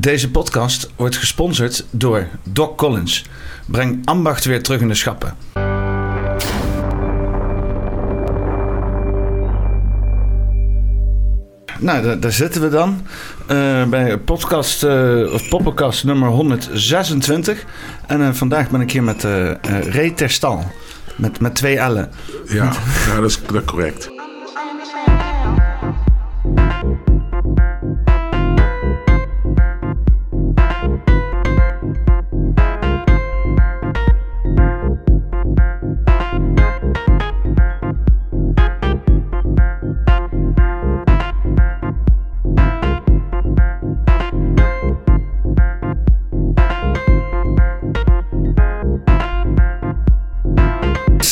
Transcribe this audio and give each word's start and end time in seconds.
Deze 0.00 0.30
podcast 0.30 0.90
wordt 0.96 1.16
gesponsord 1.16 1.84
door 1.90 2.26
Doc 2.42 2.74
Collins. 2.76 3.24
Breng 3.66 4.06
ambacht 4.06 4.44
weer 4.44 4.62
terug 4.62 4.80
in 4.80 4.88
de 4.88 4.94
schappen. 4.94 5.36
Nou, 11.78 12.18
daar, 12.18 12.32
zitten 12.32 12.60
we 12.60 12.68
dan. 12.68 13.06
eh, 13.46 13.84
bij 13.84 14.18
podcast, 14.18 14.82
eh, 14.82 15.32
of 15.32 15.48
poppenkast 15.48 16.04
nummer 16.04 16.28
126. 16.28 17.64
En 18.06 18.22
eh, 18.22 18.32
vandaag 18.32 18.70
ben 18.70 18.80
ik 18.80 18.90
hier 18.90 19.02
met 19.02 19.22
Ray 19.88 20.10
Terstal. 20.10 20.72
Met, 21.16 21.40
met 21.40 21.54
twee 21.54 21.74
L'en. 21.74 22.10
Ja, 22.48 22.72
ja 23.06 23.20
dat, 23.20 23.30
is, 23.30 23.40
dat 23.46 23.64
correct. 23.64 24.17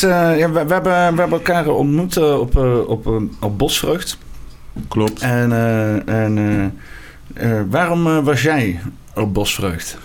Eh, 0.06 0.38
ja, 0.38 0.50
we, 0.50 0.66
we 0.66 0.72
hebben, 0.72 1.14
we 1.14 1.20
hebben 1.20 1.30
elkaar 1.30 1.68
ontmoet 1.68 2.16
eh, 2.16 2.40
op, 2.40 2.56
eh, 2.56 2.88
op, 2.88 3.22
op 3.40 3.58
Bosvrucht. 3.58 4.18
Klopt. 4.88 5.20
En, 5.20 5.52
en 6.06 6.72
waarom 7.70 8.24
was 8.24 8.42
jij 8.42 8.80
op 9.14 9.34
Bosvrucht? 9.34 9.98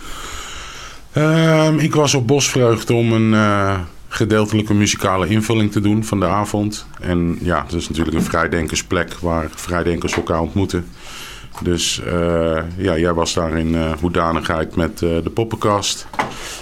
Ehm, 1.11 1.79
ik 1.79 1.95
was 1.95 2.13
op 2.13 2.27
Bosvreugd 2.27 2.89
om 2.89 3.11
een 3.11 3.35
gedeeltelijke 4.07 4.73
muzikale 4.73 5.27
invulling 5.27 5.71
te 5.71 5.81
doen 5.81 6.03
van 6.03 6.19
de 6.19 6.27
avond. 6.27 6.85
En 7.01 7.37
ja, 7.41 7.63
het 7.63 7.73
is 7.73 7.89
natuurlijk 7.89 8.17
een 8.17 8.23
vrijdenkersplek 8.23 9.13
waar 9.13 9.47
vrijdenkers 9.55 10.13
elkaar 10.13 10.41
ontmoeten. 10.41 10.85
Dus 11.59 12.01
eh, 12.03 12.57
ja, 12.77 12.97
jij 12.97 13.13
was 13.13 13.33
daar 13.33 13.57
in 13.57 13.75
eh, 13.75 13.91
hoedanigheid 13.99 14.75
met 14.75 15.01
eh, 15.01 15.09
de 15.23 15.29
poppenkast. 15.33 16.07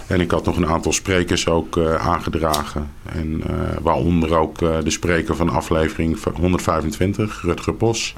En 0.08 0.22
ik 0.22 0.32
had 0.32 0.46
nog 0.46 0.58
een 0.58 0.68
aantal 0.68 0.94
sprekers 0.94 1.48
ook 1.48 1.78
aangedragen. 2.00 2.92
En 3.06 3.44
waaronder 3.82 4.36
ook 4.36 4.58
de 4.60 4.90
spreker 4.90 5.36
van 5.36 5.50
aflevering 5.50 6.18
125, 6.36 7.42
Rutger 7.42 7.76
Bos. 7.76 8.16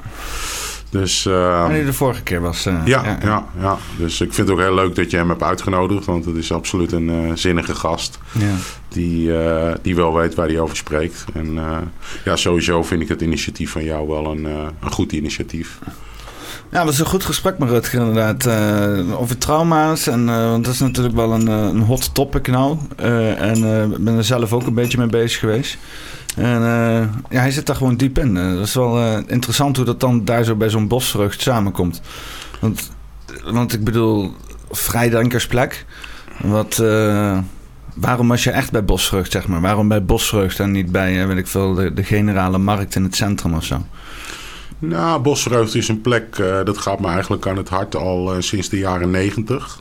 Dus 0.90 1.26
ehm, 1.26 1.60
Wanneer 1.60 1.78
je 1.78 1.84
de 1.84 1.92
vorige 1.92 2.22
keer 2.22 2.40
was. 2.40 2.62
ja, 2.62 3.18
ja, 3.22 3.46
ja, 3.60 3.78
dus 3.98 4.20
ik 4.20 4.32
vind 4.32 4.48
het 4.48 4.56
ook 4.56 4.64
heel 4.64 4.74
leuk 4.74 4.94
dat 4.94 5.10
je 5.10 5.16
hem 5.16 5.28
hebt 5.28 5.42
uitgenodigd. 5.42 6.04
Want 6.04 6.24
het 6.24 6.36
is 6.36 6.52
absoluut 6.52 6.92
een 6.92 7.38
zinnige 7.38 7.74
gast. 7.74 8.18
ja. 8.32 8.54
Die, 8.88 9.32
die 9.82 9.96
wel 9.96 10.14
weet 10.14 10.34
waar 10.34 10.48
hij 10.48 10.60
over 10.60 10.76
spreekt. 10.76 11.24
En 11.34 11.58
ja, 12.24 12.36
sowieso 12.36 12.82
vind 12.82 13.02
ik 13.02 13.08
het 13.08 13.20
initiatief 13.20 13.70
van 13.70 13.84
jou 13.84 14.08
wel 14.08 14.26
een, 14.26 14.44
een 14.80 14.92
goed 14.92 15.12
initiatief. 15.12 15.78
Ja, 16.72 16.78
dat 16.78 16.86
was 16.86 16.98
een 16.98 17.06
goed 17.06 17.24
gesprek 17.24 17.58
met 17.58 17.68
Rutger 17.68 18.00
inderdaad. 18.00 18.46
eh, 18.46 19.20
over 19.20 19.38
trauma's. 19.38 20.06
En, 20.06 20.28
eh, 20.28 20.50
want 20.50 20.64
dat 20.64 20.74
is 20.74 20.80
natuurlijk 20.80 21.14
wel 21.14 21.32
een, 21.32 21.48
eh, 21.48 21.54
een 21.54 21.80
hot 21.80 22.14
topic 22.14 22.46
nou. 22.46 22.78
En 22.96 23.56
ik 23.92 24.04
ben 24.04 24.16
er 24.16 24.24
zelf 24.24 24.52
ook 24.52 24.66
een 24.66 24.74
beetje 24.74 24.98
mee 24.98 25.06
bezig 25.06 25.38
geweest. 25.40 25.78
En 26.36 26.60
ja, 27.30 27.40
hij 27.40 27.50
zit 27.50 27.66
daar 27.66 27.76
gewoon 27.76 27.96
diep 27.96 28.18
in. 28.18 28.34
Dat 28.34 28.66
is 28.66 28.74
wel 28.74 29.18
interessant 29.26 29.76
hoe 29.76 29.84
dat 29.84 30.00
dan 30.00 30.24
daar 30.24 30.44
zo 30.44 30.54
bij 30.54 30.70
zo'n 30.70 30.88
bosvrucht 30.88 31.40
samenkomt. 31.40 32.00
Want, 32.60 32.90
want 33.44 33.72
ik 33.72 33.84
bedoel, 33.84 34.34
vrijdenkersplek. 34.70 35.86
Wat, 36.40 36.76
waarom 37.94 38.28
was 38.28 38.44
je 38.44 38.50
echt 38.50 38.70
bij 38.70 38.84
bosvrucht, 38.84 39.32
zeg 39.32 39.48
maar? 39.48 39.60
Waarom 39.60 39.88
bij 39.88 40.04
bosvrucht 40.04 40.60
en 40.60 40.70
niet 40.70 40.92
bij, 40.92 41.26
weet 41.26 41.38
ik 41.38 41.46
veel, 41.46 41.74
de, 41.74 41.92
de 41.94 42.04
generale 42.04 42.58
markt 42.58 42.94
in 42.94 43.02
het 43.02 43.16
centrum 43.16 43.54
of 43.54 43.64
zo? 43.64 43.86
Nou, 44.84 45.20
Bosvreugd 45.20 45.74
is 45.74 45.88
een 45.88 46.00
plek, 46.00 46.38
eh, 46.38 46.64
dat 46.64 46.78
gaat 46.78 47.00
me 47.00 47.06
eigenlijk 47.06 47.46
aan 47.46 47.56
het 47.56 47.68
hart 47.68 47.96
al 47.96 48.34
eh, 48.34 48.40
sinds 48.40 48.68
de 48.68 48.78
jaren 48.78 49.10
negentig. 49.10 49.80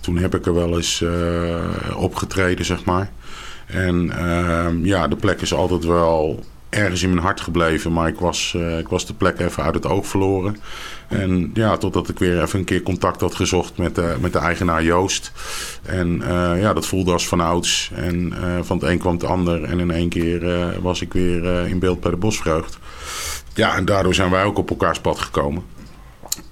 Toen 0.00 0.16
heb 0.16 0.34
ik 0.34 0.46
er 0.46 0.54
wel 0.54 0.76
eens 0.76 1.02
eh, 1.02 1.96
opgetreden, 1.96 2.64
zeg 2.64 2.84
maar. 2.84 3.10
En 3.66 4.10
ehm, 4.10 4.84
ja, 4.84 5.08
de 5.08 5.16
plek 5.16 5.40
is 5.40 5.54
altijd 5.54 5.84
wel 5.84 6.44
ergens 6.68 7.02
in 7.02 7.08
mijn 7.08 7.22
hart 7.22 7.40
gebleven. 7.40 7.92
Maar 7.92 8.08
ik 8.08 8.18
was, 8.18 8.56
ik 8.78 8.88
was 8.88 9.06
de 9.06 9.14
plek 9.14 9.38
even 9.40 9.62
uit 9.62 9.74
het 9.74 9.86
oog 9.86 10.06
verloren. 10.06 10.56
En 11.08 11.50
ja, 11.54 11.76
totdat 11.76 12.08
ik 12.08 12.18
weer 12.18 12.42
even 12.42 12.58
een 12.58 12.64
keer 12.64 12.82
contact 12.82 13.20
had 13.20 13.34
gezocht 13.34 13.76
met 13.76 13.94
de, 13.94 14.16
met 14.20 14.32
de 14.32 14.38
eigenaar 14.38 14.82
Joost. 14.82 15.32
En 15.82 16.22
ja, 16.56 16.72
dat 16.72 16.86
voelde 16.86 17.12
als 17.12 17.28
vanouds. 17.28 17.90
En 17.94 18.32
van 18.62 18.78
het 18.78 18.88
een 18.88 18.98
kwam 18.98 19.12
het 19.12 19.24
ander. 19.24 19.62
En 19.64 19.78
in 19.78 19.90
één 19.90 20.08
keer 20.08 20.80
was 20.80 21.00
ik 21.00 21.12
weer 21.12 21.66
in 21.66 21.78
beeld 21.78 22.00
bij 22.00 22.10
de 22.10 22.16
Bosvreugd. 22.16 22.78
Ja, 23.60 23.76
en 23.76 23.84
daardoor 23.84 24.14
zijn 24.14 24.30
wij 24.30 24.44
ook 24.44 24.58
op 24.58 24.70
elkaars 24.70 25.00
pad 25.00 25.18
gekomen. 25.18 25.62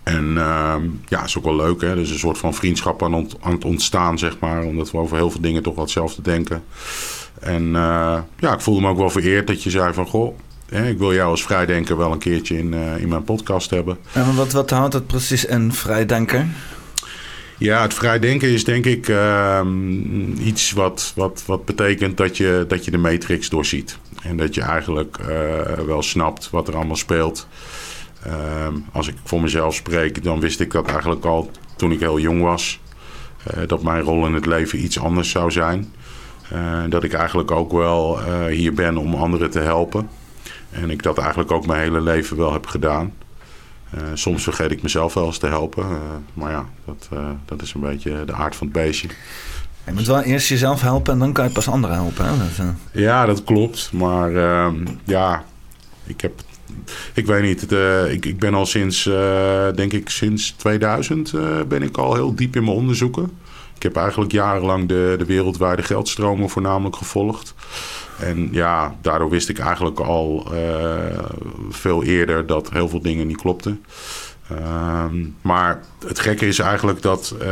En 0.03 0.39
ehm, 0.39 0.83
ja, 1.07 1.25
is 1.25 1.39
ook 1.39 1.45
wel 1.45 1.57
leuk. 1.57 1.81
Hè? 1.81 1.89
Er 1.89 1.99
is 1.99 2.11
een 2.11 2.19
soort 2.19 2.39
van 2.39 2.55
vriendschap 2.55 3.03
aan, 3.03 3.29
het 3.41 3.65
ontstaan, 3.65 4.19
zeg 4.19 4.39
maar. 4.39 4.63
Omdat 4.63 4.91
we 4.91 4.99
over 4.99 5.17
heel 5.17 5.31
veel 5.31 5.41
dingen 5.41 5.63
toch 5.63 5.75
wel 5.75 5.85
hetzelfde 5.85 6.23
denken. 6.23 6.65
En 7.41 7.77
eh, 7.77 8.19
ja, 8.39 8.53
ik 8.53 8.61
voelde 8.61 8.81
me 8.81 8.89
ook 8.89 8.97
wel 8.97 9.11
vereerd 9.11 9.47
dat 9.47 9.63
je 9.63 9.71
zei 9.71 9.93
van... 9.93 10.07
Goh, 10.07 10.39
hè, 10.69 10.89
ik 10.89 10.99
wil 10.99 11.15
jou 11.15 11.31
als 11.31 11.43
vrijdenker 11.43 11.97
wel 11.97 12.13
een 12.13 12.19
keertje 12.19 12.59
in, 12.59 12.75
eh, 12.75 13.01
in 13.01 13.09
mijn 13.09 13.25
podcast 13.25 13.71
hebben. 13.71 13.99
En 14.13 14.37
wat, 14.37 14.53
wat 14.53 14.71
houdt 14.71 14.93
dat 14.93 15.07
precies 15.07 15.45
in, 15.45 15.73
vrijdenker? 15.73 16.47
Ja, 17.59 17.83
het 17.83 17.95
vrijdenken 17.95 18.49
is 18.49 18.65
denk 18.65 18.85
ik 18.85 19.09
ehm, 19.09 20.33
iets 20.33 20.73
wat, 20.73 21.13
wat, 21.17 21.43
wat 21.47 21.65
betekent 21.65 22.17
dat 22.17 22.37
je, 22.37 22.65
dat 22.69 22.85
je 22.85 22.91
de 22.91 22.99
matrix 22.99 23.49
doorziet. 23.49 23.99
En 24.23 24.37
dat 24.37 24.55
je 24.55 24.63
eigenlijk 24.63 25.19
eh, 25.19 25.73
wel 25.87 26.03
snapt 26.03 26.51
wat 26.51 26.69
er 26.69 26.77
allemaal 26.77 26.97
speelt. 26.97 27.49
Ehm, 28.23 28.75
als 28.93 29.09
ik 29.09 29.15
voor 29.25 29.41
mezelf 29.41 29.75
spreek, 29.75 30.25
dan 30.25 30.41
wist 30.41 30.61
ik 30.61 30.73
dat 30.73 30.89
eigenlijk 30.89 31.25
al 31.25 31.51
toen 31.77 31.93
ik 31.93 32.01
heel 32.01 32.19
jong 32.19 32.43
was. 32.43 32.81
eh, 33.45 33.63
dat 33.67 33.83
mijn 33.83 34.03
rol 34.03 34.27
in 34.27 34.35
het 34.35 34.47
leven 34.47 34.83
iets 34.85 34.99
anders 34.99 35.31
zou 35.31 35.51
zijn. 35.51 35.93
Eh, 36.51 36.83
dat 36.89 37.05
ik 37.05 37.13
eigenlijk 37.13 37.51
ook 37.51 37.73
wel 37.73 38.21
hier 38.49 38.75
ben 38.75 38.97
om 38.97 39.15
anderen 39.15 39.51
te 39.51 39.59
helpen. 39.61 40.09
En 40.71 40.91
ik 40.91 41.03
dat 41.03 41.19
eigenlijk 41.19 41.53
ook 41.53 41.67
mijn 41.67 41.81
hele 41.81 42.01
leven 42.01 42.37
wel 42.37 42.53
heb 42.53 42.67
gedaan. 42.67 43.13
Eh, 43.91 44.00
soms 44.15 44.43
vergeet 44.43 44.71
ik 44.71 44.82
mezelf 44.82 45.15
wel 45.15 45.26
eens 45.26 45.38
te 45.38 45.47
helpen. 45.47 45.82
eh, 45.84 45.91
maar 46.34 46.50
ja, 46.50 46.66
dat, 46.84 47.09
eh, 47.12 47.31
dat 47.44 47.62
is 47.62 47.75
een 47.75 47.81
beetje 47.81 48.25
de 48.25 48.32
aard 48.32 48.56
van 48.56 48.66
het 48.66 48.76
beestje. 48.76 49.09
Je 49.84 49.93
moet 49.94 50.06
wel 50.06 50.22
eerst 50.22 50.49
jezelf 50.49 50.81
helpen 50.81 51.12
en 51.12 51.19
dan 51.19 51.32
kan 51.32 51.44
je 51.44 51.50
pas 51.50 51.69
anderen 51.69 51.97
helpen. 51.97 52.25
Hè? 52.25 52.31
Dat, 52.38 52.75
Ja, 52.93 53.26
dat 53.26 53.44
klopt. 53.44 53.91
Maar 53.93 54.37
ehm, 54.37 54.87
ja, 55.04 55.44
ik 56.04 56.21
heb. 56.21 56.32
Ik 57.15 57.26
weet 57.26 57.43
niet. 57.43 57.60
Het, 57.60 57.72
ik, 58.12 58.26
ik 58.26 58.38
ben 58.38 58.54
al 58.54 58.66
sinds, 58.66 59.04
denk 59.75 59.93
ik, 59.93 60.09
sinds 60.09 60.50
2000 60.50 61.32
eh, 61.32 61.41
ben 61.69 61.82
ik 61.82 61.97
al 61.97 62.15
heel 62.15 62.34
diep 62.34 62.56
in 62.56 62.65
mijn 62.65 62.76
onderzoeken. 62.76 63.31
Ik 63.76 63.82
heb 63.82 63.97
eigenlijk 63.97 64.32
jarenlang 64.32 64.88
de, 64.88 65.15
de 65.19 65.25
wereldwijde 65.25 65.82
geldstromen 65.82 66.49
voornamelijk 66.49 66.97
gevolgd. 66.97 67.55
En 68.19 68.49
ja, 68.53 68.95
daardoor 69.01 69.31
wist 69.31 69.49
ik 69.49 69.59
eigenlijk 69.59 70.01
al 70.01 70.49
eh, 70.53 71.25
veel 71.71 72.03
eerder 72.03 72.47
dat 72.47 72.71
heel 72.71 72.89
veel 72.89 73.03
dingen 73.03 73.27
niet 73.27 73.41
klopten. 73.41 73.84
Ehm, 74.51 75.17
maar 75.43 75.81
het 76.06 76.19
gekke 76.19 76.47
is 76.47 76.59
eigenlijk 76.59 77.03
dat 77.03 77.34
eh, 77.41 77.49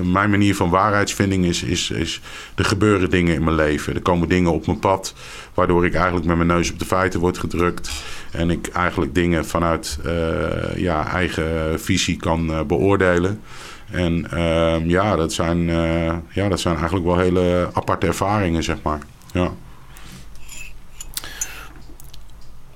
mijn 0.00 0.30
manier 0.30 0.56
van 0.56 0.70
waarheidsvinding 0.70 1.44
is, 1.44 1.62
is, 1.62 1.90
is... 1.90 2.20
Er 2.54 2.64
gebeuren 2.64 3.10
dingen 3.10 3.34
in 3.34 3.44
mijn 3.44 3.56
leven. 3.56 3.94
Er 3.94 4.02
komen 4.02 4.28
dingen 4.28 4.52
op 4.52 4.66
mijn 4.66 4.78
pad... 4.78 5.14
waardoor 5.54 5.86
ik 5.86 5.94
eigenlijk 5.94 6.26
met 6.26 6.36
mijn 6.36 6.48
neus 6.48 6.72
op 6.72 6.78
de 6.78 6.84
feiten 6.84 7.20
word 7.20 7.38
gedrukt. 7.38 7.90
En 8.30 8.50
ik 8.50 8.66
eigenlijk 8.66 9.14
dingen 9.14 9.46
vanuit 9.46 9.98
eh, 10.04 10.76
ja, 10.76 11.06
eigen 11.06 11.80
visie 11.80 12.16
kan 12.16 12.66
beoordelen. 12.66 13.40
En 13.90 14.30
ehm, 14.30 14.88
ja, 14.88 15.16
dat 15.16 15.32
zijn, 15.32 15.66
ja, 16.28 16.48
dat 16.48 16.60
zijn 16.60 16.74
eigenlijk 16.74 17.06
wel 17.06 17.18
hele 17.18 17.68
aparte 17.72 18.06
ervaringen, 18.06 18.62
zeg 18.62 18.76
maar. 18.82 19.00
Ja. 19.32 19.52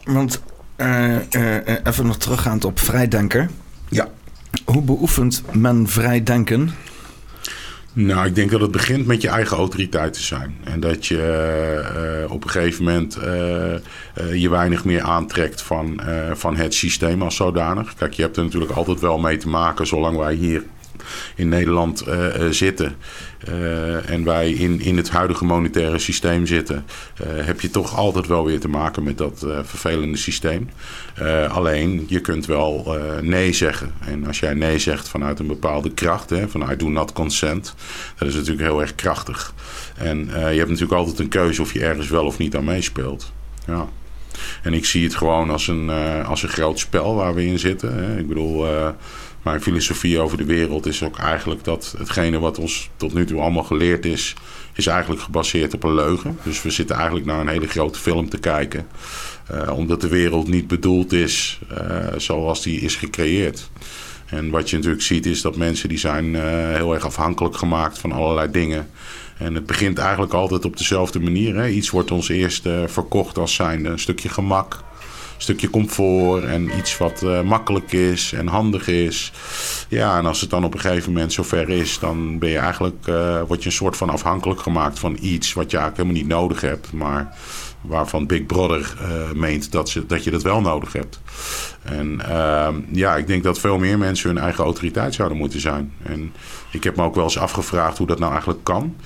Want 0.08 0.42
eh, 0.76 1.16
eh, 1.16 1.56
eh, 1.66 1.76
even 1.84 2.06
nog 2.06 2.16
teruggaand 2.16 2.64
op 2.64 2.78
vrijdenker. 2.78 3.48
Ja. 3.88 4.08
Hoe 4.64 4.82
beoefent 4.82 5.42
men 5.52 5.88
vrijdenken? 5.88 6.70
Nou, 7.92 8.26
ik 8.26 8.34
denk 8.34 8.50
dat 8.50 8.60
het 8.60 8.70
begint 8.70 9.06
met 9.06 9.22
je 9.22 9.28
eigen 9.28 9.56
autoriteit 9.56 10.12
te 10.12 10.22
zijn. 10.22 10.56
En 10.64 10.80
dat 10.80 11.06
je 11.06 12.26
op 12.28 12.44
een 12.44 12.50
gegeven 12.50 12.84
moment 12.84 13.18
je 14.32 14.48
weinig 14.50 14.84
meer 14.84 15.02
aantrekt 15.02 15.62
van, 15.62 16.00
van 16.32 16.56
het 16.56 16.74
systeem 16.74 17.22
als 17.22 17.36
zodanig. 17.36 17.94
Kijk, 17.94 18.12
je 18.12 18.22
hebt 18.22 18.36
er 18.36 18.44
natuurlijk 18.44 18.72
altijd 18.72 19.00
wel 19.00 19.18
mee 19.18 19.36
te 19.36 19.48
maken 19.48 19.86
zolang 19.86 20.16
wij 20.16 20.34
hier 20.34 20.62
in 21.36 21.48
Nederland 21.48 22.04
zitten 22.50 22.96
en 24.06 24.24
wij 24.24 24.52
in, 24.52 24.80
in 24.80 24.96
het 24.96 25.10
huidige 25.10 25.44
monetaire 25.44 25.98
systeem 25.98 26.46
zitten, 26.46 26.84
heb 27.24 27.60
je 27.60 27.70
toch 27.70 27.96
altijd 27.96 28.26
wel 28.26 28.44
weer 28.44 28.60
te 28.60 28.68
maken 28.68 29.02
met 29.02 29.18
dat 29.18 29.46
vervelende 29.62 30.16
systeem. 30.16 30.70
alleen 31.48 32.04
je 32.08 32.20
kunt 32.20 32.46
wel 32.46 32.96
nee 33.20 33.52
zeggen. 33.52 33.92
En 34.06 34.26
als 34.26 34.38
jij 34.38 34.54
nee 34.54 34.78
zegt 34.78 35.08
vanuit 35.08 35.38
een 35.38 35.46
bepaalde 35.46 35.90
kracht, 35.90 36.30
hè, 36.30 36.48
van 36.48 36.70
I 36.70 36.76
do 36.76 36.88
not 36.88 37.12
consent, 37.12 37.74
dat 38.16 38.28
is 38.28 38.34
natuurlijk 38.34 38.68
heel 38.68 38.80
erg 38.80 38.94
krachtig. 38.94 39.54
En 39.96 40.18
je 40.26 40.58
hebt 40.58 40.68
natuurlijk 40.68 40.98
altijd 40.98 41.18
een 41.18 41.28
keuze 41.28 41.62
of 41.62 41.72
je 41.72 41.80
ergens 41.80 42.08
wel 42.08 42.24
of 42.24 42.38
niet 42.38 42.56
aan 42.56 42.64
meespeelt. 42.64 43.32
Ja. 43.66 43.88
En 44.62 44.72
ik 44.74 44.84
zie 44.84 45.04
het 45.04 45.14
gewoon 45.14 45.50
als 45.50 45.68
een, 45.68 45.86
uh, 45.86 46.28
als 46.28 46.42
een 46.42 46.48
groot 46.48 46.78
spel 46.78 47.14
waar 47.14 47.34
we 47.34 47.46
in 47.46 47.58
zitten. 47.58 47.94
Hè. 47.94 48.18
Ik 48.18 48.28
bedoel, 48.28 48.66
uh, 48.66 48.88
mijn 49.42 49.62
filosofie 49.62 50.18
over 50.18 50.36
de 50.36 50.44
wereld 50.44 50.86
is 50.86 51.02
ook 51.02 51.18
eigenlijk 51.18 51.64
dat 51.64 51.94
hetgene 51.98 52.38
wat 52.38 52.58
ons 52.58 52.90
tot 52.96 53.14
nu 53.14 53.24
toe 53.24 53.40
allemaal 53.40 53.62
geleerd 53.62 54.04
is, 54.04 54.34
is 54.74 54.86
eigenlijk 54.86 55.22
gebaseerd 55.22 55.74
op 55.74 55.84
een 55.84 55.94
leugen. 55.94 56.38
Dus 56.42 56.62
we 56.62 56.70
zitten 56.70 56.96
eigenlijk 56.96 57.26
naar 57.26 57.40
een 57.40 57.48
hele 57.48 57.68
grote 57.68 57.98
film 57.98 58.28
te 58.28 58.38
kijken. 58.38 58.86
Uh, 59.52 59.76
omdat 59.76 60.00
de 60.00 60.08
wereld 60.08 60.48
niet 60.48 60.66
bedoeld 60.66 61.12
is 61.12 61.60
zoals 62.16 62.62
die 62.62 62.80
is 62.80 62.96
gecreëerd. 62.96 63.70
En 64.26 64.50
wat 64.50 64.70
je 64.70 64.76
natuurlijk 64.76 65.02
ziet 65.02 65.26
is 65.26 65.42
dat 65.42 65.56
mensen 65.56 65.88
die 65.88 65.98
zijn 65.98 66.34
heel 66.74 66.94
erg 66.94 67.04
afhankelijk 67.04 67.56
gemaakt 67.56 67.98
van 67.98 68.12
allerlei 68.12 68.50
dingen. 68.50 68.88
En 69.38 69.54
het 69.54 69.66
begint 69.66 69.98
eigenlijk 69.98 70.32
altijd 70.32 70.64
op 70.64 70.76
dezelfde 70.76 71.20
manier. 71.20 71.56
Hè. 71.56 71.68
Iets 71.68 71.90
wordt 71.90 72.10
ons 72.10 72.28
eerst 72.28 72.66
uh, 72.66 72.82
verkocht 72.86 73.38
als 73.38 73.54
zijn 73.54 73.84
een 73.84 73.98
stukje 73.98 74.28
gemak, 74.28 74.72
een 74.72 75.42
stukje 75.42 75.70
comfort 75.70 76.44
en 76.44 76.78
iets 76.78 76.98
wat 76.98 77.22
uh, 77.22 77.42
makkelijk 77.42 77.92
is 77.92 78.32
en 78.32 78.46
handig 78.46 78.88
is. 78.88 79.32
Ja, 79.88 80.18
en 80.18 80.26
als 80.26 80.40
het 80.40 80.50
dan 80.50 80.64
op 80.64 80.74
een 80.74 80.80
gegeven 80.80 81.12
moment 81.12 81.32
zover 81.32 81.68
is, 81.68 81.98
dan 81.98 82.38
ben 82.38 82.50
je 82.50 82.58
eigenlijk, 82.58 83.06
uh, 83.06 83.42
word 83.46 83.62
je 83.62 83.68
een 83.68 83.74
soort 83.74 83.96
van 83.96 84.10
afhankelijk 84.10 84.60
gemaakt 84.60 84.98
van 84.98 85.16
iets 85.20 85.52
wat 85.52 85.70
je 85.70 85.76
eigenlijk 85.76 85.96
helemaal 85.96 86.22
niet 86.22 86.40
nodig 86.40 86.60
hebt. 86.60 86.92
Maar 86.92 87.36
waarvan 87.80 88.26
Big 88.26 88.46
Brother 88.46 88.94
meent 89.34 89.72
dat, 89.72 89.88
ze, 89.88 90.06
dat 90.06 90.24
je 90.24 90.30
dat 90.30 90.42
wel 90.42 90.60
nodig 90.60 90.92
hebt. 90.92 91.20
En 91.82 92.20
uh, 92.28 92.68
ja, 92.92 93.16
ik 93.16 93.26
denk 93.26 93.42
dat 93.42 93.58
veel 93.58 93.78
meer 93.78 93.98
mensen 93.98 94.28
hun 94.28 94.38
eigen 94.38 94.64
autoriteit 94.64 95.14
zouden 95.14 95.38
moeten 95.38 95.60
zijn. 95.60 95.92
En 96.02 96.32
ik 96.70 96.84
heb 96.84 96.96
me 96.96 97.02
ook 97.02 97.14
wel 97.14 97.24
eens 97.24 97.38
afgevraagd 97.38 97.98
hoe 97.98 98.06
dat 98.06 98.18
nou 98.18 98.30
eigenlijk 98.30 98.64
kan. 98.64 98.96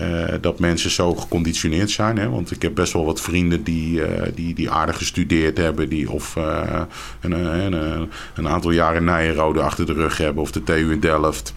Uh, 0.00 0.24
dat 0.40 0.58
mensen 0.58 0.90
zo 0.90 1.14
geconditioneerd 1.14 1.90
zijn. 1.90 2.18
Hè? 2.18 2.28
Want 2.28 2.50
ik 2.50 2.62
heb 2.62 2.74
best 2.74 2.92
wel 2.92 3.04
wat 3.04 3.20
vrienden 3.20 3.62
die, 3.62 4.00
uh, 4.00 4.22
die, 4.34 4.54
die 4.54 4.70
aardig 4.70 4.96
gestudeerd 4.96 5.58
hebben. 5.58 5.88
Die 5.88 6.10
of 6.10 6.36
uh, 6.36 6.80
een, 7.20 7.32
een, 7.32 8.08
een, 8.34 8.48
aantal 8.48 8.70
jaren 8.70 9.04
Nijenrode 9.04 9.60
achter 9.60 9.86
de 9.86 9.92
rug 9.92 10.16
hebben. 10.16 10.42
Of 10.42 10.50
de 10.50 10.64
TU 10.64 10.92
in 10.92 11.00
Delft. 11.00 11.54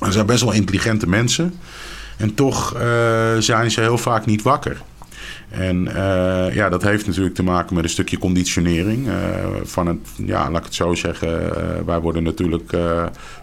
Er 0.00 0.12
zijn 0.12 0.26
best 0.26 0.42
wel 0.42 0.52
intelligente 0.52 1.08
mensen. 1.08 1.54
En 2.16 2.34
toch 2.34 2.76
zijn 3.38 3.70
ze 3.70 3.80
heel 3.80 3.98
vaak 3.98 4.26
niet 4.26 4.42
wakker. 4.42 4.82
En 5.50 5.86
uh, 5.86 6.54
ja, 6.54 6.68
dat 6.68 6.82
heeft 6.82 7.06
natuurlijk 7.06 7.34
te 7.34 7.42
maken 7.42 7.74
met 7.74 7.84
een 7.84 7.90
stukje 7.90 8.18
conditionering. 8.18 9.06
Uh, 9.06 9.14
van 9.62 9.86
het, 9.86 9.98
ja, 10.16 10.50
laat 10.50 10.58
ik 10.58 10.64
het 10.64 10.74
zo 10.74 10.94
zeggen. 10.94 11.42
Uh, 11.42 11.52
wij 11.86 12.00
worden 12.00 12.22
natuurlijk 12.22 12.76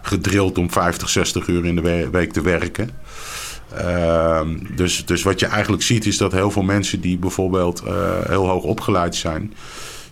gedrild 0.02 0.58
om 0.58 0.70
50, 0.70 1.08
60 1.08 1.46
uur 1.46 1.64
in 1.64 1.76
de 1.76 2.08
week 2.10 2.32
te 2.32 2.40
werken. 2.40 2.90
Ehm, 3.74 4.56
dus, 4.76 5.06
dus 5.06 5.22
wat 5.22 5.40
je 5.40 5.46
eigenlijk 5.46 5.82
ziet 5.82 6.06
is 6.06 6.18
dat 6.18 6.32
heel 6.32 6.50
veel 6.50 6.62
mensen 6.62 7.00
die 7.00 7.18
bijvoorbeeld 7.18 7.82
heel 8.26 8.48
hoog 8.48 8.62
opgeleid 8.62 9.14
zijn 9.14 9.52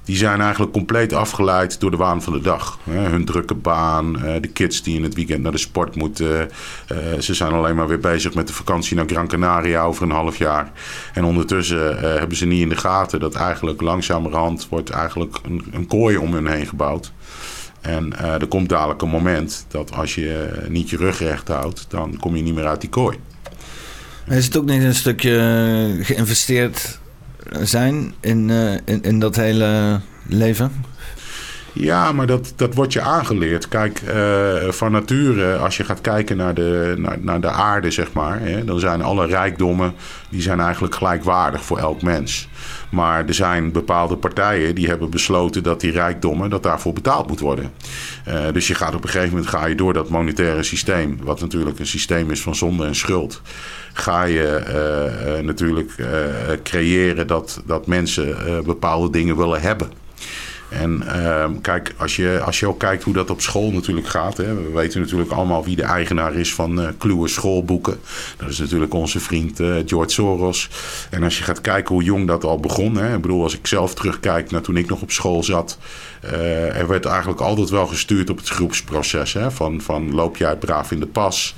die 0.07 0.17
zijn 0.17 0.41
eigenlijk 0.41 0.73
compleet 0.73 1.13
afgeleid 1.13 1.81
door 1.81 1.91
de 1.91 1.97
waan 1.97 2.23
van 2.23 2.33
de 2.33 2.41
dag. 2.41 2.79
hun 2.91 3.25
drukke 3.25 3.55
baan, 3.55 4.25
eh, 4.25 4.35
de 4.41 4.49
kids 4.49 4.83
die 4.83 4.97
in 4.97 5.03
het 5.03 5.15
weekend 5.15 5.43
naar 5.43 5.53
de 5.53 5.59
sport 5.59 5.97
moeten. 5.97 6.51
Eh, 6.87 6.97
ze 7.21 7.35
zijn 7.35 7.53
alleen 7.53 7.77
maar 7.77 7.89
weer 7.89 7.99
bezig 7.99 8.35
met 8.35 8.47
de 8.47 8.53
vakantie 8.53 8.97
naar 8.97 9.09
Gran 9.09 9.29
Canaria 9.29 9.83
over 9.83 10.03
een 10.03 10.11
half 10.11 10.37
jaar. 10.37 10.73
En 11.13 11.25
ondertussen 11.25 12.03
eh, 12.03 12.19
hebben 12.19 12.37
ze 12.37 12.47
niet 12.47 12.61
in 12.61 12.69
de 12.69 12.77
gaten 12.77 13.21
dat 13.21 13.35
eigenlijk 13.35 13.81
langzamerhand 13.81 14.67
wordt 14.69 14.91
eigenlijk 14.91 15.39
een, 15.43 15.65
een 15.73 15.87
kooi 15.87 16.17
om 16.17 16.33
hun 16.33 16.47
heen 16.47 16.67
gebouwd. 16.67 17.13
En 17.81 18.19
er 18.19 18.47
komt 18.47 18.69
dadelijk 18.69 19.03
een 19.03 19.09
moment 19.09 19.67
dat 19.69 19.93
als 19.93 20.15
je 20.15 20.49
niet 20.69 20.91
je 20.91 20.97
rug 20.97 21.19
recht 21.19 21.49
houdt, 21.49 21.87
dan 21.89 22.17
kom 22.21 22.37
je 22.37 22.43
niet 22.43 22.55
meer 22.55 22.67
uit 22.67 22.81
die 22.81 22.91
kooi. 22.91 23.19
Is 24.29 24.45
het 24.45 24.57
ook 24.57 24.65
niet 24.65 24.83
een 24.83 24.95
stukje 24.95 25.99
geïnvesteerd 26.01 26.99
zijn 27.51 28.15
in, 28.21 28.49
uh, 28.49 28.73
in, 28.73 29.03
in 29.03 29.19
dat 29.19 29.37
hele 29.37 30.01
leven? 30.27 30.73
Ja, 31.79 32.13
maar 32.13 32.27
dat, 32.27 32.53
dat 32.57 32.75
wordt 32.75 32.93
je 32.93 33.01
aangeleerd. 33.01 33.69
Kijk, 33.69 34.03
uh, 34.03 34.71
van 34.71 34.93
nature, 34.93 35.57
als 35.57 35.77
je 35.77 35.85
gaat 35.85 36.01
kijken 36.01 36.37
naar 36.37 36.55
de, 36.55 36.95
naar, 36.99 37.19
naar 37.21 37.41
de 37.41 37.51
aarde, 37.51 37.91
zeg 37.91 38.13
maar, 38.13 38.41
hè, 38.41 38.65
dan 38.65 38.81
zijn 38.81 39.03
alle 39.03 39.27
rijkdommen 39.27 39.95
die 40.31 40.43
zijn 40.43 40.61
eigenlijk 40.61 40.95
gelijkwaardig 40.95 41.65
voor 41.65 41.79
elk 41.79 42.03
mens. 42.03 42.49
Maar 42.91 43.27
er 43.27 43.35
zijn 43.35 43.73
bepaalde 43.73 44.17
partijen 44.17 44.75
die 44.75 44.87
hebben 44.87 45.11
besloten 45.11 45.63
dat 45.63 45.81
die 45.81 45.91
rijkdommen, 45.91 46.51
dat 46.51 46.63
daarvoor 46.63 46.93
betaald 46.93 47.29
moet 47.29 47.41
worden. 47.41 47.73
Uh, 48.29 48.35
dus 48.53 48.67
je 48.67 48.75
gaat 48.75 48.95
op 48.95 49.03
een 49.03 49.09
gegeven 49.09 49.35
moment 49.35 49.49
ga 49.49 49.67
je 49.67 49.75
door 49.75 49.93
dat 49.93 50.09
monetaire 50.09 50.63
systeem, 50.63 51.19
wat 51.23 51.41
natuurlijk 51.41 51.79
een 51.79 51.87
systeem 51.87 52.31
is 52.31 52.43
van 52.43 52.55
zonde 52.55 52.87
en 52.87 52.95
schuld, 52.95 53.43
ga 53.99 54.25
je 54.25 54.63
uh, 55.39 55.45
natuurlijk 55.45 55.93
creëren 56.63 57.27
dat, 57.27 57.63
dat 57.67 57.87
mensen 57.87 58.37
bepaalde 58.65 59.11
dingen 59.11 59.37
willen 59.37 59.61
hebben. 59.61 60.05
En 60.69 61.03
uh, 61.07 61.45
kijk, 61.63 61.95
als 61.97 62.17
je, 62.17 62.41
als 62.45 62.61
je 62.61 62.67
ook 62.67 62.79
kijkt 62.79 63.03
hoe 63.03 63.15
dat 63.15 63.31
op 63.31 63.41
school 63.41 63.71
natuurlijk 63.71 64.07
gaat. 64.07 64.37
Hè, 64.37 64.55
we 64.55 64.71
weten 64.75 65.01
natuurlijk 65.01 65.31
allemaal 65.31 65.65
wie 65.65 65.77
de 65.77 65.83
eigenaar 65.83 66.35
is 66.35 66.55
van 66.55 66.81
uh, 66.81 66.89
Kluwe 66.99 67.29
schoolboeken. 67.29 67.99
Dat 68.37 68.49
is 68.49 68.59
natuurlijk 68.59 68.95
onze 68.95 69.21
vriend 69.21 69.57
George 69.87 70.11
Soros. 70.11 70.71
En 71.11 71.23
als 71.23 71.39
je 71.39 71.45
gaat 71.45 71.61
kijken 71.61 71.95
hoe 71.95 72.05
jong 72.05 72.27
dat 72.27 72.45
al 72.45 72.61
begon. 72.61 72.97
Hè, 72.97 73.15
ik 73.15 73.21
bedoel, 73.21 73.43
als 73.43 73.59
ik 73.59 73.67
zelf 73.67 73.95
terugkijk 73.95 74.51
naar 74.51 74.61
toen 74.61 74.77
ik 74.77 74.89
nog 74.89 75.03
op 75.03 75.11
school 75.11 75.43
zat. 75.43 75.79
Er 76.73 76.87
werd 76.87 77.05
eigenlijk 77.05 77.41
altijd 77.41 77.71
wel 77.71 77.87
gestuurd 77.87 78.31
op 78.31 78.37
het 78.37 78.49
groepsproces. 78.49 79.33
Hè, 79.33 79.51
van, 79.51 79.81
van 79.81 80.15
loop 80.15 80.37
jij 80.37 80.57
braaf 80.57 80.91
in 80.91 81.01
de 81.01 81.07
pas. 81.07 81.55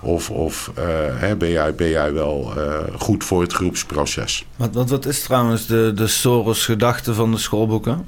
Of, 0.00 0.30
of 0.30 0.70
hè, 1.14 1.36
ben, 1.36 1.50
jij, 1.50 1.74
ben 1.74 1.88
jij 1.88 2.12
wel 2.12 2.52
uh, 2.56 2.78
goed 2.98 3.24
voor 3.24 3.42
het 3.42 3.52
groepsproces? 3.52 4.46
Wat, 4.56 4.74
wat, 4.74 4.90
wat 4.90 5.06
is 5.06 5.22
trouwens 5.22 5.66
de, 5.66 5.92
de 5.94 6.06
Soros-gedachte 6.06 7.14
van 7.14 7.30
de 7.30 7.38
schoolboeken? 7.38 8.06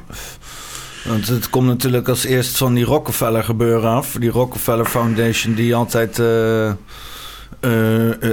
Want 1.05 1.29
het 1.29 1.51
komt 1.51 1.67
natuurlijk 1.67 2.09
als 2.09 2.25
eerst 2.25 2.57
van 2.57 2.75
die 2.75 2.85
Rockefeller 2.85 3.45
gebeuren 3.45 3.91
af. 3.91 4.17
Die 4.21 4.31
Rockefeller 4.31 4.87
Foundation 4.87 5.55
die 5.55 5.75
altijd 5.75 6.19
uh, 6.19 6.71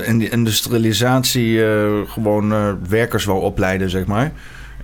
in 0.07 0.17
die 0.17 0.29
industrialisatie 0.29 1.59
gewoon 2.07 2.77
werkers 2.89 3.25
wou 3.25 3.41
opleiden, 3.41 3.89
zeg 3.89 4.05
maar. 4.05 4.31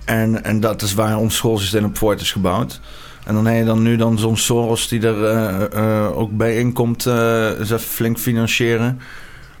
En, 0.04 0.44
en 0.44 0.60
dat 0.60 0.82
is 0.82 0.94
waar 0.94 1.16
ons 1.16 1.36
schoolsysteem 1.36 1.84
op 1.84 1.98
voort 1.98 2.20
is 2.20 2.32
gebouwd. 2.32 2.80
En 3.24 3.34
dan 3.34 3.46
heb 3.46 3.58
je 3.58 3.64
dan 3.64 3.82
nu 3.82 3.96
dan 3.96 4.18
zo'n 4.18 4.36
Soros 4.36 4.88
die 4.88 5.06
er 5.06 5.34
uh, 5.34 5.60
uh, 5.74 6.18
ook 6.18 6.36
bij 6.36 6.58
inkomt, 6.58 7.06
uh, 7.06 7.50
flink 7.78 8.18
financieren. 8.18 9.00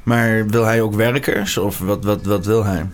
Maar 0.02 0.46
wil 0.46 0.64
hij 0.64 0.80
ook 0.80 0.94
werkers 0.94 1.58
of 1.58 1.78
wat, 1.78 2.04
wat, 2.04 2.24
wat 2.24 2.46
wil 2.46 2.64
hij? 2.64 2.86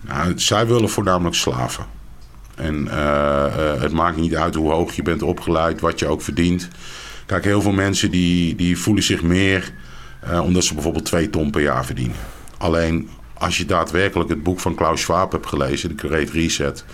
Nou, 0.00 0.32
zij 0.36 0.66
willen 0.66 0.88
voornamelijk 0.88 1.36
slaven. 1.36 1.84
En 2.54 2.88
het 3.80 3.92
maakt 3.92 4.16
niet 4.16 4.36
uit 4.36 4.54
hoe 4.54 4.72
hoog 4.72 4.96
je 4.96 5.02
bent 5.02 5.22
opgeleid, 5.22 5.80
wat 5.80 5.98
je 5.98 6.06
ook 6.06 6.22
verdient. 6.22 6.68
Kijk, 7.26 7.44
heel 7.44 7.62
veel 7.62 7.72
mensen 7.72 8.10
die, 8.10 8.54
die 8.54 8.78
voelen 8.78 9.02
zich 9.02 9.22
meer 9.22 9.72
omdat 10.42 10.64
ze 10.64 10.74
bijvoorbeeld 10.74 11.04
twee 11.04 11.30
ton 11.30 11.50
per 11.50 11.62
jaar 11.62 11.84
verdienen. 11.84 12.16
Alleen 12.58 13.08
als 13.34 13.58
je 13.58 13.64
daadwerkelijk 13.64 14.28
het 14.28 14.42
boek 14.42 14.60
van 14.60 14.74
Klaus 14.74 15.00
Schwab 15.00 15.32
hebt 15.32 15.46
gelezen, 15.46 15.96
de 15.96 16.08
Great 16.08 16.30
Reset 16.30 16.84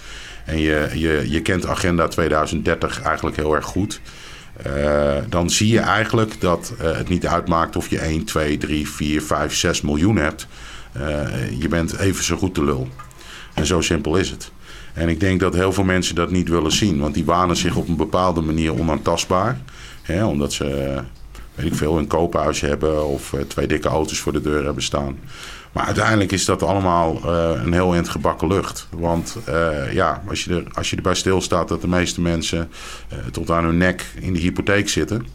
en 0.44 0.58
je, 0.58 0.90
je, 0.94 1.24
je 1.26 1.42
kent 1.42 1.66
Agenda 1.66 2.08
2030 2.08 3.02
eigenlijk 3.02 3.36
heel 3.36 3.54
erg 3.54 3.64
goed. 3.64 4.00
Uh, 4.66 5.16
dan 5.28 5.50
zie 5.50 5.68
je 5.68 5.80
eigenlijk 5.80 6.40
dat 6.40 6.72
uh, 6.80 6.96
het 6.96 7.08
niet 7.08 7.26
uitmaakt 7.26 7.76
of 7.76 7.88
je 7.88 7.98
1, 7.98 8.24
2, 8.24 8.58
3, 8.58 8.88
4, 8.88 9.22
5, 9.22 9.54
6 9.54 9.80
miljoen 9.80 10.16
hebt. 10.16 10.46
Uh, 10.96 11.60
je 11.60 11.68
bent 11.68 11.98
even 11.98 12.24
zo 12.24 12.36
goed 12.36 12.54
de 12.54 12.64
lul. 12.64 12.88
En 13.54 13.66
zo 13.66 13.80
simpel 13.80 14.16
is 14.16 14.30
het. 14.30 14.50
En 14.92 15.08
ik 15.08 15.20
denk 15.20 15.40
dat 15.40 15.54
heel 15.54 15.72
veel 15.72 15.84
mensen 15.84 16.14
dat 16.14 16.30
niet 16.30 16.48
willen 16.48 16.72
zien. 16.72 17.00
Want 17.00 17.14
die 17.14 17.24
wanen 17.24 17.56
zich 17.56 17.76
op 17.76 17.88
een 17.88 17.96
bepaalde 17.96 18.40
manier 18.40 18.78
onaantastbaar. 18.78 19.58
Hè, 20.02 20.24
omdat 20.24 20.52
ze, 20.52 20.98
weet 21.54 21.66
ik 21.66 21.74
veel, 21.74 21.98
een 21.98 22.06
koophuis 22.06 22.60
hebben 22.60 23.06
of 23.06 23.34
twee 23.46 23.66
dikke 23.66 23.88
auto's 23.88 24.18
voor 24.18 24.32
de 24.32 24.40
deur 24.40 24.64
hebben 24.64 24.82
staan. 24.82 25.18
Maar 25.72 25.84
uiteindelijk 25.84 26.32
is 26.32 26.44
dat 26.44 26.62
allemaal 26.62 27.20
uh, 27.24 27.62
een 27.64 27.72
heel 27.72 27.94
eind 27.94 28.08
gebakken 28.08 28.48
lucht. 28.48 28.86
Want 28.90 29.36
uh, 29.48 29.92
ja, 29.92 30.22
als 30.28 30.44
je, 30.44 30.54
er, 30.54 30.64
als 30.72 30.90
je 30.90 30.96
erbij 30.96 31.14
stilstaat 31.14 31.68
dat 31.68 31.80
de 31.80 31.88
meeste 31.88 32.20
mensen 32.20 32.68
uh, 33.12 33.18
tot 33.30 33.50
aan 33.50 33.64
hun 33.64 33.76
nek 33.76 34.06
in 34.20 34.32
de 34.32 34.38
hypotheek 34.38 34.88
zitten. 34.88 35.26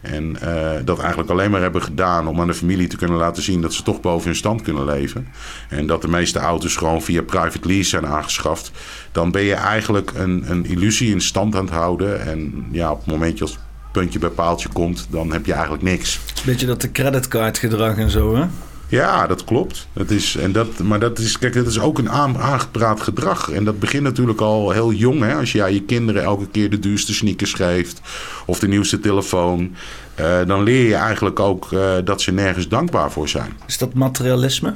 En 0.00 0.36
dat 0.84 0.98
eigenlijk 0.98 1.30
alleen 1.30 1.50
maar 1.50 1.60
hebben 1.60 1.82
gedaan 1.82 2.26
om 2.26 2.40
aan 2.40 2.46
de 2.46 2.54
familie 2.54 2.86
te 2.86 2.96
kunnen 2.96 3.18
laten 3.18 3.42
zien 3.42 3.60
dat 3.60 3.74
ze 3.74 3.82
toch 3.82 4.00
boven 4.00 4.26
hun 4.26 4.36
stand 4.36 4.62
kunnen 4.62 4.84
leven. 4.84 5.28
En 5.68 5.86
dat 5.86 6.02
de 6.02 6.08
meeste 6.08 6.38
auto's 6.38 6.76
gewoon 6.76 7.02
via 7.02 7.22
private 7.22 7.68
lease 7.68 7.88
zijn 7.88 8.06
aangeschaft. 8.06 8.70
Dan 9.12 9.30
ben 9.30 9.42
je 9.42 9.54
eigenlijk 9.54 10.12
een, 10.14 10.44
een 10.48 10.66
illusie 10.66 11.10
in 11.10 11.20
stand 11.20 11.54
aan 11.54 11.64
het 11.64 11.74
houden. 11.74 12.26
En 12.26 12.66
ja, 12.70 12.90
op 12.90 12.98
het 12.98 13.06
momentje 13.06 13.44
als 13.44 13.58
puntje 13.92 14.18
bij 14.18 14.28
paaltje 14.28 14.68
komt, 14.68 15.06
dan 15.10 15.32
heb 15.32 15.46
je 15.46 15.52
eigenlijk 15.52 15.82
niks. 15.82 16.20
Beetje 16.44 16.66
dat 16.66 16.80
de 16.80 16.92
creditcardgedrag 16.92 17.96
en 17.96 18.10
zo, 18.10 18.36
hè? 18.36 18.44
Ja, 18.88 19.26
dat 19.26 19.44
klopt. 19.44 19.86
Het 19.92 20.10
is, 20.10 20.36
en 20.36 20.52
dat, 20.52 20.78
maar 20.78 21.00
dat 21.00 21.18
is, 21.18 21.38
kijk, 21.38 21.54
dat 21.54 21.66
is 21.66 21.80
ook 21.80 21.98
een 21.98 22.10
aangepraat 22.10 23.00
gedrag. 23.00 23.50
En 23.50 23.64
dat 23.64 23.78
begint 23.78 24.02
natuurlijk 24.02 24.40
al 24.40 24.70
heel 24.70 24.92
jong. 24.92 25.22
Hè? 25.22 25.34
Als 25.34 25.52
je 25.52 25.72
je 25.72 25.82
kinderen 25.82 26.22
elke 26.22 26.48
keer 26.48 26.70
de 26.70 26.78
duurste 26.78 27.14
sneakers 27.14 27.52
geeft 27.52 28.00
of 28.46 28.58
de 28.58 28.68
nieuwste 28.68 29.00
telefoon. 29.00 29.74
Uh, 30.20 30.46
dan 30.46 30.62
leer 30.62 30.88
je 30.88 30.94
eigenlijk 30.94 31.40
ook 31.40 31.72
uh, 31.72 31.94
dat 32.04 32.20
ze 32.20 32.32
nergens 32.32 32.68
dankbaar 32.68 33.10
voor 33.10 33.28
zijn. 33.28 33.52
Is 33.66 33.78
dat 33.78 33.94
materialisme? 33.94 34.74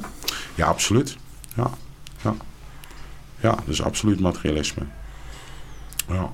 Ja, 0.55 0.65
absoluut. 0.65 1.17
Ja, 1.55 1.69
ja. 2.21 2.35
ja 3.39 3.49
dat 3.49 3.67
is 3.67 3.81
absoluut 3.81 4.19
materialisme. 4.19 4.83
Ja. 6.07 6.29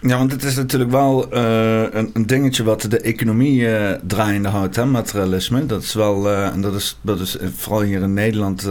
Ja, 0.00 0.18
want 0.18 0.32
het 0.32 0.42
is 0.42 0.56
natuurlijk 0.56 0.90
wel 0.90 1.34
uh, 1.34 1.82
een, 1.90 2.10
een, 2.12 2.26
dingetje 2.26 2.64
wat 2.64 2.86
de 2.88 3.00
economie 3.00 3.60
uh, 3.60 3.90
draaiende 4.06 4.48
houdt, 4.48 4.76
hè, 4.76 4.86
materialisme. 4.86 5.66
Dat 5.66 5.82
is 5.82 5.94
wel, 5.94 6.26
uh, 6.26 6.46
en 6.46 6.60
dat 6.60 6.74
is, 6.74 6.98
dat 7.00 7.20
is 7.20 7.36
vooral 7.56 7.82
hier 7.82 8.02
in 8.02 8.14
Nederland, 8.14 8.66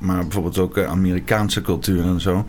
maar 0.00 0.22
bijvoorbeeld 0.22 0.58
ook 0.58 0.78
Amerikaanse 0.78 1.62
cultuur 1.62 2.04
en 2.04 2.20
zo. 2.20 2.46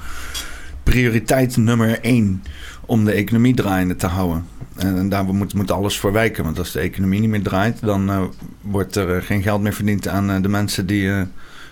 Prioriteit 0.84 1.58
nummer 1.58 2.00
één 2.00 2.44
om 2.86 3.06
de 3.06 3.12
economie 3.12 3.56
draaiende 3.56 3.96
te 3.96 4.08
houden. 4.08 4.46
En, 4.76 4.98
en 4.98 5.10
daar 5.10 5.26
moet, 5.26 5.54
moet 5.54 5.72
alles 5.72 6.00
voor 6.00 6.12
wijken. 6.12 6.44
Want 6.44 6.60
als 6.60 6.72
de 6.72 6.80
economie 6.80 7.20
niet 7.20 7.30
meer 7.30 7.44
draait, 7.44 7.82
dan 7.82 8.32
wordt 8.62 8.96
er 8.96 9.22
geen 9.22 9.42
geld 9.42 9.62
meer 9.62 9.74
verdiend 9.74 10.08
aan 10.08 10.42
de 10.42 10.50
mensen 10.50 10.86
die 10.86 11.12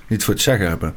niet 0.07 0.23
voor 0.23 0.33
het 0.33 0.43
zeggen 0.43 0.67
hebben. 0.67 0.93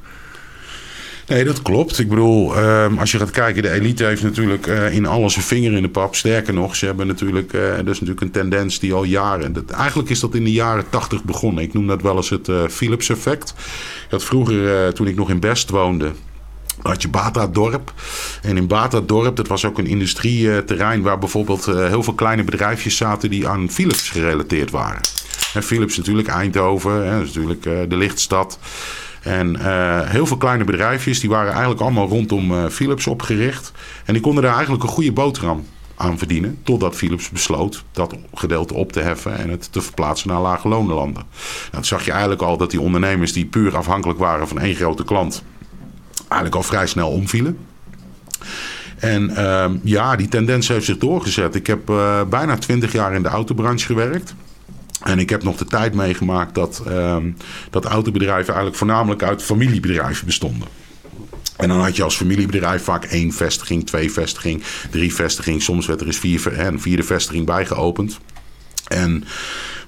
Nee, 1.29 1.45
dat 1.45 1.63
klopt. 1.63 1.99
Ik 1.99 2.09
bedoel, 2.09 2.57
ehm, 2.57 2.99
als 2.99 3.11
je 3.13 3.19
gaat 3.19 3.31
kijken, 3.31 3.63
de 3.63 3.71
elite 3.71 4.05
heeft 4.05 4.23
natuurlijk 4.23 4.67
uh, 4.67 4.95
in 4.95 5.07
alles 5.07 5.37
een 5.37 5.43
vinger 5.43 5.73
in 5.73 5.83
de 5.83 5.89
pap. 5.89 6.15
Sterker 6.15 6.55
nog, 6.55 6.77
ze 6.77 6.87
hebben 6.87 7.07
natuurlijk, 7.07 7.53
uh, 7.53 7.77
dat 7.77 7.87
is 7.87 8.01
natuurlijk 8.01 8.21
een 8.21 8.31
tendens 8.31 8.79
die 8.79 8.93
al 8.93 9.05
jaren. 9.05 9.53
Dat, 9.53 9.71
eigenlijk 9.71 10.11
is 10.11 10.21
dat 10.21 10.35
in 10.35 10.45
de 10.45 10.53
jaren 10.53 10.89
tachtig 10.91 11.25
begonnen. 11.25 11.63
Ik 11.63 11.73
noem 11.73 11.87
dat 11.87 12.03
wel 12.03 12.17
eens 12.17 12.31
het 12.31 12.49
uh, 12.49 12.67
Philips-effect. 12.69 13.55
Dat 14.09 14.25
vroeger, 14.25 14.95
toen 14.95 15.07
ik 15.07 15.17
nog 15.17 15.31
in 15.31 15.41
Best 15.41 15.71
woonde, 15.71 16.13
had 16.83 17.03
je 17.03 17.09
Bata-dorp. 17.09 17.93
En 18.43 18.57
in 18.57 18.67
Bata-dorp, 18.67 19.37
dat 19.37 19.49
was 19.49 19.65
ook 19.65 19.79
een 19.79 19.87
industrieterrein 19.87 21.03
waar 21.03 21.19
bijvoorbeeld 21.19 21.67
heel 21.67 22.03
veel 22.03 22.15
kleine 22.15 22.45
bedrijfjes 22.45 22.97
zaten 22.97 23.31
die 23.31 23.49
aan 23.49 23.71
Philips 23.71 24.11
gerelateerd 24.11 24.71
waren. 24.71 25.01
En 25.55 25.63
Philips 25.63 25.97
natuurlijk, 25.97 26.29
Eindhoven, 26.29 27.07
hè, 27.07 27.19
natuurlijk 27.19 27.63
de 27.63 27.97
lichtstad. 27.97 28.59
En 29.23 29.57
uh, 29.57 30.01
heel 30.01 30.27
veel 30.27 30.37
kleine 30.37 30.65
bedrijfjes, 30.65 31.21
die 31.21 31.31
waren 31.31 31.51
eigenlijk 31.51 31.81
allemaal 31.81 32.09
rondom 32.09 32.53
uh, 32.53 32.67
Philips 32.67 33.07
opgericht. 33.07 33.73
En 34.05 34.13
die 34.13 34.23
konden 34.23 34.43
daar 34.43 34.55
eigenlijk 34.55 34.83
een 34.83 34.89
goede 34.89 35.13
boterham 35.13 35.65
aan 35.97 36.19
verdienen. 36.19 36.59
Totdat 36.63 36.97
Philips 36.97 37.31
besloot 37.31 37.85
dat 37.93 38.15
gedeelte 38.35 38.75
op 38.75 38.93
te 38.93 39.01
heffen 39.01 39.39
en 39.39 39.51
het 39.51 39.73
te 39.73 39.81
verplaatsen 39.81 40.29
naar 40.29 40.41
lage 40.41 40.69
lonenlanden. 40.69 41.23
Nou, 41.33 41.71
dan 41.71 41.85
zag 41.85 42.05
je 42.05 42.11
eigenlijk 42.11 42.43
al 42.43 42.57
dat 42.57 42.71
die 42.71 42.81
ondernemers 42.81 43.33
die 43.33 43.47
puur 43.47 43.77
afhankelijk 43.77 44.19
waren 44.19 44.49
van 44.49 44.59
één 44.59 44.75
grote 44.75 45.05
klant, 45.05 45.43
eigenlijk 46.19 46.55
al 46.55 46.63
vrij 46.63 46.87
snel 46.87 47.11
omvielen. 47.11 47.59
En 48.99 49.31
uh, 49.31 49.65
ja, 49.83 50.17
die 50.17 50.29
tendens 50.29 50.69
heeft 50.69 50.85
zich 50.85 50.99
doorgezet. 50.99 51.55
Ik 51.55 51.67
heb 51.67 51.91
uh, 51.91 52.23
bijna 52.31 52.57
twintig 52.57 52.93
jaar 52.93 53.15
in 53.15 53.23
de 53.23 53.29
autobranche 53.29 53.87
gewerkt. 53.87 54.35
En 55.03 55.19
ik 55.19 55.31
heb 55.31 55.43
nog 55.43 55.57
de 55.57 55.65
tijd 55.65 55.95
meegemaakt 55.95 56.55
dat, 56.55 56.83
um, 56.89 57.37
dat 57.71 57.85
autobedrijven 57.85 58.47
eigenlijk 58.47 58.77
voornamelijk 58.77 59.23
uit 59.23 59.43
familiebedrijven 59.43 60.27
bestonden. 60.27 60.69
En 61.57 61.69
dan 61.69 61.81
had 61.81 61.97
je 61.97 62.03
als 62.03 62.17
familiebedrijf 62.17 62.83
vaak 62.83 63.05
één 63.05 63.33
vestiging, 63.33 63.87
twee 63.87 64.13
vestiging, 64.13 64.63
drie 64.91 65.15
vestiging. 65.15 65.63
Soms 65.63 65.87
werd 65.87 66.01
er 66.01 66.07
eens 66.07 66.19
vier, 66.19 66.61
een 66.61 66.81
vierde 66.81 67.03
vestiging 67.03 67.47
bijgeopend. 67.47 68.19
En 68.89 69.25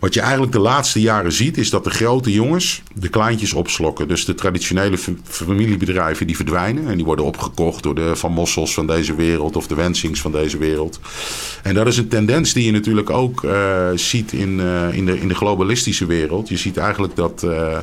wat 0.00 0.14
je 0.14 0.20
eigenlijk 0.20 0.52
de 0.52 0.58
laatste 0.58 1.00
jaren 1.00 1.32
ziet, 1.32 1.58
is 1.58 1.70
dat 1.70 1.84
de 1.84 1.90
grote 1.90 2.32
jongens 2.32 2.82
de 2.94 3.08
kleintjes 3.08 3.52
opslokken. 3.52 4.08
Dus 4.08 4.24
de 4.24 4.34
traditionele 4.34 4.98
familiebedrijven 5.22 6.26
die 6.26 6.36
verdwijnen. 6.36 6.88
En 6.88 6.96
die 6.96 7.04
worden 7.04 7.24
opgekocht 7.24 7.82
door 7.82 7.94
de 7.94 8.16
Van 8.16 8.32
Mossels 8.32 8.74
van 8.74 8.86
deze 8.86 9.14
wereld 9.14 9.56
of 9.56 9.66
de 9.66 9.74
Wensings 9.74 10.20
van 10.20 10.32
deze 10.32 10.58
wereld. 10.58 11.00
En 11.62 11.74
dat 11.74 11.86
is 11.86 11.96
een 11.96 12.08
tendens 12.08 12.52
die 12.52 12.64
je 12.64 12.72
natuurlijk 12.72 13.10
ook 13.10 13.42
uh, 13.42 13.88
ziet 13.94 14.32
in, 14.32 14.58
uh, 14.58 14.94
in, 14.94 15.06
de, 15.06 15.20
in 15.20 15.28
de 15.28 15.34
globalistische 15.34 16.06
wereld. 16.06 16.48
Je 16.48 16.56
ziet 16.56 16.76
eigenlijk 16.76 17.16
dat. 17.16 17.42
Uh, 17.44 17.78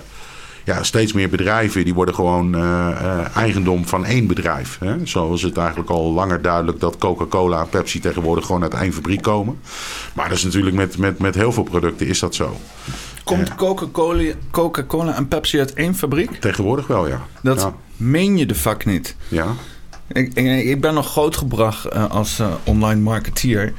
ja, 0.68 0.84
steeds 0.84 1.14
meer 1.14 1.30
bedrijven 1.30 1.84
die 1.84 1.94
worden 1.94 2.16
gewoon 2.16 2.56
uh, 2.56 2.62
uh, 2.62 3.36
eigendom 3.36 3.88
van 3.88 4.06
één 4.06 4.28
bedrijf. 4.28 4.78
Hè? 4.80 5.06
Zo 5.06 5.34
is 5.34 5.42
het 5.42 5.58
eigenlijk 5.58 5.90
al 5.90 6.12
langer 6.12 6.42
duidelijk 6.42 6.80
dat 6.80 6.98
Coca-Cola 6.98 7.60
en 7.62 7.70
Pepsi 7.70 8.00
tegenwoordig 8.00 8.46
gewoon 8.46 8.62
uit 8.62 8.74
één 8.74 8.94
fabriek 8.94 9.22
komen. 9.22 9.60
Maar 10.14 10.30
dat 10.30 10.38
is 10.38 10.44
natuurlijk 10.44 10.76
met, 10.76 10.98
met, 10.98 11.20
met 11.20 11.36
heel 11.36 11.52
veel 11.52 11.64
producten 11.64 12.08
is 12.08 12.20
dat 12.20 12.36
zo. 12.36 12.58
Komt 13.24 13.56
Coca-Cola 13.56 14.34
Coca 14.52 15.14
en 15.16 15.28
Pepsi 15.28 15.60
uit 15.60 15.74
één 15.74 15.96
fabriek? 15.96 16.32
Tegenwoordig 16.32 16.88
wel, 16.88 17.08
ja. 17.08 17.26
Dat 17.42 17.62
ja. 17.62 17.74
meen 17.98 18.38
je 18.38 18.46
de 18.46 18.56
fuck 18.56 18.86
niet. 18.86 19.16
Ja. 19.28 19.48
Ik, 20.08 20.34
ik, 20.34 20.66
ik 20.66 20.82
ben 20.82 20.94
nog 20.94 21.12
grootgebracht 21.12 21.94
uh, 21.94 22.12
als 22.12 22.42
online 22.64 23.02
marketeer. 23.02 23.74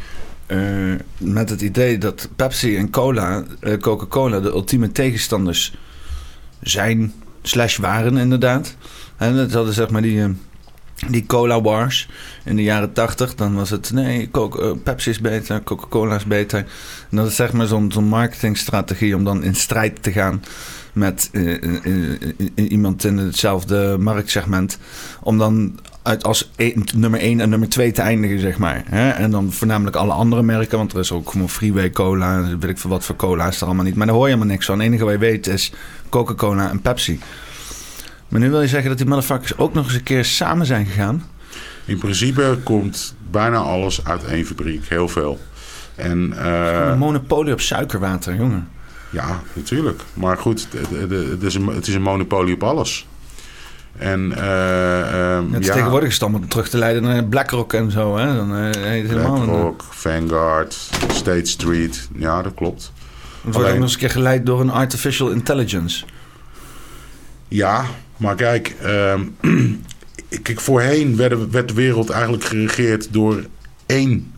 Uh, 0.47 0.95
met 1.19 1.51
het 1.51 1.61
idee 1.61 1.99
dat 1.99 2.29
Pepsi 2.37 2.77
en 2.77 2.91
cola, 2.91 3.45
Coca-Cola 3.81 4.41
de 4.41 4.49
ultieme 4.49 4.93
tegenstanders 4.93 5.73
zijn, 6.61 7.13
slash 7.43 7.77
waren 7.77 8.17
inderdaad. 8.17 8.77
En 9.17 9.37
dat 9.37 9.53
hadden 9.53 9.75
zeg 9.75 9.91
maar 9.91 10.03
die, 10.03 10.37
die 11.09 11.27
cola 11.27 11.61
bars 11.61 12.09
in 12.45 12.57
de 12.57 12.63
jaren 12.63 12.93
tachtig. 12.93 13.35
Dan 13.35 13.55
was 13.55 13.71
het, 13.71 13.93
nee, 13.93 14.31
Coca 14.31 14.75
Pepsi 14.75 15.11
is 15.11 15.21
beter, 15.21 15.63
Coca-Cola 15.63 16.15
is 16.15 16.25
beter. 16.25 16.59
En 17.11 17.17
dat 17.17 17.27
is 17.27 17.37
zeg 17.37 17.53
maar 17.53 17.67
zo'n 17.67 18.09
marketingstrategie 18.09 19.17
om 19.17 19.25
dan 19.25 19.43
in 19.43 19.55
strijd 19.55 20.03
te 20.03 20.13
gaan 20.13 20.43
met 20.93 21.29
uh, 21.33 22.15
iemand 22.55 23.05
in 23.05 23.17
hetzelfde 23.17 23.97
marktsegment. 23.99 24.79
Om 25.23 25.39
dan 25.39 25.79
uit 26.03 26.25
als 26.25 26.51
nummer 26.95 27.21
1 27.21 27.41
en 27.41 27.49
nummer 27.49 27.69
2 27.69 27.93
te 27.93 28.03
eindigen, 28.03 28.41
zeg 28.41 28.59
maar. 28.59 28.83
Hè? 28.87 29.11
En 29.11 29.31
dan 29.31 29.53
voornamelijk 29.53 29.97
alle 29.97 30.13
andere 30.13 30.43
merken, 30.43 30.79
want 30.79 30.93
er 30.93 30.99
is 30.99 31.13
ook 31.13 31.31
gewoon 31.31 31.49
Freeway 31.49 31.91
Cola, 31.91 32.43
weet 32.59 32.71
ik 32.71 32.79
veel 32.79 32.91
wat 32.91 33.05
voor 33.05 33.17
cola 33.17 33.47
is 33.47 33.61
er 33.61 33.67
allemaal 33.67 33.85
niet. 33.85 33.95
Maar 33.95 34.07
daar 34.07 34.15
hoor 34.15 34.25
je 34.25 34.33
helemaal 34.33 34.53
niks 34.53 34.67
van. 34.67 34.79
Het 34.79 34.87
enige 34.87 35.05
wat 35.05 35.13
je 35.13 35.19
weet 35.19 35.47
is 35.47 35.73
Coca-Cola 36.09 36.71
en 36.71 36.81
Pepsi. 36.81 37.21
Maar 38.29 38.41
nu 38.41 38.51
wil 38.51 38.61
je 38.61 38.69
zeggen 38.69 38.89
dat 38.89 38.99
die 38.99 39.07
motherfuckers 39.07 39.59
ook 39.59 39.75
nog 39.75 39.85
eens 39.85 39.95
een 39.95 40.03
keer 40.03 40.25
samen 40.25 40.67
zijn 40.67 40.87
gegaan? 40.87 41.27
In 41.85 41.99
principe 41.99 42.59
komt 42.63 43.15
bijna 43.31 43.57
alles 43.57 44.05
uit 44.05 44.25
één 44.25 44.47
fabriek, 44.47 44.89
heel 44.89 45.09
veel. 45.09 45.41
En, 45.95 46.33
uh, 46.37 46.89
een 46.91 46.99
monopolie 46.99 47.53
op 47.53 47.61
suikerwater, 47.61 48.35
jongen. 48.35 48.69
Ja, 49.11 49.41
natuurlijk. 49.53 50.03
Maar 50.15 50.37
goed, 50.37 50.69
het 51.31 51.43
is 51.43 51.55
een, 51.55 51.67
het 51.67 51.87
is 51.87 51.95
een 51.95 52.03
monopolie 52.03 52.55
op 52.55 52.63
alles. 52.63 53.07
En, 53.97 54.21
uh, 54.21 54.37
uh, 54.37 55.53
het 55.53 55.61
is 55.61 55.67
ja, 55.67 55.73
tegenwoordig 55.73 56.09
is 56.09 56.23
allemaal 56.23 56.41
terug 56.49 56.69
te 56.69 56.79
leiden 56.79 57.03
naar 57.03 57.25
BlackRock 57.25 57.73
en 57.73 57.91
zo. 57.91 58.17
Hè? 58.17 58.37
Dan, 58.37 58.57
uh, 58.57 59.09
BlackRock, 59.09 59.85
Vanguard, 59.91 60.75
State 61.09 61.45
Street. 61.47 62.09
Ja, 62.17 62.43
dat 62.43 62.55
klopt. 62.55 62.93
Het 63.49 63.57
wordt 63.57 63.69
ook 63.69 63.79
nog 63.79 63.85
eens 63.85 63.93
een 63.93 63.99
keer 63.99 64.11
geleid 64.11 64.47
door 64.47 64.61
een 64.61 64.71
artificial 64.71 65.31
intelligence. 65.31 66.05
Ja, 67.49 67.85
maar 68.17 68.35
kijk, 68.35 68.75
kijk 70.43 70.61
voorheen 70.61 71.17
werd, 71.17 71.51
werd 71.51 71.69
de 71.69 71.75
wereld 71.75 72.11
eigenlijk 72.11 72.45
geregeerd 72.45 73.13
door 73.13 73.45
één 73.87 74.33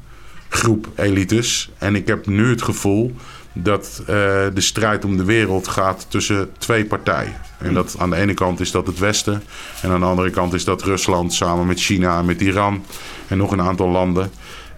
groep 0.49 0.89
elites. 0.95 1.71
En 1.79 1.95
ik 1.95 2.07
heb 2.07 2.27
nu 2.27 2.51
het 2.51 2.63
gevoel 2.63 3.15
dat 3.53 4.01
uh, 4.01 4.07
de 4.07 4.61
strijd 4.61 5.05
om 5.05 5.17
de 5.17 5.25
wereld 5.25 5.69
gaat 5.69 6.07
tussen 6.09 6.51
twee 6.59 6.85
partijen. 6.85 7.35
En 7.59 7.75
dat 7.75 7.97
aan 7.99 8.11
de 8.11 8.17
ene 8.17 8.35
kant 8.35 8.61
is 8.61 8.71
dat 8.71 8.87
het 8.87 8.99
Westen. 8.99 9.43
En 9.83 9.91
aan 9.91 10.01
de 10.01 10.07
andere 10.07 10.31
kant 10.31 10.55
is 10.55 10.65
dat 10.65 10.83
Rusland 10.83 11.33
samen 11.33 11.67
met 11.67 11.81
China 11.81 12.19
en 12.19 12.25
met 12.25 12.41
Iran. 12.41 12.85
En 13.29 13.37
nog 13.37 13.53
een 13.53 13.63
aantal 13.63 13.89
landen. 13.89 14.31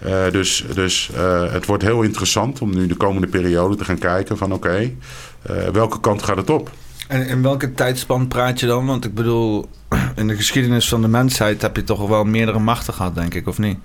Uh, 0.07 0.31
dus 0.31 0.65
dus 0.75 1.11
uh, 1.17 1.53
het 1.53 1.67
wordt 1.67 1.83
heel 1.83 2.03
interessant 2.03 2.61
om 2.61 2.75
nu 2.75 2.87
de 2.87 2.95
komende 2.95 3.27
periode 3.27 3.77
te 3.77 3.85
gaan 3.85 3.99
kijken 3.99 4.37
van 4.37 4.53
oké, 4.53 4.67
okay, 5.43 5.73
welke 5.73 6.01
kant 6.01 6.23
gaat 6.23 6.37
het 6.37 6.51
op? 6.51 6.71
En 7.09 7.27
in 7.27 7.43
welke 7.43 7.75
tijdspan 7.75 8.29
praat 8.29 8.61
je 8.61 8.67
dan? 8.67 8.87
Want 8.87 9.05
ik 9.05 9.15
bedoel, 9.15 9.69
in 10.17 10.29
de 10.29 10.37
geschiedenis 10.37 10.89
van 10.89 11.03
de 11.03 11.09
mensheid 11.09 11.63
heb 11.63 11.77
je 11.77 11.85
toch 11.85 12.09
wel 12.09 12.25
meerdere 12.25 12.59
machten 12.59 12.95
gehad, 12.95 13.15
denk 13.15 13.35
ik, 13.35 13.47
of 13.47 13.59
niet? 13.59 13.79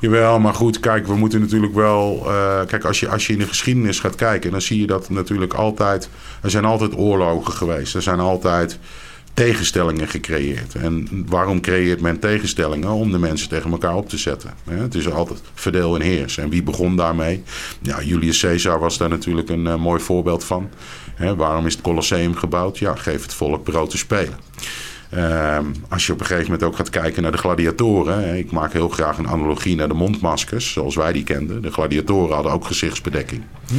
Jawel, 0.00 0.38
maar 0.38 0.54
goed, 0.54 0.80
kijk, 0.80 1.06
we 1.06 1.16
moeten 1.16 1.40
natuurlijk 1.40 1.74
wel. 1.74 2.22
Uh, 2.26 2.60
kijk, 2.66 2.84
als 2.84 3.00
je, 3.00 3.08
als 3.08 3.26
je 3.26 3.32
in 3.32 3.38
de 3.38 3.46
geschiedenis 3.46 4.00
gaat 4.00 4.14
kijken, 4.14 4.50
dan 4.50 4.60
zie 4.60 4.80
je 4.80 4.86
dat 4.86 5.10
natuurlijk 5.10 5.54
altijd. 5.54 6.08
Er 6.42 6.50
zijn 6.50 6.64
altijd 6.64 6.96
oorlogen 6.96 7.52
geweest. 7.52 7.94
Er 7.94 8.02
zijn 8.02 8.20
altijd 8.20 8.78
tegenstellingen 9.38 10.08
gecreëerd. 10.08 10.74
En 10.74 11.24
waarom 11.28 11.60
creëert 11.60 12.00
men 12.00 12.18
tegenstellingen? 12.18 12.90
Om 12.90 13.12
de 13.12 13.18
mensen 13.18 13.48
tegen 13.48 13.70
elkaar 13.70 13.96
op 13.96 14.08
te 14.08 14.18
zetten. 14.18 14.50
Het 14.70 14.94
is 14.94 15.10
altijd 15.10 15.40
verdeel 15.54 15.94
en 15.94 16.00
heers. 16.00 16.38
En 16.38 16.48
wie 16.48 16.62
begon 16.62 16.96
daarmee? 16.96 17.42
Ja, 17.82 18.02
Julius 18.02 18.40
Caesar 18.40 18.78
was 18.78 18.98
daar 18.98 19.08
natuurlijk 19.08 19.48
een 19.48 19.64
uh, 19.64 19.74
mooi 19.74 20.00
voorbeeld 20.00 20.44
van. 20.44 20.68
Waarom 21.36 21.66
is 21.66 21.72
het 21.72 21.82
Colosseum 21.82 22.34
gebouwd? 22.34 22.78
Ja, 22.78 22.94
geef 22.94 23.22
het 23.22 23.34
volk 23.34 23.62
brood 23.64 23.90
te 23.90 23.98
spelen. 23.98 24.38
Ehm, 25.10 25.64
als 25.88 26.06
je 26.06 26.12
op 26.12 26.20
een 26.20 26.26
gegeven 26.26 26.50
moment 26.50 26.68
ook 26.68 26.76
gaat 26.76 26.90
kijken 26.90 27.22
naar 27.22 27.32
de 27.32 27.38
gladiatoren. 27.38 28.38
Ik 28.38 28.50
maak 28.50 28.72
heel 28.72 28.88
graag 28.88 29.18
een 29.18 29.28
analogie 29.28 29.76
naar 29.76 29.88
de 29.88 29.94
mondmaskers, 29.94 30.72
zoals 30.72 30.96
wij 30.96 31.12
die 31.12 31.24
kenden. 31.24 31.62
De 31.62 31.72
gladiatoren 31.72 32.34
hadden 32.34 32.52
ook 32.52 32.64
gezichtsbedekking. 32.64 33.42
Hmm. 33.68 33.78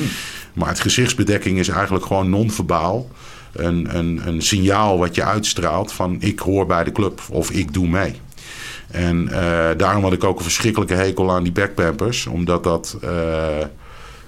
Maar 0.54 0.68
het 0.68 0.80
gezichtsbedekking 0.80 1.60
is 1.60 1.68
eigenlijk 1.68 2.06
gewoon 2.06 2.30
non-verbaal. 2.30 3.10
Een, 3.54 3.98
een, 3.98 4.22
een 4.26 4.42
signaal 4.42 4.98
wat 4.98 5.16
je 5.16 5.24
uitstraalt 5.24 5.92
van 5.94 6.18
ik 6.20 6.40
hoor 6.40 6.66
bij 6.66 6.84
de 6.84 6.92
club 6.92 7.22
of 7.30 7.52
ik 7.52 7.74
doe 7.74 7.88
mee. 7.88 8.16
En 8.92 9.30
uh, 9.32 9.68
daarom 9.78 10.04
had 10.04 10.14
ik 10.14 10.24
ook 10.24 10.38
een 10.38 10.44
verschrikkelijke 10.44 10.94
hekel 10.94 11.32
aan 11.32 11.44
die 11.44 11.52
backpampers. 11.52 12.26
Omdat 12.26 12.64
dat 12.64 12.98
uh, 13.04 13.10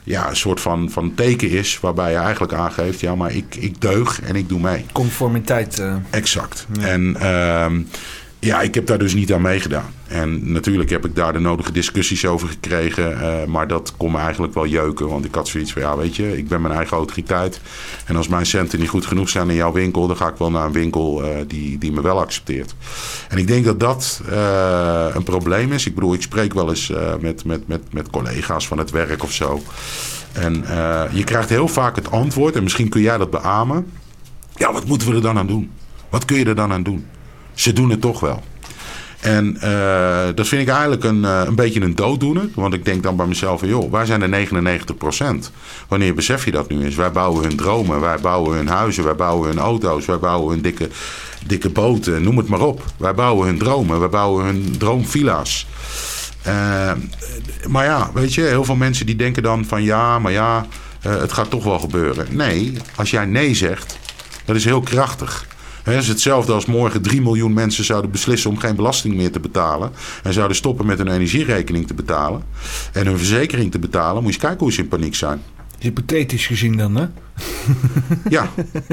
ja, 0.04 0.30
een 0.30 0.36
soort 0.36 0.60
van, 0.60 0.90
van 0.90 1.14
teken 1.16 1.50
is 1.50 1.80
waarbij 1.80 2.12
je 2.12 2.18
eigenlijk 2.18 2.54
aangeeft... 2.54 3.00
ja, 3.00 3.16
maar 3.16 3.32
ik, 3.32 3.56
ik 3.56 3.82
deug 3.82 4.22
en 4.22 4.36
ik 4.36 4.50
doe 4.50 4.60
mee. 4.60 4.86
Conformiteit. 4.92 5.80
Uh... 5.80 5.96
Exact. 6.10 6.68
En 6.80 7.16
uh, 7.22 7.66
ja, 8.42 8.62
ik 8.62 8.76
heb 8.76 8.86
daar 8.86 8.98
dus 8.98 9.14
niet 9.14 9.34
aan 9.34 9.42
meegedaan. 9.42 9.94
En 10.08 10.52
natuurlijk 10.52 10.90
heb 10.90 11.06
ik 11.06 11.16
daar 11.16 11.34
de 11.34 11.40
nodige 11.40 11.72
discussies 11.72 12.26
over 12.26 12.48
gekregen. 12.48 13.12
Uh, 13.12 13.46
maar 13.46 13.68
dat 13.68 13.94
kon 13.98 14.12
me 14.12 14.18
eigenlijk 14.18 14.54
wel 14.54 14.66
jeuken. 14.66 15.08
Want 15.08 15.26
ik 15.26 15.36
had 15.36 15.48
zoiets 15.48 15.74
van, 15.74 15.82
ja 15.82 15.98
weet 15.98 16.16
je, 16.16 16.38
ik 16.38 16.48
ben 16.48 16.62
mijn 16.62 16.74
eigen 16.74 16.98
autoriteit. 16.98 17.62
En 18.06 18.16
als 18.16 18.28
mijn 18.28 18.46
centen 18.46 18.80
niet 18.80 18.90
goed 18.90 19.06
genoeg 19.06 19.30
zijn 19.30 19.50
in 19.50 19.56
jouw 19.56 19.72
winkel... 19.72 20.08
dan 20.08 20.18
ga 20.18 20.28
ik 20.28 20.36
wel 20.38 20.52
naar 20.52 20.66
een 20.66 20.72
winkel 20.72 21.24
uh, 21.24 21.30
die, 21.48 21.78
die 21.78 21.92
me 21.92 22.02
wel 22.02 22.20
accepteert. 22.20 22.76
En 23.30 23.38
ik 23.38 23.48
denk 23.48 23.66
dat 23.66 23.80
dat 23.80 24.22
uh, 24.30 25.06
een 25.14 25.24
probleem 25.24 25.72
is. 25.72 25.86
Ik 25.86 25.96
bedoel, 25.96 26.14
ik 26.14 26.22
spreek 26.22 26.54
wel 26.54 26.70
eens 26.70 26.92
met, 27.20 27.46
met, 27.46 27.68
met, 27.68 27.94
met 27.94 28.10
collega's 28.10 28.68
van 28.68 28.78
het 28.78 28.92
werk 28.92 29.24
of 29.24 29.32
zo. 29.32 29.62
En 30.32 30.66
je 31.12 31.24
krijgt 31.24 31.50
heel 31.50 31.68
vaak 31.68 31.96
het 31.96 32.12
antwoord... 32.12 32.56
en 32.56 32.64
misschien 32.64 32.90
kun 32.90 33.02
jij 33.02 33.18
dat 33.18 33.30
beamen... 33.30 33.92
ja, 34.56 34.74
wat 34.74 34.86
moeten 34.86 35.08
we 35.10 35.16
er 35.16 35.22
dan 35.22 35.38
aan 35.38 35.48
doen? 35.48 35.72
Wat 36.10 36.26
kun 36.26 36.38
je 36.38 36.46
er 36.46 36.56
dan 36.56 36.72
aan 36.72 36.84
doen? 36.84 37.06
Ze 37.62 37.74
doen 37.74 37.90
het 37.90 38.02
toch 38.02 38.20
wel. 38.20 38.44
En 39.20 39.58
uh, 39.64 40.28
dat 40.36 40.48
vind 40.48 40.62
ik 40.62 40.68
eigenlijk 40.68 41.04
een, 41.04 41.24
uh, 41.24 41.42
een 41.46 41.56
beetje 41.56 41.82
een 41.82 41.96
dooddoener. 41.96 42.50
Want 42.56 42.74
ik 42.74 42.86
denk 42.86 43.04
dan 43.04 43.16
bij 43.16 43.26
mezelf 43.26 43.60
van, 43.60 43.70
joh, 43.70 43.92
waar 43.92 44.06
zijn 44.06 44.20
de 44.20 44.48
99% 45.48 45.52
Wanneer 45.88 46.14
besef 46.14 46.46
je 46.46 46.52
dat 46.52 46.70
nu 46.70 46.84
eens? 46.84 46.96
Wij 46.96 47.12
bouwen 47.12 47.44
hun 47.44 47.56
dromen, 47.56 48.00
wij 48.00 48.18
bouwen 48.22 48.58
hun 48.58 48.68
huizen, 48.68 49.04
wij 49.04 49.16
bouwen 49.16 49.50
hun 49.50 49.60
auto's, 49.60 50.06
wij 50.06 50.20
bouwen 50.20 50.54
hun 50.54 50.62
dikke, 50.62 50.90
dikke 51.46 51.70
boten, 51.70 52.24
noem 52.24 52.38
het 52.38 52.48
maar 52.48 52.62
op. 52.62 52.84
Wij 52.98 53.14
bouwen 53.14 53.48
hun 53.48 53.58
dromen, 53.58 54.00
wij 54.00 54.10
bouwen 54.10 54.46
hun 54.46 54.76
droomvilla's. 54.78 55.68
Uh, 56.48 56.92
maar 57.68 57.86
ja, 57.86 58.10
weet 58.14 58.34
je, 58.34 58.42
heel 58.42 58.66
veel 58.66 58.76
mensen 58.76 59.06
die 59.06 59.16
denken 59.16 59.44
dan 59.44 59.66
van 59.66 59.84
ja, 59.84 60.20
maar 60.20 60.32
ja, 60.32 60.66
het 61.00 61.34
gaat 61.34 61.50
toch 61.50 61.64
wel 61.64 61.80
gebeuren. 61.80 62.28
Nee, 62.30 62.74
als 62.96 63.12
jij 63.12 63.26
nee 63.26 63.56
zegt, 63.56 63.98
dat 64.46 64.56
is 64.56 64.66
heel 64.66 64.82
krachtig. 64.82 65.50
Het 65.84 66.02
is 66.02 66.08
hetzelfde 66.08 66.54
als 66.54 66.66
morgen 66.66 67.02
3 67.02 67.22
miljoen 67.22 67.54
mensen 67.54 67.84
zouden 67.84 68.12
beslissen 68.12 68.50
om 68.50 68.58
geen 68.58 68.76
belasting 68.76 69.16
meer 69.16 69.32
te 69.32 69.40
betalen. 69.40 69.92
En 70.24 70.34
zouden 70.34 70.58
stoppen 70.58 70.86
met 70.86 70.98
hun 70.98 71.08
energierekening 71.08 71.88
te 71.88 71.94
betalen. 71.94 72.44
En 72.94 73.06
hun 73.06 73.18
verzekering 73.18 73.72
te 73.72 73.80
betalen. 73.80 74.24
Moet 74.24 74.34
je 74.34 74.38
eens 74.38 74.38
kijken 74.38 74.60
hoe 74.60 74.74
ze 74.74 74.82
in 74.82 74.88
paniek 74.88 75.16
zijn. 75.16 75.42
Hypothetisch 75.80 76.48
gezien 76.48 76.78
dan, 76.78 76.96
hè? 76.96 77.06
ja, 78.30 78.50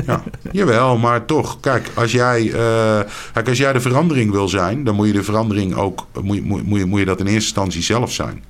ja, 0.07 0.23
jawel, 0.52 0.99
maar 0.99 1.25
toch. 1.25 1.61
Kijk 1.61 1.90
als, 1.95 2.12
jij, 2.12 2.42
uh, 2.42 2.52
kijk, 3.33 3.49
als 3.49 3.59
jij 3.59 3.73
de 3.73 3.80
verandering 3.80 4.30
wil 4.30 4.49
zijn, 4.49 4.85
dan 4.85 4.95
moet 4.95 5.07
je 5.07 5.12
de 5.12 5.23
verandering 5.23 5.75
ook. 5.75 6.07
Moet 6.23 6.37
je, 6.37 6.42
moet, 6.42 6.62
moet 6.62 6.78
je, 6.78 6.85
moet 6.85 6.99
je 6.99 7.04
dat 7.04 7.21
in 7.21 7.26
eerste 7.26 7.42
instantie 7.42 7.83
zelf 7.83 8.12
zijn. 8.12 8.45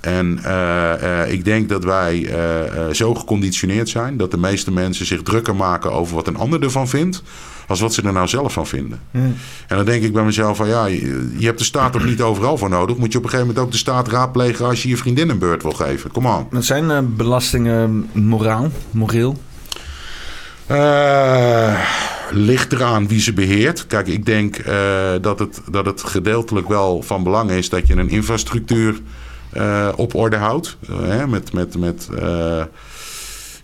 En 0.00 0.38
uh, 0.44 0.92
uh, 1.02 1.32
ik 1.32 1.44
denk 1.44 1.68
dat 1.68 1.84
wij 1.84 2.18
uh, 2.18 2.92
zo 2.92 3.14
geconditioneerd 3.14 3.88
zijn 3.88 4.16
dat 4.16 4.30
de 4.30 4.36
meeste 4.36 4.72
mensen 4.72 5.06
zich 5.06 5.22
drukker 5.22 5.56
maken 5.56 5.92
over 5.92 6.14
wat 6.14 6.26
een 6.26 6.36
ander 6.36 6.62
ervan 6.62 6.88
vindt 6.88 7.22
als 7.66 7.80
wat 7.80 7.94
ze 7.94 8.02
er 8.02 8.12
nou 8.12 8.28
zelf 8.28 8.52
van 8.52 8.66
vinden. 8.66 9.00
Hmm. 9.10 9.36
En 9.68 9.76
dan 9.76 9.84
denk 9.84 10.02
ik 10.02 10.12
bij 10.12 10.24
mezelf 10.24 10.56
van 10.56 10.68
ja, 10.68 10.86
je, 10.86 11.34
je 11.38 11.46
hebt 11.46 11.58
de 11.58 11.64
staat 11.64 11.92
toch 11.92 12.04
niet 12.04 12.20
overal 12.20 12.58
voor 12.58 12.68
nodig. 12.68 12.96
Moet 12.96 13.12
je 13.12 13.18
op 13.18 13.24
een 13.24 13.30
gegeven 13.30 13.48
moment 13.48 13.66
ook 13.66 13.72
de 13.72 13.78
staat 13.78 14.08
raadplegen 14.08 14.66
als 14.66 14.82
je 14.82 14.88
je 14.88 14.96
vriendin 14.96 15.28
een 15.28 15.38
beurt 15.38 15.62
wil 15.62 15.72
geven. 15.72 16.10
Kom 16.10 16.26
aan. 16.26 16.48
Zijn 16.50 16.84
uh, 16.84 16.98
belastingen 17.02 18.08
moraal, 18.12 18.68
moreel? 18.90 19.36
Uh, 20.70 21.80
ligt 22.30 22.72
eraan 22.72 23.08
wie 23.08 23.20
ze 23.20 23.32
beheert. 23.32 23.86
Kijk, 23.86 24.06
ik 24.06 24.26
denk 24.26 24.58
uh, 24.58 25.10
dat, 25.20 25.38
het, 25.38 25.60
dat 25.70 25.86
het 25.86 26.02
gedeeltelijk 26.02 26.68
wel 26.68 27.02
van 27.02 27.22
belang 27.22 27.50
is 27.50 27.68
dat 27.68 27.86
je 27.86 27.94
een 27.94 28.08
infrastructuur 28.08 29.00
uh, 29.56 29.88
op 29.96 30.14
orde 30.14 30.36
houdt. 30.36 30.76
met 31.28 31.52
met, 31.52 31.78
met 31.78 32.08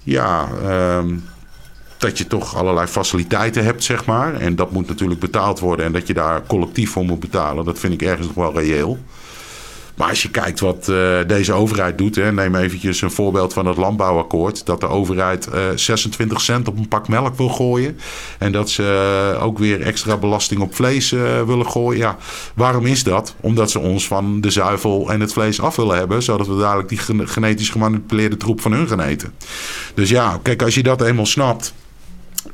ja, 0.02 0.48
um, 0.98 1.24
dat 2.00 2.18
je 2.18 2.26
toch 2.26 2.56
allerlei 2.56 2.86
faciliteiten 2.86 3.64
hebt, 3.64 3.84
zeg 3.84 4.04
maar. 4.04 4.34
En 4.34 4.56
dat 4.56 4.70
moet 4.70 4.88
natuurlijk 4.88 5.20
betaald 5.20 5.60
worden 5.60 5.86
en 5.86 5.92
dat 5.92 6.06
je 6.06 6.14
daar 6.14 6.46
collectief 6.46 6.90
voor 6.90 7.04
moet 7.04 7.20
betalen. 7.20 7.64
Dat 7.64 7.78
vind 7.78 7.92
ik 7.92 8.02
ergens 8.02 8.26
nog 8.26 8.36
wel 8.36 8.52
reëel. 8.52 8.98
Maar 10.00 10.08
als 10.08 10.22
je 10.22 10.30
kijkt 10.30 10.60
wat 10.60 10.88
uh, 10.90 11.18
deze 11.26 11.52
overheid 11.52 11.98
doet, 11.98 12.16
hè, 12.16 12.32
neem 12.32 12.54
eventjes 12.54 13.00
een 13.00 13.10
voorbeeld 13.10 13.52
van 13.52 13.66
het 13.66 13.76
landbouwakkoord. 13.76 14.66
Dat 14.66 14.80
de 14.80 14.86
overheid 14.86 15.48
uh, 15.54 15.68
eh, 15.68 15.76
26 15.76 16.40
cent 16.40 16.68
op 16.68 16.78
een 16.78 16.88
pak 16.88 17.08
melk 17.08 17.36
wil 17.36 17.48
gooien. 17.48 17.98
En 18.38 18.52
dat 18.52 18.70
ze 18.70 19.32
uh, 19.34 19.44
ook 19.44 19.58
weer 19.58 19.80
extra 19.80 20.16
belasting 20.16 20.60
op 20.60 20.74
vlees 20.74 21.10
willen 21.46 21.66
gooien. 21.66 21.98
Ja, 21.98 22.16
waarom 22.54 22.86
is 22.86 23.02
dat? 23.02 23.34
Omdat 23.40 23.70
ze 23.70 23.78
ons 23.78 24.06
van 24.06 24.40
de 24.40 24.50
zuivel 24.50 25.12
en 25.12 25.20
het 25.20 25.32
vlees 25.32 25.60
af 25.60 25.76
willen 25.76 25.96
hebben. 25.96 26.22
Zodat 26.22 26.46
we 26.46 26.56
dadelijk 26.56 26.88
die 26.88 27.26
genetisch 27.26 27.68
gemanipuleerde 27.68 28.36
troep 28.36 28.60
van 28.60 28.72
hun 28.72 28.88
gaan 28.88 29.00
eten. 29.00 29.32
Dus 29.94 30.10
ja, 30.10 30.38
kijk, 30.42 30.62
als 30.62 30.74
je 30.74 30.82
dat 30.82 31.02
eenmaal 31.02 31.26
snapt 31.26 31.74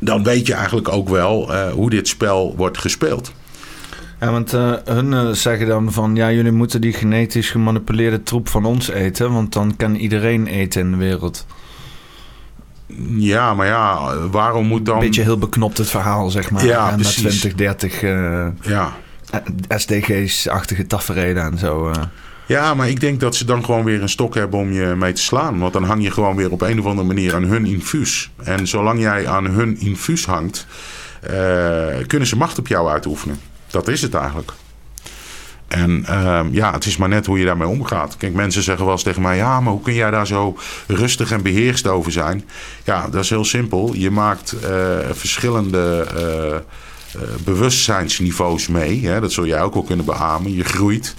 dan 0.01 0.25
weet 0.25 0.47
je 0.47 0.55
eigenlijk 0.55 0.89
ook 0.89 1.09
wel 1.09 1.53
uh, 1.53 1.73
hoe 1.73 1.91
dit 1.91 2.09
spel 2.09 2.55
wordt 2.57 2.79
gespeeld. 2.79 3.33
Ja, 4.21 4.31
want 4.31 4.55
uh, 4.55 4.73
hun 4.85 5.13
uh, 5.13 5.31
zeggen 5.31 5.67
dan 5.67 5.93
van 5.93 6.17
ja, 6.17 6.33
jullie 6.33 6.53
moeten 6.53 6.81
die 6.81 6.93
genetisch 6.93 7.51
gemanipuleerde 7.51 8.23
troep 8.23 8.49
van 8.49 8.65
ons 8.65 8.89
eten, 8.89 9.33
want 9.33 9.53
dan 9.53 9.77
kan 9.77 9.95
iedereen 9.95 10.47
eten 10.47 10.81
in 10.81 10.91
de 10.91 10.97
wereld. 10.97 11.47
Ja, 13.17 13.55
maar 13.55 13.67
ja, 13.67 14.17
waarom 14.29 14.67
moet 14.67 14.87
dan. 14.87 14.99
Beetje 14.99 15.23
heel 15.23 15.39
beknopt 15.39 15.79
het 15.79 15.89
verhaal, 15.89 16.31
zeg 16.31 16.51
maar. 16.51 16.65
Ja, 16.65 16.91
en 16.91 16.97
precies. 16.97 17.41
20, 17.41 17.55
30 17.55 18.03
uh, 18.03 18.47
ja. 18.61 18.93
SDG's-achtige 19.69 20.87
tafereelen 20.87 21.43
en 21.43 21.59
zo. 21.59 21.93
Ja, 22.47 22.75
maar 22.75 22.89
ik 22.89 23.01
denk 23.01 23.21
dat 23.21 23.35
ze 23.35 23.45
dan 23.45 23.65
gewoon 23.65 23.85
weer 23.85 24.03
een 24.03 24.09
stok 24.09 24.35
hebben 24.35 24.61
om 24.61 24.73
je 24.73 24.95
mee 24.97 25.13
te 25.13 25.23
slaan. 25.23 25.59
Want 25.59 25.73
dan 25.73 25.85
hang 25.85 26.03
je 26.03 26.11
gewoon 26.11 26.37
weer 26.37 26.51
op 26.51 26.61
een 26.61 26.79
of 26.79 26.87
andere 26.87 27.07
manier 27.07 27.35
aan 27.35 27.45
hun 27.45 27.67
infuus. 27.67 28.31
En 28.45 28.67
zolang 28.67 29.01
jij 29.01 29.29
aan 29.29 29.47
hun 29.47 29.81
infuus 29.81 30.27
hangt, 30.27 30.67
uh, 31.25 31.31
kunnen 32.07 32.29
ze 32.29 32.37
macht 32.37 32.59
op 32.59 32.67
jou 32.67 32.89
uitoefenen. 32.89 33.41
Dat 33.67 33.89
is 33.89 34.03
het 34.03 34.15
eigenlijk. 34.15 34.53
En 35.69 36.07
uh, 36.11 36.41
ja, 36.51 36.73
het 36.73 36.87
is 36.87 36.97
maar 36.97 37.09
net 37.09 37.27
hoe 37.27 37.39
je 37.39 37.45
daarmee 37.45 37.69
omgaat. 37.69 38.17
Kijk, 38.17 38.35
mensen 38.35 38.63
zeggen 38.63 38.85
wel 38.85 38.95
eens 38.95 39.03
tegen 39.03 39.23
mij: 39.23 39.37
ja, 39.37 39.61
maar 39.61 39.73
hoe 39.73 39.83
kun 39.83 39.95
jij 39.95 40.11
daar 40.11 40.27
zo 40.27 40.57
rustig 40.87 41.31
en 41.31 41.43
beheerst 41.43 41.87
over 41.87 42.13
zijn? 42.13 42.45
Ja, 42.85 43.09
dat 43.09 43.23
is 43.25 43.31
heel 43.31 43.45
simpel. 43.45 43.95
Je 43.95 44.11
maakt 44.11 44.55
uh, 44.55 44.71
verschillende 45.13 46.07
uh, 46.17 47.23
bewustzijnsniveaus 47.45 48.69
mee. 48.69 49.07
Hè? 49.07 49.21
Dat 49.21 49.33
zul 49.33 49.47
jij 49.47 49.63
ook 49.63 49.75
wel 49.75 49.83
kunnen 49.83 50.05
beamen. 50.05 50.55
Je 50.55 50.65
groeit. 50.65 51.15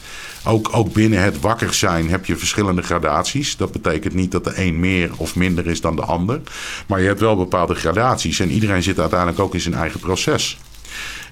Ook, 0.48 0.70
ook 0.72 0.94
binnen 0.94 1.22
het 1.22 1.40
wakker 1.40 1.74
zijn 1.74 2.10
heb 2.10 2.26
je 2.26 2.38
verschillende 2.38 2.82
gradaties. 2.82 3.58
Dat 3.58 3.72
betekent 3.72 4.14
niet 4.14 4.32
dat 4.32 4.44
de 4.44 4.54
een 4.56 4.80
meer 4.80 5.12
of 5.18 5.36
minder 5.36 5.68
is 5.68 5.82
dan 5.82 5.96
de 5.96 6.02
ander. 6.02 6.42
Maar 6.88 7.02
je 7.02 7.08
hebt 7.08 7.20
wel 7.20 7.36
bepaalde 7.36 7.76
gradaties. 7.76 8.40
En 8.40 8.50
iedereen 8.50 8.84
zit 8.84 9.00
uiteindelijk 9.00 9.40
ook 9.40 9.54
in 9.54 9.60
zijn 9.60 9.76
eigen 9.76 10.00
proces. 10.00 10.58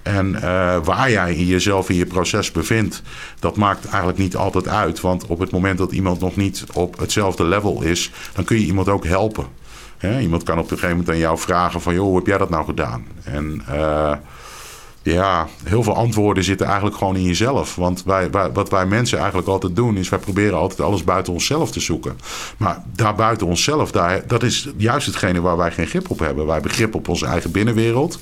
En 0.03 0.31
uh, 0.35 0.41
waar 0.83 1.11
jij 1.11 1.35
jezelf 1.35 1.89
in 1.89 1.95
je 1.95 2.05
proces 2.05 2.51
bevindt, 2.51 3.01
dat 3.39 3.55
maakt 3.55 3.85
eigenlijk 3.85 4.17
niet 4.17 4.35
altijd 4.35 4.67
uit. 4.67 5.01
Want 5.01 5.25
op 5.25 5.39
het 5.39 5.51
moment 5.51 5.77
dat 5.77 5.91
iemand 5.91 6.19
nog 6.19 6.35
niet 6.35 6.63
op 6.73 6.99
hetzelfde 6.99 7.43
level 7.43 7.81
is, 7.81 8.11
dan 8.33 8.43
kun 8.43 8.59
je 8.59 8.65
iemand 8.65 8.89
ook 8.89 9.05
helpen. 9.05 9.45
He, 9.97 10.19
iemand 10.19 10.43
kan 10.43 10.57
op 10.57 10.63
een 10.63 10.69
gegeven 10.69 10.89
moment 10.89 11.09
aan 11.09 11.17
jou 11.17 11.37
vragen 11.37 11.81
van... 11.81 11.93
joh, 11.93 12.03
hoe 12.03 12.17
heb 12.17 12.27
jij 12.27 12.37
dat 12.37 12.49
nou 12.49 12.65
gedaan? 12.65 13.05
En... 13.23 13.61
Uh, 13.69 14.13
ja, 15.13 15.47
heel 15.63 15.83
veel 15.83 15.95
antwoorden 15.95 16.43
zitten 16.43 16.65
eigenlijk 16.65 16.97
gewoon 16.97 17.15
in 17.15 17.23
jezelf. 17.23 17.75
Want 17.75 18.03
wij, 18.03 18.29
wat 18.53 18.69
wij 18.69 18.85
mensen 18.85 19.17
eigenlijk 19.17 19.47
altijd 19.47 19.75
doen, 19.75 19.97
is 19.97 20.09
wij 20.09 20.19
proberen 20.19 20.57
altijd 20.57 20.81
alles 20.81 21.03
buiten 21.03 21.33
onszelf 21.33 21.71
te 21.71 21.79
zoeken. 21.79 22.19
Maar 22.57 22.83
daar 22.95 23.15
buiten 23.15 23.47
onszelf, 23.47 23.91
daar, 23.91 24.27
dat 24.27 24.43
is 24.43 24.69
juist 24.77 25.05
hetgene 25.05 25.41
waar 25.41 25.57
wij 25.57 25.71
geen 25.71 25.87
grip 25.87 26.09
op 26.09 26.19
hebben. 26.19 26.45
Wij 26.45 26.53
hebben 26.53 26.71
grip 26.71 26.95
op 26.95 27.07
onze 27.07 27.25
eigen 27.25 27.51
binnenwereld. 27.51 28.19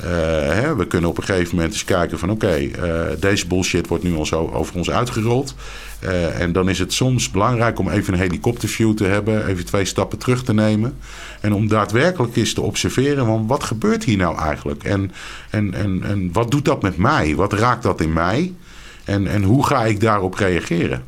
Uh, 0.00 0.06
hè, 0.52 0.76
we 0.76 0.86
kunnen 0.86 1.10
op 1.10 1.18
een 1.18 1.24
gegeven 1.24 1.54
moment 1.54 1.72
eens 1.72 1.84
kijken 1.84 2.18
van 2.18 2.30
oké, 2.30 2.58
uh, 2.58 2.70
deze 3.18 3.46
bullshit 3.46 3.88
wordt 3.88 4.04
nu 4.04 4.14
ons 4.14 4.32
over 4.32 4.76
ons 4.76 4.90
uitgerold. 4.90 5.54
Uh, 6.04 6.40
en 6.40 6.52
dan 6.52 6.68
is 6.68 6.78
het 6.78 6.92
soms 6.92 7.30
belangrijk 7.30 7.78
om 7.78 7.88
even 7.88 8.12
een 8.12 8.18
helikopterview 8.18 8.94
te 8.94 9.04
hebben, 9.04 9.46
even 9.46 9.64
twee 9.64 9.84
stappen 9.84 10.18
terug 10.18 10.44
te 10.44 10.54
nemen. 10.54 10.96
En 11.40 11.52
om 11.52 11.68
daadwerkelijk 11.68 12.36
eens 12.36 12.52
te 12.52 12.60
observeren 12.60 13.26
van 13.26 13.46
wat 13.46 13.64
gebeurt 13.64 14.04
hier 14.04 14.16
nou 14.16 14.38
eigenlijk? 14.38 14.84
En, 14.84 15.12
en, 15.50 15.74
en, 15.74 16.02
en 16.04 16.32
wat 16.32 16.50
doet 16.50 16.64
dat 16.64 16.82
met 16.82 16.96
mij? 16.96 17.34
Wat 17.34 17.52
raakt 17.52 17.82
dat 17.82 18.00
in 18.00 18.12
mij? 18.12 18.52
En, 19.04 19.26
en 19.26 19.42
hoe 19.42 19.66
ga 19.66 19.84
ik 19.84 20.00
daarop 20.00 20.34
reageren? 20.34 21.04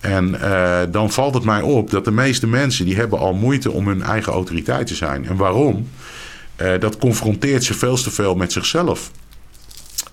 En 0.00 0.34
uh, 0.34 0.80
dan 0.90 1.10
valt 1.10 1.34
het 1.34 1.44
mij 1.44 1.60
op 1.60 1.90
dat 1.90 2.04
de 2.04 2.10
meeste 2.10 2.46
mensen 2.46 2.84
die 2.84 2.96
hebben 2.96 3.18
al 3.18 3.34
moeite 3.34 3.70
om 3.70 3.88
hun 3.88 4.02
eigen 4.02 4.32
autoriteit 4.32 4.86
te 4.86 4.94
zijn. 4.94 5.26
En 5.26 5.36
waarom? 5.36 5.88
Uh, 6.62 6.80
dat 6.80 6.98
confronteert 6.98 7.64
ze 7.64 7.74
veel 7.74 7.96
te 7.96 8.10
veel 8.10 8.34
met 8.34 8.52
zichzelf. 8.52 9.10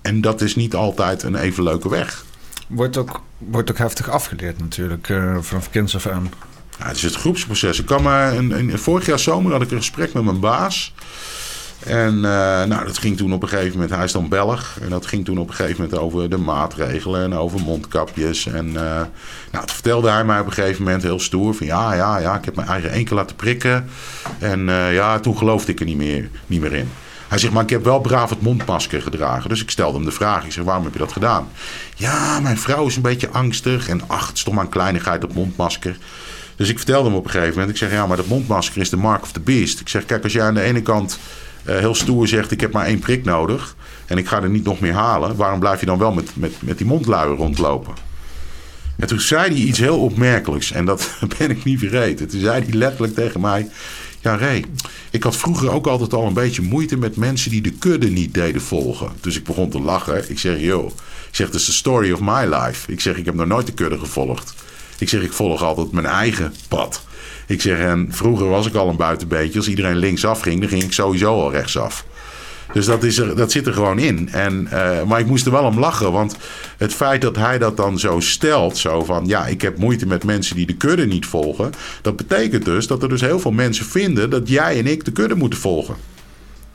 En 0.02 0.20
dat 0.20 0.40
is 0.40 0.56
niet 0.56 0.74
altijd 0.74 1.22
een 1.22 1.36
even 1.36 1.62
leuke 1.62 1.88
weg. 1.88 2.24
Wordt 2.72 2.96
ook, 2.96 3.20
wordt 3.38 3.70
ook 3.70 3.78
heftig 3.78 4.10
afgeleerd 4.10 4.58
natuurlijk, 4.58 5.08
uh, 5.08 5.36
vanaf 5.40 5.70
kinds 5.70 5.94
af 5.94 6.06
aan. 6.06 6.30
Ja, 6.78 6.86
het 6.86 6.96
is 6.96 7.02
het 7.02 7.14
groepsproces. 7.14 7.78
Ik 7.78 7.86
kwam, 7.86 8.06
een, 8.06 8.50
een, 8.50 8.78
vorig 8.78 9.06
jaar 9.06 9.18
zomer 9.18 9.52
had 9.52 9.62
ik 9.62 9.70
een 9.70 9.76
gesprek 9.76 10.12
met 10.12 10.24
mijn 10.24 10.40
baas. 10.40 10.94
En 11.78 12.14
uh, 12.14 12.22
nou, 12.64 12.84
dat 12.84 12.98
ging 12.98 13.16
toen 13.16 13.32
op 13.32 13.42
een 13.42 13.48
gegeven 13.48 13.72
moment, 13.72 13.90
hij 13.90 14.04
is 14.04 14.12
dan 14.12 14.28
Belg. 14.28 14.78
En 14.80 14.88
dat 14.88 15.06
ging 15.06 15.24
toen 15.24 15.38
op 15.38 15.48
een 15.48 15.54
gegeven 15.54 15.82
moment 15.82 16.00
over 16.00 16.30
de 16.30 16.36
maatregelen 16.36 17.22
en 17.22 17.34
over 17.34 17.60
mondkapjes. 17.60 18.46
En 18.46 18.66
uh, 18.66 18.74
nou, 19.50 19.66
toen 19.66 19.74
vertelde 19.74 20.10
hij 20.10 20.24
mij 20.24 20.40
op 20.40 20.46
een 20.46 20.52
gegeven 20.52 20.84
moment 20.84 21.02
heel 21.02 21.20
stoer 21.20 21.54
van 21.54 21.66
ja, 21.66 21.94
ja, 21.94 22.18
ja, 22.18 22.36
ik 22.36 22.44
heb 22.44 22.56
mijn 22.56 22.68
eigen 22.68 23.04
keer 23.04 23.16
laten 23.16 23.36
prikken. 23.36 23.88
En 24.38 24.64
ja, 24.92 25.20
toen 25.20 25.36
geloofde 25.36 25.72
ik 25.72 25.80
er 25.80 25.86
niet 25.86 25.96
meer, 25.96 26.28
niet 26.46 26.60
meer 26.60 26.72
in. 26.72 26.88
Hij 27.32 27.40
zegt, 27.40 27.52
maar 27.52 27.62
ik 27.62 27.70
heb 27.70 27.84
wel 27.84 28.00
braaf 28.00 28.30
het 28.30 28.42
mondmasker 28.42 29.02
gedragen. 29.02 29.48
Dus 29.48 29.62
ik 29.62 29.70
stelde 29.70 29.96
hem 29.96 30.04
de 30.04 30.12
vraag. 30.12 30.44
Ik 30.44 30.52
zeg, 30.52 30.64
waarom 30.64 30.84
heb 30.84 30.92
je 30.92 30.98
dat 30.98 31.12
gedaan? 31.12 31.48
Ja, 31.96 32.40
mijn 32.40 32.58
vrouw 32.58 32.86
is 32.86 32.96
een 32.96 33.02
beetje 33.02 33.28
angstig. 33.28 33.88
En 33.88 34.00
ach, 34.06 34.28
het 34.28 34.38
stond 34.38 34.56
maar 34.56 34.64
een 34.64 34.70
kleinigheid 34.70 35.24
op 35.24 35.34
mondmasker. 35.34 35.96
Dus 36.56 36.68
ik 36.68 36.76
vertelde 36.76 37.08
hem 37.08 37.18
op 37.18 37.24
een 37.24 37.30
gegeven 37.30 37.52
moment. 37.52 37.70
Ik 37.70 37.76
zeg, 37.76 37.90
ja, 37.90 38.06
maar 38.06 38.16
dat 38.16 38.26
mondmasker 38.26 38.80
is 38.80 38.90
de 38.90 38.96
mark 38.96 39.22
of 39.22 39.32
the 39.32 39.40
beast. 39.40 39.80
Ik 39.80 39.88
zeg, 39.88 40.04
kijk, 40.04 40.22
als 40.22 40.32
jij 40.32 40.42
aan 40.42 40.54
de 40.54 40.60
ene 40.60 40.82
kant 40.82 41.18
uh, 41.64 41.76
heel 41.76 41.94
stoer 41.94 42.28
zegt: 42.28 42.50
Ik 42.50 42.60
heb 42.60 42.72
maar 42.72 42.86
één 42.86 42.98
prik 42.98 43.24
nodig 43.24 43.76
en 44.06 44.18
ik 44.18 44.28
ga 44.28 44.42
er 44.42 44.50
niet 44.50 44.64
nog 44.64 44.80
meer 44.80 44.94
halen. 44.94 45.36
Waarom 45.36 45.60
blijf 45.60 45.80
je 45.80 45.86
dan 45.86 45.98
wel 45.98 46.12
met, 46.12 46.30
met, 46.34 46.52
met 46.60 46.78
die 46.78 46.86
mondluier 46.86 47.36
rondlopen? 47.36 47.94
En 48.96 49.06
toen 49.06 49.20
zei 49.20 49.52
hij 49.52 49.60
iets 49.60 49.78
heel 49.78 49.98
opmerkelijks 49.98 50.72
en 50.72 50.84
dat 50.84 51.10
ben 51.38 51.50
ik 51.50 51.64
niet 51.64 51.78
vergeten. 51.78 52.28
Toen 52.28 52.40
zei 52.40 52.64
hij 52.64 52.72
letterlijk 52.72 53.14
tegen 53.14 53.40
mij: 53.40 53.68
Ja, 54.22 54.36
Ray, 54.36 54.64
ik 55.10 55.22
had 55.22 55.36
vroeger 55.36 55.70
ook 55.70 55.86
altijd 55.86 56.12
al 56.12 56.26
een 56.26 56.34
beetje 56.34 56.62
moeite 56.62 56.96
met 56.96 57.16
mensen 57.16 57.50
die 57.50 57.62
de 57.62 57.70
kudde 57.70 58.08
niet 58.08 58.34
deden 58.34 58.62
volgen. 58.62 59.12
Dus 59.20 59.36
ik 59.36 59.44
begon 59.44 59.70
te 59.70 59.80
lachen. 59.80 60.30
Ik 60.30 60.38
zeg: 60.38 60.60
Yo, 60.60 60.86
ik 61.28 61.34
zeg: 61.34 61.50
This 61.50 61.60
is 61.60 61.66
the 61.66 61.72
story 61.72 62.12
of 62.12 62.20
my 62.20 62.54
life. 62.54 62.92
Ik 62.92 63.00
zeg: 63.00 63.16
Ik 63.16 63.24
heb 63.24 63.34
nog 63.34 63.46
nooit 63.46 63.66
de 63.66 63.72
kudde 63.72 63.98
gevolgd. 63.98 64.54
Ik 64.98 65.08
zeg: 65.08 65.22
Ik 65.22 65.32
volg 65.32 65.62
altijd 65.62 65.92
mijn 65.92 66.06
eigen 66.06 66.54
pad. 66.68 67.02
Ik 67.46 67.60
zeg, 67.60 67.78
en 67.78 68.08
vroeger 68.10 68.48
was 68.48 68.66
ik 68.66 68.74
al 68.74 68.88
een 68.88 68.96
buitenbeetje. 68.96 69.58
Als 69.58 69.68
iedereen 69.68 69.96
linksaf 69.96 70.40
ging, 70.40 70.60
dan 70.60 70.68
ging 70.68 70.82
ik 70.82 70.92
sowieso 70.92 71.40
al 71.40 71.52
rechtsaf. 71.52 72.04
Dus 72.72 72.86
dat, 72.86 73.02
is 73.02 73.18
er, 73.18 73.36
dat 73.36 73.52
zit 73.52 73.66
er 73.66 73.72
gewoon 73.72 73.98
in. 73.98 74.28
En, 74.32 74.68
uh, 74.72 75.02
maar 75.02 75.20
ik 75.20 75.26
moest 75.26 75.46
er 75.46 75.52
wel 75.52 75.64
om 75.64 75.78
lachen. 75.78 76.12
Want 76.12 76.36
het 76.76 76.94
feit 76.94 77.20
dat 77.20 77.36
hij 77.36 77.58
dat 77.58 77.76
dan 77.76 77.98
zo 77.98 78.20
stelt. 78.20 78.76
Zo 78.76 79.04
van 79.04 79.26
ja, 79.26 79.46
ik 79.46 79.62
heb 79.62 79.78
moeite 79.78 80.06
met 80.06 80.24
mensen 80.24 80.56
die 80.56 80.66
de 80.66 80.76
kudde 80.76 81.06
niet 81.06 81.26
volgen. 81.26 81.72
Dat 82.02 82.16
betekent 82.16 82.64
dus 82.64 82.86
dat 82.86 83.02
er 83.02 83.08
dus 83.08 83.20
heel 83.20 83.40
veel 83.40 83.52
mensen 83.52 83.84
vinden 83.84 84.30
dat 84.30 84.48
jij 84.48 84.78
en 84.78 84.86
ik 84.86 85.04
de 85.04 85.12
kudde 85.12 85.34
moeten 85.34 85.58
volgen. 85.58 85.94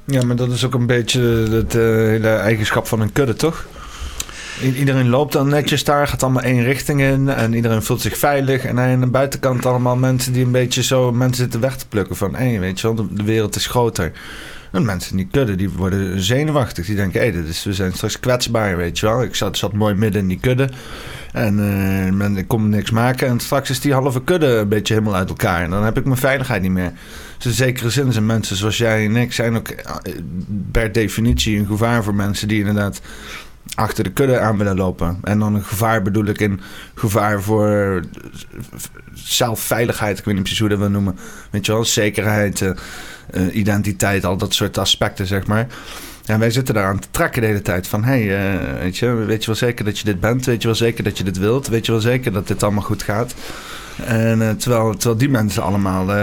Ja, 0.06 0.26
maar 0.26 0.36
dat 0.36 0.52
is 0.52 0.66
ook 0.66 0.74
een 0.74 0.86
beetje 0.86 1.22
het 1.50 1.74
hele 1.74 2.28
eigenschap 2.28 2.88
van 2.88 3.02
een 3.02 3.12
kudde, 3.12 3.34
toch? 3.34 3.66
Iedereen 4.62 5.10
loopt 5.10 5.34
dan 5.34 5.50
netjes 5.50 5.84
daar, 5.84 6.08
gaat 6.08 6.24
allemaal 6.24 6.44
één 6.44 6.64
richting 6.64 7.02
in 7.02 7.30
en 7.30 7.54
iedereen 7.54 7.84
voelt 7.84 8.02
zich 8.02 8.18
veilig. 8.18 8.66
En 8.66 8.80
aan 8.80 9.00
de 9.00 9.08
buitenkant 9.08 9.66
allemaal 9.66 9.96
mensen 9.96 10.34
die 10.34 10.46
een 10.46 10.52
beetje 10.52 10.84
zo 10.84 11.12
mensen 11.12 11.44
zitten 11.44 11.60
weg 11.60 11.78
te 11.78 11.88
plukken 11.88 12.16
van 12.16 12.36
hé, 12.36 12.60
weet 12.60 12.80
je 12.80 12.94
wel, 12.94 13.08
de, 13.12 13.24
wereld 13.24 13.56
is 13.56 13.68
groter. 13.68 14.12
En 14.78 14.86
mensen 14.86 15.18
die 15.18 15.28
kudde, 15.32 15.56
die 15.56 15.70
worden 15.70 16.22
zenuwachtig. 16.22 16.86
Die 16.86 16.96
denken, 16.96 17.22
hé, 17.22 17.32
hey, 17.32 17.44
we 17.64 17.74
zijn 17.74 17.94
straks 17.94 18.20
kwetsbaar, 18.20 18.78
weet 18.78 19.00
je 19.00 19.06
wel. 19.06 19.24
Ik 19.24 19.36
zat, 19.36 19.58
zat 19.58 19.74
mooi 19.74 19.96
midden 19.96 20.22
in 20.22 20.28
die 20.28 20.40
kudde. 20.40 20.70
En 21.34 21.60
uh, 21.60 22.14
men, 22.14 22.38
ik 22.38 22.48
kon 22.48 22.70
niks 22.70 22.92
maken. 22.92 23.28
En 23.28 23.40
straks 23.40 23.70
is 23.70 23.80
die 23.80 23.94
halve 23.94 24.24
kudde 24.24 24.48
een 24.48 24.68
beetje 24.68 24.94
helemaal 24.94 25.16
uit 25.16 25.30
elkaar. 25.30 25.64
En 25.64 25.70
dan 25.70 25.84
heb 25.84 25.98
ik 25.98 26.06
mijn 26.06 26.18
veiligheid 26.18 26.62
niet 26.62 26.72
meer. 26.72 26.92
Dus 27.38 27.46
in 27.46 27.52
zekere 27.52 27.90
zin 27.90 28.12
zijn 28.12 28.26
mensen 28.26 28.56
zoals 28.56 28.78
jij 28.78 29.06
en 29.06 29.16
ik... 29.16 29.34
zijn 29.34 29.56
ook 29.56 29.68
eh, 29.68 29.94
per 30.72 30.92
definitie 30.92 31.60
een 31.60 31.66
gevaar 31.66 32.04
voor 32.04 32.16
mensen 32.16 32.48
die 32.48 32.60
inderdaad 32.60 33.02
achter 33.76 34.04
de 34.04 34.12
kudde 34.12 34.40
aan 34.40 34.58
willen 34.58 34.76
lopen. 34.76 35.18
En 35.24 35.40
dan 35.40 35.56
een 35.56 35.64
gevaar 35.64 36.02
bedoel 36.02 36.26
ik 36.26 36.40
in 36.40 36.60
gevaar 36.96 37.42
voor 37.42 38.02
zelfveiligheid. 39.14 40.20
Ik 40.20 40.26
weet 40.26 40.34
niet 40.34 40.44
precies 40.44 40.60
hoe 40.60 40.70
dat 40.70 40.80
we 40.80 40.88
noemen. 40.88 41.18
Weet 41.50 41.66
je 41.66 41.72
wel, 41.72 41.86
zekerheid, 41.86 42.62
uh, 43.34 43.56
identiteit, 43.56 44.26
al 44.26 44.38
dat 44.38 44.54
soort 44.54 44.78
aspecten, 44.78 45.26
zeg 45.26 45.48
maar. 45.48 45.68
En 46.26 46.40
wij 46.40 46.52
zitten 46.52 46.74
daar 46.74 46.86
aan 46.86 47.00
te 47.00 47.08
trekken 47.12 47.42
de 47.42 47.48
hele 47.48 47.62
tijd 47.62 47.88
van... 47.88 48.04
hé, 48.04 48.26
hey, 48.26 48.54
uh, 48.54 48.82
weet, 48.82 48.98
je, 48.98 49.14
weet 49.14 49.40
je 49.40 49.46
wel 49.46 49.56
zeker 49.56 49.86
dat 49.86 50.00
je 50.00 50.06
dit 50.06 50.20
bent? 50.20 50.46
Weet 50.46 50.62
je 50.62 50.68
wel 50.68 50.78
zeker 50.78 51.04
dat 51.04 51.18
je 51.18 51.24
dit 51.24 51.38
wilt? 51.38 51.68
Weet 51.68 51.86
je 51.86 51.92
wel 51.92 52.02
zeker 52.02 52.32
dat 52.32 52.48
dit 52.48 52.64
allemaal 52.64 52.84
goed 52.84 53.04
gaat? 53.04 53.34
En 54.06 54.40
uh, 54.40 54.50
terwijl, 54.50 54.92
terwijl 54.92 55.18
die 55.18 55.30
mensen 55.30 55.64
allemaal, 55.64 56.16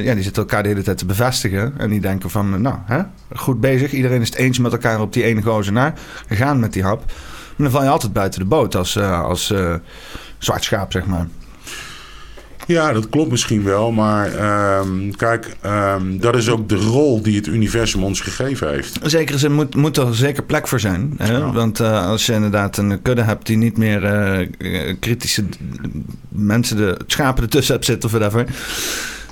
ja, 0.00 0.14
die 0.14 0.22
zitten 0.22 0.42
elkaar 0.42 0.62
de 0.62 0.68
hele 0.68 0.82
tijd 0.82 0.98
te 0.98 1.06
bevestigen. 1.06 1.74
En 1.78 1.90
die 1.90 2.00
denken 2.00 2.30
van, 2.30 2.60
nou, 2.62 2.76
hè, 2.84 3.02
goed 3.34 3.60
bezig. 3.60 3.92
Iedereen 3.92 4.20
is 4.20 4.28
het 4.28 4.38
eens 4.38 4.58
met 4.58 4.72
elkaar 4.72 5.00
op 5.00 5.12
die 5.12 5.22
ene 5.24 5.42
gozer 5.42 5.72
naar. 5.72 5.94
We 6.28 6.36
gaan 6.36 6.60
met 6.60 6.72
die 6.72 6.82
hap. 6.82 7.04
Maar 7.06 7.14
dan 7.56 7.70
val 7.70 7.82
je 7.82 7.88
altijd 7.88 8.12
buiten 8.12 8.40
de 8.40 8.46
boot 8.46 8.74
als, 8.74 8.98
als 8.98 9.54
zwart 10.38 10.64
schaap, 10.64 10.92
zeg 10.92 11.06
maar. 11.06 11.26
Ja, 12.66 12.92
dat 12.92 13.08
klopt 13.08 13.30
misschien 13.30 13.62
wel. 13.62 13.92
Maar 13.92 14.26
um, 14.78 15.16
kijk, 15.16 15.56
um, 15.66 16.20
dat 16.20 16.36
is 16.36 16.48
ook 16.48 16.68
de 16.68 16.76
rol 16.76 17.22
die 17.22 17.36
het 17.36 17.46
universum 17.46 18.04
ons 18.04 18.20
gegeven 18.20 18.70
heeft. 18.70 18.98
Zeker, 19.02 19.44
er 19.44 19.50
moet, 19.50 19.74
moet 19.74 19.96
er 19.96 20.14
zeker 20.14 20.42
plek 20.42 20.68
voor 20.68 20.80
zijn. 20.80 21.14
Hè? 21.16 21.36
Ja. 21.36 21.52
Want 21.52 21.80
uh, 21.80 22.06
als 22.06 22.26
je 22.26 22.32
inderdaad 22.32 22.76
een 22.76 23.02
kudde 23.02 23.22
hebt 23.22 23.46
die 23.46 23.56
niet 23.56 23.76
meer 23.76 24.02
uh, 24.58 24.94
kritische 25.00 25.44
mensen, 26.28 26.76
de 26.76 27.00
schapen 27.06 27.42
ertussen 27.42 27.74
hebt 27.74 27.86
zitten 27.86 28.08
of 28.08 28.14
whatever 28.14 28.46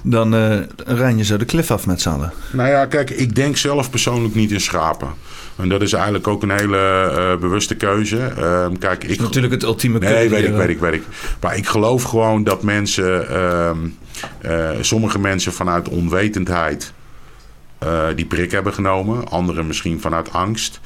dan 0.02 0.34
uh, 0.34 0.56
ren 0.86 1.16
je 1.16 1.24
zo 1.24 1.36
de 1.36 1.44
klif 1.44 1.70
af 1.70 1.86
met 1.86 2.00
z'n 2.00 2.08
allen. 2.08 2.32
Nou 2.52 2.68
ja, 2.68 2.86
kijk, 2.86 3.10
ik 3.10 3.34
denk 3.34 3.56
zelf 3.56 3.90
persoonlijk 3.90 4.34
niet 4.34 4.50
in 4.50 4.60
schapen. 4.60 5.08
En 5.62 5.68
dat 5.68 5.82
is 5.82 5.92
eigenlijk 5.92 6.28
ook 6.28 6.42
een 6.42 6.50
hele 6.50 7.12
uh, 7.16 7.40
bewuste 7.40 7.74
keuze. 7.74 8.32
Uh, 8.38 8.66
kijk, 8.78 9.04
ik... 9.04 9.20
natuurlijk 9.20 9.52
het 9.52 9.62
ultieme 9.62 9.98
Nee, 9.98 10.28
weet 10.28 10.44
ik, 10.44 10.54
weet 10.54 10.68
ik, 10.68 10.78
weet 10.78 10.92
ik. 10.92 11.02
Maar 11.40 11.56
ik 11.56 11.66
geloof 11.66 12.02
gewoon 12.02 12.44
dat 12.44 12.62
mensen... 12.62 13.26
Uh, 14.42 14.70
sommige 14.80 15.18
mensen 15.18 15.52
vanuit 15.52 15.88
onwetendheid... 15.88 16.92
die 18.14 18.26
prik 18.26 18.50
hebben 18.50 18.72
genomen. 18.72 19.28
Anderen 19.28 19.66
misschien 19.66 20.00
vanuit 20.00 20.32
angst. 20.32 20.80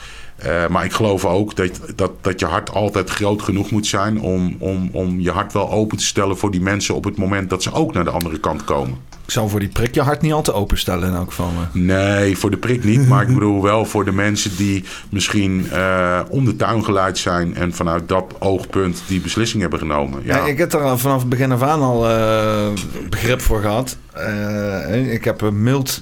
Uh, 0.46 0.66
maar 0.66 0.84
ik 0.84 0.92
geloof 0.92 1.24
ook 1.24 1.56
dat, 1.56 1.80
dat, 1.94 2.10
dat 2.20 2.40
je 2.40 2.46
hart 2.46 2.70
altijd 2.70 3.10
groot 3.10 3.42
genoeg 3.42 3.70
moet 3.70 3.86
zijn 3.86 4.20
om, 4.20 4.56
om, 4.58 4.88
om 4.92 5.20
je 5.20 5.30
hart 5.30 5.52
wel 5.52 5.70
open 5.70 5.96
te 5.96 6.04
stellen 6.04 6.38
voor 6.38 6.50
die 6.50 6.60
mensen 6.60 6.94
op 6.94 7.04
het 7.04 7.16
moment 7.16 7.50
dat 7.50 7.62
ze 7.62 7.72
ook 7.72 7.92
naar 7.92 8.04
de 8.04 8.10
andere 8.10 8.38
kant 8.38 8.64
komen. 8.64 8.98
Ik 9.24 9.30
zou 9.30 9.48
voor 9.48 9.60
die 9.60 9.68
prik 9.68 9.94
je 9.94 10.00
hart 10.00 10.20
niet 10.20 10.32
al 10.32 10.42
te 10.42 10.52
openstellen 10.52 11.08
in 11.08 11.14
elk 11.14 11.28
geval. 11.28 11.50
Nee, 11.72 12.38
voor 12.38 12.50
de 12.50 12.56
prik 12.56 12.84
niet. 12.84 13.08
Maar 13.08 13.22
ik 13.22 13.34
bedoel 13.38 13.62
wel 13.62 13.84
voor 13.84 14.04
de 14.04 14.12
mensen 14.12 14.56
die 14.56 14.84
misschien 15.08 15.66
uh, 15.72 16.20
om 16.28 16.44
de 16.44 16.56
tuin 16.56 16.84
geleid 16.84 17.18
zijn 17.18 17.54
en 17.54 17.72
vanuit 17.72 18.08
dat 18.08 18.34
oogpunt 18.38 19.02
die 19.06 19.20
beslissing 19.20 19.62
hebben 19.62 19.78
genomen. 19.78 20.20
Ja. 20.24 20.36
ja 20.36 20.46
ik 20.46 20.58
heb 20.58 20.72
er 20.72 20.98
vanaf 20.98 21.20
het 21.20 21.28
begin 21.28 21.52
af 21.52 21.62
aan 21.62 21.80
al 21.80 22.10
uh, 22.10 22.68
begrip 23.10 23.40
voor 23.40 23.60
gehad. 23.60 23.96
Uh, 24.16 25.12
ik 25.12 25.24
heb 25.24 25.50
mild 25.50 26.00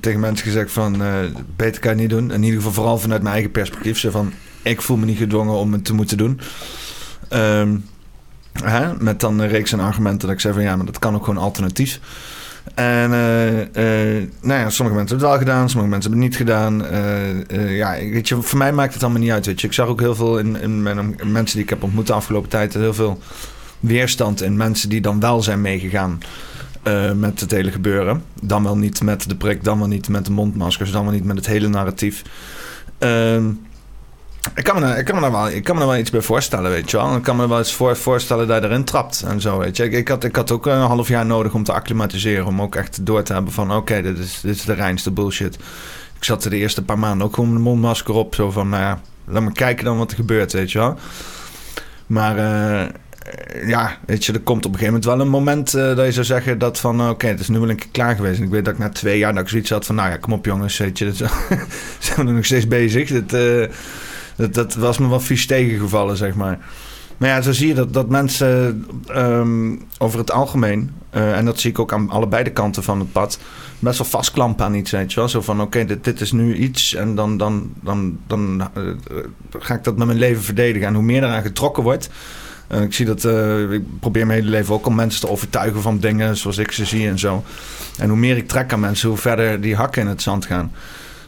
tegen 0.00 0.20
mensen 0.20 0.46
gezegd 0.46 0.72
van 0.72 1.02
beter 1.56 1.80
kan 1.80 1.90
je 1.90 2.00
niet 2.00 2.10
doen. 2.10 2.30
In 2.30 2.42
ieder 2.42 2.56
geval 2.56 2.72
vooral 2.72 2.98
vanuit 2.98 3.22
mijn 3.22 3.34
eigen 3.34 3.52
perspectief. 3.52 3.98
Zo 3.98 4.10
van 4.10 4.32
ik 4.62 4.82
voel 4.82 4.96
me 4.96 5.04
niet 5.04 5.18
gedwongen 5.18 5.54
om 5.54 5.72
het 5.72 5.84
te 5.84 5.94
moeten 5.94 6.16
doen. 6.16 6.40
Um, 7.30 7.84
Met 8.98 9.20
dan 9.20 9.38
een 9.38 9.48
reeks 9.48 9.72
aan 9.72 9.80
argumenten 9.80 10.20
dat 10.20 10.36
ik 10.36 10.40
zeg 10.40 10.52
van 10.52 10.62
ja, 10.62 10.76
maar 10.76 10.86
dat 10.86 10.98
kan 10.98 11.14
ook 11.14 11.24
gewoon 11.24 11.42
alternatief. 11.42 12.00
En 12.74 13.10
uh, 13.10 14.28
nou 14.40 14.60
ja, 14.60 14.70
sommige 14.70 14.96
mensen 14.96 14.96
hebben 14.96 15.08
het 15.08 15.20
wel 15.20 15.38
gedaan, 15.38 15.70
sommige 15.70 15.90
mensen 15.90 16.10
hebben 16.10 16.20
het 16.20 16.28
niet 16.28 16.36
gedaan. 16.36 16.82
ja, 17.68 17.92
weet 17.92 18.28
je, 18.28 18.42
voor 18.42 18.58
mij 18.58 18.72
maakt 18.72 18.94
het 18.94 19.02
allemaal 19.02 19.20
niet 19.20 19.30
uit. 19.30 19.46
Weet 19.46 19.60
je. 19.60 19.66
Ik 19.66 19.72
zag 19.72 19.86
ook 19.86 20.00
heel 20.00 20.14
veel 20.14 20.38
in, 20.38 20.60
in, 20.60 20.86
in 21.16 21.32
mensen 21.32 21.56
die 21.56 21.64
ik 21.64 21.70
heb 21.70 21.82
ontmoet 21.82 22.06
de 22.06 22.12
afgelopen 22.12 22.48
tijd, 22.48 22.74
heel 22.74 22.94
veel 22.94 23.18
weerstand 23.80 24.42
in 24.42 24.56
mensen 24.56 24.88
die 24.88 25.00
dan 25.00 25.20
wel 25.20 25.42
zijn 25.42 25.60
meegegaan. 25.60 26.18
Met 27.14 27.40
het 27.40 27.50
hele 27.50 27.70
gebeuren. 27.70 28.22
Dan 28.42 28.62
wel 28.62 28.76
niet 28.76 29.02
met 29.02 29.28
de 29.28 29.36
prik, 29.36 29.64
dan 29.64 29.78
wel 29.78 29.88
niet 29.88 30.08
met 30.08 30.26
de 30.26 30.32
mondmaskers, 30.32 30.90
dan 30.90 31.04
wel 31.04 31.12
niet 31.12 31.24
met 31.24 31.36
het 31.36 31.46
hele 31.46 31.68
narratief. 31.68 32.22
Uh, 32.98 33.36
ik, 34.54 34.64
kan 34.64 34.74
me 34.74 34.80
daar, 34.80 34.98
ik, 34.98 35.04
kan 35.04 35.20
me 35.20 35.30
wel, 35.30 35.48
ik 35.48 35.64
kan 35.64 35.74
me 35.74 35.80
daar 35.80 35.90
wel 35.90 36.00
iets 36.00 36.10
bij 36.10 36.20
voorstellen, 36.20 36.70
weet 36.70 36.90
je 36.90 36.96
wel. 36.96 37.16
Ik 37.16 37.22
kan 37.22 37.36
me 37.36 37.48
wel 37.48 37.58
eens 37.58 37.74
voor, 37.74 37.96
voorstellen 37.96 38.46
dat 38.46 38.62
je 38.62 38.68
erin 38.68 38.84
trapt 38.84 39.22
en 39.26 39.40
zo, 39.40 39.58
weet 39.58 39.76
je. 39.76 39.84
Ik, 39.84 39.92
ik, 39.92 40.08
had, 40.08 40.24
ik 40.24 40.36
had 40.36 40.50
ook 40.50 40.66
een 40.66 40.78
half 40.78 41.08
jaar 41.08 41.26
nodig 41.26 41.54
om 41.54 41.64
te 41.64 41.72
acclimatiseren. 41.72 42.46
Om 42.46 42.62
ook 42.62 42.74
echt 42.74 43.06
door 43.06 43.22
te 43.22 43.32
hebben 43.32 43.52
van, 43.52 43.72
oké, 43.72 44.02
dit, 44.02 44.18
is, 44.18 44.40
dit 44.40 44.54
is 44.54 44.64
de 44.64 44.72
reinste 44.72 45.10
bullshit. 45.10 45.54
Ik 46.16 46.24
zat 46.24 46.44
er 46.44 46.50
de 46.50 46.56
eerste 46.56 46.82
paar 46.82 46.98
maanden 46.98 47.26
ook 47.26 47.34
gewoon 47.34 47.54
een 47.54 47.62
mondmasker 47.62 48.14
op. 48.14 48.34
Zo 48.34 48.50
van, 48.50 48.68
nou 48.68 48.82
ja, 48.82 49.00
laat 49.24 49.42
me 49.42 49.52
kijken 49.52 49.84
dan 49.84 49.98
wat 49.98 50.10
er 50.10 50.16
gebeurt, 50.16 50.52
weet 50.52 50.72
je 50.72 50.78
wel. 50.78 50.98
Maar... 52.06 52.38
Uh, 52.38 52.88
ja, 53.66 53.98
weet 54.06 54.24
je, 54.24 54.32
er 54.32 54.40
komt 54.40 54.66
op 54.66 54.72
een 54.72 54.78
gegeven 54.78 55.00
moment 55.00 55.04
wel 55.04 55.20
een 55.20 55.32
moment 55.32 55.74
uh, 55.74 55.96
dat 55.96 56.06
je 56.06 56.12
zou 56.12 56.26
zeggen 56.26 56.58
dat 56.58 56.80
van 56.80 57.08
oké, 57.08 57.26
het 57.26 57.40
is 57.40 57.48
nu 57.48 57.58
wel 57.58 57.70
een 57.70 57.76
keer 57.76 57.88
klaar 57.92 58.16
geweest. 58.16 58.40
Ik 58.40 58.50
weet 58.50 58.64
dat 58.64 58.74
ik 58.74 58.80
na 58.80 58.88
twee 58.88 59.18
jaar 59.18 59.34
dat 59.34 59.42
ik 59.42 59.48
zoiets 59.48 59.70
had 59.70 59.86
van 59.86 59.94
nou 59.94 60.10
ja, 60.10 60.16
kom 60.16 60.32
op 60.32 60.44
jongens, 60.44 60.78
weet 60.78 60.98
je, 60.98 61.12
zijn 61.98 62.26
we 62.26 62.32
nog 62.32 62.44
steeds 62.44 62.68
bezig. 62.68 63.08
Dat, 63.08 63.40
uh, 63.40 63.64
dat, 64.42 64.54
dat, 64.54 64.74
was 64.74 64.98
me 64.98 65.08
wel 65.08 65.20
vies 65.20 65.46
tegengevallen, 65.46 66.16
zeg 66.16 66.34
maar. 66.34 66.58
Maar 67.16 67.28
ja, 67.28 67.40
zo 67.40 67.52
zie 67.52 67.68
je 67.68 67.74
dat, 67.74 67.92
dat 67.92 68.08
mensen 68.08 68.84
ehm, 69.06 69.76
over 69.98 70.18
het 70.18 70.30
algemeen, 70.30 70.90
eh, 71.10 71.36
en 71.36 71.44
dat 71.44 71.60
zie 71.60 71.70
ik 71.70 71.78
ook 71.78 71.92
aan 71.92 72.10
allebei 72.10 72.44
de 72.44 72.50
kanten 72.50 72.82
van 72.82 72.98
het 72.98 73.12
pad, 73.12 73.38
best 73.78 73.98
wel 73.98 74.06
vastklampen 74.06 74.64
aan 74.64 74.74
iets, 74.74 74.90
weet 74.90 75.12
je 75.12 75.20
wel. 75.20 75.28
Zo 75.28 75.40
van, 75.40 75.60
oké, 75.60 75.84
dit, 75.84 76.04
dit 76.04 76.20
is 76.20 76.32
nu 76.32 76.54
iets 76.54 76.94
en 76.94 77.14
dan, 77.14 77.36
dan, 77.36 77.72
dan, 77.80 78.18
dan 78.26 78.68
eh, 78.74 78.82
ga 79.58 79.74
ik 79.74 79.84
dat 79.84 79.96
met 79.96 80.06
mijn 80.06 80.18
leven 80.18 80.42
verdedigen. 80.42 80.88
En 80.88 80.94
hoe 80.94 81.02
meer 81.02 81.22
eraan 81.22 81.42
getrokken 81.42 81.82
wordt... 81.82 82.10
Uh, 82.74 82.80
ik 82.80 82.94
zie 82.94 83.06
dat, 83.06 83.24
ik 83.70 83.82
probeer 84.00 84.26
mijn 84.26 84.38
hele 84.38 84.50
leven 84.50 84.74
ook 84.74 84.86
om 84.86 84.94
mensen 84.94 85.20
te 85.20 85.28
overtuigen 85.28 85.82
van 85.82 85.98
dingen 85.98 86.36
zoals 86.36 86.58
ik 86.58 86.72
ze 86.72 86.84
zie 86.84 87.08
en 87.08 87.18
zo. 87.18 87.44
En 87.98 88.08
hoe 88.08 88.18
meer 88.18 88.36
ik 88.36 88.48
trek 88.48 88.72
aan 88.72 88.80
mensen, 88.80 89.08
hoe 89.08 89.18
verder 89.18 89.60
die 89.60 89.76
hakken 89.76 90.02
in 90.02 90.08
het 90.08 90.22
zand 90.22 90.46
gaan. 90.46 90.72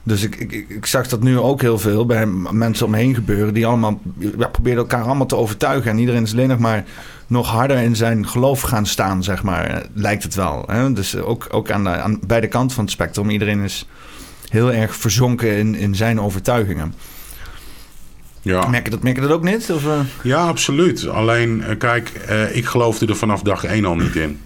Dus 0.06 0.22
ik, 0.22 0.36
ik, 0.36 0.68
ik 0.68 0.86
zag 0.86 1.08
dat 1.08 1.22
nu 1.22 1.38
ook 1.38 1.60
heel 1.60 1.78
veel 1.78 2.06
bij 2.06 2.26
mensen 2.50 2.84
om 2.86 2.90
me 2.90 2.98
heen 2.98 3.14
gebeuren. 3.14 3.54
Die 3.54 3.66
allemaal 3.66 4.00
ja, 4.38 4.46
proberen 4.46 4.78
elkaar 4.78 5.04
allemaal 5.04 5.26
te 5.26 5.36
overtuigen. 5.36 5.90
En 5.90 5.98
iedereen 5.98 6.22
is 6.22 6.32
alleen 6.32 6.48
nog 6.48 6.58
maar 6.58 6.84
nog 7.26 7.48
harder 7.48 7.76
in 7.76 7.96
zijn 7.96 8.28
geloof 8.28 8.60
gaan 8.60 8.86
staan, 8.86 9.22
zeg 9.22 9.42
maar. 9.42 9.86
Lijkt 9.94 10.22
het 10.22 10.34
wel. 10.34 10.64
Hè? 10.66 10.92
Dus 10.92 11.16
ook, 11.16 11.46
ook 11.50 11.70
aan, 11.70 11.84
de, 11.84 11.90
aan 11.90 12.20
beide 12.26 12.48
kanten 12.48 12.74
van 12.74 12.84
het 12.84 12.92
spectrum. 12.92 13.30
Iedereen 13.30 13.60
is 13.60 13.88
heel 14.48 14.72
erg 14.72 14.96
verzonken 14.96 15.56
in, 15.56 15.74
in 15.74 15.94
zijn 15.94 16.20
overtuigingen. 16.20 16.94
Ja. 18.42 18.66
Merk, 18.68 18.84
je 18.84 18.90
dat, 18.90 19.02
merk 19.02 19.16
je 19.16 19.22
dat 19.22 19.30
ook 19.30 19.44
niet? 19.44 19.70
Of, 19.72 19.84
uh... 19.84 20.00
Ja, 20.22 20.46
absoluut. 20.46 21.08
Alleen, 21.08 21.64
uh, 21.68 21.78
kijk, 21.78 22.12
uh, 22.30 22.56
ik 22.56 22.64
geloofde 22.64 23.06
er 23.06 23.16
vanaf 23.16 23.42
dag 23.42 23.64
één 23.64 23.84
al 23.84 23.96
niet 23.96 24.16
in. 24.16 24.40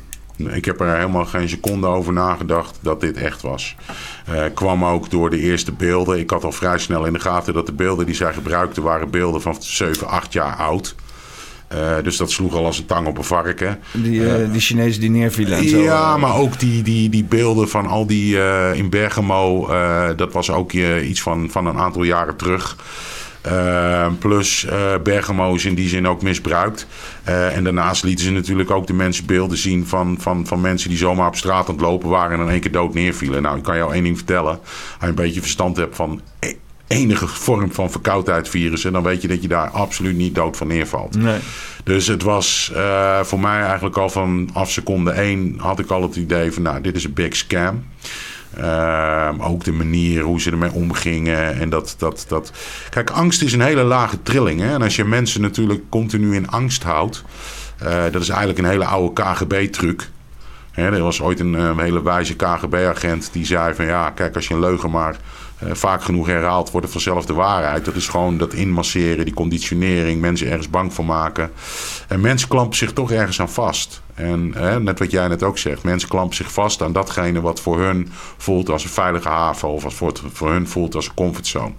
Ik 0.47 0.65
heb 0.65 0.81
er 0.81 0.97
helemaal 0.97 1.25
geen 1.25 1.49
seconde 1.49 1.87
over 1.87 2.13
nagedacht 2.13 2.79
dat 2.81 3.01
dit 3.01 3.17
echt 3.17 3.43
was. 3.43 3.77
Uh, 4.31 4.43
kwam 4.55 4.85
ook 4.85 5.11
door 5.11 5.31
de 5.31 5.39
eerste 5.39 5.73
beelden. 5.73 6.19
Ik 6.19 6.31
had 6.31 6.45
al 6.45 6.53
vrij 6.53 6.79
snel 6.79 7.05
in 7.05 7.13
de 7.13 7.19
gaten 7.21 7.55
dat 7.55 7.67
de 7.67 7.73
beelden 7.73 8.07
die 8.07 8.15
zij 8.15 8.33
gebruikten 8.33 8.83
waren 8.83 9.11
beelden 9.11 9.43
van 9.43 9.57
7, 9.59 10.09
8 10.09 10.33
jaar 10.33 10.57
oud. 10.57 10.95
Uh, 11.75 11.97
dus 12.03 12.17
dat 12.17 12.31
sloeg 12.31 12.55
al 12.55 12.65
als 12.65 12.79
een 12.79 12.87
tang 12.87 13.07
op 13.07 13.19
een 13.19 13.25
varken. 13.25 13.79
Die, 13.93 14.21
uh, 14.21 14.53
die 14.53 14.61
Chinezen 14.61 15.01
die 15.01 15.11
neervielen 15.11 15.59
en 15.59 15.69
zo. 15.69 15.83
Ja, 15.83 16.17
maar 16.17 16.37
ook 16.37 16.59
die, 16.59 16.83
die, 16.83 17.09
die 17.09 17.25
beelden 17.25 17.69
van 17.69 17.87
al 17.87 18.07
die 18.07 18.39
in 18.75 18.91
Bergamo. 18.91 19.67
dat 20.17 20.33
was 20.33 20.51
ook 20.51 20.73
iets 20.73 21.23
van, 21.23 21.51
van 21.51 21.67
een 21.67 21.79
aantal 21.79 22.03
jaren 22.03 22.37
terug. 22.37 22.77
Uh, 23.47 24.07
plus 24.19 24.65
uh, 24.65 24.73
Bergamo 25.03 25.55
is 25.55 25.65
in 25.65 25.75
die 25.75 25.89
zin 25.89 26.09
ook 26.09 26.23
misbruikt. 26.23 26.87
Uh, 27.29 27.57
en 27.57 27.65
daarnaast 27.65 28.03
lieten 28.03 28.25
ze 28.25 28.31
natuurlijk 28.31 28.71
ook 28.71 28.87
de 28.87 28.93
mensen 28.93 29.27
beelden 29.27 29.59
zien 29.59 29.87
van, 29.87 30.17
van, 30.21 30.47
van 30.47 30.61
mensen 30.61 30.89
die 30.89 30.99
zomaar 30.99 31.27
op 31.27 31.37
straat 31.37 31.69
aan 31.69 31.75
het 31.75 31.85
lopen 31.85 32.09
waren 32.09 32.39
en 32.39 32.45
in 32.45 32.51
één 32.51 32.61
keer 32.61 32.73
dood 32.73 32.95
neervielen. 32.95 33.43
Nou, 33.43 33.57
ik 33.57 33.63
kan 33.63 33.77
jou 33.77 33.95
één 33.95 34.03
ding 34.03 34.17
vertellen. 34.17 34.59
Als 34.61 35.01
je 35.01 35.07
een 35.07 35.15
beetje 35.15 35.41
verstand 35.41 35.77
hebt 35.77 35.97
van 35.97 36.21
e-, 36.39 36.55
enige 36.87 37.27
vorm 37.27 37.73
van 37.73 37.91
verkoudheidvirussen, 37.91 38.93
dan 38.93 39.03
weet 39.03 39.23
je 39.23 39.29
dat 39.29 39.43
je 39.43 39.49
daar 39.49 39.71
absoluut 39.71 40.17
niet 40.17 40.35
dood 40.35 40.57
van 40.57 40.67
neervalt. 40.67 41.17
Nee. 41.17 41.39
Dus 41.85 42.07
het 42.07 42.23
was 42.23 42.73
voor 43.23 43.41
mij 43.41 43.63
eigenlijk 43.63 43.97
al 43.97 44.11
vanaf 44.11 44.71
seconde 44.71 45.11
één 45.11 45.55
had 45.59 45.79
ik 45.79 45.91
al 45.91 46.03
het 46.03 46.17
idee 46.17 46.53
van, 46.53 46.63
nou, 46.63 46.81
dit 46.81 46.97
is 46.97 47.05
een 47.05 47.13
big 47.13 47.37
scam. 47.37 47.85
Uh, 48.59 49.31
ook 49.39 49.65
de 49.65 49.73
manier 49.73 50.23
hoe 50.23 50.41
ze 50.41 50.51
ermee 50.51 50.73
omgingen. 50.73 51.59
En 51.61 51.71
dat, 51.71 51.95
dat, 51.99 52.25
dat... 52.29 52.53
Kijk, 52.91 53.11
angst 53.11 53.43
is 53.43 53.53
een 53.53 53.61
hele 53.61 53.83
lage 53.83 54.23
trilling. 54.23 54.61
Hè? 54.61 54.75
En 54.75 54.83
als 54.83 54.97
je 54.97 55.05
mensen 55.05 55.41
natuurlijk 55.41 55.83
continu 55.89 56.35
in 56.35 56.51
angst 56.51 56.83
houdt. 56.83 57.25
Uh, 57.83 58.03
dat 58.11 58.23
is 58.23 58.29
eigenlijk 58.29 58.59
een 58.59 58.65
hele 58.65 58.85
oude 58.85 59.23
KGB-truc. 59.23 60.11
Er 60.73 61.03
was 61.03 61.21
ooit 61.21 61.41
een, 61.41 61.53
een 61.53 61.81
hele 61.81 62.03
wijze 62.03 62.37
KGB-agent 62.37 63.29
die 63.33 63.47
zei 63.47 63.75
van 63.75 63.85
ja, 63.85 64.11
kijk, 64.11 64.35
als 64.35 64.49
je 64.49 64.55
een 64.55 64.61
leugen 64.61 64.91
maar 64.91 65.17
uh, 65.65 65.71
vaak 65.73 66.03
genoeg 66.03 66.27
herhaalt, 66.27 66.71
wordt 66.71 66.87
het 66.87 67.03
vanzelf 67.03 67.27
de 67.27 67.33
waarheid. 67.33 67.85
Dat 67.85 67.95
is 67.95 68.09
gewoon 68.09 68.39
dat 68.39 68.53
inmasseren, 68.53 69.25
die 69.25 69.35
conditionering, 69.35 70.21
mensen 70.21 70.47
ergens 70.47 70.71
bang 70.71 70.95
voor 70.95 71.05
maken. 71.05 71.51
En 72.09 72.21
mensen 72.21 72.49
klampen 72.49 72.77
zich 72.77 72.93
toch 72.93 73.13
ergens 73.13 73.41
aan 73.41 73.51
vast. 73.51 74.03
En 74.19 74.55
net 74.85 74.99
wat 74.99 75.11
jij 75.11 75.29
net 75.29 75.43
ook 75.43 75.59
zegt, 75.59 75.83
mensen 75.83 76.09
klampen 76.09 76.37
zich 76.37 76.53
vast 76.53 76.83
aan 76.83 76.93
datgene 76.93 77.41
wat 77.41 77.61
voor 77.61 77.81
hun 77.81 78.09
voelt 78.37 78.69
als 78.69 78.85
een 78.85 78.91
veilige 78.91 79.29
haven 79.29 79.69
of 79.69 79.83
wat 79.83 79.95
voor, 79.95 80.13
voor 80.33 80.51
hun 80.51 80.69
voelt 80.69 80.95
als 80.95 81.07
een 81.07 81.15
comfortzone. 81.15 81.73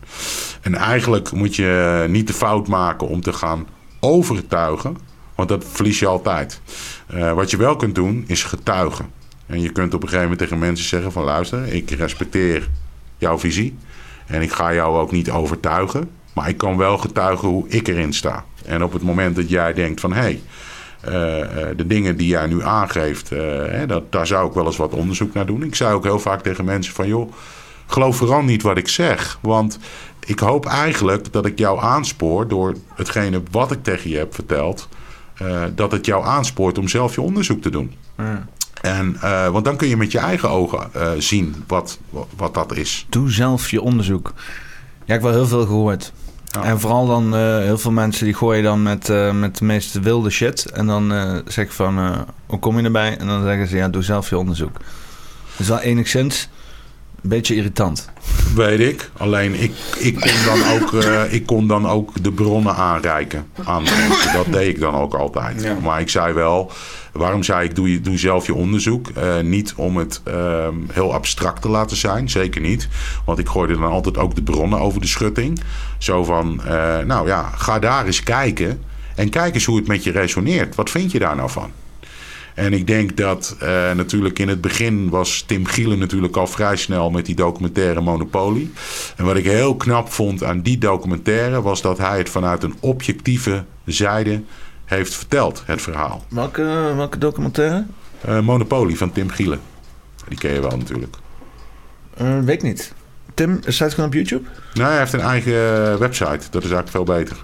En 0.62 0.76
eigenlijk 0.76 1.32
moet 1.32 1.56
je 1.56 2.06
niet 2.10 2.28
de 2.28 2.34
fout 2.34 2.68
maken 2.68 3.08
om 3.08 3.22
te 3.22 3.34
gaan 3.34 3.68
overtuigen, 4.00 4.98
want 5.36 5.50
dat 5.50 5.66
verlies 5.68 6.00
je 6.00 6.08
altijd. 6.08 6.62
Uh, 7.14 7.34
wat 7.34 7.52
je 7.52 7.58
wel 7.58 7.76
kunt 7.76 7.96
doen, 7.96 8.24
is 8.28 8.44
getuigen. 8.44 9.12
En 9.46 9.62
je 9.62 9.72
kunt 9.72 9.94
op 9.94 10.02
een 10.02 10.08
gegeven 10.08 10.30
moment 10.30 10.40
tegen 10.40 10.60
mensen 10.60 10.86
zeggen 10.86 11.12
van 11.12 11.24
luister, 11.24 11.74
ik 11.74 11.90
respecteer 11.90 12.70
jouw 13.18 13.40
visie. 13.40 13.78
En 14.26 14.42
ik 14.42 14.52
ga 14.52 14.74
jou 14.74 14.98
ook 14.98 15.12
niet 15.12 15.32
overtuigen. 15.32 16.10
Maar 16.34 16.50
ik 16.50 16.58
kan 16.58 16.78
wel 16.78 16.98
getuigen 16.98 17.48
hoe 17.48 17.68
ik 17.68 17.88
erin 17.88 18.14
sta. 18.14 18.46
En 18.66 18.84
op 18.84 18.94
het 18.94 19.02
moment 19.02 19.36
dat 19.36 19.50
jij 19.50 19.74
denkt 19.74 20.00
van 20.00 20.14
hé, 20.14 20.22
hey, 20.22 20.42
uh, 21.06 21.12
de 21.76 21.88
dingen 21.88 22.18
die 22.18 22.28
jij 22.28 22.48
nu 22.48 22.64
aangeeft, 22.64 23.32
uh, 23.32 23.40
hè, 23.66 23.86
dat, 23.86 24.12
daar 24.12 24.28
zou 24.28 24.48
ik 24.48 24.54
wel 24.54 24.66
eens 24.66 24.78
wat 24.78 24.94
onderzoek 24.94 25.34
naar 25.34 25.46
doen. 25.46 25.64
Ik 25.64 25.76
zei 25.76 25.94
ook 25.94 26.04
heel 26.04 26.20
vaak 26.20 26.42
tegen 26.42 26.66
mensen 26.66 26.94
van 26.94 27.08
joh, 27.08 27.32
geloof 27.88 28.16
vooral 28.18 28.42
niet 28.42 28.62
wat 28.62 28.78
ik 28.78 28.88
zeg. 28.88 29.38
Want 29.42 29.80
ik 30.26 30.40
hoop 30.40 30.66
eigenlijk 30.66 31.34
dat 31.34 31.46
ik 31.46 31.60
jou 31.60 31.80
aanspoor 31.80 32.48
door 32.48 32.76
hetgene 32.94 33.42
wat 33.52 33.72
ik 33.72 33.84
tegen 33.84 34.10
je 34.10 34.18
heb 34.18 34.34
verteld. 34.34 34.88
dat 35.76 35.92
het 35.92 36.06
jou 36.06 36.26
aanspoort 36.26 36.78
om 36.78 36.88
zelf 36.88 37.16
je 37.16 37.22
onderzoek 37.22 37.62
te 37.62 37.70
doen. 37.70 37.96
Ja. 38.18 38.46
En, 38.82 39.18
uh, 39.24 39.48
want 39.48 39.66
dan 39.66 39.76
kun 39.76 39.88
je 39.88 39.98
met 39.98 40.12
je 40.12 40.18
eigen 40.18 40.50
ogen 40.50 40.90
uh, 40.96 41.12
zien 41.18 41.64
wat, 41.68 42.00
wat, 42.10 42.28
wat, 42.36 42.54
dat 42.54 42.76
is. 42.76 43.06
Doe 43.10 43.32
zelf 43.32 43.72
je 43.72 43.82
onderzoek. 43.82 44.34
Ja, 45.06 45.16
ik 45.16 45.22
heb 45.22 45.22
wel 45.22 45.32
heel 45.32 45.48
veel 45.48 45.66
gehoord. 45.66 46.14
Ja. 46.52 46.64
En 46.64 46.80
vooral 46.80 47.08
dan 47.08 47.36
uh, 47.36 47.58
heel 47.58 47.78
veel 47.78 47.92
mensen 47.92 48.26
die 48.26 48.34
gooien 48.34 48.64
dan 48.64 48.84
met, 48.84 49.08
met 49.34 49.58
de 49.58 49.66
meest 49.66 50.00
wilde 50.00 50.30
shit. 50.30 50.66
En 50.66 50.88
dan 50.88 51.14
zeg 51.46 51.66
ik 51.66 51.72
van, 51.72 52.26
hoe 52.46 52.60
kom 52.60 52.78
je 52.80 52.84
erbij? 52.84 53.18
En 53.18 53.28
dan 53.28 53.44
zeggen 53.44 53.68
ze, 53.68 53.78
ja, 53.78 53.90
doe 53.90 54.04
zelf 54.04 54.30
je 54.30 54.38
onderzoek. 54.38 54.74
Dat 54.74 55.60
is 55.60 55.68
wel 55.68 55.80
enigszins 55.80 56.50
een 57.24 57.30
beetje 57.30 57.56
irritant. 57.56 58.10
Weet 58.56 58.80
ik. 58.80 59.10
Alleen 59.18 59.62
ik, 59.62 59.72
ik, 59.98 60.20
kon, 60.20 60.32
dan 60.46 60.60
ook, 60.74 60.92
uh, 60.92 61.34
ik 61.34 61.46
kon 61.46 61.68
dan 61.68 61.88
ook 61.88 62.24
de 62.24 62.32
bronnen 62.32 62.76
aanreiken 62.76 63.48
aan 63.64 63.84
mensen. 63.84 64.34
Dat 64.34 64.46
deed 64.52 64.68
ik 64.68 64.80
dan 64.80 64.94
ook 64.94 65.14
altijd. 65.14 65.64
Ja. 65.64 65.78
Maar 65.82 66.02
ik 66.02 66.10
zei 66.10 66.34
wel, 66.34 66.72
waarom 67.12 67.44
zei 67.44 67.68
ik 67.68 67.76
doe, 67.76 67.92
je, 67.92 68.02
doe 68.02 68.18
zelf 68.18 68.46
je 68.46 68.54
onderzoek? 68.54 69.10
Uh, 69.18 69.40
niet 69.40 69.74
om 69.76 69.98
het 69.98 70.22
uh, 70.28 70.68
heel 70.92 71.14
abstract 71.14 71.62
te 71.62 71.70
laten 71.70 71.98
zijn. 71.98 72.30
Zeker 72.30 72.62
niet. 72.62 72.88
Want 73.26 73.40
ik 73.40 73.48
gooide 73.48 73.74
dan 73.74 73.92
altijd 73.92 74.18
ook 74.18 74.36
de 74.36 74.44
bronnen 74.44 74.80
over 74.80 75.02
de 75.02 75.08
schutting. 75.08 75.62
Zo 76.00 76.24
van, 76.24 76.62
uh, 76.66 76.98
nou 77.00 77.28
ja, 77.28 77.52
ga 77.56 77.80
daar 77.80 78.06
eens 78.06 78.24
kijken. 78.24 78.84
En 79.16 79.30
kijk 79.30 79.54
eens 79.54 79.66
hoe 79.66 79.78
het 79.78 79.88
met 79.88 80.04
je 80.04 80.12
resoneert. 80.12 80.76
Wat 80.76 80.90
vind 80.90 81.12
je 81.12 81.20
daar 81.20 81.36
nou 81.36 81.50
van? 81.50 81.72
En 82.54 82.74
ik 82.74 82.88
denk 82.88 83.18
dat 83.18 83.56
uh, 83.64 83.68
natuurlijk 83.92 84.40
in 84.40 84.48
het 84.48 84.62
begin 84.62 85.10
was 85.10 85.42
Tim 85.42 85.66
Gielen 85.66 86.00
natuurlijk 86.00 86.36
al 86.36 86.48
vrij 86.48 86.76
snel 86.76 87.10
met 87.10 87.26
die 87.26 87.36
documentaire 87.36 88.02
Monopoly. 88.02 88.70
En 89.16 89.26
wat 89.26 89.36
ik 89.36 89.46
heel 89.46 89.76
knap 89.76 90.12
vond 90.12 90.44
aan 90.44 90.62
die 90.62 90.78
documentaire 90.78 91.62
was 91.62 91.82
dat 91.82 91.98
hij 91.98 92.18
het 92.18 92.30
vanuit 92.30 92.64
een 92.64 92.76
objectieve 92.80 93.64
zijde 93.86 94.42
heeft 94.86 95.16
verteld, 95.16 95.64
het 95.66 95.82
verhaal. 95.82 96.26
Welke, 96.30 96.94
welke 96.96 97.18
documentaire? 97.18 97.86
Uh, 98.28 98.40
Monopoly 98.40 98.96
van 98.96 99.12
Tim 99.12 99.30
Gielen. 99.30 99.60
Die 100.28 100.38
ken 100.38 100.54
je 100.54 100.62
wel 100.62 100.78
natuurlijk. 100.78 101.16
Uh, 102.22 102.40
weet 102.40 102.56
ik 102.56 102.64
niet. 102.64 102.94
Tim, 103.40 103.60
staat 103.68 103.94
gewoon 103.94 104.10
op 104.10 104.14
YouTube? 104.14 104.50
Nee, 104.74 104.86
hij 104.86 104.98
heeft 104.98 105.14
een 105.14 105.20
eigen 105.20 106.00
website. 106.00 106.40
Dat 106.50 106.64
is 106.64 106.72
eigenlijk 106.72 106.90
veel 106.90 107.04
beter. 107.04 107.38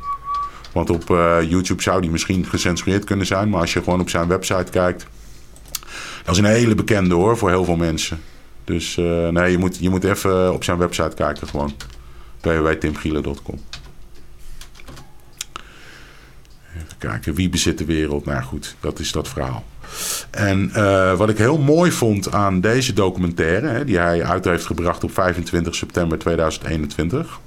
Want 0.72 0.90
op 0.90 1.10
uh, 1.10 1.38
YouTube 1.50 1.82
zou 1.82 2.02
die 2.02 2.10
misschien 2.12 2.46
gecensureerd 2.46 3.04
kunnen 3.04 3.26
zijn. 3.26 3.50
Maar 3.50 3.60
als 3.60 3.74
je 3.74 3.84
gewoon 3.84 4.00
op 4.00 4.10
zijn 4.10 4.28
website 4.28 4.72
kijkt. 4.72 5.06
Dat 6.24 6.36
is 6.36 6.38
een 6.38 6.46
hele 6.46 6.76
bekende 6.76 7.16
hoor, 7.16 7.38
voor 7.38 7.50
heel 7.50 7.66
veel 7.66 7.76
mensen. 7.76 8.20
Dus 8.64 8.98
uh, 8.98 9.28
nee, 9.28 9.52
je 9.52 9.58
moet, 9.58 9.78
je 9.78 9.90
moet 9.90 10.04
even 10.04 10.54
op 10.54 10.64
zijn 10.64 10.78
website 10.78 11.16
kijken 11.16 11.48
gewoon. 11.48 11.74
www.timgielen.com 12.42 13.62
Even 16.76 16.98
kijken, 16.98 17.34
wie 17.34 17.50
bezit 17.50 17.78
de 17.78 17.86
wereld? 17.86 18.26
Nou 18.26 18.44
goed, 18.44 18.76
dat 18.80 19.00
is 19.00 19.12
dat 19.12 19.28
verhaal. 19.28 19.66
En 20.32 20.72
uh, 20.76 21.18
wat 21.18 21.30
ik 21.30 21.38
heel 21.38 21.58
mooi 21.58 21.92
vond 21.92 22.32
aan 22.32 22.62
deze 22.62 22.94
documentaire... 22.94 23.68
Hè, 23.68 23.86
die 23.86 23.98
hij 23.98 24.24
uit 24.24 24.46
heeft 24.46 24.66
gebracht 24.66 25.04
op 25.04 25.14
25 25.14 25.76
september 25.76 26.18
2021 26.18 27.40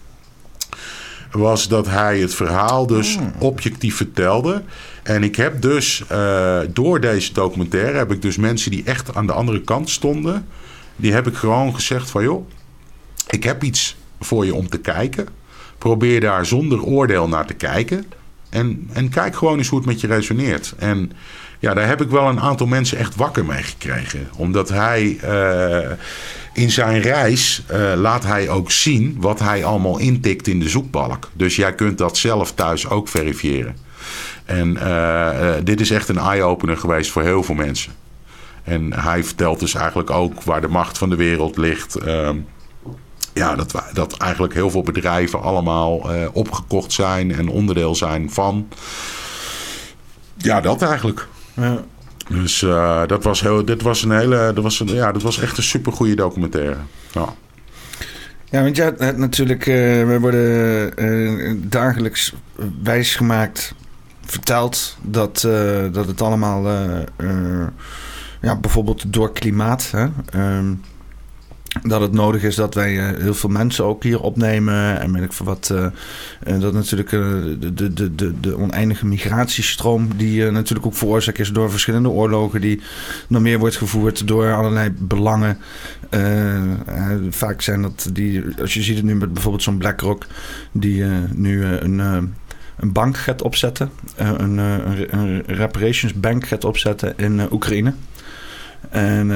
was 1.31 1.68
dat 1.68 1.87
hij 1.87 2.18
het 2.18 2.35
verhaal 2.35 2.87
dus 2.87 3.16
hmm. 3.16 3.33
objectief 3.38 3.96
vertelde. 3.96 4.62
En 5.03 5.22
ik 5.22 5.37
heb 5.37 5.62
dus 5.62 6.05
uh, 6.12 6.61
door 6.72 7.01
deze 7.01 7.33
documentaire 7.33 7.98
heb 7.98 8.12
ik 8.12 8.22
dus 8.22 8.37
mensen 8.37 8.70
die 8.70 8.83
echt 8.85 9.14
aan 9.14 9.27
de 9.27 9.33
andere 9.33 9.61
kant 9.61 9.90
stonden, 9.90 10.46
die 10.96 11.12
heb 11.12 11.27
ik 11.27 11.35
gewoon 11.35 11.74
gezegd 11.74 12.11
van 12.11 12.22
joh, 12.22 12.48
ik 13.31 13.44
heb 13.44 13.62
iets 13.62 13.96
voor 14.20 14.46
je 14.46 14.55
om 14.55 14.68
te 14.68 14.79
kijken. 14.79 15.29
Probeer 15.79 16.20
daar 16.20 16.46
zonder 16.46 16.83
oordeel 16.83 17.29
naar 17.29 17.46
te 17.46 17.55
kijken. 17.55 18.05
En, 18.51 18.90
en 18.92 19.09
kijk 19.09 19.37
gewoon 19.37 19.59
eens 19.59 19.68
hoe 19.68 19.79
het 19.79 19.88
met 19.88 20.01
je 20.01 20.07
resoneert. 20.07 20.74
En 20.79 21.12
ja, 21.58 21.74
daar 21.74 21.86
heb 21.86 22.00
ik 22.00 22.10
wel 22.10 22.28
een 22.28 22.40
aantal 22.40 22.66
mensen 22.66 22.98
echt 22.98 23.16
wakker 23.16 23.44
mee 23.44 23.62
gekregen. 23.62 24.28
Omdat 24.36 24.68
hij 24.68 25.18
uh, 25.24 25.90
in 26.52 26.70
zijn 26.70 27.00
reis 27.00 27.62
uh, 27.72 27.92
laat 27.96 28.24
hij 28.24 28.48
ook 28.48 28.70
zien 28.70 29.16
wat 29.20 29.38
hij 29.38 29.64
allemaal 29.64 29.98
intikt 29.98 30.46
in 30.46 30.60
de 30.60 30.68
zoekbalk. 30.68 31.30
Dus 31.32 31.56
jij 31.56 31.74
kunt 31.74 31.98
dat 31.98 32.16
zelf 32.16 32.52
thuis 32.52 32.88
ook 32.88 33.08
verifiëren. 33.08 33.76
En 34.44 34.78
dit 35.64 35.80
is 35.80 35.90
echt 35.90 36.08
een 36.08 36.18
eye-opener 36.18 36.76
geweest 36.76 37.10
voor 37.10 37.22
heel 37.22 37.42
veel 37.42 37.54
mensen. 37.54 37.92
En 38.64 38.92
hij 39.00 39.24
vertelt 39.24 39.60
dus 39.60 39.74
eigenlijk 39.74 40.10
ook 40.10 40.42
waar 40.42 40.60
de 40.60 40.68
macht 40.68 40.98
van 40.98 41.10
de 41.10 41.16
wereld 41.16 41.56
ligt. 41.56 41.94
Ehm, 41.94 42.36
ja, 43.34 43.56
dat, 43.56 43.82
dat 43.92 44.16
eigenlijk 44.16 44.54
heel 44.54 44.70
veel 44.70 44.82
bedrijven 44.82 45.42
allemaal 45.42 46.10
opgekocht 46.32 46.92
zijn 46.92 47.34
en 47.34 47.48
onderdeel 47.48 47.94
zijn 47.94 48.30
van. 48.30 48.68
Ja, 50.36 50.60
dat 50.60 50.82
eigenlijk. 50.82 51.28
Ja. 51.58 51.84
Dus 52.28 52.62
uh, 52.62 53.06
dat 53.06 53.24
was 53.24 53.40
heel, 53.40 53.64
dit 53.64 53.82
was 53.82 54.02
een 54.02 54.10
hele, 54.10 54.52
dat 54.54 54.62
was 54.62 54.80
een, 54.80 54.88
ja, 54.88 55.12
dat 55.12 55.22
was 55.22 55.40
echt 55.40 55.56
een 55.56 55.62
supergoeie 55.62 56.16
documentaire. 56.16 56.76
Ja. 57.12 57.34
Ja, 58.50 58.62
want 58.62 58.76
ja, 58.76 58.92
natuurlijk, 59.16 59.66
uh, 59.66 59.74
we 60.06 60.18
worden 60.20 60.92
uh, 61.04 61.54
dagelijks 61.56 62.34
wijsgemaakt, 62.82 63.74
verteld 64.24 64.96
dat, 65.02 65.40
dat 65.92 66.06
het 66.06 66.22
allemaal, 66.22 66.68
ja, 68.40 68.56
bijvoorbeeld 68.60 69.12
door 69.12 69.32
klimaat, 69.32 69.90
hè, 69.90 70.06
um, 70.56 70.80
dat 71.83 72.00
het 72.00 72.12
nodig 72.12 72.42
is 72.42 72.54
dat 72.54 72.74
wij 72.74 72.92
uh, 72.92 73.20
heel 73.22 73.35
veel 73.35 73.50
mensen 73.50 73.85
ook 73.85 74.02
hier 74.02 74.20
opnemen. 74.20 75.00
En 75.00 75.12
weet 75.12 75.22
ik 75.22 75.33
voor 75.33 75.46
wat. 75.46 75.70
Uh, 75.72 76.61
dat 76.61 76.72
natuurlijk 76.72 77.12
uh, 77.12 77.20
de, 77.61 77.92
de, 77.92 78.14
de, 78.14 78.40
de 78.40 78.59
oneindige 78.59 79.07
migratiestroom. 79.07 80.09
die 80.16 80.50
natuurlijk 80.50 80.87
ook 80.87 80.94
veroorzaakt 80.94 81.38
is 81.38 81.52
door 81.52 81.70
verschillende 81.70 82.09
oorlogen. 82.09 82.61
die 82.61 82.81
nog 83.28 83.42
meer 83.42 83.59
wordt 83.59 83.76
gevoerd 83.76 84.26
door 84.26 84.54
allerlei 84.54 84.90
belangen. 84.98 85.59
vaak 87.31 87.62
zijn 87.62 87.83
dat 87.83 88.11
die. 88.12 88.44
Als 88.61 88.74
je 88.74 88.83
ziet 88.83 88.96
het 88.96 89.04
nu 89.04 89.14
met 89.14 89.33
bijvoorbeeld 89.33 89.62
zo'n 89.62 89.78
BlackRock. 89.78 90.26
die 90.72 91.04
nu 91.35 91.64
een 91.64 92.33
een 92.78 92.92
bank 92.92 93.16
gaat 93.16 93.42
opzetten. 93.42 93.90
een, 94.16 94.59
een, 94.59 95.18
een 95.18 95.42
reparations 95.46 96.14
bank 96.14 96.46
gaat 96.46 96.64
opzetten 96.64 97.12
in 97.16 97.52
Oekraïne. 97.52 97.92
En 98.90 99.28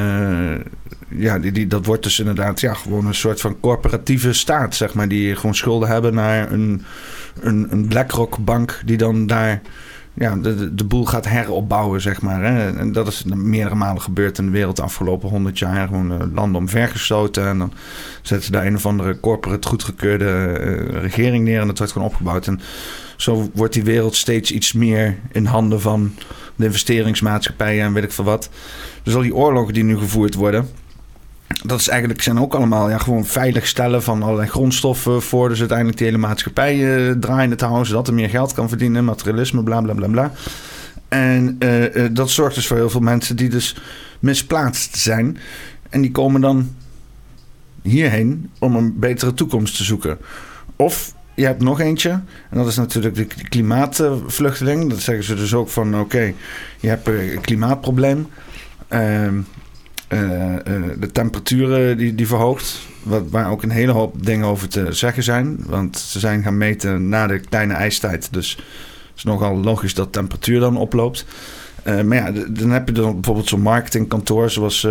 ja, 1.08 1.38
die, 1.38 1.52
die, 1.52 1.66
dat 1.66 1.86
wordt 1.86 2.02
dus 2.02 2.18
inderdaad 2.18 2.60
ja, 2.60 2.74
gewoon 2.74 3.06
een 3.06 3.14
soort 3.14 3.40
van 3.40 3.60
corporatieve 3.60 4.32
staat, 4.32 4.74
zeg 4.74 4.94
maar. 4.94 5.08
Die 5.08 5.36
gewoon 5.36 5.54
schulden 5.54 5.88
hebben 5.88 6.14
naar 6.14 6.52
een, 6.52 6.82
een, 7.40 7.66
een 7.70 7.88
BlackRock-bank 7.88 8.82
die 8.84 8.96
dan 8.96 9.26
daar 9.26 9.60
ja, 10.14 10.36
de, 10.36 10.74
de 10.74 10.84
boel 10.84 11.04
gaat 11.06 11.28
heropbouwen, 11.28 12.00
zeg 12.00 12.22
maar. 12.22 12.44
Hè. 12.44 12.78
En 12.78 12.92
dat 12.92 13.08
is 13.08 13.24
meerdere 13.24 13.74
malen 13.74 14.02
gebeurd 14.02 14.38
in 14.38 14.44
de 14.44 14.50
wereld 14.50 14.76
de 14.76 14.82
afgelopen 14.82 15.28
honderd 15.28 15.58
jaar. 15.58 15.86
Gewoon 15.86 16.12
uh, 16.12 16.18
landen 16.34 16.60
omvergestoten 16.60 17.46
en 17.46 17.58
dan 17.58 17.72
zetten 18.22 18.46
ze 18.46 18.52
daar 18.52 18.66
een 18.66 18.74
of 18.74 18.86
andere 18.86 19.20
corporate 19.20 19.68
goedgekeurde 19.68 20.58
uh, 20.60 21.02
regering 21.02 21.44
neer 21.44 21.60
en 21.60 21.66
dat 21.66 21.78
wordt 21.78 21.92
gewoon 21.92 22.08
opgebouwd. 22.08 22.46
En 22.46 22.60
zo 23.16 23.50
wordt 23.54 23.72
die 23.72 23.84
wereld 23.84 24.14
steeds 24.14 24.50
iets 24.50 24.72
meer 24.72 25.18
in 25.32 25.44
handen 25.44 25.80
van 25.80 26.14
de 26.56 26.64
investeringsmaatschappijen 26.64 27.84
en 27.84 27.92
weet 27.92 28.04
ik 28.04 28.12
veel 28.12 28.24
wat. 28.24 28.50
Dus 29.02 29.14
al 29.14 29.22
die 29.22 29.34
oorlogen 29.34 29.74
die 29.74 29.84
nu 29.84 29.98
gevoerd 29.98 30.34
worden 30.34 30.68
dat 31.62 31.80
is 31.80 31.88
eigenlijk, 31.88 32.22
zijn 32.22 32.40
ook 32.40 32.54
allemaal 32.54 32.90
ja, 32.90 32.98
gewoon 32.98 33.24
veilig 33.24 33.66
stellen 33.66 34.02
van 34.02 34.22
allerlei 34.22 34.48
grondstoffen 34.48 35.22
voor 35.22 35.48
dus 35.48 35.58
uiteindelijk 35.58 35.98
die 35.98 36.06
hele 36.06 36.18
maatschappij 36.18 36.76
uh, 36.76 37.12
draaiende 37.12 37.56
te 37.56 37.64
houden, 37.64 37.86
zodat 37.86 38.08
er 38.08 38.14
meer 38.14 38.28
geld 38.28 38.52
kan 38.52 38.68
verdienen, 38.68 39.04
materialisme, 39.04 39.62
bla 39.62 39.80
bla 39.80 39.94
bla 39.94 40.06
bla. 40.06 40.32
En 41.08 41.56
uh, 41.58 42.06
dat 42.12 42.30
zorgt 42.30 42.54
dus 42.54 42.66
voor 42.66 42.76
heel 42.76 42.90
veel 42.90 43.00
mensen 43.00 43.36
die 43.36 43.48
dus 43.48 43.76
misplaatst 44.18 44.96
zijn. 44.96 45.38
En 45.90 46.00
die 46.00 46.10
komen 46.10 46.40
dan 46.40 46.74
hierheen 47.82 48.50
om 48.58 48.76
een 48.76 48.98
betere 48.98 49.34
toekomst 49.34 49.76
te 49.76 49.84
zoeken. 49.84 50.18
Of 50.76 51.14
je 51.34 51.44
hebt 51.44 51.62
nog 51.62 51.80
eentje, 51.80 52.10
en 52.10 52.58
dat 52.58 52.66
is 52.66 52.76
natuurlijk 52.76 53.14
de 53.14 53.26
klimaatvluchteling. 53.48 54.90
Dat 54.90 55.00
zeggen 55.00 55.24
ze 55.24 55.34
dus 55.34 55.54
ook 55.54 55.68
van: 55.68 56.00
oké, 56.00 56.32
je 56.80 56.88
hebt 56.88 57.08
een 57.08 57.40
klimaatprobleem. 57.40 58.26
Uh, 58.88 59.24
uh, 59.24 59.38
de 60.98 61.10
temperaturen 61.12 61.96
die, 61.96 62.14
die 62.14 62.26
verhoogt. 62.26 62.78
Wat, 63.02 63.22
waar 63.30 63.50
ook 63.50 63.62
een 63.62 63.70
hele 63.70 63.92
hoop 63.92 64.24
dingen 64.24 64.46
over 64.46 64.68
te 64.68 64.92
zeggen 64.92 65.22
zijn. 65.22 65.56
Want 65.66 65.98
ze 65.98 66.18
zijn 66.18 66.42
gaan 66.42 66.56
meten 66.56 67.08
na 67.08 67.26
de 67.26 67.38
kleine 67.38 67.74
ijstijd. 67.74 68.32
Dus 68.32 68.50
het 68.50 69.16
is 69.16 69.22
nogal 69.22 69.56
logisch 69.56 69.94
dat 69.94 70.04
de 70.04 70.18
temperatuur 70.18 70.60
dan 70.60 70.76
oploopt. 70.76 71.24
Uh, 71.86 72.02
maar 72.02 72.16
ja, 72.16 72.30
dan 72.48 72.70
heb 72.70 72.88
je 72.88 72.94
dan 72.94 73.12
bijvoorbeeld 73.12 73.48
zo'n 73.48 73.60
marketingkantoor 73.60 74.50
zoals 74.50 74.86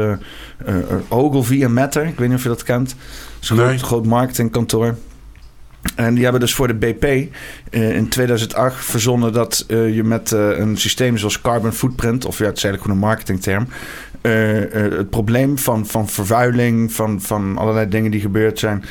Ogilvy 1.08 1.64
en 1.64 1.74
Matter. 1.74 2.06
Ik 2.06 2.18
weet 2.18 2.28
niet 2.28 2.38
of 2.38 2.44
je 2.44 2.50
dat 2.50 2.64
kent. 2.64 2.96
Zo'n 3.40 3.58
nee. 3.58 3.66
groot, 3.66 3.82
groot 3.82 4.06
marketingkantoor. 4.06 4.96
En 5.96 6.14
die 6.14 6.24
hebben 6.24 6.42
dus 6.42 6.54
voor 6.54 6.68
de 6.68 6.74
BP 6.74 7.04
uh, 7.04 7.96
in 7.96 8.08
2008 8.08 8.86
verzonnen 8.86 9.34
dat 9.34 9.66
uh, 9.68 9.96
je 9.96 10.04
met 10.04 10.32
uh, 10.32 10.58
een 10.58 10.78
systeem 10.78 11.18
zoals 11.18 11.42
carbon 11.42 11.74
footprint, 11.74 12.26
of 12.26 12.38
ja, 12.38 12.46
het 12.46 12.58
is 12.58 12.64
eigenlijk 12.64 12.84
gewoon 12.84 12.98
een 12.98 13.08
marketingterm, 13.10 13.68
het 14.22 15.10
probleem 15.10 15.58
van, 15.58 15.86
van 15.88 16.10
vervuiling, 16.10 16.94
van, 16.94 17.22
van 17.22 17.58
allerlei 17.58 17.90
dingen 17.90 18.12
die 18.12 18.22
gebeurd 18.22 18.60
zijn. 18.60 18.84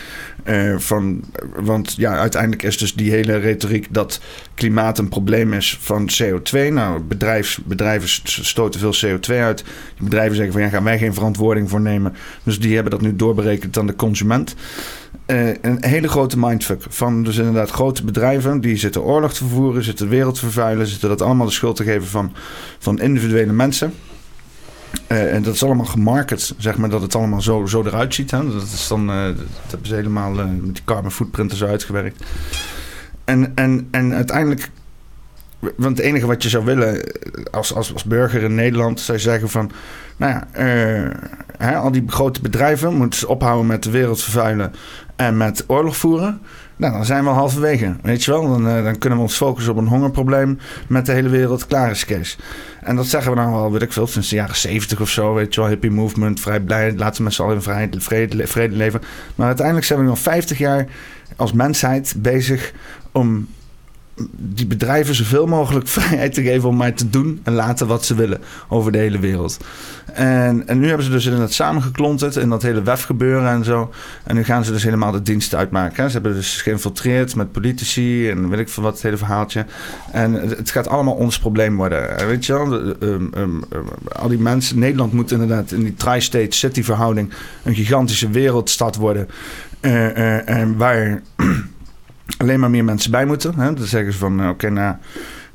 van, 0.79 1.25
want 1.55 1.95
ja, 1.97 2.17
uiteindelijk 2.17 2.63
is 2.63 2.79
dus 2.79 2.95
die 2.95 3.11
hele 3.11 3.37
retoriek 3.37 3.87
dat 3.91 4.21
klimaat 4.55 4.99
een 4.99 5.09
probleem 5.09 5.53
is 5.53 5.79
van 5.81 6.11
CO2. 6.23 6.73
Nou, 6.73 7.01
bedrijfs, 7.01 7.61
bedrijven 7.65 8.09
stoten 8.25 8.81
veel 8.81 8.95
CO2 8.95 9.35
uit. 9.35 9.65
Die 9.95 10.05
bedrijven 10.05 10.37
zeggen 10.37 10.53
van 10.53 10.63
ja, 10.63 10.69
gaan 10.69 10.85
wij 10.85 10.99
geen 10.99 11.15
verantwoording 11.15 11.71
voor 11.71 11.81
nemen. 11.81 12.15
Dus 12.43 12.61
die 12.61 12.75
hebben 12.75 12.93
dat 12.93 13.01
nu 13.01 13.17
doorberekend 13.17 13.79
aan 13.79 13.87
de 13.87 13.97
consument. 13.97 14.55
Uh, 15.31 15.49
een 15.61 15.79
hele 15.81 16.09
grote 16.09 16.39
mindfuck. 16.39 16.83
Van 16.89 17.23
dus 17.23 17.37
inderdaad 17.37 17.71
grote 17.71 18.05
bedrijven 18.05 18.61
die 18.61 18.77
zitten 18.77 19.03
oorlog 19.03 19.33
te 19.33 19.39
vervoeren, 19.39 19.85
zitten 19.85 20.05
de 20.05 20.17
wereld 20.17 20.35
te 20.35 20.41
vervuilen, 20.41 20.87
zitten 20.87 21.09
dat 21.09 21.23
allemaal 21.23 21.47
de 21.47 21.53
schuld 21.53 21.77
te 21.77 21.85
geven 21.85 22.09
van, 22.09 22.33
van 22.79 22.99
individuele 22.99 23.53
mensen. 23.53 23.95
Uh, 25.09 25.35
en 25.35 25.43
dat 25.43 25.55
is 25.55 25.63
allemaal 25.63 25.87
gemarket, 25.87 26.55
zeg 26.59 26.77
maar, 26.77 26.91
dat 26.91 27.03
het 27.03 27.15
allemaal 27.15 27.43
zo, 27.43 27.67
zo 27.67 27.83
eruit 27.83 28.15
ziet. 28.15 28.31
Hè? 28.31 28.53
Dat, 28.53 28.63
is 28.63 28.89
dan, 28.89 29.11
uh, 29.11 29.25
dat 29.25 29.71
hebben 29.71 29.89
ze 29.89 29.95
helemaal 29.95 30.31
met 30.31 30.75
die 30.75 30.85
carbon 30.85 31.51
zo 31.51 31.67
uitgewerkt. 31.67 32.25
En, 33.25 33.53
en, 33.55 33.89
en 33.91 34.15
uiteindelijk 34.15 34.71
want 35.61 35.97
het 35.97 36.07
enige 36.07 36.27
wat 36.27 36.43
je 36.43 36.49
zou 36.49 36.65
willen 36.65 37.13
als, 37.51 37.75
als, 37.75 37.93
als 37.93 38.05
burger 38.05 38.43
in 38.43 38.55
Nederland, 38.55 39.01
zou 39.01 39.19
je 39.19 39.25
zeggen 39.25 39.49
van, 39.49 39.71
nou 40.17 40.33
ja, 40.33 40.47
uh, 40.65 41.11
hè, 41.57 41.77
al 41.77 41.91
die 41.91 42.05
grote 42.07 42.41
bedrijven 42.41 42.95
moeten 42.95 43.29
ophouden 43.29 43.67
met 43.67 43.83
de 43.83 43.91
wereld 43.91 44.23
vervuilen 44.23 44.73
en 45.17 45.37
met 45.37 45.65
oorlog 45.67 45.97
voeren. 45.97 46.41
Nou, 46.77 46.93
dan 46.93 47.05
zijn 47.05 47.23
we 47.23 47.31
al 47.31 47.35
halverwege, 47.35 47.97
weet 48.03 48.25
je 48.25 48.31
wel. 48.31 48.49
Dan, 48.49 48.69
uh, 48.69 48.85
dan 48.85 48.99
kunnen 48.99 49.19
we 49.19 49.25
ons 49.25 49.37
focussen 49.37 49.73
op 49.73 49.79
een 49.79 49.87
hongerprobleem 49.87 50.59
met 50.87 51.07
de 51.07 51.13
hele 51.13 51.29
wereld. 51.29 51.67
Klaar 51.67 51.91
is 51.91 52.05
Kees. 52.05 52.39
En 52.81 52.97
dat 52.97 53.07
zeggen 53.07 53.31
we 53.31 53.37
dan 53.37 53.53
al, 53.53 53.73
weet 53.73 53.83
ik 53.83 53.93
veel, 53.93 54.07
sinds 54.07 54.29
de 54.29 54.37
jaren 54.37 54.57
zeventig 54.57 55.01
of 55.01 55.09
zo. 55.09 55.35
Weet 55.35 55.55
je 55.55 55.61
wel, 55.61 55.69
hippie 55.71 55.91
movement, 55.91 56.41
vrij 56.41 56.61
blij. 56.61 56.95
Laten 56.97 57.17
we 57.17 57.23
met 57.23 57.33
z'n 57.33 57.43
allen 57.43 57.55
in 57.55 57.63
vrijheid, 57.63 57.97
vrede, 57.99 58.47
vrede 58.47 58.77
leven. 58.77 59.01
Maar 59.35 59.47
uiteindelijk 59.47 59.87
zijn 59.87 59.99
we 59.99 60.05
nog 60.05 60.19
50 60.19 60.59
jaar 60.59 60.87
als 61.37 61.53
mensheid 61.53 62.15
bezig 62.17 62.73
om 63.13 63.49
die 64.31 64.67
bedrijven 64.67 65.15
zoveel 65.15 65.47
mogelijk 65.47 65.89
vrijheid 65.99 66.35
te 66.35 66.43
geven 66.43 66.69
om 66.69 66.77
maar 66.77 66.95
te 66.95 67.11
doen 67.11 67.41
en 67.43 67.53
laten 67.53 67.87
wat 67.87 68.05
ze 68.05 68.15
willen 68.15 68.41
over 68.69 68.93
de 68.93 68.99
hele 68.99 69.19
wereld. 69.19 69.59
En, 70.13 70.69
en 70.69 70.79
nu 70.79 70.87
hebben 70.87 71.05
ze 71.05 71.11
dus 71.11 71.25
inderdaad 71.25 71.53
samengeklonterd 71.53 72.37
in 72.37 72.49
dat 72.49 72.63
hele 72.63 72.83
WEF 72.83 73.03
gebeuren 73.03 73.51
en 73.51 73.65
zo. 73.65 73.93
En 74.25 74.35
nu 74.35 74.45
gaan 74.45 74.65
ze 74.65 74.73
dus 74.73 74.83
helemaal 74.83 75.13
de 75.13 75.23
dienst 75.23 75.55
uitmaken. 75.55 76.07
Ze 76.07 76.13
hebben 76.13 76.35
dus 76.35 76.63
geïnfiltreerd 76.63 77.35
met 77.35 77.53
politici 77.53 78.31
en 78.31 78.49
weet 78.49 78.59
ik 78.59 78.69
veel 78.69 78.83
wat, 78.83 78.93
het 78.93 79.03
hele 79.03 79.17
verhaaltje. 79.17 79.65
En 80.13 80.33
het 80.33 80.71
gaat 80.71 80.89
allemaal 80.89 81.15
ons 81.15 81.39
probleem 81.39 81.77
worden. 81.77 82.27
Weet 82.27 82.47
je 82.47 82.53
wel, 82.53 82.73
um, 82.73 83.31
um, 83.37 83.65
al 84.13 84.29
die 84.29 84.39
mensen, 84.39 84.79
Nederland 84.79 85.13
moet 85.13 85.33
inderdaad 85.33 85.73
in 85.73 85.83
die 85.83 85.95
tri-state 85.95 86.57
city 86.57 86.83
verhouding 86.83 87.33
een 87.63 87.75
gigantische 87.75 88.31
wereldstad 88.31 88.97
worden. 88.97 89.29
Uh, 89.81 90.63
waar 90.77 91.23
alleen 92.39 92.61
maar 92.61 92.71
meer 92.71 92.85
mensen 92.85 93.11
bij 93.11 93.27
moeten. 93.27 93.55
Hè? 93.55 93.75
Dan 93.75 93.87
zeggen 93.87 94.13
ze 94.13 94.19
van, 94.19 94.49
oké, 94.49 94.71
nou, 94.71 94.97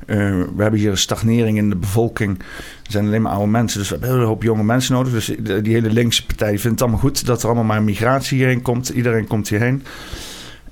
uh, 0.06 0.16
we 0.56 0.62
hebben 0.62 0.80
hier 0.80 0.90
een 0.90 0.98
stagnering 0.98 1.58
in 1.58 1.68
de 1.68 1.76
bevolking. 1.76 2.38
Er 2.38 2.92
zijn 2.92 3.06
alleen 3.06 3.22
maar 3.22 3.32
oude 3.32 3.50
mensen, 3.50 3.78
dus 3.78 3.88
we 3.88 3.94
hebben 3.94 4.10
een 4.10 4.18
hele 4.18 4.30
hoop 4.30 4.42
jonge 4.42 4.64
mensen 4.64 4.94
nodig. 4.94 5.12
Dus 5.12 5.32
die 5.62 5.72
hele 5.72 5.90
linkse 5.90 6.26
partij 6.26 6.48
vindt 6.48 6.64
het 6.64 6.80
allemaal 6.80 7.00
goed 7.00 7.26
dat 7.26 7.42
er 7.42 7.46
allemaal 7.46 7.64
maar 7.64 7.82
migratie 7.82 8.38
hierheen 8.38 8.62
komt. 8.62 8.88
Iedereen 8.88 9.26
komt 9.26 9.48
hierheen. 9.48 9.82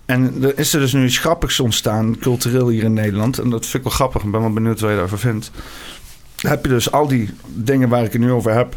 En 0.07 0.35
er 0.43 0.59
is 0.59 0.75
er 0.75 0.81
dus 0.81 0.93
nu 0.93 1.05
iets 1.05 1.19
grappigs 1.19 1.61
ontstaan, 1.61 2.19
cultureel 2.19 2.69
hier 2.69 2.85
in 2.85 2.93
Nederland. 2.93 3.39
En 3.39 3.51
dat 3.51 3.63
vind 3.63 3.75
ik 3.75 3.83
wel 3.83 3.93
grappig. 3.93 4.23
Ik 4.23 4.31
ben 4.31 4.41
wel 4.41 4.53
benieuwd 4.53 4.81
wat 4.81 4.89
je 4.89 4.95
daarover 4.95 5.19
vindt. 5.19 5.51
Heb 6.37 6.65
je 6.65 6.71
dus 6.71 6.91
al 6.91 7.09
die 7.09 7.31
dingen 7.47 7.89
waar 7.89 8.05
ik 8.05 8.13
het 8.13 8.21
nu 8.21 8.31
over 8.31 8.55
heb. 8.55 8.77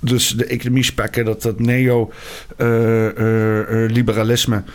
Dus 0.00 0.28
de 0.28 0.44
economie 0.44 0.82
spekken, 0.82 1.24
dat, 1.24 1.42
dat 1.42 1.60
neo-liberalisme. 1.60 4.56
Uh, 4.56 4.62
uh, 4.62 4.68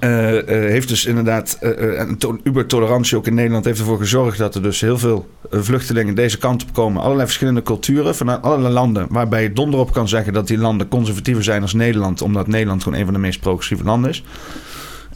uh, 0.00 0.32
uh, 0.32 0.42
heeft 0.46 0.88
dus 0.88 1.06
inderdaad 1.06 1.58
uh, 1.60 1.98
een 1.98 2.40
ubertolerantie 2.42 3.16
ook 3.16 3.26
in 3.26 3.34
Nederland 3.34 3.64
heeft 3.64 3.78
ervoor 3.78 3.98
gezorgd 3.98 4.38
dat 4.38 4.54
er 4.54 4.62
dus 4.62 4.80
heel 4.80 4.98
veel 4.98 5.28
vluchtelingen 5.50 6.14
deze 6.14 6.38
kant 6.38 6.62
op 6.62 6.72
komen. 6.72 7.02
Allerlei 7.02 7.26
verschillende 7.26 7.62
culturen 7.62 8.14
vanuit 8.14 8.42
allerlei 8.42 8.74
landen. 8.74 9.06
Waarbij 9.10 9.42
je 9.42 9.52
donder 9.52 9.80
op 9.80 9.92
kan 9.92 10.08
zeggen 10.08 10.32
dat 10.32 10.46
die 10.46 10.58
landen 10.58 10.88
conservatiever 10.88 11.44
zijn 11.44 11.62
als 11.62 11.72
Nederland. 11.72 12.22
Omdat 12.22 12.46
Nederland 12.46 12.82
gewoon 12.82 12.98
een 12.98 13.04
van 13.04 13.14
de 13.14 13.20
meest 13.20 13.40
progressieve 13.40 13.84
landen 13.84 14.10
is. 14.10 14.24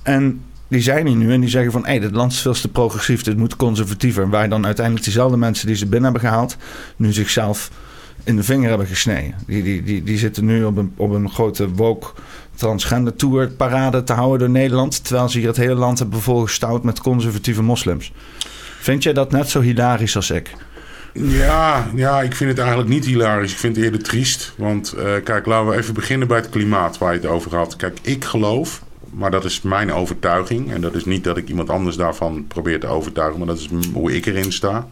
En 0.03 0.43
die 0.69 0.81
zijn 0.81 1.07
hier 1.07 1.17
nu 1.17 1.33
en 1.33 1.41
die 1.41 1.51
zeggen 1.51 1.73
van... 1.73 1.83
hé, 1.83 1.91
hey, 1.91 1.99
dit 1.99 2.13
land 2.13 2.33
is 2.33 2.41
veel 2.41 2.53
te 2.53 2.69
progressief, 2.69 3.23
dit 3.23 3.37
moet 3.37 3.57
conservatiever. 3.57 4.23
En 4.23 4.31
waar 4.31 4.49
dan 4.49 4.67
uiteindelijk 4.67 5.05
diezelfde 5.05 5.37
mensen 5.37 5.67
die 5.67 5.77
ze 5.77 5.87
binnen 5.87 6.13
hebben 6.13 6.31
gehaald... 6.31 6.57
nu 6.97 7.13
zichzelf 7.13 7.71
in 8.25 8.37
de 8.37 8.43
vinger 8.43 8.69
hebben 8.69 8.87
gesneden. 8.87 9.35
Die, 9.47 9.63
die, 9.63 9.83
die, 9.83 10.03
die 10.03 10.19
zitten 10.19 10.45
nu 10.45 10.65
op 10.65 10.77
een, 10.77 10.93
op 10.97 11.11
een 11.11 11.31
grote 11.31 11.71
woke 11.71 12.07
transgender 12.61 13.17
tour 13.17 13.49
parade 13.49 14.03
te 14.03 14.13
houden 14.13 14.39
door 14.39 14.51
Nederland... 14.51 15.05
terwijl 15.05 15.29
ze 15.29 15.39
hier 15.39 15.49
het 15.49 15.57
hele 15.57 15.75
land 15.75 15.99
hebben 15.99 16.21
volgestouwd 16.21 16.83
met 16.83 17.01
conservatieve 17.01 17.63
moslims. 17.63 18.13
Vind 18.81 19.03
jij 19.03 19.13
dat 19.13 19.31
net 19.31 19.49
zo 19.49 19.61
hilarisch 19.61 20.17
als 20.17 20.31
ik? 20.31 20.51
Ja, 21.13 21.87
ja, 21.95 22.23
ik 22.23 22.35
vind 22.35 22.51
het 22.51 22.59
eigenlijk 22.59 22.89
niet 22.89 23.05
hilarisch. 23.05 23.53
Ik 23.53 23.59
vind 23.59 23.77
het 23.77 23.85
eerder 23.85 24.03
triest. 24.03 24.55
Want 24.57 24.95
uh, 24.97 25.03
kijk, 25.25 25.47
laten 25.47 25.71
we 25.71 25.77
even 25.77 25.95
beginnen 25.95 26.29
bij 26.29 26.37
het 26.37 26.49
klimaat 26.49 26.99
waar 26.99 27.13
je 27.13 27.21
het 27.21 27.29
over 27.29 27.57
had. 27.57 27.77
Kijk, 27.77 27.99
ik 28.03 28.25
geloof 28.25 28.83
maar 29.11 29.31
dat 29.31 29.45
is 29.45 29.63
mijn 29.63 29.93
overtuiging. 29.93 30.73
En 30.73 30.81
dat 30.81 30.95
is 30.95 31.05
niet 31.05 31.25
dat 31.25 31.37
ik 31.37 31.49
iemand 31.49 31.71
anders 31.71 31.97
daarvan 31.97 32.45
probeer 32.49 32.81
te 32.81 32.87
overtuigen, 32.87 33.39
maar 33.39 33.49
dat 33.49 33.59
is 33.59 33.69
hoe 33.93 34.17
ik 34.17 34.27
erin 34.27 34.53
sta. 34.53 34.87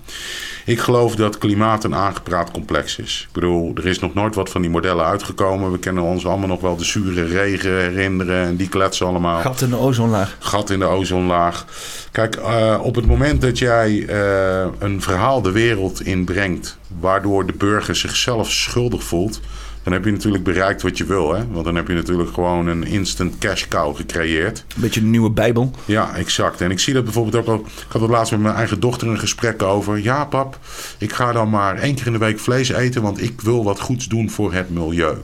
Ik 0.64 0.78
geloof 0.78 1.16
dat 1.16 1.38
klimaat 1.38 1.84
een 1.84 1.94
aangepraat 1.94 2.50
complex 2.50 2.98
is. 2.98 3.24
Ik 3.28 3.34
bedoel, 3.34 3.72
er 3.74 3.86
is 3.86 3.98
nog 3.98 4.14
nooit 4.14 4.34
wat 4.34 4.50
van 4.50 4.60
die 4.60 4.70
modellen 4.70 5.04
uitgekomen. 5.04 5.72
We 5.72 5.78
kennen 5.78 6.02
ons 6.02 6.26
allemaal 6.26 6.48
nog 6.48 6.60
wel 6.60 6.76
de 6.76 6.84
zure 6.84 7.24
regen 7.24 7.80
herinneren 7.80 8.46
en 8.46 8.56
die 8.56 8.68
kletsen 8.68 9.06
allemaal. 9.06 9.40
Gat 9.40 9.60
in 9.60 9.70
de 9.70 9.76
ozonlaag. 9.76 10.36
Gat 10.38 10.70
in 10.70 10.78
de 10.78 10.84
ozonlaag. 10.84 11.64
Kijk, 12.12 12.36
uh, 12.36 12.80
op 12.82 12.94
het 12.94 13.06
moment 13.06 13.40
dat 13.40 13.58
jij 13.58 13.90
uh, 13.90 14.66
een 14.78 15.02
verhaal 15.02 15.42
de 15.42 15.52
wereld 15.52 16.02
inbrengt, 16.02 16.78
waardoor 17.00 17.46
de 17.46 17.52
burger 17.52 17.96
zichzelf 17.96 18.50
schuldig 18.50 19.02
voelt 19.02 19.40
dan 19.88 19.96
heb 19.96 20.06
je 20.06 20.12
natuurlijk 20.12 20.44
bereikt 20.44 20.82
wat 20.82 20.98
je 20.98 21.04
wil. 21.04 21.34
Hè? 21.34 21.48
Want 21.48 21.64
dan 21.64 21.74
heb 21.74 21.88
je 21.88 21.94
natuurlijk 21.94 22.32
gewoon 22.32 22.66
een 22.66 22.84
instant 22.84 23.38
cash 23.38 23.68
cow 23.68 23.96
gecreëerd. 23.96 24.64
Een 24.74 24.80
beetje 24.80 25.00
een 25.00 25.10
nieuwe 25.10 25.30
Bijbel. 25.30 25.70
Ja, 25.84 26.14
exact. 26.16 26.60
En 26.60 26.70
ik 26.70 26.78
zie 26.78 26.94
dat 26.94 27.04
bijvoorbeeld 27.04 27.36
ook 27.36 27.46
al. 27.46 27.64
Ik 27.66 27.92
had 27.92 28.00
het 28.00 28.10
laatst 28.10 28.32
met 28.32 28.40
mijn 28.40 28.54
eigen 28.54 28.80
dochter 28.80 29.08
een 29.08 29.18
gesprek 29.18 29.62
over. 29.62 30.02
Ja, 30.02 30.24
pap, 30.24 30.58
ik 30.98 31.12
ga 31.12 31.32
dan 31.32 31.50
maar 31.50 31.76
één 31.76 31.94
keer 31.94 32.06
in 32.06 32.12
de 32.12 32.18
week 32.18 32.38
vlees 32.38 32.68
eten, 32.68 33.02
want 33.02 33.22
ik 33.22 33.40
wil 33.40 33.64
wat 33.64 33.80
goeds 33.80 34.08
doen 34.08 34.30
voor 34.30 34.52
het 34.52 34.70
milieu. 34.70 35.16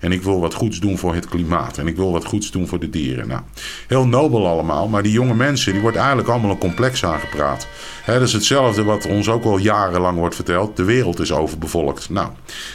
En 0.00 0.12
ik 0.12 0.22
wil 0.22 0.40
wat 0.40 0.54
goeds 0.54 0.80
doen 0.80 0.98
voor 0.98 1.14
het 1.14 1.28
klimaat. 1.28 1.78
En 1.78 1.86
ik 1.86 1.96
wil 1.96 2.12
wat 2.12 2.24
goeds 2.24 2.50
doen 2.50 2.68
voor 2.68 2.78
de 2.78 2.90
dieren. 2.90 3.28
Nou, 3.28 3.40
heel 3.86 4.06
nobel 4.06 4.46
allemaal. 4.46 4.88
Maar 4.88 5.02
die 5.02 5.12
jonge 5.12 5.34
mensen, 5.34 5.72
die 5.72 5.80
wordt 5.80 5.96
eigenlijk 5.96 6.28
allemaal 6.28 6.50
een 6.50 6.58
complex 6.58 7.04
aangepraat. 7.04 7.66
He, 8.02 8.12
dat 8.12 8.22
is 8.22 8.32
hetzelfde 8.32 8.84
wat 8.84 9.06
ons 9.06 9.28
ook 9.28 9.44
al 9.44 9.58
jarenlang 9.58 10.18
wordt 10.18 10.34
verteld. 10.34 10.76
De 10.76 10.84
wereld 10.84 11.20
is 11.20 11.32
overbevolkt. 11.32 12.10
Nou, 12.10 12.28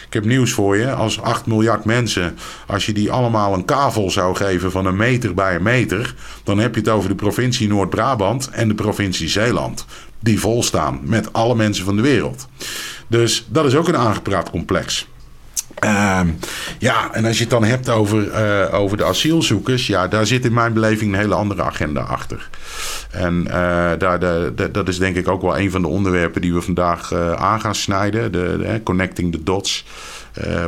ik 0.07 0.13
heb 0.13 0.25
nieuws 0.25 0.51
voor 0.51 0.77
je. 0.77 0.91
Als 0.91 1.21
8 1.21 1.45
miljard 1.45 1.85
mensen, 1.85 2.37
als 2.67 2.85
je 2.85 2.93
die 2.93 3.11
allemaal 3.11 3.53
een 3.53 3.65
kavel 3.65 4.11
zou 4.11 4.35
geven 4.35 4.71
van 4.71 4.85
een 4.85 4.95
meter 4.95 5.33
bij 5.33 5.55
een 5.55 5.63
meter. 5.63 6.15
Dan 6.43 6.57
heb 6.57 6.73
je 6.73 6.79
het 6.79 6.89
over 6.89 7.09
de 7.09 7.15
provincie 7.15 7.67
Noord-Brabant 7.67 8.49
en 8.49 8.67
de 8.67 8.75
provincie 8.75 9.29
Zeeland. 9.29 9.85
Die 10.19 10.39
volstaan 10.39 10.99
met 11.03 11.33
alle 11.33 11.55
mensen 11.55 11.85
van 11.85 11.95
de 11.95 12.01
wereld. 12.01 12.47
Dus 13.07 13.45
dat 13.49 13.65
is 13.65 13.75
ook 13.75 13.87
een 13.87 13.97
aangepraat 13.97 14.49
complex. 14.49 15.07
Uh, 15.83 16.21
ja, 16.79 17.13
en 17.13 17.25
als 17.25 17.37
je 17.37 17.41
het 17.41 17.51
dan 17.51 17.63
hebt 17.63 17.89
over, 17.89 18.27
uh, 18.27 18.73
over 18.73 18.97
de 18.97 19.05
asielzoekers, 19.05 19.87
ja, 19.87 20.07
daar 20.07 20.25
zit 20.25 20.45
in 20.45 20.53
mijn 20.53 20.73
beleving 20.73 21.13
een 21.13 21.19
hele 21.19 21.35
andere 21.35 21.61
agenda 21.61 22.01
achter. 22.01 22.49
En 23.11 23.43
uh, 23.47 23.53
daar, 23.97 24.19
de, 24.19 24.69
dat 24.71 24.87
is 24.87 24.97
denk 24.97 25.15
ik 25.15 25.27
ook 25.27 25.41
wel 25.41 25.59
een 25.59 25.71
van 25.71 25.81
de 25.81 25.87
onderwerpen 25.87 26.41
die 26.41 26.53
we 26.53 26.61
vandaag 26.61 27.11
uh, 27.11 27.31
aan 27.31 27.61
gaan 27.61 27.75
snijden: 27.75 28.31
de, 28.31 28.81
connecting 28.83 29.31
the 29.31 29.43
dots. 29.43 29.85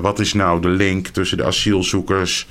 wat 0.02 0.20
is 0.20 0.34
nou 0.34 0.62
de 0.62 0.68
link 0.68 1.08
tussen 1.08 1.38
de 1.38 1.46
asielzoekers, 1.46 2.48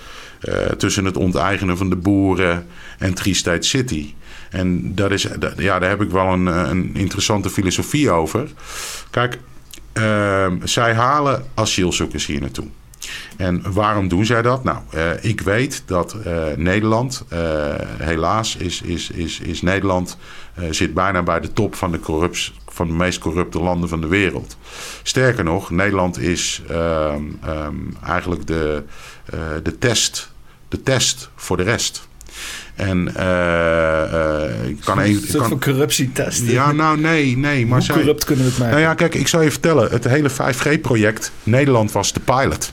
tussen 0.76 1.04
het 1.04 1.16
onteigenen 1.16 1.76
van 1.76 1.90
de 1.90 1.96
boeren 1.96 2.66
en 2.98 3.14
Triestijd 3.14 3.64
City? 3.64 4.14
En 4.50 4.94
dat 4.94 5.10
is, 5.10 5.26
ja, 5.56 5.78
daar 5.78 5.88
heb 5.88 6.02
ik 6.02 6.10
wel 6.10 6.26
een, 6.26 6.46
een 6.46 6.90
interessante 6.94 7.50
filosofie 7.50 8.10
over. 8.10 8.48
Kijk, 9.10 9.38
zij 10.64 10.94
halen 10.94 11.44
asielzoekers 11.54 12.26
hier 12.26 12.40
naartoe. 12.40 12.66
En 13.36 13.72
waarom 13.72 14.08
doen 14.08 14.24
zij 14.24 14.42
dat? 14.42 14.64
Nou, 14.64 14.78
uh, 14.94 15.10
ik 15.20 15.40
weet 15.40 15.82
dat 15.86 16.16
uh, 16.26 16.42
Nederland, 16.56 17.24
uh, 17.32 17.38
helaas 17.98 18.56
is, 18.56 18.82
is, 18.82 19.10
is, 19.10 19.40
is 19.40 19.62
Nederland, 19.62 20.16
zit 20.70 20.94
bijna 20.94 21.22
bij 21.22 21.40
de 21.40 21.52
top 21.52 21.74
van 21.74 21.92
de, 21.92 22.00
corrupt, 22.00 22.52
van 22.66 22.86
de 22.86 22.92
meest 22.92 23.18
corrupte 23.18 23.60
landen 23.60 23.88
van 23.88 24.00
de 24.00 24.06
wereld. 24.06 24.56
Sterker 25.02 25.44
nog, 25.44 25.70
Nederland 25.70 26.18
is 26.18 26.62
um, 26.70 27.38
eigenlijk 28.04 28.46
de, 28.46 28.82
de, 29.62 29.78
test, 29.78 30.32
de 30.68 30.82
test 30.82 31.30
voor 31.36 31.56
de 31.56 31.62
rest. 31.62 32.08
En 32.78 33.12
uh, 33.18 34.68
ik 34.68 34.76
kan 34.84 35.00
even. 35.00 35.40
Een 35.40 35.48
van 35.48 35.60
corruptietest. 35.60 36.42
Ja, 36.46 36.72
nou 36.72 37.00
nee, 37.00 37.36
nee. 37.36 37.66
Maar 37.66 37.78
Hoe 37.86 37.96
corrupt 37.96 38.24
kunnen 38.24 38.44
we 38.44 38.50
het 38.50 38.58
maken? 38.58 38.74
Nou 38.74 38.88
ja, 38.88 38.94
kijk, 38.94 39.14
ik 39.14 39.28
zal 39.28 39.42
je 39.42 39.50
vertellen. 39.50 39.90
Het 39.90 40.04
hele 40.04 40.30
5G-project, 40.30 41.32
Nederland 41.42 41.92
was 41.92 42.12
de 42.12 42.20
pilot. 42.20 42.72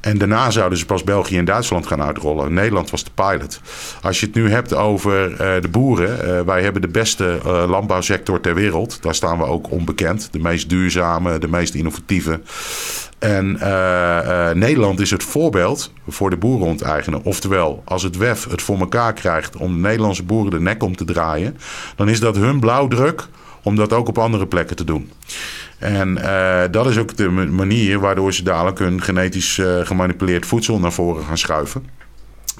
En 0.00 0.18
daarna 0.18 0.50
zouden 0.50 0.78
ze 0.78 0.86
pas 0.86 1.04
België 1.04 1.38
en 1.38 1.44
Duitsland 1.44 1.86
gaan 1.86 2.02
uitrollen. 2.02 2.52
Nederland 2.52 2.90
was 2.90 3.04
de 3.04 3.10
pilot. 3.14 3.60
Als 4.02 4.20
je 4.20 4.26
het 4.26 4.34
nu 4.34 4.50
hebt 4.50 4.74
over 4.74 5.30
uh, 5.30 5.36
de 5.38 5.68
boeren. 5.70 6.18
Uh, 6.24 6.40
wij 6.40 6.62
hebben 6.62 6.82
de 6.82 6.88
beste 6.88 7.38
uh, 7.46 7.64
landbouwsector 7.68 8.40
ter 8.40 8.54
wereld. 8.54 9.02
Daar 9.02 9.14
staan 9.14 9.38
we 9.38 9.44
ook 9.44 9.70
onbekend. 9.70 10.28
De 10.32 10.38
meest 10.38 10.68
duurzame, 10.68 11.38
de 11.38 11.48
meest 11.48 11.74
innovatieve. 11.74 12.40
En 13.18 13.52
Nederland 14.58 15.00
is 15.00 15.10
het 15.10 15.22
voorbeeld 15.22 15.92
voor 16.08 16.30
de 16.30 16.36
boerenonteigener. 16.36 17.20
Oftewel, 17.22 17.82
als 17.84 18.02
het 18.02 18.16
WEF 18.16 18.46
het 18.50 18.62
voor 18.62 18.78
elkaar 18.78 19.12
krijgt 19.12 19.56
om 19.56 19.72
de 19.72 19.80
Nederlandse 19.80 20.22
boeren 20.22 20.50
de 20.50 20.60
nek 20.60 20.82
om 20.82 20.96
te 20.96 21.04
draaien. 21.04 21.58
dan 21.96 22.08
is 22.08 22.20
dat 22.20 22.36
hun 22.36 22.60
blauwdruk 22.60 23.26
om 23.62 23.76
dat 23.76 23.92
ook 23.92 24.08
op 24.08 24.18
andere 24.18 24.46
plekken 24.46 24.76
te 24.76 24.84
doen. 24.84 25.10
En 25.80 26.18
uh, 26.18 26.62
dat 26.70 26.86
is 26.86 26.98
ook 26.98 27.16
de 27.16 27.28
manier 27.30 27.98
waardoor 27.98 28.32
ze 28.32 28.42
dadelijk 28.42 28.78
hun 28.78 29.02
genetisch 29.02 29.58
uh, 29.58 29.86
gemanipuleerd 29.86 30.46
voedsel 30.46 30.78
naar 30.78 30.92
voren 30.92 31.24
gaan 31.24 31.38
schuiven. 31.38 31.84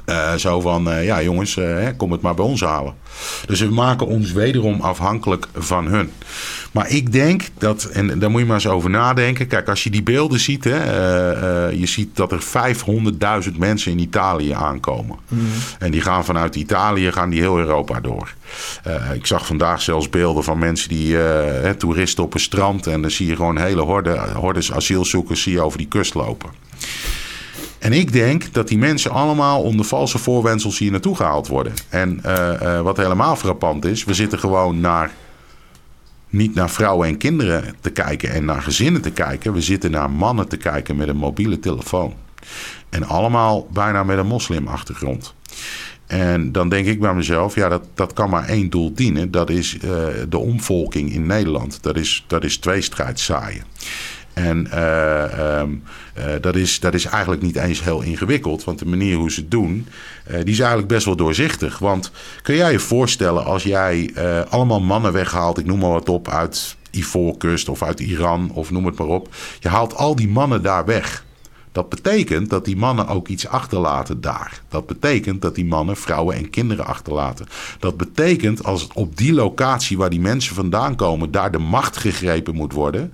Uh, 0.06 0.34
zo 0.34 0.60
van, 0.60 1.04
ja 1.04 1.22
jongens, 1.22 1.58
kom 1.96 2.12
het 2.12 2.20
maar 2.20 2.34
bij 2.34 2.44
ons 2.44 2.60
halen. 2.60 2.94
Dus 3.46 3.60
we 3.60 3.70
maken 3.70 4.06
ons 4.06 4.32
wederom 4.32 4.80
afhankelijk 4.80 5.46
van 5.54 5.86
hun. 5.86 6.12
Maar 6.72 6.90
ik 6.90 7.12
denk 7.12 7.42
dat, 7.58 7.84
en 7.84 8.18
daar 8.18 8.30
moet 8.30 8.40
je 8.40 8.46
maar 8.46 8.56
eens 8.56 8.66
over 8.66 8.90
nadenken. 8.90 9.46
Kijk, 9.46 9.68
als 9.68 9.84
je 9.84 9.90
die 9.90 10.02
beelden 10.02 10.40
ziet, 10.40 10.64
hè, 10.64 10.78
je 11.68 11.86
ziet 11.86 12.16
dat 12.16 12.32
er 12.32 12.42
500.000 13.50 13.56
mensen 13.58 13.92
in 13.92 13.98
Italië 13.98 14.52
aankomen. 14.52 15.16
Mm. 15.28 15.48
En 15.78 15.90
die 15.90 16.00
gaan 16.00 16.24
vanuit 16.24 16.56
Italië, 16.56 17.12
gaan 17.12 17.30
die 17.30 17.40
heel 17.40 17.58
Europa 17.58 18.00
door. 18.00 18.34
Ik 19.14 19.26
zag 19.26 19.46
vandaag 19.46 19.82
zelfs 19.82 20.10
beelden 20.10 20.44
van 20.44 20.58
mensen 20.58 20.88
die, 20.88 21.16
toeristen 21.76 22.24
op 22.24 22.34
een 22.34 22.40
strand. 22.40 22.86
En 22.86 23.02
dan 23.02 23.10
zie 23.10 23.26
je 23.26 23.36
gewoon 23.36 23.58
hele 23.58 23.82
horde, 23.82 24.18
hordes 24.34 24.72
asielzoekers 24.72 25.42
zie 25.42 25.52
je 25.52 25.60
over 25.60 25.78
die 25.78 25.88
kust 25.88 26.14
lopen. 26.14 26.50
En 27.80 27.92
ik 27.92 28.12
denk 28.12 28.52
dat 28.52 28.68
die 28.68 28.78
mensen 28.78 29.10
allemaal 29.10 29.62
onder 29.62 29.86
valse 29.86 30.18
voorwendsels 30.18 30.78
hier 30.78 30.90
naartoe 30.90 31.16
gehaald 31.16 31.48
worden. 31.48 31.72
En 31.88 32.20
uh, 32.26 32.52
uh, 32.62 32.80
wat 32.80 32.96
helemaal 32.96 33.36
frappant 33.36 33.84
is, 33.84 34.04
we 34.04 34.14
zitten 34.14 34.38
gewoon 34.38 34.80
naar 34.80 35.10
niet 36.30 36.54
naar 36.54 36.70
vrouwen 36.70 37.08
en 37.08 37.16
kinderen 37.16 37.74
te 37.80 37.90
kijken 37.90 38.30
en 38.30 38.44
naar 38.44 38.62
gezinnen 38.62 39.02
te 39.02 39.10
kijken. 39.10 39.52
We 39.52 39.60
zitten 39.60 39.90
naar 39.90 40.10
mannen 40.10 40.48
te 40.48 40.56
kijken 40.56 40.96
met 40.96 41.08
een 41.08 41.16
mobiele 41.16 41.58
telefoon. 41.58 42.14
En 42.88 43.04
allemaal 43.04 43.68
bijna 43.72 44.04
met 44.04 44.18
een 44.18 44.26
moslimachtergrond. 44.26 45.34
En 46.06 46.52
dan 46.52 46.68
denk 46.68 46.86
ik 46.86 47.00
bij 47.00 47.14
mezelf, 47.14 47.54
ja, 47.54 47.68
dat, 47.68 47.84
dat 47.94 48.12
kan 48.12 48.30
maar 48.30 48.48
één 48.48 48.70
doel 48.70 48.94
dienen. 48.94 49.30
Dat 49.30 49.50
is 49.50 49.74
uh, 49.74 49.80
de 50.28 50.38
omvolking 50.38 51.12
in 51.12 51.26
Nederland. 51.26 51.82
Dat 51.82 51.96
is, 51.96 52.24
dat 52.26 52.44
is 52.44 52.56
tweestrijd 52.56 53.20
zaaien. 53.20 53.64
En 54.32 54.68
uh, 54.74 55.58
um, 55.60 55.82
uh, 56.18 56.24
dat, 56.40 56.56
is, 56.56 56.80
dat 56.80 56.94
is 56.94 57.04
eigenlijk 57.04 57.42
niet 57.42 57.56
eens 57.56 57.84
heel 57.84 58.00
ingewikkeld. 58.00 58.64
Want 58.64 58.78
de 58.78 58.86
manier 58.86 59.16
hoe 59.16 59.30
ze 59.30 59.40
het 59.40 59.50
doen, 59.50 59.86
uh, 60.28 60.36
die 60.36 60.52
is 60.52 60.58
eigenlijk 60.58 60.88
best 60.88 61.04
wel 61.04 61.16
doorzichtig. 61.16 61.78
Want 61.78 62.10
kun 62.42 62.56
jij 62.56 62.72
je 62.72 62.78
voorstellen 62.78 63.44
als 63.44 63.62
jij 63.62 64.14
allemaal 64.48 64.80
mannen 64.80 65.12
weghaalt, 65.12 65.58
ik 65.58 65.66
noem 65.66 65.78
maar 65.78 65.90
wat 65.90 66.08
op, 66.08 66.28
uit 66.28 66.76
Ivoorkust 66.90 67.68
of 67.68 67.82
uit 67.82 68.00
Iran 68.00 68.50
of 68.54 68.70
noem 68.70 68.86
het 68.86 68.98
maar 68.98 69.06
op. 69.06 69.34
Je 69.60 69.68
haalt 69.68 69.94
al 69.94 70.16
die 70.16 70.28
mannen 70.28 70.62
daar 70.62 70.84
weg. 70.84 71.24
Dat 71.72 71.88
betekent 71.88 72.50
dat 72.50 72.64
die 72.64 72.76
mannen 72.76 73.06
ook 73.06 73.28
iets 73.28 73.46
achterlaten 73.46 74.20
daar. 74.20 74.62
Dat 74.68 74.86
betekent 74.86 75.42
dat 75.42 75.54
die 75.54 75.64
mannen 75.64 75.96
vrouwen 75.96 76.36
en 76.36 76.50
kinderen 76.50 76.86
achterlaten. 76.86 77.46
Dat 77.78 77.96
betekent 77.96 78.64
als 78.64 78.88
op 78.94 79.16
die 79.16 79.32
locatie 79.32 79.98
waar 79.98 80.10
die 80.10 80.20
mensen 80.20 80.54
vandaan 80.54 80.96
komen, 80.96 81.30
daar 81.30 81.52
de 81.52 81.58
macht 81.58 81.96
gegrepen 81.96 82.54
moet 82.54 82.72
worden 82.72 83.12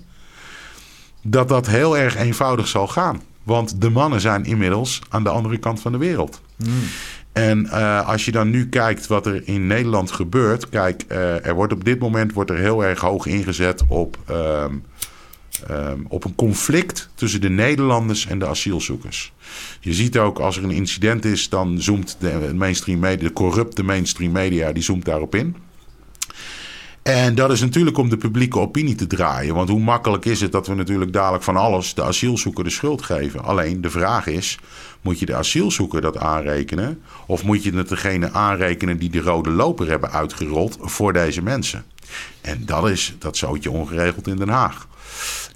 dat 1.31 1.49
dat 1.49 1.67
heel 1.67 1.99
erg 1.99 2.17
eenvoudig 2.17 2.69
zal 2.69 2.87
gaan. 2.87 3.23
Want 3.43 3.81
de 3.81 3.91
mannen 3.91 4.21
zijn 4.21 4.45
inmiddels 4.45 5.03
aan 5.09 5.23
de 5.23 5.29
andere 5.29 5.59
kant 5.59 5.81
van 5.81 5.93
de 5.93 5.99
wereld. 5.99 6.41
Mm. 6.57 6.69
En 7.33 7.65
uh, 7.65 8.09
als 8.09 8.25
je 8.25 8.33
dan 8.33 8.51
nu 8.51 8.69
kijkt 8.69 9.07
wat 9.07 9.27
er 9.27 9.49
in 9.49 9.67
Nederland 9.67 10.11
gebeurt. 10.11 10.69
Kijk, 10.69 11.05
uh, 11.09 11.47
er 11.47 11.55
wordt 11.55 11.73
op 11.73 11.85
dit 11.85 11.99
moment 11.99 12.33
wordt 12.33 12.51
er 12.51 12.59
heel 12.59 12.85
erg 12.85 13.01
hoog 13.01 13.27
ingezet 13.27 13.83
op, 13.89 14.19
uh, 14.31 14.65
ehm, 15.69 15.99
op 16.09 16.25
een 16.25 16.35
conflict 16.35 17.09
tussen 17.15 17.41
de 17.41 17.49
Nederlanders 17.49 18.27
en 18.27 18.39
de 18.39 18.47
asielzoekers. 18.47 19.33
Je 19.81 19.95
ziet 19.95 20.19
ook 20.19 20.39
als 20.39 20.57
er 20.57 20.65
een 20.65 20.71
incident 20.71 21.25
is, 21.25 21.49
dan 21.49 21.81
zoomt 21.81 22.17
de 22.21 22.53
mainstream 22.55 22.99
media, 22.99 23.29
de 23.29 23.35
corrupte 23.35 23.83
mainstream 23.83 24.33
media, 24.33 24.73
die 24.73 24.83
zoomt 24.83 25.05
daarop 25.05 25.35
in. 25.35 25.57
En 27.07 27.35
dat 27.35 27.51
is 27.51 27.61
natuurlijk 27.61 27.99
om 27.99 28.09
de 28.09 28.17
publieke 28.17 28.59
opinie 28.59 28.95
te 28.95 29.07
draaien. 29.07 29.55
Want 29.55 29.69
hoe 29.69 29.81
makkelijk 29.81 30.25
is 30.25 30.41
het 30.41 30.53
dat 30.53 30.67
we 30.67 30.75
natuurlijk 30.75 31.13
dadelijk 31.13 31.45
van 31.45 31.57
alles 31.57 31.95
de 31.95 32.03
asielzoeker 32.03 32.65
de 32.65 32.71
schuld 32.71 33.03
geven? 33.03 33.45
Alleen 33.45 33.81
de 33.81 33.91
vraag 33.91 34.27
is: 34.27 34.59
moet 35.01 35.19
je 35.19 35.27
de 35.27 35.35
asielzoeker 35.35 36.01
dat 36.01 36.19
aanrekenen? 36.19 37.03
Of 37.27 37.45
moet 37.45 37.63
je 37.63 37.77
het 37.77 37.89
degene 37.89 38.33
aanrekenen 38.33 38.99
die 38.99 39.11
de 39.11 39.21
rode 39.21 39.51
loper 39.51 39.89
hebben 39.89 40.11
uitgerold 40.11 40.79
voor 40.81 41.13
deze 41.13 41.43
mensen? 41.43 41.85
En 42.41 42.63
dat 42.65 42.89
is 42.89 43.15
dat 43.19 43.37
zootje 43.37 43.71
ongeregeld 43.71 44.27
in 44.27 44.37
Den 44.37 44.49
Haag. 44.49 44.89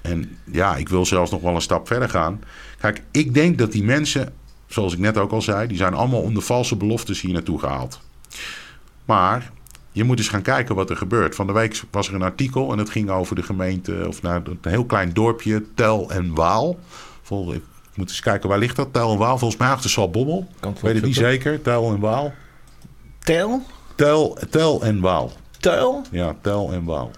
En 0.01 0.37
ja, 0.51 0.75
ik 0.75 0.89
wil 0.89 1.05
zelfs 1.05 1.31
nog 1.31 1.41
wel 1.41 1.55
een 1.55 1.61
stap 1.61 1.87
verder 1.87 2.09
gaan. 2.09 2.41
Kijk, 2.79 3.01
ik 3.11 3.33
denk 3.33 3.57
dat 3.57 3.71
die 3.71 3.83
mensen, 3.83 4.33
zoals 4.67 4.93
ik 4.93 4.99
net 4.99 5.17
ook 5.17 5.31
al 5.31 5.41
zei, 5.41 5.67
die 5.67 5.77
zijn 5.77 5.93
allemaal 5.93 6.21
onder 6.21 6.43
valse 6.43 6.75
beloftes 6.75 7.21
hier 7.21 7.33
naartoe 7.33 7.59
gehaald. 7.59 7.99
Maar 9.05 9.51
je 9.91 10.03
moet 10.03 10.17
eens 10.17 10.29
gaan 10.29 10.41
kijken 10.41 10.75
wat 10.75 10.89
er 10.89 10.97
gebeurt. 10.97 11.35
Van 11.35 11.47
de 11.47 11.53
week 11.53 11.81
was 11.91 12.07
er 12.07 12.13
een 12.13 12.21
artikel 12.21 12.71
en 12.71 12.77
het 12.77 12.89
ging 12.89 13.09
over 13.09 13.35
de 13.35 13.43
gemeente, 13.43 14.03
of 14.07 14.21
naar 14.21 14.41
een 14.45 14.59
heel 14.61 14.85
klein 14.85 15.13
dorpje, 15.13 15.63
Tel 15.75 16.09
en 16.11 16.33
Waal. 16.35 16.79
Vol, 17.21 17.53
ik 17.53 17.63
moet 17.95 18.09
eens 18.09 18.19
kijken, 18.19 18.49
waar 18.49 18.57
ligt 18.57 18.75
dat? 18.75 18.93
Tel 18.93 19.11
en 19.11 19.17
Waal? 19.17 19.37
Volgens 19.37 19.59
mij 19.59 19.69
achter 19.69 19.89
Salbommel. 19.89 20.47
Kan 20.59 20.75
Weet 20.81 20.95
het 20.95 21.03
niet 21.03 21.15
zeker? 21.15 21.61
Tel 21.61 21.93
en 21.93 21.99
Waal. 21.99 22.33
Tel? 23.19 23.61
Tel, 23.95 24.37
tel 24.49 24.81
en 24.83 24.99
Waal. 25.01 25.31
Tel? 25.59 26.01
Ja, 26.11 26.35
Tel 26.41 26.71
en 26.71 26.83
Waal. 26.83 27.11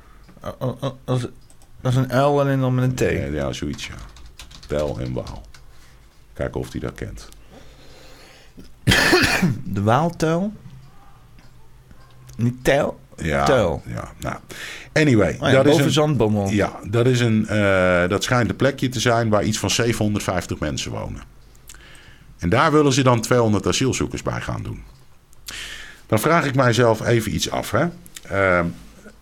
Oh, 0.44 0.52
oh, 0.60 0.68
oh, 0.84 0.92
Dat 1.06 1.18
is- 1.18 1.28
dat 1.82 1.92
is 1.92 1.98
een 1.98 2.22
L 2.22 2.46
en 2.48 2.60
dan 2.60 2.76
met 2.76 2.84
een 2.84 2.96
T. 2.96 3.00
Ja, 3.00 3.26
ja, 3.26 3.54
zoiets 3.54 3.88
ja. 3.88 3.94
Tel 4.68 5.00
en 5.00 5.14
Waal. 5.14 5.42
Kijken 6.34 6.60
of 6.60 6.72
hij 6.72 6.80
dat 6.82 6.94
kent. 6.94 7.30
De 9.64 9.82
Waaltel? 9.82 10.54
Niet 12.38 12.64
Tel? 12.64 13.00
Ja, 13.18 13.44
Tel. 13.44 13.82
ja 13.86 14.12
nou. 14.20 14.36
Anyway, 14.94 15.38
Oh 15.40 15.50
ja, 15.50 15.54
dat 15.54 15.66
is 15.66 15.72
boven 15.72 15.86
een, 15.86 15.92
Zandbommel. 15.92 16.50
Ja, 16.50 16.80
dat, 16.84 17.06
is 17.06 17.20
een, 17.20 17.48
eh, 17.48 18.08
dat 18.08 18.24
schijnt 18.24 18.50
een 18.50 18.56
plekje 18.56 18.90
te 18.90 19.00
zijn 19.00 19.30
waar 19.30 19.44
iets 19.44 19.60
van 19.60 19.70
750 19.70 20.60
mensen 20.60 20.92
wonen. 20.92 21.22
En 22.38 22.50
daar 22.50 22.72
willen 22.72 22.94
ze 22.94 23.04
dan 23.04 23.22
200 23.22 23.68
asielzoekers 23.68 24.22
bij 24.22 24.42
gaan 24.42 24.64
doen. 24.64 24.84
Dan 26.08 26.20
vraag 26.20 26.46
ik 26.46 26.56
mijzelf 26.56 27.06
even 27.06 27.34
iets 27.34 27.52
af. 27.52 27.72
Hè? 27.72 27.86
Ehm, 28.30 28.66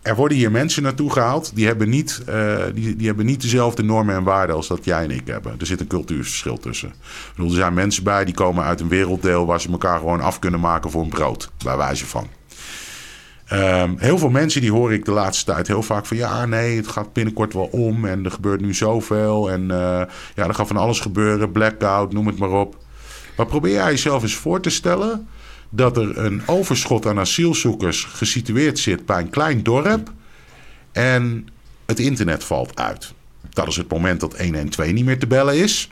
er 0.02 0.16
worden 0.16 0.36
hier 0.36 0.50
mensen 0.50 0.82
naartoe 0.82 1.12
gehaald 1.12 1.54
die 1.54 1.66
hebben, 1.66 1.88
niet, 1.88 2.22
eh, 2.26 2.56
die, 2.74 2.96
die 2.96 3.06
hebben 3.06 3.26
niet 3.26 3.42
dezelfde 3.42 3.82
normen 3.82 4.14
en 4.14 4.22
waarden 4.22 4.56
als 4.56 4.68
dat 4.68 4.84
jij 4.84 5.02
en 5.02 5.10
ik 5.10 5.26
hebben. 5.26 5.54
Er 5.58 5.66
zit 5.66 5.80
een 5.80 5.86
cultuurverschil 5.86 6.58
tussen. 6.58 6.88
Ik 6.88 7.32
bedoel, 7.34 7.50
er 7.50 7.56
zijn 7.56 7.74
mensen 7.74 8.04
bij 8.04 8.24
die 8.24 8.34
komen 8.34 8.64
uit 8.64 8.80
een 8.80 8.88
werelddeel 8.88 9.46
waar 9.46 9.60
ze 9.60 9.70
elkaar 9.70 9.98
gewoon 9.98 10.20
af 10.20 10.38
kunnen 10.38 10.60
maken 10.60 10.90
voor 10.90 11.02
een 11.02 11.08
brood, 11.08 11.50
bij 11.64 11.76
wijze 11.76 12.06
van. 12.06 12.28
Ehm, 13.52 13.94
heel 13.96 14.18
veel 14.18 14.30
mensen 14.30 14.60
die 14.60 14.72
hoor 14.72 14.92
ik 14.92 15.04
de 15.04 15.10
laatste 15.10 15.44
tijd 15.44 15.66
heel 15.66 15.82
vaak 15.82 16.06
van 16.06 16.16
ja, 16.16 16.46
nee, 16.46 16.76
het 16.76 16.88
gaat 16.88 17.12
binnenkort 17.12 17.52
wel 17.52 17.68
om 17.72 18.04
en 18.04 18.24
er 18.24 18.30
gebeurt 18.30 18.60
nu 18.60 18.74
zoveel 18.74 19.50
en 19.50 19.70
eh, 19.70 20.02
ja, 20.34 20.46
er 20.46 20.54
gaat 20.54 20.66
van 20.66 20.76
alles 20.76 21.00
gebeuren, 21.00 21.52
blackout, 21.52 22.12
noem 22.12 22.26
het 22.26 22.38
maar 22.38 22.50
op. 22.50 22.76
Maar 23.36 23.46
probeer 23.46 23.72
jij 23.72 23.90
jezelf 23.90 24.22
eens 24.22 24.34
voor 24.34 24.60
te 24.60 24.70
stellen 24.70 25.28
dat 25.70 25.96
er 25.96 26.18
een 26.18 26.42
overschot 26.46 27.06
aan 27.06 27.18
asielzoekers 27.18 28.04
gesitueerd 28.04 28.78
zit 28.78 29.06
bij 29.06 29.18
een 29.20 29.30
klein 29.30 29.62
dorp 29.62 30.12
en 30.92 31.48
het 31.86 31.98
internet 31.98 32.44
valt 32.44 32.78
uit. 32.78 33.12
Dat 33.50 33.68
is 33.68 33.76
het 33.76 33.90
moment 33.90 34.20
dat 34.20 34.38
112 34.38 34.92
niet 34.92 35.04
meer 35.04 35.18
te 35.18 35.26
bellen 35.26 35.56
is. 35.56 35.90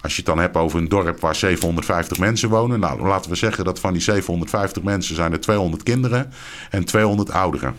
Als 0.00 0.12
je 0.12 0.16
het 0.16 0.26
dan 0.26 0.38
hebt 0.38 0.56
over 0.56 0.78
een 0.78 0.88
dorp 0.88 1.20
waar 1.20 1.34
750 1.34 2.18
mensen 2.18 2.48
wonen. 2.48 2.80
Nou, 2.80 3.06
laten 3.06 3.30
we 3.30 3.36
zeggen 3.36 3.64
dat 3.64 3.80
van 3.80 3.92
die 3.92 4.02
750 4.02 4.82
mensen 4.82 5.14
zijn 5.14 5.32
er 5.32 5.40
200 5.40 5.82
kinderen 5.82 6.32
en 6.70 6.84
200 6.84 7.30
ouderen. 7.30 7.74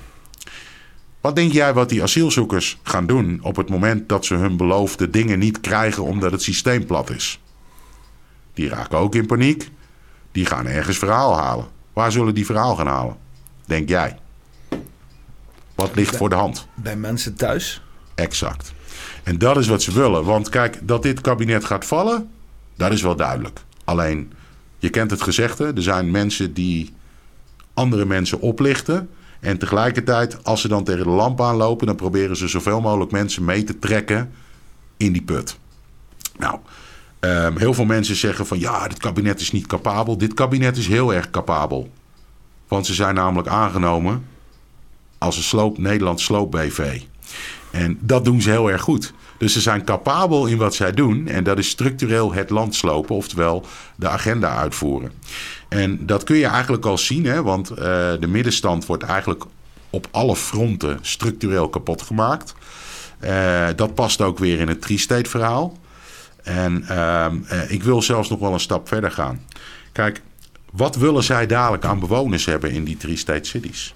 Wat 1.21 1.35
denk 1.35 1.51
jij 1.51 1.73
wat 1.73 1.89
die 1.89 2.03
asielzoekers 2.03 2.79
gaan 2.83 3.05
doen 3.05 3.39
op 3.41 3.55
het 3.55 3.69
moment 3.69 4.09
dat 4.09 4.25
ze 4.25 4.35
hun 4.35 4.57
beloofde 4.57 5.09
dingen 5.09 5.39
niet 5.39 5.59
krijgen 5.59 6.03
omdat 6.03 6.31
het 6.31 6.41
systeem 6.41 6.85
plat 6.85 7.09
is? 7.09 7.39
Die 8.53 8.69
raken 8.69 8.97
ook 8.97 9.15
in 9.15 9.25
paniek. 9.25 9.69
Die 10.31 10.45
gaan 10.45 10.67
ergens 10.67 10.97
verhaal 10.97 11.37
halen. 11.37 11.65
Waar 11.93 12.11
zullen 12.11 12.35
die 12.35 12.45
verhaal 12.45 12.75
gaan 12.75 12.87
halen? 12.87 13.17
Denk 13.65 13.89
jij? 13.89 14.17
Wat 15.75 15.95
ligt 15.95 16.15
voor 16.15 16.29
de 16.29 16.35
hand? 16.35 16.67
Bij 16.75 16.95
mensen 16.95 17.35
thuis? 17.35 17.81
Exact. 18.15 18.73
En 19.23 19.37
dat 19.37 19.57
is 19.57 19.67
wat 19.67 19.81
ze 19.81 19.91
willen. 19.91 20.23
Want 20.23 20.49
kijk, 20.49 20.79
dat 20.81 21.03
dit 21.03 21.21
kabinet 21.21 21.65
gaat 21.65 21.85
vallen, 21.85 22.29
dat 22.75 22.91
is 22.91 23.01
wel 23.01 23.15
duidelijk. 23.15 23.59
Alleen, 23.83 24.33
je 24.77 24.89
kent 24.89 25.11
het 25.11 25.21
gezegde, 25.21 25.71
er 25.75 25.81
zijn 25.81 26.11
mensen 26.11 26.53
die 26.53 26.93
andere 27.73 28.05
mensen 28.05 28.39
oplichten. 28.39 29.09
En 29.39 29.57
tegelijkertijd, 29.57 30.43
als 30.43 30.61
ze 30.61 30.67
dan 30.67 30.83
tegen 30.83 31.03
de 31.03 31.09
lamp 31.09 31.41
aanlopen, 31.41 31.87
dan 31.87 31.95
proberen 31.95 32.37
ze 32.37 32.47
zoveel 32.47 32.81
mogelijk 32.81 33.11
mensen 33.11 33.45
mee 33.45 33.63
te 33.63 33.79
trekken 33.79 34.31
in 34.97 35.13
die 35.13 35.21
put. 35.21 35.57
Nou, 36.37 36.59
ehm, 37.19 37.57
heel 37.57 37.73
veel 37.73 37.85
mensen 37.85 38.15
zeggen 38.15 38.45
van 38.45 38.59
ja, 38.59 38.87
dit 38.87 38.97
kabinet 38.99 39.39
is 39.39 39.51
niet 39.51 39.67
capabel. 39.67 40.17
Dit 40.17 40.33
kabinet 40.33 40.77
is 40.77 40.87
heel 40.87 41.13
erg 41.13 41.29
capabel. 41.29 41.91
Want 42.67 42.85
ze 42.85 42.93
zijn 42.93 43.15
namelijk 43.15 43.47
aangenomen 43.47 44.25
als 45.17 45.37
een 45.37 45.43
sloop, 45.43 45.77
Nederland 45.77 46.19
Sloop 46.19 46.51
BV. 46.51 47.01
En 47.73 47.97
dat 48.01 48.25
doen 48.25 48.41
ze 48.41 48.49
heel 48.49 48.71
erg 48.71 48.81
goed. 48.81 49.13
Dus 49.37 49.53
ze 49.53 49.61
zijn 49.61 49.83
capabel 49.83 50.45
in 50.45 50.57
wat 50.57 50.75
zij 50.75 50.91
doen. 50.91 51.27
En 51.27 51.43
dat 51.43 51.57
is 51.57 51.69
structureel 51.69 52.33
het 52.33 52.49
land 52.49 52.75
slopen, 52.75 53.15
oftewel 53.15 53.65
de 53.95 54.07
agenda 54.07 54.55
uitvoeren. 54.55 55.11
En 55.69 56.05
dat 56.05 56.23
kun 56.23 56.35
je 56.35 56.45
eigenlijk 56.45 56.85
al 56.85 56.97
zien, 56.97 57.25
hè, 57.25 57.43
want 57.43 57.69
eh, 57.69 57.75
de 58.19 58.27
middenstand 58.27 58.85
wordt 58.85 59.03
eigenlijk 59.03 59.43
op 59.89 60.07
alle 60.11 60.35
fronten 60.35 60.99
structureel 61.01 61.69
kapot 61.69 62.01
gemaakt. 62.01 62.53
Eh, 63.19 63.67
dat 63.75 63.93
past 63.93 64.21
ook 64.21 64.39
weer 64.39 64.59
in 64.59 64.67
het 64.67 64.81
tri-state 64.81 65.29
verhaal. 65.29 65.77
En 66.43 66.83
ehm, 66.87 67.37
eh, 67.47 67.71
ik 67.71 67.83
wil 67.83 68.01
zelfs 68.01 68.29
nog 68.29 68.39
wel 68.39 68.53
een 68.53 68.59
stap 68.59 68.87
verder 68.87 69.11
gaan. 69.11 69.45
Kijk, 69.91 70.21
wat 70.71 70.95
willen 70.95 71.23
zij 71.23 71.45
dadelijk 71.45 71.85
aan 71.85 71.99
bewoners 71.99 72.45
hebben 72.45 72.71
in 72.71 72.83
die 72.83 72.97
tri-state 72.97 73.49
cities? 73.49 73.93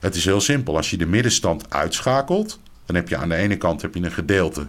Het 0.00 0.14
is 0.14 0.24
heel 0.24 0.40
simpel. 0.40 0.76
Als 0.76 0.90
je 0.90 0.96
de 0.96 1.06
middenstand 1.06 1.70
uitschakelt, 1.70 2.58
dan 2.92 3.00
heb 3.00 3.08
je 3.08 3.16
aan 3.16 3.28
de 3.28 3.34
ene 3.34 3.56
kant 3.56 3.82
heb 3.82 3.94
je 3.94 4.02
een 4.02 4.12
gedeelte 4.12 4.66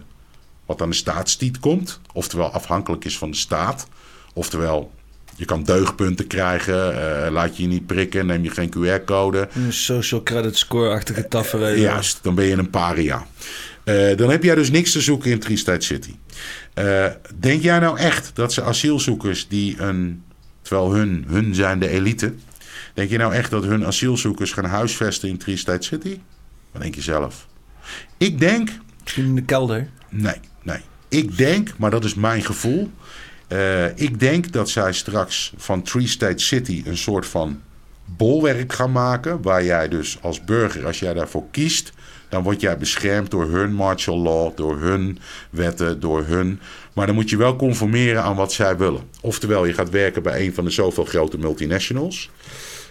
wat 0.66 0.82
aan 0.82 0.90
de 0.90 0.96
staatstiet 0.96 1.58
komt, 1.58 2.00
oftewel 2.12 2.50
afhankelijk 2.50 3.04
is 3.04 3.18
van 3.18 3.30
de 3.30 3.36
staat. 3.36 3.88
Oftewel, 4.34 4.92
je 5.36 5.44
kan 5.44 5.64
deugdpunten 5.64 6.26
krijgen, 6.26 6.94
eh, 7.24 7.30
laat 7.32 7.56
je 7.56 7.62
je 7.62 7.68
niet 7.68 7.86
prikken, 7.86 8.26
neem 8.26 8.44
je 8.44 8.50
geen 8.50 8.70
QR-code. 8.70 9.48
Een 9.54 9.72
social 9.72 10.22
credit 10.22 10.58
score-achtige 10.58 11.28
tafereel. 11.28 11.76
Juist, 11.76 12.18
dan 12.22 12.34
ben 12.34 12.44
je 12.44 12.56
een 12.56 12.70
paria. 12.70 13.26
Eh, 13.84 14.16
dan 14.16 14.30
heb 14.30 14.42
jij 14.42 14.54
dus 14.54 14.70
niks 14.70 14.92
te 14.92 15.00
zoeken 15.00 15.30
in 15.30 15.38
Tri-State 15.38 15.84
City. 15.84 16.14
Eh, 16.74 17.06
denk 17.38 17.62
jij 17.62 17.78
nou 17.78 17.98
echt 17.98 18.30
dat 18.34 18.52
ze 18.52 18.62
asielzoekers 18.62 19.48
die 19.48 19.80
een... 19.80 20.22
Terwijl 20.62 20.92
hun, 20.92 21.24
hun 21.28 21.54
zijn 21.54 21.78
de 21.78 21.88
elite. 21.88 22.34
Denk 22.94 23.10
je 23.10 23.18
nou 23.18 23.34
echt 23.34 23.50
dat 23.50 23.64
hun 23.64 23.86
asielzoekers 23.86 24.52
gaan 24.52 24.64
huisvesten 24.64 25.28
in 25.28 25.38
Tri-State 25.38 25.86
City? 25.86 26.18
Wat 26.72 26.82
denk 26.82 26.94
je 26.94 27.00
zelf? 27.00 27.46
Ik 28.16 28.38
denk... 28.40 28.68
Misschien 29.02 29.24
in 29.24 29.34
de 29.34 29.42
kelder. 29.42 29.88
Nee, 30.08 30.40
nee. 30.62 30.80
Ik 31.08 31.36
denk, 31.38 31.78
maar 31.78 31.90
dat 31.90 32.04
is 32.04 32.14
mijn 32.14 32.42
gevoel. 32.44 32.90
eh, 33.48 33.98
ik 33.98 34.20
denk 34.20 34.52
dat 34.52 34.68
zij 34.70 34.92
straks 34.92 35.52
van 35.56 35.82
Tree 35.82 36.06
State 36.06 36.42
City 36.42 36.82
een 36.86 36.96
soort 36.96 37.26
van 37.26 37.60
bolwerk 38.04 38.72
gaan 38.72 38.92
maken. 38.92 39.42
Waar 39.42 39.64
jij 39.64 39.88
dus 39.88 40.18
als 40.20 40.44
burger, 40.44 40.86
als 40.86 40.98
jij 40.98 41.14
daarvoor 41.14 41.44
kiest, 41.50 41.92
dan 42.28 42.42
word 42.42 42.60
jij 42.60 42.78
beschermd 42.78 43.30
door 43.30 43.50
hun 43.50 43.74
martial 43.74 44.18
law, 44.18 44.56
door 44.56 44.78
hun 44.80 45.18
wetten, 45.50 46.00
door 46.00 46.24
hun. 46.26 46.60
Maar 46.92 47.06
dan 47.06 47.14
moet 47.14 47.30
je 47.30 47.36
wel 47.36 47.56
conformeren 47.56 48.22
aan 48.22 48.36
wat 48.36 48.52
zij 48.52 48.76
willen. 48.76 49.02
Oftewel, 49.20 49.64
je 49.64 49.74
gaat 49.74 49.90
werken 49.90 50.22
bij 50.22 50.46
een 50.46 50.54
van 50.54 50.64
de 50.64 50.70
zoveel 50.70 51.04
grote 51.04 51.38
multinationals. 51.38 52.30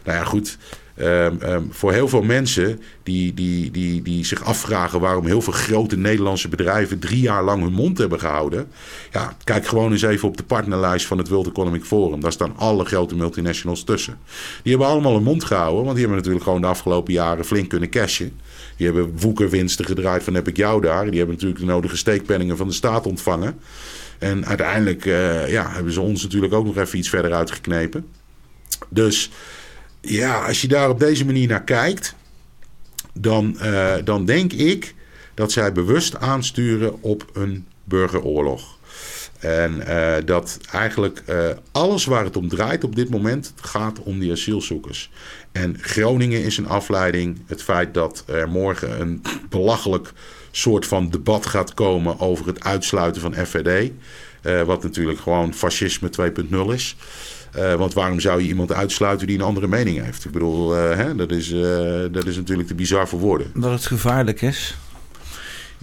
Nou 0.04 0.18
ja, 0.18 0.24
goed. 0.24 0.58
Ehm, 0.96 1.36
ehm, 1.40 1.64
voor 1.70 1.92
heel 1.92 2.08
veel 2.08 2.22
mensen 2.22 2.82
die, 3.04 3.34
die, 3.34 3.72
die, 3.72 4.02
die 4.02 4.26
zich 4.26 4.44
afvragen 4.44 5.00
waarom 5.00 5.26
heel 5.26 5.42
veel 5.42 5.54
grote 5.54 5.98
Nederlandse 5.98 6.48
bedrijven 6.48 7.00
drie 7.00 7.22
jaar 7.22 7.44
lang 7.44 7.64
hun 7.64 7.74
mond 7.74 7.98
hebben 7.98 8.20
gehouden. 8.20 8.68
Ja, 9.12 9.36
kijk 9.44 9.68
gewoon 9.68 9.92
eens 9.92 10.02
even 10.02 10.28
op 10.28 10.38
de 10.38 10.44
partnerlijst 10.44 11.06
van 11.06 11.18
het 11.18 11.28
World 11.28 11.48
Economic 11.48 11.84
Forum. 11.84 12.22
Daar 12.22 12.32
staan 12.32 12.58
alle 12.58 12.86
grote 12.86 13.16
multinationals 13.16 13.84
tussen. 13.84 14.18
Die 14.64 14.72
hebben 14.72 14.90
allemaal 14.90 15.14
hun 15.14 15.24
mond 15.24 15.44
gehouden, 15.44 15.84
want 15.84 15.96
die 15.96 16.00
hebben 16.00 16.18
natuurlijk 16.18 16.44
gewoon 16.44 16.62
de 16.62 16.68
afgelopen 16.68 17.14
jaren 17.14 17.46
flink 17.46 17.70
kunnen 17.70 17.90
cashen. 17.90 18.40
Die 18.78 18.86
hebben 18.86 19.20
woekerwinsten 19.20 19.86
gedraaid 19.86 20.24
van 20.24 20.34
heb 20.34 20.48
ik 20.48 20.58
jou 20.58 20.82
daar. 20.82 21.06
Die 21.06 21.18
hebben 21.18 21.36
natuurlijk 21.36 21.60
de 21.60 21.66
nodige 21.66 21.98
steekpenningen 21.98 22.58
van 22.58 22.68
de 22.68 22.74
staat 22.74 23.08
ontvangen. 23.08 23.60
En 24.20 24.46
uiteindelijk 24.46 25.06
eh, 25.06 25.52
ja, 25.52 25.72
hebben 25.72 25.94
ze 25.94 26.02
ons 26.02 26.24
natuurlijk 26.24 26.54
ook 26.54 26.66
nog 26.66 26.78
even 26.78 26.98
iets 26.98 27.10
verder 27.10 27.34
uitgeknepen. 27.34 28.06
Dus 28.90 29.32
ja, 30.02 30.46
als 30.46 30.62
je 30.62 30.68
daar 30.68 30.90
op 30.90 31.00
deze 31.00 31.26
manier 31.26 31.48
naar 31.48 31.64
kijkt, 31.64 32.16
dan, 33.14 33.60
eh, 33.60 33.96
dan 34.04 34.26
denk 34.26 34.54
ik 34.54 34.96
dat 35.34 35.52
zij 35.52 35.72
bewust 35.72 36.18
aansturen 36.18 37.02
op 37.02 37.30
een 37.34 37.66
burgeroorlog. 37.84 38.80
En 39.40 39.84
uh, 39.88 40.14
dat 40.26 40.60
eigenlijk 40.72 41.24
uh, 41.30 41.50
alles 41.72 42.06
waar 42.06 42.24
het 42.24 42.38
om 42.38 42.48
draait 42.48 42.84
op 42.84 42.96
dit 42.96 43.10
moment 43.10 43.54
gaat 43.62 44.00
om 44.00 44.20
die 44.20 44.32
asielzoekers. 44.32 45.12
En 45.52 45.78
Groningen 45.82 46.44
is 46.44 46.58
een 46.58 46.68
afleiding. 46.68 47.42
Het 47.46 47.64
feit 47.64 47.94
dat 47.94 48.24
er 48.28 48.50
morgen 48.50 49.02
een 49.02 49.22
belachelijk 49.50 50.14
soort 50.52 50.86
van 50.86 51.10
debat 51.10 51.46
gaat 51.46 51.74
komen 51.74 52.20
over 52.20 52.48
het 52.48 52.64
uitsluiten 52.64 53.22
van 53.22 53.34
FVD. 53.34 53.92
Wat 54.66 54.84
natuurlijk 54.84 55.20
gewoon 55.20 55.54
fascisme 55.54 56.10
2.0 56.10 56.74
is. 56.74 56.96
Uh, 57.58 57.74
want 57.74 57.94
waarom 57.94 58.20
zou 58.20 58.42
je 58.42 58.48
iemand 58.48 58.74
uitsluiten 58.74 59.28
die 59.28 59.38
een 59.38 59.46
andere 59.46 59.68
mening 59.68 60.04
heeft? 60.04 60.26
Ik 60.26 60.32
bedoel, 60.32 60.78
uh, 60.78 60.96
hè, 60.96 61.16
dat, 61.16 61.32
is, 61.32 61.50
dat 62.12 62.26
is 62.26 62.36
natuurlijk 62.36 62.68
te 62.68 62.76
bizar 62.76 63.08
voor 63.08 63.20
woorden. 63.20 63.52
Dat 63.56 63.72
het 63.72 63.86
gevaarlijk 63.86 64.42
is. 64.42 64.76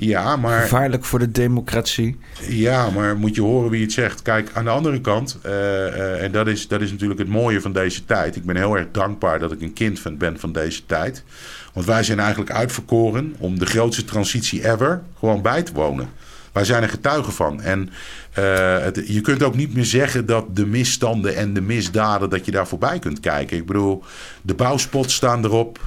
Ja, 0.00 0.36
maar... 0.36 0.60
Gevaarlijk 0.60 1.04
voor 1.04 1.18
de 1.18 1.30
democratie. 1.30 2.16
Ja, 2.48 2.90
maar 2.90 3.16
moet 3.16 3.34
je 3.34 3.40
horen 3.40 3.70
wie 3.70 3.82
het 3.82 3.92
zegt. 3.92 4.22
Kijk, 4.22 4.50
aan 4.52 4.64
de 4.64 4.70
andere 4.70 5.00
kant, 5.00 5.38
uh, 5.46 5.52
uh, 5.52 6.22
en 6.22 6.32
dat 6.32 6.46
is, 6.46 6.68
dat 6.68 6.80
is 6.80 6.90
natuurlijk 6.90 7.20
het 7.20 7.28
mooie 7.28 7.60
van 7.60 7.72
deze 7.72 8.04
tijd. 8.04 8.36
Ik 8.36 8.44
ben 8.44 8.56
heel 8.56 8.76
erg 8.76 8.86
dankbaar 8.92 9.38
dat 9.38 9.52
ik 9.52 9.60
een 9.60 9.72
kind 9.72 10.00
van, 10.00 10.16
ben 10.16 10.38
van 10.38 10.52
deze 10.52 10.86
tijd. 10.86 11.24
Want 11.72 11.86
wij 11.86 12.02
zijn 12.02 12.20
eigenlijk 12.20 12.50
uitverkoren 12.50 13.34
om 13.38 13.58
de 13.58 13.66
grootste 13.66 14.04
transitie 14.04 14.70
ever 14.70 15.02
gewoon 15.18 15.42
bij 15.42 15.62
te 15.62 15.72
wonen. 15.72 16.08
Wij 16.52 16.64
zijn 16.64 16.82
er 16.82 16.88
getuigen 16.88 17.32
van. 17.32 17.60
En 17.60 17.90
uh, 18.38 18.78
het, 18.78 19.02
je 19.06 19.20
kunt 19.20 19.42
ook 19.42 19.54
niet 19.54 19.74
meer 19.74 19.84
zeggen 19.84 20.26
dat 20.26 20.56
de 20.56 20.66
misstanden 20.66 21.36
en 21.36 21.54
de 21.54 21.60
misdaden, 21.60 22.30
dat 22.30 22.44
je 22.44 22.50
daar 22.50 22.68
voorbij 22.68 22.98
kunt 22.98 23.20
kijken. 23.20 23.56
Ik 23.56 23.66
bedoel, 23.66 24.02
de 24.42 24.54
bouwspots 24.54 25.14
staan 25.14 25.44
erop. 25.44 25.78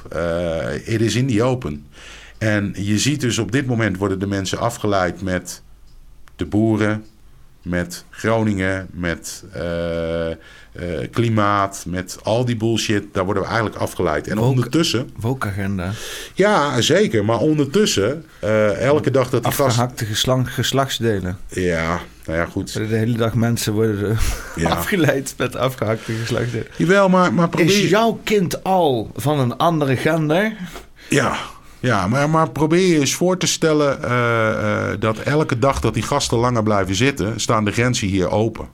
Het 0.83 1.01
is 1.01 1.15
in 1.15 1.25
die 1.25 1.43
open. 1.43 1.85
En 2.37 2.73
je 2.77 2.99
ziet 2.99 3.21
dus 3.21 3.37
op 3.37 3.51
dit 3.51 3.65
moment 3.65 3.97
worden 3.97 4.19
de 4.19 4.27
mensen 4.27 4.57
afgeleid 4.57 5.21
met 5.21 5.61
de 6.35 6.45
boeren, 6.45 7.05
met 7.61 8.05
Groningen, 8.09 8.87
met 8.91 9.43
uh, 9.55 10.27
uh, 10.27 10.35
klimaat, 11.11 11.83
met 11.87 12.17
al 12.23 12.45
die 12.45 12.55
bullshit. 12.55 13.03
Daar 13.13 13.25
worden 13.25 13.43
we 13.43 13.49
eigenlijk 13.49 13.79
afgeleid. 13.79 14.27
En 14.27 14.37
Woke, 14.37 14.49
ondertussen. 14.49 15.09
Woke-agenda. 15.19 15.91
Ja, 16.33 16.81
zeker. 16.81 17.25
Maar 17.25 17.39
ondertussen, 17.39 18.25
uh, 18.43 18.81
elke 18.81 19.11
dag 19.11 19.29
dat 19.29 19.43
die 19.43 19.51
Afgehakte 19.51 20.05
gast... 20.05 20.47
geslachtsdelen. 20.49 21.37
Ja, 21.47 21.99
nou 22.25 22.37
ja, 22.37 22.45
goed. 22.45 22.73
De 22.73 22.95
hele 22.95 23.17
dag 23.17 23.33
mensen 23.33 23.73
worden 23.73 24.17
ja. 24.55 24.69
afgeleid 24.69 25.33
met 25.37 25.55
afgehakte 25.55 26.13
geslachtsdelen. 26.13 26.67
Jawel, 26.77 27.09
maar, 27.09 27.33
maar 27.33 27.49
probeer... 27.49 27.83
Is 27.83 27.89
jouw 27.89 28.19
kind 28.23 28.63
al 28.63 29.11
van 29.15 29.39
een 29.39 29.57
andere 29.57 29.95
gender? 29.95 30.53
Ja. 31.09 31.37
Ja, 31.81 32.07
maar, 32.07 32.29
maar 32.29 32.49
probeer 32.49 32.87
je 32.87 32.99
eens 32.99 33.13
voor 33.13 33.37
te 33.37 33.47
stellen 33.47 33.99
uh, 34.03 34.09
uh, 34.09 34.99
dat 34.99 35.17
elke 35.17 35.59
dag 35.59 35.79
dat 35.79 35.93
die 35.93 36.03
gasten 36.03 36.37
langer 36.37 36.63
blijven 36.63 36.95
zitten, 36.95 37.39
staan 37.39 37.65
de 37.65 37.71
grenzen 37.71 38.07
hier 38.07 38.29
open. 38.29 38.67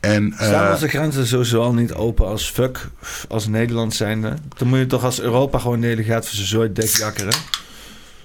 En, 0.00 0.26
uh, 0.26 0.42
Staan 0.42 0.72
onze 0.72 0.88
grenzen 0.88 1.26
sowieso 1.26 1.62
al 1.62 1.74
niet 1.74 1.94
open 1.94 2.26
als 2.26 2.50
fuck, 2.50 2.88
als 3.28 3.46
Nederland 3.46 3.94
zijnde? 3.94 4.34
Dan 4.56 4.68
moet 4.68 4.78
je 4.78 4.86
toch 4.86 5.04
als 5.04 5.20
Europa 5.20 5.58
gewoon 5.58 5.80
de 5.80 5.86
hele 5.86 6.02
gaat 6.02 6.26
voor 6.26 6.34
zijn 6.34 6.46
zooi 6.46 6.72
dekjakkeren? 6.72 7.34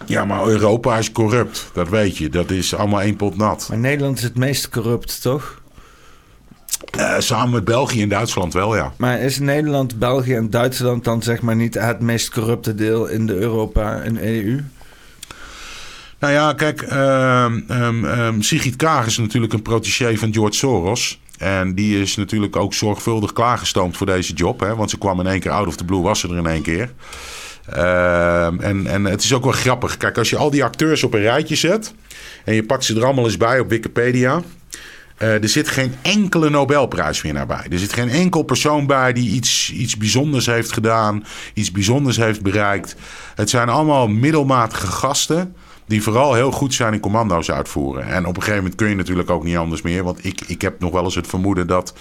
Ja, 0.05 0.25
maar 0.25 0.47
Europa 0.47 0.97
is 0.97 1.11
corrupt, 1.11 1.69
dat 1.73 1.89
weet 1.89 2.17
je. 2.17 2.29
Dat 2.29 2.51
is 2.51 2.75
allemaal 2.75 3.01
één 3.01 3.15
pot 3.15 3.37
nat. 3.37 3.65
Maar 3.69 3.77
Nederland 3.77 4.17
is 4.17 4.23
het 4.23 4.37
meest 4.37 4.69
corrupt, 4.69 5.21
toch? 5.21 5.61
Uh, 6.97 7.15
samen 7.17 7.53
met 7.53 7.65
België 7.65 8.01
en 8.01 8.09
Duitsland 8.09 8.53
wel, 8.53 8.75
ja. 8.75 8.93
Maar 8.97 9.19
is 9.19 9.39
Nederland, 9.39 9.99
België 9.99 10.36
en 10.36 10.49
Duitsland 10.49 11.03
dan 11.03 11.23
zeg 11.23 11.41
maar 11.41 11.55
niet 11.55 11.73
het 11.73 11.99
meest 11.99 12.30
corrupte 12.30 12.75
deel 12.75 13.07
in 13.07 13.25
de 13.25 13.36
Europa 13.36 14.01
en 14.01 14.17
EU? 14.25 14.63
Nou 16.19 16.34
ja, 16.34 16.53
kijk, 16.53 16.82
uh, 16.82 17.45
um, 17.69 18.05
um, 18.05 18.41
Sigrid 18.41 18.75
Kaag 18.75 19.05
is 19.05 19.17
natuurlijk 19.17 19.53
een 19.53 19.61
protégé 19.61 20.17
van 20.17 20.34
George 20.34 20.57
Soros. 20.57 21.19
En 21.38 21.75
die 21.75 22.01
is 22.01 22.15
natuurlijk 22.15 22.55
ook 22.55 22.73
zorgvuldig 22.73 23.34
klaargestoomd 23.34 23.97
voor 23.97 24.05
deze 24.05 24.34
job. 24.34 24.59
Hè? 24.59 24.75
Want 24.75 24.89
ze 24.89 24.97
kwam 24.97 25.19
in 25.19 25.28
één 25.28 25.39
keer 25.39 25.51
out 25.51 25.67
of 25.67 25.75
the 25.75 25.86
blue, 25.86 26.01
was 26.01 26.19
ze 26.19 26.28
er 26.28 26.38
in 26.38 26.47
één 26.47 26.61
keer. 26.61 26.91
Uh, 27.75 28.45
en, 28.45 28.88
en 28.88 29.05
het 29.05 29.23
is 29.23 29.34
ook 29.34 29.43
wel 29.43 29.51
grappig. 29.51 29.97
Kijk, 29.97 30.17
als 30.17 30.30
je 30.30 30.38
al 30.38 30.49
die 30.49 30.63
acteurs 30.63 31.03
op 31.03 31.13
een 31.13 31.21
rijtje 31.21 31.55
zet... 31.55 31.93
en 32.43 32.53
je 32.53 32.63
pakt 32.63 32.86
ze 32.86 32.95
er 32.95 33.05
allemaal 33.05 33.25
eens 33.25 33.38
bij 33.38 33.59
op 33.59 33.69
Wikipedia... 33.69 34.41
Uh, 35.22 35.43
er 35.43 35.49
zit 35.49 35.68
geen 35.68 35.95
enkele 36.01 36.49
Nobelprijswinnaar 36.49 37.45
bij. 37.45 37.65
Er 37.70 37.80
zit 37.80 37.93
geen 37.93 38.09
enkel 38.09 38.43
persoon 38.43 38.88
bij 38.88 39.13
die 39.13 39.30
iets, 39.30 39.72
iets 39.72 39.97
bijzonders 39.97 40.45
heeft 40.45 40.72
gedaan, 40.72 41.26
iets 41.53 41.72
bijzonders 41.72 42.18
heeft 42.18 42.41
bereikt. 42.41 42.95
Het 43.36 43.49
zijn 43.49 43.70
allemaal 43.70 44.07
middelmatige 44.07 44.88
gasten 44.88 45.55
die 45.86 46.03
vooral 46.03 46.34
heel 46.34 46.51
goed 46.51 46.74
zijn 46.74 46.93
in 46.93 46.99
commando's 46.99 47.51
uitvoeren. 47.51 48.07
En 48.07 48.26
op 48.26 48.36
een 48.36 48.41
gegeven 48.41 48.61
moment 48.61 48.76
kun 48.76 48.89
je 48.89 48.95
natuurlijk 48.95 49.30
ook 49.30 49.43
niet 49.43 49.57
anders 49.57 49.82
meer. 49.82 50.03
Want 50.03 50.26
ik, 50.26 50.41
ik 50.47 50.61
heb 50.61 50.80
nog 50.80 50.91
wel 50.91 51.03
eens 51.03 51.15
het 51.15 51.28
vermoeden 51.28 51.68
dat 51.68 51.93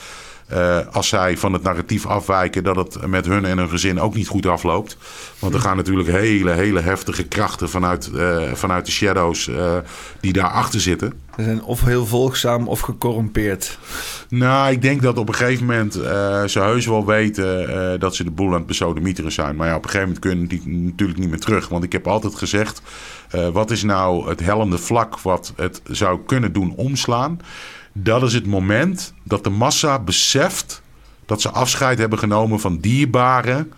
uh, 0.53 0.78
als 0.92 1.09
zij 1.09 1.36
van 1.36 1.53
het 1.53 1.62
narratief 1.62 2.07
afwijken, 2.07 2.64
dat 2.64 2.76
het 2.76 3.07
met 3.07 3.26
hun 3.26 3.44
en 3.44 3.59
hun 3.59 3.68
gezin 3.68 4.01
ook 4.01 4.14
niet 4.14 4.28
goed 4.28 4.47
afloopt. 4.47 4.97
Want 5.38 5.55
er 5.55 5.61
gaan 5.61 5.76
natuurlijk 5.76 6.09
hele, 6.09 6.51
hele 6.51 6.80
heftige 6.80 7.24
krachten 7.24 7.68
vanuit, 7.68 8.11
uh, 8.14 8.53
vanuit 8.53 8.86
de 8.86 8.92
shadows 8.92 9.47
uh, 9.47 9.76
die 10.20 10.32
daarachter 10.32 10.80
zitten. 10.80 11.12
Ze 11.36 11.42
zijn 11.42 11.62
of 11.62 11.84
heel 11.84 12.07
volgzaam 12.07 12.68
of 12.68 12.80
gecorrumpeerd. 12.80 13.78
Nou, 14.28 14.70
ik 14.72 14.82
denk 14.82 15.03
dat 15.03 15.18
op 15.18 15.28
een 15.28 15.34
gegeven 15.34 15.66
moment 15.66 15.92
ze 16.51 16.61
heus 16.61 16.86
wel 16.86 17.07
weten 17.07 18.01
dat 18.01 18.14
ze 18.14 18.24
de 18.24 18.30
boel 18.30 18.49
aan 18.49 18.55
het 18.55 18.66
besodemieteren 18.66 19.32
zijn. 19.32 19.57
Maar 19.57 19.68
ja, 19.68 19.76
op 19.76 19.84
een 19.84 19.90
gegeven 19.90 20.09
moment 20.09 20.24
kunnen 20.24 20.49
die 20.49 20.68
natuurlijk 20.68 21.18
niet 21.18 21.30
meer 21.30 21.40
terug. 21.40 21.68
Want 21.68 21.84
ik 21.84 21.92
heb 21.92 22.07
altijd 22.07 22.34
gezegd, 22.34 22.82
wat 23.53 23.70
is 23.70 23.82
nou 23.82 24.28
het 24.28 24.40
hellende 24.40 24.78
vlak 24.78 25.20
wat 25.20 25.53
het 25.57 25.80
zou 25.84 26.20
kunnen 26.26 26.53
doen 26.53 26.72
omslaan? 26.76 27.40
Dat 28.03 28.22
is 28.22 28.32
het 28.32 28.47
moment 28.47 29.14
dat 29.22 29.44
de 29.44 29.51
massa 29.51 29.99
beseft 29.99 30.82
dat 31.26 31.40
ze 31.40 31.51
afscheid 31.51 31.99
hebben 31.99 32.18
genomen 32.18 32.61
van 32.61 32.78
dierbaren. 32.78 33.72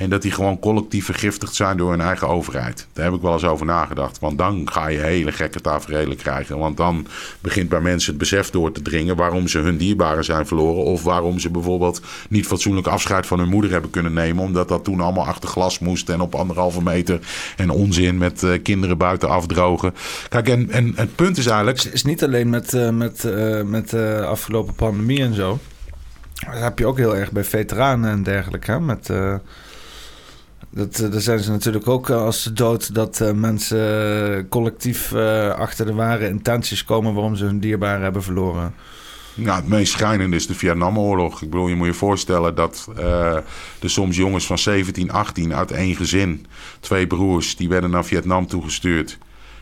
En 0.00 0.10
dat 0.10 0.22
die 0.22 0.30
gewoon 0.30 0.58
collectief 0.58 1.04
vergiftigd 1.04 1.54
zijn 1.54 1.76
door 1.76 1.90
hun 1.90 2.00
eigen 2.00 2.28
overheid. 2.28 2.86
Daar 2.92 3.04
heb 3.04 3.14
ik 3.14 3.20
wel 3.20 3.32
eens 3.32 3.44
over 3.44 3.66
nagedacht. 3.66 4.18
Want 4.18 4.38
dan 4.38 4.68
ga 4.72 4.88
je 4.88 4.98
hele 4.98 5.32
gekke 5.32 5.60
tafereelen 5.60 6.16
krijgen. 6.16 6.58
Want 6.58 6.76
dan 6.76 7.06
begint 7.40 7.68
bij 7.68 7.80
mensen 7.80 8.10
het 8.10 8.18
besef 8.18 8.50
door 8.50 8.72
te 8.72 8.82
dringen 8.82 9.16
waarom 9.16 9.48
ze 9.48 9.58
hun 9.58 9.76
dierbaren 9.76 10.24
zijn 10.24 10.46
verloren. 10.46 10.84
Of 10.84 11.02
waarom 11.02 11.38
ze 11.38 11.50
bijvoorbeeld 11.50 12.00
niet 12.28 12.46
fatsoenlijk 12.46 12.86
afscheid 12.86 13.26
van 13.26 13.38
hun 13.38 13.48
moeder 13.48 13.70
hebben 13.70 13.90
kunnen 13.90 14.12
nemen. 14.12 14.44
Omdat 14.44 14.68
dat 14.68 14.84
toen 14.84 15.00
allemaal 15.00 15.26
achter 15.26 15.48
glas 15.48 15.78
moest 15.78 16.08
en 16.08 16.20
op 16.20 16.34
anderhalve 16.34 16.82
meter. 16.82 17.20
En 17.56 17.70
onzin 17.70 18.18
met 18.18 18.42
uh, 18.42 18.62
kinderen 18.62 18.98
buiten 18.98 19.28
afdrogen. 19.28 19.94
Kijk, 20.28 20.48
en, 20.48 20.70
en 20.70 20.92
het 20.96 21.14
punt 21.14 21.38
is 21.38 21.46
eigenlijk. 21.46 21.82
Het 21.82 21.92
is 21.92 22.04
niet 22.04 22.24
alleen 22.24 22.50
met, 22.50 22.72
uh, 22.72 22.90
met, 22.90 23.24
uh, 23.24 23.62
met 23.62 23.90
de 23.90 24.24
afgelopen 24.26 24.74
pandemie 24.74 25.22
en 25.22 25.34
zo. 25.34 25.58
Dat 26.34 26.62
heb 26.62 26.78
je 26.78 26.86
ook 26.86 26.96
heel 26.96 27.16
erg 27.16 27.32
bij 27.32 27.44
veteranen 27.44 28.10
en 28.10 28.22
dergelijke. 28.22 28.70
Hè? 28.70 28.80
Met. 28.80 29.10
Dat, 30.70 30.96
daar 31.10 31.20
zijn 31.20 31.38
ze 31.38 31.50
natuurlijk 31.50 31.88
ook 31.88 32.10
als 32.10 32.42
ze 32.42 32.52
dood 32.52 32.94
dat 32.94 33.20
uh, 33.20 33.32
mensen 33.32 34.48
collectief 34.48 35.14
achter 35.56 35.86
de 35.86 35.94
ware 35.94 36.28
intenties 36.28 36.84
komen 36.84 37.14
waarom 37.14 37.36
ze 37.36 37.44
hun 37.44 37.60
dierbaren 37.60 38.02
hebben 38.02 38.22
verloren. 38.22 38.74
Nou, 39.34 39.60
het 39.60 39.68
meest 39.68 39.92
schijnende 39.92 40.36
is 40.36 40.46
de 40.46 40.54
Vietnamoorlog. 40.54 41.42
Ik 41.42 41.50
bedoel, 41.50 41.68
je 41.68 41.74
moet 41.74 41.86
je 41.86 41.92
voorstellen 41.92 42.54
dat 42.54 42.88
uh, 42.98 43.34
er 43.80 43.90
soms 43.90 44.16
jongens 44.16 44.46
van 44.46 44.58
17, 44.58 45.10
18 45.10 45.54
uit 45.54 45.70
één 45.70 45.96
gezin, 45.96 46.46
twee 46.80 47.06
broers, 47.06 47.56
die 47.56 47.68
werden 47.68 47.90
naar 47.90 48.04
Vietnam 48.04 48.46
toegestuurd. 48.46 49.18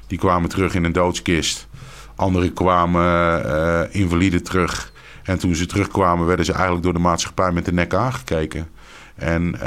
Die 0.07 0.19
kwamen 0.19 0.49
terug 0.49 0.75
in 0.75 0.85
een 0.85 0.93
doodskist. 0.93 1.69
Anderen 2.17 2.53
kwamen 2.53 3.93
invalide 3.93 4.43
terug. 4.43 4.93
En 5.23 5.39
toen 5.39 5.55
ze 5.55 5.67
terugkwamen, 5.67 6.27
werden 6.27 6.45
ze 6.45 6.53
eigenlijk 6.53 6.83
door 6.83 6.93
de 6.93 6.99
maatschappij 6.99 7.53
met 7.53 7.65
de 7.65 7.73
nek 7.73 7.95
aangekeken. 7.95 8.69
En 9.19 9.55
uh, 9.55 9.61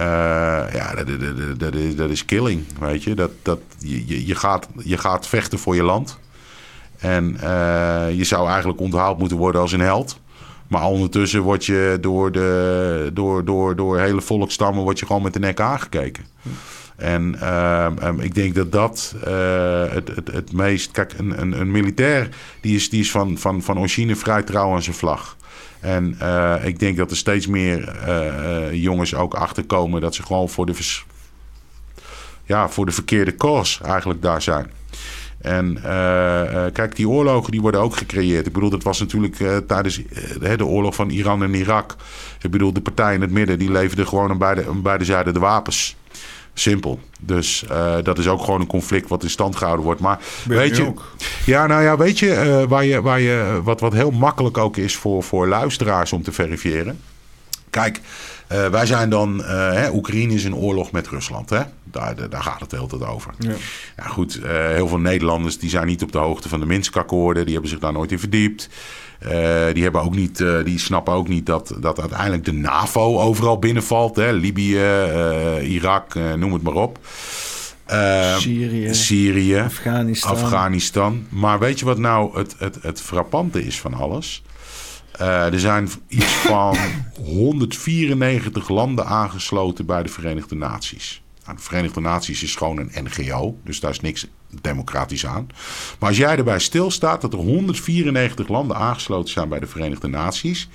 ja, 0.74 0.95
dat, 0.95 1.08
dat, 1.08 1.60
dat, 1.60 1.76
is, 1.76 1.95
dat 1.95 2.10
is 2.10 2.26
killing, 2.26 2.64
weet 2.80 3.04
je. 3.04 3.16
Dat, 3.16 3.32
dat, 3.41 3.60
je, 3.78 4.28
je, 4.28 4.36
gaat, 4.36 4.68
je 4.84 4.97
gaat 4.97 5.28
vechten 5.28 5.60
voor 5.60 5.76
je 5.76 5.84
land. 5.84 6.20
En 6.97 7.38
uh, 7.43 8.06
je 8.14 8.24
zou 8.24 8.49
eigenlijk 8.49 8.80
onthaald 8.80 9.18
moeten 9.18 9.38
worden 9.38 9.62
als 9.62 9.72
een 9.72 9.80
held. 9.80 10.20
Maar 10.68 10.84
ondertussen 10.84 11.41
word 11.41 11.66
je 11.66 11.97
door, 12.02 12.32
de, 12.32 13.10
door, 13.14 13.45
door, 13.45 13.76
door 13.76 13.99
hele 13.99 14.22
volkstammen 14.22 14.84
word 14.84 14.99
je 14.99 15.06
gewoon 15.06 15.22
met 15.22 15.34
de 15.34 15.39
nek 15.39 15.60
aangekeken. 15.60 16.26
En 16.95 17.54
um, 18.06 18.20
ik 18.20 18.36
denk 18.36 18.56
dat 18.56 18.72
dat 18.72 19.16
het, 19.89 20.08
het, 20.16 20.32
het 20.32 20.54
meest... 20.54 20.91
Kijk, 20.91 21.14
een, 21.18 21.41
een, 21.41 21.60
een 21.60 21.72
militair 21.72 22.30
die 22.62 22.76
is, 22.76 22.89
die 22.89 22.99
is 22.99 23.12
van, 23.12 23.38
van, 23.38 23.62
van 23.62 23.80
origine 23.80 24.16
vrij 24.16 24.43
trouw 24.43 24.74
aan 24.74 24.84
zijn 24.84 24.95
vlag. 24.95 25.38
En 25.82 26.17
uh, 26.21 26.55
ik 26.63 26.79
denk 26.79 26.97
dat 26.97 27.11
er 27.11 27.17
steeds 27.17 27.47
meer 27.47 27.95
uh, 28.07 28.73
jongens 28.73 29.15
ook 29.15 29.34
achterkomen 29.34 30.01
dat 30.01 30.15
ze 30.15 30.23
gewoon 30.23 30.49
voor 30.49 30.65
de, 30.65 30.73
ja, 32.45 32.69
voor 32.69 32.86
de 32.86 32.91
verkeerde 32.91 33.36
koers 33.36 33.82
eigenlijk 33.82 34.21
daar 34.21 34.41
zijn. 34.41 34.71
En 35.41 35.79
kijk, 36.73 36.95
die 36.95 37.09
oorlogen 37.09 37.51
die 37.51 37.61
worden 37.61 37.82
ook 37.82 37.95
gecreëerd. 37.95 38.47
Ik 38.47 38.53
bedoel, 38.53 38.69
dat 38.69 38.84
was 38.84 38.99
natuurlijk 38.99 39.36
tijdens 39.67 40.01
de 40.39 40.65
oorlog 40.65 40.95
van 40.95 41.09
Iran 41.09 41.43
en 41.43 41.53
Irak. 41.53 41.95
Ik 42.41 42.51
bedoel, 42.51 42.73
de 42.73 42.82
partijen 42.82 43.15
in 43.15 43.21
het 43.21 43.32
midden 43.32 43.59
die 43.59 43.71
leverden 43.71 44.07
gewoon 44.07 44.29
aan 44.29 44.38
beide, 44.38 44.67
aan 44.67 44.82
beide 44.82 45.05
zijden 45.05 45.34
de 45.34 45.39
wapens. 45.39 45.95
Simpel. 46.54 46.99
Dus 47.20 47.64
uh, 47.72 47.95
dat 48.04 48.18
is 48.18 48.28
ook 48.28 48.43
gewoon 48.43 48.62
een 48.62 48.68
conflict 48.68 49.10
wat 49.10 49.24
in 49.24 49.30
stand 49.30 49.56
gehouden 49.56 49.86
wordt. 49.86 50.02
Maar 50.02 50.20
Ben 50.47 50.58
weet 50.58 50.78
je 50.78 50.86
ook? 50.86 51.16
ja, 51.45 51.68
nou 51.68 51.84
ja, 51.84 51.97
weet 51.97 52.20
je, 52.20 52.34
eh, 52.34 52.64
waar 52.64 52.86
je, 52.86 53.02
waar 53.02 53.20
je 53.20 53.60
wat, 53.64 53.80
wat 53.80 53.93
heel 53.93 54.12
makkelijk 54.12 54.58
ook 54.58 54.78
is 54.78 54.95
voor, 54.95 55.24
voor 55.24 55.47
luisteraars 55.47 56.14
om 56.14 56.24
te 56.24 56.32
verifiëren. 56.32 56.99
Kijk, 57.70 58.02
eh, 58.47 58.68
wij 58.68 58.86
zijn 58.86 59.10
dan, 59.10 59.43
eh, 59.43 59.72
hè, 59.72 59.91
Oekraïne 59.91 60.34
is 60.34 60.43
in 60.43 60.56
oorlog 60.56 60.91
met 60.91 61.08
Rusland, 61.08 61.49
hè? 61.49 61.62
Daar, 61.84 62.30
daar- 62.30 62.43
gaat 62.43 62.60
het 62.60 62.70
de 62.70 62.76
hele 62.76 62.88
tijd 62.88 63.06
over. 63.06 63.34
Ja. 63.39 63.54
Ja, 63.97 64.04
goed, 64.04 64.39
eh, 64.43 64.52
heel 64.52 64.88
veel 64.88 64.97
Nederlanders 64.99 65.60
die 65.60 65.70
zijn 65.70 65.88
niet 65.88 66.04
op 66.04 66.12
de 66.12 66.18
hoogte 66.18 66.49
van 66.49 66.60
de 66.60 66.66
Minsk-akkoorden. 66.66 67.43
Die 67.43 67.54
hebben 67.54 67.72
zich 67.72 67.80
daar 67.80 67.93
nooit 67.93 68.12
in 68.12 68.20
verdiept. 68.20 68.70
Eh, 69.22 69.74
die, 69.74 69.84
hebben 69.84 70.01
ook 70.01 70.15
niet, 70.15 70.41
eh, 70.41 70.63
die 70.63 70.80
snappen 70.80 71.13
ook 71.13 71.28
niet 71.28 71.45
dat, 71.45 71.76
dat 71.80 71.99
uiteindelijk 71.99 72.45
de 72.45 72.53
NAVO 72.53 73.19
overal 73.19 73.59
binnenvalt. 73.59 74.15
Hè? 74.15 74.32
Libië, 74.32 74.78
eh, 74.78 75.72
Irak, 75.72 76.13
noem 76.38 76.53
het 76.53 76.61
maar 76.61 76.74
op. 76.74 76.99
Syrië, 78.38 78.93
Syrië, 78.93 79.57
Afghanistan. 79.57 80.32
Afghanistan. 80.32 81.26
Maar 81.30 81.59
weet 81.59 81.80
je 81.80 81.86
wat 81.86 81.97
nou 81.97 82.38
het, 82.38 82.55
het, 82.57 82.78
het 82.82 83.01
frappante 83.01 83.65
is 83.65 83.80
van 83.80 83.93
alles? 83.93 84.43
Er 85.17 85.59
zijn 85.59 85.89
iets 86.07 86.26
van 86.26 86.78
194 87.26 88.69
landen 88.69 89.05
aangesloten 89.05 89.86
bij 89.86 90.03
de 90.03 90.09
Verenigde 90.09 90.55
Naties. 90.55 91.22
De 91.45 91.53
Verenigde 91.55 91.99
Naties 91.99 92.43
is 92.43 92.55
gewoon 92.55 92.77
een 92.77 92.91
NGO, 93.03 93.57
dus 93.63 93.79
daar 93.79 93.91
is 93.91 93.99
niks 93.99 94.27
democratisch 94.61 95.25
aan. 95.25 95.47
Maar 95.99 96.09
als 96.09 96.17
jij 96.17 96.37
erbij 96.37 96.59
stilstaat 96.59 97.21
dat 97.21 97.33
er 97.33 97.39
194 97.39 98.47
landen 98.47 98.77
aangesloten 98.77 99.33
zijn 99.33 99.49
bij 99.49 99.59
de 99.59 99.67
Verenigde 99.67 100.07
Naties, 100.07 100.69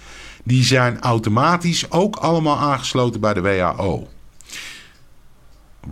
die 0.44 0.64
zijn 0.64 1.00
automatisch 1.00 1.90
ook 1.90 2.16
allemaal 2.16 2.58
aangesloten 2.58 3.20
bij 3.20 3.34
de 3.34 3.40
WHO. 3.40 4.08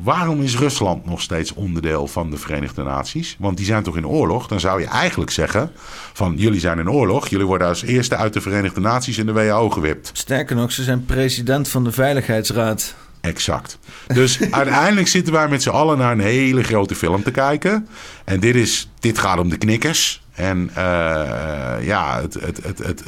Waarom 0.03 0.43
is 0.43 0.59
Rusland 0.59 1.07
nog 1.07 1.21
steeds 1.21 1.53
onderdeel 1.53 2.07
van 2.07 2.31
de 2.31 2.37
Verenigde 2.37 2.83
Naties? 2.83 3.37
Want 3.39 3.57
die 3.57 3.67
zijn 3.67 3.83
toch 3.83 3.97
in 3.97 4.07
oorlog? 4.07 4.47
Dan 4.47 4.61
zou 4.61 4.81
je 4.81 4.87
eigenlijk 4.87 5.31
zeggen 5.31 5.71
van 6.13 6.35
jullie 6.37 6.61
zijn 6.61 6.79
in 6.79 6.91
oorlog. 6.91 7.29
Jullie 7.29 7.47
worden 7.47 7.69
als 7.69 7.83
eerste 7.83 8.17
uit 8.17 8.33
de 8.33 8.41
Verenigde 8.41 8.81
Naties 8.81 9.19
in 9.19 9.27
de 9.27 9.33
WHO 9.33 9.71
gewipt. 9.71 10.11
Sterker 10.13 10.57
nog, 10.57 10.73
ze 10.73 10.83
zijn 10.83 11.05
president 11.05 11.69
van 11.69 11.85
de 11.85 11.93
Veiligheidsraad. 11.93 12.95
Exact. 13.25 13.79
Dus 14.07 14.41
uiteindelijk 14.51 15.09
zitten 15.09 15.33
wij 15.33 15.49
met 15.49 15.63
z'n 15.63 15.69
allen 15.69 15.99
naar 15.99 16.13
een 16.13 16.21
hele 16.21 16.63
grote 16.63 16.95
film 16.95 17.23
te 17.23 17.31
kijken. 17.31 17.89
En 18.25 18.41
dit, 18.41 18.55
is, 18.55 18.91
dit 19.01 19.19
gaat 19.19 19.39
om 19.39 19.49
de 19.49 19.59
knikkers. 19.59 20.23
En 20.35 20.71
eh, 20.75 21.87
ja, 21.87 22.21
het, 22.21 22.35
het, 22.63 22.79
het, 22.79 23.03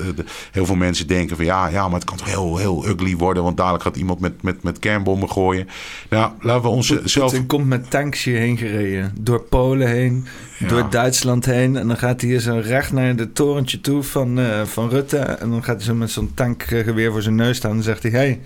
heel 0.53 0.67
veel 0.67 0.75
mensen 0.75 1.07
denken 1.07 1.37
van 1.37 1.45
ja, 1.45 1.69
ja, 1.69 1.89
maar 1.89 1.99
het 1.99 2.09
kan 2.09 2.17
toch 2.17 2.27
heel, 2.27 2.57
heel 2.57 2.87
ugly 2.87 3.17
worden. 3.17 3.43
Want 3.43 3.57
dadelijk 3.57 3.83
gaat 3.83 3.97
iemand 3.97 4.21
met, 4.21 4.43
met, 4.43 4.63
met 4.63 4.79
kernbommen 4.79 5.31
gooien. 5.31 5.69
Nou, 6.11 6.33
laten 6.41 6.63
we 6.63 6.69
ons 6.69 7.03
zelf... 7.05 7.47
Komt 7.47 7.67
met 7.67 7.91
tanks 7.91 8.25
hierheen 8.25 8.57
gereden. 8.57 9.13
Door 9.21 9.41
Polen 9.43 9.89
heen, 9.89 10.27
Ja. 10.59 10.69
door 10.69 10.91
Duitsland 10.91 11.45
heen. 11.45 11.77
En 11.77 11.89
dan 11.89 11.97
gaat 11.97 12.21
hij 12.21 12.39
zo 12.39 12.61
recht 12.65 12.93
naar 12.93 13.15
het 13.15 13.35
torentje 13.35 13.81
toe 13.81 14.03
van, 14.03 14.39
eh, 14.39 14.63
van 14.63 14.89
Rutte. 14.89 15.19
En 15.19 15.51
dan 15.51 15.65
gaat 15.65 15.77
hij 15.77 15.85
zo 15.85 15.95
met 15.95 16.11
zo'n 16.11 16.31
tankgeweer 16.35 17.13
voor 17.13 17.23
zijn 17.23 17.35
neus 17.35 17.57
staan. 17.57 17.71
En 17.71 17.77
dan 17.77 17.85
zegt 17.85 18.03
hij, 18.03 18.13
hey, 18.13 18.41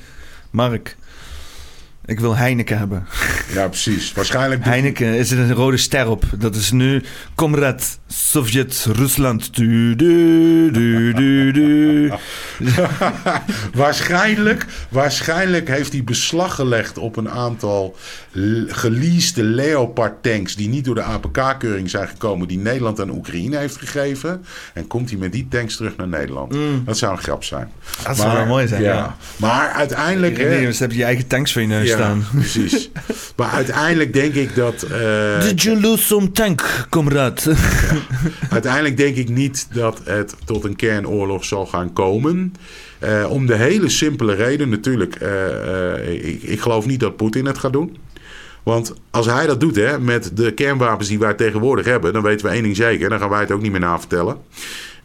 Mark, 0.51 0.97
ik 2.11 2.21
wil 2.21 2.37
Heineken 2.37 2.79
hebben. 2.79 3.07
Ja, 3.53 3.69
precies. 3.69 4.13
Waarschijnlijk 4.13 4.65
Heineken 4.65 5.07
is 5.07 5.31
er 5.31 5.39
een 5.39 5.53
rode 5.53 5.77
ster 5.77 6.09
op. 6.09 6.25
Dat 6.39 6.55
is 6.55 6.71
nu 6.71 7.03
Comrade 7.35 7.83
Sovjet-Rusland. 8.07 9.57
Du, 9.57 9.97
du, 9.97 10.71
du, 10.71 11.13
du, 11.13 11.53
du. 11.53 12.13
waarschijnlijk, 13.75 14.67
waarschijnlijk 14.89 15.69
heeft 15.69 15.93
hij 15.93 16.05
beslag 16.05 16.55
gelegd 16.55 16.99
op 16.99 17.17
een 17.17 17.31
aantal 17.31 17.97
geleasede 18.67 19.43
Leopard 19.43 20.23
tanks 20.23 20.57
die 20.57 20.69
niet 20.69 20.85
door 20.85 20.95
de 20.95 21.03
APK-keuring 21.03 21.91
zijn 21.91 22.09
gekomen, 22.09 22.49
die 22.49 22.59
Nederland 22.59 23.01
aan 23.01 23.11
Oekraïne 23.11 23.57
heeft 23.57 23.77
gegeven. 23.77 24.45
En 24.75 24.87
komt 24.87 25.11
hij 25.11 25.19
met 25.19 25.33
die 25.33 25.49
tanks 25.49 25.77
terug 25.77 25.97
naar 25.97 26.09
Nederland. 26.09 26.55
Dat 26.85 26.99
zou 26.99 27.13
een 27.13 27.23
grap 27.23 27.45
zijn. 27.45 27.65
Mm. 27.65 28.05
Dat 28.05 28.17
zou 28.17 28.37
wel 28.37 28.47
mooi 28.47 28.69
zijn, 28.69 28.83
ja. 28.83 29.17
Maar 29.37 29.71
uiteindelijk. 29.71 30.37
hè, 30.37 30.49
Nee, 30.49 30.67
dus 30.67 30.79
heb 30.79 30.93
je 30.93 31.05
eigen 31.05 31.27
tanks 31.27 31.53
voor 31.53 31.63
je 31.63 31.69
neus 31.69 31.89
ja, 31.89 31.97
staan. 32.01 32.25
precies. 32.33 32.91
maar 33.37 33.51
uiteindelijk 33.51 34.13
denk 34.13 34.35
ik 34.35 34.55
dat. 34.55 34.83
eh, 34.83 35.41
Did 35.41 35.63
you 35.63 35.81
lose 35.81 36.03
some 36.03 36.33
tank, 36.33 36.87
comrade? 36.91 37.41
Uiteindelijk 38.51 38.97
denk 38.97 39.17
ik 39.17 39.29
niet 39.29 39.67
dat 39.73 40.01
het 40.05 40.35
tot 40.45 40.65
een 40.65 40.77
kernoorlog 40.77 41.45
zal 41.45 41.67
gaan 41.67 41.93
komen. 41.93 42.55
Eh, 42.99 43.27
om 43.31 43.47
de 43.47 43.55
hele 43.57 43.89
simpele 43.89 44.35
reden, 44.35 44.69
natuurlijk, 44.69 45.15
eh, 45.15 45.95
eh, 45.95 46.25
ik, 46.29 46.43
ik 46.43 46.61
geloof 46.61 46.87
niet 46.87 47.01
dat 47.01 47.17
Poetin 47.17 47.47
het 47.47 47.59
gaat 47.59 47.73
doen. 47.73 47.97
Want 48.63 48.95
als 49.11 49.27
hij 49.27 49.47
dat 49.47 49.61
doet, 49.61 49.77
hè, 49.77 50.01
met 50.01 50.37
de 50.37 50.53
kernwapens 50.53 51.09
die 51.09 51.19
wij 51.19 51.35
tegenwoordig 51.35 51.87
hebben, 51.87 52.13
dan 52.13 52.23
weten 52.23 52.47
we 52.47 52.53
één 52.53 52.63
ding 52.63 52.77
zeker. 52.77 53.09
Dan 53.09 53.19
gaan 53.19 53.29
wij 53.29 53.41
het 53.41 53.51
ook 53.51 53.63
niet 53.63 53.71
meer 53.71 53.81
navertellen. 53.81 54.37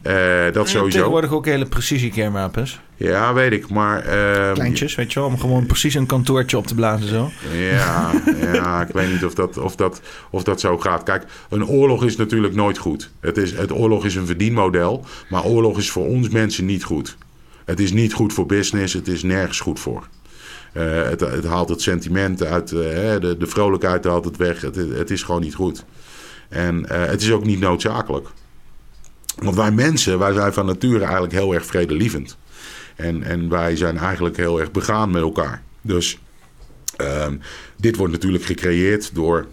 Eh 0.02 0.14
dat 0.52 0.68
sowieso. 0.68 0.98
Tegenwoordig 0.98 1.32
ook 1.32 1.44
hele 1.46 1.66
precisie 1.66 2.10
kernwapens. 2.10 2.80
Ja, 2.96 3.34
weet 3.34 3.52
ik. 3.52 3.68
Maar. 3.68 3.98
eh, 4.04 4.52
Kleintjes, 4.52 4.94
weet 4.94 5.12
je 5.12 5.20
wel, 5.20 5.28
om 5.28 5.38
gewoon 5.38 5.66
precies 5.66 5.94
een 5.94 6.06
kantoortje 6.06 6.56
op 6.56 6.66
te 6.66 6.74
blazen 6.74 7.08
zo. 7.08 7.30
Ja, 7.70 8.10
ja, 8.52 8.82
ik 8.82 8.92
weet 8.92 9.12
niet 9.12 9.24
of 9.24 9.34
dat, 9.34 9.58
of, 9.58 9.76
dat, 9.76 10.00
of 10.30 10.42
dat 10.42 10.60
zo 10.60 10.78
gaat. 10.78 11.02
Kijk, 11.02 11.24
een 11.48 11.66
oorlog 11.66 12.04
is 12.04 12.16
natuurlijk 12.16 12.54
nooit 12.54 12.78
goed. 12.78 13.10
Het, 13.20 13.36
is, 13.36 13.52
het 13.52 13.72
oorlog 13.72 14.04
is 14.04 14.14
een 14.14 14.26
verdienmodel, 14.26 15.04
maar 15.28 15.44
oorlog 15.44 15.78
is 15.78 15.90
voor 15.90 16.06
ons 16.06 16.28
mensen 16.28 16.64
niet 16.66 16.84
goed. 16.84 17.16
Het 17.64 17.80
is 17.80 17.92
niet 17.92 18.12
goed 18.12 18.32
voor 18.32 18.46
business, 18.46 18.94
het 18.94 19.08
is 19.08 19.22
nergens 19.22 19.60
goed 19.60 19.80
voor. 19.80 20.08
Eh, 20.72 21.02
het, 21.02 21.20
het 21.20 21.44
haalt 21.44 21.68
het 21.68 21.82
sentiment 21.82 22.44
uit, 22.44 22.72
eh, 22.72 22.78
de, 23.20 23.36
de 23.38 23.46
vrolijkheid 23.46 24.04
haalt 24.04 24.24
het 24.24 24.36
weg. 24.36 24.60
Het, 24.60 24.76
het 24.76 25.10
is 25.10 25.22
gewoon 25.22 25.40
niet 25.40 25.54
goed. 25.54 25.84
En 26.48 26.88
eh, 26.88 27.04
het 27.04 27.22
is 27.22 27.30
ook 27.32 27.44
niet 27.44 27.60
noodzakelijk. 27.60 28.28
Want 29.42 29.56
wij 29.56 29.70
mensen, 29.70 30.18
wij 30.18 30.32
zijn 30.32 30.52
van 30.52 30.66
nature 30.66 31.02
eigenlijk 31.02 31.32
heel 31.32 31.54
erg 31.54 31.66
vredelievend. 31.66 32.36
En, 32.96 33.22
en 33.22 33.48
wij 33.48 33.76
zijn 33.76 33.98
eigenlijk 33.98 34.36
heel 34.36 34.60
erg 34.60 34.70
begaan 34.70 35.10
met 35.10 35.22
elkaar. 35.22 35.62
Dus 35.80 36.18
Ehm, 36.96 37.36
dit 37.76 37.96
wordt 37.96 38.12
natuurlijk 38.12 38.44
gecreëerd 38.44 39.14
door 39.14 39.46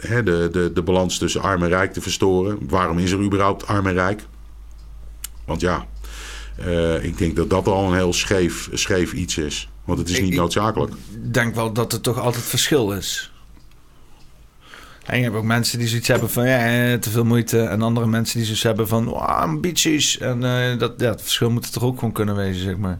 hè, 0.00 0.22
de, 0.22 0.48
de, 0.52 0.70
de 0.74 0.82
balans 0.82 1.18
tussen 1.18 1.40
arm 1.42 1.62
en 1.62 1.68
rijk 1.68 1.92
te 1.92 2.00
verstoren. 2.00 2.58
Waarom 2.68 2.98
is 2.98 3.10
er 3.10 3.20
überhaupt 3.20 3.66
arm 3.66 3.86
en 3.86 3.92
rijk? 3.92 4.22
Want 5.44 5.60
ja, 5.60 5.86
eh, 6.56 7.04
ik 7.04 7.18
denk 7.18 7.36
dat 7.36 7.50
dat 7.50 7.66
al 7.66 7.86
een 7.88 7.94
heel 7.96 8.12
scheef, 8.12 8.68
scheef 8.72 9.12
iets 9.12 9.38
is. 9.38 9.68
Want 9.84 9.98
het 9.98 10.08
is 10.08 10.20
niet 10.20 10.32
ik- 10.32 10.38
noodzakelijk. 10.38 10.92
Ik 10.92 11.34
denk 11.34 11.54
wel 11.54 11.72
dat 11.72 11.92
er 11.92 12.00
toch 12.00 12.18
altijd 12.18 12.44
verschil 12.44 12.92
is. 12.92 13.32
En 15.10 15.18
je 15.18 15.24
hebt 15.24 15.36
ook 15.36 15.44
mensen 15.44 15.78
die 15.78 15.88
zoiets 15.88 16.08
hebben 16.08 16.30
van 16.30 16.46
ja, 16.46 16.58
eh, 16.58 16.98
te 16.98 17.10
veel 17.10 17.24
moeite. 17.24 17.62
En 17.62 17.82
andere 17.82 18.06
mensen 18.06 18.36
die 18.36 18.44
zoiets 18.44 18.62
hebben 18.62 18.88
van 18.88 19.08
oh, 19.08 19.40
ambities. 19.40 20.18
En 20.18 20.44
eh, 20.44 20.78
dat, 20.78 20.92
ja, 20.96 21.10
het 21.10 21.22
verschil 21.22 21.50
moet 21.50 21.64
er 21.64 21.70
toch 21.70 21.82
ook 21.82 21.98
gewoon 21.98 22.12
kunnen 22.12 22.36
wezen, 22.36 22.62
zeg 22.62 22.76
maar. 22.76 22.98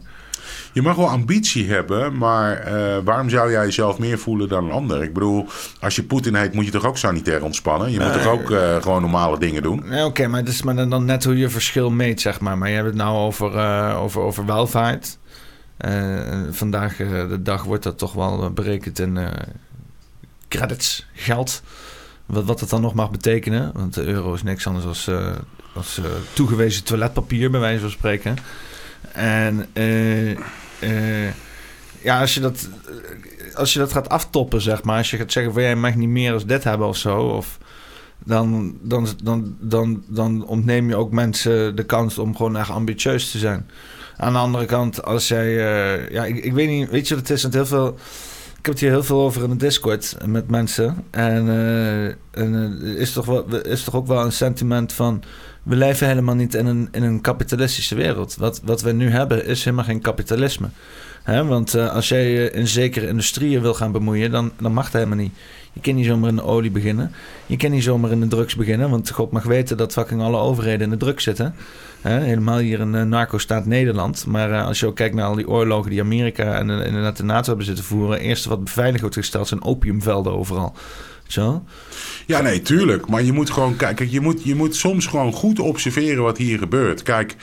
Je 0.72 0.82
mag 0.82 0.96
wel 0.96 1.08
ambitie 1.08 1.68
hebben, 1.68 2.16
maar 2.16 2.58
eh, 2.58 2.96
waarom 3.04 3.28
zou 3.28 3.50
jij 3.50 3.64
jezelf 3.64 3.98
meer 3.98 4.18
voelen 4.18 4.48
dan 4.48 4.64
een 4.64 4.70
ander? 4.70 5.02
Ik 5.02 5.12
bedoel, 5.12 5.46
als 5.80 5.96
je 5.96 6.02
Poetin 6.02 6.34
heet, 6.34 6.54
moet 6.54 6.64
je 6.64 6.70
toch 6.70 6.86
ook 6.86 6.98
sanitair 6.98 7.44
ontspannen? 7.44 7.90
Je 7.90 8.00
moet 8.00 8.12
toch 8.12 8.26
ook 8.26 8.46
gewoon 8.82 9.00
normale 9.00 9.38
dingen 9.38 9.62
doen? 9.62 10.02
Oké, 10.04 10.26
maar 10.26 10.40
het 10.40 10.48
is 10.48 10.62
maar 10.62 10.76
dan, 10.76 10.90
dan 10.90 11.04
net 11.04 11.24
hoe 11.24 11.38
je 11.38 11.48
verschil 11.48 11.90
meet, 11.90 12.20
zeg 12.20 12.40
maar. 12.40 12.58
Maar 12.58 12.68
je 12.68 12.74
hebt 12.74 12.86
het 12.86 12.96
nou 12.96 13.16
over, 13.16 13.54
over, 13.94 14.20
over 14.20 14.46
welvaart. 14.46 15.18
Vandaag 16.50 16.96
de 16.96 17.42
dag 17.42 17.64
wordt 17.64 17.82
dat 17.82 17.98
toch 17.98 18.12
wel 18.12 18.50
berekend 18.50 18.98
in 18.98 19.18
credits, 20.48 21.06
geld. 21.12 21.62
Wat, 22.31 22.45
wat 22.45 22.61
het 22.61 22.70
dan 22.70 22.81
nog 22.81 22.95
mag 22.95 23.11
betekenen. 23.11 23.70
Want 23.74 23.95
de 23.95 24.05
euro 24.05 24.35
is 24.35 24.43
niks 24.43 24.66
anders 24.66 24.87
als, 24.87 25.07
eh, 25.07 25.37
als 25.74 25.99
eh, 25.99 26.05
toegewezen 26.33 26.85
toiletpapier, 26.85 27.51
bij 27.51 27.61
wijze 27.61 27.81
van 27.81 27.91
spreken. 27.91 28.37
En 29.12 29.66
eh, 29.72 31.24
ja, 32.03 32.20
als 32.20 32.35
je, 32.35 32.41
dat, 32.41 32.68
als 33.55 33.72
je 33.72 33.78
dat 33.78 33.93
gaat 33.93 34.09
aftoppen, 34.09 34.61
zeg 34.61 34.83
maar. 34.83 34.97
Als 34.97 35.11
je 35.11 35.16
gaat 35.16 35.33
zeggen 35.33 35.53
van 35.53 35.62
jij 35.62 35.76
mag 35.76 35.95
niet 35.95 36.09
meer 36.09 36.33
als 36.33 36.47
dit 36.47 36.64
hebben 36.64 36.87
of 36.87 36.97
zo. 36.97 37.18
Of 37.18 37.59
dan, 38.24 38.78
dan, 38.81 39.09
dan, 39.22 39.57
dan, 39.61 40.03
dan 40.07 40.47
ontneem 40.47 40.89
je 40.89 40.97
ook 40.97 41.12
mensen 41.12 41.76
de 41.76 41.85
kans 41.85 42.18
om 42.18 42.37
gewoon 42.37 42.57
echt 42.57 42.70
ambitieus 42.70 43.31
te 43.31 43.39
zijn. 43.39 43.70
Aan 44.16 44.33
de 44.33 44.39
andere 44.39 44.64
kant, 44.64 45.05
als 45.05 45.28
jij... 45.28 45.53
ja, 46.11 46.24
ik, 46.24 46.37
ik 46.37 46.53
weet 46.53 46.68
niet, 46.68 46.91
weet 46.91 47.09
je 47.09 47.14
wat 47.14 47.28
het 47.28 47.37
is? 47.37 47.43
Want 47.43 47.55
heel 47.55 47.66
veel... 47.66 47.99
Ik 48.61 48.66
heb 48.66 48.74
het 48.74 48.84
hier 48.84 48.92
heel 48.92 49.02
veel 49.02 49.20
over 49.20 49.42
in 49.42 49.50
de 49.50 49.56
Discord 49.56 50.16
met 50.26 50.50
mensen. 50.50 51.04
En, 51.11 51.48
eh, 51.48 52.04
en 52.04 52.78
eh, 52.82 53.00
is, 53.00 53.12
toch 53.12 53.44
is 53.62 53.84
toch 53.84 53.94
ook 53.94 54.06
wel 54.06 54.24
een 54.24 54.32
sentiment 54.32 54.92
van... 54.92 55.22
we 55.62 55.76
leven 55.76 56.06
helemaal 56.06 56.34
niet 56.34 56.54
in 56.54 56.66
een, 56.66 56.88
in 56.92 57.02
een 57.02 57.20
kapitalistische 57.20 57.94
wereld. 57.94 58.36
Wat, 58.36 58.61
wat 58.64 58.82
we 58.82 58.92
nu 58.92 59.11
hebben 59.11 59.46
is 59.46 59.64
helemaal 59.64 59.84
geen 59.84 60.00
kapitalisme. 60.00 60.68
Want 61.24 61.74
uh, 61.74 61.94
als 61.94 62.08
jij 62.08 62.30
je 62.30 62.50
in 62.50 62.68
zekere 62.68 63.06
industrieën 63.08 63.62
wil 63.62 63.74
gaan 63.74 63.92
bemoeien, 63.92 64.30
dan, 64.30 64.52
dan 64.58 64.72
mag 64.72 64.84
dat 64.84 64.92
helemaal 64.92 65.24
niet. 65.24 65.34
Je 65.72 65.80
kan 65.80 65.94
niet 65.94 66.06
zomaar 66.06 66.28
in 66.28 66.36
de 66.36 66.44
olie 66.44 66.70
beginnen. 66.70 67.12
Je 67.46 67.56
kan 67.56 67.70
niet 67.70 67.82
zomaar 67.82 68.11
in 68.11 68.20
de 68.20 68.28
drugs 68.28 68.54
beginnen. 68.54 68.90
Want 68.90 69.11
God 69.11 69.30
mag 69.30 69.42
weten 69.42 69.76
dat 69.76 69.92
fucking 69.92 70.20
alle 70.20 70.38
overheden 70.38 70.80
in 70.80 70.90
de 70.90 70.96
drugs 70.96 71.24
zitten. 71.24 71.54
Helemaal 72.01 72.59
hier 72.59 72.80
in 72.80 72.94
uh, 72.94 73.03
narco-staat 73.03 73.66
Nederland. 73.66 74.26
Maar 74.26 74.51
uh, 74.51 74.66
als 74.66 74.80
je 74.80 74.86
ook 74.86 74.96
kijkt 74.96 75.14
naar 75.14 75.26
al 75.26 75.34
die 75.34 75.48
oorlogen 75.48 75.90
die 75.90 76.01
Amerika 76.01 76.55
en 76.55 76.70
inderdaad 76.70 77.16
de 77.16 77.24
NATO 77.24 77.46
hebben 77.48 77.66
zitten 77.66 77.84
voeren. 77.84 78.11
Het 78.11 78.20
eerste 78.20 78.48
wat 78.48 78.64
beveiligd 78.64 79.01
wordt 79.01 79.16
gesteld 79.16 79.48
zijn 79.48 79.62
opiumvelden 79.62 80.32
overal. 80.32 80.74
Zo? 81.26 81.64
Ja, 82.26 82.40
nee, 82.40 82.62
tuurlijk. 82.62 83.09
Maar 83.09 83.22
je 83.22 83.32
moet 83.32 83.51
gewoon 83.51 83.76
kijken. 83.76 84.11
Je 84.11 84.20
moet, 84.20 84.44
je 84.44 84.55
moet 84.55 84.76
soms 84.76 85.07
gewoon 85.07 85.32
goed 85.32 85.59
observeren 85.59 86.22
wat 86.22 86.38
hier 86.38 86.59
gebeurt. 86.59 87.03
Kijk, 87.03 87.36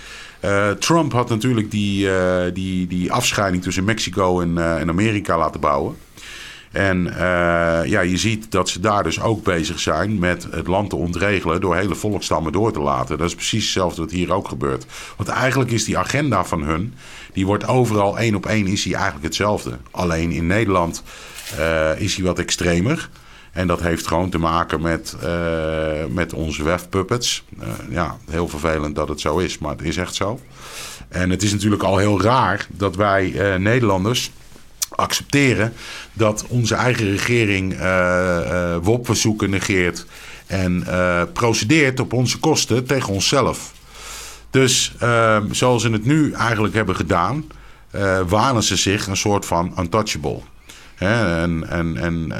Trump 0.79 1.11
had 1.11 1.29
natuurlijk 1.29 1.71
die, 1.71 2.09
die, 2.53 2.87
die 2.87 3.11
afscheiding 3.11 3.63
tussen 3.63 3.83
Mexico 3.83 4.41
en, 4.41 4.57
en 4.57 4.89
Amerika 4.89 5.37
laten 5.37 5.59
bouwen. 5.59 5.95
En 6.71 7.13
ja, 7.85 8.01
je 8.01 8.17
ziet 8.17 8.51
dat 8.51 8.69
ze 8.69 8.79
daar 8.79 9.03
dus 9.03 9.21
ook 9.21 9.43
bezig 9.43 9.79
zijn 9.79 10.19
met 10.19 10.47
het 10.51 10.67
land 10.67 10.89
te 10.89 10.95
ontregelen 10.95 11.61
door 11.61 11.75
hele 11.75 11.95
volkstammen 11.95 12.51
door 12.51 12.71
te 12.71 12.79
laten. 12.79 13.17
Dat 13.17 13.27
is 13.27 13.35
precies 13.35 13.63
hetzelfde 13.63 14.01
wat 14.01 14.11
hier 14.11 14.33
ook 14.33 14.47
gebeurt. 14.47 14.85
Want 15.15 15.29
eigenlijk 15.29 15.71
is 15.71 15.85
die 15.85 15.97
agenda 15.97 16.45
van 16.45 16.63
hun, 16.63 16.93
die 17.33 17.45
wordt 17.45 17.67
overal 17.67 18.19
één 18.19 18.35
op 18.35 18.45
één 18.45 18.67
is 18.67 18.83
die 18.83 18.93
eigenlijk 18.95 19.25
hetzelfde. 19.25 19.77
Alleen 19.91 20.31
in 20.31 20.47
Nederland 20.47 21.03
is 21.97 22.15
hij 22.15 22.25
wat 22.25 22.39
extremer. 22.39 23.09
En 23.51 23.67
dat 23.67 23.81
heeft 23.81 24.07
gewoon 24.07 24.29
te 24.29 24.37
maken 24.37 24.81
met, 24.81 25.15
uh, 25.23 25.29
met 26.09 26.33
onze 26.33 26.63
webpuppets. 26.63 27.43
Uh, 27.59 27.67
ja, 27.89 28.17
heel 28.29 28.47
vervelend 28.47 28.95
dat 28.95 29.09
het 29.09 29.21
zo 29.21 29.37
is, 29.37 29.57
maar 29.57 29.71
het 29.71 29.81
is 29.81 29.97
echt 29.97 30.15
zo. 30.15 30.39
En 31.09 31.29
het 31.29 31.43
is 31.43 31.51
natuurlijk 31.51 31.83
al 31.83 31.97
heel 31.97 32.21
raar 32.21 32.67
dat 32.69 32.95
wij 32.95 33.55
Nederlanders 33.57 34.31
accepteren 34.97 35.73
dat 36.13 36.45
onze 36.47 36.75
eigen 36.75 37.05
regering 37.11 37.77
WOP-verzoeken 38.81 39.49
negeert 39.49 40.05
en 40.45 40.87
procedeert 41.33 41.99
op 41.99 42.13
onze 42.13 42.39
kosten 42.39 42.85
tegen 42.85 43.13
onszelf. 43.13 43.73
Dus 44.49 44.95
zoals 45.51 45.81
ze 45.81 45.89
het 45.89 46.05
nu 46.05 46.31
eigenlijk 46.31 46.73
hebben 46.73 46.95
gedaan, 46.95 47.45
wanen 48.27 48.63
ze 48.63 48.75
zich 48.75 49.07
een 49.07 49.17
soort 49.17 49.45
van 49.45 49.73
untouchable. 49.79 50.39
En, 50.97 51.69
en, 51.69 51.97
en, 51.97 52.25
uh, 52.29 52.39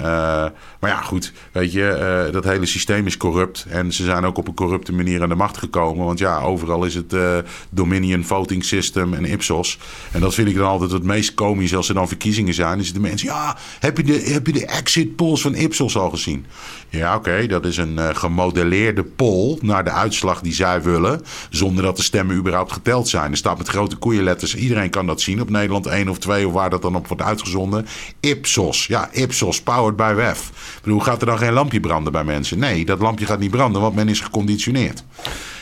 maar 0.80 0.90
ja, 0.90 1.02
goed, 1.02 1.34
weet 1.52 1.72
je, 1.72 2.26
uh, 2.28 2.34
dat 2.34 2.44
hele 2.44 2.66
systeem 2.66 3.06
is 3.06 3.18
corrupt. 3.18 3.66
En 3.70 3.94
ze 3.94 4.04
zijn 4.04 4.26
ook 4.26 4.38
op 4.38 4.48
een 4.48 4.54
corrupte 4.54 4.94
manier 4.94 5.22
aan 5.22 5.30
de 5.30 5.36
macht 5.36 5.58
gekomen. 5.58 6.06
Want 6.06 6.20
ja, 6.20 6.40
overal 6.40 6.86
is 6.86 6.96
het 6.96 7.14
uh, 7.14 7.38
Dominion 7.70 8.24
Voting 8.24 8.66
System 8.66 9.14
en 9.14 9.26
Ipsos. 9.26 9.80
En 10.12 10.20
dat 10.20 10.34
vind 10.34 10.48
ik 10.48 10.56
dan 10.56 10.68
altijd 10.68 10.92
het 10.92 11.04
meest 11.04 11.34
komisch 11.34 11.76
als 11.76 11.88
er 11.88 11.94
dan 11.94 12.08
verkiezingen 12.08 12.54
zijn. 12.54 12.76
Dan 12.76 12.84
zitten 12.84 13.02
mensen, 13.02 13.28
ja, 13.28 13.58
heb 13.80 13.98
je 13.98 14.04
de, 14.04 14.30
heb 14.34 14.48
je 14.48 14.54
de 14.54 14.66
exit 14.66 15.16
polls 15.16 15.42
van 15.42 15.56
Ipsos 15.56 15.98
al 15.98 16.10
gezien? 16.10 16.46
Ja, 16.90 17.16
oké, 17.16 17.48
dat 17.48 17.66
is 17.66 17.78
een 17.78 18.16
gemodelleerde 18.16 19.04
poll 19.04 19.58
naar 19.62 19.84
de 19.84 19.92
uitslag 19.92 20.42
die 20.42 20.54
zij 20.54 20.82
willen. 20.82 21.22
Zonder 21.50 21.84
dat 21.84 21.98
de 21.98 22.04
stemmen 22.04 22.36
überhaupt 22.36 22.72
geteld 22.72 23.08
zijn. 23.08 23.32
Er 23.32 23.38
staat 23.38 23.58
met 23.58 23.68
grote 23.68 23.96
koeienletters, 23.96 24.56
iedereen 24.56 24.90
kan 24.90 25.08
dat 25.08 25.22
zien 25.22 25.42
op 25.42 25.50
Nederland 25.50 25.86
1 25.86 26.10
of 26.10 26.18
2 26.18 26.48
of 26.48 26.54
waar 26.54 26.70
dat 26.70 26.82
dan 26.82 26.96
op 26.96 27.08
wordt 27.08 27.24
uitgezonden. 27.24 27.88
Ipsos 28.20 28.47
Ipsos. 28.48 28.88
Ja, 28.88 29.10
Ipsos, 29.12 29.62
powered 29.62 29.96
by 29.96 30.14
WEF. 30.14 30.48
Ik 30.78 30.84
bedoel, 30.84 31.00
gaat 31.00 31.22
er 31.22 31.28
dan 31.28 31.38
geen 31.38 31.54
lampje 31.54 31.80
branden 31.80 32.12
bij 32.12 32.24
mensen? 32.24 32.60
Nee, 32.60 32.86
dat 32.86 33.00
lampje 33.00 33.26
gaat 33.26 33.40
niet 33.40 33.52
branden, 33.52 33.82
want 33.82 33.96
men 33.96 34.10
is 34.10 34.20
geconditioneerd. 34.20 35.04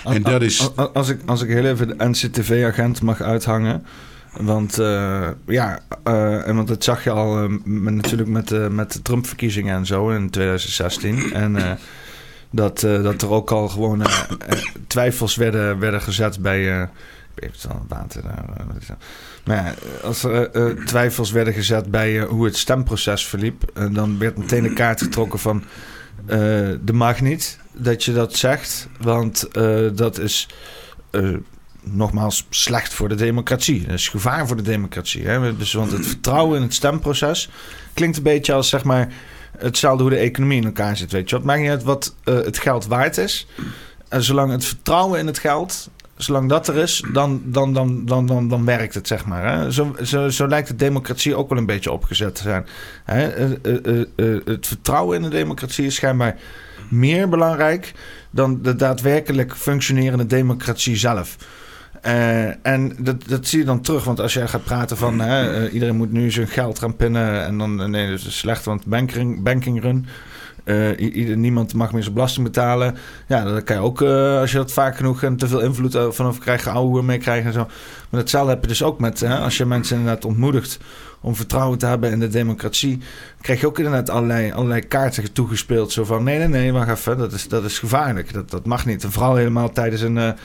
En 0.04 0.22
dat 0.22 0.42
is... 0.42 0.76
Als 0.94 1.10
ik, 1.10 1.20
als 1.26 1.42
ik 1.42 1.50
heel 1.50 1.66
even 1.66 1.88
de 1.88 1.96
NCTV-agent 1.98 3.02
mag 3.02 3.22
uithangen... 3.22 3.86
Want 4.42 4.80
uh, 4.80 5.28
ja, 5.46 5.80
uh, 6.08 6.48
en 6.48 6.56
want 6.56 6.68
dat 6.68 6.84
zag 6.84 7.04
je 7.04 7.10
al 7.10 7.44
uh, 7.44 7.50
met, 7.64 7.94
natuurlijk 7.94 8.30
met, 8.30 8.72
met 8.72 8.94
de 8.94 9.02
Trump-verkiezingen 9.02 9.76
en 9.76 9.86
zo 9.86 10.10
in 10.10 10.30
2016. 10.30 11.34
En 11.34 11.80
dat, 12.50 12.80
dat 12.80 13.22
er 13.22 13.30
ook 13.30 13.52
al 13.52 13.68
gewoon 13.68 14.02
twijfels 14.88 15.36
werden, 15.36 15.80
werden 15.80 16.02
gezet 16.02 16.40
bij 16.40 16.90
al 17.70 17.86
water 17.88 18.22
daar. 18.22 18.46
Maar 19.44 19.76
als 20.04 20.24
er 20.24 20.56
uh, 20.56 20.86
twijfels 20.86 21.32
werden 21.32 21.54
gezet 21.54 21.92
bij 21.92 22.20
hoe 22.20 22.46
het 22.46 22.58
stemproces 22.58 23.28
verliep, 23.28 23.64
dan 23.92 24.18
werd 24.18 24.38
meteen 24.38 24.64
de 24.64 24.74
kaart 24.74 25.02
getrokken 25.02 25.40
van 25.40 25.64
de 26.26 26.94
mag 26.94 27.22
niet 27.22 27.60
dat 27.72 28.04
je 28.04 28.14
dat 28.14 28.36
zegt, 28.36 28.88
want 29.00 29.48
dat 29.94 30.20
is 30.20 30.48
nogmaals 31.84 32.46
slecht 32.50 32.94
voor 32.94 33.10
de 33.10 33.16
democratie. 33.16 33.84
Dat 33.86 33.94
is 33.94 34.10
gevaar 34.10 34.48
voor 34.48 34.56
de 34.58 34.64
democratie. 34.64 35.28
Hè? 35.28 35.58
Dus, 35.58 35.74
want 35.74 35.92
het 35.92 36.08
vertrouwen 36.08 36.58
in 36.58 36.64
het 36.64 36.74
stemproces 36.74 37.50
klinkt 37.94 38.18
een 38.18 38.24
beetje 38.24 38.54
als 38.54 38.70
zeg 38.70 38.84
maar 38.84 39.14
hetzelfde 39.58 40.04
hoe 40.04 40.12
de 40.12 40.18
economie 40.18 40.58
in 40.58 40.66
elkaar 40.66 40.98
zit. 40.98 41.12
Weet 41.12 41.30
je, 41.30 41.36
wat 41.36 41.46
maakt 41.46 41.62
niet 41.62 41.70
uit 41.70 41.84
wat 41.84 42.16
het 42.24 42.58
geld 42.58 42.86
waard 42.86 43.18
is. 43.18 43.48
En 44.10 44.24
zolang 44.24 44.52
het 44.52 44.66
vertrouwen 44.66 45.20
in 45.20 45.28
het 45.28 45.40
geld 45.40 45.90
zolang 46.18 46.50
dat 46.50 46.68
er 46.68 46.76
is, 46.76 47.04
dan, 47.14 47.42
dan, 47.46 47.74
dan, 47.74 48.06
dan, 48.06 48.26
dan, 48.26 48.48
dan 48.48 48.66
werkt 48.66 48.94
het, 48.94 49.08
zeg 49.08 49.26
maar. 49.26 49.54
Hè? 49.54 49.72
Zo, 49.72 49.96
zo, 50.04 50.30
zo 50.30 50.48
lijkt 50.48 50.68
de 50.68 50.76
democratie 50.76 51.36
ook 51.36 51.50
wel 51.50 51.58
een 51.58 51.66
beetje 51.66 51.92
opgezet 51.92 52.36
te 52.36 52.42
zijn. 52.42 52.66
Hè? 53.04 53.50
Uh, 53.50 53.78
uh, 53.86 54.06
uh, 54.16 54.46
het 54.46 54.68
vertrouwen 54.68 55.16
in 55.16 55.24
de 55.24 55.30
democratie 55.30 55.86
is 55.86 55.96
schijnbaar 55.96 56.38
meer 56.90 57.30
belangrijk 57.30 57.94
dan 58.30 58.62
de 58.62 58.76
daadwerkelijk 58.76 59.56
functionerende 59.56 60.26
democratie 60.26 60.96
zelf. 60.96 61.38
En 62.62 62.96
dat, 63.00 63.28
dat 63.28 63.48
zie 63.48 63.60
je 63.60 63.66
dan 63.66 63.82
terug, 63.82 64.04
want 64.04 64.20
als 64.20 64.34
jij 64.34 64.48
gaat 64.48 64.64
praten 64.64 64.98
van 64.98 65.22
uh, 65.22 65.74
iedereen 65.74 65.96
moet 65.96 66.12
nu 66.12 66.32
zijn 66.32 66.48
geld 66.48 66.80
gaan 66.80 66.96
pinnen 66.96 67.46
en 67.46 67.58
dan 67.58 67.92
nee, 67.92 68.10
dat 68.10 68.20
is 68.20 68.38
slecht, 68.38 68.66
want 68.66 68.86
banking, 68.86 69.44
banking 69.44 69.82
run. 69.82 70.06
Uh, 70.66 71.36
niemand 71.36 71.74
mag 71.74 71.94
meer 71.94 72.02
zijn 72.02 72.14
belasting 72.14 72.46
betalen. 72.46 72.98
Ja, 73.28 73.44
dat 73.44 73.64
kan 73.64 73.76
je 73.76 73.82
ook, 73.82 74.02
uh, 74.02 74.40
als 74.40 74.52
je 74.52 74.58
dat 74.58 74.72
vaak 74.72 74.96
genoeg 74.96 75.24
en 75.24 75.38
te 75.38 75.48
veel 75.48 75.60
invloed 75.60 75.98
vanaf 76.10 76.40
krijgt, 76.40 76.68
ouwe 76.68 77.04
mee 77.04 77.18
krijgen 77.18 77.46
en 77.46 77.54
zo. 77.54 77.68
Maar 78.10 78.20
hetzelfde 78.20 78.50
heb 78.50 78.62
je 78.62 78.68
dus 78.68 78.84
ook 78.84 79.00
met, 79.00 79.20
hè, 79.20 79.38
als 79.38 79.58
je 79.58 79.66
mensen 79.66 79.98
inderdaad 79.98 80.26
ontmoedigt 80.26 80.80
om 81.22 81.36
vertrouwen 81.36 81.78
te 81.78 81.86
hebben 81.86 82.12
in 82.12 82.20
de 82.20 82.28
democratie, 82.28 83.00
krijg 83.42 83.60
je 83.60 83.68
ook 83.68 83.78
inderdaad 83.78 84.10
allerlei, 84.10 84.52
allerlei 84.52 84.82
kaarten 84.82 85.34
toegespeeld. 85.34 85.92
Zo 85.92 86.04
van, 86.04 86.24
nee, 86.24 86.38
nee, 86.38 86.48
nee, 86.48 86.72
wacht 86.72 86.90
even, 86.90 87.18
dat 87.18 87.32
is, 87.32 87.48
dat 87.48 87.64
is 87.64 87.80
gevaarlijk. 87.80 88.34
Dat, 88.34 88.50
dat 88.50 88.66
mag 88.66 88.86
niet. 88.86 89.04
En 89.04 89.12
vooral 89.12 89.36
helemaal 89.36 89.72
tijdens 89.72 90.02
een, 90.02 90.16
een, 90.16 90.36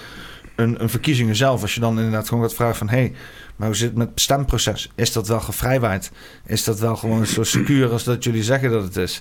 een 0.83 0.91
verkiezingen 0.91 1.37
zelf. 1.37 1.63
Als 1.63 1.75
je 1.75 1.81
dan 1.81 1.97
inderdaad 1.97 2.29
gewoon 2.29 2.43
gaat 2.43 2.55
vragen 2.55 2.77
van, 2.77 2.89
hé, 2.89 2.97
hey, 2.97 3.13
maar 3.57 3.69
hoe 3.69 3.77
zit 3.77 3.89
het 3.89 3.99
met 3.99 4.09
het 4.09 4.21
stemproces? 4.21 4.91
Is 4.95 5.13
dat 5.13 5.29
wel 5.29 5.41
gevrijwaard? 5.41 6.11
Is 6.47 6.65
dat 6.65 6.81
wel 6.81 6.97
gewoon 6.97 7.27
zo 7.27 7.43
secuur 7.43 7.91
als 7.91 8.05
dat 8.05 8.25
jullie 8.25 8.43
zeggen 8.43 8.71
dat 8.71 8.83
het 8.83 8.97
is? 8.97 9.21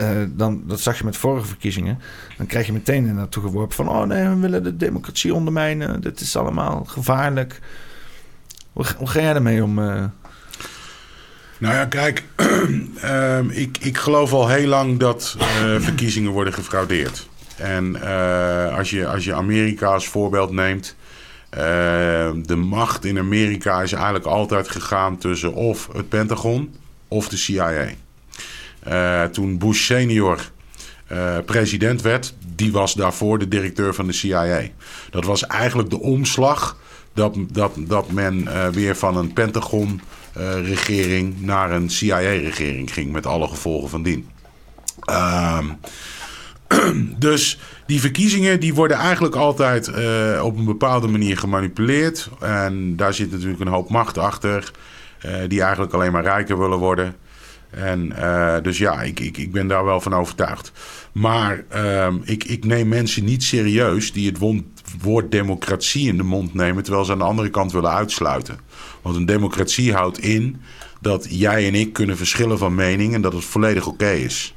Uh, 0.00 0.08
dan, 0.28 0.62
dat 0.66 0.80
zag 0.80 0.98
je 0.98 1.04
met 1.04 1.16
vorige 1.16 1.46
verkiezingen. 1.46 1.98
Dan 2.36 2.46
krijg 2.46 2.66
je 2.66 2.72
meteen 2.72 3.14
naartoe 3.14 3.42
geworpen 3.42 3.76
van... 3.76 3.88
oh 3.88 4.02
nee, 4.02 4.28
we 4.28 4.36
willen 4.36 4.62
de 4.62 4.76
democratie 4.76 5.34
ondermijnen. 5.34 6.00
Dit 6.00 6.20
is 6.20 6.36
allemaal 6.36 6.84
gevaarlijk. 6.84 7.60
Hoe, 8.72 8.84
ga 8.84 9.20
jij 9.20 9.34
ermee 9.34 9.64
om? 9.64 9.78
Uh... 9.78 10.04
Nou 11.58 11.74
ja, 11.74 11.84
kijk. 11.84 12.24
uh, 13.04 13.38
ik, 13.64 13.78
ik 13.80 13.98
geloof 13.98 14.32
al 14.32 14.48
heel 14.48 14.68
lang 14.68 14.98
dat 14.98 15.36
uh, 15.38 15.44
verkiezingen 15.80 16.30
worden 16.30 16.52
gefraudeerd. 16.52 17.28
En 17.56 18.02
als, 18.72 18.90
je, 18.90 19.06
als 19.06 19.24
je 19.24 19.34
Amerika 19.34 19.86
als 19.86 20.08
voorbeeld 20.08 20.52
neemt... 20.52 20.96
de 22.46 22.56
macht 22.56 23.04
in 23.04 23.18
Amerika 23.18 23.82
is 23.82 23.92
eigenlijk 23.92 24.24
altijd 24.24 24.68
gegaan 24.68 25.18
tussen 25.18 25.54
of 25.54 25.88
het 25.92 26.08
Pentagon 26.08 26.74
of 27.08 27.28
de 27.28 27.36
CIA. 27.36 27.86
Uh, 28.88 29.22
toen 29.22 29.58
Bush 29.58 29.84
senior 29.84 30.50
uh, 31.12 31.36
president 31.44 32.02
werd, 32.02 32.34
die 32.54 32.72
was 32.72 32.94
daarvoor 32.94 33.38
de 33.38 33.48
directeur 33.48 33.94
van 33.94 34.06
de 34.06 34.12
CIA. 34.12 34.60
Dat 35.10 35.24
was 35.24 35.46
eigenlijk 35.46 35.90
de 35.90 36.00
omslag 36.00 36.76
dat, 37.12 37.36
dat, 37.52 37.72
dat 37.78 38.10
men 38.10 38.42
uh, 38.42 38.68
weer 38.68 38.96
van 38.96 39.16
een 39.16 39.32
Pentagon-regering 39.32 41.40
naar 41.40 41.70
een 41.70 41.90
CIA-regering 41.90 42.92
ging, 42.92 43.12
met 43.12 43.26
alle 43.26 43.48
gevolgen 43.48 43.88
van 43.88 44.02
dien. 44.02 44.28
Ehm, 45.00 45.66
dus 47.18 47.58
die 47.86 48.00
verkiezingen 48.00 48.60
die 48.60 48.74
worden 48.74 48.96
eigenlijk 48.96 49.34
altijd 49.34 49.88
op 50.40 50.56
een 50.56 50.64
bepaalde 50.64 51.08
manier 51.08 51.38
gemanipuleerd. 51.38 52.30
En 52.40 52.96
daar 52.96 53.14
zit 53.14 53.30
natuurlijk 53.30 53.60
een 53.60 53.68
hoop 53.68 53.90
macht 53.90 54.18
achter, 54.18 54.70
die 55.48 55.62
eigenlijk 55.62 55.92
alleen 55.92 56.12
maar 56.12 56.22
rijker 56.22 56.58
willen 56.58 56.78
worden. 56.78 57.16
En 57.76 58.12
uh, 58.18 58.56
dus 58.62 58.78
ja, 58.78 59.02
ik, 59.02 59.20
ik, 59.20 59.36
ik 59.36 59.52
ben 59.52 59.66
daar 59.66 59.84
wel 59.84 60.00
van 60.00 60.14
overtuigd. 60.14 60.72
Maar 61.12 61.64
uh, 61.74 62.08
ik, 62.22 62.44
ik 62.44 62.64
neem 62.64 62.88
mensen 62.88 63.24
niet 63.24 63.42
serieus 63.42 64.12
die 64.12 64.28
het 64.28 64.38
woord 65.02 65.30
democratie 65.30 66.08
in 66.08 66.16
de 66.16 66.22
mond 66.22 66.54
nemen, 66.54 66.82
terwijl 66.82 67.04
ze 67.04 67.12
aan 67.12 67.18
de 67.18 67.24
andere 67.24 67.50
kant 67.50 67.72
willen 67.72 67.90
uitsluiten. 67.90 68.58
Want 69.02 69.16
een 69.16 69.26
democratie 69.26 69.92
houdt 69.92 70.18
in 70.18 70.60
dat 71.00 71.26
jij 71.30 71.66
en 71.66 71.74
ik 71.74 71.92
kunnen 71.92 72.16
verschillen 72.16 72.58
van 72.58 72.74
mening 72.74 73.14
en 73.14 73.20
dat 73.20 73.32
het 73.32 73.44
volledig 73.44 73.86
oké 73.86 74.10
is. 74.10 74.54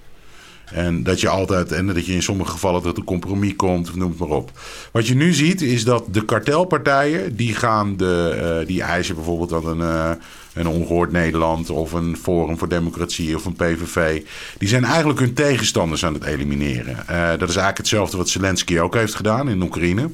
En 0.65 1.03
dat 1.03 1.22
je 1.22 1.30
altijd, 1.30 1.72
en 1.72 1.88
dat 1.88 2.05
je 2.05 2.13
in 2.13 2.24
sommige 2.24 2.51
gevallen 2.51 2.82
tot 2.82 2.97
een 2.97 3.03
compromis 3.03 3.55
komt, 3.55 3.89
of 3.89 3.95
noem 3.95 4.09
het 4.09 4.20
maar 4.20 4.30
op. 4.30 4.51
Wat 4.91 5.07
je 5.07 5.15
nu 5.15 5.34
ziet, 5.34 5.61
is 5.61 5.84
dat 5.84 6.05
de 6.11 6.26
kartelpartijen, 6.26 7.36
die 7.36 7.53
gaan 7.55 7.97
de, 7.97 8.57
uh, 8.61 8.67
die 8.67 8.82
eisen 8.82 9.15
bijvoorbeeld 9.15 9.49
dat 9.49 9.65
een, 9.65 9.80
uh, 9.80 10.11
een 10.60 10.68
ongehoord 10.68 11.12
Nederland 11.12 11.70
of 11.70 11.91
een 11.91 12.18
Forum 12.18 12.57
voor 12.57 12.70
Democratie 12.70 13.36
of 13.36 13.45
een 13.45 13.55
PVV, 13.55 14.24
die 14.57 14.68
zijn 14.68 14.84
eigenlijk 14.84 15.20
hun 15.20 15.34
tegenstanders 15.34 16.05
aan 16.05 16.14
het 16.14 16.24
elimineren. 16.24 16.95
Uh, 17.10 17.30
dat 17.30 17.49
is 17.49 17.55
eigenlijk 17.55 17.78
hetzelfde 17.78 18.18
wat 18.18 18.30
Zelensky 18.30 18.80
ook 18.80 18.93
heeft 18.93 19.16
gedaan 19.16 19.49
in 19.49 19.62
Oekraïne. 19.62 20.10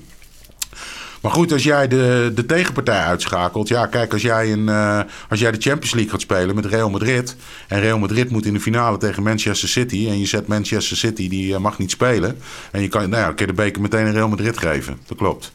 Maar 1.21 1.33
goed, 1.33 1.51
als 1.51 1.63
jij 1.63 1.87
de, 1.87 2.31
de 2.35 2.45
tegenpartij 2.45 2.99
uitschakelt. 2.99 3.67
Ja, 3.67 3.85
kijk, 3.85 4.13
als 4.13 4.21
jij, 4.21 4.51
een, 4.51 4.67
uh, 4.67 4.99
als 5.29 5.39
jij 5.39 5.51
de 5.51 5.61
Champions 5.61 5.93
League 5.93 6.11
gaat 6.11 6.21
spelen 6.21 6.55
met 6.55 6.65
Real 6.65 6.89
Madrid. 6.89 7.35
En 7.67 7.79
Real 7.79 7.99
Madrid 7.99 8.29
moet 8.29 8.45
in 8.45 8.53
de 8.53 8.59
finale 8.59 8.97
tegen 8.97 9.23
Manchester 9.23 9.69
City. 9.69 10.07
En 10.09 10.19
je 10.19 10.25
zet 10.25 10.47
Manchester 10.47 10.97
City, 10.97 11.29
die 11.29 11.53
uh, 11.53 11.57
mag 11.57 11.77
niet 11.77 11.91
spelen. 11.91 12.37
En 12.71 12.81
je 12.81 12.87
kan, 12.87 13.09
nou 13.09 13.23
ja, 13.23 13.33
je 13.35 13.45
de 13.45 13.53
beker 13.53 13.81
meteen 13.81 14.05
aan 14.05 14.13
Real 14.13 14.27
Madrid 14.27 14.57
geven. 14.57 14.99
Dat 15.05 15.17
klopt. 15.17 15.51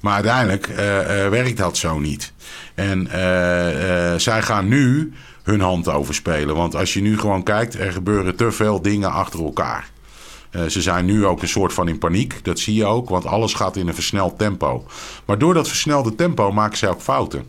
Maar 0.00 0.14
uiteindelijk 0.14 0.66
werkt 1.30 1.56
dat 1.56 1.76
zo 1.76 1.98
niet. 1.98 2.32
En 2.78 3.08
zij 4.20 4.42
gaan 4.42 4.68
nu 4.68 5.12
hun 5.42 5.60
hand 5.60 5.88
overspelen. 5.88 6.54
Want 6.56 6.74
als 6.74 6.94
je 6.94 7.00
nu 7.00 7.18
gewoon 7.18 7.42
kijkt, 7.42 7.78
er 7.78 7.92
gebeuren 7.92 8.36
te 8.36 8.52
veel 8.52 8.82
dingen 8.82 9.12
achter 9.12 9.44
elkaar. 9.44 9.90
Uh, 10.50 10.62
ze 10.64 10.82
zijn 10.82 11.04
nu 11.04 11.26
ook 11.26 11.42
een 11.42 11.48
soort 11.48 11.72
van 11.72 11.88
in 11.88 11.98
paniek. 11.98 12.40
Dat 12.42 12.58
zie 12.58 12.74
je 12.74 12.84
ook, 12.84 13.08
want 13.08 13.26
alles 13.26 13.54
gaat 13.54 13.76
in 13.76 13.88
een 13.88 13.94
versneld 13.94 14.38
tempo. 14.38 14.86
Maar 15.24 15.38
door 15.38 15.54
dat 15.54 15.68
versnelde 15.68 16.14
tempo 16.14 16.52
maken 16.52 16.78
zij 16.78 16.88
ook 16.88 17.00
fouten. 17.00 17.44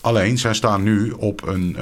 Alleen, 0.00 0.38
zij 0.38 0.54
staan 0.54 0.82
nu 0.82 1.10
op 1.10 1.46
een, 1.46 1.76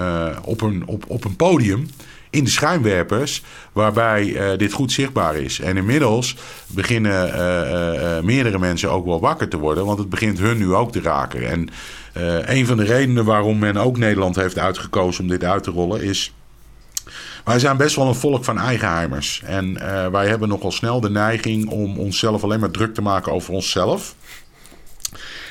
op 0.44 0.60
een, 0.60 0.82
op, 0.86 1.04
op 1.08 1.24
een 1.24 1.36
podium 1.36 1.88
in 2.30 2.44
de 2.44 2.50
schijnwerpers, 2.50 3.42
waarbij 3.72 4.56
dit 4.56 4.72
goed 4.72 4.92
zichtbaar 4.92 5.36
is. 5.36 5.60
En 5.60 5.76
inmiddels 5.76 6.36
beginnen 6.66 8.24
meerdere 8.24 8.58
mensen 8.58 8.90
ook 8.90 9.04
wel 9.06 9.20
wakker 9.20 9.48
te 9.48 9.58
worden, 9.58 9.84
want 9.84 9.98
het 9.98 10.08
begint 10.08 10.38
hun 10.38 10.58
nu 10.58 10.74
ook 10.74 10.92
te 10.92 11.00
raken. 11.00 11.48
En 11.48 11.68
een 12.44 12.66
van 12.66 12.76
de 12.76 12.84
redenen 12.84 13.24
waarom 13.24 13.58
men 13.58 13.76
ook 13.76 13.98
Nederland 13.98 14.36
heeft 14.36 14.58
uitgekozen 14.58 15.22
om 15.22 15.28
dit 15.30 15.44
uit 15.44 15.62
te 15.62 15.70
rollen, 15.70 16.02
is 16.02 16.32
wij 17.44 17.58
zijn 17.58 17.76
best 17.76 17.96
wel 17.96 18.08
een 18.08 18.14
volk 18.14 18.44
van 18.44 18.58
eigenheimers. 18.58 19.42
En 19.44 19.70
uh, 19.70 20.06
wij 20.06 20.28
hebben 20.28 20.48
nogal 20.48 20.72
snel 20.72 21.00
de 21.00 21.10
neiging 21.10 21.68
om 21.68 21.98
onszelf 21.98 22.42
alleen 22.42 22.60
maar 22.60 22.70
druk 22.70 22.94
te 22.94 23.02
maken 23.02 23.32
over 23.32 23.52
onszelf. 23.52 24.14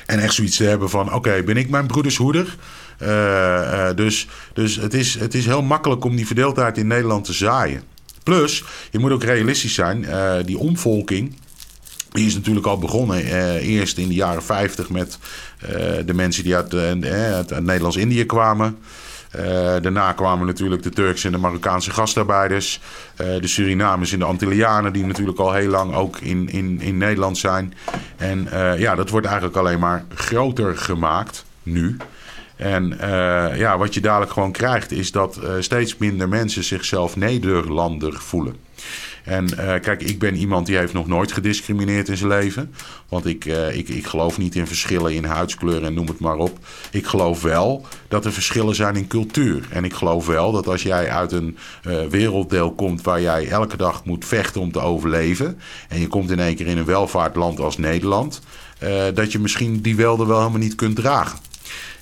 En 0.05 0.19
echt 0.19 0.33
zoiets 0.33 0.57
te 0.57 0.63
hebben 0.63 0.89
van: 0.89 1.13
oké, 1.13 1.43
ben 1.43 1.57
ik 1.57 1.69
mijn 1.69 1.87
broeders 1.87 2.17
hoeder? 2.17 2.57
Uh, 3.01 3.89
dus 3.95 4.27
dus 4.53 4.75
het, 4.75 4.93
is, 4.93 5.19
het 5.19 5.33
is 5.33 5.45
heel 5.45 5.61
makkelijk 5.61 6.03
om 6.03 6.15
die 6.15 6.25
verdeeldheid 6.25 6.77
in 6.77 6.87
Nederland 6.87 7.25
te 7.25 7.33
zaaien. 7.33 7.83
Plus, 8.23 8.63
je 8.91 8.99
moet 8.99 9.11
ook 9.11 9.23
realistisch 9.23 9.73
zijn: 9.73 10.05
die 10.45 10.57
omvolking. 10.57 11.35
Die 12.11 12.25
is 12.25 12.33
natuurlijk 12.33 12.65
al 12.65 12.77
begonnen 12.77 13.23
eerst 13.59 13.97
in 13.97 14.07
de 14.07 14.13
jaren 14.13 14.43
50 14.43 14.89
met 14.89 15.17
de 16.05 16.13
mensen 16.13 16.43
die 16.43 16.55
uit, 16.55 16.73
uit 16.73 17.63
Nederlands-Indië 17.63 18.25
kwamen. 18.25 18.77
Uh, 19.35 19.41
daarna 19.81 20.11
kwamen 20.11 20.47
natuurlijk 20.47 20.83
de 20.83 20.89
Turkse 20.89 21.25
en 21.25 21.31
de 21.31 21.37
Marokkaanse 21.39 21.91
gastarbeiders. 21.91 22.79
De 23.15 23.47
Surinamers 23.47 24.11
en 24.11 24.19
de 24.19 24.25
Antillianen, 24.25 24.93
die 24.93 25.05
natuurlijk 25.05 25.39
al 25.39 25.53
heel 25.53 25.69
lang 25.69 25.93
ook 25.93 26.17
in, 26.17 26.49
in, 26.49 26.81
in 26.81 26.97
Nederland 26.97 27.37
zijn. 27.37 27.73
En 28.17 28.47
ja, 28.77 28.95
dat 28.95 29.09
wordt 29.09 29.25
eigenlijk 29.25 29.57
alleen 29.57 29.79
maar 29.79 30.05
groter 30.13 30.77
gemaakt 30.77 31.45
nu. 31.63 31.97
En 32.55 32.97
ja, 33.55 33.77
wat 33.77 33.93
je 33.93 34.01
dadelijk 34.01 34.31
gewoon 34.31 34.51
krijgt, 34.51 34.91
is 34.91 35.11
dat 35.11 35.39
steeds 35.59 35.97
minder 35.97 36.29
mensen 36.29 36.63
zichzelf 36.63 37.15
Nederlander 37.15 38.13
voelen. 38.13 38.55
En 39.29 39.47
uh, 39.59 39.73
kijk, 39.81 40.01
ik 40.01 40.19
ben 40.19 40.35
iemand 40.35 40.65
die 40.65 40.77
heeft 40.77 40.93
nog 40.93 41.07
nooit 41.07 41.31
gediscrimineerd 41.31 42.09
in 42.09 42.17
zijn 42.17 42.29
leven. 42.29 42.73
Want 43.09 43.25
ik, 43.25 43.45
uh, 43.45 43.77
ik, 43.77 43.89
ik 43.89 44.07
geloof 44.07 44.37
niet 44.37 44.55
in 44.55 44.67
verschillen 44.67 45.13
in 45.13 45.23
huidskleur 45.23 45.83
en 45.83 45.93
noem 45.93 46.07
het 46.07 46.19
maar 46.19 46.37
op. 46.37 46.57
Ik 46.91 47.05
geloof 47.05 47.41
wel 47.41 47.85
dat 48.07 48.25
er 48.25 48.33
verschillen 48.33 48.75
zijn 48.75 48.95
in 48.95 49.07
cultuur. 49.07 49.67
En 49.69 49.83
ik 49.83 49.93
geloof 49.93 50.25
wel 50.25 50.51
dat 50.51 50.67
als 50.67 50.83
jij 50.83 51.09
uit 51.09 51.31
een 51.31 51.57
uh, 51.87 52.05
werelddeel 52.05 52.71
komt 52.71 53.01
waar 53.01 53.21
jij 53.21 53.47
elke 53.47 53.77
dag 53.77 54.05
moet 54.05 54.25
vechten 54.25 54.61
om 54.61 54.71
te 54.71 54.79
overleven. 54.79 55.59
En 55.89 55.99
je 55.99 56.07
komt 56.07 56.31
in 56.31 56.39
één 56.39 56.55
keer 56.55 56.67
in 56.67 56.77
een 56.77 56.85
welvaartland 56.85 57.59
als 57.59 57.77
Nederland. 57.77 58.41
dat 59.13 59.31
je 59.31 59.39
misschien 59.39 59.81
die 59.81 59.95
welden 59.95 60.27
wel 60.27 60.37
helemaal 60.37 60.59
niet 60.59 60.75
kunt 60.75 60.95
dragen. 60.95 61.48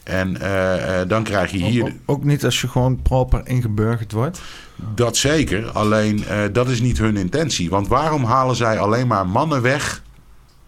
En 0.07 0.37
uh, 0.41 0.75
uh, 0.75 1.07
dan 1.07 1.23
krijg 1.23 1.51
je 1.51 1.57
hier. 1.57 1.83
Ook, 1.83 1.91
ook, 2.05 2.23
niet 2.23 2.45
als 2.45 2.61
je 2.61 2.67
gewoon 2.67 3.01
proper 3.01 3.41
ingeburgerd 3.43 4.11
wordt? 4.11 4.41
Dat 4.95 5.17
zeker. 5.17 5.69
Alleen 5.71 6.19
uh, 6.19 6.39
dat 6.51 6.67
is 6.69 6.81
niet 6.81 6.97
hun 6.97 7.17
intentie. 7.17 7.69
Want 7.69 7.87
waarom 7.87 8.23
halen 8.23 8.55
zij 8.55 8.79
alleen 8.79 9.07
maar 9.07 9.27
mannen 9.27 9.61
weg 9.61 10.01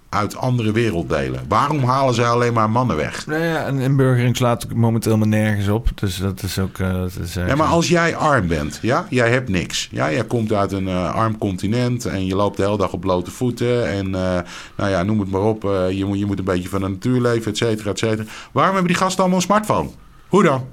uit 0.09 0.35
andere 0.35 0.71
werelddelen? 0.71 1.45
Waarom 1.47 1.83
halen 1.83 2.13
zij 2.13 2.27
alleen 2.27 2.53
maar 2.53 2.69
mannen 2.69 2.95
weg? 2.95 3.25
Nou 3.27 3.43
ja, 3.43 3.67
een 3.67 3.79
inburgering 3.79 4.35
slaat 4.35 4.73
momenteel 4.73 5.11
helemaal 5.13 5.39
nergens 5.39 5.67
op. 5.67 5.89
Dus 5.95 6.17
dat 6.17 6.43
is 6.43 6.59
ook. 6.59 6.77
Uh, 6.77 6.93
dat 6.93 7.17
is 7.21 7.33
ja, 7.33 7.55
maar 7.55 7.67
als 7.67 7.87
jij 7.87 8.15
arm 8.15 8.47
bent, 8.47 8.79
ja, 8.81 9.05
jij 9.09 9.31
hebt 9.31 9.49
niks. 9.49 9.87
Ja, 9.91 10.11
jij 10.11 10.25
komt 10.25 10.53
uit 10.53 10.71
een 10.71 10.87
uh, 10.87 11.13
arm 11.13 11.37
continent 11.37 12.05
en 12.05 12.25
je 12.25 12.35
loopt 12.35 12.57
de 12.57 12.63
hele 12.63 12.77
dag 12.77 12.93
op 12.93 13.01
blote 13.01 13.31
voeten. 13.31 13.87
En 13.89 14.05
uh, 14.05 14.39
nou 14.75 14.89
ja, 14.89 15.03
noem 15.03 15.19
het 15.19 15.31
maar 15.31 15.41
op. 15.41 15.61
je, 15.91 16.05
moet, 16.05 16.19
je 16.19 16.25
moet 16.25 16.39
een 16.39 16.45
beetje 16.45 16.69
van 16.69 16.81
de 16.81 16.87
natuur 16.87 17.21
leven, 17.21 17.51
et 17.51 17.57
cetera, 17.57 17.89
et 17.89 17.99
cetera. 17.99 18.29
Waarom 18.51 18.73
hebben 18.73 18.91
die 18.91 19.01
gasten 19.01 19.19
allemaal 19.19 19.39
een 19.39 19.45
smartphone? 19.45 19.89
Hoe 20.27 20.43
dan? 20.43 20.65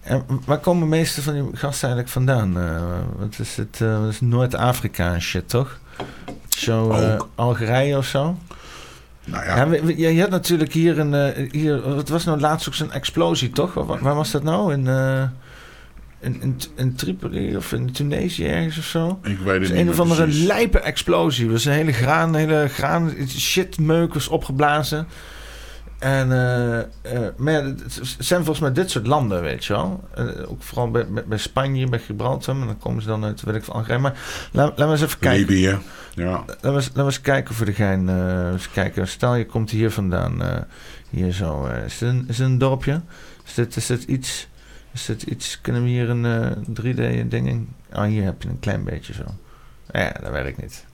En 0.00 0.24
waar 0.44 0.58
komen 0.58 0.82
de 0.82 0.96
meeste 0.96 1.22
van 1.22 1.32
die 1.32 1.42
gasten 1.42 1.88
eigenlijk 1.88 2.08
vandaan? 2.08 2.52
wat 3.18 3.38
is 3.38 3.56
het? 3.56 3.78
Uh, 3.82 4.08
is 4.08 4.20
Noord-Afrika 4.20 5.14
en 5.14 5.22
shit, 5.22 5.48
toch? 5.48 5.78
Zo 6.58 6.90
uh, 6.90 7.20
Algerije 7.34 7.96
of 7.96 8.06
zo? 8.06 8.36
Nou 9.24 9.44
ja. 9.44 9.56
ja 9.56 9.68
we, 9.68 9.96
je, 9.96 10.14
je 10.14 10.20
had 10.20 10.30
natuurlijk 10.30 10.72
hier 10.72 10.98
een... 10.98 11.12
Uh, 11.12 11.50
hier, 11.52 11.94
wat 11.94 12.08
was 12.08 12.24
nou 12.24 12.40
laatst 12.40 12.68
ook 12.68 12.74
zo'n 12.74 12.92
explosie, 12.92 13.50
toch? 13.50 13.74
Waar, 13.74 14.02
waar, 14.02 14.14
was 14.14 14.30
dat 14.30 14.42
nou? 14.42 14.72
In, 14.72 14.86
in, 16.20 16.42
in, 16.42 16.60
in, 16.76 16.94
Tripoli 16.94 17.56
of 17.56 17.72
in 17.72 17.92
Tunesië 17.92 18.46
ergens 18.46 18.78
of 18.78 18.84
zo? 18.84 19.18
Ik 19.22 19.38
weet 19.38 19.52
het 19.52 19.60
dus 19.60 19.70
niet 19.70 19.78
Een 19.78 19.88
of 19.88 20.00
andere 20.00 20.26
lijpe 20.26 20.78
explosie. 20.80 21.50
Was 21.50 21.64
een 21.64 21.72
hele 21.72 21.92
graan, 21.92 22.34
hele 22.34 22.68
graan... 22.68 23.12
Was 23.26 24.28
opgeblazen. 24.28 25.06
En, 25.98 26.30
uh, 26.30 26.78
uh, 27.12 27.28
maar 27.36 27.52
ja, 27.52 27.62
het 27.62 28.00
zijn 28.18 28.44
volgens 28.44 28.60
mij 28.60 28.72
dit 28.72 28.90
soort 28.90 29.06
landen, 29.06 29.42
weet 29.42 29.64
je 29.64 29.72
wel. 29.72 30.08
Uh, 30.18 30.50
ook 30.50 30.62
vooral 30.62 30.90
bij, 30.90 31.08
bij, 31.08 31.24
bij, 31.24 31.38
Spanje, 31.38 31.88
bij 31.88 31.98
Gibraltar. 31.98 32.56
Maar 32.56 32.66
dan 32.66 32.78
komen 32.78 33.02
ze 33.02 33.08
dan 33.08 33.24
uit, 33.24 33.42
weet 33.42 33.54
ik 33.54 33.64
van 33.64 33.74
Algerije. 33.74 33.98
Maar 33.98 34.18
laten 34.52 34.74
laat 34.76 34.86
we 34.86 34.92
eens 34.92 35.02
even 35.02 35.18
kijken. 35.18 35.40
Libië, 35.40 35.78
ja. 36.14 36.44
Laten 36.46 36.56
we, 36.60 36.68
laten 36.68 36.94
we 36.94 37.02
eens 37.02 37.20
kijken 37.20 37.54
voor 37.54 37.66
de 37.66 37.72
gein. 37.72 38.08
eens 38.52 38.70
kijken. 38.70 39.08
Stel, 39.08 39.34
je 39.34 39.46
komt 39.46 39.70
hier 39.70 39.90
vandaan. 39.90 40.66
hier 41.10 41.32
zo. 41.32 41.66
is, 41.66 42.00
het 42.00 42.08
een, 42.08 42.24
is 42.28 42.38
een 42.38 42.58
dorpje? 42.58 43.00
Is 43.44 43.54
dit, 43.54 43.76
is 43.76 43.86
dit 43.86 44.02
iets... 44.02 44.48
Is 44.92 45.04
dit 45.04 45.22
iets... 45.22 45.60
Kunnen 45.60 45.82
we 45.82 45.88
hier 45.88 46.10
een 46.10 46.54
3D-ding 46.80 47.48
in... 47.48 47.68
Oh, 47.92 48.02
hier 48.02 48.24
heb 48.24 48.42
je 48.42 48.48
een 48.48 48.60
klein 48.60 48.84
beetje 48.84 49.12
zo. 49.12 49.24
Ja, 49.92 50.12
dat 50.20 50.30
werkt 50.30 50.60
niet. 50.60 50.84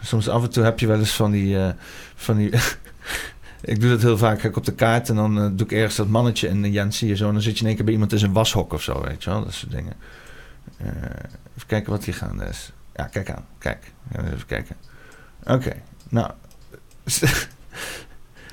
Soms 0.00 0.28
af 0.28 0.42
en 0.42 0.50
toe 0.50 0.64
heb 0.64 0.78
je 0.78 0.86
wel 0.86 0.98
eens 0.98 1.14
van 1.14 1.30
die... 1.30 1.58
van 2.14 2.36
die 2.36 2.52
ik 3.60 3.80
doe 3.80 3.90
dat 3.90 4.02
heel 4.02 4.18
vaak. 4.18 4.38
Kijk 4.38 4.56
op 4.56 4.64
de 4.64 4.74
kaart 4.74 5.08
en 5.08 5.14
dan 5.14 5.38
uh, 5.38 5.48
doe 5.52 5.66
ik 5.66 5.72
ergens 5.72 5.96
dat 5.96 6.08
mannetje 6.08 6.48
en 6.48 6.72
Jens 6.72 6.98
zie 6.98 7.08
je 7.08 7.16
zo. 7.16 7.26
En 7.26 7.32
dan 7.32 7.42
zit 7.42 7.54
je 7.54 7.60
in 7.60 7.66
één 7.66 7.76
keer 7.76 7.84
bij 7.84 7.94
iemand 7.94 8.12
in 8.12 8.18
zijn 8.18 8.32
washok 8.32 8.72
of 8.72 8.82
zo, 8.82 9.02
weet 9.02 9.24
je 9.24 9.30
wel. 9.30 9.44
Dat 9.44 9.52
soort 9.52 9.72
dingen. 9.72 9.92
Uh, 10.82 10.86
even 11.56 11.66
kijken 11.66 11.92
wat 11.92 12.04
hier 12.04 12.14
gaande 12.14 12.44
is. 12.44 12.72
Ja, 12.94 13.04
kijk 13.04 13.30
aan. 13.30 13.44
Kijk. 13.58 13.92
Even 14.12 14.46
kijken. 14.46 14.76
Oké. 15.42 15.52
Okay. 15.52 15.82
Nou. 16.08 16.30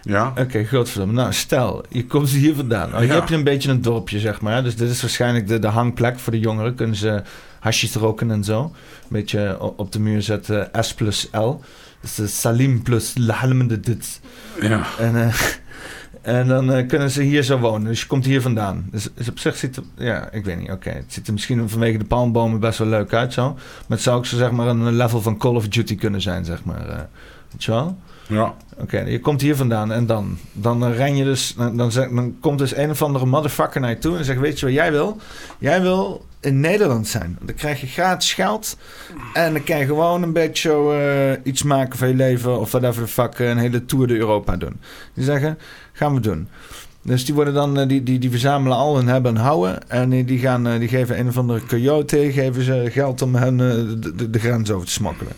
ja. 0.02 0.30
Oké, 0.30 0.42
okay, 0.42 0.66
godverdomme. 0.66 1.14
Nou, 1.14 1.34
stel, 1.34 1.86
je 1.90 2.06
komt 2.06 2.30
hier 2.30 2.56
vandaan. 2.56 2.88
Oh, 2.88 2.94
ja. 2.94 3.02
Je 3.02 3.12
hebt 3.12 3.32
een 3.32 3.44
beetje 3.44 3.70
een 3.70 3.82
dorpje, 3.82 4.20
zeg 4.20 4.42
maar. 4.42 4.64
Dus 4.64 4.76
dit 4.76 4.90
is 4.90 5.02
waarschijnlijk 5.02 5.48
de, 5.48 5.60
de 5.60 5.68
hangplek 5.68 6.20
voor 6.20 6.32
de 6.32 6.40
jongeren. 6.40 6.76
Kunnen 6.76 6.96
ze 6.96 7.22
hasjes 7.60 7.94
roken 7.94 8.32
en 8.32 8.44
zo. 8.44 8.62
Een 8.64 8.72
beetje 9.10 9.60
op 9.78 9.92
de 9.92 10.00
muur 10.00 10.22
zetten 10.22 10.70
S 10.80 10.94
plus 10.94 11.30
L. 11.32 11.62
Dus 12.02 12.40
Salim 12.40 12.82
plus 12.82 13.14
Lahalmende 13.18 13.80
dit. 13.80 14.20
Ja. 14.62 14.86
En, 15.00 15.16
uh, 15.16 15.34
en 16.38 16.48
dan 16.48 16.78
uh, 16.78 16.88
kunnen 16.88 17.12
ze 17.12 17.22
hier 17.22 17.44
zo 17.44 17.60
wonen. 17.60 17.88
Dus 17.88 18.02
je 18.02 18.08
komt 18.08 18.26
hier 18.26 18.42
vandaan. 18.42 18.88
Dus, 18.92 19.10
dus 19.16 19.30
op 19.30 19.40
zich 19.40 19.56
ziet 19.56 19.76
het... 19.76 19.86
Ja, 19.98 20.32
ik 20.32 20.46
weet 20.46 20.58
niet. 20.58 20.72
Oké. 20.72 20.88
Okay. 20.88 20.94
Het 20.94 21.14
ziet 21.14 21.28
er 21.28 21.34
misschien 21.34 21.70
vanwege 21.70 21.98
de 21.98 22.06
palmbomen 22.06 22.60
best 22.60 22.80
wel 22.80 22.88
leuk 22.88 23.14
uit 23.14 23.34
zo. 23.34 23.54
Maar 23.54 23.98
het 23.98 24.02
zou 24.02 24.18
ook 24.18 24.26
zo 24.26 24.38
zeg 24.38 24.52
maar 24.52 24.68
een 24.68 24.96
level 24.96 25.22
van 25.22 25.38
Call 25.38 25.56
of 25.56 25.68
Duty 25.68 25.96
kunnen 25.96 26.22
zijn, 26.22 26.46
zeg 26.46 26.64
maar. 26.64 26.90
Uh, 26.90 26.96
weet 27.52 27.64
je 27.64 27.72
wel? 27.72 27.98
Ja. 28.28 28.44
Oké, 28.74 28.82
okay, 28.82 29.12
je 29.12 29.20
komt 29.20 29.42
hier 29.42 29.56
vandaan 29.56 29.92
en 29.92 30.06
dan? 30.06 30.38
Dan 30.54 30.92
ren 30.92 31.16
je 31.16 31.24
dus... 31.24 31.54
Dan, 31.58 31.78
dan, 31.78 31.92
dan 31.94 32.36
komt 32.40 32.58
dus 32.58 32.76
een 32.76 32.90
of 32.90 33.02
andere 33.02 33.26
motherfucker 33.26 33.82
naar 33.82 33.90
je 33.90 33.98
toe 33.98 34.18
en 34.18 34.26
zegt... 34.26 34.40
Weet 34.40 34.60
je 34.60 34.66
wat 34.66 34.76
jij 34.76 34.92
wil? 34.92 35.18
Jij 35.58 35.82
wil 35.82 36.26
in 36.48 36.60
Nederland 36.60 37.08
zijn. 37.08 37.38
Dan 37.42 37.56
krijg 37.56 37.82
je 37.82 37.88
gratis 37.88 38.34
geld. 38.34 38.78
En 39.34 39.54
dan 39.54 39.64
kan 39.64 39.78
je 39.78 39.86
gewoon 39.86 40.24
een 40.24 40.34
beetje 40.34 40.72
uh, 41.44 41.52
iets 41.52 41.64
maken 41.64 41.98
van 41.98 42.08
je 42.08 42.14
leven. 42.14 42.60
Of 42.60 42.72
whatever 42.72 43.02
de 43.02 43.08
fuck. 43.08 43.40
Een 43.40 43.58
hele 43.58 43.86
tour 43.86 44.08
de 44.08 44.18
Europa 44.18 44.58
doen. 44.58 44.80
Die 45.14 45.24
zeggen, 45.24 45.58
gaan 45.94 46.14
we 46.14 46.20
doen. 46.20 46.48
Dus 47.08 47.26
die 47.26 47.34
worden 47.34 47.54
dan, 47.54 47.80
eh, 47.80 47.88
die, 47.88 48.04
die, 48.04 48.20
die 48.20 48.30
verzamelen 48.30 48.78
al 48.78 48.96
hun 48.96 49.08
hebben 49.08 49.36
en 49.36 49.42
houden. 49.42 49.90
En 49.90 50.26
die, 50.26 50.40
gaan, 50.40 50.68
eh, 50.68 50.80
die 50.80 50.88
geven 50.88 51.20
een 51.20 51.28
of 51.28 51.38
andere 51.38 51.66
coyote 51.66 52.32
geven 52.32 52.64
ze 52.64 52.88
geld 52.92 53.22
om 53.22 53.36
hen 53.36 53.60
eh, 53.60 53.76
de, 54.16 54.30
de, 54.30 54.40
grens 54.40 54.72
over 54.72 54.86
te 54.86 54.92
smokkelen. 54.92 55.34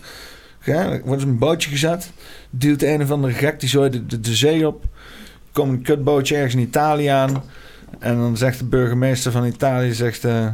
Ja, 0.64 1.00
wordt 1.06 1.24
een 1.24 1.38
bootje 1.38 1.70
gezet. 1.70 2.12
Duwt 2.50 2.82
een 2.82 3.02
of 3.02 3.12
andere 3.12 3.34
gek 3.34 3.60
die 3.60 3.70
zo 3.70 3.90
de, 3.90 4.20
de, 4.20 4.36
zee 4.36 4.68
op. 4.68 4.84
Komt 5.52 5.72
een 5.72 5.82
kutbootje 5.82 6.36
ergens 6.36 6.54
in 6.54 6.60
Italië 6.60 7.08
aan. 7.08 7.44
En 8.00 8.18
dan 8.18 8.38
zegt 8.38 8.60
de 8.60 8.66
burgemeester 8.66 9.32
van 9.32 9.46
Italië, 9.46 9.94
zegt... 9.94 10.26
eh, 10.26 10.48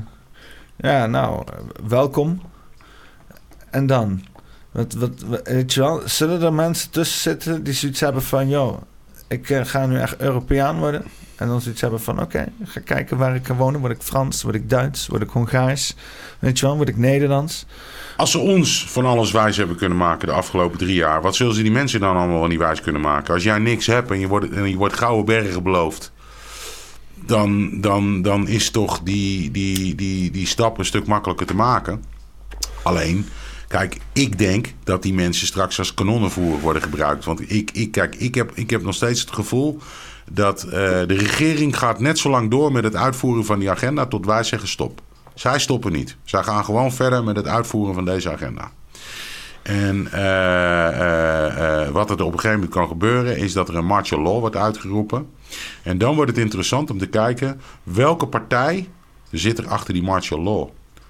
ja, 0.76 1.06
nou, 1.06 1.44
welkom. 1.88 2.42
En 3.70 3.88
dan? 3.88 4.22
Wat, 4.72 4.94
wat, 4.94 5.42
weet 5.44 5.74
je 5.74 5.80
wel, 5.80 6.02
zullen 6.06 6.42
er 6.42 6.54
mensen 6.54 6.90
tussen 6.90 7.20
zitten 7.20 7.64
die 7.64 7.74
zoiets 7.74 8.00
hebben 8.00 8.22
van... 8.22 8.50
Yo, 8.50 8.84
ik 9.28 9.50
eh, 9.50 9.66
ga 9.66 9.86
nu 9.86 10.00
echt 10.00 10.18
Europeaan 10.18 10.80
worden. 10.80 11.04
En 11.36 11.48
dan 11.48 11.62
zoiets 11.62 11.82
hebben 11.82 12.02
van... 12.02 12.22
Oké, 12.22 12.46
ga 12.64 12.80
kijken 12.80 13.18
waar 13.18 13.36
ik 13.36 13.44
kan 13.44 13.58
wonen. 13.58 13.80
Word 13.80 13.92
ik 13.92 14.02
Frans? 14.02 14.42
Word 14.42 14.56
ik 14.56 14.70
Duits? 14.70 15.08
Word 15.08 15.22
ik 15.22 15.30
Hongaars? 15.30 15.96
Weet 16.40 16.60
je 16.60 16.66
wel, 16.66 16.76
word 16.76 16.90
ik 16.90 16.98
Nederlands? 16.98 17.66
Als 18.18 18.32
ze 18.32 18.40
ons 18.40 18.90
van 18.90 19.06
alles 19.06 19.32
wijs 19.32 19.58
hebben 19.58 19.76
kunnen 19.76 19.98
maken 19.98 20.28
de 20.28 20.34
afgelopen 20.34 20.78
drie 20.78 20.96
jaar, 20.96 21.22
wat 21.22 21.36
zullen 21.36 21.56
ze 21.56 21.62
die 21.62 21.72
mensen 21.72 22.00
dan 22.00 22.16
allemaal 22.16 22.48
niet 22.48 22.60
wijs 22.60 22.82
kunnen 22.82 23.02
maken? 23.02 23.34
Als 23.34 23.44
jij 23.44 23.60
niks 23.60 23.86
hebt 23.86 24.12
en 24.12 24.20
je 24.20 24.28
wordt, 24.28 24.50
en 24.50 24.70
je 24.70 24.78
wordt 24.78 24.98
gouden 24.98 25.26
bergen 25.26 25.64
beloofd, 25.64 26.12
dan, 27.26 27.82
dan, 27.82 28.22
dan 28.22 28.48
is 28.48 28.70
toch 28.70 29.00
die, 29.04 29.52
die, 29.52 29.96
die, 29.96 30.32
die 30.32 30.48
stap 30.48 30.78
een 30.78 30.86
stuk 30.86 31.08
makkelijker 31.08 31.46
te 31.46 31.56
maken. 31.56 32.04
Alleen, 32.84 33.28
kijk, 33.68 33.98
ik 34.14 34.38
denk 34.38 34.74
dat 34.84 35.02
die 35.02 35.14
mensen 35.14 35.48
straks 35.48 35.80
als 35.80 35.94
kanonnenvoer 35.94 36.60
worden 36.60 36.82
gebruikt. 36.82 37.26
Want 37.26 37.52
ik, 37.52 37.72
ik, 37.72 37.92
kijk, 37.92 38.16
ik, 38.16 38.36
heb, 38.36 38.52
ik 38.54 38.70
heb 38.70 38.84
nog 38.84 38.94
steeds 38.94 39.22
het 39.22 39.32
gevoel 39.32 39.80
dat 40.32 40.64
eh, 40.64 40.72
de 40.72 41.06
regering 41.08 41.78
gaat 41.78 42.00
net 42.00 42.20
zo 42.20 42.30
lang 42.30 42.52
door 42.52 42.72
met 42.72 42.84
het 42.84 42.96
uitvoeren 42.96 43.46
van 43.46 43.60
die 43.60 43.72
agenda 43.72 44.06
tot 44.06 44.26
wij 44.26 44.44
zeggen 44.44 44.70
stop. 44.70 45.02
Zij 45.34 45.60
stoppen 45.60 45.92
niet. 45.92 46.16
Zij 46.24 46.44
gaan 46.44 46.66
gewoon 46.66 46.92
verder 46.92 47.24
met 47.24 47.36
het 47.36 47.48
uitvoeren 47.48 47.94
van 47.94 48.06
deze 48.06 48.32
agenda. 48.32 48.72
En 49.62 50.08
eh, 50.12 51.82
eh, 51.82 51.90
wat 51.90 52.10
er 52.10 52.16
op 52.16 52.34
een 52.34 52.40
gegeven 52.40 52.54
moment 52.54 52.72
kan 52.72 52.88
gebeuren, 52.88 53.38
is 53.38 53.54
dat 53.54 53.70
er 53.70 53.76
een 53.76 53.86
martial 53.86 54.22
law 54.22 54.40
wordt 54.40 54.56
uitgeroepen. 54.56 55.30
En 55.84 55.98
dan 55.98 56.16
wordt 56.16 56.32
het 56.32 56.40
interessant 56.40 56.90
om 56.90 56.98
te 56.98 57.08
kijken 57.08 57.62
welke 57.84 58.28
partij 58.28 58.90
zit 59.32 59.58
er 59.58 59.68
achter 59.68 59.94
die 59.94 60.04
martial 60.04 60.42
law. 60.42 60.70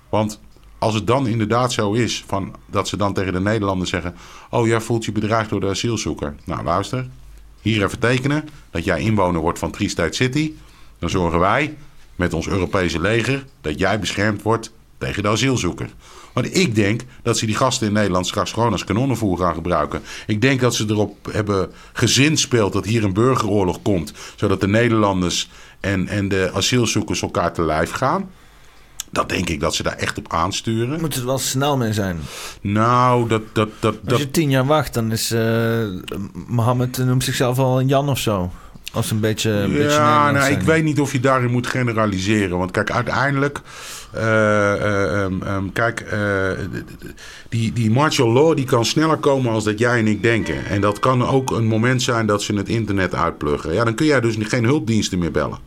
Want 0.10 0.40
als 0.78 0.94
het 0.94 1.08
dan 1.08 1.28
inderdaad 1.28 1.74
zo 1.74 1.94
is 1.94 2.24
van, 2.28 2.56
dat 2.66 2.88
ze 2.88 2.98
dan 2.98 3.14
tegen 3.14 3.34
de 3.34 3.40
Nederlanders 3.40 3.90
zeggen: 3.90 4.16
Oh, 4.50 4.68
jij 4.68 4.82
voelt 4.82 5.06
je 5.06 5.12
bedreigd 5.12 5.50
door 5.50 5.60
de 5.60 5.68
asielzoeker. 5.68 6.36
Nou, 6.44 6.64
luister, 6.64 7.08
hier 7.62 7.84
even 7.84 8.00
tekenen 8.00 8.50
dat 8.72 8.84
jij 8.84 9.02
inwoner 9.02 9.42
wordt 9.42 9.60
van 9.60 9.72
Tri-State 9.72 10.16
City. 10.16 10.54
Dan 11.00 11.10
zorgen 11.10 11.40
wij 11.40 11.78
met 12.16 12.34
ons 12.34 12.48
Europese 12.48 13.00
leger 13.00 13.46
dat 13.62 13.80
jij 13.80 14.00
beschermd 14.00 14.42
wordt 14.42 14.74
tegen 14.98 15.24
de 15.24 15.30
asielzoeker. 15.30 15.90
Want 16.36 16.56
ik 16.56 16.76
denk 16.76 17.02
dat 17.24 17.38
ze 17.38 17.46
die 17.46 17.56
gasten 17.56 17.88
in 17.88 17.94
Nederland 17.94 18.28
straks 18.28 18.52
gewoon 18.52 18.72
als 18.72 18.84
kanonnenvoer 18.84 19.38
gaan 19.38 19.54
gebruiken. 19.54 20.02
Ik 20.28 20.42
denk 20.42 20.60
dat 20.60 20.76
ze 20.76 20.86
erop 20.88 21.30
hebben 21.32 21.72
gezinspeeld 21.94 22.74
dat 22.74 22.86
hier 22.86 23.04
een 23.04 23.14
burgeroorlog 23.14 23.82
komt. 23.82 24.14
Zodat 24.36 24.62
de 24.62 24.68
Nederlanders 24.68 25.50
en, 25.80 26.08
en 26.08 26.28
de 26.28 26.52
asielzoekers 26.54 27.22
elkaar 27.22 27.54
te 27.54 27.62
lijf 27.62 27.92
gaan. 27.92 28.30
Dat 29.12 29.30
denk 29.30 29.50
ik 29.50 29.60
dat 29.60 29.76
ze 29.76 29.84
daar 29.84 29.98
echt 29.98 30.18
op 30.18 30.34
aansturen. 30.34 31.02
Moet 31.02 31.16
er 31.16 31.26
wel 31.26 31.38
snel 31.38 31.78
mee 31.78 31.94
zijn. 31.94 32.20
Nou, 32.62 33.28
dat... 33.28 33.42
dat, 33.54 33.70
dat, 33.80 33.96
Als 34.08 34.20
je 34.20 34.32
tien 34.32 34.50
jaar 34.50 34.66
wacht, 34.66 34.94
dan 34.94 35.12
is 35.12 35.32
eh 35.32 35.84
Mohammed 36.48 36.98
noemt 36.98 37.24
zichzelf 37.24 37.60
al 37.60 37.80
een 37.80 37.88
Jan 37.88 38.10
of 38.10 38.20
zo. 38.20 38.52
Als 38.96 39.12
een 39.12 39.20
beetje, 39.20 39.50
een 39.52 39.74
beetje 39.74 39.90
ja, 39.90 40.32
nou, 40.32 40.52
ik 40.52 40.62
weet 40.62 40.84
niet 40.84 41.00
of 41.00 41.12
je 41.12 41.20
daarin 41.20 41.52
moet 41.52 41.68
generaliseren. 41.68 42.58
Want 42.58 42.72
kijk, 42.72 42.92
uiteindelijk. 42.92 43.62
eh, 44.12 44.74
eh, 44.74 45.24
ehm, 45.24 45.42
ehm, 45.42 45.70
kijk, 45.74 46.00
eh, 46.00 46.20
die, 47.50 47.74
die 47.74 47.92
martial 47.92 48.32
law 48.32 48.56
die 48.56 48.66
kan 48.66 48.86
sneller 48.86 49.18
komen 49.18 49.52
als 49.52 49.64
dat 49.64 49.80
jij 49.80 50.00
en 50.00 50.08
ik 50.08 50.22
denken. 50.24 50.66
En 50.66 50.82
dat 50.82 51.00
kan 51.00 51.28
ook 51.28 51.52
een 51.52 51.66
moment 51.68 52.02
zijn 52.02 52.26
dat 52.26 52.42
ze 52.42 52.56
het 52.56 52.70
internet 52.70 53.16
uitpluggen. 53.16 53.74
Ja, 53.74 53.84
dan 53.84 53.96
kun 53.96 54.06
jij 54.06 54.22
dus 54.22 54.36
geen 54.40 54.64
hulpdiensten 54.64 55.20
meer 55.20 55.32
bellen. 55.32 55.58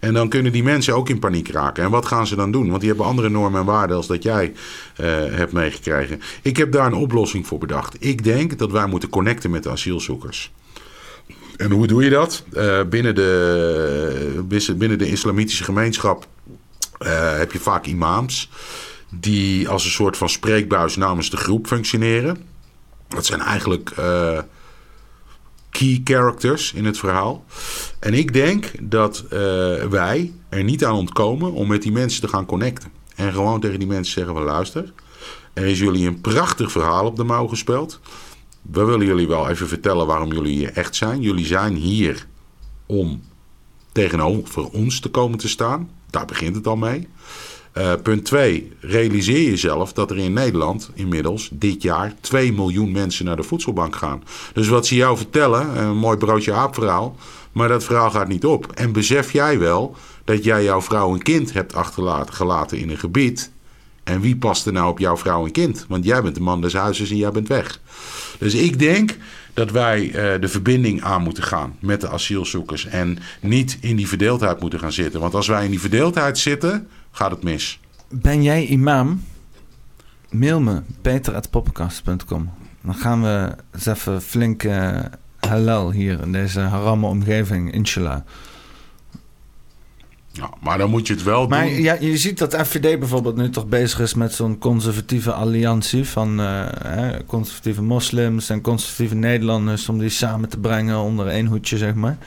En 0.00 0.14
dan 0.14 0.28
kunnen 0.28 0.52
die 0.52 0.62
mensen 0.62 0.94
ook 0.94 1.08
in 1.08 1.18
paniek 1.18 1.48
raken. 1.48 1.84
En 1.84 1.90
wat 1.90 2.06
gaan 2.06 2.26
ze 2.26 2.36
dan 2.36 2.52
doen? 2.52 2.68
Want 2.68 2.80
die 2.80 2.88
hebben 2.88 3.06
andere 3.06 3.28
normen 3.28 3.60
en 3.60 3.66
waarden 3.66 3.96
als 3.96 4.06
dat 4.06 4.22
jij 4.22 4.52
eh, 4.96 5.06
hebt 5.30 5.52
meegekregen. 5.52 6.20
Ik 6.42 6.56
heb 6.56 6.72
daar 6.72 6.86
een 6.86 6.94
oplossing 6.94 7.46
voor 7.46 7.58
bedacht. 7.58 7.96
Ik 7.98 8.24
denk 8.24 8.58
dat 8.58 8.70
wij 8.70 8.86
moeten 8.86 9.08
connecten 9.08 9.50
met 9.50 9.62
de 9.62 9.70
asielzoekers. 9.70 10.52
En 11.60 11.70
hoe 11.70 11.86
doe 11.86 12.04
je 12.04 12.10
dat? 12.10 12.42
Eh, 12.52 12.82
binnen, 12.82 13.14
de, 13.14 14.44
binnen 14.76 14.98
de 14.98 15.10
islamitische 15.10 15.64
gemeenschap 15.64 16.26
eh, 16.98 17.36
heb 17.36 17.52
je 17.52 17.58
vaak 17.58 17.86
imams 17.86 18.50
die 19.10 19.68
als 19.68 19.84
een 19.84 19.90
soort 19.90 20.16
van 20.16 20.28
spreekbuis 20.28 20.96
namens 20.96 21.30
de 21.30 21.36
groep 21.36 21.66
functioneren. 21.66 22.36
Dat 23.08 23.26
zijn 23.26 23.40
eigenlijk 23.40 23.90
eh, 23.90 24.38
key 25.70 26.00
characters 26.04 26.72
in 26.72 26.84
het 26.84 26.98
verhaal. 26.98 27.44
En 27.98 28.14
ik 28.14 28.32
denk 28.32 28.70
dat 28.80 29.24
wij 29.90 30.32
er 30.48 30.64
niet 30.64 30.84
aan 30.84 30.94
ontkomen 30.94 31.52
om 31.52 31.68
met 31.68 31.82
die 31.82 31.92
mensen 31.92 32.20
te 32.20 32.28
gaan 32.28 32.46
connecten. 32.46 32.90
En 33.14 33.32
gewoon 33.32 33.60
tegen 33.60 33.78
die 33.78 33.88
mensen 33.88 34.12
zeggen 34.12 34.34
van 34.34 34.42
luister, 34.42 34.92
er 35.52 35.66
is 35.66 35.78
jullie 35.78 36.06
een 36.06 36.20
prachtig 36.20 36.72
verhaal 36.72 37.06
op 37.06 37.16
de 37.16 37.24
mouw 37.24 37.46
gespeeld. 37.46 38.00
We 38.62 38.84
willen 38.84 39.06
jullie 39.06 39.28
wel 39.28 39.48
even 39.48 39.68
vertellen 39.68 40.06
waarom 40.06 40.32
jullie 40.32 40.56
hier 40.56 40.72
echt 40.72 40.96
zijn. 40.96 41.20
Jullie 41.20 41.46
zijn 41.46 41.74
hier 41.74 42.26
om 42.86 43.22
tegenover 43.92 44.68
ons 44.68 45.00
te 45.00 45.08
komen 45.08 45.38
te 45.38 45.48
staan. 45.48 45.90
Daar 46.10 46.26
begint 46.26 46.56
het 46.56 46.66
al 46.66 46.76
mee. 46.76 47.08
Eh, 47.72 47.92
punt 48.02 48.24
2. 48.24 48.72
Realiseer 48.80 49.42
jezelf 49.50 49.92
dat 49.92 50.10
er 50.10 50.18
in 50.18 50.32
Nederland 50.32 50.90
inmiddels 50.94 51.48
dit 51.52 51.82
jaar 51.82 52.14
2 52.20 52.52
miljoen 52.52 52.92
mensen 52.92 53.24
naar 53.24 53.36
de 53.36 53.42
voedselbank 53.42 53.96
gaan. 53.96 54.22
Dus 54.52 54.68
wat 54.68 54.86
ze 54.86 54.94
jou 54.94 55.16
vertellen, 55.16 55.78
een 55.82 55.96
mooi 55.96 56.16
broodje 56.16 56.52
aap 56.52 56.74
verhaal. 56.74 57.16
Maar 57.52 57.68
dat 57.68 57.84
verhaal 57.84 58.10
gaat 58.10 58.28
niet 58.28 58.44
op. 58.44 58.72
En 58.72 58.92
besef 58.92 59.32
jij 59.32 59.58
wel 59.58 59.96
dat 60.24 60.44
jij 60.44 60.64
jouw 60.64 60.82
vrouw 60.82 61.12
en 61.12 61.22
kind 61.22 61.52
hebt 61.52 61.74
achtergelaten 61.74 62.34
gelaten 62.34 62.78
in 62.78 62.90
een 62.90 62.98
gebied. 62.98 63.50
En 64.04 64.20
wie 64.20 64.36
past 64.36 64.66
er 64.66 64.72
nou 64.72 64.90
op 64.90 64.98
jouw 64.98 65.16
vrouw 65.16 65.44
en 65.44 65.52
kind? 65.52 65.84
Want 65.88 66.04
jij 66.04 66.22
bent 66.22 66.34
de 66.34 66.40
man 66.40 66.60
des 66.60 66.72
huizes 66.72 67.10
en 67.10 67.16
jij 67.16 67.30
bent 67.30 67.48
weg. 67.48 67.80
Dus 68.40 68.54
ik 68.54 68.78
denk 68.78 69.16
dat 69.54 69.70
wij 69.70 70.06
eh, 70.06 70.40
de 70.40 70.48
verbinding 70.48 71.02
aan 71.02 71.22
moeten 71.22 71.42
gaan 71.42 71.76
met 71.78 72.00
de 72.00 72.08
asielzoekers. 72.08 72.86
En 72.86 73.18
niet 73.40 73.78
in 73.80 73.96
die 73.96 74.08
verdeeldheid 74.08 74.60
moeten 74.60 74.78
gaan 74.78 74.92
zitten. 74.92 75.20
Want 75.20 75.34
als 75.34 75.48
wij 75.48 75.64
in 75.64 75.70
die 75.70 75.80
verdeeldheid 75.80 76.38
zitten, 76.38 76.88
gaat 77.10 77.30
het 77.30 77.42
mis. 77.42 77.80
Ben 78.08 78.42
jij 78.42 78.66
imam? 78.66 79.24
Mail 80.30 80.60
me, 80.60 80.82
peter.poppenkast.com. 81.02 82.50
Dan 82.82 82.94
gaan 82.94 83.22
we 83.22 83.54
eens 83.74 83.86
even 83.86 84.22
flink 84.22 84.62
eh, 84.62 84.98
halal 85.40 85.92
hier 85.92 86.20
in 86.20 86.32
deze 86.32 86.60
haramme 86.60 87.06
omgeving, 87.06 87.72
inshallah. 87.72 88.20
Ja, 90.32 90.50
maar 90.60 90.78
dan 90.78 90.90
moet 90.90 91.06
je 91.06 91.12
het 91.12 91.22
wel 91.22 91.46
Maar 91.46 91.64
doen. 91.64 91.82
ja, 91.82 91.96
je 92.00 92.16
ziet 92.18 92.38
dat 92.38 92.56
FVD 92.66 92.98
bijvoorbeeld 92.98 93.36
nu 93.36 93.50
toch 93.50 93.66
bezig 93.66 94.00
is 94.00 94.14
met 94.14 94.32
zo'n 94.32 94.58
conservatieve 94.58 95.32
alliantie 95.32 96.04
van 96.04 96.40
eh, 96.40 96.66
hè, 96.82 97.24
conservatieve 97.24 97.82
moslims 97.82 98.48
en 98.50 98.60
conservatieve 98.60 99.14
Nederlanders 99.14 99.88
om 99.88 99.98
die 99.98 100.08
samen 100.08 100.48
te 100.48 100.58
brengen 100.58 100.96
onder 100.98 101.26
één 101.26 101.46
hoedje, 101.46 101.76
zeg 101.76 101.94
maar. 101.94 102.18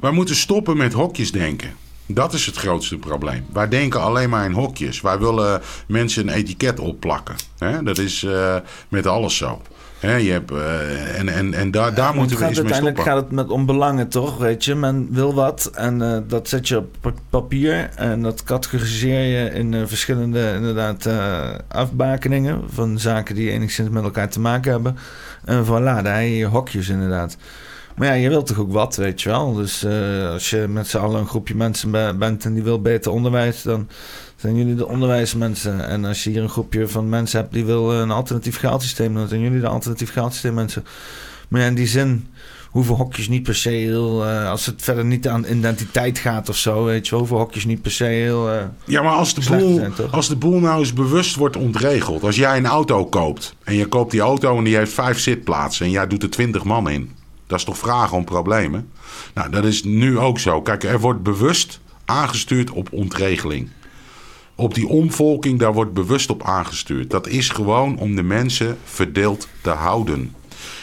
Wij 0.00 0.10
moeten 0.10 0.36
stoppen 0.36 0.76
met 0.76 0.92
hokjes 0.92 1.32
denken. 1.32 1.70
Dat 2.06 2.32
is 2.34 2.46
het 2.46 2.56
grootste 2.56 2.96
probleem. 2.98 3.44
Wij 3.52 3.68
denken 3.68 4.00
alleen 4.00 4.28
maar 4.30 4.44
in 4.44 4.52
hokjes. 4.52 5.00
Wij 5.00 5.18
willen 5.18 5.60
mensen 5.88 6.28
een 6.28 6.34
etiket 6.34 6.80
opplakken. 6.80 7.34
Hè? 7.58 7.82
Dat 7.82 7.98
is 7.98 8.22
eh, 8.22 8.56
met 8.88 9.06
alles 9.06 9.36
zo. 9.36 9.62
Hè, 10.00 10.14
je 10.16 10.30
hebt, 10.32 10.50
eh, 10.50 11.18
en 11.18 11.28
en, 11.28 11.54
en 11.54 11.70
daar, 11.70 11.94
daar 11.94 12.14
moeten 12.14 12.36
we 12.38 12.44
eens 12.44 12.54
mee 12.54 12.64
uiteindelijk 12.64 12.96
stoppen. 12.96 13.04
gaat 13.04 13.22
het 13.22 13.32
met 13.32 13.50
om 13.50 13.66
belangen, 13.66 14.08
toch? 14.08 14.36
Weet 14.38 14.64
je, 14.64 14.74
men 14.74 15.08
wil 15.10 15.34
wat 15.34 15.70
en 15.74 16.02
eh, 16.02 16.18
dat 16.28 16.48
zet 16.48 16.68
je 16.68 16.76
op 16.76 16.96
pa- 17.00 17.12
papier 17.30 17.90
en 17.94 18.22
dat 18.22 18.42
categoriseer 18.42 19.20
je 19.44 19.50
in 19.50 19.74
eh, 19.74 19.80
verschillende 19.86 20.52
inderdaad 20.56 21.08
afbakeningen 21.68 22.62
van 22.72 22.98
zaken 22.98 23.34
die 23.34 23.50
enigszins 23.50 23.88
met 23.88 24.02
elkaar 24.04 24.28
te 24.28 24.40
maken 24.40 24.70
hebben. 24.72 24.96
En 25.44 25.64
voilà, 25.64 25.68
daar 26.02 26.14
heb 26.18 26.22
je 26.22 26.36
je 26.36 26.46
hokjes 26.46 26.88
inderdaad. 26.88 27.36
Maar 27.96 28.08
ja, 28.08 28.14
je 28.14 28.28
wilt 28.28 28.46
toch 28.46 28.58
ook 28.58 28.72
wat, 28.72 28.96
weet 28.96 29.22
je 29.22 29.28
wel. 29.28 29.52
Dus 29.54 29.86
als 30.32 30.50
je 30.50 30.66
met 30.68 30.86
z'n 30.86 30.96
allen 30.98 31.20
een 31.20 31.26
groepje 31.26 31.54
mensen 31.54 31.90
be- 31.90 32.14
bent 32.18 32.44
en 32.44 32.54
die 32.54 32.62
wil 32.62 32.80
beter 32.82 33.12
onderwijs, 33.12 33.62
dan 33.62 33.88
zijn 34.36 34.56
jullie 34.56 34.74
de 34.74 34.86
onderwijsmensen. 34.88 35.88
En 35.88 36.04
als 36.04 36.24
je 36.24 36.30
hier 36.30 36.42
een 36.42 36.48
groepje 36.48 36.88
van 36.88 37.08
mensen 37.08 37.40
hebt 37.40 37.52
die 37.52 37.64
wil 37.64 37.92
een 37.92 38.10
alternatief 38.10 38.58
geldsysteem, 38.58 39.14
dan 39.14 39.28
zijn 39.28 39.40
jullie 39.40 39.60
de 39.60 39.66
alternatief 39.68 40.12
geldsysteem 40.12 40.54
mensen. 40.54 40.84
Maar 41.48 41.60
ja, 41.60 41.66
in 41.66 41.74
die 41.74 41.86
zin 41.86 42.26
hoeven 42.70 42.94
hokjes 42.94 43.28
niet 43.28 43.42
per 43.42 43.54
se 43.54 43.68
heel... 43.68 44.26
eh, 44.26 44.50
als 44.50 44.66
het 44.66 44.82
verder 44.82 45.04
niet 45.04 45.28
aan 45.28 45.44
identiteit 45.44 46.18
gaat 46.18 46.48
of 46.48 46.56
zo, 46.56 46.84
weet 46.84 47.08
je 47.08 47.14
hoeven 47.14 47.36
hokjes 47.36 47.64
niet 47.64 47.82
per 47.82 47.90
se 47.90 48.04
heel... 48.04 48.50
eh, 48.50 48.64
Ja, 48.84 49.02
maar 49.02 49.12
als 49.12 49.34
de, 49.34 49.56
boel, 49.56 49.74
zijn, 49.74 49.92
als 50.10 50.28
de 50.28 50.36
boel 50.36 50.60
nou 50.60 50.78
eens 50.78 50.92
bewust 50.92 51.34
wordt 51.36 51.56
ontregeld. 51.56 52.22
Als 52.22 52.36
jij 52.36 52.56
een 52.56 52.66
auto 52.66 53.04
koopt 53.06 53.54
en 53.64 53.74
je 53.74 53.86
koopt 53.86 54.10
die 54.10 54.20
auto 54.20 54.58
en 54.58 54.64
die 54.64 54.76
heeft 54.76 54.92
vijf 54.92 55.18
zitplaatsen 55.18 55.86
en 55.86 55.92
jij 55.92 56.06
doet 56.06 56.22
er 56.22 56.30
twintig 56.30 56.64
man 56.64 56.90
in. 56.90 57.10
Dat 57.46 57.58
is 57.58 57.64
toch 57.64 57.78
vragen 57.78 58.16
om 58.16 58.24
problemen? 58.24 58.88
Nou, 59.34 59.50
dat 59.50 59.64
is 59.64 59.84
nu 59.84 60.18
ook 60.18 60.38
zo. 60.38 60.62
Kijk, 60.62 60.84
er 60.84 61.00
wordt 61.00 61.22
bewust 61.22 61.80
aangestuurd 62.04 62.70
op 62.70 62.88
ontregeling. 62.92 63.68
Op 64.58 64.74
die 64.74 64.88
omvolking, 64.88 65.58
daar 65.58 65.72
wordt 65.72 65.92
bewust 65.92 66.30
op 66.30 66.42
aangestuurd. 66.42 67.10
Dat 67.10 67.26
is 67.26 67.48
gewoon 67.48 67.98
om 67.98 68.16
de 68.16 68.22
mensen 68.22 68.78
verdeeld 68.84 69.48
te 69.60 69.70
houden. 69.70 70.34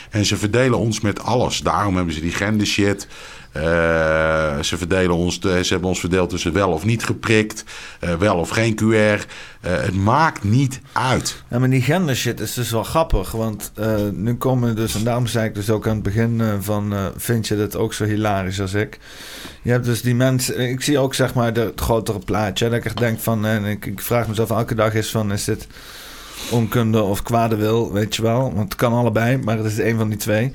En 0.10 0.26
ze 0.26 0.38
verdelen 0.38 0.80
ons 0.80 1.02
met 1.02 1.24
alles. 1.24 1.60
Daarom 1.60 1.96
hebben 1.96 2.14
ze 2.14 2.22
die 2.22 2.32
gendershit. 2.32 3.08
Uh, 3.08 3.12
ze, 3.54 4.74
verdelen 4.78 5.16
ons, 5.16 5.40
ze 5.40 5.68
hebben 5.68 5.90
ons 5.90 6.00
verdeeld 6.00 6.30
tussen 6.30 6.54
wel 6.54 6.72
of 6.72 6.86
niet 6.86 7.06
geprikt, 7.06 7.64
uh, 8.04 8.14
wel 8.16 8.38
of 8.38 8.50
geen 8.50 8.76
QR. 8.76 9.26
Het 9.68 9.96
maakt 9.96 10.44
niet 10.44 10.80
uit. 10.92 11.44
Ja, 11.50 11.60
maar 11.60 11.70
die 11.70 11.82
gendershit 11.82 12.40
is 12.40 12.54
dus 12.54 12.72
wel 12.72 12.84
grappig. 12.84 13.32
Want 13.32 13.72
nu 14.14 14.36
komen 14.36 14.76
dus, 14.76 14.96
en 14.96 15.04
daarom 15.04 15.28
zei 15.28 15.48
ik 15.48 15.56
dus 15.56 15.70
ook 15.70 15.88
aan 15.88 15.94
het 15.94 16.04
begin 16.04 16.42
van... 16.60 16.94
vind 17.16 17.48
je 17.48 17.58
dat 17.58 17.76
ook 17.76 17.94
zo 17.94 18.06
hilarisch 18.06 18.62
als 18.62 18.74
ik? 18.74 19.00
Je 19.62 19.72
hebt 19.72 19.86
dus 19.86 20.02
die 20.02 20.16
mensen... 20.16 20.60
Ik 20.70 20.82
zie 20.82 21.00
ook 21.00 21.14
zeg 21.14 21.34
maar 21.34 21.54
de, 21.54 21.62
het 21.62 21.82
grotere 21.82 22.20
plaatje. 22.20 22.70
Dat 22.70 22.78
ik 22.78 22.86
echt 22.86 22.98
denk 22.98 23.20
van... 23.20 23.46
En 23.46 23.66
ik, 23.66 23.92
vraag 23.96 24.28
mezelf 24.28 24.50
elke 24.50 24.76
dag 24.76 24.94
is 24.94 25.12
van... 25.12 25.32
Is 25.32 25.44
dit 25.44 25.68
onkunde 26.52 27.02
of 27.02 27.24
kwade 27.24 27.56
wil, 27.56 27.92
weet 27.92 28.16
je 28.16 28.22
wel? 28.22 28.54
Want 28.54 28.64
het 28.64 28.76
kan 28.76 28.94
allebei, 28.94 29.38
maar 29.38 29.58
het 29.58 29.66
is 29.66 29.78
een 29.78 29.98
van 29.98 30.10
die 30.10 30.18
twee. 30.18 30.52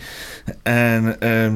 En... 0.62 1.16
Uh, 1.22 1.52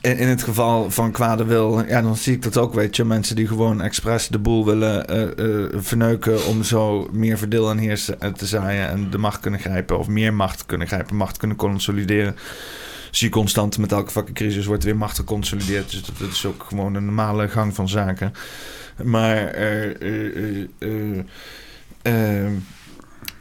in, 0.00 0.18
in 0.18 0.28
het 0.28 0.42
geval 0.42 0.90
van 0.90 1.12
kwade 1.12 1.44
wil, 1.44 1.86
ja, 1.86 2.02
dan 2.02 2.16
zie 2.16 2.34
ik 2.34 2.42
dat 2.42 2.56
ook, 2.56 2.74
weet 2.74 2.96
je. 2.96 3.04
Mensen 3.04 3.36
die 3.36 3.46
gewoon 3.46 3.80
expres 3.80 4.28
de 4.28 4.38
boel 4.38 4.64
willen 4.64 5.10
uh, 5.10 5.46
uh, 5.46 5.66
verneuken 5.74 6.46
om 6.46 6.62
zo 6.62 7.08
meer 7.12 7.38
verdeel 7.38 7.70
en 7.70 7.78
heers 7.78 8.10
te 8.36 8.46
zaaien 8.46 8.88
en 8.88 9.10
de 9.10 9.18
macht 9.18 9.40
kunnen 9.40 9.60
grijpen 9.60 9.98
of 9.98 10.08
meer 10.08 10.34
macht 10.34 10.66
kunnen 10.66 10.86
grijpen, 10.86 11.16
macht 11.16 11.36
kunnen 11.36 11.56
consolideren. 11.56 12.36
Zie 13.10 13.28
je 13.28 13.34
constant 13.34 13.78
met 13.78 13.92
elke 13.92 14.10
fucking 14.10 14.36
crisis 14.36 14.66
wordt 14.66 14.84
weer 14.84 14.96
macht 14.96 15.16
geconsolideerd. 15.16 15.90
Dus 15.90 16.02
dat, 16.02 16.30
is 16.30 16.46
ook 16.46 16.64
gewoon 16.68 16.94
een 16.94 17.04
normale 17.04 17.48
gang 17.48 17.74
van 17.74 17.88
zaken. 17.88 18.32
Maar 19.02 19.58
uh, 19.58 21.18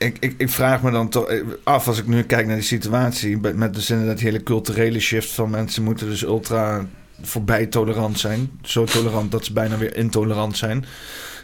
ik, 0.04 0.18
ik, 0.20 0.34
ik, 0.38 0.50
vraag 0.50 0.82
me 0.82 0.92
dan 0.92 1.10
toch 1.10 1.32
af, 1.64 1.88
als 1.88 2.00
ik 2.00 2.08
nu 2.08 2.24
kijk 2.24 2.48
naar 2.48 2.56
die 2.56 2.66
situatie, 2.66 3.38
met, 3.38 3.56
met 3.56 3.74
dus 3.74 3.90
inderdaad 3.90 4.18
die 4.18 4.26
hele 4.26 4.44
culturele 4.44 5.00
shift 5.00 5.32
van 5.32 5.50
mensen 5.50 5.84
moeten 5.84 6.10
dus 6.10 6.24
ultra 6.24 6.86
voorbij 7.22 7.66
tolerant 7.66 8.20
zijn. 8.20 8.52
Zo 8.62 8.84
tolerant 8.84 9.32
dat 9.32 9.46
ze 9.46 9.54
bijna 9.54 9.78
weer 9.78 9.98
intolerant 9.98 10.58
zijn. 10.58 10.86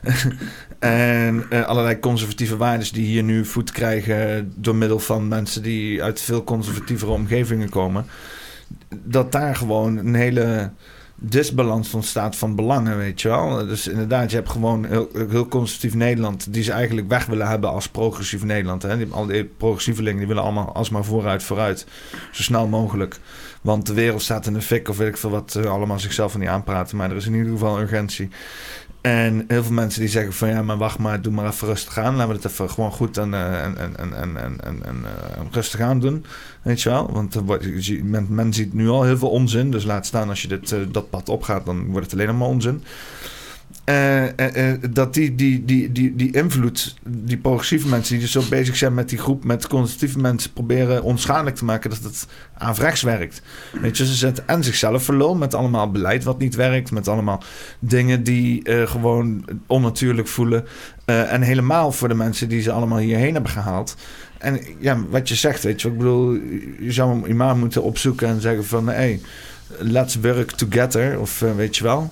en 0.80 1.46
uh, 1.50 1.66
allerlei 1.66 2.00
conservatieve 2.00 2.58
waarden 2.58 2.94
die 2.94 3.06
hier 3.06 3.24
nu 3.24 3.46
voet 3.46 3.72
krijgen 3.72 4.54
door 4.56 4.76
middel 4.76 5.00
van 5.00 5.28
mensen 5.28 5.64
die 5.64 6.04
uit 6.04 6.22
veel 6.22 6.44
conservatievere 6.44 7.12
omgevingen 7.12 7.70
komen. 7.70 8.06
Dat 9.04 9.32
daar 9.32 9.56
gewoon 9.56 9.98
een 9.98 10.16
hele 10.16 10.72
disbalans 11.20 11.88
van 11.88 12.04
staat 12.04 12.36
van 12.36 12.56
belangen, 12.56 12.98
weet 12.98 13.22
je 13.22 13.28
wel. 13.28 13.68
Dus 13.68 13.88
inderdaad, 13.88 14.30
je 14.30 14.36
hebt 14.36 14.50
gewoon 14.50 14.86
heel, 14.86 15.10
heel 15.30 15.48
conservatief 15.48 15.94
Nederland... 15.94 16.54
die 16.54 16.64
ze 16.64 16.72
eigenlijk 16.72 17.08
weg 17.08 17.26
willen 17.26 17.48
hebben 17.48 17.70
als 17.70 17.90
progressief 17.90 18.44
Nederland. 18.44 18.82
Hè? 18.82 18.98
Die, 18.98 19.08
al 19.12 19.26
die 19.26 19.44
progressievelingen 19.44 20.18
die 20.18 20.28
willen 20.28 20.44
allemaal 20.44 20.74
alsmaar 20.74 21.04
vooruit, 21.04 21.44
vooruit. 21.44 21.86
Zo 22.32 22.44
snel 22.44 22.68
mogelijk. 22.68 23.20
Want 23.62 23.86
de 23.86 23.94
wereld 23.94 24.22
staat 24.22 24.46
in 24.46 24.54
de 24.54 24.62
fik 24.62 24.90
of 24.90 24.98
weet 24.98 25.08
ik 25.08 25.18
veel 25.18 25.30
wat... 25.30 25.56
Uh, 25.58 25.72
allemaal 25.72 26.00
zichzelf 26.00 26.32
van 26.32 26.40
niet 26.40 26.50
aanpraten. 26.50 26.98
Maar 26.98 27.10
er 27.10 27.16
is 27.16 27.26
in 27.26 27.34
ieder 27.34 27.52
geval 27.52 27.80
urgentie. 27.80 28.30
En 29.02 29.46
heel 29.48 29.64
veel 29.64 29.74
mensen 29.74 30.00
die 30.00 30.10
zeggen 30.10 30.34
van 30.34 30.50
ja, 30.50 30.62
maar 30.62 30.78
wacht 30.78 30.98
maar, 30.98 31.22
doe 31.22 31.34
maar 31.34 31.46
even 31.46 31.68
rustig 31.68 31.98
aan. 31.98 32.16
Laten 32.16 32.28
we 32.28 32.36
het 32.36 32.52
even 32.52 32.70
gewoon 32.70 32.92
goed 32.92 33.18
en, 33.18 33.34
en, 33.34 33.78
en, 33.78 33.98
en, 33.98 34.38
en, 34.38 34.62
en, 34.64 34.84
en 34.84 35.06
rustig 35.52 35.80
aan 35.80 36.00
doen. 36.00 36.26
Weet 36.62 36.82
je 36.82 36.90
wel? 36.90 37.12
Want 37.12 37.48
men, 38.04 38.28
men 38.30 38.54
ziet 38.54 38.74
nu 38.74 38.90
al 38.90 39.04
heel 39.04 39.18
veel 39.18 39.30
onzin. 39.30 39.72
Dus 39.72 39.84
laat 39.84 40.06
staan 40.06 40.30
als 40.30 40.42
je 40.42 40.48
dit, 40.48 40.76
dat 40.92 41.10
pad 41.10 41.30
opgaat, 41.30 41.66
dan 41.66 41.86
wordt 41.86 42.12
het 42.12 42.20
alleen 42.20 42.38
maar 42.38 42.48
onzin. 42.48 42.84
Uh, 43.86 44.24
uh, 44.24 44.74
dat 44.90 45.14
die, 45.14 45.36
die, 45.36 45.66
die, 45.66 45.92
die, 45.92 46.16
die 46.16 46.32
invloed, 46.32 46.96
die 47.08 47.38
progressieve 47.38 47.88
mensen 47.88 48.14
die 48.14 48.22
dus 48.22 48.32
zo 48.32 48.42
bezig 48.50 48.76
zijn 48.76 48.94
met 48.94 49.10
die 49.10 49.18
groep, 49.18 49.44
met 49.44 49.68
conservatieve 49.68 50.20
mensen, 50.20 50.54
proberen 50.54 51.04
onschadelijk 51.04 51.56
te 51.56 51.66
maken 51.66 51.90
dat 51.90 52.04
het 52.04 52.28
averechts 52.58 53.02
werkt. 53.02 53.42
Weet 53.82 53.98
je, 53.98 54.06
ze 54.06 54.14
zetten 54.14 54.48
en 54.48 54.64
zichzelf 54.64 55.04
verloren 55.04 55.38
met 55.38 55.54
allemaal 55.54 55.92
beleid 55.92 56.24
wat 56.24 56.40
niet 56.40 56.56
werkt, 56.56 56.92
met 56.92 57.08
allemaal 57.08 57.44
dingen 57.80 58.24
die 58.24 58.62
gewoon 58.88 59.46
onnatuurlijk 59.68 60.28
voelen. 60.28 60.66
en 61.06 61.42
helemaal 61.42 61.92
voor 61.92 62.08
de 62.08 62.14
mensen 62.14 62.50
die 62.50 62.62
ze 62.62 62.72
allemaal 62.72 63.00
hierheen 63.00 63.34
hebben 63.34 63.52
gehaald. 63.52 63.96
En 64.38 64.60
ja, 64.80 64.98
wat 65.10 65.30
je 65.30 65.36
zegt, 65.36 65.64
weet 65.64 65.82
je, 65.82 65.88
ik 65.88 65.98
bedoel, 65.98 66.34
je 66.80 66.92
zou 66.92 67.10
hem 67.10 67.26
imaam 67.26 67.60
moeten 67.60 67.84
opzoeken 67.84 68.28
en 68.28 68.42
zeggen 68.42 68.66
van, 68.66 68.88
hé. 68.88 68.94
Hey, 68.94 69.20
let's 69.78 70.16
work 70.16 70.52
together. 70.52 71.20
Of 71.20 71.40
weet 71.40 71.78
je 71.78 71.84
wel, 71.84 72.12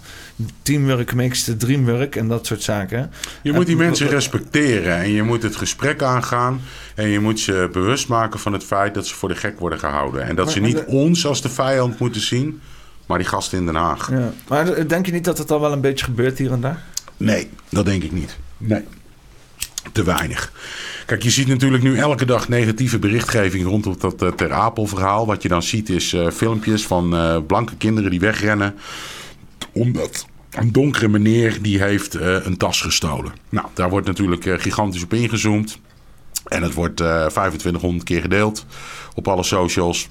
teamwork 0.61 1.13
makes 1.13 1.43
the 1.43 1.57
dream 1.57 1.85
work 1.85 2.15
en 2.15 2.27
dat 2.27 2.45
soort 2.45 2.61
zaken. 2.61 3.11
Je 3.41 3.53
moet 3.53 3.65
die 3.65 3.75
mensen 3.75 4.07
respecteren 4.07 4.97
en 4.97 5.11
je 5.11 5.23
moet 5.23 5.43
het 5.43 5.55
gesprek 5.55 6.01
aangaan. 6.01 6.61
En 6.95 7.07
je 7.07 7.19
moet 7.19 7.39
ze 7.39 7.69
bewust 7.71 8.07
maken 8.07 8.39
van 8.39 8.53
het 8.53 8.63
feit 8.63 8.93
dat 8.93 9.07
ze 9.07 9.15
voor 9.15 9.29
de 9.29 9.35
gek 9.35 9.59
worden 9.59 9.79
gehouden. 9.79 10.23
En 10.23 10.35
dat 10.35 10.51
ze 10.51 10.59
niet 10.59 10.83
ons 10.85 11.25
als 11.25 11.41
de 11.41 11.49
vijand 11.49 11.99
moeten 11.99 12.21
zien, 12.21 12.61
maar 13.05 13.17
die 13.17 13.27
gasten 13.27 13.57
in 13.57 13.65
Den 13.65 13.75
Haag. 13.75 14.11
Ja. 14.11 14.33
Maar 14.47 14.87
denk 14.87 15.05
je 15.05 15.11
niet 15.11 15.23
dat 15.25 15.37
het 15.37 15.51
al 15.51 15.61
wel 15.61 15.71
een 15.71 15.81
beetje 15.81 16.05
gebeurt 16.05 16.37
hier 16.37 16.51
en 16.51 16.61
daar? 16.61 16.83
Nee, 17.17 17.49
dat 17.69 17.85
denk 17.85 18.03
ik 18.03 18.11
niet. 18.11 18.37
Nee, 18.57 18.83
te 19.91 20.03
weinig. 20.03 20.51
Kijk, 21.05 21.23
je 21.23 21.29
ziet 21.29 21.47
natuurlijk 21.47 21.83
nu 21.83 21.97
elke 21.97 22.25
dag 22.25 22.49
negatieve 22.49 22.99
berichtgeving 22.99 23.65
rondom 23.65 23.95
dat 23.99 24.23
uh, 24.23 24.29
Ter 24.29 24.53
Apel-verhaal. 24.53 25.25
Wat 25.25 25.41
je 25.41 25.47
dan 25.47 25.63
ziet 25.63 25.89
is 25.89 26.13
uh, 26.13 26.29
filmpjes 26.29 26.85
van 26.85 27.13
uh, 27.13 27.37
blanke 27.47 27.75
kinderen 27.75 28.11
die 28.11 28.19
wegrennen. 28.19 28.75
Een 30.49 30.71
donkere 30.71 31.07
meneer 31.07 31.61
die 31.61 31.81
heeft 31.81 32.13
een 32.13 32.57
tas 32.57 32.81
gestolen. 32.81 33.31
Nou, 33.49 33.67
daar 33.73 33.89
wordt 33.89 34.07
natuurlijk 34.07 34.61
gigantisch 34.61 35.03
op 35.03 35.13
ingezoomd. 35.13 35.79
En 36.45 36.63
het 36.63 36.73
wordt 36.73 36.95
2500 36.95 38.03
keer 38.03 38.21
gedeeld 38.21 38.65
op 39.15 39.27
alle 39.27 39.43
socials. 39.43 40.09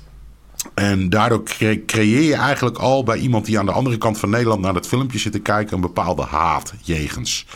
En 0.74 1.08
daardoor 1.08 1.42
creëer 1.86 2.22
je 2.22 2.34
eigenlijk 2.34 2.78
al 2.78 3.04
bij 3.04 3.18
iemand 3.18 3.44
die 3.44 3.58
aan 3.58 3.66
de 3.66 3.72
andere 3.72 3.98
kant 3.98 4.18
van 4.18 4.30
Nederland 4.30 4.60
naar 4.60 4.74
dat 4.74 4.86
filmpje 4.86 5.18
zit 5.18 5.32
te 5.32 5.38
kijken 5.38 5.74
een 5.74 5.80
bepaalde 5.80 6.22
haat 6.22 6.72
jegens. 6.82 7.46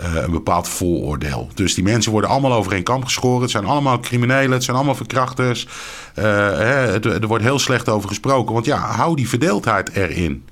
Uh, 0.00 0.14
een 0.14 0.30
bepaald 0.30 0.68
vooroordeel. 0.68 1.48
Dus 1.54 1.74
die 1.74 1.84
mensen 1.84 2.12
worden 2.12 2.30
allemaal 2.30 2.52
over 2.52 2.72
één 2.72 2.82
kamp 2.82 3.04
geschoren. 3.04 3.42
Het 3.42 3.50
zijn 3.50 3.64
allemaal 3.64 4.00
criminelen, 4.00 4.50
het 4.50 4.64
zijn 4.64 4.76
allemaal 4.76 4.94
verkrachters. 4.94 5.66
Uh, 6.18 6.24
hè, 6.24 7.20
er 7.20 7.26
wordt 7.26 7.44
heel 7.44 7.58
slecht 7.58 7.88
over 7.88 8.08
gesproken. 8.08 8.54
Want 8.54 8.66
ja, 8.66 8.78
hou 8.78 9.16
die 9.16 9.28
verdeeldheid 9.28 9.90
erin. 9.90 10.44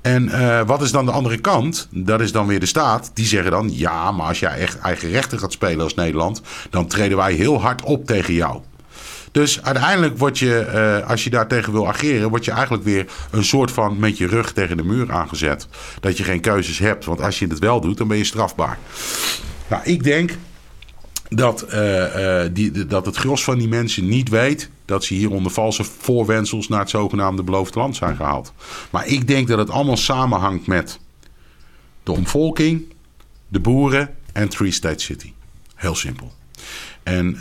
En 0.00 0.24
uh, 0.24 0.60
wat 0.66 0.82
is 0.82 0.90
dan 0.90 1.04
de 1.04 1.12
andere 1.12 1.38
kant? 1.38 1.88
Dat 1.90 2.20
is 2.20 2.32
dan 2.32 2.46
weer 2.46 2.60
de 2.60 2.66
staat. 2.66 3.10
Die 3.14 3.26
zeggen 3.26 3.50
dan: 3.50 3.70
ja, 3.72 4.12
maar 4.12 4.26
als 4.26 4.40
jij 4.40 4.58
echt 4.58 4.78
eigen 4.78 5.10
rechten 5.10 5.38
gaat 5.38 5.52
spelen 5.52 5.84
als 5.84 5.94
Nederland, 5.94 6.42
dan 6.70 6.86
treden 6.86 7.16
wij 7.16 7.32
heel 7.32 7.60
hard 7.60 7.82
op 7.82 8.06
tegen 8.06 8.34
jou. 8.34 8.60
Dus 9.36 9.62
uiteindelijk 9.62 10.18
word 10.18 10.38
je, 10.38 10.66
uh, 11.02 11.10
als 11.10 11.24
je 11.24 11.30
daartegen 11.30 11.72
wil 11.72 11.88
ageren, 11.88 12.28
word 12.28 12.44
je 12.44 12.50
eigenlijk 12.50 12.84
weer 12.84 13.06
een 13.30 13.44
soort 13.44 13.70
van 13.70 13.98
met 13.98 14.18
je 14.18 14.26
rug 14.26 14.52
tegen 14.52 14.76
de 14.76 14.84
muur 14.84 15.12
aangezet. 15.12 15.68
Dat 16.00 16.16
je 16.16 16.24
geen 16.24 16.40
keuzes 16.40 16.78
hebt. 16.78 17.04
Want 17.04 17.20
als 17.20 17.38
je 17.38 17.46
het 17.46 17.58
wel 17.58 17.80
doet, 17.80 17.98
dan 17.98 18.08
ben 18.08 18.16
je 18.16 18.24
strafbaar. 18.24 18.78
Nou, 19.68 19.82
ik 19.84 20.02
denk 20.02 20.36
dat, 21.28 21.66
uh, 21.72 22.44
uh, 22.44 22.50
die, 22.52 22.86
dat 22.86 23.06
het 23.06 23.16
gros 23.16 23.44
van 23.44 23.58
die 23.58 23.68
mensen 23.68 24.08
niet 24.08 24.28
weet 24.28 24.70
dat 24.84 25.04
ze 25.04 25.14
hier 25.14 25.30
onder 25.30 25.52
valse 25.52 25.84
voorwensels 25.84 26.68
naar 26.68 26.80
het 26.80 26.90
zogenaamde 26.90 27.42
beloofde 27.42 27.78
land 27.78 27.96
zijn 27.96 28.16
gehaald. 28.16 28.52
Maar 28.90 29.06
ik 29.06 29.26
denk 29.26 29.48
dat 29.48 29.58
het 29.58 29.70
allemaal 29.70 29.96
samenhangt 29.96 30.66
met 30.66 30.98
de 32.02 32.12
omvolking, 32.12 32.94
de 33.48 33.60
boeren 33.60 34.14
en 34.32 34.48
Three 34.48 34.70
State 34.70 35.02
City. 35.02 35.32
Heel 35.74 35.94
simpel. 35.94 36.35
En 37.06 37.34
uh, 37.34 37.40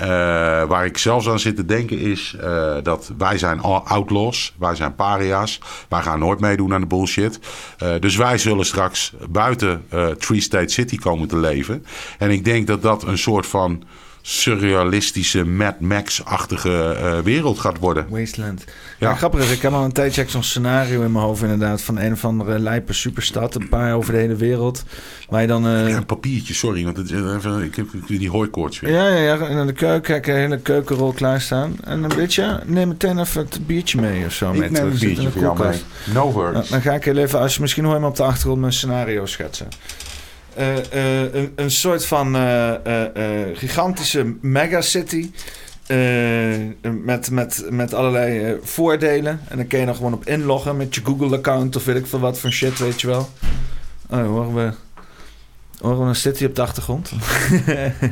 waar 0.64 0.86
ik 0.86 0.98
zelfs 0.98 1.30
aan 1.30 1.40
zit 1.40 1.56
te 1.56 1.66
denken 1.66 2.00
is 2.00 2.36
uh, 2.42 2.76
dat 2.84 3.12
wij 3.18 3.38
zijn 3.38 3.62
outlaws, 3.62 4.54
wij 4.60 4.76
zijn 4.76 4.96
paria's, 4.96 5.60
wij 5.90 6.02
gaan 6.02 6.20
nooit 6.20 6.40
meedoen 6.40 6.74
aan 6.74 6.82
de 6.82 6.88
bullshit. 6.88 7.40
Uh, 7.84 7.90
dus 8.00 8.16
wij 8.16 8.38
zullen 8.38 8.66
straks 8.66 9.14
buiten 9.30 9.86
Tree 10.18 10.42
State 10.42 10.74
City 10.74 10.98
komen 10.98 11.28
te 11.28 11.38
leven. 11.38 11.86
En 12.18 12.30
ik 12.30 12.46
denk 12.46 12.68
dat 12.68 12.82
dat 12.82 13.04
een 13.04 13.18
soort 13.18 13.46
van 13.46 13.84
surrealistische 14.28 15.46
Mad 15.46 15.80
Max-achtige 15.80 16.98
uh, 17.02 17.20
wereld 17.20 17.60
gaat 17.60 17.80
worden. 17.80 18.06
Wasteland. 18.10 18.64
Ja. 19.00 19.10
ja. 19.10 19.16
grappig 19.16 19.40
is, 19.40 19.52
ik 19.52 19.62
heb 19.62 19.72
al 19.74 19.84
een 19.84 19.92
tijdje 19.92 20.26
zo'n 20.28 20.44
scenario 20.44 21.02
in 21.02 21.12
mijn 21.12 21.26
hoofd 21.26 21.42
inderdaad... 21.42 21.82
van 21.82 22.00
een 22.00 22.12
of 22.12 22.26
andere 22.26 22.60
lijpe 22.60 22.94
superstad, 22.94 23.56
een 23.56 23.70
paar 23.70 23.94
over 23.94 24.14
de 24.14 24.20
hele 24.20 24.36
wereld. 24.36 24.84
Waar 25.30 25.42
je 25.42 25.48
dan... 25.48 25.68
Uh... 25.68 25.90
Ja, 25.90 25.98
een 25.98 26.06
papiertje, 26.06 26.54
sorry, 26.54 26.84
want 26.84 26.98
het, 26.98 27.12
even, 27.12 27.64
ik 27.64 27.76
heb 27.76 27.88
die 28.08 28.30
hooikoorts 28.30 28.80
weer. 28.80 28.92
Ja, 28.92 29.08
ja, 29.08 29.22
ja, 29.22 29.38
en 29.38 29.58
in 29.58 29.68
de 29.68 29.74
keuken 29.74 30.14
heb 30.14 30.24
ik 30.24 30.34
een 30.34 30.40
hele 30.40 30.60
keukenrol 30.60 31.12
klaarstaan. 31.12 31.76
En 31.84 32.04
een 32.04 32.16
beetje, 32.16 32.64
neem 32.66 32.88
meteen 32.88 33.20
even 33.20 33.42
het 33.42 33.68
biertje 33.68 34.02
mee 34.02 34.26
of 34.26 34.34
zo. 34.34 34.52
Ik 34.52 34.72
neem 34.72 34.86
een 34.86 34.98
biertje 35.00 35.32
voor 35.32 35.42
jou 35.42 35.68
mee. 35.68 35.82
No 36.14 36.32
words. 36.32 36.70
dan 36.70 36.82
ga 36.82 36.94
ik 36.94 37.04
heel 37.04 37.18
even, 37.18 37.40
als 37.40 37.56
je 37.56 37.62
misschien 37.62 37.84
hoor 37.84 37.94
je 37.94 38.00
me 38.00 38.08
op 38.08 38.16
de 38.16 38.24
achtergrond 38.24 38.60
mijn 38.60 38.74
scenario 38.74 39.26
schetsen. 39.26 39.68
Uh, 40.60 40.76
uh, 40.76 41.50
een, 41.56 41.72
soort 41.72 42.06
van 42.06 42.36
uh, 42.36 42.74
gigantische 43.54 44.36
megacity 44.42 45.32
eh, 45.86 46.92
met, 47.04 47.32
met, 47.32 47.66
met 47.70 47.94
allerlei 47.94 48.44
eh, 48.44 48.58
voordelen. 48.62 49.40
En 49.48 49.58
dan 49.58 49.68
kun 49.68 49.80
je 49.80 49.86
dan 49.86 49.96
gewoon 49.96 50.14
op 50.14 50.26
inloggen 50.26 50.78
met 50.78 50.96
je 50.96 51.02
Google-account 51.04 51.76
of 51.76 51.86
weet 51.86 51.96
ik 51.96 52.08
veel 52.08 52.20
wat 52.20 52.40
voor 52.40 52.52
shit, 52.52 52.80
weet 52.80 53.02
je 53.02 53.08
wel. 53.08 53.30
Oh, 54.10 54.26
horen 54.26 54.54
we, 54.56 54.72
horen 55.82 56.08
een 56.08 56.16
city 56.16 56.46
op 56.46 56.56
de 56.56 56.62
achtergrond? 56.62 57.12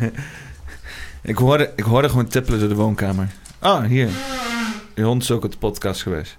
ik, 1.21 1.37
hoorde, 1.37 1.71
ik 1.75 1.83
hoorde 1.83 2.09
gewoon 2.09 2.27
tippelen 2.27 2.59
door 2.59 2.69
de 2.69 2.75
woonkamer. 2.75 3.27
Ah, 3.59 3.83
hier. 3.83 4.09
Je 4.95 5.03
hond 5.03 5.21
is 5.21 5.31
ook 5.31 5.43
op 5.43 5.51
de 5.51 5.57
podcast 5.57 6.01
geweest. 6.01 6.37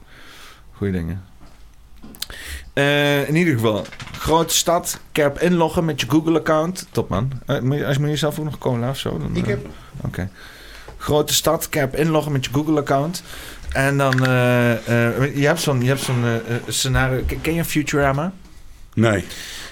Goeie 0.72 0.92
dingen. 0.92 1.24
Uh, 2.74 3.28
in 3.28 3.36
ieder 3.36 3.54
geval, 3.54 3.84
grote 4.18 4.54
stad, 4.54 5.00
kerp 5.12 5.40
inloggen 5.40 5.84
met 5.84 6.00
je 6.00 6.10
Google-account. 6.10 6.86
Top 6.90 7.08
man. 7.08 7.30
Uh, 7.46 7.86
als 7.86 7.96
je 7.96 8.02
jezelf 8.02 8.38
ook 8.38 8.44
nog 8.44 8.58
cola 8.58 8.90
of 8.90 8.98
zo. 8.98 9.18
Dan, 9.18 9.36
ik 9.36 9.46
heb. 9.46 9.66
Oké. 9.96 10.06
Okay. 10.06 10.28
Grote 10.96 11.34
stad, 11.34 11.68
kerp 11.68 11.96
inloggen 11.96 12.32
met 12.32 12.44
je 12.44 12.50
Google-account. 12.52 13.22
En 13.72 13.96
dan, 13.96 14.14
uh, 14.14 14.86
je 15.36 15.46
hebt 15.46 15.60
zo'n 15.60 15.90
zo'n 15.96 16.40
scenario. 16.68 17.22
Ken 17.40 17.54
je 17.54 17.64
Futurama? 17.64 18.32
Nee 18.94 19.24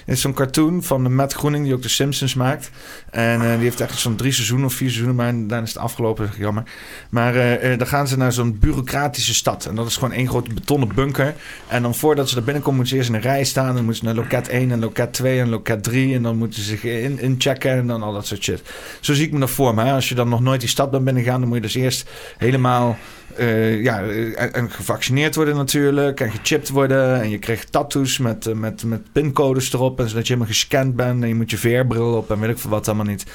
is 0.05 0.21
zo'n 0.21 0.33
cartoon 0.33 0.83
van 0.83 1.15
Matt 1.15 1.33
Groening, 1.33 1.63
die 1.63 1.73
ook 1.73 1.81
de 1.81 1.89
Simpsons 1.89 2.33
maakt. 2.33 2.69
En 3.09 3.41
uh, 3.41 3.53
die 3.53 3.63
heeft 3.63 3.81
echt 3.81 3.99
zo'n 3.99 4.15
drie 4.15 4.31
seizoenen 4.31 4.65
of 4.65 4.73
vier 4.73 4.89
seizoenen, 4.89 5.15
maar 5.15 5.47
dan 5.47 5.63
is 5.63 5.73
het 5.73 5.77
afgelopen, 5.77 6.29
jammer. 6.37 6.63
Maar 7.09 7.35
uh, 7.35 7.77
dan 7.77 7.87
gaan 7.87 8.07
ze 8.07 8.17
naar 8.17 8.33
zo'n 8.33 8.59
bureaucratische 8.59 9.33
stad. 9.33 9.65
En 9.65 9.75
dat 9.75 9.87
is 9.87 9.95
gewoon 9.95 10.11
één 10.11 10.27
grote 10.27 10.53
betonnen 10.53 10.95
bunker. 10.95 11.33
En 11.67 11.81
dan 11.81 11.95
voordat 11.95 12.29
ze 12.29 12.35
er 12.35 12.43
binnenkomen, 12.43 12.79
moeten 12.79 12.95
ze 12.95 12.99
eerst 12.99 13.09
in 13.09 13.29
een 13.29 13.33
rij 13.33 13.43
staan. 13.43 13.75
Dan 13.75 13.83
moeten 13.83 13.95
ze 13.95 14.05
naar 14.05 14.23
loket 14.23 14.47
1 14.47 14.71
en 14.71 14.79
loket 14.79 15.13
2 15.13 15.39
en 15.39 15.49
loket 15.49 15.83
3. 15.83 16.15
En 16.15 16.23
dan 16.23 16.37
moeten 16.37 16.59
ze 16.59 16.65
zich 16.65 16.83
in, 16.83 17.19
inchecken 17.19 17.71
en 17.71 17.87
dan 17.87 18.03
al 18.03 18.13
dat 18.13 18.27
soort 18.27 18.43
shit. 18.43 18.61
Zo 18.99 19.13
zie 19.13 19.25
ik 19.25 19.31
me 19.31 19.39
dat 19.39 19.49
voor. 19.49 19.81
Als 19.81 20.09
je 20.09 20.15
dan 20.15 20.29
nog 20.29 20.41
nooit 20.41 20.59
die 20.59 20.69
stad 20.69 20.91
bent 20.91 21.03
binnengegaan, 21.03 21.39
dan 21.39 21.47
moet 21.47 21.57
je 21.57 21.63
dus 21.63 21.75
eerst 21.75 22.09
helemaal 22.37 22.97
ja, 23.81 24.03
en, 24.51 24.71
gevaccineerd 24.71 25.35
worden 25.35 25.55
natuurlijk. 25.55 26.19
En 26.19 26.31
gechipt 26.31 26.69
worden. 26.69 27.21
En 27.21 27.29
je 27.29 27.37
krijgt 27.37 27.71
tattoos 27.71 28.17
met, 28.17 28.53
met, 28.53 28.83
met 28.83 29.11
pincodes 29.11 29.73
erop. 29.73 29.92
En 29.99 30.09
zodat 30.09 30.27
je 30.27 30.33
helemaal 30.33 30.53
gescand 30.53 30.95
bent. 30.95 31.21
En 31.21 31.27
je 31.27 31.35
moet 31.35 31.51
je 31.51 31.57
VR-bril 31.57 32.13
op 32.13 32.31
en 32.31 32.39
weet 32.39 32.49
ik 32.49 32.57
veel 32.57 32.69
wat 32.69 32.87
allemaal 32.87 33.05
niet. 33.05 33.25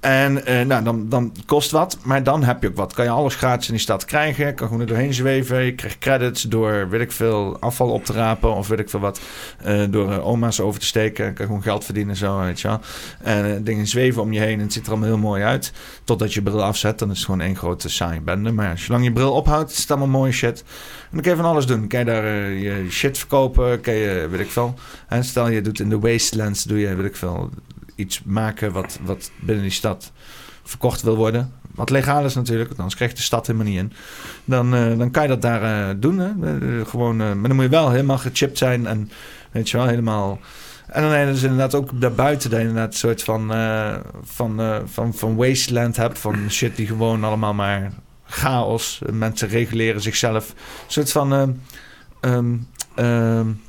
En 0.00 0.50
uh, 0.50 0.60
nou, 0.60 0.84
dan, 0.84 1.08
dan 1.08 1.32
kost 1.46 1.70
wat, 1.70 1.98
maar 2.02 2.22
dan 2.22 2.44
heb 2.44 2.62
je 2.62 2.68
ook 2.68 2.76
wat. 2.76 2.94
Kan 2.94 3.04
je 3.04 3.10
alles 3.10 3.34
gratis 3.34 3.66
in 3.66 3.74
die 3.74 3.82
stad 3.82 4.04
krijgen. 4.04 4.54
Kan 4.54 4.66
gewoon 4.66 4.82
er 4.82 4.88
doorheen 4.88 5.14
zweven. 5.14 5.64
Je 5.64 5.74
krijgt 5.74 5.98
credits 5.98 6.42
door, 6.42 6.88
weet 6.88 7.00
ik 7.00 7.12
veel, 7.12 7.56
afval 7.60 7.90
op 7.90 8.04
te 8.04 8.12
rapen. 8.12 8.54
Of 8.54 8.68
weet 8.68 8.78
ik 8.78 8.90
veel 8.90 9.00
wat. 9.00 9.20
Uh, 9.66 9.82
door 9.90 10.10
uh, 10.10 10.26
oma's 10.26 10.60
over 10.60 10.80
te 10.80 10.86
steken. 10.86 11.34
Kan 11.34 11.46
gewoon 11.46 11.62
geld 11.62 11.84
verdienen 11.84 12.16
zo, 12.16 12.38
weet 12.38 12.60
je 12.60 12.68
wel. 12.68 12.80
En 13.22 13.64
dingen 13.64 13.86
zweven 13.86 14.22
om 14.22 14.32
je 14.32 14.40
heen. 14.40 14.58
En 14.58 14.64
het 14.64 14.72
ziet 14.72 14.84
er 14.84 14.90
allemaal 14.90 15.08
heel 15.08 15.18
mooi 15.18 15.42
uit. 15.42 15.72
Totdat 16.04 16.34
je 16.34 16.42
bril 16.42 16.62
afzet. 16.62 16.98
Dan 16.98 17.10
is 17.10 17.16
het 17.16 17.24
gewoon 17.24 17.40
één 17.40 17.56
grote 17.56 17.88
saai 17.88 18.20
bende. 18.20 18.52
Maar 18.52 18.78
zolang 18.78 19.04
je 19.04 19.12
bril 19.12 19.32
ophoudt, 19.32 19.70
is 19.70 19.78
het 19.78 19.90
allemaal 19.90 20.08
mooie 20.08 20.32
shit. 20.32 20.64
Dan 21.14 21.22
kun 21.22 21.30
je 21.30 21.36
van 21.36 21.50
alles 21.50 21.66
doen. 21.66 21.88
Kan 21.88 21.98
je 21.98 22.04
daar 22.04 22.24
je 22.50 22.86
shit 22.90 23.18
verkopen. 23.18 23.80
Kan 23.80 23.94
je, 23.94 24.28
weet 24.30 24.40
ik 24.40 24.50
veel. 24.50 24.74
Stel 25.20 25.48
je 25.48 25.60
doet 25.60 25.80
in 25.80 25.88
de 25.88 25.98
wastelands, 25.98 26.64
doe 26.64 26.78
je, 26.78 26.94
weet 26.94 27.06
ik 27.06 27.16
veel 27.16 27.50
iets 27.94 28.22
maken 28.24 28.72
wat, 28.72 28.98
wat 29.04 29.30
binnen 29.40 29.64
die 29.64 29.72
stad 29.72 30.12
verkocht 30.62 31.02
wil 31.02 31.16
worden. 31.16 31.52
Wat 31.74 31.90
legaal 31.90 32.24
is 32.24 32.34
natuurlijk, 32.34 32.66
want 32.66 32.78
anders 32.78 32.96
krijgt 32.96 33.16
de 33.16 33.22
stad 33.22 33.46
helemaal 33.46 33.68
niet 33.68 33.78
in. 33.78 33.92
Dan, 34.44 34.74
uh, 34.74 34.98
dan 34.98 35.10
kan 35.10 35.22
je 35.22 35.28
dat 35.28 35.42
daar 35.42 35.88
uh, 35.88 35.94
doen. 36.00 36.18
Hè? 36.18 36.30
Gewoon, 36.84 37.16
maar 37.16 37.48
dan 37.48 37.54
moet 37.54 37.64
je 37.64 37.70
wel 37.70 37.90
helemaal 37.90 38.18
gechipt 38.18 38.58
zijn 38.58 38.86
en 38.86 39.10
weet 39.50 39.70
je 39.70 39.76
wel, 39.76 39.86
helemaal. 39.86 40.40
En 40.86 41.02
dan 41.02 41.18
je 41.18 41.26
dus 41.26 41.42
inderdaad 41.42 41.74
ook 41.74 42.00
daarbuiten 42.00 42.50
dat 42.50 42.60
inderdaad 42.60 42.92
een 42.92 42.98
soort 42.98 43.22
van, 43.22 43.52
van, 44.24 44.82
van, 44.84 45.14
van 45.14 45.36
wasteland 45.36 45.96
hebt. 45.96 46.18
Van 46.18 46.50
shit 46.50 46.76
die 46.76 46.86
gewoon 46.86 47.24
allemaal 47.24 47.54
maar 47.54 47.92
chaos. 48.26 49.00
Mensen 49.12 49.48
reguleren 49.48 50.00
zichzelf. 50.00 50.48
Een 50.50 50.54
soort 50.86 51.12
van 51.12 51.32
um, 52.20 52.68
um, 52.96 53.60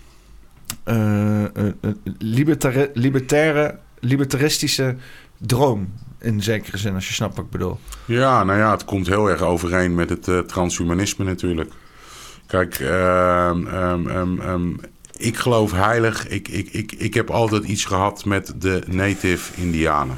libertaire 2.93 3.79
libertaristische 3.99 4.95
droom. 5.37 5.93
In 6.19 6.43
zekere 6.43 6.77
zin, 6.77 6.93
als 6.93 7.07
je 7.07 7.13
snapt 7.13 7.35
wat 7.35 7.45
ik 7.45 7.51
bedoel. 7.51 7.79
Ja, 8.05 8.43
nou 8.43 8.59
ja, 8.59 8.71
het 8.71 8.85
komt 8.85 9.07
heel 9.07 9.29
erg 9.29 9.41
overeen 9.41 9.95
met 9.95 10.09
het 10.09 10.47
transhumanisme 10.47 11.25
natuurlijk. 11.25 11.71
Kijk, 12.47 12.79
ik 15.17 15.37
geloof 15.37 15.71
heilig. 15.71 16.27
Ik, 16.27 16.47
ik, 16.47 16.69
ik, 16.71 16.91
ik 16.91 17.13
heb 17.13 17.29
altijd 17.29 17.63
iets 17.63 17.85
gehad 17.85 18.25
met 18.25 18.53
de 18.57 18.83
native 18.87 19.61
Indianen. 19.61 20.17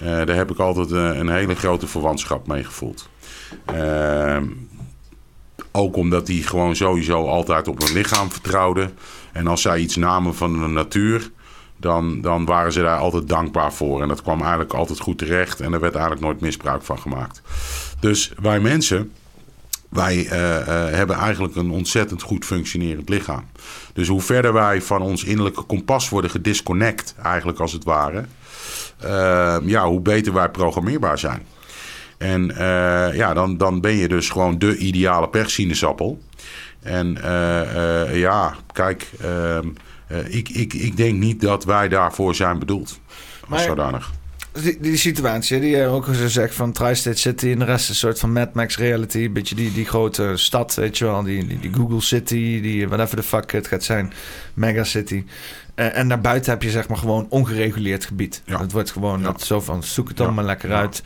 Daar 0.00 0.36
heb 0.36 0.50
ik 0.50 0.58
altijd 0.58 0.90
een 0.90 1.28
hele 1.28 1.54
grote 1.54 1.86
verwantschap 1.86 2.46
mee 2.46 2.64
gevoeld. 2.64 3.09
Ehm, 3.64 4.44
ook 5.72 5.96
omdat 5.96 6.26
die 6.26 6.42
gewoon 6.42 6.76
sowieso 6.76 7.26
altijd 7.26 7.68
op 7.68 7.82
hun 7.82 7.92
lichaam 7.92 8.30
vertrouwden. 8.30 8.92
En 9.32 9.46
als 9.46 9.62
zij 9.62 9.78
iets 9.78 9.96
namen 9.96 10.34
van 10.34 10.52
de 10.52 10.66
natuur, 10.66 11.30
dan, 11.76 12.20
dan 12.20 12.44
waren 12.44 12.72
ze 12.72 12.80
daar 12.80 12.98
altijd 12.98 13.28
dankbaar 13.28 13.72
voor. 13.72 14.02
En 14.02 14.08
dat 14.08 14.22
kwam 14.22 14.40
eigenlijk 14.40 14.72
altijd 14.72 15.00
goed 15.00 15.18
terecht 15.18 15.60
en 15.60 15.72
er 15.72 15.80
werd 15.80 15.94
eigenlijk 15.94 16.24
nooit 16.24 16.40
misbruik 16.40 16.82
van 16.82 16.98
gemaakt. 16.98 17.42
Dus 18.00 18.32
wij 18.42 18.60
mensen, 18.60 19.12
wij 19.88 20.16
uh, 20.16 20.30
uh, 20.32 20.66
hebben 20.66 21.16
eigenlijk 21.16 21.56
een 21.56 21.70
ontzettend 21.70 22.22
goed 22.22 22.44
functionerend 22.44 23.08
lichaam. 23.08 23.44
Dus 23.92 24.08
hoe 24.08 24.20
verder 24.20 24.52
wij 24.52 24.82
van 24.82 25.02
ons 25.02 25.24
innerlijke 25.24 25.62
kompas 25.62 26.08
worden 26.08 26.30
gedisconnect, 26.30 27.14
eigenlijk 27.22 27.58
als 27.58 27.72
het 27.72 27.84
ware, 27.84 28.24
uh, 29.04 29.56
ja, 29.64 29.86
hoe 29.86 30.00
beter 30.00 30.32
wij 30.32 30.50
programmeerbaar 30.50 31.18
zijn. 31.18 31.46
En 32.20 32.52
ja, 33.14 33.34
dan, 33.34 33.56
dan 33.56 33.80
ben 33.80 33.96
je 33.96 34.08
dus 34.08 34.28
gewoon 34.28 34.58
de 34.58 34.76
ideale 34.76 35.28
perssinezappel. 35.28 36.20
En 36.82 37.18
ja, 38.12 38.54
kijk. 38.72 39.10
Ehm, 39.20 39.68
ik, 40.28 40.48
ik, 40.48 40.72
ik 40.72 40.96
denk 40.96 41.18
niet 41.18 41.40
dat 41.40 41.64
wij 41.64 41.88
daarvoor 41.88 42.34
zijn 42.34 42.58
bedoeld. 42.58 43.00
Als 43.40 43.48
maar, 43.48 43.60
zodanig. 43.60 44.10
Die, 44.52 44.78
die 44.80 44.96
situatie, 44.96 45.60
die 45.60 45.76
je 45.76 45.86
ook 45.86 46.04
gezegd 46.04 46.54
van 46.54 46.72
Tri-State 46.72 47.18
City 47.18 47.50
en 47.50 47.58
de 47.58 47.64
rest 47.64 47.88
een 47.88 47.94
soort 47.94 48.18
van 48.18 48.32
Mad 48.32 48.54
Max 48.54 48.76
reality. 48.76 49.18
Een 49.18 49.32
beetje 49.32 49.54
die, 49.54 49.72
die 49.72 49.84
grote 49.84 50.32
stad, 50.36 50.74
weet 50.74 50.98
je 50.98 51.04
wel. 51.04 51.22
Die, 51.22 51.46
die, 51.46 51.58
die 51.58 51.72
Google 51.72 52.00
City, 52.00 52.60
die 52.60 52.88
whatever 52.88 53.16
the 53.16 53.22
fuck 53.22 53.52
het 53.52 53.66
gaat 53.66 53.84
zijn. 53.84 54.12
Mega 54.54 54.84
City. 54.84 55.24
Uh, 55.76 55.96
en 55.96 56.08
daarbuiten 56.08 56.50
heb 56.50 56.62
je 56.62 56.70
zeg 56.70 56.88
maar 56.88 56.96
gewoon 56.96 57.26
ongereguleerd 57.28 58.04
gebied. 58.04 58.42
Ja. 58.44 58.60
Het 58.60 58.72
wordt 58.72 58.90
gewoon 58.90 59.20
ja. 59.20 59.24
dat 59.24 59.42
zo 59.42 59.60
van 59.60 59.82
zoek 59.82 60.08
het 60.08 60.20
allemaal 60.20 60.44
ja. 60.44 60.50
lekker 60.50 60.72
uit. 60.72 61.02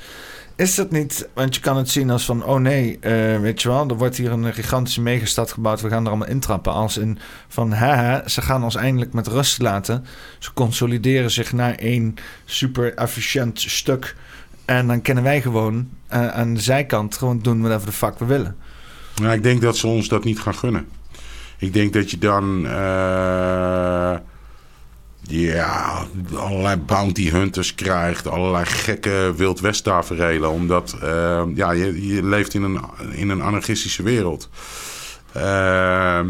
Is 0.56 0.74
dat 0.74 0.90
niet, 0.90 1.28
want 1.32 1.55
je 1.55 1.60
kan 1.60 1.76
het 1.76 1.90
zien 1.90 2.10
als 2.10 2.24
van, 2.24 2.44
oh 2.44 2.60
nee, 2.60 2.98
uh, 3.01 3.40
weet 3.40 3.62
je 3.62 3.68
wel, 3.68 3.89
er 3.89 3.97
wordt 3.97 4.16
hier 4.16 4.32
een 4.32 4.55
gigantische 4.55 5.01
megastad 5.01 5.52
gebouwd, 5.52 5.81
we 5.81 5.89
gaan 5.89 6.02
er 6.02 6.09
allemaal 6.09 6.28
intrappen. 6.28 6.72
Als 6.72 6.97
in 6.97 7.18
van, 7.48 7.72
haha, 7.72 8.28
ze 8.28 8.43
gaan 8.43 8.64
ons 8.64 8.74
eindelijk 8.74 9.12
met 9.12 9.26
rust 9.26 9.62
laten. 9.62 10.05
Ze 10.39 10.52
consolideren 10.52 11.31
zich 11.31 11.52
naar 11.52 11.74
één 11.74 12.14
super 12.44 12.94
efficiënt 12.94 13.60
stuk. 13.60 14.16
En 14.64 14.86
dan 14.86 15.02
kunnen 15.02 15.24
wij 15.24 15.43
gewoon 15.43 15.89
uh, 16.12 16.28
aan 16.28 16.55
de 16.55 16.60
zijkant 16.60 17.16
gewoon 17.16 17.39
doen 17.39 17.60
whatever 17.60 17.86
de 17.86 17.93
fuck 17.93 18.18
we 18.18 18.24
willen. 18.24 18.56
Nou, 19.22 19.35
ik 19.35 19.43
denk 19.43 19.60
dat 19.60 19.76
ze 19.76 19.86
ons 19.86 20.09
dat 20.09 20.24
niet 20.24 20.40
gaan 20.40 20.55
gunnen. 20.55 20.89
Ik 21.59 21.72
denk 21.72 21.93
dat 21.93 22.10
je 22.10 22.18
dan... 22.18 22.66
Uh 22.66 24.16
ja, 25.28 26.06
allerlei 26.34 26.76
bounty 26.76 27.30
hunters 27.30 27.74
krijgt, 27.74 28.28
allerlei 28.28 28.64
gekke 28.64 29.32
Wild. 29.36 29.60
Omdat 30.51 30.96
uh, 31.02 31.42
ja, 31.55 31.70
je, 31.70 32.14
je 32.14 32.24
leeft 32.24 32.55
in 32.55 32.62
een, 32.62 32.80
in 33.12 33.28
een 33.28 33.42
anarchistische 33.42 34.02
wereld. 34.02 34.48
Uh, 35.36 36.20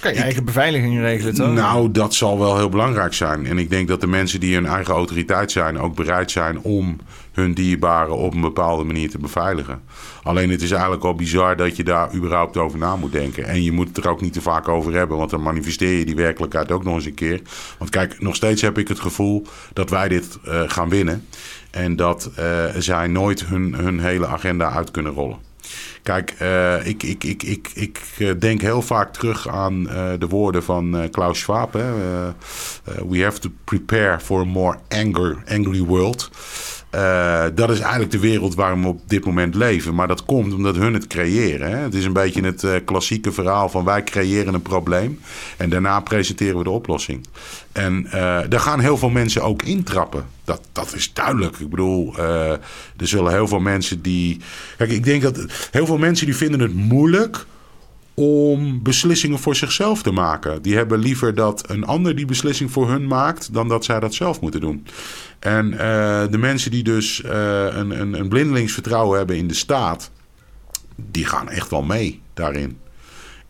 kan 0.00 0.14
je 0.14 0.20
eigen 0.20 0.44
beveiliging 0.44 1.00
regelen, 1.00 1.34
toch? 1.34 1.52
Nou, 1.52 1.90
dat 1.90 2.14
zal 2.14 2.38
wel 2.38 2.56
heel 2.56 2.68
belangrijk 2.68 3.14
zijn. 3.14 3.46
En 3.46 3.58
ik 3.58 3.70
denk 3.70 3.88
dat 3.88 4.00
de 4.00 4.06
mensen 4.06 4.40
die 4.40 4.54
hun 4.54 4.66
eigen 4.66 4.94
autoriteit 4.94 5.52
zijn... 5.52 5.78
ook 5.78 5.94
bereid 5.94 6.30
zijn 6.30 6.60
om 6.60 6.96
hun 7.32 7.54
dierbaren 7.54 8.16
op 8.16 8.34
een 8.34 8.40
bepaalde 8.40 8.84
manier 8.84 9.10
te 9.10 9.18
beveiligen. 9.18 9.82
Alleen 10.22 10.50
het 10.50 10.62
is 10.62 10.70
eigenlijk 10.70 11.04
al 11.04 11.14
bizar 11.14 11.56
dat 11.56 11.76
je 11.76 11.84
daar 11.84 12.14
überhaupt 12.14 12.56
over 12.56 12.78
na 12.78 12.96
moet 12.96 13.12
denken. 13.12 13.44
En 13.44 13.62
je 13.62 13.72
moet 13.72 13.88
het 13.88 13.96
er 13.96 14.10
ook 14.10 14.20
niet 14.20 14.32
te 14.32 14.40
vaak 14.40 14.68
over 14.68 14.94
hebben, 14.94 15.16
want 15.16 15.30
dan 15.30 15.42
manifesteer 15.42 15.98
je 15.98 16.04
die 16.04 16.16
werkelijkheid 16.16 16.72
ook 16.72 16.84
nog 16.84 16.94
eens 16.94 17.06
een 17.06 17.14
keer. 17.14 17.40
Want 17.78 17.90
kijk, 17.90 18.20
nog 18.20 18.34
steeds 18.34 18.62
heb 18.62 18.78
ik 18.78 18.88
het 18.88 19.00
gevoel 19.00 19.46
dat 19.72 19.90
wij 19.90 20.08
dit 20.08 20.38
uh, 20.46 20.62
gaan 20.66 20.88
winnen. 20.88 21.26
En 21.70 21.96
dat 21.96 22.30
uh, 22.38 22.64
zij 22.78 23.06
nooit 23.06 23.46
hun, 23.46 23.74
hun 23.74 24.00
hele 24.00 24.26
agenda 24.26 24.70
uit 24.70 24.90
kunnen 24.90 25.12
rollen. 25.12 25.38
Kijk, 26.06 26.34
uh, 26.42 26.86
ik, 26.86 27.02
ik, 27.02 27.24
ik, 27.24 27.42
ik, 27.42 27.68
ik 27.74 28.40
denk 28.40 28.60
heel 28.60 28.82
vaak 28.82 29.12
terug 29.12 29.48
aan 29.48 29.80
uh, 29.80 30.12
de 30.18 30.26
woorden 30.28 30.62
van 30.62 31.08
Klaus 31.10 31.38
Schwab. 31.38 31.72
Hè? 31.72 31.92
we 33.08 33.22
have 33.22 33.38
to 33.38 33.50
prepare 33.64 34.20
for 34.20 34.40
a 34.40 34.44
more 34.44 34.78
anger, 34.88 35.42
angry 35.48 35.82
world. 35.82 36.30
Uh, 36.96 37.44
dat 37.54 37.70
is 37.70 37.80
eigenlijk 37.80 38.10
de 38.10 38.18
wereld 38.18 38.54
waar 38.54 38.80
we 38.80 38.86
op 38.86 39.00
dit 39.06 39.24
moment 39.24 39.54
leven. 39.54 39.94
Maar 39.94 40.08
dat 40.08 40.24
komt 40.24 40.54
omdat 40.54 40.76
hun 40.76 40.94
het 40.94 41.06
creëren. 41.06 41.70
Hè? 41.70 41.76
Het 41.76 41.94
is 41.94 42.04
een 42.04 42.12
beetje 42.12 42.42
het 42.42 42.62
uh, 42.62 42.74
klassieke 42.84 43.32
verhaal 43.32 43.68
van 43.68 43.84
wij 43.84 44.02
creëren 44.02 44.54
een 44.54 44.62
probleem. 44.62 45.20
En 45.56 45.70
daarna 45.70 46.00
presenteren 46.00 46.58
we 46.58 46.64
de 46.64 46.70
oplossing. 46.70 47.26
En 47.72 48.06
daar 48.48 48.60
gaan 48.60 48.80
heel 48.80 48.96
veel 48.96 49.08
mensen 49.08 49.42
ook 49.42 49.62
intrappen. 49.62 50.26
Dat, 50.44 50.60
dat 50.72 50.94
is 50.94 51.12
duidelijk. 51.12 51.56
Ik 51.56 51.70
bedoel, 51.70 52.18
er 52.18 52.58
zullen 52.96 53.32
heel 53.32 53.48
veel 53.48 53.60
mensen 53.60 54.02
die. 54.02 54.40
Kijk, 54.76 54.90
ik 54.90 55.04
denk 55.04 55.22
dat 55.22 55.44
heel 55.70 55.86
veel 55.86 55.98
mensen 55.98 56.26
die 56.26 56.36
vinden 56.36 56.60
het 56.60 56.74
moeilijk 56.74 57.46
om 58.16 58.82
beslissingen 58.82 59.38
voor 59.38 59.56
zichzelf 59.56 60.02
te 60.02 60.10
maken. 60.10 60.62
Die 60.62 60.76
hebben 60.76 60.98
liever 60.98 61.34
dat 61.34 61.70
een 61.70 61.84
ander 61.84 62.16
die 62.16 62.26
beslissing 62.26 62.70
voor 62.70 62.90
hun 62.90 63.06
maakt, 63.06 63.52
dan 63.52 63.68
dat 63.68 63.84
zij 63.84 64.00
dat 64.00 64.14
zelf 64.14 64.40
moeten 64.40 64.60
doen. 64.60 64.86
En 65.38 65.72
uh, 65.72 65.78
de 66.30 66.38
mensen 66.38 66.70
die 66.70 66.82
dus 66.82 67.22
uh, 67.24 67.30
een, 67.70 68.00
een, 68.00 68.20
een 68.20 68.28
blindelingsvertrouwen 68.28 69.18
hebben 69.18 69.36
in 69.36 69.48
de 69.48 69.54
staat, 69.54 70.10
die 71.10 71.24
gaan 71.24 71.48
echt 71.48 71.70
wel 71.70 71.82
mee 71.82 72.20
daarin. 72.34 72.78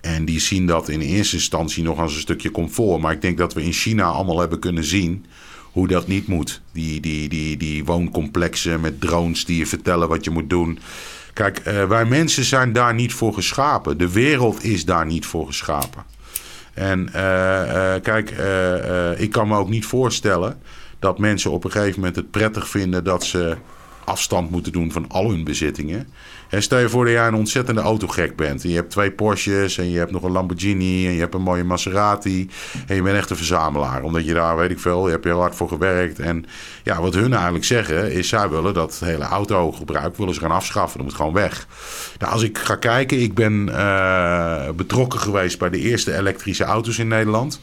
En 0.01 0.25
die 0.25 0.41
zien 0.41 0.67
dat 0.67 0.89
in 0.89 1.01
eerste 1.01 1.37
instantie 1.37 1.83
nog 1.83 1.99
als 1.99 2.15
een 2.15 2.21
stukje 2.21 2.51
comfort. 2.51 3.01
Maar 3.01 3.13
ik 3.13 3.21
denk 3.21 3.39
dat 3.39 3.55
we 3.55 3.63
in 3.63 3.73
China 3.73 4.05
allemaal 4.05 4.41
hebben 4.41 4.59
kunnen 4.59 4.85
zien 4.85 5.27
hoe 5.73 5.89
dat 5.89 6.07
niet 6.07 6.27
moet. 6.27 6.61
Die, 6.73 7.01
die, 7.01 7.29
die, 7.29 7.57
die 7.57 7.85
wooncomplexen 7.85 8.81
met 8.81 9.01
drones 9.01 9.45
die 9.45 9.59
je 9.59 9.67
vertellen 9.67 10.09
wat 10.09 10.25
je 10.25 10.31
moet 10.31 10.51
doen. 10.51 10.79
Kijk, 11.37 11.63
uh, 11.67 11.85
wij 11.85 12.05
mensen 12.05 12.45
zijn 12.45 12.73
daar 12.73 12.95
niet 12.95 13.15
voor 13.15 13.35
geschapen. 13.35 13.99
De 13.99 14.13
wereld 14.13 14.65
is 14.65 14.85
daar 14.85 15.07
niet 15.07 15.27
voor 15.27 15.47
geschapen. 15.47 16.05
En 16.75 17.09
uh, 17.15 17.23
uh, 17.23 17.95
kijk, 18.03 18.31
ik 19.19 19.31
kan 19.31 19.49
me 19.49 19.57
ook 19.57 19.69
niet 19.69 19.87
voorstellen 19.87 20.59
dat 20.99 21.19
mensen 21.19 21.51
op 21.51 21.65
een 21.65 21.71
gegeven 21.71 21.99
moment 21.99 22.17
het 22.17 22.31
prettig 22.31 22.69
vinden 22.69 23.05
dat 23.05 23.25
ze 23.25 23.57
afstand 24.05 24.51
moeten 24.51 24.73
doen 24.73 24.93
van 24.93 25.09
al 25.09 25.31
hun 25.31 25.45
bezittingen. 25.45 26.09
En 26.57 26.63
stel 26.63 26.79
je 26.79 26.89
voor 26.89 27.05
dat 27.05 27.15
jij 27.15 27.27
een 27.27 27.35
ontzettende 27.35 27.81
autogek 27.81 28.37
bent. 28.37 28.63
En 28.65 28.69
je 28.69 28.75
hebt 28.75 28.91
twee 28.91 29.11
Porsches 29.11 29.79
en 29.79 29.91
je 29.91 29.99
hebt 29.99 30.11
nog 30.11 30.23
een 30.23 30.31
Lamborghini 30.31 31.07
en 31.07 31.13
je 31.13 31.21
hebt 31.21 31.35
een 31.35 31.43
mooie 31.43 31.65
Maserati. 31.65 32.51
En 32.87 32.95
je 32.95 33.03
bent 33.03 33.17
echt 33.17 33.31
een 33.31 33.37
verzamelaar. 33.37 34.03
Omdat 34.03 34.25
je 34.25 34.35
daar, 34.35 34.57
weet 34.57 34.71
ik 34.71 34.81
veel, 34.81 35.07
je 35.07 35.13
hebt 35.13 35.25
heel 35.25 35.41
hard 35.41 35.55
voor 35.55 35.69
gewerkt. 35.69 36.19
En 36.19 36.45
ja, 36.83 37.01
wat 37.01 37.15
hun 37.15 37.33
eigenlijk 37.33 37.65
zeggen 37.65 38.13
is, 38.13 38.29
zij 38.29 38.49
willen 38.49 38.75
dat 38.75 39.01
hele 39.05 39.25
autogebruik 39.25 40.17
willen 40.17 40.35
ze 40.35 40.41
gaan 40.41 40.51
afschaffen. 40.51 40.99
Dat 40.99 41.07
moet 41.07 41.17
gewoon 41.17 41.33
weg. 41.33 41.67
Nou, 42.19 42.33
als 42.33 42.43
ik 42.43 42.59
ga 42.59 42.75
kijken, 42.75 43.21
ik 43.21 43.35
ben 43.35 43.69
uh, 43.69 44.71
betrokken 44.77 45.21
geweest 45.21 45.59
bij 45.59 45.71
de 45.71 45.79
eerste 45.79 46.17
elektrische 46.17 46.65
auto's 46.65 46.99
in 46.99 47.09
Nederland. 47.09 47.61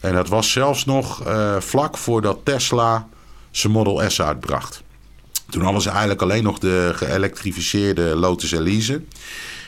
En 0.00 0.14
dat 0.14 0.28
was 0.28 0.52
zelfs 0.52 0.84
nog 0.84 1.26
uh, 1.26 1.56
vlak 1.58 1.98
voordat 1.98 2.38
Tesla 2.42 3.08
zijn 3.50 3.72
Model 3.72 4.10
S 4.10 4.20
uitbracht. 4.22 4.83
Toen 5.50 5.62
hadden 5.62 5.82
ze 5.82 5.88
eigenlijk 5.88 6.22
alleen 6.22 6.42
nog 6.42 6.58
de 6.58 6.90
geëlektrificeerde 6.94 8.02
Lotus 8.02 8.52
Elise. 8.52 9.02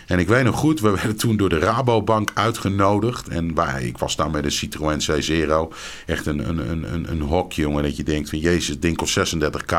En 0.06 0.18
ik 0.18 0.28
weet 0.28 0.44
nog 0.44 0.56
goed, 0.56 0.80
we 0.80 0.90
werden 0.90 1.16
toen 1.16 1.36
door 1.36 1.48
de 1.48 1.58
Rabobank 1.58 2.30
uitgenodigd. 2.34 3.28
En 3.28 3.54
wij, 3.54 3.82
ik 3.82 3.98
was 3.98 4.16
daar 4.16 4.30
met 4.30 4.44
een 4.44 4.52
Citroën 4.52 5.00
C0. 5.00 5.76
Echt 6.06 6.26
een, 6.26 6.48
een, 6.48 6.92
een, 6.92 7.10
een 7.10 7.20
hok, 7.20 7.52
jongen. 7.52 7.82
Dat 7.82 7.96
je 7.96 8.02
denkt 8.02 8.28
van, 8.28 8.38
jezus, 8.38 8.68
het 8.68 8.82
ding 8.82 8.96
kost 8.96 9.34
36k. 9.34 9.76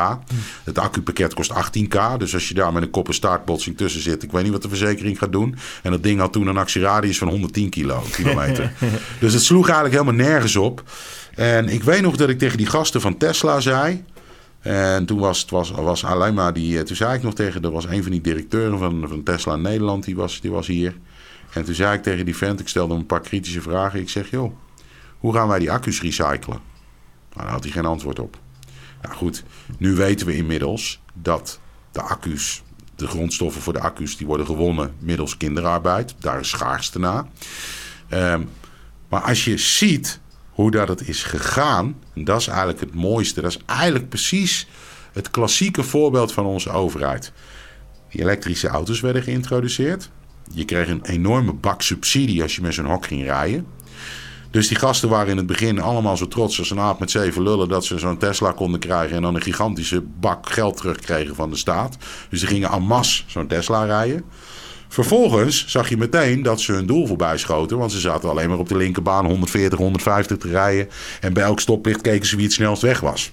Het 0.64 0.78
accupakket 0.78 1.34
kost 1.34 1.52
18k. 1.52 2.16
Dus 2.18 2.34
als 2.34 2.48
je 2.48 2.54
daar 2.54 2.72
met 2.72 2.82
een 2.82 2.90
kop- 2.90 3.08
en 3.08 3.14
staartbotsing 3.14 3.76
tussen 3.76 4.00
zit... 4.00 4.22
ik 4.22 4.32
weet 4.32 4.42
niet 4.42 4.52
wat 4.52 4.62
de 4.62 4.68
verzekering 4.68 5.18
gaat 5.18 5.32
doen. 5.32 5.56
En 5.82 5.90
dat 5.90 6.02
ding 6.02 6.20
had 6.20 6.32
toen 6.32 6.46
een 6.46 6.56
actieradius 6.56 7.18
van 7.18 7.28
110 7.28 7.70
kilo, 7.70 8.04
kilometer. 8.10 8.72
dus 9.20 9.32
het 9.32 9.42
sloeg 9.42 9.68
eigenlijk 9.68 10.00
helemaal 10.00 10.26
nergens 10.26 10.56
op. 10.56 10.82
En 11.34 11.68
ik 11.68 11.82
weet 11.82 12.02
nog 12.02 12.16
dat 12.16 12.28
ik 12.28 12.38
tegen 12.38 12.56
die 12.56 12.66
gasten 12.66 13.00
van 13.00 13.16
Tesla 13.16 13.60
zei... 13.60 14.04
En 14.60 15.06
toen 15.06 15.18
was, 15.18 15.40
het 15.40 15.50
was, 15.50 15.70
was 15.70 16.04
alleen 16.04 16.34
maar 16.34 16.52
die. 16.52 16.82
Toen 16.82 16.96
zei 16.96 17.16
ik 17.16 17.22
nog 17.22 17.34
tegen. 17.34 17.62
Er 17.62 17.70
was 17.70 17.84
een 17.84 18.02
van 18.02 18.12
die 18.12 18.20
directeuren 18.20 18.78
van, 18.78 19.04
van 19.08 19.22
Tesla 19.22 19.56
Nederland. 19.56 20.04
Die 20.04 20.16
was, 20.16 20.40
die 20.40 20.50
was 20.50 20.66
hier. 20.66 20.96
En 21.52 21.64
toen 21.64 21.74
zei 21.74 21.96
ik 21.96 22.02
tegen 22.02 22.24
die 22.24 22.36
vent. 22.36 22.60
Ik 22.60 22.68
stelde 22.68 22.92
hem 22.92 23.00
een 23.00 23.06
paar 23.06 23.20
kritische 23.20 23.60
vragen. 23.60 24.00
Ik 24.00 24.08
zeg: 24.08 24.30
joh, 24.30 24.52
hoe 25.18 25.34
gaan 25.34 25.48
wij 25.48 25.58
die 25.58 25.70
accu's 25.70 26.02
recyclen? 26.02 26.60
Nou, 27.34 27.42
daar 27.42 27.50
had 27.50 27.62
hij 27.62 27.72
geen 27.72 27.84
antwoord 27.84 28.18
op. 28.18 28.38
Nou 29.02 29.14
goed, 29.14 29.44
nu 29.78 29.94
weten 29.94 30.26
we 30.26 30.36
inmiddels 30.36 31.00
dat 31.12 31.60
de 31.92 32.02
accu's. 32.02 32.62
De 32.96 33.06
grondstoffen 33.06 33.62
voor 33.62 33.72
de 33.72 33.80
accu's 33.80 34.16
die 34.16 34.26
worden 34.26 34.46
gewonnen 34.46 34.94
middels 34.98 35.36
kinderarbeid. 35.36 36.14
Daar 36.18 36.40
is 36.40 36.48
schaarste 36.48 36.98
na. 36.98 37.28
Um, 38.10 38.48
maar 39.08 39.20
als 39.20 39.44
je 39.44 39.58
ziet 39.58 40.20
hoe 40.58 40.70
dat 40.70 40.88
het 40.88 41.08
is 41.08 41.22
gegaan. 41.22 41.96
En 42.14 42.24
dat 42.24 42.40
is 42.40 42.46
eigenlijk 42.46 42.80
het 42.80 42.94
mooiste. 42.94 43.40
Dat 43.40 43.50
is 43.50 43.58
eigenlijk 43.66 44.08
precies 44.08 44.66
het 45.12 45.30
klassieke 45.30 45.82
voorbeeld 45.82 46.32
van 46.32 46.44
onze 46.44 46.70
overheid. 46.70 47.32
Die 48.10 48.20
elektrische 48.20 48.68
auto's 48.68 49.00
werden 49.00 49.22
geïntroduceerd. 49.22 50.10
Je 50.52 50.64
kreeg 50.64 50.88
een 50.88 51.04
enorme 51.04 51.52
bak 51.52 51.82
subsidie 51.82 52.42
als 52.42 52.56
je 52.56 52.62
met 52.62 52.74
zo'n 52.74 52.84
hok 52.86 53.06
ging 53.06 53.22
rijden. 53.22 53.66
Dus 54.50 54.68
die 54.68 54.76
gasten 54.76 55.08
waren 55.08 55.30
in 55.30 55.36
het 55.36 55.46
begin 55.46 55.80
allemaal 55.80 56.16
zo 56.16 56.28
trots 56.28 56.58
als 56.58 56.70
een 56.70 56.80
aap 56.80 56.98
met 56.98 57.10
zeven 57.10 57.42
lullen 57.42 57.68
dat 57.68 57.84
ze 57.84 57.98
zo'n 57.98 58.18
Tesla 58.18 58.52
konden 58.52 58.80
krijgen 58.80 59.16
en 59.16 59.22
dan 59.22 59.34
een 59.34 59.42
gigantische 59.42 60.00
bak 60.00 60.50
geld 60.50 60.76
terugkregen 60.76 61.34
van 61.34 61.50
de 61.50 61.56
staat. 61.56 61.96
Dus 62.30 62.40
die 62.40 62.48
gingen 62.48 62.70
en 62.70 62.82
masse 62.82 63.22
zo'n 63.26 63.46
Tesla 63.46 63.84
rijden. 63.84 64.24
Vervolgens 64.88 65.66
zag 65.66 65.88
je 65.88 65.96
meteen 65.96 66.42
dat 66.42 66.60
ze 66.60 66.72
hun 66.72 66.86
doel 66.86 67.06
voorbij 67.06 67.38
schoten. 67.38 67.78
Want 67.78 67.92
ze 67.92 68.00
zaten 68.00 68.28
alleen 68.28 68.48
maar 68.48 68.58
op 68.58 68.68
de 68.68 68.76
linkerbaan 68.76 69.26
140, 69.26 69.78
150 69.78 70.36
te 70.36 70.48
rijden. 70.48 70.88
En 71.20 71.32
bij 71.32 71.42
elk 71.42 71.60
stoplicht 71.60 72.00
keken 72.00 72.26
ze 72.26 72.36
wie 72.36 72.44
het 72.44 72.54
snelst 72.54 72.82
weg 72.82 73.00
was. 73.00 73.32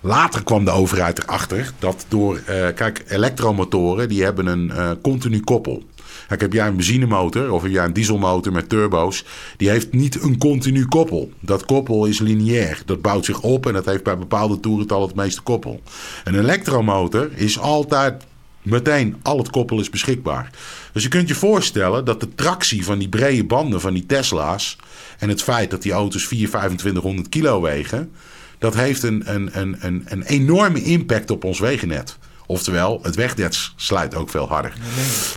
Later 0.00 0.44
kwam 0.44 0.64
de 0.64 0.70
overheid 0.70 1.22
erachter 1.22 1.72
dat 1.78 2.04
door... 2.08 2.34
Uh, 2.34 2.66
kijk, 2.74 3.04
elektromotoren 3.08 4.08
die 4.08 4.22
hebben 4.22 4.46
een 4.46 4.66
uh, 4.66 4.90
continu 5.02 5.40
koppel. 5.40 5.82
Kijk, 6.28 6.40
heb 6.40 6.52
jij 6.52 6.66
een 6.66 6.76
benzinemotor 6.76 7.52
of 7.52 7.62
heb 7.62 7.70
jij 7.70 7.84
een 7.84 7.92
dieselmotor 7.92 8.52
met 8.52 8.68
turbo's... 8.68 9.24
die 9.56 9.68
heeft 9.68 9.92
niet 9.92 10.22
een 10.22 10.38
continu 10.38 10.86
koppel. 10.86 11.30
Dat 11.40 11.64
koppel 11.64 12.06
is 12.06 12.18
lineair. 12.18 12.82
Dat 12.84 13.02
bouwt 13.02 13.24
zich 13.24 13.40
op 13.40 13.66
en 13.66 13.72
dat 13.72 13.84
heeft 13.84 14.02
bij 14.02 14.18
bepaalde 14.18 14.60
toerentallen 14.60 15.06
het 15.06 15.16
meeste 15.16 15.40
koppel. 15.40 15.80
Een 16.24 16.38
elektromotor 16.38 17.30
is 17.34 17.58
altijd 17.58 18.24
Meteen, 18.68 19.16
al 19.22 19.38
het 19.38 19.50
koppel 19.50 19.80
is 19.80 19.90
beschikbaar. 19.90 20.50
Dus 20.92 21.02
je 21.02 21.08
kunt 21.08 21.28
je 21.28 21.34
voorstellen 21.34 22.04
dat 22.04 22.20
de 22.20 22.34
tractie 22.34 22.84
van 22.84 22.98
die 22.98 23.08
brede 23.08 23.44
banden 23.44 23.80
van 23.80 23.94
die 23.94 24.06
Tesla's... 24.06 24.76
en 25.18 25.28
het 25.28 25.42
feit 25.42 25.70
dat 25.70 25.82
die 25.82 25.92
auto's 25.92 26.26
4, 26.26 26.48
2500 26.48 27.28
kilo 27.28 27.60
wegen... 27.60 28.12
dat 28.58 28.74
heeft 28.74 29.02
een, 29.02 29.34
een, 29.34 29.50
een, 29.52 29.76
een, 29.80 30.04
een 30.06 30.22
enorme 30.22 30.82
impact 30.82 31.30
op 31.30 31.44
ons 31.44 31.58
wegennet. 31.58 32.18
Oftewel, 32.46 33.00
het 33.02 33.14
wegnet 33.14 33.72
sluit 33.76 34.14
ook 34.14 34.30
veel 34.30 34.48
harder. 34.48 34.72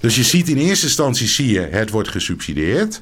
Dus 0.02 0.16
je 0.16 0.24
ziet 0.24 0.49
in 0.49 0.58
eerste 0.58 0.86
instantie, 0.86 1.28
zie 1.28 1.52
je, 1.52 1.60
het 1.60 1.90
wordt 1.90 2.10
gesubsidieerd. 2.10 3.02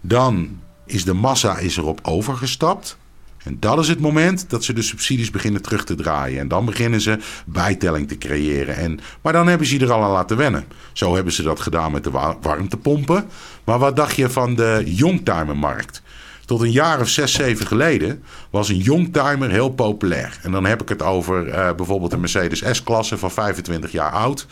Dan 0.00 0.60
is 0.86 1.04
de 1.04 1.12
massa 1.12 1.58
is 1.58 1.76
erop 1.76 2.00
overgestapt. 2.02 2.96
En 3.44 3.56
dat 3.60 3.78
is 3.78 3.88
het 3.88 4.00
moment 4.00 4.50
dat 4.50 4.64
ze 4.64 4.72
de 4.72 4.82
subsidies 4.82 5.30
beginnen 5.30 5.62
terug 5.62 5.84
te 5.84 5.94
draaien. 5.94 6.40
En 6.40 6.48
dan 6.48 6.64
beginnen 6.64 7.00
ze 7.00 7.18
bijtelling 7.46 8.08
te 8.08 8.18
creëren. 8.18 8.76
En, 8.76 9.00
maar 9.20 9.32
dan 9.32 9.46
hebben 9.46 9.66
ze 9.66 9.78
er 9.78 9.92
al 9.92 10.02
aan 10.02 10.10
laten 10.10 10.36
wennen. 10.36 10.64
Zo 10.92 11.14
hebben 11.14 11.32
ze 11.32 11.42
dat 11.42 11.60
gedaan 11.60 11.92
met 11.92 12.04
de 12.04 12.10
warmtepompen. 12.40 13.24
Maar 13.64 13.78
wat 13.78 13.96
dacht 13.96 14.16
je 14.16 14.30
van 14.30 14.54
de 14.54 14.82
youngtimermarkt? 14.84 16.02
Tot 16.48 16.60
een 16.60 16.72
jaar 16.72 17.00
of 17.00 17.08
zes, 17.08 17.32
zeven 17.32 17.66
geleden 17.66 18.22
was 18.50 18.68
een 18.68 18.78
youngtimer 18.78 19.50
heel 19.50 19.68
populair. 19.68 20.38
En 20.42 20.50
dan 20.50 20.64
heb 20.64 20.82
ik 20.82 20.88
het 20.88 21.02
over 21.02 21.46
uh, 21.46 21.72
bijvoorbeeld 21.74 22.12
een 22.12 22.20
Mercedes 22.20 22.62
S-klasse 22.70 23.18
van 23.18 23.30
25 23.30 23.92
jaar 23.92 24.10
oud. 24.10 24.46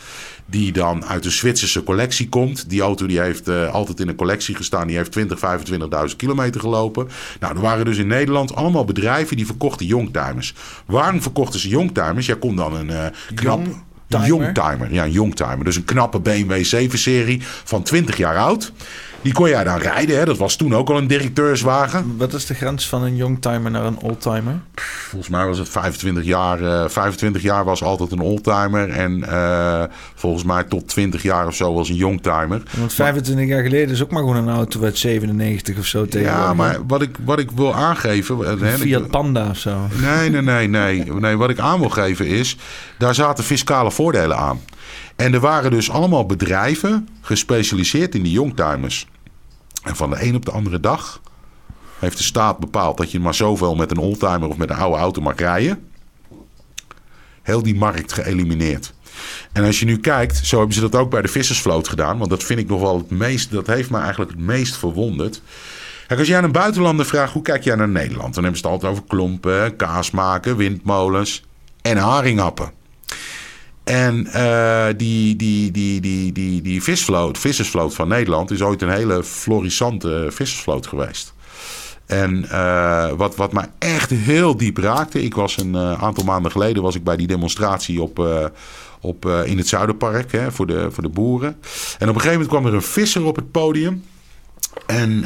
Die 0.45 0.71
dan 0.71 1.05
uit 1.05 1.23
de 1.23 1.29
Zwitserse 1.29 1.83
collectie 1.83 2.29
komt. 2.29 2.69
Die 2.69 2.81
auto 2.81 3.05
die 3.05 3.19
heeft 3.19 3.47
uh, 3.47 3.73
altijd 3.73 3.99
in 3.99 4.07
een 4.07 4.15
collectie 4.15 4.55
gestaan. 4.55 4.87
Die 4.87 4.97
heeft 4.97 5.11
20, 5.11 5.39
25.000 6.09 6.15
kilometer 6.15 6.61
gelopen. 6.61 7.07
Nou, 7.39 7.55
er 7.55 7.61
waren 7.61 7.85
dus 7.85 7.97
in 7.97 8.07
Nederland 8.07 8.55
allemaal 8.55 8.85
bedrijven 8.85 9.35
die 9.35 9.45
verkochten 9.45 9.85
youngtimers. 9.85 10.53
Waarom 10.85 11.21
verkochten 11.21 11.59
ze 11.59 11.67
youngtimers? 11.67 12.25
Jij 12.25 12.37
kon 12.37 12.55
dan 12.55 12.75
een 12.75 12.89
uh, 12.89 13.05
knap... 13.35 13.65
Ja, 14.91 15.03
een 15.03 15.11
youngtimer. 15.11 15.63
Dus 15.63 15.75
een 15.75 15.85
knappe 15.85 16.19
BMW 16.19 16.63
7-serie 16.75 17.41
van 17.41 17.83
20 17.83 18.17
jaar 18.17 18.37
oud. 18.37 18.71
Die 19.21 19.33
kon 19.33 19.49
jij 19.49 19.63
dan 19.63 19.77
rijden. 19.77 20.17
Hè? 20.17 20.25
Dat 20.25 20.37
was 20.37 20.55
toen 20.55 20.75
ook 20.75 20.89
al 20.89 20.97
een 20.97 21.07
directeurswagen. 21.07 22.17
Wat 22.17 22.33
is 22.33 22.45
de 22.45 22.53
grens 22.53 22.89
van 22.89 23.03
een 23.03 23.15
youngtimer 23.15 23.71
naar 23.71 23.85
een 23.85 23.99
oldtimer? 23.99 24.59
Volgens 24.75 25.31
mij 25.31 25.45
was 25.45 25.57
het 25.57 25.69
25 25.69 26.23
jaar. 26.23 26.61
Uh, 26.61 26.87
25 26.87 27.41
jaar 27.41 27.65
was 27.65 27.83
altijd 27.83 28.11
een 28.11 28.19
oldtimer. 28.19 28.89
En 28.89 29.17
uh, 29.19 29.83
volgens 30.15 30.43
mij 30.43 30.63
tot 30.63 30.87
20 30.87 31.23
jaar 31.23 31.47
of 31.47 31.55
zo 31.55 31.73
was 31.73 31.89
een 31.89 31.95
youngtimer. 31.95 32.61
Want 32.77 32.93
25 32.93 33.47
jaar 33.47 33.63
geleden 33.63 33.89
is 33.89 34.03
ook 34.03 34.11
maar 34.11 34.21
gewoon 34.21 34.35
een 34.35 34.55
auto 34.55 34.83
uit 34.83 34.97
97 34.97 35.77
of 35.77 35.85
zo 35.85 36.05
tegen. 36.05 36.31
Ja, 36.31 36.53
maar 36.53 36.77
wat 36.87 37.01
ik, 37.01 37.17
wat 37.25 37.39
ik 37.39 37.51
wil 37.51 37.75
aangeven... 37.75 38.51
Een 38.63 38.77
Fiat 38.77 39.07
Panda 39.07 39.49
of 39.49 39.57
zo. 39.57 39.87
Nee, 40.01 40.29
nee, 40.29 40.41
nee, 40.41 40.67
nee. 40.67 41.13
nee. 41.13 41.37
Wat 41.37 41.49
ik 41.49 41.59
aan 41.59 41.79
wil 41.79 41.89
geven 41.89 42.27
is... 42.27 42.57
Daar 42.97 43.15
zaten 43.15 43.43
fiscale 43.43 43.91
voordelen 43.91 44.37
aan. 44.37 44.59
En 45.17 45.33
er 45.33 45.39
waren 45.39 45.71
dus 45.71 45.89
allemaal 45.89 46.25
bedrijven 46.25 47.09
gespecialiseerd 47.21 48.15
in 48.15 48.23
die 48.23 48.31
youngtimers. 48.31 49.07
En 49.83 49.95
van 49.95 50.09
de 50.09 50.23
een 50.23 50.35
op 50.35 50.45
de 50.45 50.51
andere 50.51 50.79
dag 50.79 51.21
heeft 51.99 52.17
de 52.17 52.23
staat 52.23 52.57
bepaald 52.57 52.97
dat 52.97 53.11
je 53.11 53.19
maar 53.19 53.33
zoveel 53.33 53.75
met 53.75 53.91
een 53.91 53.97
oldtimer 53.97 54.47
of 54.47 54.57
met 54.57 54.69
een 54.69 54.75
oude 54.75 54.97
auto 54.97 55.21
mag 55.21 55.35
rijden. 55.35 55.89
heel 57.41 57.63
die 57.63 57.75
markt 57.75 58.13
geëlimineerd. 58.13 58.93
En 59.51 59.63
als 59.63 59.79
je 59.79 59.85
nu 59.85 59.97
kijkt, 59.99 60.37
zo 60.45 60.57
hebben 60.57 60.75
ze 60.75 60.81
dat 60.81 60.95
ook 60.95 61.09
bij 61.09 61.21
de 61.21 61.27
vissersvloot 61.27 61.87
gedaan. 61.87 62.17
Want 62.17 62.29
dat 62.29 62.43
vind 62.43 62.59
ik 62.59 62.67
nog 62.67 62.81
wel 62.81 62.97
het 62.97 63.09
meest, 63.09 63.51
dat 63.51 63.67
heeft 63.67 63.89
me 63.89 63.97
eigenlijk 63.97 64.31
het 64.31 64.39
meest 64.39 64.75
verwonderd. 64.75 65.41
Als 66.07 66.27
jij 66.27 66.37
aan 66.37 66.43
een 66.43 66.51
buitenlander 66.51 67.05
vraagt, 67.05 67.33
hoe 67.33 67.41
kijk 67.41 67.63
jij 67.63 67.75
naar 67.75 67.89
Nederland? 67.89 68.33
Dan 68.33 68.43
hebben 68.43 68.61
ze 68.61 68.67
het 68.67 68.75
altijd 68.75 68.91
over 68.91 69.03
klompen, 69.07 69.75
kaas 69.75 70.11
maken, 70.11 70.57
windmolens 70.57 71.43
en 71.81 71.97
haringappen. 71.97 72.76
En 73.87 74.27
uh, 74.35 74.85
die, 74.97 75.35
die, 75.35 75.71
die, 75.71 76.01
die, 76.01 76.31
die, 76.31 76.61
die 76.61 76.83
visvloot, 76.83 77.37
vissersvloot 77.37 77.95
van 77.95 78.07
Nederland 78.07 78.51
is 78.51 78.61
ooit 78.61 78.81
een 78.81 78.89
hele 78.89 79.23
florissante 79.23 80.27
vissersvloot 80.29 80.87
geweest. 80.87 81.33
En 82.05 82.45
uh, 82.51 83.11
wat, 83.11 83.35
wat 83.35 83.53
mij 83.53 83.65
echt 83.79 84.09
heel 84.09 84.57
diep 84.57 84.77
raakte. 84.77 85.23
Ik 85.23 85.35
was 85.35 85.57
een 85.57 85.73
uh, 85.73 86.03
aantal 86.03 86.23
maanden 86.23 86.51
geleden 86.51 86.83
was 86.83 86.95
ik 86.95 87.03
bij 87.03 87.17
die 87.17 87.27
demonstratie 87.27 88.01
op, 88.01 88.27
op, 89.01 89.25
in 89.25 89.57
het 89.57 89.67
Zuiderpark 89.67 90.31
hè, 90.31 90.51
voor, 90.51 90.67
de, 90.67 90.91
voor 90.91 91.03
de 91.03 91.09
boeren. 91.09 91.57
En 91.97 92.09
op 92.09 92.15
een 92.15 92.21
gegeven 92.21 92.31
moment 92.31 92.47
kwam 92.47 92.65
er 92.65 92.73
een 92.73 92.81
visser 92.81 93.25
op 93.25 93.35
het 93.35 93.51
podium. 93.51 94.03
En 94.85 95.25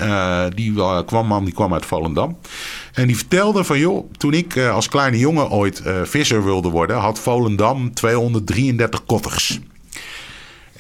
die 0.56 0.74
kwam, 1.06 1.28
man 1.28 1.46
die 1.46 1.54
kwam 1.54 1.74
uit 1.74 1.86
Volendam. 1.86 2.38
En 2.94 3.08
die 3.08 3.18
vertelde 3.18 3.64
van 3.64 3.80
joh, 3.80 4.12
toen 4.18 4.34
ik 4.34 4.58
als 4.58 4.88
kleine 4.88 5.18
jongen 5.18 5.50
ooit 5.50 5.82
visser 6.04 6.44
wilde 6.44 6.70
worden, 6.70 6.98
had 6.98 7.20
Volendam 7.20 7.94
233 7.94 9.06
kotters. 9.06 9.60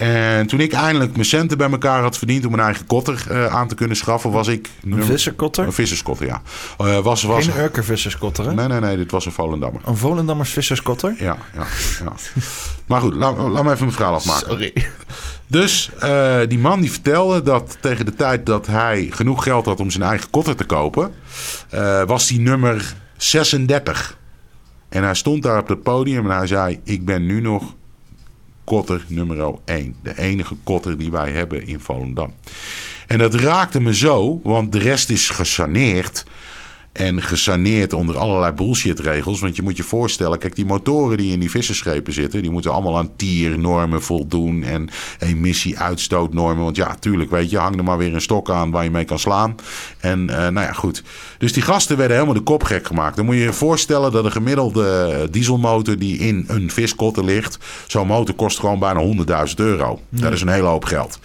En 0.01 0.47
toen 0.47 0.59
ik 0.59 0.73
eindelijk 0.73 1.11
mijn 1.13 1.25
centen 1.25 1.57
bij 1.57 1.71
elkaar 1.71 2.01
had 2.01 2.17
verdiend 2.17 2.45
om 2.45 2.53
een 2.53 2.59
eigen 2.59 2.85
kotter 2.85 3.25
uh, 3.31 3.45
aan 3.45 3.67
te 3.67 3.75
kunnen 3.75 3.97
schaffen, 3.97 4.31
was 4.31 4.47
ik... 4.47 4.69
Een 4.83 5.03
visserkotter? 5.03 5.65
Een 5.65 5.73
visserskotter, 5.73 6.25
ja. 6.25 6.41
Uh, 6.81 6.99
was, 6.99 7.23
was, 7.23 7.47
Geen 7.47 7.63
Urker 7.63 7.83
visserskotter, 7.83 8.45
hè? 8.45 8.53
Nee, 8.53 8.67
nee, 8.67 8.79
nee, 8.79 8.97
dit 8.97 9.11
was 9.11 9.25
een 9.25 9.31
Volendammer. 9.31 9.81
Een 9.85 9.97
Volendammers 9.97 10.49
visserskotter? 10.49 11.15
Ja, 11.17 11.37
ja, 11.53 11.65
ja. 12.03 12.13
maar 12.85 13.01
goed, 13.01 13.13
laat, 13.13 13.37
laat 13.37 13.63
me 13.63 13.71
even 13.71 13.79
mijn 13.79 13.91
verhaal 13.91 14.13
afmaken. 14.13 14.47
Sorry. 14.49 14.73
Dus 15.47 15.91
uh, 16.03 16.39
die 16.47 16.59
man 16.59 16.81
die 16.81 16.91
vertelde 16.91 17.41
dat 17.41 17.77
tegen 17.81 18.05
de 18.05 18.13
tijd 18.13 18.45
dat 18.45 18.67
hij 18.67 19.07
genoeg 19.11 19.43
geld 19.43 19.65
had 19.65 19.79
om 19.79 19.89
zijn 19.89 20.03
eigen 20.03 20.29
kotter 20.29 20.55
te 20.55 20.63
kopen, 20.63 21.13
was 22.05 22.27
die 22.27 22.39
nummer 22.39 22.93
36. 23.17 24.17
En 24.89 25.03
hij 25.03 25.15
stond 25.15 25.43
daar 25.43 25.59
op 25.59 25.67
het 25.67 25.83
podium 25.83 26.31
en 26.31 26.37
hij 26.37 26.47
zei, 26.47 26.79
ik 26.83 27.05
ben 27.05 27.25
nu 27.25 27.41
nog 27.41 27.75
kotter 28.63 29.05
nummer 29.07 29.53
1. 29.65 29.95
De 30.03 30.19
enige 30.19 30.55
kotter 30.63 30.97
die 30.97 31.11
wij 31.11 31.31
hebben 31.31 31.67
in 31.67 31.79
Volendam. 31.79 32.33
En 33.07 33.17
dat 33.17 33.33
raakte 33.33 33.81
me 33.81 33.95
zo, 33.95 34.39
want 34.43 34.71
de 34.71 34.79
rest 34.79 35.09
is 35.09 35.29
gesaneerd. 35.29 36.25
En 36.91 37.21
gesaneerd 37.21 37.93
onder 37.93 38.17
allerlei 38.17 38.51
bullshit-regels. 38.51 39.39
Want 39.39 39.55
je 39.55 39.61
moet 39.61 39.77
je 39.77 39.83
voorstellen, 39.83 40.39
kijk, 40.39 40.55
die 40.55 40.65
motoren 40.65 41.17
die 41.17 41.31
in 41.31 41.39
die 41.39 41.49
visserschepen 41.49 42.13
zitten, 42.13 42.41
die 42.41 42.51
moeten 42.51 42.71
allemaal 42.71 42.97
aan 42.97 43.15
tiernormen 43.15 44.01
voldoen 44.01 44.63
en 44.63 44.89
emissie-uitstootnormen. 45.19 46.63
Want 46.63 46.75
ja, 46.75 46.95
tuurlijk, 46.99 47.29
weet 47.29 47.49
je, 47.49 47.57
hang 47.57 47.77
er 47.77 47.83
maar 47.83 47.97
weer 47.97 48.13
een 48.13 48.21
stok 48.21 48.49
aan 48.49 48.71
waar 48.71 48.83
je 48.83 48.91
mee 48.91 49.05
kan 49.05 49.19
slaan. 49.19 49.55
En 49.99 50.19
uh, 50.19 50.35
nou 50.35 50.59
ja, 50.59 50.73
goed. 50.73 51.03
Dus 51.37 51.53
die 51.53 51.63
gasten 51.63 51.97
werden 51.97 52.15
helemaal 52.15 52.37
de 52.37 52.43
kop 52.43 52.63
gek 52.63 52.87
gemaakt. 52.87 53.15
Dan 53.15 53.25
moet 53.25 53.35
je 53.35 53.41
je 53.41 53.53
voorstellen 53.53 54.11
dat 54.11 54.25
een 54.25 54.31
gemiddelde 54.31 55.27
dieselmotor 55.31 55.97
die 55.97 56.17
in 56.17 56.45
een 56.47 56.71
viskotter 56.71 57.25
ligt, 57.25 57.57
zo'n 57.87 58.07
motor 58.07 58.35
kost 58.35 58.59
gewoon 58.59 58.79
bijna 58.79 59.01
100.000 59.47 59.53
euro. 59.55 59.99
Dat 60.09 60.31
is 60.31 60.41
een 60.41 60.47
hele 60.47 60.67
hoop 60.67 60.85
geld. 60.85 61.19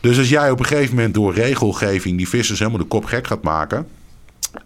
Dus 0.00 0.18
als 0.18 0.28
jij 0.28 0.50
op 0.50 0.58
een 0.58 0.66
gegeven 0.66 0.94
moment 0.94 1.14
door 1.14 1.34
regelgeving 1.34 2.16
die 2.16 2.28
vissers 2.28 2.58
helemaal 2.58 2.80
de 2.80 2.86
kop 2.86 3.04
gek 3.04 3.26
gaat 3.26 3.42
maken 3.42 3.86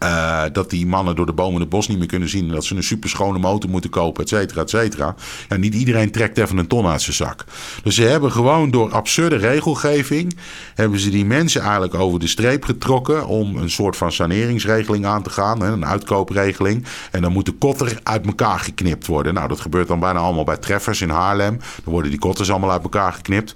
uh, 0.03 0.43
dat 0.53 0.71
die 0.71 0.87
mannen 0.87 1.17
door 1.17 1.27
de 1.27 1.33
bomen 1.33 1.61
het 1.61 1.69
bos 1.69 1.89
niet 1.89 1.99
meer 1.99 2.07
kunnen 2.07 2.29
zien. 2.29 2.49
Dat 2.49 2.65
ze 2.65 2.77
een 2.77 2.83
superschone 2.83 3.39
motor 3.39 3.71
moeten 3.71 3.91
kopen, 3.91 4.23
et 4.23 4.29
cetera, 4.29 4.61
et 4.61 4.71
cetera. 4.71 5.15
Ja, 5.49 5.57
niet 5.57 5.75
iedereen 5.75 6.11
trekt 6.11 6.39
even 6.39 6.59
een 6.59 6.67
ton 6.67 6.87
uit 6.87 7.03
zijn 7.03 7.17
zak. 7.17 7.45
Dus 7.83 7.95
ze 7.95 8.03
hebben 8.03 8.33
gewoon 8.33 8.71
door 8.71 8.93
absurde 8.93 9.37
regelgeving... 9.37 10.37
hebben 10.75 10.99
ze 10.99 11.11
die 11.11 11.25
mensen 11.25 11.61
eigenlijk 11.61 11.95
over 11.95 12.21
de 12.21 12.27
streep 12.27 12.65
getrokken... 12.65 13.27
om 13.27 13.57
een 13.57 13.71
soort 13.71 13.97
van 13.97 14.12
saneringsregeling 14.12 15.07
aan 15.07 15.23
te 15.23 15.31
gaan. 15.31 15.62
Een 15.62 15.87
uitkoopregeling. 15.87 16.85
En 17.11 17.23
dan 17.23 17.33
moet 17.33 17.47
de 17.47 17.53
kotter 17.53 17.99
uit 18.03 18.27
elkaar 18.27 18.59
geknipt 18.59 19.07
worden. 19.07 19.35
Nou, 19.35 19.49
dat 19.49 19.61
gebeurt 19.61 19.89
dan 19.89 20.01
bijna 20.01 20.19
allemaal 20.19 20.45
bij 20.45 20.57
treffers 20.57 21.01
in 21.01 21.11
Haarlem. 21.11 21.59
Dan 21.85 21.93
worden 21.93 22.11
die 22.11 22.21
kotters 22.21 22.51
allemaal 22.51 22.71
uit 22.71 22.83
elkaar 22.83 23.12
geknipt. 23.12 23.55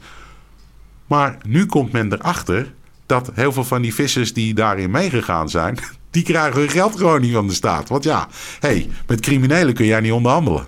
Maar 1.07 1.39
nu 1.47 1.67
komt 1.67 1.93
men 1.93 2.13
erachter 2.13 2.73
dat 3.07 3.31
heel 3.35 3.53
veel 3.53 3.65
van 3.65 3.83
die 3.83 3.95
vissers 3.95 4.33
die 4.33 4.55
daarin 4.55 4.91
meegegaan 4.91 5.49
zijn 5.49 5.79
die 6.15 6.23
krijgen 6.23 6.61
hun 6.61 6.71
geld 6.71 6.97
gewoon 6.97 7.21
niet 7.21 7.33
van 7.33 7.47
de 7.47 7.55
staat. 7.55 7.89
Want 7.89 8.05
ja, 8.05 8.29
hey, 8.61 8.89
met 9.07 9.21
criminelen 9.21 9.75
kun 9.75 9.87
jij 9.87 10.01
niet 10.01 10.13
onderhandelen. 10.13 10.67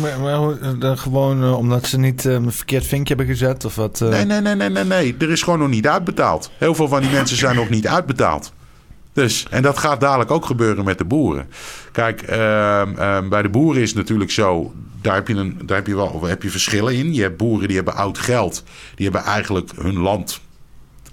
maar, 0.00 0.20
maar 0.20 0.78
dan 0.78 0.98
gewoon 0.98 1.44
uh, 1.44 1.56
omdat 1.56 1.86
ze 1.86 1.98
niet 1.98 2.24
uh, 2.24 2.32
een 2.32 2.52
verkeerd 2.52 2.86
vinkje 2.86 3.14
hebben 3.14 3.34
gezet 3.34 3.64
of 3.64 3.74
wat? 3.74 4.00
Uh... 4.00 4.08
Nee, 4.08 4.24
nee, 4.24 4.40
nee, 4.40 4.54
nee, 4.54 4.68
nee, 4.68 4.84
nee. 4.84 5.16
Er 5.18 5.30
is 5.30 5.42
gewoon 5.42 5.58
nog 5.58 5.68
niet 5.68 5.88
uitbetaald. 5.88 6.50
Heel 6.58 6.74
veel 6.74 6.88
van 6.88 7.00
die 7.00 7.10
mensen 7.10 7.36
zijn 7.36 7.56
nog 7.56 7.68
niet 7.68 7.86
uitbetaald. 7.86 8.52
Dus, 9.12 9.46
en 9.50 9.62
dat 9.62 9.78
gaat 9.78 10.00
dadelijk 10.00 10.30
ook 10.30 10.46
gebeuren 10.46 10.84
met 10.84 10.98
de 10.98 11.04
boeren. 11.04 11.48
Kijk, 11.92 12.22
ehm, 12.22 12.94
ehm, 12.96 13.28
bij 13.28 13.42
de 13.42 13.48
boeren 13.48 13.82
is 13.82 13.88
het 13.88 13.98
natuurlijk 13.98 14.30
zo. 14.30 14.72
Daar 15.00 15.14
heb 15.14 15.28
je, 15.28 15.34
een, 15.34 15.60
daar 15.64 15.76
heb 15.76 15.86
je 15.86 15.96
wel 15.96 16.24
heb 16.24 16.42
je 16.42 16.50
verschillen 16.50 16.94
in. 16.94 17.14
Je 17.14 17.22
hebt 17.22 17.36
boeren 17.36 17.66
die 17.66 17.76
hebben 17.76 17.94
oud 17.94 18.18
geld. 18.18 18.64
Die 18.94 19.04
hebben 19.04 19.24
eigenlijk 19.24 19.70
hun 19.76 19.98
land 19.98 20.40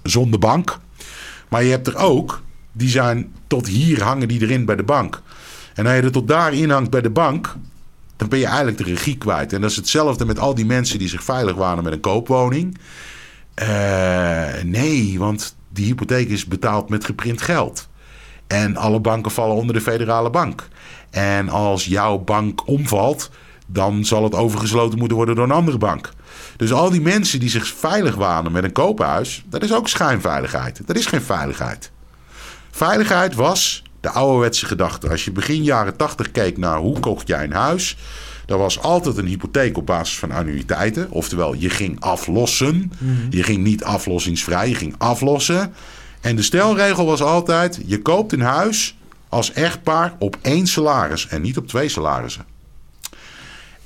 zonder 0.02 0.38
bank. 0.38 0.78
Maar 1.48 1.64
je 1.64 1.70
hebt 1.70 1.86
er 1.86 1.96
ook 1.96 2.40
die 2.78 2.88
zijn 2.88 3.32
tot 3.46 3.66
hier 3.66 4.02
hangen 4.02 4.28
die 4.28 4.40
erin 4.40 4.64
bij 4.64 4.76
de 4.76 4.82
bank. 4.82 5.22
En 5.74 5.86
als 5.86 5.96
je 5.96 6.02
er 6.02 6.12
tot 6.12 6.28
daar 6.28 6.52
in 6.52 6.70
hangt 6.70 6.90
bij 6.90 7.00
de 7.00 7.10
bank, 7.10 7.56
dan 8.16 8.28
ben 8.28 8.38
je 8.38 8.46
eigenlijk 8.46 8.78
de 8.78 8.84
regie 8.84 9.18
kwijt. 9.18 9.52
En 9.52 9.60
dat 9.60 9.70
is 9.70 9.76
hetzelfde 9.76 10.24
met 10.24 10.38
al 10.38 10.54
die 10.54 10.66
mensen 10.66 10.98
die 10.98 11.08
zich 11.08 11.24
veilig 11.24 11.56
waren 11.56 11.84
met 11.84 11.92
een 11.92 12.00
koopwoning. 12.00 12.78
Uh, 13.62 13.68
nee, 14.64 15.18
want 15.18 15.56
die 15.68 15.86
hypotheek 15.86 16.28
is 16.28 16.44
betaald 16.44 16.88
met 16.88 17.04
geprint 17.04 17.42
geld. 17.42 17.88
En 18.46 18.76
alle 18.76 19.00
banken 19.00 19.30
vallen 19.30 19.56
onder 19.56 19.74
de 19.74 19.80
federale 19.80 20.30
bank. 20.30 20.68
En 21.10 21.48
als 21.48 21.84
jouw 21.84 22.18
bank 22.18 22.66
omvalt, 22.66 23.30
dan 23.66 24.04
zal 24.04 24.24
het 24.24 24.34
overgesloten 24.34 24.98
moeten 24.98 25.16
worden 25.16 25.34
door 25.34 25.44
een 25.44 25.50
andere 25.50 25.78
bank. 25.78 26.10
Dus 26.56 26.72
al 26.72 26.90
die 26.90 27.00
mensen 27.00 27.40
die 27.40 27.48
zich 27.48 27.66
veilig 27.66 28.14
wanen 28.14 28.52
met 28.52 28.64
een 28.64 28.72
koophuis, 28.72 29.44
dat 29.48 29.62
is 29.62 29.72
ook 29.72 29.88
schijnveiligheid. 29.88 30.86
Dat 30.86 30.96
is 30.96 31.06
geen 31.06 31.22
veiligheid. 31.22 31.90
Veiligheid 32.78 33.34
was 33.34 33.82
de 34.00 34.10
ouderwetse 34.10 34.66
gedachte. 34.66 35.08
Als 35.08 35.24
je 35.24 35.32
begin 35.32 35.62
jaren 35.62 35.96
80 35.96 36.30
keek 36.30 36.58
naar 36.58 36.78
hoe 36.78 37.00
kocht 37.00 37.28
jij 37.28 37.44
een 37.44 37.52
huis. 37.52 37.96
Er 38.46 38.58
was 38.58 38.80
altijd 38.80 39.16
een 39.16 39.26
hypotheek 39.26 39.76
op 39.76 39.86
basis 39.86 40.18
van 40.18 40.30
annuïteiten. 40.30 41.10
Oftewel, 41.10 41.54
je 41.54 41.70
ging 41.70 42.00
aflossen. 42.00 42.92
Mhm. 42.98 43.12
Je 43.30 43.42
ging 43.42 43.62
niet 43.62 43.84
aflossingsvrij, 43.84 44.68
je 44.68 44.74
ging 44.74 44.94
aflossen. 44.98 45.74
En 46.20 46.36
de 46.36 46.42
stelregel 46.42 47.06
was 47.06 47.22
altijd: 47.22 47.80
je 47.86 48.02
koopt 48.02 48.32
een 48.32 48.40
huis 48.40 48.96
als 49.28 49.52
echtpaar 49.52 50.14
op 50.18 50.38
één 50.42 50.66
salaris 50.66 51.28
en 51.28 51.42
niet 51.42 51.56
op 51.56 51.68
twee 51.68 51.88
salarissen. 51.88 52.44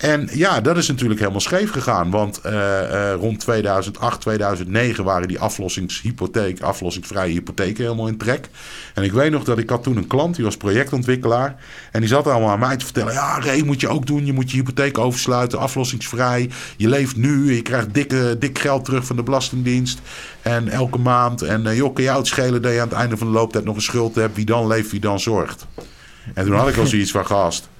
En 0.02 0.28
ja, 0.32 0.60
dat 0.60 0.76
is 0.76 0.88
natuurlijk 0.88 1.20
helemaal 1.20 1.40
scheef 1.40 1.70
gegaan. 1.70 2.10
Want 2.10 2.40
uh, 2.46 2.52
uh, 2.52 3.12
rond 3.14 3.40
2008, 3.40 4.20
2009 4.20 5.04
waren 5.04 5.28
die 5.28 5.38
aflossingshypotheek, 5.38 6.60
aflossingsvrije 6.60 7.32
hypotheken 7.32 7.84
helemaal 7.84 8.06
in 8.06 8.16
trek. 8.16 8.48
En 8.94 9.02
ik 9.02 9.12
weet 9.12 9.30
nog 9.30 9.44
dat 9.44 9.58
ik 9.58 9.70
had 9.70 9.82
toen 9.82 9.96
een 9.96 10.06
klant, 10.06 10.34
die 10.34 10.44
was 10.44 10.56
projectontwikkelaar. 10.56 11.56
En 11.92 12.00
die 12.00 12.08
zat 12.08 12.26
allemaal 12.26 12.50
aan 12.50 12.58
mij 12.58 12.76
te 12.76 12.84
vertellen. 12.84 13.12
Ja, 13.12 13.40
Ray, 13.40 13.62
moet 13.62 13.80
je 13.80 13.88
ook 13.88 14.06
doen. 14.06 14.26
Je 14.26 14.32
moet 14.32 14.50
je 14.50 14.56
hypotheek 14.56 14.98
oversluiten, 14.98 15.58
aflossingsvrij. 15.58 16.50
Je 16.76 16.88
leeft 16.88 17.16
nu, 17.16 17.54
je 17.54 17.62
krijgt 17.62 17.94
dikke, 17.94 18.36
dik 18.38 18.58
geld 18.58 18.84
terug 18.84 19.04
van 19.04 19.16
de 19.16 19.22
Belastingdienst. 19.22 20.00
En 20.42 20.68
elke 20.68 20.98
maand. 20.98 21.42
En 21.42 21.64
uh, 21.64 21.76
joh, 21.76 21.94
kan 21.94 22.04
je 22.04 22.18
schelen 22.22 22.62
dat 22.62 22.72
je 22.72 22.80
aan 22.80 22.88
het 22.88 22.96
einde 22.96 23.16
van 23.16 23.26
de 23.26 23.32
looptijd 23.32 23.64
nog 23.64 23.76
een 23.76 23.82
schuld 23.82 24.14
hebt. 24.14 24.36
Wie 24.36 24.44
dan 24.44 24.66
leeft, 24.66 24.90
wie 24.90 25.00
dan 25.00 25.20
zorgt. 25.20 25.66
En 26.34 26.44
toen 26.44 26.54
had 26.54 26.68
ik 26.68 26.76
al 26.76 26.86
zoiets 26.86 27.10
van 27.10 27.26
gast 27.26 27.70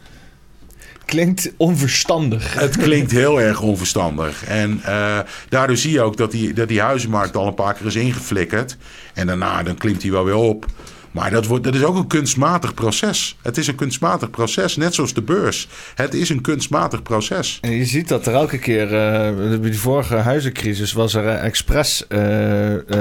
klinkt 1.12 1.52
onverstandig. 1.56 2.54
Het 2.54 2.76
klinkt 2.76 3.10
heel 3.10 3.40
erg 3.40 3.60
onverstandig. 3.60 4.44
En 4.44 4.80
uh, 4.86 5.18
daardoor 5.48 5.76
zie 5.76 5.92
je 5.92 6.00
ook 6.00 6.16
dat 6.16 6.30
die, 6.30 6.52
dat 6.52 6.68
die 6.68 6.80
huizenmarkt 6.80 7.36
al 7.36 7.46
een 7.46 7.54
paar 7.54 7.74
keer 7.74 7.86
is 7.86 7.94
ingeflikkerd. 7.94 8.76
En 9.14 9.26
daarna 9.26 9.62
dan 9.62 9.76
klimt 9.76 10.02
hij 10.02 10.10
wel 10.10 10.24
weer 10.24 10.34
op. 10.34 10.66
Maar 11.10 11.30
dat, 11.30 11.46
wordt, 11.46 11.64
dat 11.64 11.74
is 11.74 11.82
ook 11.82 11.96
een 11.96 12.06
kunstmatig 12.06 12.74
proces. 12.74 13.36
Het 13.42 13.58
is 13.58 13.66
een 13.66 13.74
kunstmatig 13.74 14.30
proces, 14.30 14.76
net 14.76 14.94
zoals 14.94 15.14
de 15.14 15.22
beurs. 15.22 15.68
Het 15.94 16.14
is 16.14 16.28
een 16.28 16.40
kunstmatig 16.40 17.02
proces. 17.02 17.58
En 17.60 17.70
je 17.70 17.84
ziet 17.84 18.08
dat 18.08 18.26
er 18.26 18.34
elke 18.34 18.58
keer, 18.58 18.84
uh, 18.84 19.60
bij 19.60 19.70
die 19.70 19.78
vorige 19.78 20.16
huizencrisis, 20.16 20.92
was 20.92 21.14
er 21.14 21.24
uh, 21.24 21.44
expres 21.44 22.08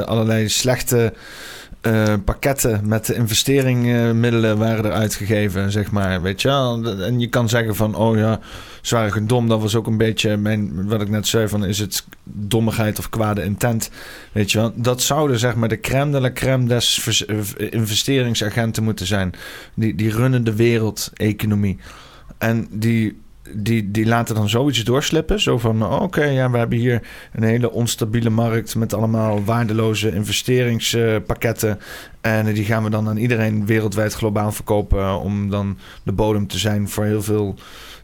allerlei 0.06 0.50
slechte 0.50 1.14
uh, 1.82 2.14
pakketten 2.26 2.88
met 2.88 3.10
investeringmiddelen 3.10 4.58
waren 4.58 4.86
er 4.86 4.92
uitgegeven, 4.92 5.72
zeg 5.72 5.92
maar. 5.92 6.22
Weet 6.22 6.42
je 6.42 6.50
En 7.06 7.20
je 7.20 7.28
kan 7.28 7.50
zeggen 7.50 7.76
van, 7.76 7.96
oh 7.96 8.18
ja, 8.18 8.40
ze 8.82 8.96
waren 8.96 9.28
dom. 9.28 9.48
Dat 9.48 9.62
was 9.62 9.76
ook 9.76 9.88
een 9.88 9.98
beetje 9.98 10.38
mijn, 10.38 10.88
wat 10.88 11.02
ik 11.02 11.10
net 11.10 11.28
zei, 11.28 11.48
van 11.48 11.66
is 11.66 11.80
het 11.80 12.06
dommigheid 12.24 13.00
of 13.00 13.10
kwade 13.10 13.44
intent. 13.44 13.90
Weet 14.32 14.52
je 14.52 14.58
wel. 14.58 14.72
Dat 14.76 15.02
zouden 15.02 15.40
zeg 15.40 15.56
maar 15.56 15.70
de 15.70 15.80
crème 15.80 16.12
de 16.12 16.20
la 16.20 16.32
crème 16.32 16.68
des 16.68 17.16
investeringsagenten 17.58 18.84
moeten 18.84 19.06
zijn. 19.06 19.34
Die, 19.74 19.96
die 19.96 20.12
runnen 20.12 20.44
de 20.44 20.56
wereldeconomie. 20.56 21.78
En 22.38 22.68
die 22.72 23.22
die, 23.54 23.92
die 23.92 24.06
laten 24.06 24.36
dan 24.36 24.50
zoiets 24.50 24.84
doorslippen. 24.84 25.40
Zo 25.40 25.58
van, 25.58 25.86
oké, 26.02 26.24
ja, 26.24 26.52
we 26.52 26.58
hebben 26.58 26.78
hier 26.78 27.08
een 27.34 27.44
hele 27.44 27.72
onstabiele 27.72 28.30
markt... 28.30 28.76
met 28.76 28.94
allemaal 28.94 29.44
waardeloze 29.44 30.14
investeringspakketten. 30.14 31.80
en 32.22 32.54
die 32.54 32.66
gaan 32.66 32.84
we 32.84 32.90
dan 32.90 33.08
aan 33.08 33.18
iedereen 33.18 33.66
wereldwijd 33.66 34.14
globaal 34.14 34.52
verkopen... 34.52 35.20
om 35.20 35.50
dan 35.50 35.78
de 36.04 36.12
bodem 36.12 36.48
te 36.48 36.58
zijn 36.58 36.90
voor 36.90 37.06
heel 37.06 37.24
veel... 37.24 37.56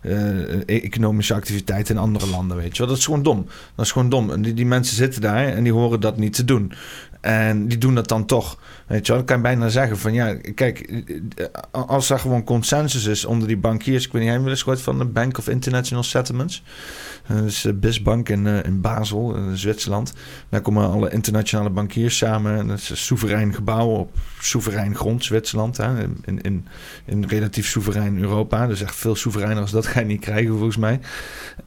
Uh, 0.02 0.61
economische 0.65 1.34
activiteit 1.34 1.90
in 1.90 1.98
andere 1.98 2.28
landen, 2.28 2.57
weet 2.57 2.78
je. 2.78 2.86
Dat 2.86 2.98
is 2.98 3.06
gewoon 3.06 3.24
dom. 3.24 3.45
Dat 3.76 3.86
is 3.86 3.91
gewoon 3.91 4.10
dom. 4.10 4.32
En 4.32 4.41
die, 4.41 4.53
die 4.53 4.65
mensen 4.65 4.95
zitten 4.95 5.22
daar 5.22 5.45
en 5.45 5.64
die 5.64 5.74
horen 5.74 5.99
dat 5.99 6.18
niet 6.18 6.34
te 6.34 6.45
doen. 6.45 6.72
En 7.22 7.68
die 7.68 7.77
doen 7.77 7.95
dat 7.95 8.07
dan 8.07 8.26
toch. 8.26 8.57
Weet 8.88 9.06
je 9.06 9.14
wel, 9.14 9.26
dan 9.26 9.34
kan 9.34 9.41
bijna 9.41 9.69
zeggen 9.69 9.98
van 9.98 10.14
ja, 10.14 10.35
kijk, 10.56 11.03
als 11.72 12.10
er 12.10 12.19
gewoon 12.19 12.44
consensus 12.44 13.06
is 13.06 13.26
onder 13.26 13.48
die 13.48 13.57
bankiers. 13.57 14.06
Ik 14.06 14.11
weet 14.11 14.22
niet, 14.22 14.31
jij 14.31 14.41
wel 14.41 14.49
eens 14.49 14.61
gehoord 14.61 14.81
van 14.81 14.98
de 14.98 15.06
Bank 15.06 15.38
of 15.38 15.48
International 15.48 16.03
Settlements? 16.03 16.64
Dat 17.27 17.44
is 17.44 17.61
de 17.61 17.73
BISbank 17.73 18.30
in, 18.30 18.45
uh, 18.45 18.64
in 18.64 18.81
Basel, 18.81 19.35
in 19.35 19.57
Zwitserland. 19.57 20.14
Daar 20.49 20.61
komen 20.61 20.89
alle 20.89 21.11
internationale 21.11 21.69
bankiers 21.69 22.18
samen. 22.18 22.68
Dat 22.68 22.77
is 22.77 22.89
een 22.89 22.98
soeverein 22.98 23.53
gebouw 23.53 23.88
op 23.88 24.11
soeverein 24.41 24.95
grond, 24.95 25.26
Zwitserland. 25.26 25.77
Hè? 25.77 26.03
In, 26.26 26.41
in, 26.41 26.68
in 27.06 27.26
relatief 27.27 27.68
soeverein 27.68 28.19
Europa. 28.19 28.68
Dus 28.68 28.81
echt 28.81 28.95
veel 28.95 29.15
soevereiner 29.15 29.61
als 29.61 29.72
dat 29.72 29.85
ga 29.91 29.99
je 29.99 30.06
niet 30.06 30.22
krijgen 30.22 30.52
volgens 30.52 30.77
mij. 30.77 30.99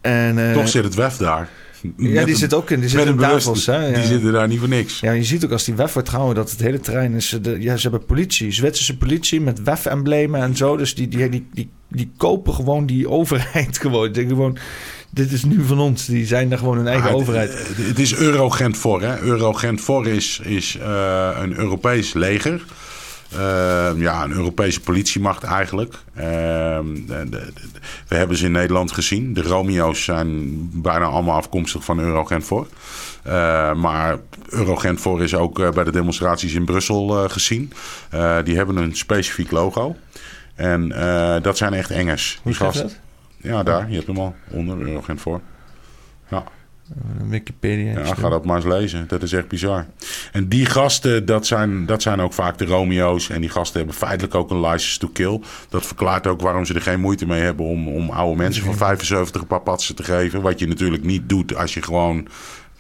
En, 0.01 0.37
uh, 0.39 0.53
Toch 0.53 0.69
zit 0.69 0.85
het 0.85 0.95
WEF 0.95 1.17
daar. 1.17 1.49
Ja, 1.97 2.25
die 2.25 2.37
zit 2.37 2.55
ook 2.55 2.71
in, 2.71 2.81
die 2.81 2.89
zit 2.89 3.07
in 3.07 3.17
Davos. 3.17 3.67
Hè? 3.67 3.87
Ja. 3.87 3.95
Die 3.95 4.05
zitten 4.05 4.33
daar 4.33 4.49
niet 4.49 4.59
voor 4.59 4.69
niks. 4.69 5.01
Ja, 5.01 5.13
je 5.13 5.25
ziet 5.25 5.45
ook 5.45 5.53
als 5.53 5.65
die 5.65 5.75
WEF 5.75 5.93
wordt 5.93 6.09
gehouden 6.09 6.37
dat 6.37 6.51
het 6.51 6.61
hele 6.61 6.81
terrein 6.81 7.15
is... 7.15 7.39
De, 7.43 7.61
ja, 7.61 7.77
ze 7.77 7.89
hebben 7.89 8.07
politie, 8.07 8.53
Zwitserse 8.53 8.97
politie 8.97 9.41
met 9.41 9.63
WEF-emblemen 9.63 10.41
en 10.41 10.57
zo. 10.57 10.77
Dus 10.77 10.95
die, 10.95 11.09
die, 11.09 11.29
die, 11.29 11.47
die, 11.53 11.71
die 11.89 12.11
kopen 12.17 12.55
gewoon 12.55 12.87
die 12.87 13.09
overheid 13.19 13.79
gewoon. 13.79 14.13
Die, 14.13 14.27
gewoon 14.27 14.59
dit 15.11 15.33
is 15.33 15.45
nu 15.45 15.65
van 15.65 15.79
ons. 15.79 16.07
Die 16.07 16.27
zijn 16.27 16.49
daar 16.49 16.59
gewoon 16.59 16.77
hun 16.77 16.87
eigen 16.87 17.11
overheid. 17.11 17.53
Het, 17.53 17.87
het, 17.87 17.99
is 17.99 18.15
Eurogent 18.15 18.77
voor. 18.77 19.03
Hè? 19.03 19.21
Eurogent 19.21 19.81
voor 19.81 20.07
is, 20.07 20.41
is 20.45 20.77
uh, 20.81 21.31
een 21.41 21.59
Europees 21.59 22.13
leger. 22.13 22.65
Uh, 23.33 23.91
ja, 23.97 24.25
een 24.25 24.33
Europese 24.33 24.81
politiemacht 24.81 25.43
eigenlijk. 25.43 25.95
De, 26.15 27.27
de, 27.31 27.53
we 28.09 28.17
hebben 28.17 28.37
ze 28.37 28.45
in 28.45 28.53
Nederland 28.53 28.93
gezien. 28.93 29.35
De 29.35 29.43
Romeo's 29.43 30.05
zijn 30.05 30.59
bijna 30.73 31.05
allemaal 31.05 31.37
afkomstig 31.37 31.85
van 31.85 32.01
Eurogent 32.01 32.45
voor. 32.45 32.67
Uh, 33.27 33.75
maar 33.75 34.19
Eurogent 34.49 35.01
voor 35.01 35.23
is 35.23 35.35
ook 35.35 35.75
bij 35.75 35.85
de 35.85 35.93
demonstraties 35.93 36.55
in 36.55 36.65
Brussel 36.65 37.29
gezien. 37.29 37.73
die 38.45 38.57
hebben 38.57 38.77
een 38.77 38.97
specifiek 38.97 39.51
logo. 39.51 39.97
En 40.55 40.89
dat 41.43 41.57
zijn 41.57 41.75
echt 41.75 41.91
engers. 41.91 42.41
Hoe 42.43 42.55
schrijf 42.55 42.75
dat? 42.75 42.99
Ja, 43.37 43.63
daar. 43.63 43.89
Je 43.89 43.95
hebt 43.95 44.07
hem 44.07 44.19
al. 44.19 44.35
Onder 44.51 44.81
Eurogent 44.81 45.21
voor. 45.21 45.41
Ja. 46.29 46.45
Wikipedia. 47.29 47.99
Ja, 47.99 48.15
ga 48.15 48.29
dat 48.29 48.45
maar 48.45 48.57
eens 48.57 48.65
lezen. 48.65 49.05
Dat 49.09 49.23
is 49.23 49.33
echt 49.33 49.49
bizar. 49.49 49.87
En 50.33 50.49
die 50.49 50.67
gasten, 50.67 51.27
dat 51.27 51.47
zijn, 51.47 51.87
dat 51.87 52.03
zijn 52.03 52.21
ook 52.21 52.33
vaak 52.33 52.59
de 52.59 52.65
Romeo's. 52.65 53.31
En 53.31 53.41
die 53.41 53.51
gasten 53.51 53.79
hebben 53.79 53.97
feitelijk 53.97 54.35
ook 54.35 54.51
een 54.51 54.61
license 54.61 54.99
to 54.99 55.09
kill. 55.09 55.41
Dat 55.69 55.87
verklaart 55.87 56.27
ook 56.27 56.41
waarom 56.41 56.65
ze 56.65 56.75
er 56.75 56.83
geen 56.83 57.01
moeite 57.01 57.27
mee 57.27 57.41
hebben 57.41 57.67
om, 57.67 57.89
om 57.89 58.11
oude 58.11 58.37
mensen 58.37 58.65
van 58.65 58.75
75 58.75 59.41
een 59.41 59.47
paar 59.47 59.61
patsen 59.61 59.95
te 59.95 60.03
geven. 60.03 60.43
Wat 60.43 60.59
je 60.59 60.69
natuurlijk 60.69 61.05
niet 61.05 61.29
doet 61.29 61.57
als 61.57 61.75
je 61.75 61.83
gewoon 61.83 62.29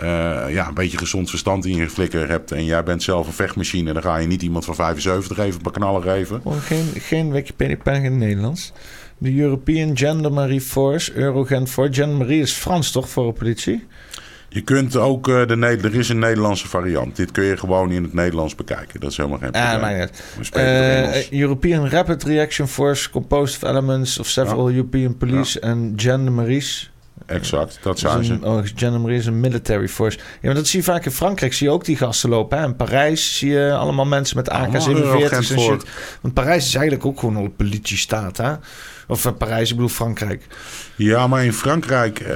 uh, 0.03 0.45
ja, 0.49 0.69
een 0.69 0.75
beetje 0.75 0.99
gezond 0.99 1.31
verstand 1.31 1.67
in 1.67 1.77
je 1.77 1.91
flikker 1.91 2.29
hebt. 2.29 2.53
En 2.53 2.65
jij 2.65 2.83
bent 2.83 3.03
zelf 3.03 3.27
een 3.27 3.33
vechtmachine. 3.33 3.93
Dan 3.93 4.03
ga 4.03 4.17
je 4.17 4.27
niet 4.27 4.43
iemand 4.43 4.65
van 4.65 4.75
75 4.75 5.39
even 5.39 5.55
een 5.55 5.61
paar 5.61 5.73
knallen 5.73 6.03
geven. 6.03 6.41
Oh, 6.43 6.57
geen, 6.63 6.87
geen 6.95 7.33
Wikipedia-pagina 7.33 8.05
in 8.05 8.11
het 8.11 8.21
Nederlands. 8.21 8.73
De 9.23 9.37
European 9.37 9.97
Gendarmerie 9.97 10.61
Force, 10.61 11.15
Eurogent 11.15 11.71
voor. 11.71 11.89
Gendarmerie 11.91 12.41
is 12.41 12.53
Frans 12.53 12.91
toch 12.91 13.09
voor 13.09 13.27
de 13.27 13.33
politie? 13.33 13.87
Je 14.49 14.61
kunt 14.61 14.97
ook, 14.97 15.29
uh, 15.29 15.47
de, 15.47 15.79
er 15.83 15.95
is 15.95 16.09
een 16.09 16.19
Nederlandse 16.19 16.69
variant. 16.69 17.17
Dit 17.17 17.31
kun 17.31 17.45
je 17.45 17.57
gewoon 17.57 17.91
in 17.91 18.03
het 18.03 18.13
Nederlands 18.13 18.55
bekijken. 18.55 19.01
Dat 19.01 19.11
is 19.11 19.17
helemaal 19.17 19.39
geen 19.39 19.53
ah, 19.53 19.71
probleem. 19.71 20.09
Ah, 20.53 21.15
uh, 21.15 21.31
European 21.31 21.89
Rapid 21.89 22.23
Reaction 22.23 22.69
Force, 22.69 23.11
composed 23.11 23.63
of 23.63 23.69
elements 23.69 24.19
of 24.19 24.27
several 24.27 24.69
ja. 24.69 24.75
European 24.75 25.17
police 25.17 25.61
en 25.61 25.93
ja. 25.97 26.03
gendarmeries. 26.03 26.91
Exact, 27.27 27.79
dat 27.83 27.99
zijn 27.99 28.25
ze. 28.25 28.39
Oh, 28.43 28.59
gendarmerie 28.75 29.19
is 29.19 29.27
een 29.27 29.41
military 29.41 29.89
force. 29.89 30.19
Ja, 30.19 30.25
maar 30.43 30.55
dat 30.55 30.67
zie 30.67 30.79
je 30.79 30.85
vaak 30.85 31.05
in 31.05 31.11
Frankrijk. 31.11 31.53
Zie 31.53 31.67
je 31.67 31.73
ook 31.73 31.85
die 31.85 31.97
gasten 31.97 32.29
lopen. 32.29 32.59
Hè? 32.59 32.65
In 32.65 32.77
Parijs 32.77 33.39
zie 33.39 33.51
je 33.51 33.75
allemaal 33.75 34.07
mensen 34.07 34.37
met 34.37 34.49
AK-47 34.49 35.31
en 35.31 35.45
shit. 35.45 35.85
Want 36.21 36.35
Parijs 36.35 36.67
is 36.67 36.75
eigenlijk 36.75 37.07
ook 37.07 37.21
gewoon 37.21 37.37
een 37.37 37.57
politiestaat, 37.57 38.37
hè? 38.37 38.55
Of 39.11 39.25
uh, 39.25 39.33
Parijs, 39.39 39.71
ik 39.71 39.75
bedoel 39.75 39.91
Frankrijk. 39.91 40.47
Ja, 40.97 41.27
maar 41.27 41.45
in 41.45 41.53
Frankrijk 41.53 42.21
uh, 42.21 42.29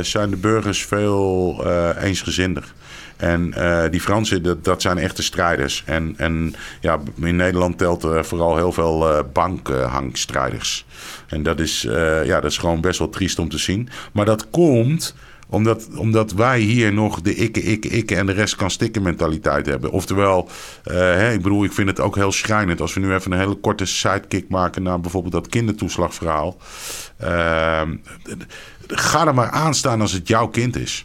zijn 0.00 0.30
de 0.30 0.36
burgers 0.36 0.84
veel 0.84 1.60
uh, 1.64 1.88
eensgezinder. 2.02 2.72
En 3.16 3.54
die 3.90 4.00
Fransen, 4.00 4.42
dat, 4.42 4.64
dat, 4.64 4.82
zijn 4.82 4.98
echte 4.98 5.22
strijders. 5.22 5.82
En, 5.86 6.14
en 6.16 6.54
ja, 6.80 6.98
in 7.20 7.36
Nederland 7.36 7.78
telt 7.78 8.02
er 8.02 8.24
vooral 8.24 8.56
heel 8.56 8.72
veel 8.72 9.10
uh, 9.10 9.18
bankhangstrijders. 9.32 10.86
En 11.28 11.42
dat 11.42 11.60
is, 11.60 11.80
ja, 12.24 12.40
dat 12.40 12.50
is 12.50 12.58
gewoon 12.58 12.80
best 12.80 12.98
wel 12.98 13.08
triest 13.08 13.38
om 13.38 13.48
te 13.48 13.58
zien. 13.58 13.88
Maar 14.12 14.24
dat 14.24 14.50
komt 14.50 15.14
omdat, 15.50 15.88
omdat 15.96 16.32
wij 16.32 16.60
hier 16.60 16.92
nog 16.92 17.20
de 17.20 17.34
ikke, 17.34 17.62
ikke, 17.62 17.88
ikke 17.88 18.16
en 18.16 18.26
de 18.26 18.32
rest 18.32 18.56
kan 18.56 18.70
stikken 18.70 19.02
mentaliteit 19.02 19.66
hebben. 19.66 19.90
Oftewel, 19.90 20.48
uh, 20.84 20.94
hè, 20.94 21.32
ik 21.32 21.42
bedoel, 21.42 21.64
ik 21.64 21.72
vind 21.72 21.88
het 21.88 22.00
ook 22.00 22.16
heel 22.16 22.32
schrijnend 22.32 22.80
als 22.80 22.94
we 22.94 23.00
nu 23.00 23.14
even 23.14 23.32
een 23.32 23.38
hele 23.38 23.54
korte 23.54 23.84
sidekick 23.84 24.48
maken 24.48 24.82
naar 24.82 25.00
bijvoorbeeld 25.00 25.32
dat 25.32 25.48
kindertoeslagverhaal. 25.48 26.56
Uh, 27.22 27.82
ga 28.86 29.26
er 29.26 29.34
maar 29.34 29.50
aan 29.50 29.74
staan 29.74 30.00
als 30.00 30.12
het 30.12 30.28
jouw 30.28 30.48
kind 30.48 30.76
is. 30.76 31.04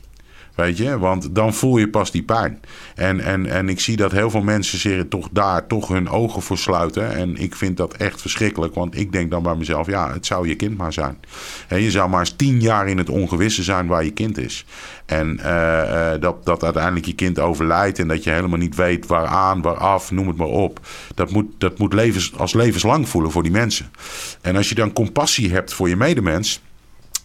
Weet 0.55 0.77
je, 0.77 0.99
want 0.99 1.35
dan 1.35 1.53
voel 1.53 1.77
je 1.77 1.89
pas 1.89 2.11
die 2.11 2.23
pijn. 2.23 2.59
En, 2.95 3.19
en, 3.19 3.45
en 3.45 3.69
ik 3.69 3.79
zie 3.79 3.97
dat 3.97 4.11
heel 4.11 4.29
veel 4.29 4.41
mensen 4.41 4.79
zich 4.79 5.03
toch 5.09 5.29
daar 5.31 5.67
toch 5.67 5.87
hun 5.87 6.09
ogen 6.09 6.41
voor 6.41 6.57
sluiten. 6.57 7.15
En 7.15 7.35
ik 7.37 7.55
vind 7.55 7.77
dat 7.77 7.93
echt 7.93 8.21
verschrikkelijk. 8.21 8.75
Want 8.75 8.97
ik 8.97 9.11
denk 9.11 9.31
dan 9.31 9.43
bij 9.43 9.55
mezelf, 9.55 9.87
ja, 9.87 10.13
het 10.13 10.25
zou 10.25 10.47
je 10.47 10.55
kind 10.55 10.77
maar 10.77 10.93
zijn. 10.93 11.17
En 11.67 11.81
je 11.81 11.91
zou 11.91 12.09
maar 12.09 12.19
eens 12.19 12.35
tien 12.35 12.61
jaar 12.61 12.87
in 12.87 12.97
het 12.97 13.09
ongewisse 13.09 13.63
zijn 13.63 13.87
waar 13.87 14.03
je 14.03 14.11
kind 14.11 14.37
is. 14.37 14.65
En 15.05 15.39
uh, 15.39 15.45
uh, 15.45 16.11
dat, 16.19 16.45
dat 16.45 16.63
uiteindelijk 16.63 17.05
je 17.05 17.15
kind 17.15 17.39
overlijdt 17.39 17.99
en 17.99 18.07
dat 18.07 18.23
je 18.23 18.29
helemaal 18.29 18.57
niet 18.57 18.75
weet 18.75 19.05
waaraan, 19.05 19.61
waaraf, 19.61 20.11
noem 20.11 20.27
het 20.27 20.37
maar 20.37 20.47
op. 20.47 20.79
Dat 21.15 21.31
moet, 21.31 21.45
dat 21.57 21.77
moet 21.77 21.93
levens, 21.93 22.37
als 22.37 22.53
levenslang 22.53 23.09
voelen 23.09 23.31
voor 23.31 23.43
die 23.43 23.51
mensen. 23.51 23.91
En 24.41 24.55
als 24.55 24.69
je 24.69 24.75
dan 24.75 24.93
compassie 24.93 25.51
hebt 25.51 25.73
voor 25.73 25.89
je 25.89 25.95
medemens 25.95 26.61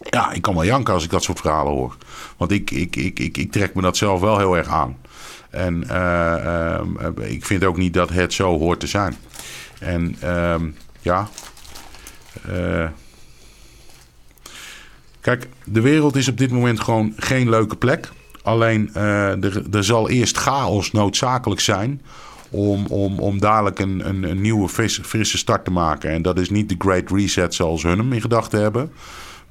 ja, 0.09 0.31
ik 0.31 0.41
kan 0.41 0.53
wel 0.53 0.65
janken 0.65 0.93
als 0.93 1.03
ik 1.03 1.09
dat 1.09 1.23
soort 1.23 1.39
verhalen 1.39 1.73
hoor. 1.73 1.95
Want 2.37 2.51
ik, 2.51 2.71
ik, 2.71 2.95
ik, 2.95 3.19
ik, 3.19 3.37
ik 3.37 3.51
trek 3.51 3.73
me 3.73 3.81
dat 3.81 3.97
zelf 3.97 4.19
wel 4.19 4.37
heel 4.37 4.57
erg 4.57 4.67
aan. 4.67 4.97
En 5.49 5.83
uh, 5.89 6.79
uh, 7.01 7.31
ik 7.31 7.45
vind 7.45 7.63
ook 7.63 7.77
niet 7.77 7.93
dat 7.93 8.09
het 8.09 8.33
zo 8.33 8.57
hoort 8.57 8.79
te 8.79 8.87
zijn. 8.87 9.15
En 9.79 10.15
uh, 10.23 10.55
ja. 11.01 11.29
Uh, 12.49 12.87
kijk, 15.21 15.47
de 15.63 15.81
wereld 15.81 16.15
is 16.15 16.27
op 16.27 16.37
dit 16.37 16.51
moment 16.51 16.79
gewoon 16.79 17.13
geen 17.15 17.49
leuke 17.49 17.75
plek. 17.75 18.11
Alleen 18.43 18.93
er, 18.93 19.63
er 19.71 19.83
zal 19.83 20.09
eerst 20.09 20.37
chaos 20.37 20.91
noodzakelijk 20.91 21.61
zijn 21.61 22.01
om, 22.49 22.85
om, 22.85 23.19
om 23.19 23.39
dadelijk 23.39 23.79
een, 23.79 24.07
een, 24.07 24.23
een 24.23 24.41
nieuwe 24.41 24.69
frisse 24.69 25.37
start 25.37 25.65
te 25.65 25.71
maken. 25.71 26.09
En 26.09 26.21
dat 26.21 26.39
is 26.39 26.49
niet 26.49 26.69
de 26.69 26.75
Great 26.77 27.11
Reset 27.11 27.53
zoals 27.53 27.83
hun 27.83 27.97
hem 27.97 28.13
in 28.13 28.21
gedachten 28.21 28.61
hebben. 28.61 28.91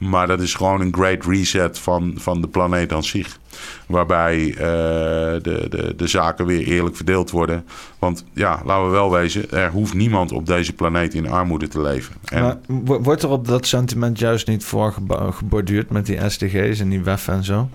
Maar 0.01 0.27
dat 0.27 0.40
is 0.40 0.55
gewoon 0.55 0.81
een 0.81 0.94
great 0.94 1.24
reset 1.24 1.78
van, 1.78 2.14
van 2.16 2.40
de 2.40 2.48
planeet 2.48 2.93
aan 2.93 3.05
zich. 3.05 3.39
Waarbij 3.86 4.47
uh, 4.47 4.56
de, 4.56 5.66
de, 5.68 5.94
de 5.97 6.06
zaken 6.06 6.47
weer 6.47 6.66
eerlijk 6.66 6.97
verdeeld 6.97 7.31
worden. 7.31 7.64
Want 7.98 8.24
ja, 8.35 8.60
laten 8.64 8.85
we 8.85 8.90
wel 8.90 9.10
wezen, 9.10 9.51
er 9.51 9.70
hoeft 9.70 9.94
niemand 9.94 10.32
op 10.32 10.47
deze 10.47 10.72
planeet 10.72 11.14
in 11.14 11.31
armoede 11.31 11.68
te 11.68 11.81
leven. 11.81 12.14
En... 12.24 12.43
Maar 12.43 13.02
wordt 13.02 13.22
er 13.22 13.28
op 13.28 13.47
dat 13.47 13.66
sentiment 13.66 14.18
juist 14.18 14.47
niet 14.47 14.64
voor 14.64 14.94
geborduurd 15.31 15.90
met 15.90 16.06
die 16.06 16.31
SDG's 16.31 16.81
en 16.81 16.89
die 16.89 17.02
WEF 17.02 17.28
en 17.28 17.44
zo? 17.44 17.68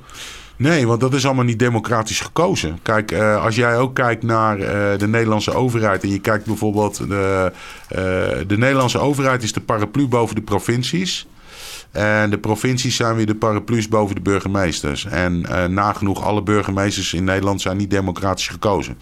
Nee, 0.58 0.88
want 0.88 1.00
dat 1.00 1.14
is 1.14 1.26
allemaal 1.26 1.44
niet 1.44 1.60
democratisch 1.60 2.20
gekozen. 2.20 2.80
Kijk, 2.82 3.12
uh, 3.12 3.44
als 3.44 3.56
jij 3.56 3.78
ook 3.78 3.96
kijkt 3.96 4.24
naar 4.24 4.60
uh, 4.60 4.68
de 4.98 5.08
Nederlandse 5.08 5.54
overheid 5.54 6.04
en 6.04 6.10
je 6.10 6.20
kijkt 6.20 6.46
bijvoorbeeld, 6.46 6.98
de, 6.98 7.52
uh, 7.92 7.98
de 8.48 8.58
Nederlandse 8.58 9.00
overheid 9.00 9.44
is 9.44 9.54
de 9.54 9.62
paraplu 9.62 10.08
boven 10.08 10.36
de 10.36 10.42
provincies. 10.42 11.28
En 11.92 12.30
de 12.30 12.38
provincies 12.38 12.96
zijn 12.96 13.16
weer 13.16 13.26
de 13.26 13.36
paraplu's 13.36 13.88
boven 13.88 14.16
de 14.16 14.22
burgemeesters. 14.22 15.06
En 15.06 15.46
uh, 15.50 15.66
nagenoeg 15.66 16.24
alle 16.24 16.44
burgemeesters 16.44 17.14
in 17.14 17.24
Nederland 17.24 17.62
zijn 17.62 17.78
niet 17.78 17.90
democratisch 17.90 18.48
gekozen. 18.48 18.98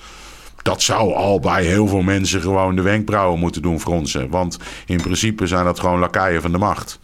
Dat 0.61 0.81
zou 0.81 1.13
al 1.13 1.39
bij 1.39 1.63
heel 1.63 1.87
veel 1.87 2.01
mensen 2.01 2.41
gewoon 2.41 2.75
de 2.75 2.81
wenkbrauwen 2.81 3.39
moeten 3.39 3.61
doen 3.61 3.79
fronsen. 3.79 4.29
Want 4.29 4.57
in 4.85 5.01
principe 5.01 5.47
zijn 5.47 5.65
dat 5.65 5.79
gewoon 5.79 5.99
lakaien 5.99 6.41
van 6.41 6.51
de 6.51 6.57
macht. 6.57 6.99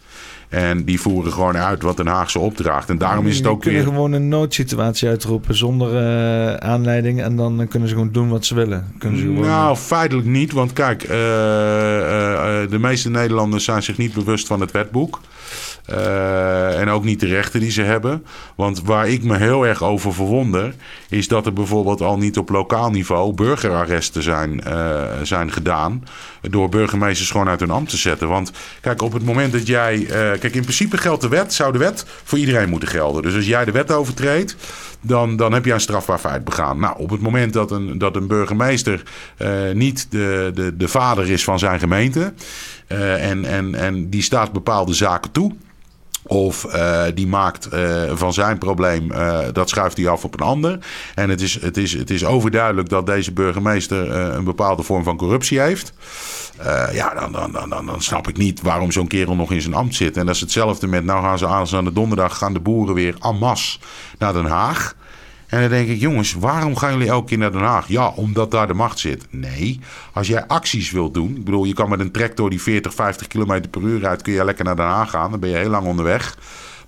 En 0.48 0.84
die 0.84 1.00
voeren 1.00 1.32
gewoon 1.32 1.56
uit 1.56 1.82
wat 1.82 1.96
Den 1.96 2.06
Haagse 2.06 2.38
opdraagt. 2.38 2.88
En 2.88 2.98
daarom 2.98 3.26
is 3.26 3.36
het 3.36 3.46
ook 3.46 3.64
weer... 3.64 3.74
kunnen 3.74 3.92
gewoon 3.92 4.12
een 4.12 4.28
noodsituatie 4.28 5.08
uitroepen 5.08 5.56
zonder 5.56 5.92
uh, 5.92 6.54
aanleiding. 6.54 7.22
En 7.22 7.36
dan 7.36 7.66
kunnen 7.68 7.88
ze 7.88 7.94
gewoon 7.94 8.12
doen 8.12 8.28
wat 8.28 8.44
ze 8.44 8.54
willen. 8.54 8.92
Kunnen 8.98 9.18
ze 9.18 9.24
gewoon... 9.24 9.40
Nou, 9.40 9.76
feitelijk 9.76 10.26
niet. 10.26 10.52
Want 10.52 10.72
kijk, 10.72 11.02
uh, 11.02 11.10
uh, 11.10 11.16
de 12.70 12.78
meeste 12.78 13.10
Nederlanders 13.10 13.64
zijn 13.64 13.82
zich 13.82 13.96
niet 13.96 14.14
bewust 14.14 14.46
van 14.46 14.60
het 14.60 14.70
wetboek. 14.70 15.20
En 15.86 16.88
ook 16.88 17.04
niet 17.04 17.20
de 17.20 17.26
rechten 17.26 17.60
die 17.60 17.70
ze 17.70 17.82
hebben. 17.82 18.24
Want 18.54 18.82
waar 18.82 19.08
ik 19.08 19.22
me 19.22 19.36
heel 19.36 19.66
erg 19.66 19.82
over 19.82 20.14
verwonder, 20.14 20.74
is 21.08 21.28
dat 21.28 21.46
er 21.46 21.52
bijvoorbeeld 21.52 22.00
al 22.00 22.18
niet 22.18 22.38
op 22.38 22.48
lokaal 22.48 22.90
niveau 22.90 23.34
burgerarresten 23.34 24.22
zijn, 24.22 24.62
zijn 25.22 25.52
gedaan. 25.52 26.04
Door 26.40 26.68
burgemeesters 26.68 27.30
gewoon 27.30 27.48
uit 27.48 27.60
hun 27.60 27.70
ambt 27.70 27.90
te 27.90 27.96
zetten. 27.96 28.28
Want 28.28 28.52
kijk, 28.80 29.02
op 29.02 29.12
het 29.12 29.24
moment 29.24 29.52
dat 29.52 29.66
jij. 29.66 30.04
kijk, 30.08 30.54
in 30.54 30.62
principe 30.62 30.96
geldt 30.96 31.22
de 31.22 31.28
wet, 31.28 31.54
zou 31.54 31.72
de 31.72 31.78
wet 31.78 32.04
voor 32.24 32.38
iedereen 32.38 32.68
moeten 32.68 32.88
gelden. 32.88 33.22
Dus 33.22 33.34
als 33.34 33.46
jij 33.46 33.64
de 33.64 33.72
wet 33.72 33.92
overtreedt, 33.92 34.56
dan, 35.00 35.36
dan 35.36 35.52
heb 35.52 35.64
je 35.64 35.72
een 35.72 35.80
strafbaar 35.80 36.18
feit 36.18 36.44
begaan. 36.44 36.78
Nou, 36.78 36.98
op 36.98 37.10
het 37.10 37.20
moment 37.20 37.52
dat 37.52 37.70
een, 37.70 37.98
dat 37.98 38.16
een 38.16 38.26
burgemeester 38.26 39.02
niet 39.72 40.06
de, 40.10 40.50
de, 40.54 40.76
de 40.76 40.88
vader 40.88 41.30
is 41.30 41.44
van 41.44 41.58
zijn 41.58 41.78
gemeente. 41.78 42.32
Uh, 42.92 43.30
en, 43.30 43.44
en, 43.44 43.74
en 43.74 44.10
die 44.10 44.22
staat 44.22 44.52
bepaalde 44.52 44.94
zaken 44.94 45.30
toe. 45.30 45.52
Of 46.22 46.64
uh, 46.64 47.02
die 47.14 47.26
maakt 47.26 47.68
uh, 47.74 48.02
van 48.14 48.32
zijn 48.32 48.58
probleem, 48.58 49.12
dat 49.52 49.68
schuift 49.68 49.96
hij 49.96 50.08
af 50.08 50.24
op 50.24 50.40
een 50.40 50.46
ander. 50.46 50.78
En 51.14 51.30
het 51.30 51.40
is, 51.40 51.60
het 51.60 51.76
is, 51.76 51.92
het 51.92 52.10
is 52.10 52.24
overduidelijk 52.24 52.88
dat 52.88 53.06
deze 53.06 53.32
burgemeester 53.32 54.10
een 54.10 54.44
bepaalde 54.44 54.82
vorm 54.82 55.04
van 55.04 55.16
corruptie 55.16 55.60
heeft. 55.60 55.92
ja, 56.92 57.14
dan, 57.14 57.32
dan, 57.32 57.68
dan, 57.68 57.86
dan 57.86 58.02
snap 58.02 58.28
ik 58.28 58.36
niet 58.36 58.60
waarom 58.60 58.92
zo'n 58.92 59.06
kerel 59.06 59.34
nog 59.34 59.52
in 59.52 59.62
zijn 59.62 59.74
ambt 59.74 59.94
zit. 59.94 60.16
En 60.16 60.26
dat 60.26 60.34
is 60.34 60.40
hetzelfde 60.40 60.86
met, 60.86 61.04
nou 61.04 61.22
gaan 61.22 61.38
ze 61.38 61.46
aan, 61.76 61.84
de 61.84 61.92
donderdag 61.92 62.38
gaan 62.38 62.52
de 62.52 62.60
boeren 62.60 62.94
weer 62.94 63.14
en 63.18 63.80
naar 64.18 64.32
Den 64.32 64.46
Haag. 64.46 64.94
En 65.50 65.60
dan 65.60 65.70
denk 65.70 65.88
ik, 65.88 66.00
jongens, 66.00 66.34
waarom 66.34 66.76
gaan 66.76 66.92
jullie 66.92 67.08
elke 67.08 67.26
keer 67.26 67.38
naar 67.38 67.52
Den 67.52 67.60
Haag? 67.60 67.88
Ja, 67.88 68.08
omdat 68.08 68.50
daar 68.50 68.66
de 68.66 68.74
macht 68.74 68.98
zit. 68.98 69.26
Nee, 69.30 69.80
als 70.12 70.26
jij 70.26 70.46
acties 70.46 70.90
wilt 70.90 71.14
doen. 71.14 71.36
Ik 71.36 71.44
bedoel, 71.44 71.64
je 71.64 71.74
kan 71.74 71.88
met 71.88 72.00
een 72.00 72.10
tractor 72.10 72.50
die 72.50 72.62
40, 72.62 72.94
50 72.94 73.26
km 73.26 73.60
per 73.70 73.82
uur 73.82 74.00
rijdt, 74.00 74.22
kun 74.22 74.32
je 74.32 74.44
lekker 74.44 74.64
naar 74.64 74.76
Den 74.76 74.84
Haag 74.84 75.10
gaan. 75.10 75.30
Dan 75.30 75.40
ben 75.40 75.50
je 75.50 75.56
heel 75.56 75.70
lang 75.70 75.86
onderweg. 75.86 76.36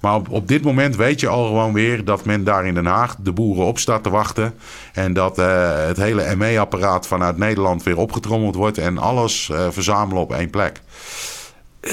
Maar 0.01 0.21
op, 0.29 0.49
dit 0.49 0.63
moment 0.63 0.97
weet 0.97 1.21
je 1.21 1.29
al 1.29 1.47
gewoon 1.47 1.73
weer 1.73 2.05
dat 2.05 2.25
men 2.25 2.45
daar 2.45 2.67
in 2.67 2.75
Den 2.75 2.87
Haag 2.87 3.17
de 3.19 3.33
boeren 3.33 3.65
op 3.65 3.79
staat 3.79 4.03
te 4.03 4.11
wachten. 4.11 4.55
En 4.93 5.13
dat 5.13 5.39
uh, 5.39 5.87
het 5.87 5.97
hele 5.97 6.37
ME-apparaat 6.37 7.07
vanuit 7.07 7.37
Nederland 7.37 7.83
weer 7.83 7.97
opgetrommeld 7.97 8.55
wordt 8.55 8.79
en 8.79 8.99
alles 8.99 9.49
uh, 9.53 9.67
verzamelen 9.71 10.23
op 10.23 10.33
één 10.33 10.51
plek. 10.51 10.81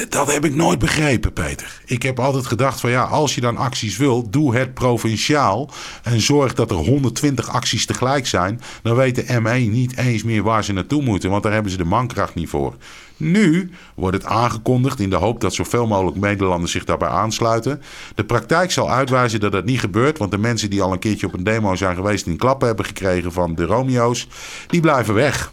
Dat 0.09 0.33
heb 0.33 0.45
ik 0.45 0.55
nooit 0.55 0.79
begrepen, 0.79 1.33
Peter. 1.33 1.81
Ik 1.85 2.03
heb 2.03 2.19
altijd 2.19 2.45
gedacht 2.45 2.79
van 2.79 2.89
ja, 2.89 3.03
als 3.03 3.35
je 3.35 3.41
dan 3.41 3.57
acties 3.57 3.97
wil, 3.97 4.29
doe 4.29 4.55
het 4.55 4.73
provinciaal. 4.73 5.69
En 6.03 6.21
zorg 6.21 6.53
dat 6.53 6.71
er 6.71 6.77
120 6.77 7.49
acties 7.49 7.85
tegelijk 7.85 8.27
zijn. 8.27 8.61
Dan 8.81 8.95
weet 8.95 9.15
de 9.15 9.39
ME 9.39 9.57
niet 9.57 9.97
eens 9.97 10.23
meer 10.23 10.43
waar 10.43 10.63
ze 10.63 10.73
naartoe 10.73 11.01
moeten, 11.01 11.29
want 11.29 11.43
daar 11.43 11.53
hebben 11.53 11.71
ze 11.71 11.77
de 11.77 11.83
mankracht 11.83 12.35
niet 12.35 12.49
voor. 12.49 12.75
Nu 13.17 13.71
wordt 13.95 14.17
het 14.17 14.25
aangekondigd 14.25 14.99
in 14.99 15.09
de 15.09 15.15
hoop 15.15 15.41
dat 15.41 15.53
zoveel 15.53 15.87
mogelijk 15.87 16.17
Nederlanders 16.17 16.71
zich 16.71 16.85
daarbij 16.85 17.09
aansluiten. 17.09 17.81
De 18.15 18.23
praktijk 18.23 18.71
zal 18.71 18.91
uitwijzen 18.91 19.39
dat 19.39 19.51
dat 19.51 19.65
niet 19.65 19.79
gebeurt, 19.79 20.17
want 20.17 20.31
de 20.31 20.37
mensen 20.37 20.69
die 20.69 20.81
al 20.81 20.91
een 20.91 20.99
keertje 20.99 21.27
op 21.27 21.33
een 21.33 21.43
demo 21.43 21.75
zijn 21.75 21.95
geweest 21.95 22.25
en 22.25 22.37
klappen 22.37 22.67
hebben 22.67 22.85
gekregen 22.85 23.31
van 23.31 23.55
de 23.55 23.65
Romeo's, 23.65 24.27
die 24.67 24.81
blijven 24.81 25.13
weg. 25.13 25.51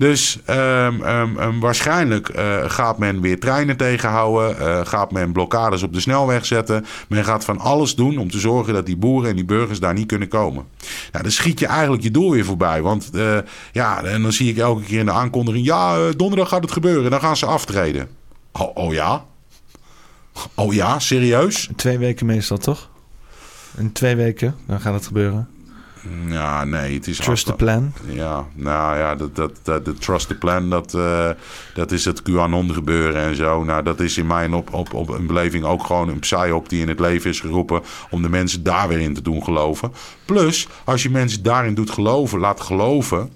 Dus 0.00 0.38
um, 0.50 1.02
um, 1.02 1.60
waarschijnlijk 1.60 2.28
uh, 2.28 2.70
gaat 2.70 2.98
men 2.98 3.20
weer 3.20 3.40
treinen 3.40 3.76
tegenhouden. 3.76 4.56
Uh, 4.60 4.80
gaat 4.86 5.12
men 5.12 5.32
blokkades 5.32 5.82
op 5.82 5.92
de 5.92 6.00
snelweg 6.00 6.46
zetten. 6.46 6.86
Men 7.08 7.24
gaat 7.24 7.44
van 7.44 7.58
alles 7.58 7.94
doen 7.94 8.18
om 8.18 8.30
te 8.30 8.38
zorgen 8.38 8.74
dat 8.74 8.86
die 8.86 8.96
boeren 8.96 9.30
en 9.30 9.36
die 9.36 9.44
burgers 9.44 9.80
daar 9.80 9.94
niet 9.94 10.06
kunnen 10.06 10.28
komen. 10.28 10.64
Nou, 11.12 11.22
dan 11.22 11.32
schiet 11.32 11.58
je 11.58 11.66
eigenlijk 11.66 12.02
je 12.02 12.10
doel 12.10 12.30
weer 12.30 12.44
voorbij. 12.44 12.82
Want 12.82 13.10
uh, 13.14 13.38
ja, 13.72 14.04
en 14.04 14.22
dan 14.22 14.32
zie 14.32 14.50
ik 14.50 14.58
elke 14.58 14.82
keer 14.82 14.98
in 14.98 15.06
de 15.06 15.12
aankondiging... 15.12 15.64
ja, 15.64 16.10
donderdag 16.12 16.48
gaat 16.48 16.62
het 16.62 16.72
gebeuren. 16.72 17.10
Dan 17.10 17.20
gaan 17.20 17.36
ze 17.36 17.46
aftreden. 17.46 18.08
Oh, 18.52 18.76
oh 18.76 18.92
ja? 18.92 19.24
Oh 20.54 20.74
ja, 20.74 20.98
serieus? 20.98 21.68
Twee 21.76 21.98
weken 21.98 22.26
meestal, 22.26 22.58
toch? 22.58 22.90
In 23.76 23.92
twee 23.92 24.16
weken, 24.16 24.54
dan 24.66 24.80
gaat 24.80 24.94
het 24.94 25.06
gebeuren. 25.06 25.48
Ja, 26.28 26.64
nee, 26.64 26.94
het 26.94 27.06
is... 27.06 27.16
Trust 27.16 27.46
the 27.46 27.52
plan? 27.52 27.92
Ja, 28.06 28.46
nou 28.54 28.96
ja, 28.96 29.14
dat, 29.14 29.36
dat, 29.36 29.52
dat, 29.62 29.84
de 29.84 29.94
trust 29.94 30.28
the 30.28 30.34
plan, 30.34 30.70
dat, 30.70 30.94
uh, 30.94 31.30
dat 31.74 31.92
is 31.92 32.04
het 32.04 32.22
QAnon 32.22 32.72
gebeuren 32.72 33.22
en 33.22 33.36
zo. 33.36 33.64
Nou, 33.64 33.82
dat 33.82 34.00
is 34.00 34.18
in 34.18 34.26
mijn 34.26 34.54
op, 34.54 34.72
op, 34.72 34.94
op 34.94 35.08
een 35.08 35.26
beleving 35.26 35.64
ook 35.64 35.84
gewoon 35.84 36.08
een 36.08 36.18
psyop 36.18 36.68
die 36.68 36.80
in 36.80 36.88
het 36.88 37.00
leven 37.00 37.30
is 37.30 37.40
geroepen... 37.40 37.82
om 38.10 38.22
de 38.22 38.28
mensen 38.28 38.62
daar 38.62 38.88
weer 38.88 39.00
in 39.00 39.14
te 39.14 39.22
doen 39.22 39.44
geloven. 39.44 39.92
Plus, 40.24 40.68
als 40.84 41.02
je 41.02 41.10
mensen 41.10 41.42
daarin 41.42 41.74
doet 41.74 41.90
geloven, 41.90 42.38
laat 42.38 42.60
geloven... 42.60 43.30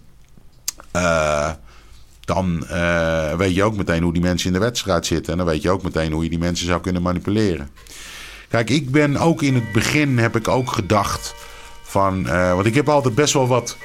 Uh, 0.97 1.51
dan 2.21 2.67
uh, 2.71 3.33
weet 3.33 3.55
je 3.55 3.63
ook 3.63 3.77
meteen 3.77 4.03
hoe 4.03 4.13
die 4.13 4.23
mensen 4.23 4.47
in 4.47 4.53
de 4.53 4.65
wedstrijd 4.65 5.07
zitten. 5.07 5.33
En 5.33 5.39
dan 5.39 5.47
weet 5.47 5.63
je 5.63 5.71
ook 5.71 5.83
meteen 5.83 6.13
hoe 6.13 6.23
je 6.23 6.31
die 6.31 6.39
mensen 6.39 6.67
zou 6.67 6.81
kunnen 6.81 7.03
manipuleren. 7.03 7.69
Kijk, 8.49 8.71
ik 8.71 8.91
ben 8.91 9.17
ook 9.17 9.43
in 9.43 9.55
het 9.55 9.73
begin, 9.73 10.19
heb 10.19 10.37
ik 10.37 10.49
ook 10.49 10.73
gedacht... 10.73 11.35
Van, 11.95 12.27
uh, 12.27 12.55
want 12.55 12.67
ik 12.67 12.75
heb 12.75 12.89
altijd 12.89 13.15
best 13.15 13.33
wel 13.33 13.47
wat. 13.47 13.77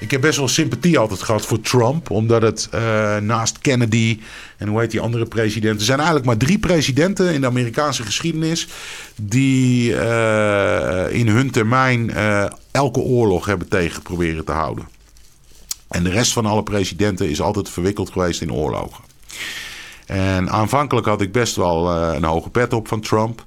Ik 0.00 0.10
heb 0.10 0.20
best 0.20 0.38
wel 0.38 0.48
sympathie 0.48 0.98
altijd 0.98 1.22
gehad 1.22 1.46
voor 1.46 1.60
Trump. 1.60 2.10
Omdat 2.10 2.42
het 2.42 2.68
uh, 2.74 3.16
naast 3.16 3.58
Kennedy 3.58 4.20
en 4.56 4.68
hoe 4.68 4.80
heet 4.80 4.90
die 4.90 5.00
andere 5.00 5.24
presidenten. 5.24 5.78
Er 5.78 5.84
zijn 5.84 5.98
eigenlijk 5.98 6.26
maar 6.26 6.36
drie 6.36 6.58
presidenten 6.58 7.32
in 7.32 7.40
de 7.40 7.46
Amerikaanse 7.46 8.02
geschiedenis. 8.02 8.68
die 9.16 9.90
uh, 9.90 11.04
in 11.10 11.28
hun 11.28 11.50
termijn 11.50 12.10
elke 12.70 13.00
oorlog 13.00 13.46
hebben 13.46 13.68
tegen 13.68 14.02
proberen 14.02 14.44
te 14.44 14.52
houden. 14.52 14.88
En 15.88 16.04
de 16.04 16.10
rest 16.10 16.32
van 16.32 16.46
alle 16.46 16.62
presidenten 16.62 17.28
is 17.28 17.40
altijd 17.40 17.68
verwikkeld 17.68 18.10
geweest 18.10 18.40
in 18.40 18.52
oorlogen. 18.52 19.04
En 20.06 20.50
aanvankelijk 20.50 21.06
had 21.06 21.20
ik 21.20 21.32
best 21.32 21.56
wel 21.56 21.90
een 21.90 22.24
hoge 22.24 22.50
pet 22.50 22.72
op 22.72 22.88
van 22.88 23.00
Trump. 23.00 23.44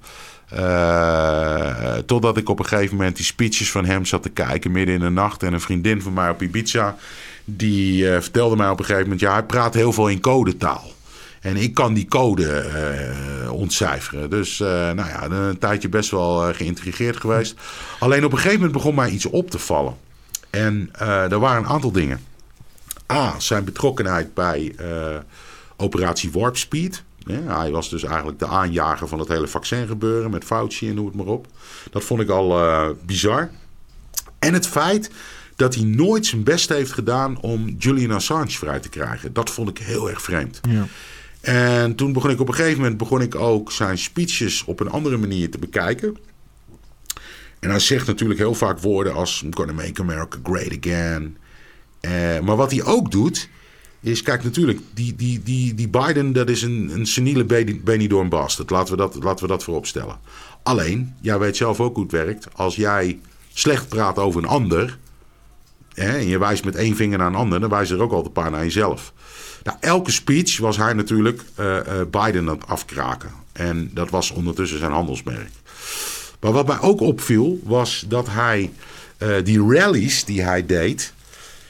Uh, 0.53 1.93
totdat 2.05 2.38
ik 2.38 2.49
op 2.49 2.59
een 2.59 2.65
gegeven 2.65 2.95
moment 2.95 3.15
die 3.15 3.26
speeches 3.26 3.71
van 3.71 3.85
hem 3.85 4.05
zat 4.05 4.23
te 4.23 4.30
kijken 4.30 4.71
midden 4.71 4.95
in 4.95 5.01
de 5.01 5.09
nacht. 5.09 5.43
En 5.43 5.53
een 5.53 5.61
vriendin 5.61 6.01
van 6.01 6.13
mij 6.13 6.30
op 6.30 6.41
Ibiza, 6.41 6.95
die 7.45 8.03
uh, 8.03 8.19
vertelde 8.19 8.55
mij 8.55 8.69
op 8.69 8.80
een 8.80 8.85
gegeven 8.85 9.03
moment... 9.03 9.21
ja, 9.21 9.31
hij 9.31 9.43
praat 9.43 9.73
heel 9.73 9.93
veel 9.93 10.07
in 10.07 10.19
codetaal. 10.19 10.91
En 11.41 11.55
ik 11.57 11.73
kan 11.73 11.93
die 11.93 12.07
code 12.07 12.71
uh, 13.43 13.51
ontcijferen. 13.51 14.30
Dus 14.30 14.57
nou 14.59 14.95
ja, 14.95 15.30
een 15.30 15.57
tijdje 15.57 15.89
best 15.89 16.11
wel 16.11 16.53
geïntrigeerd 16.53 17.17
geweest. 17.17 17.55
Alleen 17.99 18.26
op 18.26 18.31
een 18.31 18.38
gegeven 18.38 18.59
moment 18.59 18.77
begon 18.77 18.95
mij 18.95 19.09
iets 19.09 19.26
op 19.26 19.51
te 19.51 19.59
vallen. 19.59 19.95
En 20.49 20.89
er 20.99 21.39
waren 21.39 21.63
een 21.63 21.69
aantal 21.69 21.91
dingen. 21.91 22.19
A, 23.11 23.39
zijn 23.39 23.63
betrokkenheid 23.63 24.34
bij 24.34 24.76
operatie 25.77 26.31
Warp 26.31 26.57
Speed... 26.57 27.03
Ja, 27.19 27.59
hij 27.59 27.71
was 27.71 27.89
dus 27.89 28.03
eigenlijk 28.03 28.39
de 28.39 28.47
aanjager 28.47 29.07
van 29.07 29.19
het 29.19 29.27
hele 29.27 29.47
vaccingebeuren 29.47 30.31
met 30.31 30.43
Fauci 30.43 30.89
en 30.89 30.95
noem 30.95 31.05
het 31.05 31.15
maar 31.15 31.25
op. 31.25 31.47
Dat 31.91 32.03
vond 32.03 32.21
ik 32.21 32.29
al 32.29 32.59
uh, 32.59 32.89
bizar. 33.05 33.49
En 34.39 34.53
het 34.53 34.67
feit 34.67 35.11
dat 35.55 35.75
hij 35.75 35.83
nooit 35.83 36.25
zijn 36.25 36.43
best 36.43 36.69
heeft 36.69 36.91
gedaan 36.91 37.39
om 37.41 37.75
Julian 37.77 38.11
Assange 38.11 38.49
vrij 38.49 38.79
te 38.79 38.89
krijgen. 38.89 39.33
Dat 39.33 39.49
vond 39.49 39.69
ik 39.69 39.77
heel 39.77 40.09
erg 40.09 40.21
vreemd. 40.21 40.59
Ja. 40.69 40.87
En 41.41 41.95
toen 41.95 42.13
begon 42.13 42.29
ik 42.29 42.39
op 42.39 42.47
een 42.47 42.53
gegeven 42.53 42.77
moment 42.77 42.97
begon 42.97 43.21
ik 43.21 43.35
ook 43.35 43.71
zijn 43.71 43.97
speeches 43.97 44.63
op 44.63 44.79
een 44.79 44.89
andere 44.89 45.17
manier 45.17 45.51
te 45.51 45.57
bekijken. 45.57 46.17
En 47.59 47.69
hij 47.69 47.79
zegt 47.79 48.07
natuurlijk 48.07 48.39
heel 48.39 48.53
vaak 48.53 48.79
woorden 48.79 49.13
als 49.13 49.41
I'm 49.41 49.55
gonna 49.55 49.73
make 49.73 50.01
America 50.01 50.37
great 50.43 50.77
again. 50.77 51.37
Uh, 52.01 52.39
maar 52.39 52.55
wat 52.55 52.71
hij 52.71 52.83
ook 52.83 53.11
doet, 53.11 53.49
is, 54.01 54.21
kijk, 54.21 54.43
natuurlijk, 54.43 54.80
die, 54.93 55.15
die, 55.15 55.43
die, 55.43 55.73
die 55.73 55.88
Biden, 55.88 56.34
dat 56.34 56.49
is 56.49 56.61
een, 56.61 56.91
een 56.93 57.05
seniele 57.05 57.45
Benidorm 57.84 58.30
bastard. 58.30 58.69
Laten 58.69 58.91
we, 58.91 58.97
dat, 58.97 59.23
laten 59.23 59.43
we 59.43 59.51
dat 59.51 59.63
voorop 59.63 59.85
stellen. 59.85 60.19
Alleen, 60.63 61.15
jij 61.21 61.39
weet 61.39 61.57
zelf 61.57 61.80
ook 61.80 61.95
hoe 61.95 62.03
het 62.03 62.11
werkt. 62.11 62.47
Als 62.55 62.76
jij 62.76 63.19
slecht 63.53 63.88
praat 63.88 64.17
over 64.17 64.43
een 64.43 64.49
ander... 64.49 64.97
Hè, 65.93 66.17
en 66.17 66.27
je 66.27 66.38
wijst 66.38 66.65
met 66.65 66.76
één 66.76 66.95
vinger 66.95 67.17
naar 67.17 67.27
een 67.27 67.35
ander... 67.35 67.59
dan 67.59 67.69
wijst 67.69 67.91
er 67.91 68.01
ook 68.01 68.11
altijd 68.11 68.26
een 68.26 68.43
paar 68.43 68.51
naar 68.51 68.63
jezelf. 68.63 69.13
Nou, 69.63 69.77
elke 69.80 70.11
speech 70.11 70.57
was 70.57 70.77
hij 70.77 70.93
natuurlijk 70.93 71.41
uh, 71.59 71.65
uh, 71.65 71.81
Biden 72.11 72.49
aan 72.49 72.55
het 72.55 72.67
afkraken. 72.67 73.30
En 73.51 73.91
dat 73.93 74.09
was 74.09 74.31
ondertussen 74.31 74.80
zijn 74.80 74.91
handelsmerk. 74.91 75.51
Maar 76.39 76.51
wat 76.51 76.67
mij 76.67 76.80
ook 76.80 76.99
opviel, 76.99 77.59
was 77.63 78.05
dat 78.07 78.27
hij 78.30 78.71
uh, 79.17 79.35
die 79.43 79.73
rallies 79.73 80.26
die 80.26 80.43
hij 80.43 80.65
deed 80.65 81.13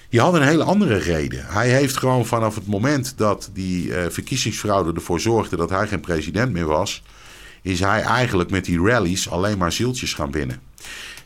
die 0.09 0.19
had 0.19 0.33
een 0.33 0.47
hele 0.47 0.63
andere 0.63 0.97
reden. 0.97 1.45
Hij 1.45 1.69
heeft 1.69 1.97
gewoon 1.97 2.25
vanaf 2.25 2.55
het 2.55 2.67
moment 2.67 3.13
dat 3.17 3.49
die 3.53 3.87
uh, 3.87 4.05
verkiezingsfraude 4.09 4.93
ervoor 4.93 5.19
zorgde 5.19 5.55
dat 5.55 5.69
hij 5.69 5.87
geen 5.87 5.99
president 5.99 6.51
meer 6.51 6.65
was, 6.65 7.03
is 7.61 7.79
hij 7.79 8.01
eigenlijk 8.01 8.49
met 8.49 8.65
die 8.65 8.81
rallies 8.81 9.29
alleen 9.29 9.57
maar 9.57 9.71
zieltjes 9.71 10.13
gaan 10.13 10.31
winnen. 10.31 10.61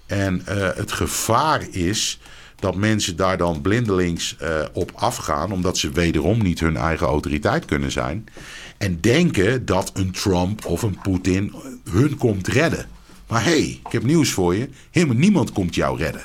En 0.06 0.46
uh, 0.50 0.70
het 0.76 0.92
gevaar 0.92 1.68
is 1.72 2.20
dat 2.56 2.76
mensen 2.76 3.16
daar 3.16 3.38
dan 3.38 3.62
blindelings 3.62 4.36
uh, 4.42 4.66
op 4.74 4.92
afgaan, 4.96 5.52
omdat 5.52 5.78
ze 5.78 5.92
wederom 5.92 6.42
niet 6.42 6.60
hun 6.60 6.78
eigen 6.78 7.08
autoriteit 7.08 7.66
kunnen 7.66 7.92
zijn. 7.92 8.26
En 8.78 9.02
denken 9.02 9.66
dat 9.66 9.92
een 9.94 10.12
Trump 10.12 10.66
of 10.66 10.82
een 10.82 10.98
Poetin 11.02 11.54
hun 11.92 12.18
komt 12.18 12.48
redden. 12.48 12.86
Maar 13.28 13.44
hé, 13.44 13.50
hey, 13.50 13.80
ik 13.86 13.92
heb 13.92 14.04
nieuws 14.04 14.32
voor 14.32 14.56
je. 14.56 14.70
Helemaal 14.92 15.16
niemand 15.16 15.52
komt 15.52 15.76
jou 15.76 15.98
redden. 15.98 16.24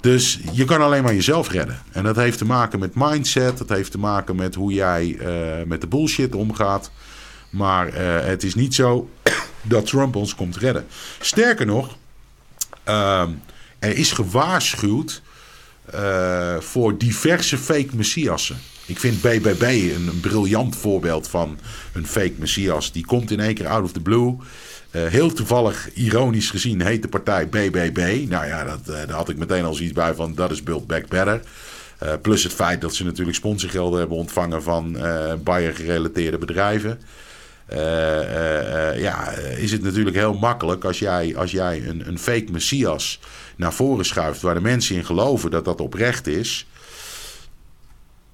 Dus 0.00 0.38
je 0.52 0.64
kan 0.64 0.80
alleen 0.80 1.02
maar 1.02 1.14
jezelf 1.14 1.50
redden. 1.50 1.82
En 1.92 2.02
dat 2.02 2.16
heeft 2.16 2.38
te 2.38 2.44
maken 2.44 2.78
met 2.78 2.94
mindset. 2.94 3.58
Dat 3.58 3.68
heeft 3.68 3.90
te 3.90 3.98
maken 3.98 4.36
met 4.36 4.54
hoe 4.54 4.72
jij 4.72 5.06
uh, 5.06 5.66
met 5.66 5.80
de 5.80 5.86
bullshit 5.86 6.34
omgaat. 6.34 6.90
Maar 7.50 7.88
eh, 7.88 8.26
het 8.26 8.42
is 8.42 8.54
niet 8.54 8.74
zo 8.74 9.10
dat 9.62 9.86
Trump 9.86 10.16
ons 10.16 10.34
komt 10.34 10.56
redden. 10.56 10.86
Sterker 11.20 11.66
nog, 11.66 11.96
ehm, 12.84 13.30
er 13.78 13.96
is 13.96 14.12
gewaarschuwd 14.12 15.22
eh, 15.84 16.56
voor 16.58 16.98
diverse 16.98 17.58
fake 17.58 17.88
messiassen. 17.92 18.56
Ik 18.86 18.98
vind 18.98 19.20
BBB 19.20 19.62
een, 19.62 20.06
een, 20.08 20.20
briljant 20.20 20.76
voorbeeld 20.76 21.28
van 21.28 21.58
een 21.92 22.06
fake 22.06 22.34
messias. 22.36 22.92
Die 22.92 23.06
komt 23.06 23.30
in 23.30 23.40
één 23.40 23.54
keer 23.54 23.68
out 23.68 23.84
of 23.84 23.92
the 23.92 24.00
blue. 24.00 24.36
Uh, 24.98 25.06
heel 25.06 25.32
toevallig, 25.32 25.92
ironisch 25.94 26.50
gezien, 26.50 26.82
heet 26.82 27.02
de 27.02 27.08
partij 27.08 27.48
BBB. 27.48 28.26
Nou 28.28 28.46
ja, 28.46 28.64
dat, 28.64 28.80
uh, 28.88 28.94
daar 28.94 29.10
had 29.10 29.28
ik 29.28 29.36
meteen 29.36 29.64
al 29.64 29.74
zoiets 29.74 29.94
bij 29.94 30.14
van 30.14 30.34
dat 30.34 30.50
is 30.50 30.62
Build 30.62 30.86
Back 30.86 31.08
Better. 31.08 31.40
Uh, 32.02 32.12
plus 32.22 32.42
het 32.42 32.52
feit 32.52 32.80
dat 32.80 32.94
ze 32.94 33.04
natuurlijk 33.04 33.36
sponsorgelden 33.36 33.98
hebben 33.98 34.16
ontvangen 34.16 34.62
van 34.62 34.96
Bayer-gerelateerde 35.42 36.38
bedrijven. 36.38 37.00
ja, 38.96 39.30
is 39.56 39.72
het 39.72 39.82
natuurlijk 39.82 40.16
heel 40.16 40.34
makkelijk 40.34 40.84
als 40.84 40.98
jij, 40.98 41.36
als 41.36 41.50
jij 41.50 41.86
een, 41.86 42.08
een 42.08 42.18
fake 42.18 42.52
messias 42.52 43.20
naar 43.56 43.72
voren 43.72 44.04
schuift... 44.04 44.40
waar 44.40 44.54
de 44.54 44.60
mensen 44.60 44.96
in 44.96 45.04
geloven 45.04 45.50
dat 45.50 45.64
dat 45.64 45.80
oprecht 45.80 46.26
is... 46.26 46.66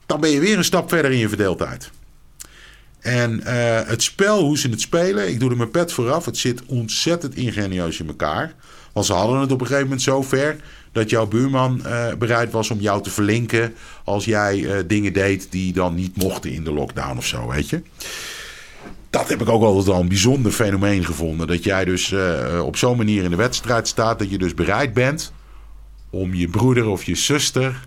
dan 0.07 0.21
ben 0.21 0.31
je 0.31 0.41
weer 0.41 0.59
een 0.59 0.65
stap 0.65 0.89
verder 0.89 1.11
in 1.11 1.19
je 1.19 1.29
verdeeldheid. 1.29 1.91
En 3.05 3.41
uh, 3.41 3.81
het 3.87 4.03
spel, 4.03 4.43
hoe 4.43 4.59
ze 4.59 4.69
het 4.69 4.81
spelen, 4.81 5.29
ik 5.29 5.41
doe 5.41 5.51
er 5.51 5.57
mijn 5.57 5.71
pet 5.71 5.93
vooraf. 5.93 6.25
Het 6.25 6.39
zit 6.39 6.63
ontzettend 6.67 7.35
ingenieus 7.35 8.01
in 8.01 8.07
elkaar. 8.07 8.55
Want 8.93 9.07
ze 9.07 9.13
hadden 9.13 9.41
het 9.41 9.53
op 9.53 9.61
een 9.61 9.67
gegeven 9.67 9.87
moment 9.87 10.03
zo 10.03 10.23
ver 10.23 10.57
dat 10.93 11.11
jouw 11.11 11.27
buurman 11.27 11.83
uh, 11.87 12.15
bereid 12.15 12.53
was 12.53 12.71
om 12.71 12.81
jou 12.81 13.03
te 13.03 13.11
verlinken 13.11 13.75
als 14.05 14.25
jij 14.25 14.59
uh, 14.59 14.77
dingen 14.87 15.13
deed 15.13 15.47
die 15.51 15.73
dan 15.73 15.95
niet 15.95 16.17
mochten 16.17 16.53
in 16.53 16.65
de 16.65 16.73
lockdown 16.73 17.17
of 17.17 17.27
zo, 17.27 17.49
weet 17.49 17.69
je. 17.69 17.83
Dat 19.11 19.29
heb 19.29 19.41
ik 19.41 19.49
ook 19.49 19.63
altijd 19.63 19.95
al 19.95 20.01
een 20.01 20.09
bijzonder 20.09 20.53
fenomeen 20.53 21.05
gevonden. 21.05 21.47
Dat 21.47 21.65
jij 21.65 21.85
dus 21.85 22.15
op 22.61 22.77
zo'n 22.77 22.97
manier 22.97 23.25
in 23.25 23.31
de 23.31 23.37
wedstrijd 23.37 23.89
staat 23.89 24.19
dat 24.19 24.31
je 24.31 24.39
dus 24.39 24.55
bereid 24.55 24.93
bent 24.93 25.33
om 26.11 26.35
je 26.35 26.49
broeder 26.49 26.87
of 26.87 27.05
je 27.05 27.15
zuster 27.15 27.85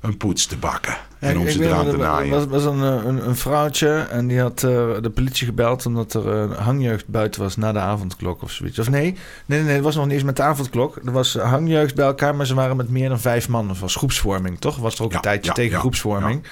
een 0.00 0.16
poets 0.16 0.46
te 0.46 0.56
bakken. 0.56 0.96
En 1.18 1.38
om 1.38 1.48
ze 1.48 1.64
eraan 1.64 1.90
te 1.90 1.96
naaien. 1.96 2.32
Er 2.32 2.48
was, 2.48 2.62
was 2.62 2.64
een, 2.64 2.80
een, 2.80 3.28
een, 3.28 3.36
vrouwtje 3.36 4.06
en 4.10 4.26
die 4.26 4.40
had 4.40 4.62
uh, 4.62 4.70
de 5.00 5.10
politie 5.14 5.46
gebeld 5.46 5.86
omdat 5.86 6.14
er 6.14 6.26
een 6.26 6.52
hangjeugd 6.52 7.08
buiten 7.08 7.42
was 7.42 7.56
na 7.56 7.72
de 7.72 7.78
avondklok 7.78 8.42
of 8.42 8.50
zoiets. 8.50 8.78
Of 8.78 8.90
nee, 8.90 9.02
nee, 9.02 9.18
nee, 9.46 9.62
nee 9.62 9.74
het 9.74 9.84
was 9.84 9.94
nog 9.94 10.04
niet 10.04 10.14
eens 10.14 10.22
met 10.22 10.36
de 10.36 10.42
avondklok. 10.42 10.96
Er 11.04 11.12
was 11.12 11.34
hangjeugd 11.34 11.94
bij 11.94 12.06
elkaar, 12.06 12.34
maar 12.34 12.46
ze 12.46 12.54
waren 12.54 12.76
met 12.76 12.88
meer 12.88 13.08
dan 13.08 13.20
vijf 13.20 13.48
man. 13.48 13.68
Het 13.68 13.78
was 13.78 13.94
groepsvorming, 13.94 14.58
toch? 14.58 14.76
Was 14.76 14.98
er 14.98 15.04
ook 15.04 15.10
ja, 15.10 15.16
een 15.16 15.22
tijdje 15.22 15.48
ja, 15.48 15.54
tegen 15.54 15.72
ja, 15.72 15.78
groepsvorming. 15.78 16.42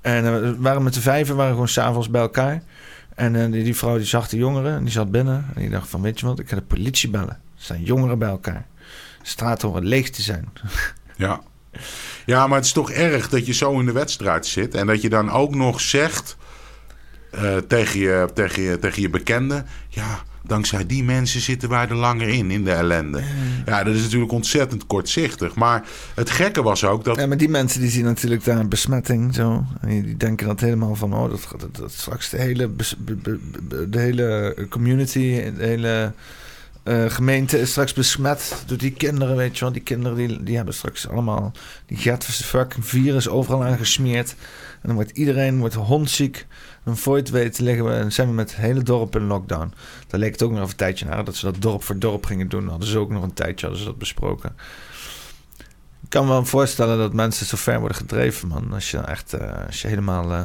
En 0.00 0.24
uh, 0.24 0.30
we 0.30 0.56
waren 0.58 0.82
met 0.82 0.94
de 0.94 1.00
vijven, 1.00 1.36
waren 1.36 1.52
gewoon 1.52 1.68
s'avonds 1.68 2.10
bij 2.10 2.20
elkaar. 2.20 2.62
En 3.14 3.34
uh, 3.34 3.52
die, 3.52 3.64
die, 3.64 3.76
vrouw 3.76 3.96
die 3.96 4.06
zag 4.06 4.28
de 4.28 4.36
jongeren 4.36 4.76
en 4.76 4.82
die 4.82 4.92
zat 4.92 5.10
binnen. 5.10 5.46
En 5.54 5.60
die 5.60 5.70
dacht 5.70 5.88
van, 5.88 6.02
weet 6.02 6.20
je 6.20 6.26
wat, 6.26 6.38
ik 6.38 6.48
ga 6.48 6.56
de 6.56 6.62
politie 6.62 7.10
bellen. 7.10 7.28
Er 7.28 7.38
zijn 7.54 7.82
jongeren 7.82 8.18
bij 8.18 8.28
elkaar. 8.28 8.66
De 9.22 9.28
straat 9.28 9.62
horen 9.62 9.84
leeg 9.84 10.10
te 10.10 10.22
zijn. 10.22 10.48
Ja. 11.16 11.40
Ja, 12.30 12.46
maar 12.46 12.56
het 12.56 12.66
is 12.66 12.72
toch 12.72 12.90
erg 12.90 13.28
dat 13.28 13.46
je 13.46 13.52
zo 13.52 13.78
in 13.78 13.86
de 13.86 13.92
wedstrijd 13.92 14.46
zit. 14.46 14.74
En 14.74 14.86
dat 14.86 15.02
je 15.02 15.08
dan 15.08 15.30
ook 15.30 15.54
nog 15.54 15.80
zegt 15.80 16.36
uh, 17.34 17.56
tegen, 17.56 18.00
je, 18.00 18.28
tegen, 18.34 18.62
je, 18.62 18.78
tegen 18.78 19.02
je 19.02 19.10
bekenden... 19.10 19.66
Ja, 19.88 20.22
dankzij 20.42 20.86
die 20.86 21.04
mensen 21.04 21.40
zitten 21.40 21.68
wij 21.68 21.88
er 21.88 21.94
langer 21.94 22.28
in, 22.28 22.50
in 22.50 22.64
de 22.64 22.72
ellende. 22.72 23.22
Ja, 23.66 23.84
dat 23.84 23.94
is 23.94 24.02
natuurlijk 24.02 24.32
ontzettend 24.32 24.86
kortzichtig. 24.86 25.54
Maar 25.54 25.84
het 26.14 26.30
gekke 26.30 26.62
was 26.62 26.84
ook 26.84 27.04
dat... 27.04 27.16
Ja, 27.16 27.26
maar 27.26 27.36
die 27.36 27.48
mensen 27.48 27.80
die 27.80 27.90
zien 27.90 28.04
natuurlijk 28.04 28.44
daar 28.44 28.58
een 28.58 28.68
besmetting 28.68 29.34
zo. 29.34 29.64
En 29.80 30.02
die 30.02 30.16
denken 30.16 30.46
dat 30.46 30.60
helemaal 30.60 30.94
van... 30.94 31.14
Oh, 31.14 31.30
dat, 31.30 31.48
dat, 31.58 31.76
dat 31.76 31.92
straks 31.92 32.30
de 32.30 32.36
hele, 32.36 32.70
de 33.88 33.98
hele 33.98 34.56
community, 34.68 35.52
de 35.56 35.66
hele... 35.66 36.12
Uh, 36.84 37.10
gemeente 37.10 37.60
is 37.60 37.70
straks 37.70 37.92
besmet 37.92 38.62
door 38.66 38.78
die 38.78 38.92
kinderen, 38.92 39.36
weet 39.36 39.58
je 39.58 39.64
wel. 39.64 39.72
Die 39.72 39.82
kinderen 39.82 40.16
die, 40.16 40.42
die 40.42 40.56
hebben 40.56 40.74
straks 40.74 41.08
allemaal 41.08 41.52
die 41.86 41.96
get 41.96 42.24
fucking 42.24 42.86
virus 42.86 43.28
overal 43.28 43.64
aangesmeerd. 43.64 44.30
En 44.72 44.86
dan 44.86 44.94
wordt 44.94 45.10
iedereen 45.10 45.58
wordt 45.58 45.74
hondziek. 45.74 46.46
En 46.84 46.96
voor 46.96 47.16
je 47.16 47.22
het 47.22 47.30
weet 47.30 47.58
we, 47.58 48.04
zijn 48.08 48.28
we 48.28 48.34
met 48.34 48.50
het 48.50 48.60
hele 48.60 48.82
dorp 48.82 49.16
in 49.16 49.26
lockdown. 49.26 49.72
Daar 50.06 50.20
leek 50.20 50.32
het 50.32 50.42
ook 50.42 50.52
nog 50.52 50.70
een 50.70 50.76
tijdje 50.76 51.04
naar 51.04 51.24
dat 51.24 51.36
ze 51.36 51.44
dat 51.44 51.62
dorp 51.62 51.82
voor 51.82 51.98
dorp 51.98 52.24
gingen 52.24 52.48
doen. 52.48 52.68
Hadden 52.68 52.88
ze 52.88 52.98
ook 52.98 53.10
nog 53.10 53.22
een 53.22 53.34
tijdje 53.34 53.66
hadden 53.66 53.84
dat 53.84 53.98
besproken. 53.98 54.56
Ik 56.02 56.16
kan 56.16 56.24
me 56.24 56.30
wel 56.30 56.44
voorstellen 56.44 56.98
dat 56.98 57.12
mensen 57.12 57.46
zo 57.46 57.56
ver 57.56 57.78
worden 57.78 57.96
gedreven, 57.96 58.48
man. 58.48 58.72
Als 58.72 58.90
je 58.90 58.98
echt, 58.98 59.34
uh, 59.34 59.66
als 59.66 59.82
je 59.82 59.88
helemaal... 59.88 60.30
Uh, 60.30 60.42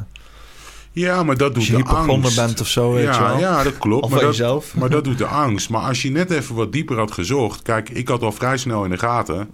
ja, 0.95 1.23
maar 1.23 1.37
dat 1.37 1.47
doet 1.47 1.57
als 1.57 1.67
je 1.67 1.77
de 1.77 1.83
angst. 1.83 2.35
bent 2.35 2.61
of 2.61 2.67
zo, 2.67 2.91
weet 2.91 3.03
ja, 3.03 3.13
je 3.13 3.19
wel. 3.19 3.39
Ja, 3.39 3.63
dat 3.63 3.77
klopt. 3.77 4.03
Of 4.03 4.09
maar, 4.09 4.19
dat, 4.19 4.29
jezelf. 4.29 4.75
maar 4.75 4.89
dat 4.89 5.03
doet 5.03 5.17
de 5.17 5.27
angst. 5.45 5.69
Maar 5.69 5.81
als 5.81 6.01
je 6.01 6.11
net 6.11 6.31
even 6.31 6.55
wat 6.55 6.71
dieper 6.71 6.97
had 6.97 7.11
gezocht... 7.11 7.61
Kijk, 7.61 7.89
ik 7.89 8.07
had 8.07 8.21
al 8.21 8.31
vrij 8.31 8.57
snel 8.57 8.83
in 8.83 8.89
de 8.89 8.97
gaten... 8.97 9.49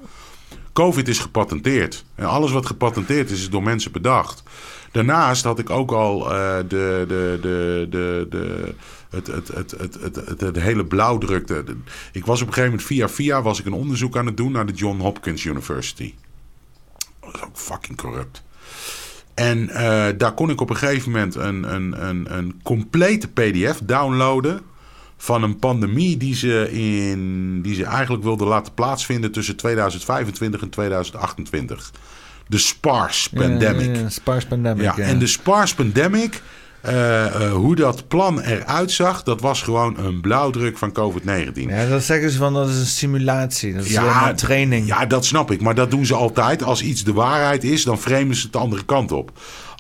COVID 0.74 1.08
is 1.08 1.20
gepatenteerd. 1.20 2.06
En 2.16 2.26
alles 2.26 2.52
wat 2.52 2.66
gepatenteerd 2.66 3.30
is, 3.30 3.40
is 3.40 3.50
door 3.50 3.64
mensen 3.64 3.92
bedacht. 3.92 4.44
Daarnaast 4.92 5.44
had 5.44 5.60
ik 5.60 5.70
ook 5.70 5.92
al 5.92 6.22
uh, 6.22 6.58
de, 6.58 7.06
de, 7.08 7.38
de, 7.42 7.88
de, 7.90 8.28
de, 8.30 8.74
het, 9.10 9.28
het, 9.28 9.48
het, 9.48 9.72
het, 9.72 9.98
het, 10.02 10.16
het, 10.16 10.42
het 10.42 10.60
hele 10.60 10.86
blauwdrukte. 10.86 11.64
Ik 12.12 12.26
was 12.26 12.42
op 12.42 12.48
een 12.48 12.54
gegeven 12.54 12.70
moment 12.70 12.88
via 12.88 13.10
via 13.10 13.42
was 13.42 13.60
ik 13.60 13.66
een 13.66 13.74
onderzoek 13.74 14.18
aan 14.18 14.26
het 14.26 14.38
doen 14.38 14.52
naar 14.52 14.66
de 14.66 14.74
John 14.74 15.00
Hopkins 15.00 15.44
University. 15.44 16.14
Dat 17.20 17.36
is 17.36 17.42
ook 17.42 17.58
fucking 17.58 17.98
corrupt. 17.98 18.44
En 19.34 19.70
uh, 19.70 20.06
daar 20.18 20.34
kon 20.34 20.50
ik 20.50 20.62
op 20.62 20.70
een 20.70 20.76
gegeven 20.76 21.12
moment 21.12 21.36
een, 21.36 21.74
een, 21.74 22.08
een, 22.08 22.38
een 22.38 22.60
complete 22.64 23.28
PDF 23.28 23.80
downloaden 23.84 24.62
van 25.18 25.44
een 25.44 25.60
pandemie 25.60 26.18
die 26.18 26.36
ze, 26.36 26.72
in, 26.72 27.62
die 27.62 27.76
ze 27.76 27.86
eigenlijk 27.86 28.24
wilden 28.24 28.48
laten 28.48 28.74
plaatsvinden 28.74 29.32
tussen 29.32 29.56
2025 29.56 30.62
en 30.62 30.70
2028. 30.70 31.92
De 32.48 32.58
SPARS 32.58 33.30
pandemic. 33.30 33.96
Ja, 33.96 34.44
pandemic. 34.48 34.84
Ja. 34.84 34.98
En 34.98 35.20
de 35.20 35.28
SPARS 35.28 35.74
pandemic, 35.74 36.42
uh, 36.86 36.92
uh, 36.94 37.54
hoe 37.54 37.76
dat 37.76 38.08
plan 38.08 38.42
eruit 38.42 38.92
zag, 38.92 39.24
dat 39.24 39.42
was 39.42 39.62
gewoon 39.62 39.98
een 39.98 40.22
blauwdruk 40.22 40.78
van 40.78 40.94
COVID-19. 41.00 41.54
Ja, 41.54 41.88
dat 41.88 42.04
zeggen 42.04 42.32
ze 42.32 42.38
van 42.38 42.54
dat 42.54 42.70
is 42.70 42.80
een 42.80 42.86
simulatie. 42.86 43.74
Dat 43.74 43.86
is 43.86 43.92
ja, 43.92 44.30
een 44.30 44.36
training. 44.36 44.88
Ja, 44.88 45.06
dat 45.06 45.26
snap 45.26 45.52
ik. 45.52 45.62
Maar 45.62 45.76
dat 45.76 45.92
doen 45.92 46.06
ze 46.06 46.16
altijd. 46.16 46.64
Als 46.64 46.82
iets 46.82 47.04
de 47.04 47.14
waarheid 47.14 47.64
is, 47.64 47.84
dan 47.84 48.00
framen 48.00 48.36
ze 48.36 48.44
het 48.44 48.54
de 48.54 48.60
andere 48.60 48.86
kant 48.86 49.12
op. 49.12 49.32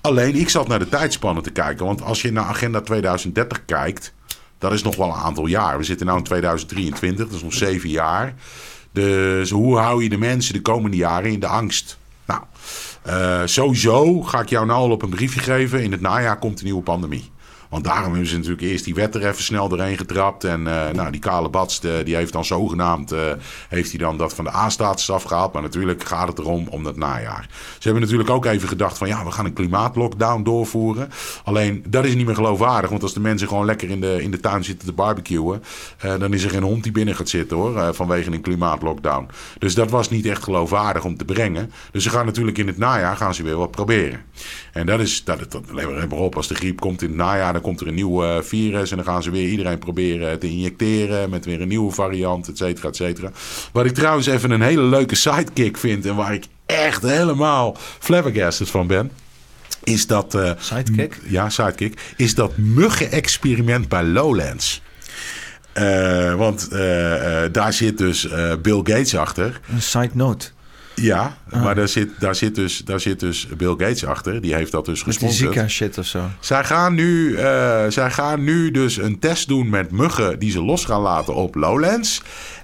Alleen, 0.01 0.35
ik 0.35 0.49
zat 0.49 0.67
naar 0.67 0.79
de 0.79 0.89
tijdspannen 0.89 1.43
te 1.43 1.51
kijken. 1.51 1.85
Want 1.85 2.01
als 2.01 2.21
je 2.21 2.31
naar 2.31 2.45
Agenda 2.45 2.81
2030 2.81 3.65
kijkt, 3.65 4.13
dat 4.57 4.73
is 4.73 4.83
nog 4.83 4.95
wel 4.95 5.07
een 5.07 5.13
aantal 5.13 5.45
jaar. 5.45 5.77
We 5.77 5.83
zitten 5.83 6.07
nu 6.07 6.13
in 6.13 6.23
2023, 6.23 7.25
dat 7.25 7.35
is 7.35 7.43
nog 7.43 7.53
zeven 7.53 7.89
jaar. 7.89 8.33
Dus 8.91 9.49
hoe 9.49 9.77
hou 9.77 10.03
je 10.03 10.09
de 10.09 10.17
mensen 10.17 10.53
de 10.53 10.61
komende 10.61 10.97
jaren 10.97 11.31
in 11.31 11.39
de 11.39 11.47
angst? 11.47 11.99
Uh, 13.07 13.41
sowieso 13.45 14.21
ga 14.21 14.41
ik 14.41 14.49
jou 14.49 14.65
nou 14.65 14.79
al 14.79 14.91
op 14.91 15.01
een 15.01 15.09
briefje 15.09 15.39
geven. 15.39 15.83
In 15.83 15.91
het 15.91 16.01
najaar 16.01 16.39
komt 16.39 16.59
een 16.59 16.65
nieuwe 16.65 16.81
pandemie. 16.81 17.31
Want 17.71 17.83
daarom 17.83 18.11
hebben 18.11 18.29
ze 18.29 18.35
natuurlijk 18.35 18.61
eerst 18.61 18.85
die 18.85 18.95
wet 18.95 19.15
er 19.15 19.25
even 19.25 19.43
snel 19.43 19.69
doorheen 19.69 19.97
getrapt. 19.97 20.43
En 20.43 20.59
uh, 20.59 20.89
nou, 20.89 21.11
die 21.11 21.19
kale 21.19 21.49
bats, 21.49 21.79
die 21.79 22.15
heeft 22.15 22.33
dan 22.33 22.45
zogenaamd... 22.45 23.13
Uh, 23.13 23.19
heeft 23.69 23.89
hij 23.89 23.99
dan 23.99 24.17
dat 24.17 24.33
van 24.33 24.43
de 24.43 24.55
A-status 24.55 25.11
afgehaald. 25.11 25.53
Maar 25.53 25.61
natuurlijk 25.61 26.03
gaat 26.03 26.27
het 26.27 26.39
erom 26.39 26.67
om 26.67 26.83
dat 26.83 26.95
najaar. 26.95 27.47
Ze 27.51 27.83
hebben 27.83 28.01
natuurlijk 28.01 28.29
ook 28.29 28.45
even 28.45 28.67
gedacht 28.67 28.97
van... 28.97 29.07
ja, 29.07 29.23
we 29.23 29.31
gaan 29.31 29.45
een 29.45 29.53
klimaatlockdown 29.53 30.43
doorvoeren. 30.43 31.09
Alleen, 31.43 31.83
dat 31.87 32.05
is 32.05 32.15
niet 32.15 32.25
meer 32.25 32.35
geloofwaardig. 32.35 32.89
Want 32.89 33.03
als 33.03 33.13
de 33.13 33.19
mensen 33.19 33.47
gewoon 33.47 33.65
lekker 33.65 33.89
in 33.89 34.01
de, 34.01 34.23
in 34.23 34.31
de 34.31 34.39
tuin 34.39 34.63
zitten 34.63 34.87
te 34.87 34.93
barbecuen... 34.93 35.63
Uh, 36.05 36.19
dan 36.19 36.33
is 36.33 36.43
er 36.43 36.49
geen 36.49 36.63
hond 36.63 36.83
die 36.83 36.91
binnen 36.91 37.15
gaat 37.15 37.29
zitten, 37.29 37.57
hoor. 37.57 37.93
vanwege 37.93 38.31
een 38.31 38.41
klimaatlockdown. 38.41 39.27
Dus 39.59 39.75
dat 39.75 39.89
was 39.89 40.09
niet 40.09 40.25
echt 40.25 40.43
geloofwaardig 40.43 41.03
om 41.03 41.17
te 41.17 41.25
brengen. 41.25 41.71
Dus 41.91 42.03
ze 42.03 42.09
gaan 42.09 42.25
natuurlijk 42.25 42.57
in 42.57 42.67
het 42.67 42.77
najaar 42.77 43.17
gaan 43.17 43.33
ze 43.33 43.43
weer 43.43 43.57
wat 43.57 43.71
proberen. 43.71 44.21
En 44.73 44.85
dat 44.85 44.99
is... 44.99 45.23
Dat, 45.23 45.39
dat, 45.39 45.51
dat, 45.51 46.11
op, 46.11 46.35
als 46.35 46.47
de 46.47 46.55
griep 46.55 46.79
komt 46.79 47.01
in 47.01 47.07
het 47.07 47.17
najaar... 47.17 47.59
Dan 47.61 47.69
komt 47.69 47.81
er 47.81 47.87
een 47.87 47.95
nieuw 47.95 48.23
uh, 48.23 48.41
virus 48.41 48.91
en 48.91 48.95
dan 48.97 49.05
gaan 49.05 49.23
ze 49.23 49.31
weer 49.31 49.49
iedereen 49.49 49.79
proberen 49.79 50.39
te 50.39 50.49
injecteren 50.49 51.29
met 51.29 51.45
weer 51.45 51.61
een 51.61 51.67
nieuwe 51.67 51.91
variant, 51.91 52.47
et 52.47 52.57
cetera, 52.57 52.87
et 52.87 52.95
cetera. 52.95 53.31
Wat 53.71 53.85
ik 53.85 53.93
trouwens 53.93 54.27
even 54.27 54.51
een 54.51 54.61
hele 54.61 54.81
leuke 54.81 55.15
sidekick 55.15 55.77
vind 55.77 56.05
en 56.05 56.15
waar 56.15 56.33
ik 56.33 56.45
echt 56.65 57.01
helemaal 57.01 57.77
flabbergasted 57.99 58.69
van 58.69 58.87
ben. 58.87 59.11
Is 59.83 60.07
dat. 60.07 60.35
Uh, 60.35 60.51
sidekick? 60.57 61.19
Ja, 61.27 61.49
sidekick. 61.49 62.13
Is 62.17 62.35
dat 62.35 62.57
muggen-experiment 62.57 63.89
bij 63.89 64.03
Lowlands. 64.03 64.81
Uh, 65.73 66.35
want 66.35 66.69
daar 67.51 67.73
zit 67.73 67.97
dus 67.97 68.27
Bill 68.61 68.77
Gates 68.83 69.15
achter. 69.15 69.59
Een 69.73 69.81
side 69.81 70.11
note. 70.13 70.47
Ja, 71.01 71.37
ah. 71.49 71.63
maar 71.63 71.75
daar 71.75 71.87
zit, 71.87 72.09
daar, 72.19 72.35
zit 72.35 72.55
dus, 72.55 72.77
daar 72.77 72.99
zit 72.99 73.19
dus 73.19 73.47
Bill 73.57 73.69
Gates 73.69 74.05
achter. 74.05 74.41
Die 74.41 74.53
heeft 74.53 74.71
dat 74.71 74.85
dus 74.85 75.01
gesponsord. 75.01 75.41
Met 75.41 75.53
die 75.53 75.69
Zika 75.69 75.85
shit 75.85 75.97
of 75.97 76.05
zo. 76.05 76.29
Zij 76.39 76.63
gaan, 76.63 76.93
nu, 76.93 77.29
uh, 77.29 77.41
zij 77.87 78.11
gaan 78.11 78.43
nu 78.43 78.71
dus 78.71 78.97
een 78.97 79.19
test 79.19 79.47
doen 79.47 79.69
met 79.69 79.91
muggen 79.91 80.39
die 80.39 80.51
ze 80.51 80.63
los 80.63 80.85
gaan 80.85 81.01
laten 81.01 81.35
op 81.35 81.55
Lowlands. 81.55 82.21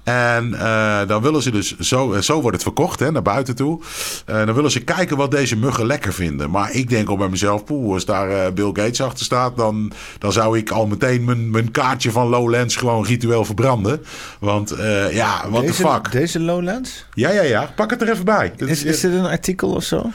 En 0.07 0.53
eh, 0.53 1.07
dan 1.07 1.21
willen 1.21 1.41
ze 1.41 1.51
dus, 1.51 1.77
zo, 1.79 2.13
eh, 2.13 2.21
zo 2.21 2.41
wordt 2.41 2.55
het 2.55 2.63
verkocht 2.63 2.99
hè, 2.99 3.11
naar 3.11 3.21
buiten 3.21 3.55
toe. 3.55 3.81
Uh, 4.29 4.45
dan 4.45 4.53
willen 4.53 4.71
ze 4.71 4.79
kijken 4.79 5.17
wat 5.17 5.31
deze 5.31 5.55
muggen 5.55 5.85
lekker 5.85 6.13
vinden. 6.13 6.49
Maar 6.49 6.71
ik 6.71 6.89
denk 6.89 7.09
al 7.09 7.17
bij 7.17 7.29
mezelf, 7.29 7.63
poeh, 7.63 7.93
als 7.93 8.05
daar 8.05 8.53
Bill 8.53 8.65
Gates 8.73 9.01
achter 9.01 9.25
staat, 9.25 9.57
dan, 9.57 9.91
dan 10.19 10.31
zou 10.31 10.57
ik 10.57 10.71
al 10.71 10.87
meteen 10.87 11.23
mijn, 11.23 11.49
mijn 11.49 11.71
kaartje 11.71 12.11
van 12.11 12.27
Lowlands 12.27 12.75
gewoon 12.75 13.05
ritueel 13.05 13.45
verbranden. 13.45 14.05
Want 14.39 14.75
ja, 15.11 15.49
what 15.49 15.61
deze, 15.61 15.81
the 15.83 15.89
fuck. 15.89 16.11
Deze 16.11 16.39
Lowlands? 16.39 17.05
Ja, 17.13 17.29
ja, 17.29 17.41
ja. 17.41 17.73
Pak 17.75 17.89
het 17.89 18.01
er 18.01 18.09
even 18.11 18.25
bij. 18.25 18.53
Is, 18.57 18.83
is 18.83 18.99
dit 18.99 19.13
een 19.13 19.25
artikel 19.25 19.71
of 19.71 19.83
zo? 19.83 20.11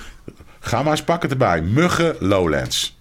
Ga 0.61 0.83
maar 0.83 0.93
eens 0.93 1.05
pakken 1.05 1.31
erbij. 1.31 1.63
Muggen 1.63 2.17
Lowlands. 2.19 2.99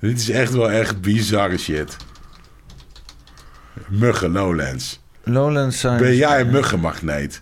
Dit 0.00 0.20
is 0.20 0.30
echt 0.30 0.52
wel 0.52 0.70
echt 0.70 1.00
bizarre 1.00 1.58
shit. 1.58 1.96
Muggen 3.88 4.32
Lowlands. 4.32 5.02
Lowlands 5.24 5.80
zijn... 5.80 5.98
Ben 5.98 6.16
jij 6.16 6.40
een 6.40 6.50
muggenmagneet? 6.50 7.40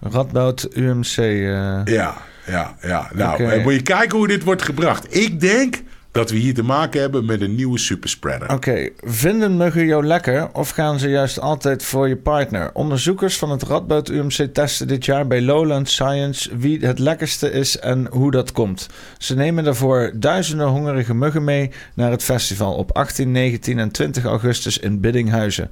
Radboud 0.00 0.68
UMC. 0.72 1.16
Uh... 1.16 1.80
Ja, 1.84 2.16
ja, 2.46 2.76
ja. 2.82 3.10
Nou, 3.14 3.42
okay. 3.42 3.62
moet 3.62 3.72
je 3.72 3.82
kijken 3.82 4.18
hoe 4.18 4.28
dit 4.28 4.44
wordt 4.44 4.62
gebracht. 4.62 5.16
Ik 5.16 5.40
denk 5.40 5.82
dat 6.12 6.30
we 6.30 6.36
hier 6.36 6.54
te 6.54 6.62
maken 6.62 7.00
hebben 7.00 7.24
met 7.24 7.40
een 7.40 7.54
nieuwe 7.54 7.78
superspreader. 7.78 8.52
Oké, 8.52 8.88
vinden 9.00 9.56
muggen 9.56 9.86
jou 9.86 10.06
lekker 10.06 10.48
of 10.52 10.70
gaan 10.70 10.98
ze 10.98 11.08
juist 11.08 11.40
altijd 11.40 11.84
voor 11.84 12.08
je 12.08 12.16
partner? 12.16 12.70
Onderzoekers 12.72 13.38
van 13.38 13.50
het 13.50 13.62
Radboud 13.62 14.08
UMC 14.08 14.48
testen 14.52 14.88
dit 14.88 15.04
jaar 15.04 15.26
bij 15.26 15.42
Lowland 15.42 15.88
Science 15.88 16.56
wie 16.56 16.86
het 16.86 16.98
lekkerste 16.98 17.50
is 17.52 17.78
en 17.78 18.06
hoe 18.10 18.30
dat 18.30 18.52
komt. 18.52 18.88
Ze 19.18 19.34
nemen 19.34 19.64
daarvoor 19.64 20.12
duizenden 20.14 20.66
hongerige 20.66 21.14
muggen 21.14 21.44
mee 21.44 21.70
naar 21.94 22.10
het 22.10 22.22
festival 22.22 22.74
op 22.74 22.92
18, 22.92 23.32
19 23.32 23.78
en 23.78 23.90
20 23.90 24.24
augustus 24.24 24.78
in 24.78 25.00
Biddinghuizen. 25.00 25.70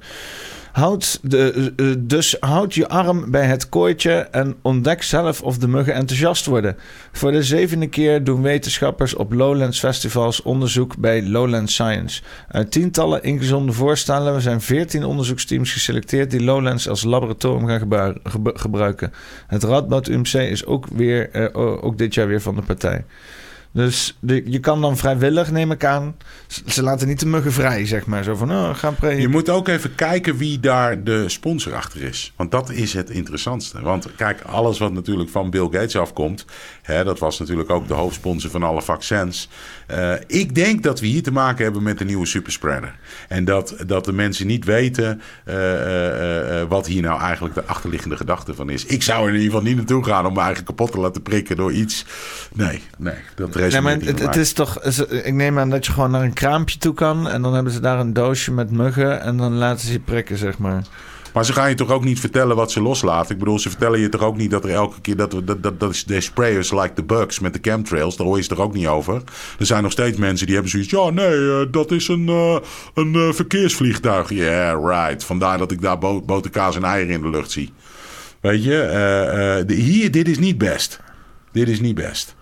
Houd 0.71 1.19
de, 1.21 1.73
eh, 1.75 1.85
dus 1.99 2.37
houd 2.39 2.73
je 2.73 2.87
arm 2.87 3.31
bij 3.31 3.45
het 3.45 3.69
kooitje 3.69 4.11
en 4.11 4.55
ontdek 4.61 5.03
zelf 5.03 5.41
of 5.41 5.57
de 5.57 5.67
muggen 5.67 5.93
enthousiast 5.93 6.45
worden. 6.45 6.77
Voor 7.11 7.31
de 7.31 7.43
zevende 7.43 7.87
keer 7.87 8.23
doen 8.23 8.41
wetenschappers 8.41 9.13
op 9.15 9.33
Lowlands 9.33 9.79
Festivals 9.79 10.41
onderzoek 10.41 10.97
bij 10.97 11.23
Lowlands 11.23 11.73
Science. 11.73 12.21
Uit 12.47 12.71
tientallen 12.71 13.23
ingezonde 13.23 13.71
voorstellen 13.71 14.41
zijn 14.41 14.61
veertien 14.61 15.03
onderzoeksteams 15.03 15.73
geselecteerd 15.73 16.31
die 16.31 16.43
Lowlands 16.43 16.89
als 16.89 17.03
laboratorium 17.03 17.67
gaan 17.67 18.15
gebruiken. 18.53 19.13
Het 19.47 19.63
Radboud 19.63 20.07
UMC 20.07 20.33
is 20.33 20.65
ook, 20.65 20.85
weer, 20.87 21.29
uh, 21.35 21.83
ook 21.83 21.97
dit 21.97 22.13
jaar 22.13 22.27
weer 22.27 22.41
van 22.41 22.55
de 22.55 22.61
partij. 22.61 23.05
Dus 23.71 24.17
je 24.21 24.59
kan 24.59 24.81
dan 24.81 24.97
vrijwillig, 24.97 25.51
neem 25.51 25.71
ik 25.71 25.85
aan. 25.85 26.15
Ze 26.65 26.83
laten 26.83 27.07
niet 27.07 27.19
de 27.19 27.25
muggen 27.25 27.51
vrij, 27.51 27.85
zeg 27.85 28.05
maar. 28.05 28.23
Zo 28.23 28.35
van, 28.35 28.51
oh, 28.51 28.75
gaan 28.75 28.95
pre 28.95 29.15
Je 29.21 29.27
moet 29.27 29.49
ook 29.49 29.67
even 29.67 29.95
kijken 29.95 30.37
wie 30.37 30.59
daar 30.59 31.03
de 31.03 31.29
sponsor 31.29 31.75
achter 31.75 32.01
is. 32.01 32.33
Want 32.35 32.51
dat 32.51 32.69
is 32.69 32.93
het 32.93 33.09
interessantste. 33.09 33.81
Want 33.81 34.15
kijk, 34.15 34.41
alles 34.41 34.79
wat 34.79 34.91
natuurlijk 34.91 35.29
van 35.29 35.49
Bill 35.49 35.67
Gates 35.71 35.95
afkomt... 35.95 36.45
Hè, 36.89 37.03
dat 37.03 37.19
was 37.19 37.39
natuurlijk 37.39 37.69
ook 37.69 37.87
de 37.87 37.93
hoofdsponsor 37.93 38.51
van 38.51 38.63
alle 38.63 38.81
vaccins. 38.81 39.49
Uh, 39.91 40.13
ik 40.27 40.55
denk 40.55 40.83
dat 40.83 40.99
we 40.99 41.07
hier 41.07 41.23
te 41.23 41.31
maken 41.31 41.63
hebben 41.63 41.83
met 41.83 41.99
een 41.99 42.07
nieuwe 42.07 42.25
superspreader. 42.25 42.95
En 43.27 43.45
dat, 43.45 43.75
dat 43.85 44.05
de 44.05 44.13
mensen 44.13 44.47
niet 44.47 44.65
weten 44.65 45.21
uh, 45.45 45.55
uh, 45.55 46.63
wat 46.67 46.87
hier 46.87 47.01
nou 47.01 47.21
eigenlijk 47.21 47.55
de 47.55 47.65
achterliggende 47.65 48.17
gedachte 48.17 48.53
van 48.53 48.69
is. 48.69 48.85
Ik 48.85 49.03
zou 49.03 49.21
er 49.21 49.27
in 49.27 49.33
ieder 49.33 49.49
geval 49.49 49.67
niet 49.67 49.75
naartoe 49.75 50.03
gaan 50.03 50.25
om 50.25 50.33
me 50.33 50.39
eigenlijk 50.39 50.67
kapot 50.67 50.91
te 50.91 50.99
laten 50.99 51.21
prikken 51.21 51.55
door 51.55 51.71
iets. 51.71 52.05
Nee, 52.53 52.81
nee, 52.97 53.15
dat 53.35 53.55
nee, 53.55 53.81
maar 53.81 53.97
het, 53.99 54.19
het, 54.19 54.35
is 54.35 54.53
toch. 54.53 54.83
Ik 55.09 55.33
neem 55.33 55.59
aan 55.59 55.69
dat 55.69 55.85
je 55.85 55.91
gewoon 55.91 56.11
naar 56.11 56.23
een 56.23 56.33
kraampje 56.33 56.77
toe 56.77 56.93
kan. 56.93 57.27
En 57.27 57.41
dan 57.41 57.53
hebben 57.53 57.73
ze 57.73 57.79
daar 57.79 57.99
een 57.99 58.13
doosje 58.13 58.51
met 58.51 58.71
muggen. 58.71 59.21
En 59.21 59.37
dan 59.37 59.53
laten 59.53 59.85
ze 59.85 59.91
je 59.91 59.99
prikken, 59.99 60.37
zeg 60.37 60.57
maar. 60.57 60.83
Maar 61.39 61.47
ze 61.47 61.53
gaan 61.53 61.69
je 61.69 61.75
toch 61.75 61.91
ook 61.91 62.03
niet 62.03 62.19
vertellen 62.19 62.55
wat 62.55 62.71
ze 62.71 62.81
loslaten? 62.81 63.31
Ik 63.31 63.39
bedoel, 63.39 63.59
ze 63.59 63.69
vertellen 63.69 63.99
je 63.99 64.09
toch 64.09 64.23
ook 64.23 64.37
niet 64.37 64.51
dat 64.51 64.63
er 64.63 64.69
elke 64.69 65.01
keer... 65.01 65.15
dat, 65.15 65.31
dat, 65.43 65.63
dat, 65.63 65.79
dat 65.79 65.89
is 65.91 66.03
de 66.03 66.21
sprayers 66.21 66.71
like 66.71 66.93
the 66.93 67.03
bugs 67.03 67.39
met 67.39 67.53
de 67.53 67.59
chemtrails. 67.61 68.17
Daar 68.17 68.27
hoor 68.27 68.35
je 68.35 68.43
ze 68.43 68.49
toch 68.49 68.59
ook 68.59 68.73
niet 68.73 68.87
over? 68.87 69.21
Er 69.59 69.65
zijn 69.65 69.83
nog 69.83 69.91
steeds 69.91 70.17
mensen 70.17 70.45
die 70.45 70.55
hebben 70.55 70.71
zoiets... 70.71 70.91
ja, 70.91 71.09
nee, 71.09 71.37
uh, 71.37 71.61
dat 71.71 71.91
is 71.91 72.07
een, 72.07 72.27
uh, 72.27 72.57
een 72.93 73.13
uh, 73.13 73.31
verkeersvliegtuig. 73.31 74.29
Yeah, 74.29 74.85
right. 74.85 75.23
Vandaar 75.23 75.57
dat 75.57 75.71
ik 75.71 75.81
daar 75.81 75.97
bo 75.97 76.21
boterkaas 76.21 76.75
en 76.75 76.83
eieren 76.83 77.13
in 77.13 77.21
de 77.21 77.29
lucht 77.29 77.51
zie. 77.51 77.73
Weet 78.41 78.63
je, 78.63 79.63
de, 79.67 79.73
hier, 79.73 80.11
dit 80.11 80.27
is 80.27 80.39
niet 80.39 80.57
best. 80.57 80.99
Dit 81.51 81.67
is 81.69 81.79
niet 81.79 81.95
best. 81.95 82.35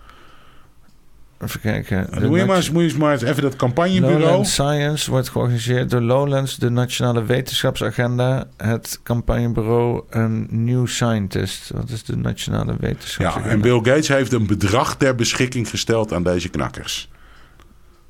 Even 1.42 1.60
kijken. 1.60 2.08
Doe 2.20 2.38
je 2.38 2.44
maar, 2.44 2.56
eens, 2.56 2.70
moet 2.70 2.90
je 2.90 2.98
maar 2.98 3.12
eens 3.12 3.22
even 3.22 3.42
dat 3.42 3.56
campagnebureau. 3.56 4.20
Lowlands 4.20 4.52
Science 4.52 5.10
wordt 5.10 5.28
georganiseerd 5.28 5.90
door 5.90 6.00
Lowlands, 6.00 6.56
de 6.56 6.70
Nationale 6.70 7.24
Wetenschapsagenda, 7.24 8.48
het 8.56 9.00
campagnebureau 9.02 10.02
en 10.10 10.46
New 10.50 10.86
Scientist. 10.86 11.70
Wat 11.74 11.90
is 11.90 12.04
de 12.04 12.16
Nationale 12.16 12.76
Wetenschapsagenda? 12.80 13.48
Ja, 13.48 13.54
en 13.54 13.60
Bill 13.60 13.76
Gates 13.76 14.08
heeft 14.08 14.32
een 14.32 14.46
bedrag 14.46 14.96
ter 14.96 15.14
beschikking 15.14 15.68
gesteld 15.68 16.12
aan 16.12 16.22
deze 16.22 16.48
knakkers. 16.48 17.10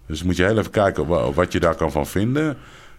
Dus 0.06 0.22
moet 0.22 0.36
je 0.36 0.44
heel 0.44 0.58
even 0.58 0.70
kijken 0.70 1.34
wat 1.34 1.52
je 1.52 1.60
daar 1.60 1.74
kan 1.74 1.92
van 1.92 2.06
vinden. 2.06 2.56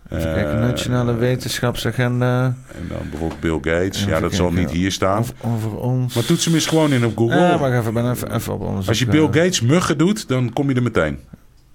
Even 0.09 0.33
kijken, 0.33 0.59
Nationale 0.59 1.15
Wetenschapsagenda. 1.15 2.45
En 2.45 2.87
dan 2.87 3.09
bijvoorbeeld 3.09 3.61
Bill 3.61 3.73
Gates. 3.73 4.03
Ja, 4.03 4.19
dat 4.19 4.33
zal 4.33 4.51
niet 4.51 4.71
hier 4.71 4.91
staan. 4.91 5.19
Over, 5.19 5.35
over 5.41 5.77
ons. 5.77 6.13
Maar 6.13 6.25
toets 6.25 6.45
hem 6.45 6.53
eens 6.53 6.67
gewoon 6.67 6.93
in 6.93 7.05
op 7.05 7.17
Google. 7.17 7.37
Ja, 7.37 7.57
maar 7.57 7.79
even, 7.79 7.93
ben 7.93 8.11
even, 8.11 8.35
even 8.35 8.53
op 8.53 8.61
ons. 8.61 8.87
Als 8.87 8.99
je 8.99 9.05
Bill 9.05 9.25
Gates 9.25 9.61
muggen 9.61 9.97
doet, 9.97 10.27
dan 10.27 10.53
kom 10.53 10.69
je 10.69 10.75
er 10.75 10.83
meteen. 10.83 11.19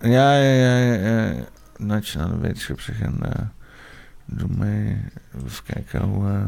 Ja, 0.00 0.36
ja, 0.36 0.52
ja. 0.52 0.94
ja. 0.94 1.34
Nationale 1.76 2.38
Wetenschapsagenda. 2.38 3.52
Doe 4.24 4.48
mee. 4.58 4.96
Even 5.36 5.64
kijken 5.64 6.00
hoe... 6.00 6.24
Uh, 6.24 6.44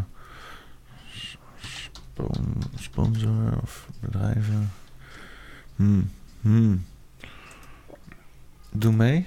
sponsor 2.74 3.60
of 3.62 3.88
bedrijven. 4.00 4.70
Hmm. 5.76 6.10
Hmm. 6.40 6.84
Doe 8.72 8.92
mee. 8.92 9.26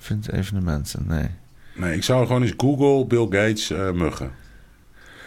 Vind 0.00 0.32
evenementen, 0.32 1.06
nee. 1.06 1.28
Nee, 1.74 1.94
ik 1.94 2.04
zou 2.04 2.26
gewoon 2.26 2.42
eens 2.42 2.54
Google 2.56 3.06
Bill 3.06 3.40
Gates 3.40 3.70
uh, 3.70 3.90
muggen. 3.90 4.32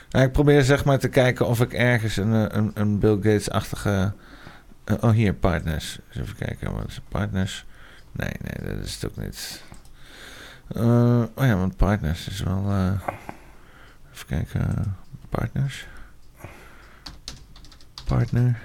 Nou, 0.10 0.26
ik 0.26 0.32
probeer 0.32 0.64
zeg 0.64 0.86
maar 0.86 1.00
te 1.00 1.10
kijken 1.10 1.48
of 1.48 1.62
ik 1.62 1.74
ergens 1.74 2.18
een, 2.18 2.34
eh, 2.34 2.58
een, 2.58 2.72
een 2.74 3.00
Bill 3.00 3.16
Gates-achtige... 3.16 4.14
Uh, 4.86 4.98
oh, 5.04 5.12
hier, 5.12 5.34
partners. 5.34 6.00
even 6.14 6.36
kijken, 6.36 6.74
wat 6.74 6.88
is 6.88 7.02
partners? 7.10 7.66
Nee, 8.12 8.32
nee, 8.42 8.76
dat 8.76 8.86
is 8.86 8.94
het 8.94 9.06
ook 9.06 9.26
niet. 9.26 9.64
Uh, 10.76 11.24
oh 11.36 11.46
ja, 11.46 11.56
want 11.56 11.78
partners 11.78 12.28
is 12.28 12.42
wel... 12.42 12.72
even 14.14 14.28
kijken, 14.28 14.96
partners. 15.30 15.88
Partner. 18.06 18.60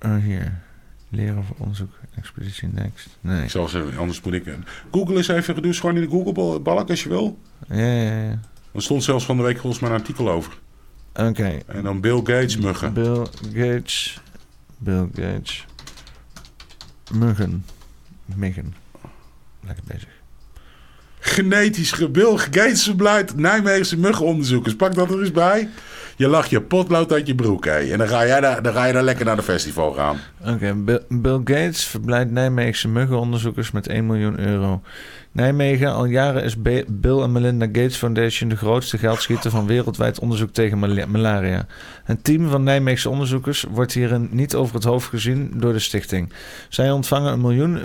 oh, 0.00 0.16
hier. 0.16 0.60
Leren 1.08 1.44
voor 1.44 1.56
onderzoek, 1.58 1.92
expeditie 2.14 2.68
next. 2.72 3.08
Nee. 3.20 3.42
Ik 3.42 3.50
zal 3.50 3.68
zeggen, 3.68 3.96
anders 3.96 4.20
moet 4.20 4.32
ik... 4.32 4.44
Google 4.90 5.18
is 5.18 5.28
even, 5.28 5.62
dus 5.62 5.80
gewoon 5.80 5.96
in 5.96 6.02
de 6.02 6.08
Google-balk 6.08 6.90
als 6.90 7.02
je 7.02 7.08
wil. 7.08 7.38
Ja, 7.68 7.76
ja, 7.76 8.22
ja. 8.22 8.40
Er 8.72 8.82
stond 8.82 9.04
zelfs 9.04 9.24
van 9.24 9.36
de 9.36 9.42
week 9.42 9.58
volgens 9.58 9.82
mij 9.82 9.90
een 9.90 9.96
artikel 9.96 10.30
over. 10.30 10.58
Oké. 11.14 11.58
En 11.66 11.82
dan 11.82 12.00
Bill 12.00 12.16
Gates 12.16 12.56
muggen. 12.56 12.92
Bill 12.92 13.26
Gates. 13.54 14.20
Bill 14.78 15.08
Gates. 15.14 15.66
Muggen. 17.12 17.64
Muggen. 18.24 18.74
Lekker 19.60 19.84
bezig. 19.86 20.08
Genetisch 21.18 22.08
Bill 22.10 22.36
Gates 22.36 22.82
verblijft 22.82 23.36
Nijmeegse 23.36 23.98
muggenonderzoekers. 23.98 24.76
Pak 24.76 24.94
dat 24.94 25.10
er 25.10 25.20
eens 25.20 25.30
bij. 25.30 25.68
Je 26.22 26.28
lacht 26.28 26.50
je 26.50 26.60
potlood 26.60 27.12
uit 27.12 27.26
je 27.26 27.34
broek, 27.34 27.64
hé. 27.64 27.92
En 27.92 27.98
dan 27.98 28.08
ga, 28.08 28.26
jij 28.26 28.40
daar, 28.40 28.62
dan 28.62 28.72
ga 28.72 28.84
je 28.84 28.92
daar 28.92 29.02
lekker 29.02 29.24
naar 29.24 29.36
de 29.36 29.42
festival 29.42 29.92
gaan. 29.92 30.18
Oké, 30.46 30.74
Bill 31.08 31.40
Gates 31.44 31.84
verblijdt 31.84 32.30
Nijmeegse 32.30 32.88
muggenonderzoekers 32.88 33.70
met 33.70 33.86
1 33.86 34.06
miljoen 34.06 34.40
euro. 34.40 34.82
Nijmegen, 35.32 35.92
al 35.92 36.04
jaren 36.04 36.42
is 36.42 36.62
Bill 36.86 37.20
en 37.22 37.32
Melinda 37.32 37.66
Gates 37.66 37.96
Foundation 37.96 38.48
de 38.48 38.56
grootste 38.56 38.98
geldschieter 38.98 39.50
van 39.50 39.66
wereldwijd 39.66 40.18
onderzoek 40.18 40.52
tegen 40.52 41.08
malaria. 41.10 41.66
Een 42.06 42.22
team 42.22 42.48
van 42.48 42.62
Nijmeegse 42.62 43.10
onderzoekers 43.10 43.64
wordt 43.70 43.92
hierin 43.92 44.28
niet 44.30 44.54
over 44.54 44.74
het 44.74 44.84
hoofd 44.84 45.08
gezien 45.08 45.52
door 45.54 45.72
de 45.72 45.78
stichting. 45.78 46.32
Zij 46.68 46.90
ontvangen 46.90 47.32
een 47.32 47.40
miljoen 47.40 47.80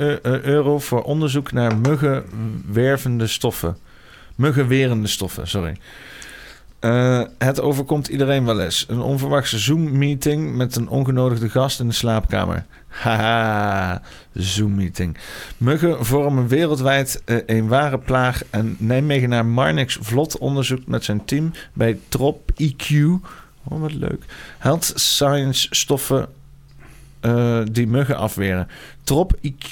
euro 0.45 0.79
voor 0.79 1.01
onderzoek 1.01 1.51
naar 1.51 1.77
muggenwervende 1.77 3.27
stoffen. 3.27 3.77
Muggenwerende 4.35 5.07
stoffen, 5.07 5.47
sorry. 5.47 5.77
Uh, 6.81 7.21
het 7.37 7.61
overkomt 7.61 8.07
iedereen 8.07 8.45
wel 8.45 8.61
eens. 8.61 8.85
Een 8.87 9.01
onverwachte 9.01 9.57
Zoom-meeting 9.59 10.55
met 10.55 10.75
een 10.75 10.89
ongenodigde 10.89 11.49
gast 11.49 11.79
in 11.79 11.87
de 11.87 11.93
slaapkamer. 11.93 12.65
Haha, 12.87 14.01
Zoom-meeting. 14.33 15.17
Muggen 15.57 16.05
vormen 16.05 16.47
wereldwijd 16.47 17.21
uh, 17.25 17.37
een 17.45 17.67
ware 17.67 17.97
plaag. 17.97 18.43
En 18.49 18.75
Nijmegenaar 18.79 19.45
Marnix 19.45 19.97
vlot 20.01 20.37
onderzoekt 20.37 20.87
met 20.87 21.03
zijn 21.03 21.25
team 21.25 21.51
bij 21.73 21.99
Trop 22.09 22.51
IQ. 22.63 22.95
Oh, 23.63 23.81
wat 23.81 23.93
leuk. 23.93 24.23
Health 24.57 24.91
Science 24.95 25.67
stoffen 25.69 26.27
eh, 27.27 27.59
die 27.71 27.87
muggen 27.87 28.17
afweren. 28.17 28.67
Trop 29.03 29.33
IQ 29.41 29.71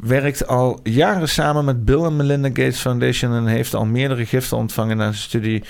werkt 0.00 0.46
al 0.46 0.80
jaren 0.82 1.28
samen 1.28 1.64
met 1.64 1.84
Bill 1.84 2.04
en 2.04 2.16
Melinda 2.16 2.48
Gates 2.48 2.78
Foundation 2.78 3.34
en 3.34 3.46
heeft 3.46 3.74
al 3.74 3.84
meerdere 3.84 4.26
giften 4.26 4.56
ontvangen 4.56 4.96
na 4.96 5.04
zijn 5.04 5.14
studie 5.16 5.64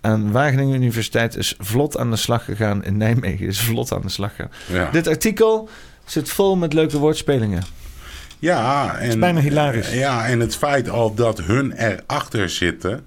aan 0.00 0.32
Wageningen 0.32 0.74
Universiteit. 0.74 1.36
Is 1.36 1.54
vlot 1.58 1.98
aan 1.98 2.10
de 2.10 2.16
slag 2.16 2.44
gegaan 2.44 2.84
in 2.84 2.96
Nijmegen. 2.96 3.46
Is 3.46 3.60
vlot 3.60 3.92
aan 3.92 4.02
de 4.02 4.08
slag 4.08 4.30
gegaan. 4.30 4.50
Ja. 4.66 4.90
Dit 4.90 5.06
artikel 5.06 5.68
zit 6.04 6.30
vol 6.30 6.56
met 6.56 6.72
leuke 6.72 6.98
woordspelingen. 6.98 7.62
Ja, 8.38 8.96
en, 8.98 9.08
is 9.08 9.18
bijna 9.18 9.40
hilarisch. 9.40 9.92
Ja, 9.92 10.26
en 10.26 10.40
het 10.40 10.56
feit 10.56 10.88
al 10.88 11.14
dat 11.14 11.38
hun 11.38 11.72
erachter 11.72 12.50
zitten. 12.50 13.04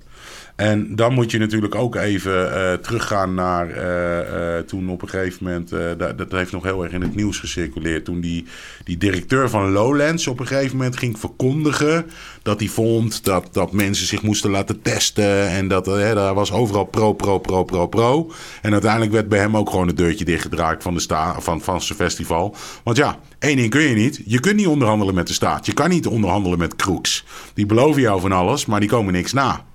En 0.56 0.96
dan 0.96 1.14
moet 1.14 1.32
je 1.32 1.38
natuurlijk 1.38 1.76
ook 1.76 1.96
even 1.96 2.48
uh, 2.48 2.74
teruggaan 2.74 3.34
naar 3.34 3.70
uh, 3.70 4.56
uh, 4.56 4.60
toen 4.60 4.90
op 4.90 5.02
een 5.02 5.10
gegeven 5.10 5.44
moment, 5.44 5.70
dat, 5.70 6.18
dat, 6.18 6.32
heeft 6.32 6.52
nog 6.52 6.64
heel 6.64 6.84
erg 6.84 6.94
in 6.94 7.02
het 7.02 7.16
nieuws 7.16 7.40
gecirculeerd, 7.40 8.06
toen 8.06 8.22
die, 8.22 8.46
die 8.84 8.98
directeur 8.98 9.50
van 9.50 9.72
Lowlands 9.72 10.28
op 10.28 10.40
een 10.40 10.48
gegeven 10.48 10.78
moment 10.78 10.98
ging 10.98 11.20
verkondigen 11.20 12.06
dat 12.42 12.60
hij 12.60 12.70
vond 12.70 13.24
dat, 13.24 13.48
dat 13.52 13.72
mensen 13.72 14.08
zich 14.08 14.22
moesten 14.22 14.50
laten 14.50 14.82
testen 14.82 15.48
en 15.48 15.68
dat 15.68 15.86
daar 15.86 16.34
was 16.34 16.52
overal 16.52 16.86
pro, 16.86 17.14
pro, 17.14 17.40
pro, 17.40 17.64
pro, 17.64 17.88
pro. 17.88 18.32
En 18.62 18.72
uiteindelijk 18.72 19.12
werd 19.12 19.30
bij 19.30 19.40
hem 19.40 19.58
ook 19.58 19.70
gewoon 19.70 19.88
het 19.88 19.98
deurtje 19.98 20.26
dichtgedraaid 20.26 20.84
van, 20.84 20.94
de 20.94 21.34
van, 21.38 21.62
van 21.62 21.82
zijn 21.82 21.98
festival. 21.98 22.56
Want 22.84 22.98
ja, 22.98 23.20
één 23.40 23.56
ding 23.56 23.70
kun 23.70 23.82
je 23.82 23.96
niet, 23.96 24.22
je 24.26 24.40
kunt 24.40 24.56
niet 24.56 24.68
onderhandelen 24.68 25.16
met 25.16 25.28
de 25.28 25.34
staat, 25.34 25.66
je 25.66 25.74
kan 25.74 25.90
niet 25.90 26.08
onderhandelen 26.08 26.60
met 26.60 26.76
kroeks. 26.76 27.26
Die 27.54 27.66
beloven 27.66 28.02
jou 28.02 28.22
van 28.22 28.32
alles, 28.32 28.66
maar 28.66 28.80
die 28.80 28.90
komen 28.90 29.14
niks 29.14 29.34
na. 29.34 29.66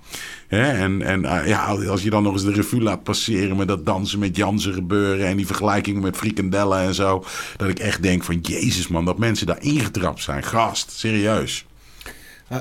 En, 0.48 1.02
en 1.02 1.24
uh, 1.24 1.46
ja, 1.46 1.64
als 1.64 2.02
je 2.02 2.10
dan 2.10 2.22
nog 2.22 2.32
eens 2.32 2.44
de 2.44 2.52
revue 2.52 2.82
laat 2.82 3.02
passeren 3.02 3.56
met 3.56 3.68
dat 3.68 3.86
dansen 3.86 4.18
met 4.18 4.36
Jansen 4.36 4.74
gebeuren 4.74 5.26
en 5.26 5.36
die 5.36 5.46
vergelijkingen 5.46 6.02
met 6.02 6.16
frikandellen 6.16 6.78
en 6.78 6.94
zo. 6.94 7.24
Dat 7.56 7.68
ik 7.68 7.78
echt 7.78 8.02
denk 8.02 8.24
van 8.24 8.38
jezus 8.40 8.88
man, 8.88 9.04
dat 9.04 9.18
mensen 9.18 9.46
daar 9.46 9.62
ingetrapt 9.62 10.22
zijn. 10.22 10.42
Gast, 10.42 10.90
serieus. 10.90 11.66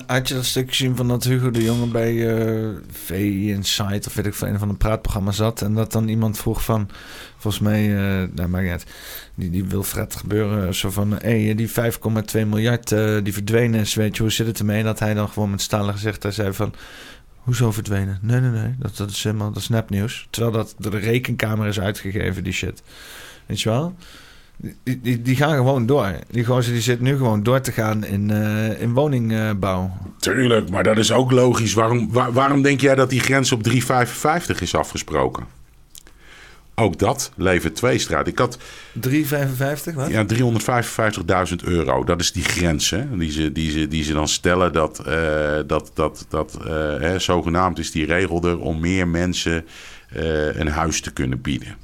Had 0.08 0.28
je 0.28 0.34
dat 0.34 0.46
stukje 0.46 0.70
gezien 0.70 0.96
van 0.96 1.08
dat 1.08 1.24
Hugo 1.24 1.52
de 1.52 1.64
Jonge 1.64 1.88
bij 1.88 2.14
uh, 2.14 2.76
V 2.92 3.10
Insight 3.46 4.08
of 4.08 4.14
weet 4.14 4.26
ik 4.26 4.34
van 4.34 4.48
een 4.48 4.60
van 4.60 4.68
de 4.68 4.74
praatprogramma 4.74 5.32
zat 5.32 5.62
en 5.62 5.74
dat 5.74 5.92
dan 5.92 6.08
iemand 6.08 6.38
vroeg 6.38 6.64
van, 6.64 6.90
volgens 7.38 7.64
mij, 7.64 7.88
uh, 7.88 8.28
nou 8.34 8.50
maakt 8.50 8.86
niet 9.36 9.52
die, 9.52 9.66
wil 9.66 9.84
Fred 9.84 10.16
gebeuren, 10.16 10.76
zo 10.76 10.90
van, 10.90 11.12
hey, 11.12 11.56
die 11.56 11.70
5,2 11.70 11.76
miljard 12.34 12.90
die 13.24 13.34
verdwenen 13.34 13.80
is, 13.80 13.94
weet 13.94 14.16
je, 14.16 14.22
hoe 14.22 14.32
zit 14.32 14.48
het 14.48 14.60
ermee? 14.60 14.84
Dat 14.84 15.00
hij 15.00 15.14
dan 15.14 15.30
gewoon 15.30 15.50
met 15.50 15.62
stalen 15.62 15.94
gezicht 15.94 16.22
daar 16.22 16.34
zei 16.34 16.54
van, 16.54 16.74
Hoezo 17.48 17.72
verdwenen? 17.72 18.20
Nee, 18.22 18.40
nee, 18.40 18.50
nee. 18.50 18.76
Dat, 18.80 18.98
dat 18.98 19.10
is 19.10 19.24
helemaal 19.24 19.52
dat 19.52 19.70
is. 19.90 20.28
Terwijl 20.30 20.54
dat 20.54 20.76
door 20.78 20.92
de 20.92 20.98
rekenkamer 20.98 21.68
is 21.68 21.80
uitgegeven, 21.80 22.44
die 22.44 22.54
shit. 22.54 22.84
Weet 23.46 23.62
je 23.62 23.70
wel? 23.70 23.96
Die, 24.84 25.02
die, 25.02 25.22
die 25.22 25.36
gaan 25.36 25.56
gewoon 25.56 25.86
door. 25.86 26.14
Die 26.30 26.46
gozer 26.46 26.74
die 26.74 26.82
zit 26.82 27.02
nu 27.02 27.18
gewoon 27.18 27.44
door 27.44 27.62
te 27.62 27.72
gaan 27.72 28.06
in, 28.06 28.30
uh, 28.30 28.82
in 28.82 28.94
woningbouw. 28.94 29.98
Tuurlijk, 30.20 30.70
maar 30.70 30.84
dat 30.84 30.98
is 30.98 31.12
ook 31.12 31.32
logisch. 31.32 31.74
Waarom, 31.74 32.12
waar, 32.12 32.34
waarom 32.34 32.62
denk 32.62 32.82
jij 32.82 32.96
dat 32.96 33.10
die 33.10 33.20
grens 33.20 33.52
op 33.52 33.70
3,55 33.70 34.62
is 34.62 34.76
afgesproken? 34.76 35.46
Ook 36.80 37.00
dat 37.00 37.32
levert 37.36 37.76
twee 37.76 37.98
straat. 37.98 38.28
Ik 38.28 38.38
had 38.38 38.58
355, 38.94 39.94
wat? 39.94 40.10
Ja, 40.10 40.26
355.000 41.50 41.56
euro. 41.64 42.04
Dat 42.04 42.20
is 42.20 42.32
die 42.32 42.44
grens 42.44 42.90
hè, 42.90 43.18
die, 43.18 43.32
ze, 43.32 43.52
die, 43.52 43.72
ze, 43.72 43.88
die 43.88 44.04
ze 44.04 44.14
dan 44.14 44.28
stellen. 44.28 44.74
Dat, 44.74 45.04
uh, 45.08 45.60
dat, 45.68 45.92
dat, 45.94 46.26
dat 46.30 46.58
uh, 46.62 46.68
hè, 47.00 47.20
zogenaamd 47.20 47.80
is 47.80 47.92
die 47.92 48.06
regel 48.06 48.44
er 48.44 48.60
om 48.60 48.80
meer 48.80 49.08
mensen 49.08 49.66
uh, 50.16 50.56
een 50.56 50.68
huis 50.68 51.02
te 51.02 51.12
kunnen 51.12 51.42
bieden. 51.42 51.76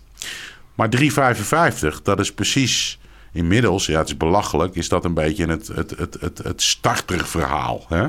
Maar 0.75 0.89
355, 0.89 2.01
dat 2.01 2.19
is 2.19 2.33
precies 2.33 2.99
inmiddels, 3.31 3.85
ja, 3.85 3.99
het 3.99 4.07
is 4.07 4.17
belachelijk, 4.17 4.75
is 4.75 4.89
dat 4.89 5.05
een 5.05 5.13
beetje 5.13 5.45
het, 5.45 5.67
het, 5.67 5.89
het, 5.97 6.17
het, 6.19 6.37
het 6.37 6.61
starterverhaal. 6.61 7.85
Hè? 7.87 8.07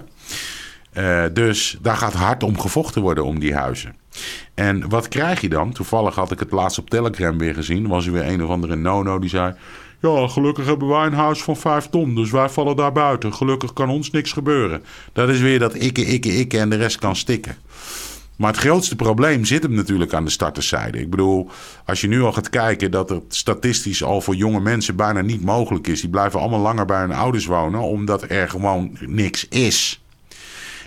Dus 1.33 1.77
daar 1.81 1.97
gaat 1.97 2.15
hard 2.15 2.43
om 2.43 2.61
gevochten 2.61 3.03
worden 3.03 3.25
om 3.25 3.39
die 3.39 3.55
huizen. 3.55 3.95
En 4.55 4.89
wat 4.89 5.09
krijg 5.09 5.41
je 5.41 5.49
dan? 5.49 5.73
Toevallig 5.73 6.15
had 6.15 6.31
ik 6.31 6.39
het 6.39 6.51
laatst 6.51 6.79
op 6.79 6.91
Telegram 6.91 7.39
weer 7.39 7.55
gezien. 7.55 7.89
Was 7.89 8.07
er 8.07 8.13
weer 8.13 8.29
een 8.29 8.45
of 8.45 8.51
andere 8.51 8.77
nono 8.77 9.19
die 9.19 9.31
zei... 9.31 9.55
Ja, 10.01 10.29
gelukkig 10.29 10.67
hebben 10.67 10.89
wij 10.89 11.07
een 11.07 11.13
huis 11.13 11.43
van 11.43 11.57
5 11.57 11.87
ton, 11.87 12.15
dus 12.15 12.31
wij 12.31 12.49
vallen 12.49 12.77
daar 12.77 12.93
buiten. 12.93 13.35
Gelukkig 13.35 13.73
kan 13.73 13.89
ons 13.89 14.11
niks 14.11 14.33
gebeuren. 14.33 14.83
Dat 15.13 15.29
is 15.29 15.41
weer 15.41 15.59
dat 15.59 15.75
ikke, 15.75 16.05
ikke, 16.05 16.29
ikke 16.29 16.59
en 16.59 16.71
de 16.71 16.77
rest 16.77 16.99
kan 16.99 17.17
stikken. 17.17 17.57
Maar 18.37 18.51
het 18.53 18.61
grootste 18.61 18.97
probleem 18.97 19.45
zit 19.45 19.63
hem 19.63 19.75
natuurlijk 19.75 20.13
aan 20.15 20.25
de 20.25 20.31
starterszijde. 20.31 21.01
Ik 21.01 21.11
bedoel, 21.11 21.51
als 21.85 22.01
je 22.01 22.09
nu 22.09 22.23
al 22.23 22.33
gaat 22.33 22.51
kijken 22.51 22.91
dat 22.91 23.09
het 23.09 23.23
statistisch 23.29 24.03
al 24.03 24.21
voor 24.21 24.35
jonge 24.35 24.61
mensen 24.61 24.97
bijna 24.97 25.21
niet 25.21 25.45
mogelijk 25.45 25.87
is. 25.87 26.01
Die 26.01 26.11
blijven 26.11 26.41
allemaal 26.41 26.61
langer 26.61 26.85
bij 26.85 27.01
hun 27.01 27.13
ouders 27.13 27.47
wonen, 27.47 27.81
omdat 27.81 28.31
er 28.31 28.49
gewoon 28.49 28.97
niks 29.01 29.49
is. 29.49 30.03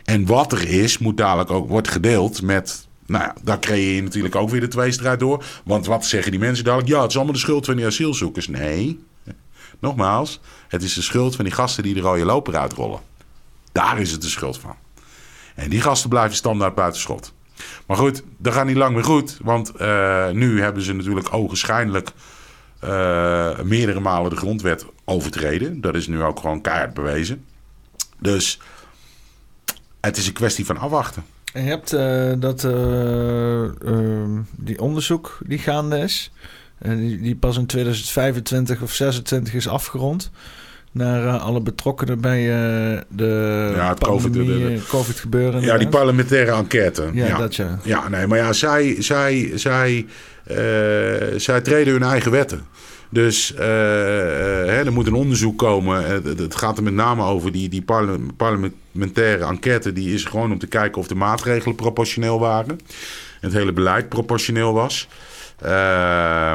En 0.04 0.26
wat 0.26 0.52
er 0.52 0.70
is, 0.70 0.98
moet 0.98 1.18
dadelijk 1.18 1.52
ook 1.52 1.70
wordt 1.70 1.88
gedeeld 1.88 2.41
met. 2.41 2.86
Nou 3.08 3.24
ja, 3.24 3.36
daar 3.44 3.60
creëer 3.60 3.96
je 3.96 4.04
natuurlijk 4.04 4.36
ook 4.36 4.50
weer 4.50 4.60
de 4.60 4.68
tweestrijd 4.68 5.20
door. 5.20 5.46
Want 5.64 5.86
wat 5.86 6.06
zeggen 6.06 6.32
die 6.32 6.40
mensen 6.40 6.64
dadelijk? 6.64 6.90
Ja, 6.90 7.02
het 7.02 7.10
is 7.10 7.16
allemaal 7.16 7.34
de 7.34 7.40
schuld 7.40 7.66
van 7.66 7.76
die 7.76 7.86
asielzoekers. 7.86 8.48
Nee, 8.48 9.00
nogmaals, 9.80 10.40
het 10.68 10.84
is 10.84 10.94
de 10.94 11.02
schuld 11.02 11.36
van 11.36 11.46
die 11.46 11.54
gasten 11.54 11.84
die 11.84 11.94
de 11.94 12.00
rode 12.00 12.26
loper 12.26 12.58
uitrollen. 12.58 13.00
Daar 13.72 14.00
is 14.00 14.12
het 14.12 14.22
de 14.22 14.30
schuld 14.30 14.60
van. 14.60 14.76
En 15.56 15.70
die 15.70 15.82
gasten 15.82 16.10
blijven 16.10 16.36
standaard 16.36 16.76
buitenschot. 16.76 17.34
Maar 17.86 17.98
goed, 17.98 18.24
dat 18.38 18.54
gaat 18.54 18.66
niet 18.66 18.76
lang 18.76 18.94
meer 18.94 19.04
goed. 19.04 19.38
Want 19.42 19.72
uh, 19.82 20.30
nu 20.30 20.62
hebben 20.62 20.84
ze 20.84 20.94
natuurlijk 20.94 21.34
ogenschijnlijk 21.34 22.12
uh, 22.84 23.60
meerdere 23.60 24.00
malen 24.00 24.30
de 24.30 24.36
grondwet 24.36 24.86
overtreden. 25.06 25.82
Dat 25.82 25.96
is 25.96 26.08
nu 26.08 26.24
ook 26.24 26.40
gewoon 26.40 26.62
keihard 26.62 26.94
bewezen. 26.94 27.46
Dus 28.20 28.60
het 30.00 30.18
is 30.18 30.28
een 30.28 30.34
kwestie 30.34 30.66
van 30.66 30.78
afwachten. 30.78 31.26
En 31.58 31.64
je 31.64 31.70
hebt 31.70 31.94
uh, 31.94 32.32
dat, 32.38 32.64
uh, 32.64 34.24
die 34.56 34.82
onderzoek 34.82 35.38
die 35.46 35.58
gaande 35.58 35.98
is. 35.98 36.32
En 36.78 36.98
die, 36.98 37.22
die 37.22 37.36
pas 37.36 37.58
in 37.58 37.66
2025 37.66 38.82
of 38.82 38.92
26 38.92 39.54
is 39.54 39.68
afgerond. 39.68 40.32
Naar 40.92 41.38
alle 41.38 41.62
betrokkenen 41.62 42.22
bij 42.22 42.46
de 43.10 43.72
ja, 43.76 43.90
het 43.90 44.00
pandemie, 44.00 44.64
COVID, 44.64 44.88
COVID 44.88 45.20
gebeuren. 45.20 45.62
Ja, 45.62 45.78
die 45.78 45.88
parlementaire 45.88 46.52
enquête. 46.52 47.10
Ja, 47.14 47.26
ja, 47.26 47.38
dat 47.38 47.56
ja. 47.56 47.80
Ja, 47.84 48.10
nee, 48.10 48.28
maar 48.28 48.38
ja, 48.38 48.54
zij, 48.54 48.96
zij, 49.00 49.52
zij, 49.56 50.06
zij 51.36 51.62
treden 51.62 51.94
hun 51.94 52.04
eigen 52.04 52.32
wetten. 52.32 52.66
Dus 53.10 53.52
uh, 53.52 53.60
hè, 53.60 54.86
er 54.86 54.94
moet 54.94 55.08
een 55.08 55.14
onderzoek 55.14 55.58
komen. 55.58 56.06
Het 56.38 56.56
gaat 56.56 56.78
er 56.78 56.84
met 56.84 56.94
name 56.94 57.24
over 57.24 57.52
die, 57.52 57.70
die 57.70 57.86
parlementaire 58.38 59.46
enquête. 59.46 59.94
Die 59.94 60.14
is 60.14 60.26
gewoon 60.26 60.52
om 60.52 60.60
te 60.60 60.68
kijken 60.68 61.02
of 61.02 61.08
de 61.08 61.16
maatregelen 61.16 61.76
proportioneel 61.76 62.40
waren. 62.40 62.80
Het 63.42 63.54
hele 63.54 63.74
beleid 63.74 64.10
proportioneel 64.10 64.74
was. 64.74 65.08
Uh, 65.64 65.70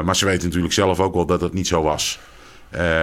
maar 0.01 0.15
ze 0.15 0.25
weten 0.25 0.45
natuurlijk 0.45 0.73
zelf 0.73 0.99
ook 0.99 1.13
wel 1.13 1.25
dat 1.25 1.41
het 1.41 1.53
niet 1.53 1.67
zo 1.67 1.81
was. 1.81 2.19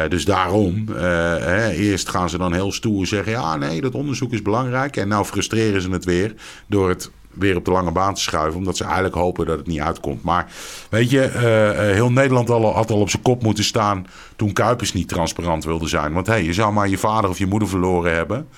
Dus 0.09 0.25
daarom, 0.25 0.89
hè, 0.89 1.71
eerst 1.71 2.09
gaan 2.09 2.31
ze 2.31 2.39
dan 2.39 2.53
heel 2.53 2.73
stoer 2.73 3.07
zeggen: 3.07 3.33
ja, 3.33 3.57
nee, 3.57 3.81
dat 3.81 3.95
onderzoek 3.95 4.33
is 4.33 4.43
belangrijk. 4.43 4.97
En 4.97 5.09
nou 5.09 5.25
frustreren 5.25 5.83
ze 5.83 5.91
het 5.91 6.05
weer 6.05 6.35
door 6.67 6.89
het 6.89 7.11
weer 7.35 7.57
op 7.57 7.65
de 7.65 7.71
lange 7.71 7.93
baan 7.93 8.15
te 8.15 8.21
schuiven. 8.21 8.59
Omdat 8.59 8.77
ze 8.77 8.85
eigenlijk 8.85 9.15
hopen 9.15 9.47
dat 9.47 9.59
het 9.59 9.67
niet 9.67 9.81
uitkomt. 9.81 10.23
Maar 10.23 10.53
weet 10.91 11.11
je, 11.11 11.31
uh, 11.35 11.95
heel 11.95 12.13
Nederland 12.13 12.49
had 12.49 12.91
al 12.91 13.01
op 13.01 13.11
zijn 13.11 13.23
kop 13.23 13.43
moeten 13.43 13.65
staan 13.65 14.07
toen 14.37 14.53
Kuipers 14.53 14.93
niet 14.93 15.09
transparant 15.09 15.65
wilde 15.65 15.89
zijn. 15.89 16.13
Want 16.13 16.27
hey, 16.27 16.45
je 16.45 16.53
zou 16.53 16.73
maar 16.73 16.89
je 16.89 16.99
vader 16.99 17.31
of 17.31 17.39
je 17.39 17.47
moeder 17.47 17.69
verloren 17.69 18.15
hebben. 18.15 18.49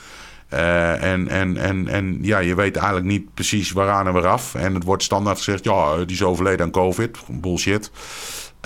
Uh, 0.52 1.02
en, 1.02 1.28
en, 1.28 1.56
en, 1.56 1.88
en 1.88 2.18
ja, 2.20 2.38
je 2.38 2.54
weet 2.54 2.76
eigenlijk 2.76 3.06
niet 3.06 3.34
precies 3.34 3.72
waaraan 3.72 4.06
en 4.06 4.12
waaraf. 4.12 4.54
En 4.54 4.74
het 4.74 4.84
wordt 4.84 5.02
standaard 5.02 5.36
gezegd, 5.36 5.64
ja, 5.64 5.96
die 5.96 6.16
is 6.16 6.22
overleden 6.22 6.66
aan 6.66 6.70
COVID. 6.70 7.18
Bullshit. 7.28 7.90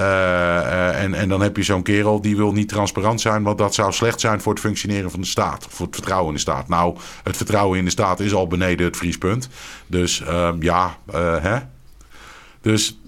Uh, 0.01 0.07
uh, 0.07 1.03
en, 1.03 1.15
en 1.15 1.29
dan 1.29 1.41
heb 1.41 1.57
je 1.57 1.63
zo'n 1.63 1.83
kerel 1.83 2.21
die 2.21 2.37
wil 2.37 2.53
niet 2.53 2.69
transparant 2.69 3.21
zijn, 3.21 3.43
want 3.43 3.59
dat 3.59 3.75
zou 3.75 3.93
slecht 3.93 4.21
zijn 4.21 4.41
voor 4.41 4.53
het 4.53 4.63
functioneren 4.63 5.11
van 5.11 5.21
de 5.21 5.27
staat. 5.27 5.67
Voor 5.71 5.87
het 5.87 5.95
vertrouwen 5.95 6.29
in 6.29 6.35
de 6.35 6.41
staat. 6.41 6.69
Nou, 6.69 6.97
het 7.23 7.37
vertrouwen 7.37 7.79
in 7.79 7.85
de 7.85 7.91
staat 7.91 8.21
is 8.21 8.35
al 8.35 8.47
beneden 8.47 8.87
het 8.87 8.97
vriespunt. 8.97 9.49
Dus 9.87 10.21
uh, 10.21 10.49
ja, 10.61 10.97
hè. 11.41 11.59
Dus 12.61 12.99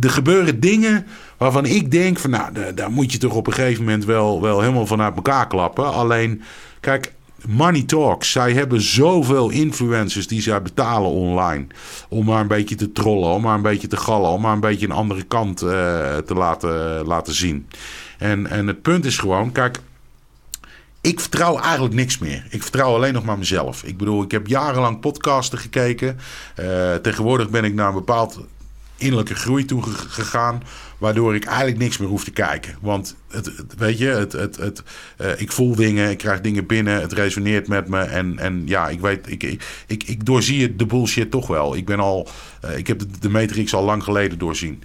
er 0.00 0.10
gebeuren 0.10 0.60
dingen 0.60 1.06
waarvan 1.36 1.64
ik 1.64 1.90
denk 1.90 2.18
van 2.18 2.30
nou, 2.30 2.74
daar 2.74 2.90
moet 2.90 3.12
je 3.12 3.18
toch 3.18 3.34
op 3.34 3.46
een 3.46 3.52
gegeven 3.52 3.84
moment 3.84 4.04
wel, 4.04 4.42
wel 4.42 4.60
helemaal 4.60 4.86
vanuit 4.86 5.16
elkaar 5.16 5.46
klappen. 5.46 5.92
Alleen, 5.92 6.42
kijk, 6.80 7.12
Money 7.46 7.82
Talks. 7.82 8.30
Zij 8.30 8.52
hebben 8.52 8.80
zoveel 8.80 9.50
influencers 9.50 10.26
die 10.26 10.42
zij 10.42 10.62
betalen 10.62 11.10
online. 11.10 11.66
Om 12.08 12.24
maar 12.24 12.40
een 12.40 12.46
beetje 12.46 12.74
te 12.74 12.92
trollen, 12.92 13.30
om 13.30 13.42
maar 13.42 13.54
een 13.54 13.62
beetje 13.62 13.88
te 13.88 13.96
gallen, 13.96 14.30
om 14.30 14.40
maar 14.40 14.52
een 14.52 14.60
beetje 14.60 14.86
een 14.86 14.92
andere 14.92 15.22
kant 15.22 15.62
uh, 15.62 15.68
te 16.16 16.34
laten, 16.34 17.06
laten 17.06 17.34
zien. 17.34 17.68
En, 18.18 18.46
en 18.46 18.66
het 18.66 18.82
punt 18.82 19.04
is 19.04 19.18
gewoon, 19.18 19.52
kijk, 19.52 19.80
ik 21.00 21.20
vertrouw 21.20 21.58
eigenlijk 21.58 21.94
niks 21.94 22.18
meer. 22.18 22.46
Ik 22.50 22.62
vertrouw 22.62 22.94
alleen 22.94 23.12
nog 23.12 23.24
maar 23.24 23.38
mezelf. 23.38 23.82
Ik 23.84 23.96
bedoel, 23.96 24.22
ik 24.22 24.30
heb 24.30 24.46
jarenlang 24.46 25.00
podcasten 25.00 25.58
gekeken. 25.58 26.18
Uh, 26.60 26.94
tegenwoordig 26.94 27.50
ben 27.50 27.64
ik 27.64 27.74
naar 27.74 27.88
een 27.88 27.94
bepaald 27.94 28.40
innerlijke 28.98 29.34
groei 29.34 29.64
toe 29.64 29.82
gegaan. 29.82 30.62
Waardoor 30.98 31.34
ik 31.34 31.44
eigenlijk 31.44 31.78
niks 31.78 31.98
meer 31.98 32.08
hoef 32.08 32.24
te 32.24 32.30
kijken. 32.30 32.76
Want 32.80 33.16
het, 33.30 33.50
weet 33.76 33.98
je, 33.98 34.06
het, 34.06 34.32
het, 34.32 34.56
het, 34.56 34.82
uh, 35.20 35.40
ik 35.40 35.52
voel 35.52 35.74
dingen, 35.74 36.10
ik 36.10 36.18
krijg 36.18 36.40
dingen 36.40 36.66
binnen, 36.66 37.00
het 37.00 37.12
resoneert 37.12 37.68
met 37.68 37.88
me. 37.88 38.00
En, 38.00 38.38
en 38.38 38.62
ja, 38.66 38.88
ik 38.88 39.00
weet, 39.00 39.30
ik, 39.30 39.42
ik, 39.86 40.04
ik, 40.04 40.24
doorzie 40.24 40.76
de 40.76 40.86
bullshit 40.86 41.30
toch 41.30 41.46
wel. 41.46 41.76
Ik 41.76 41.86
ben 41.86 42.00
al, 42.00 42.28
uh, 42.64 42.76
ik 42.76 42.86
heb 42.86 43.02
de, 43.20 43.28
Matrix 43.28 43.74
al 43.74 43.84
lang 43.84 44.02
geleden 44.02 44.38
doorzien. 44.38 44.82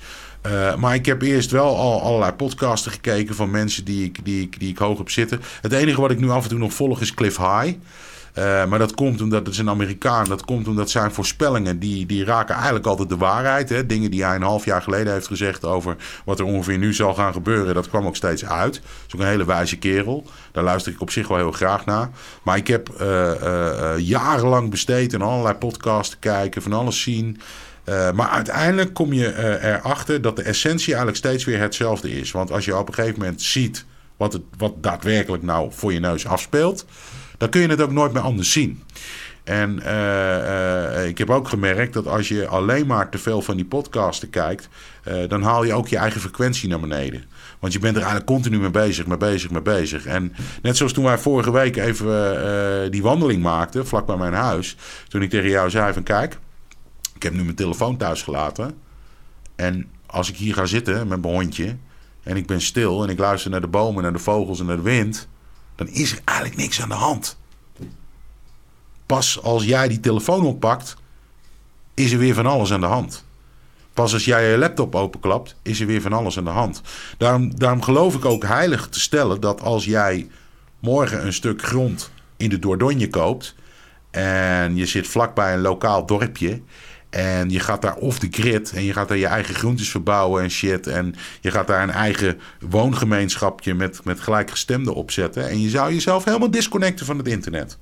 Uh, 0.48 0.76
maar 0.76 0.95
ik 0.95 1.06
heb 1.06 1.22
eerst 1.22 1.52
wel 1.52 1.77
al 1.77 2.02
allerlei 2.02 2.31
podcasten 2.31 2.91
gekeken 2.91 3.35
van 3.35 3.52
mensen 3.52 3.85
die 3.85 4.03
ik, 4.03 4.26
die, 4.26 4.41
ik, 4.41 4.60
die 4.60 4.69
ik 4.69 4.77
hoog 4.77 4.98
heb 4.98 5.10
zitten. 5.10 5.41
Het 5.61 5.72
enige 5.72 6.02
wat 6.02 6.11
ik 6.11 6.19
nu 6.19 6.30
af 6.30 6.44
en 6.44 6.49
toe 6.49 6.60
nog 6.60 6.73
volg 6.73 7.02
is 7.02 7.14
Cliff 7.14 7.38
High. 7.38 7.73
Uh, 8.38 8.65
maar 8.65 8.80
dat 8.80 8.93
komt 8.93 9.22
omdat 9.22 9.39
het 9.39 9.53
is 9.53 9.57
een 9.57 9.69
Amerikaan. 9.69 10.26
Dat 10.26 10.45
komt 10.45 10.68
omdat 10.68 10.89
zijn 10.89 11.11
voorspellingen, 11.11 11.80
die, 11.80 12.05
die 12.05 12.26
raken 12.26 12.55
eigenlijk 12.55 12.85
altijd 12.85 13.10
de 13.10 13.18
waarheid. 13.18 13.69
Hè? 13.69 13.85
Dingen 13.85 14.11
die 14.11 14.23
hij 14.23 14.35
een 14.35 14.41
half 14.41 14.65
jaar 14.65 14.81
geleden 14.81 15.14
heeft 15.14 15.27
gezegd 15.27 15.65
over 15.65 15.95
wat 16.26 16.39
er 16.39 16.45
ongeveer 16.45 16.77
nu 16.77 16.93
zal 16.93 17.14
gaan 17.14 17.34
gebeuren. 17.34 17.73
Dat 17.73 17.89
kwam 17.89 18.05
ook 18.05 18.15
steeds 18.15 18.45
uit. 18.45 18.73
Dat 18.73 18.84
is 19.07 19.15
ook 19.15 19.22
een 19.22 19.27
hele 19.27 19.45
wijze 19.45 19.77
kerel. 19.77 20.26
Daar 20.51 20.64
luister 20.64 20.91
ik 20.91 21.01
op 21.01 21.11
zich 21.11 21.27
wel 21.27 21.38
heel 21.38 21.51
graag 21.51 21.85
naar. 21.85 22.10
Maar 22.43 22.57
ik 22.57 22.68
heb 22.68 22.89
uh, 23.01 23.97
jarenlang 23.97 24.69
besteed 24.69 25.14
aan 25.14 25.22
allerlei 25.22 25.55
podcasts 25.55 26.19
kijken, 26.19 26.61
van 26.61 26.73
alles 26.73 27.01
zien. 27.01 27.41
Maar 27.85 28.30
uiteindelijk 28.30 28.93
kom 28.93 29.14
je 29.14 29.34
uh, 29.34 29.64
erachter 29.64 30.22
dat 30.22 30.35
de 30.35 30.43
essentie 30.43 30.88
eigenlijk 30.88 31.18
steeds 31.18 31.45
weer 31.45 31.60
hetzelfde 31.60 32.19
is. 32.19 32.31
Want 32.31 32.51
als 32.51 32.65
je 32.65 32.77
op 32.77 32.88
een 32.88 32.93
gegeven 32.93 33.19
moment 33.19 33.41
ziet 33.41 33.85
wat, 34.18 34.34
het, 34.34 34.41
wat 34.57 34.73
daadwerkelijk 34.84 35.43
nou 35.43 35.72
voor 35.72 35.93
je 35.93 35.99
neus 35.99 36.27
afspeelt, 36.27 36.85
dan 37.44 37.52
kun 37.52 37.61
je 37.61 37.68
het 37.68 37.82
ook 37.82 37.91
nooit 37.91 38.14
meer 38.14 38.22
anders 38.22 38.52
zien. 38.52 38.84
En 39.44 39.80
uh, 39.86 41.07
ik 41.07 41.18
heb 41.18 41.30
ook 41.30 41.48
gemerkt 41.48 41.94
dat 41.94 42.07
als 42.07 42.28
je 42.28 42.48
alleen 42.48 42.88
maar 42.88 43.10
te 43.10 43.18
veel 43.18 43.41
van 43.41 43.56
die 43.56 43.65
podcasten 43.65 44.30
kijkt, 44.30 44.70
dan 45.28 45.41
haal 45.41 45.64
je 45.64 45.74
ook 45.74 45.88
je 45.88 45.98
eigen 45.98 46.22
frequentie 46.22 46.70
naar 46.70 46.80
beneden. 46.80 47.24
Want 47.60 47.74
je 47.74 47.80
bent 47.80 47.95
er 47.95 48.02
eigenlijk 48.02 48.32
continu 48.32 48.60
mee 48.60 48.70
bezig, 48.70 49.06
mee 49.07 49.18
bezig, 49.18 49.49
mee 49.49 49.61
bezig. 49.61 50.06
En 50.06 50.34
net 50.61 50.78
zoals 50.78 50.94
toen 50.94 51.03
wij 51.03 51.18
vorige 51.18 51.52
week 51.52 51.78
even 51.78 52.91
die 52.91 53.02
wandeling 53.02 53.41
maakten, 53.41 53.88
vlak 53.88 54.06
bij 54.06 54.18
mijn 54.18 54.34
huis, 54.34 54.76
toen 55.07 55.22
ik 55.22 55.30
tegen 55.30 55.49
jou 55.49 55.70
zei 55.70 55.94
van 55.94 56.03
kijk, 56.03 56.38
ik 57.15 57.24
heb 57.24 57.34
nu 57.34 57.44
mijn 57.44 57.56
telefoon 57.56 57.98
thuis 57.98 58.22
gelaten. 58.22 58.78
En 59.56 59.90
als 60.06 60.30
ik 60.30 60.36
hier 60.36 60.53
ga 60.53 60.65
zitten 60.65 61.07
met 61.07 61.22
mijn 61.22 61.34
hondje. 61.34 61.76
En 62.24 62.38
ik 62.38 62.48
ben 62.48 62.61
stil 62.61 63.03
en 63.03 63.10
ik 63.10 63.20
luister 63.20 63.52
naar 63.52 63.61
de 63.61 63.68
bomen, 63.68 64.03
naar 64.03 64.14
de 64.14 64.20
vogels 64.20 64.60
en 64.60 64.65
naar 64.65 64.76
de 64.76 64.82
wind. 64.82 65.28
Is 65.91 66.11
er 66.11 66.19
eigenlijk 66.26 66.57
niks 66.57 66.81
aan 66.81 66.89
de 66.89 66.95
hand. 66.95 67.38
Pas 69.05 69.41
als 69.41 69.64
jij 69.64 69.88
die 69.88 69.99
telefoon 69.99 70.45
oppakt, 70.45 70.95
is 71.93 72.11
er 72.11 72.18
weer 72.18 72.34
van 72.34 72.45
alles 72.45 72.73
aan 72.73 72.80
de 72.80 72.85
hand. 72.85 73.26
Pas 73.93 74.14
als 74.14 74.26
jij 74.26 74.51
je 74.51 74.57
laptop 74.57 74.95
openklapt, 74.95 75.55
is 75.61 75.80
er 75.80 75.88
weer 75.88 76.01
van 76.01 76.14
alles 76.14 76.38
aan 76.38 76.43
de 76.43 76.49
hand. 76.49 76.81
Daarom, 77.18 77.60
daarom 77.60 77.81
geloof 77.81 78.15
ik 78.15 78.26
ook 78.26 78.43
heilig 78.43 78.88
te 78.88 78.99
stellen 78.99 79.41
dat 79.41 79.61
als 79.61 79.85
jij 79.85 80.27
morgen 80.80 81.26
een 81.26 81.34
stuk 81.34 81.61
grond 81.61 82.11
in 82.38 82.49
de 82.49 82.60
Dordogne 82.60 83.10
koopt. 83.10 83.55
en 84.11 84.76
je 84.76 84.85
zit 84.85 85.07
vlakbij 85.07 85.53
een 85.53 85.61
lokaal 85.61 86.05
dorpje. 86.05 86.61
En 87.14 87.49
je 87.49 87.60
gaat 87.60 87.81
daar 87.81 87.95
off 87.95 88.19
the 88.19 88.27
grid 88.31 88.72
en 88.72 88.84
je 88.84 88.94
gaat 88.94 89.07
daar 89.07 89.18
je 89.18 89.27
eigen 89.27 89.56
groentes 89.56 89.90
verbouwen 89.90 90.44
en 90.44 90.49
shit. 90.49 90.88
En 90.88 91.15
je 91.41 91.52
gaat 91.52 91.68
daar 91.68 91.84
een 91.84 91.91
eigen 91.91 92.40
woongemeenschapje 92.60 93.73
met, 93.73 94.03
met 94.03 94.19
gelijkgestemden 94.19 94.94
opzetten. 94.94 95.49
En 95.49 95.61
je 95.61 95.69
zou 95.69 95.94
jezelf 95.94 96.23
helemaal 96.23 96.52
disconnecten 96.52 97.06
van 97.06 97.18
het 97.18 97.27
internet. 97.27 97.77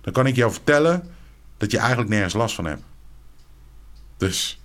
Dan 0.00 0.12
kan 0.12 0.26
ik 0.26 0.36
jou 0.36 0.52
vertellen 0.52 1.10
dat 1.56 1.70
je 1.70 1.78
eigenlijk 1.78 2.10
nergens 2.10 2.34
last 2.34 2.54
van 2.54 2.64
hebt. 2.64 2.82
Dus. 4.16 4.60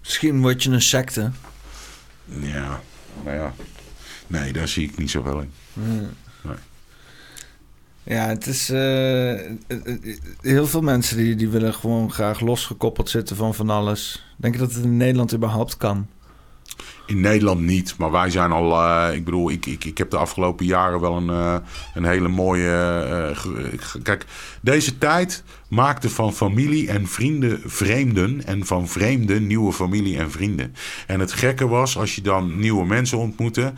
Misschien 0.00 0.40
word 0.40 0.62
je 0.62 0.70
een 0.70 0.82
secte. 0.82 1.30
Ja, 2.24 2.80
nou 3.24 3.36
ja. 3.36 3.54
Nee, 4.26 4.52
daar 4.52 4.68
zie 4.68 4.88
ik 4.88 4.98
niet 4.98 5.10
zo 5.10 5.22
wel 5.22 5.40
in. 5.40 5.52
Nee. 5.72 6.06
Ja, 8.10 8.28
het 8.28 8.46
is. 8.46 8.70
Uh, 8.70 9.40
heel 10.40 10.66
veel 10.66 10.80
mensen 10.80 11.16
die, 11.16 11.34
die 11.34 11.48
willen 11.48 11.74
gewoon 11.74 12.12
graag 12.12 12.40
losgekoppeld 12.40 13.08
zitten 13.10 13.36
van 13.36 13.54
van 13.54 13.70
alles. 13.70 14.24
Denk 14.36 14.54
je 14.54 14.60
dat 14.60 14.72
het 14.72 14.84
in 14.84 14.96
Nederland 14.96 15.34
überhaupt 15.34 15.76
kan? 15.76 16.06
In 17.10 17.20
Nederland 17.20 17.60
niet, 17.60 17.94
maar 17.98 18.10
wij 18.10 18.30
zijn 18.30 18.52
al. 18.52 18.70
Uh, 18.72 19.14
ik 19.14 19.24
bedoel, 19.24 19.50
ik, 19.50 19.66
ik, 19.66 19.84
ik 19.84 19.98
heb 19.98 20.10
de 20.10 20.16
afgelopen 20.16 20.66
jaren 20.66 21.00
wel 21.00 21.16
een, 21.16 21.28
uh, 21.28 21.56
een 21.94 22.04
hele 22.04 22.28
mooie. 22.28 23.36
kijk, 24.02 24.26
deze 24.60 24.98
tijd 24.98 25.44
maakte 25.68 26.10
van 26.10 26.32
familie 26.32 26.88
en 26.88 27.06
vrienden 27.06 27.60
vreemden. 27.64 28.46
En 28.46 28.66
van 28.66 28.88
vreemden 28.88 29.46
nieuwe 29.46 29.72
familie 29.72 30.18
en 30.18 30.30
vrienden. 30.30 30.74
En 31.06 31.20
het 31.20 31.32
gekke 31.32 31.68
was, 31.68 31.96
als 31.96 32.14
je 32.14 32.22
dan 32.22 32.58
nieuwe 32.58 32.86
mensen 32.86 33.18
ontmoette. 33.18 33.72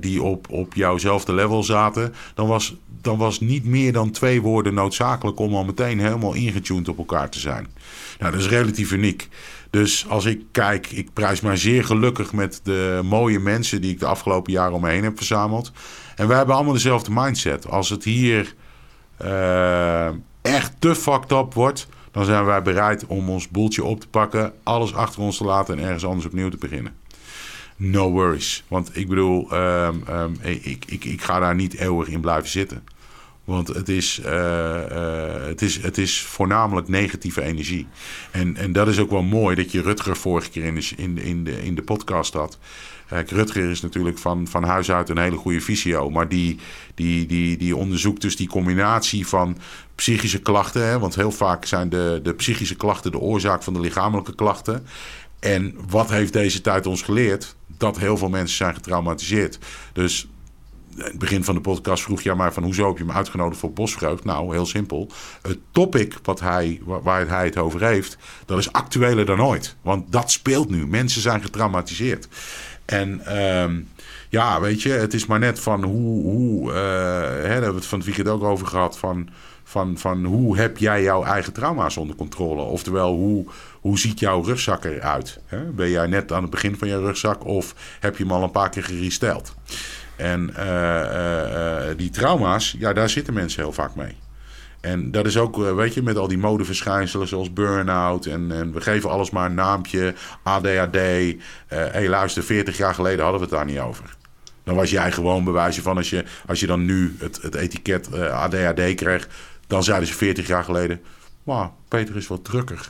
die 0.00 0.22
op, 0.22 0.50
op 0.50 0.74
jouwzelfde 0.74 1.32
level 1.32 1.62
zaten. 1.62 2.14
dan 2.34 2.46
was 2.46 2.76
dan 3.00 3.18
was 3.18 3.40
niet 3.40 3.64
meer 3.64 3.92
dan 3.92 4.10
twee 4.10 4.42
woorden 4.42 4.74
noodzakelijk 4.74 5.38
om 5.38 5.54
al 5.54 5.64
meteen 5.64 6.00
helemaal 6.00 6.34
ingetuned 6.34 6.88
op 6.88 6.98
elkaar 6.98 7.30
te 7.30 7.40
zijn. 7.40 7.66
Nou, 8.18 8.32
dat 8.32 8.40
is 8.40 8.48
relatief 8.48 8.92
uniek. 8.92 9.28
Dus 9.70 10.08
als 10.08 10.24
ik 10.24 10.42
kijk, 10.52 10.86
ik 10.90 11.12
prijs 11.12 11.40
mij 11.40 11.56
zeer 11.56 11.84
gelukkig 11.84 12.32
met 12.32 12.60
de 12.62 13.00
mooie 13.04 13.38
mensen 13.38 13.80
die 13.80 13.90
ik 13.90 14.00
de 14.00 14.06
afgelopen 14.06 14.52
jaren 14.52 14.74
om 14.74 14.80
me 14.80 14.90
heen 14.90 15.04
heb 15.04 15.16
verzameld. 15.16 15.72
En 16.16 16.28
wij 16.28 16.36
hebben 16.36 16.54
allemaal 16.54 16.72
dezelfde 16.72 17.10
mindset. 17.14 17.68
Als 17.68 17.90
het 17.90 18.04
hier 18.04 18.54
uh, 19.24 20.06
echt 20.42 20.72
te 20.78 20.94
fucked 20.94 21.32
up 21.32 21.54
wordt, 21.54 21.88
dan 22.10 22.24
zijn 22.24 22.44
wij 22.44 22.62
bereid 22.62 23.06
om 23.06 23.30
ons 23.30 23.48
boeltje 23.48 23.84
op 23.84 24.00
te 24.00 24.08
pakken, 24.08 24.52
alles 24.62 24.94
achter 24.94 25.22
ons 25.22 25.36
te 25.36 25.44
laten 25.44 25.78
en 25.78 25.84
ergens 25.84 26.04
anders 26.04 26.26
opnieuw 26.26 26.48
te 26.48 26.56
beginnen. 26.56 26.92
No 27.76 28.10
worries. 28.10 28.64
Want 28.68 28.96
ik 28.96 29.08
bedoel, 29.08 29.54
um, 29.54 30.02
um, 30.10 30.36
ik, 30.40 30.84
ik, 30.86 31.04
ik 31.04 31.22
ga 31.22 31.38
daar 31.38 31.54
niet 31.54 31.74
eeuwig 31.74 32.08
in 32.08 32.20
blijven 32.20 32.48
zitten. 32.48 32.84
Want 33.48 33.68
het 33.68 33.88
is, 33.88 34.20
uh, 34.24 34.32
uh, 34.32 35.46
het, 35.46 35.62
is, 35.62 35.82
het 35.82 35.98
is 35.98 36.22
voornamelijk 36.22 36.88
negatieve 36.88 37.42
energie. 37.42 37.86
En, 38.30 38.56
en 38.56 38.72
dat 38.72 38.88
is 38.88 38.98
ook 38.98 39.10
wel 39.10 39.22
mooi 39.22 39.56
dat 39.56 39.72
je 39.72 39.82
Rutger 39.82 40.16
vorige 40.16 40.50
keer 40.50 40.64
in 40.64 40.74
de, 40.74 40.88
in 40.96 41.18
in 41.18 41.44
de, 41.44 41.64
in 41.64 41.74
de 41.74 41.82
podcast 41.82 42.32
had. 42.32 42.58
Kijk, 43.06 43.30
Rutger 43.30 43.70
is 43.70 43.80
natuurlijk 43.80 44.18
van, 44.18 44.46
van 44.48 44.64
huis 44.64 44.90
uit 44.90 45.08
een 45.08 45.18
hele 45.18 45.36
goede 45.36 45.60
visio. 45.60 46.10
Maar 46.10 46.28
die, 46.28 46.58
die, 46.94 47.26
die, 47.26 47.56
die 47.56 47.76
onderzoekt 47.76 48.20
dus 48.20 48.36
die 48.36 48.48
combinatie 48.48 49.26
van 49.26 49.58
psychische 49.94 50.40
klachten. 50.40 50.86
Hè, 50.86 50.98
want 50.98 51.14
heel 51.14 51.32
vaak 51.32 51.64
zijn 51.64 51.88
de, 51.88 52.20
de 52.22 52.34
psychische 52.34 52.76
klachten 52.76 53.10
de 53.10 53.18
oorzaak 53.18 53.62
van 53.62 53.72
de 53.72 53.80
lichamelijke 53.80 54.34
klachten. 54.34 54.86
En 55.40 55.74
wat 55.88 56.10
heeft 56.10 56.32
deze 56.32 56.60
tijd 56.60 56.86
ons 56.86 57.02
geleerd? 57.02 57.54
Dat 57.66 57.98
heel 57.98 58.16
veel 58.16 58.28
mensen 58.28 58.56
zijn 58.56 58.74
getraumatiseerd. 58.74 59.58
Dus 59.92 60.28
in 60.96 61.04
het 61.04 61.18
begin 61.18 61.44
van 61.44 61.54
de 61.54 61.60
podcast 61.60 62.02
vroeg 62.02 62.22
je 62.22 62.34
maar 62.34 62.52
van 62.52 62.62
hoezo 62.62 62.88
heb 62.88 62.98
je 62.98 63.04
me 63.04 63.12
uitgenodigd 63.12 63.60
voor 63.60 63.72
Bosvreugd? 63.72 64.24
Nou, 64.24 64.52
heel 64.52 64.66
simpel. 64.66 65.10
Het 65.42 65.58
topic 65.70 66.14
wat 66.22 66.40
hij, 66.40 66.80
waar 66.84 67.28
hij 67.28 67.44
het 67.44 67.58
over 67.58 67.84
heeft, 67.84 68.16
dat 68.46 68.58
is 68.58 68.72
actueler 68.72 69.26
dan 69.26 69.42
ooit. 69.42 69.76
Want 69.82 70.12
dat 70.12 70.30
speelt 70.30 70.70
nu. 70.70 70.86
Mensen 70.86 71.20
zijn 71.20 71.42
getraumatiseerd. 71.42 72.28
En 72.84 73.38
um, 73.38 73.88
ja, 74.28 74.60
weet 74.60 74.82
je, 74.82 74.88
het 74.88 75.14
is 75.14 75.26
maar 75.26 75.38
net 75.38 75.60
van 75.60 75.84
hoe, 75.84 76.22
hoe 76.22 76.70
uh, 76.70 76.74
hè, 76.74 77.42
daar 77.42 77.50
hebben 77.50 77.70
we 77.70 77.76
het 77.76 77.86
van 77.86 77.98
het 77.98 78.06
weekend 78.06 78.28
ook 78.28 78.42
over 78.42 78.66
gehad, 78.66 78.98
van, 78.98 79.28
van, 79.64 79.98
van 79.98 80.24
hoe 80.24 80.56
heb 80.58 80.78
jij 80.78 81.02
jouw 81.02 81.24
eigen 81.24 81.52
trauma's 81.52 81.96
onder 81.96 82.16
controle? 82.16 82.62
Oftewel, 82.62 83.14
hoe, 83.14 83.46
hoe 83.80 83.98
ziet 83.98 84.20
jouw 84.20 84.42
rugzak 84.42 84.84
eruit? 84.84 85.40
Hè? 85.46 85.62
Ben 85.64 85.90
jij 85.90 86.06
net 86.06 86.32
aan 86.32 86.42
het 86.42 86.50
begin 86.50 86.76
van 86.76 86.88
je 86.88 86.98
rugzak 86.98 87.44
of 87.44 87.74
heb 88.00 88.16
je 88.16 88.22
hem 88.22 88.32
al 88.32 88.42
een 88.42 88.50
paar 88.50 88.70
keer 88.70 88.84
geresteld? 88.84 89.54
En 90.18 90.54
uh, 90.58 90.64
uh, 90.64 91.96
die 91.96 92.10
trauma's, 92.10 92.76
ja, 92.78 92.92
daar 92.92 93.08
zitten 93.08 93.34
mensen 93.34 93.62
heel 93.62 93.72
vaak 93.72 93.94
mee. 93.94 94.16
En 94.80 95.10
dat 95.10 95.26
is 95.26 95.36
ook, 95.36 95.56
weet 95.56 95.94
je, 95.94 96.02
met 96.02 96.16
al 96.16 96.28
die 96.28 96.38
modeverschijnselen 96.38 97.28
zoals 97.28 97.52
burn-out. 97.52 98.26
En, 98.26 98.52
en 98.52 98.72
we 98.72 98.80
geven 98.80 99.10
alles 99.10 99.30
maar 99.30 99.46
een 99.46 99.54
naampje. 99.54 100.14
ADHD. 100.42 100.94
Hé, 100.94 101.36
hey, 101.68 102.08
luister, 102.08 102.42
40 102.42 102.76
jaar 102.76 102.94
geleden 102.94 103.22
hadden 103.22 103.40
we 103.40 103.46
het 103.46 103.54
daar 103.54 103.64
niet 103.64 103.78
over. 103.78 104.16
Dan 104.64 104.74
was 104.74 104.90
jij 104.90 105.12
gewoon 105.12 105.44
bewijzen 105.44 105.82
van 105.82 105.96
als 105.96 106.10
je, 106.10 106.24
als 106.46 106.60
je 106.60 106.66
dan 106.66 106.84
nu 106.84 107.16
het, 107.18 107.42
het 107.42 107.54
etiket 107.54 108.12
ADHD 108.14 108.94
kreeg. 108.94 109.28
Dan 109.66 109.82
zeiden 109.82 110.08
ze 110.08 110.14
40 110.14 110.46
jaar 110.46 110.64
geleden. 110.64 111.00
Maar 111.42 111.70
Peter 111.88 112.16
is 112.16 112.26
wat 112.26 112.44
drukker. 112.44 112.88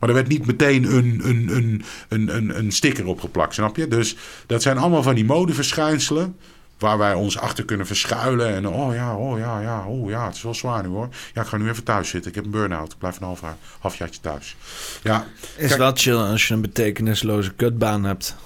Maar 0.00 0.08
er 0.08 0.14
werd 0.14 0.28
niet 0.28 0.46
meteen 0.46 0.84
een, 0.84 1.20
een, 1.24 1.48
een, 1.56 1.84
een, 2.08 2.36
een, 2.36 2.58
een 2.58 2.72
sticker 2.72 3.06
opgeplakt, 3.06 3.54
snap 3.54 3.76
je? 3.76 3.88
Dus 3.88 4.16
dat 4.46 4.62
zijn 4.62 4.78
allemaal 4.78 5.02
van 5.02 5.14
die 5.14 5.24
modeverschijnselen 5.24 6.36
waar 6.78 6.98
wij 6.98 7.14
ons 7.14 7.38
achter 7.38 7.64
kunnen 7.64 7.86
verschuilen. 7.86 8.54
En 8.54 8.68
oh 8.68 8.94
ja, 8.94 9.16
oh 9.16 9.38
ja, 9.38 9.60
ja, 9.60 9.86
oh 9.86 10.10
ja, 10.10 10.26
het 10.26 10.34
is 10.34 10.42
wel 10.42 10.54
zwaar 10.54 10.82
nu 10.82 10.88
hoor. 10.88 11.08
Ja, 11.34 11.42
ik 11.42 11.48
ga 11.48 11.56
nu 11.56 11.68
even 11.68 11.84
thuis 11.84 12.08
zitten. 12.08 12.30
Ik 12.30 12.36
heb 12.36 12.44
een 12.44 12.50
burn-out. 12.50 12.92
Ik 12.92 12.98
blijf 12.98 13.16
een 13.16 13.26
half, 13.26 13.42
halfjaartje 13.80 14.20
thuis. 14.20 14.56
Ja, 15.02 15.26
is 15.56 15.68
kijk, 15.68 15.78
wel 15.78 15.92
chill 15.94 16.16
als 16.16 16.48
je 16.48 16.54
een 16.54 16.60
betekenisloze 16.60 17.52
kutbaan 17.52 18.04
hebt. 18.04 18.36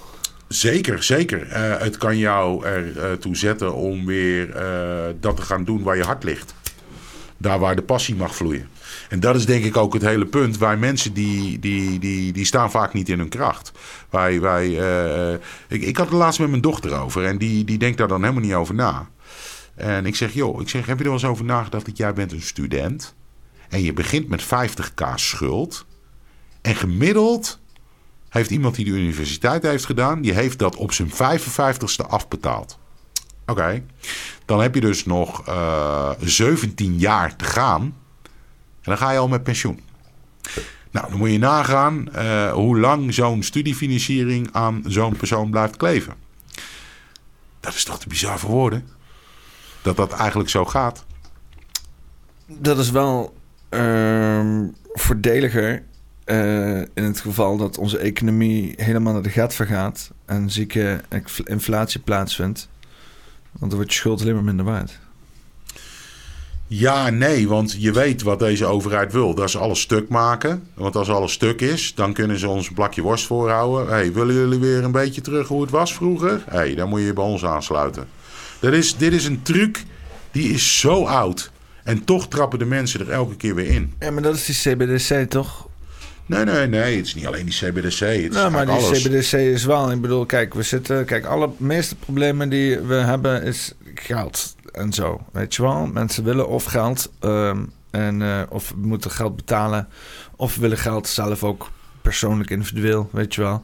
Zeker, 0.47 1.03
zeker. 1.03 1.47
Uh, 1.47 1.77
het 1.77 1.97
kan 1.97 2.17
jou 2.17 2.65
ertoe 2.65 3.31
uh, 3.31 3.37
zetten 3.37 3.73
om 3.73 4.05
weer 4.05 4.47
uh, 4.49 5.15
dat 5.19 5.35
te 5.35 5.41
gaan 5.41 5.63
doen 5.63 5.83
waar 5.83 5.97
je 5.97 6.03
hart 6.03 6.23
ligt. 6.23 6.53
Daar 7.37 7.59
waar 7.59 7.75
de 7.75 7.81
passie 7.81 8.15
mag 8.15 8.35
vloeien. 8.35 8.69
En 9.09 9.19
dat 9.19 9.35
is 9.35 9.45
denk 9.45 9.63
ik 9.63 9.77
ook 9.77 9.93
het 9.93 10.01
hele 10.01 10.25
punt. 10.25 10.57
Wij 10.57 10.77
mensen 10.77 11.13
die, 11.13 11.59
die, 11.59 11.99
die, 11.99 12.33
die 12.33 12.45
staan 12.45 12.71
vaak 12.71 12.93
niet 12.93 13.09
in 13.09 13.19
hun 13.19 13.29
kracht. 13.29 13.71
Wij, 14.09 14.41
wij, 14.41 14.67
uh, 14.67 15.33
ik, 15.67 15.81
ik 15.81 15.97
had 15.97 16.05
het 16.05 16.15
laatst 16.15 16.39
met 16.39 16.49
mijn 16.49 16.61
dochter 16.61 16.99
over 16.99 17.25
en 17.25 17.37
die, 17.37 17.63
die 17.63 17.77
denkt 17.77 17.97
daar 17.97 18.07
dan 18.07 18.21
helemaal 18.21 18.43
niet 18.43 18.53
over 18.53 18.75
na. 18.75 19.09
En 19.75 20.05
ik 20.05 20.15
zeg, 20.15 20.33
joh, 20.33 20.61
ik 20.61 20.69
zeg, 20.69 20.85
heb 20.85 20.97
je 20.97 21.03
er 21.03 21.09
wel 21.09 21.19
eens 21.19 21.29
over 21.29 21.45
nagedacht 21.45 21.85
dat 21.85 21.97
jij 21.97 22.13
bent 22.13 22.31
een 22.31 22.41
student 22.41 23.15
en 23.69 23.83
je 23.83 23.93
begint 23.93 24.27
met 24.27 24.43
50k 24.43 25.13
schuld 25.15 25.85
en 26.61 26.75
gemiddeld 26.75 27.59
heeft 28.29 28.49
iemand 28.49 28.75
die 28.75 28.85
de 28.85 28.91
universiteit 28.91 29.63
heeft 29.63 29.85
gedaan, 29.85 30.21
die 30.21 30.33
heeft 30.33 30.59
dat 30.59 30.75
op 30.75 30.91
zijn 30.91 31.11
55ste 31.11 32.07
afbetaald. 32.07 32.77
Oké, 33.45 33.83
dan 34.45 34.61
heb 34.61 34.75
je 34.75 34.81
dus 34.81 35.05
nog 35.05 35.47
uh, 35.47 36.11
eh, 36.19 36.27
17 36.27 36.99
jaar 36.99 37.35
te 37.35 37.45
gaan. 37.45 37.95
Dan 38.85 38.97
ga 38.97 39.11
je 39.11 39.17
al 39.17 39.27
met 39.27 39.43
pensioen. 39.43 39.79
Nou, 40.91 41.09
dan 41.09 41.17
moet 41.17 41.31
je 41.31 41.37
nagaan 41.37 42.07
uh, 42.15 42.51
hoe 42.51 42.79
lang 42.79 43.13
zo'n 43.13 43.43
studiefinanciering 43.43 44.49
aan 44.51 44.83
zo'n 44.87 45.15
persoon 45.15 45.49
blijft 45.49 45.77
kleven. 45.77 46.13
Dat 47.59 47.73
is 47.73 47.83
toch 47.83 47.99
te 47.99 48.07
bizar 48.07 48.39
voor 48.39 48.49
woorden? 48.49 48.87
Dat 49.81 49.95
dat 49.95 50.13
eigenlijk 50.13 50.49
zo 50.49 50.65
gaat. 50.65 51.05
Dat 52.47 52.77
is 52.77 52.91
wel 52.91 53.37
uh, 53.69 54.61
voordeliger 54.93 55.83
uh, 56.25 56.77
in 56.77 57.03
het 57.03 57.19
geval 57.19 57.57
dat 57.57 57.77
onze 57.77 57.97
economie 57.97 58.73
helemaal 58.77 59.13
naar 59.13 59.21
de 59.21 59.29
gat 59.29 59.53
vergaat 59.53 60.11
en 60.25 60.49
zieke 60.51 61.01
inflatie 61.43 61.99
plaatsvindt. 61.99 62.69
Want 63.51 63.71
dan 63.71 63.75
wordt 63.75 63.93
je 63.93 63.99
schuld 63.99 64.21
alleen 64.21 64.33
maar 64.33 64.43
minder 64.43 64.65
waard. 64.65 64.99
Ja, 66.67 67.09
nee, 67.09 67.47
want 67.47 67.75
je 67.79 67.91
weet 67.91 68.21
wat 68.21 68.39
deze 68.39 68.65
overheid 68.65 69.11
wil. 69.11 69.35
Dat 69.35 69.47
is 69.47 69.57
alles 69.57 69.81
stuk 69.81 70.09
maken. 70.09 70.67
Want 70.73 70.95
als 70.95 71.09
alles 71.09 71.31
stuk 71.31 71.61
is, 71.61 71.93
dan 71.95 72.13
kunnen 72.13 72.39
ze 72.39 72.47
ons 72.47 72.67
een 72.67 72.73
plakje 72.73 73.01
worst 73.01 73.25
voorhouden. 73.25 73.87
hey, 73.87 74.13
willen 74.13 74.35
jullie 74.35 74.59
weer 74.59 74.83
een 74.83 74.91
beetje 74.91 75.21
terug 75.21 75.47
hoe 75.47 75.61
het 75.61 75.71
was 75.71 75.93
vroeger? 75.93 76.43
hey, 76.49 76.75
dan 76.75 76.89
moet 76.89 76.99
je 76.99 77.05
je 77.05 77.13
bij 77.13 77.23
ons 77.23 77.45
aansluiten. 77.45 78.07
Dat 78.59 78.73
is, 78.73 78.97
dit 78.97 79.13
is 79.13 79.25
een 79.25 79.41
truc 79.41 79.83
die 80.31 80.53
is 80.53 80.79
zo 80.79 81.05
oud. 81.05 81.51
En 81.83 82.03
toch 82.03 82.27
trappen 82.27 82.59
de 82.59 82.65
mensen 82.65 82.99
er 82.99 83.09
elke 83.09 83.35
keer 83.35 83.55
weer 83.55 83.67
in. 83.67 83.93
Ja, 83.99 84.11
maar 84.11 84.21
dat 84.21 84.35
is 84.35 84.45
die 84.45 84.73
CBDC 84.73 85.29
toch? 85.29 85.67
Nee, 86.25 86.43
nee, 86.43 86.67
nee. 86.67 86.95
Het 86.95 87.05
is 87.05 87.15
niet 87.15 87.27
alleen 87.27 87.45
die 87.45 87.53
CBDC. 87.53 87.99
Het 87.99 88.31
nou, 88.31 88.51
maar 88.51 88.65
die 88.65 88.75
alles. 88.75 89.03
CBDC 89.03 89.31
is 89.31 89.65
wel. 89.65 89.91
Ik 89.91 90.01
bedoel, 90.01 90.25
kijk, 90.25 90.53
we 90.53 90.63
zitten. 90.63 91.05
Kijk, 91.05 91.25
alle 91.25 91.49
meeste 91.57 91.95
problemen 91.95 92.49
die 92.49 92.79
we 92.79 92.93
hebben 92.93 93.43
is 93.43 93.73
geld 93.99 94.55
en 94.71 94.93
zo. 94.93 95.21
Weet 95.31 95.55
je 95.55 95.61
wel? 95.61 95.85
Mensen 95.87 96.23
willen 96.23 96.47
of 96.47 96.63
geld 96.63 97.11
um, 97.21 97.71
en, 97.91 98.21
uh, 98.21 98.41
of 98.49 98.75
moeten 98.75 99.11
geld 99.11 99.35
betalen, 99.35 99.87
of 100.35 100.55
willen 100.55 100.77
geld 100.77 101.07
zelf 101.07 101.43
ook 101.43 101.69
persoonlijk, 102.01 102.49
individueel, 102.49 103.09
weet 103.11 103.35
je 103.35 103.41
wel. 103.41 103.61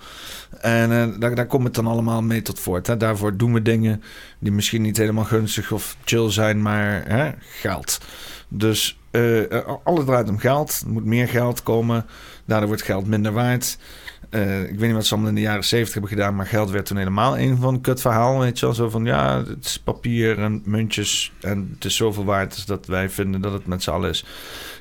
En 0.60 0.92
uh, 0.92 1.20
daar, 1.20 1.36
daar 1.36 1.46
komt 1.46 1.64
het 1.64 1.74
dan 1.74 1.88
allemaal 1.88 2.22
mee 2.22 2.42
tot 2.42 2.60
voort. 2.60 2.88
Hè? 2.88 2.98
Daarvoor 2.98 3.38
doen 3.38 3.54
we 3.54 3.62
dingen 3.62 4.04
die 4.40 4.52
misschien 4.52 4.82
niet 4.82 4.98
helemaal 4.98 5.24
gunstig 5.24 5.72
of 5.72 5.98
chill 6.04 6.32
zijn, 6.32 6.62
maar 6.62 7.04
hè, 7.08 7.32
geld. 7.40 8.00
Dus 8.48 9.00
uh, 9.12 9.44
alles 9.84 10.06
draait 10.06 10.30
om 10.30 10.40
geld. 10.40 10.82
Er 10.86 10.92
moet 10.92 11.06
meer 11.06 11.28
geld 11.28 11.64
komen. 11.64 12.06
Daardoor 12.46 12.68
wordt 12.68 12.84
geld 12.84 13.08
minder 13.08 13.32
waard. 13.32 13.78
Uh, 14.32 14.62
ik 14.62 14.80
weet 14.80 14.88
niet 14.88 14.94
wat 14.94 15.06
ze 15.06 15.14
allemaal 15.14 15.30
in 15.30 15.36
de 15.36 15.42
jaren 15.42 15.64
zeventig 15.64 15.94
hebben 15.94 16.12
gedaan, 16.12 16.36
maar 16.36 16.46
geld 16.46 16.70
werd 16.70 16.86
toen 16.86 16.98
helemaal 16.98 17.40
een 17.40 17.58
van 17.58 17.82
kut 17.82 18.02
verhaal. 18.02 18.40
Weet 18.40 18.60
je 18.60 18.66
wel, 18.66 18.76
zo 18.76 18.90
van 18.90 19.06
ja, 19.06 19.44
het 19.48 19.66
is 19.66 19.80
papier 19.80 20.40
en 20.40 20.62
muntjes 20.66 21.32
en 21.42 21.70
het 21.74 21.86
is 21.86 21.96
zoveel 21.96 22.26
waard 22.26 22.68
dat 22.68 22.86
wij 22.86 23.10
vinden 23.10 23.42
dat 23.42 23.54
het 23.54 23.66
met 23.66 23.84
z'n 23.84 23.90
allen 23.90 24.10
is. 24.10 24.26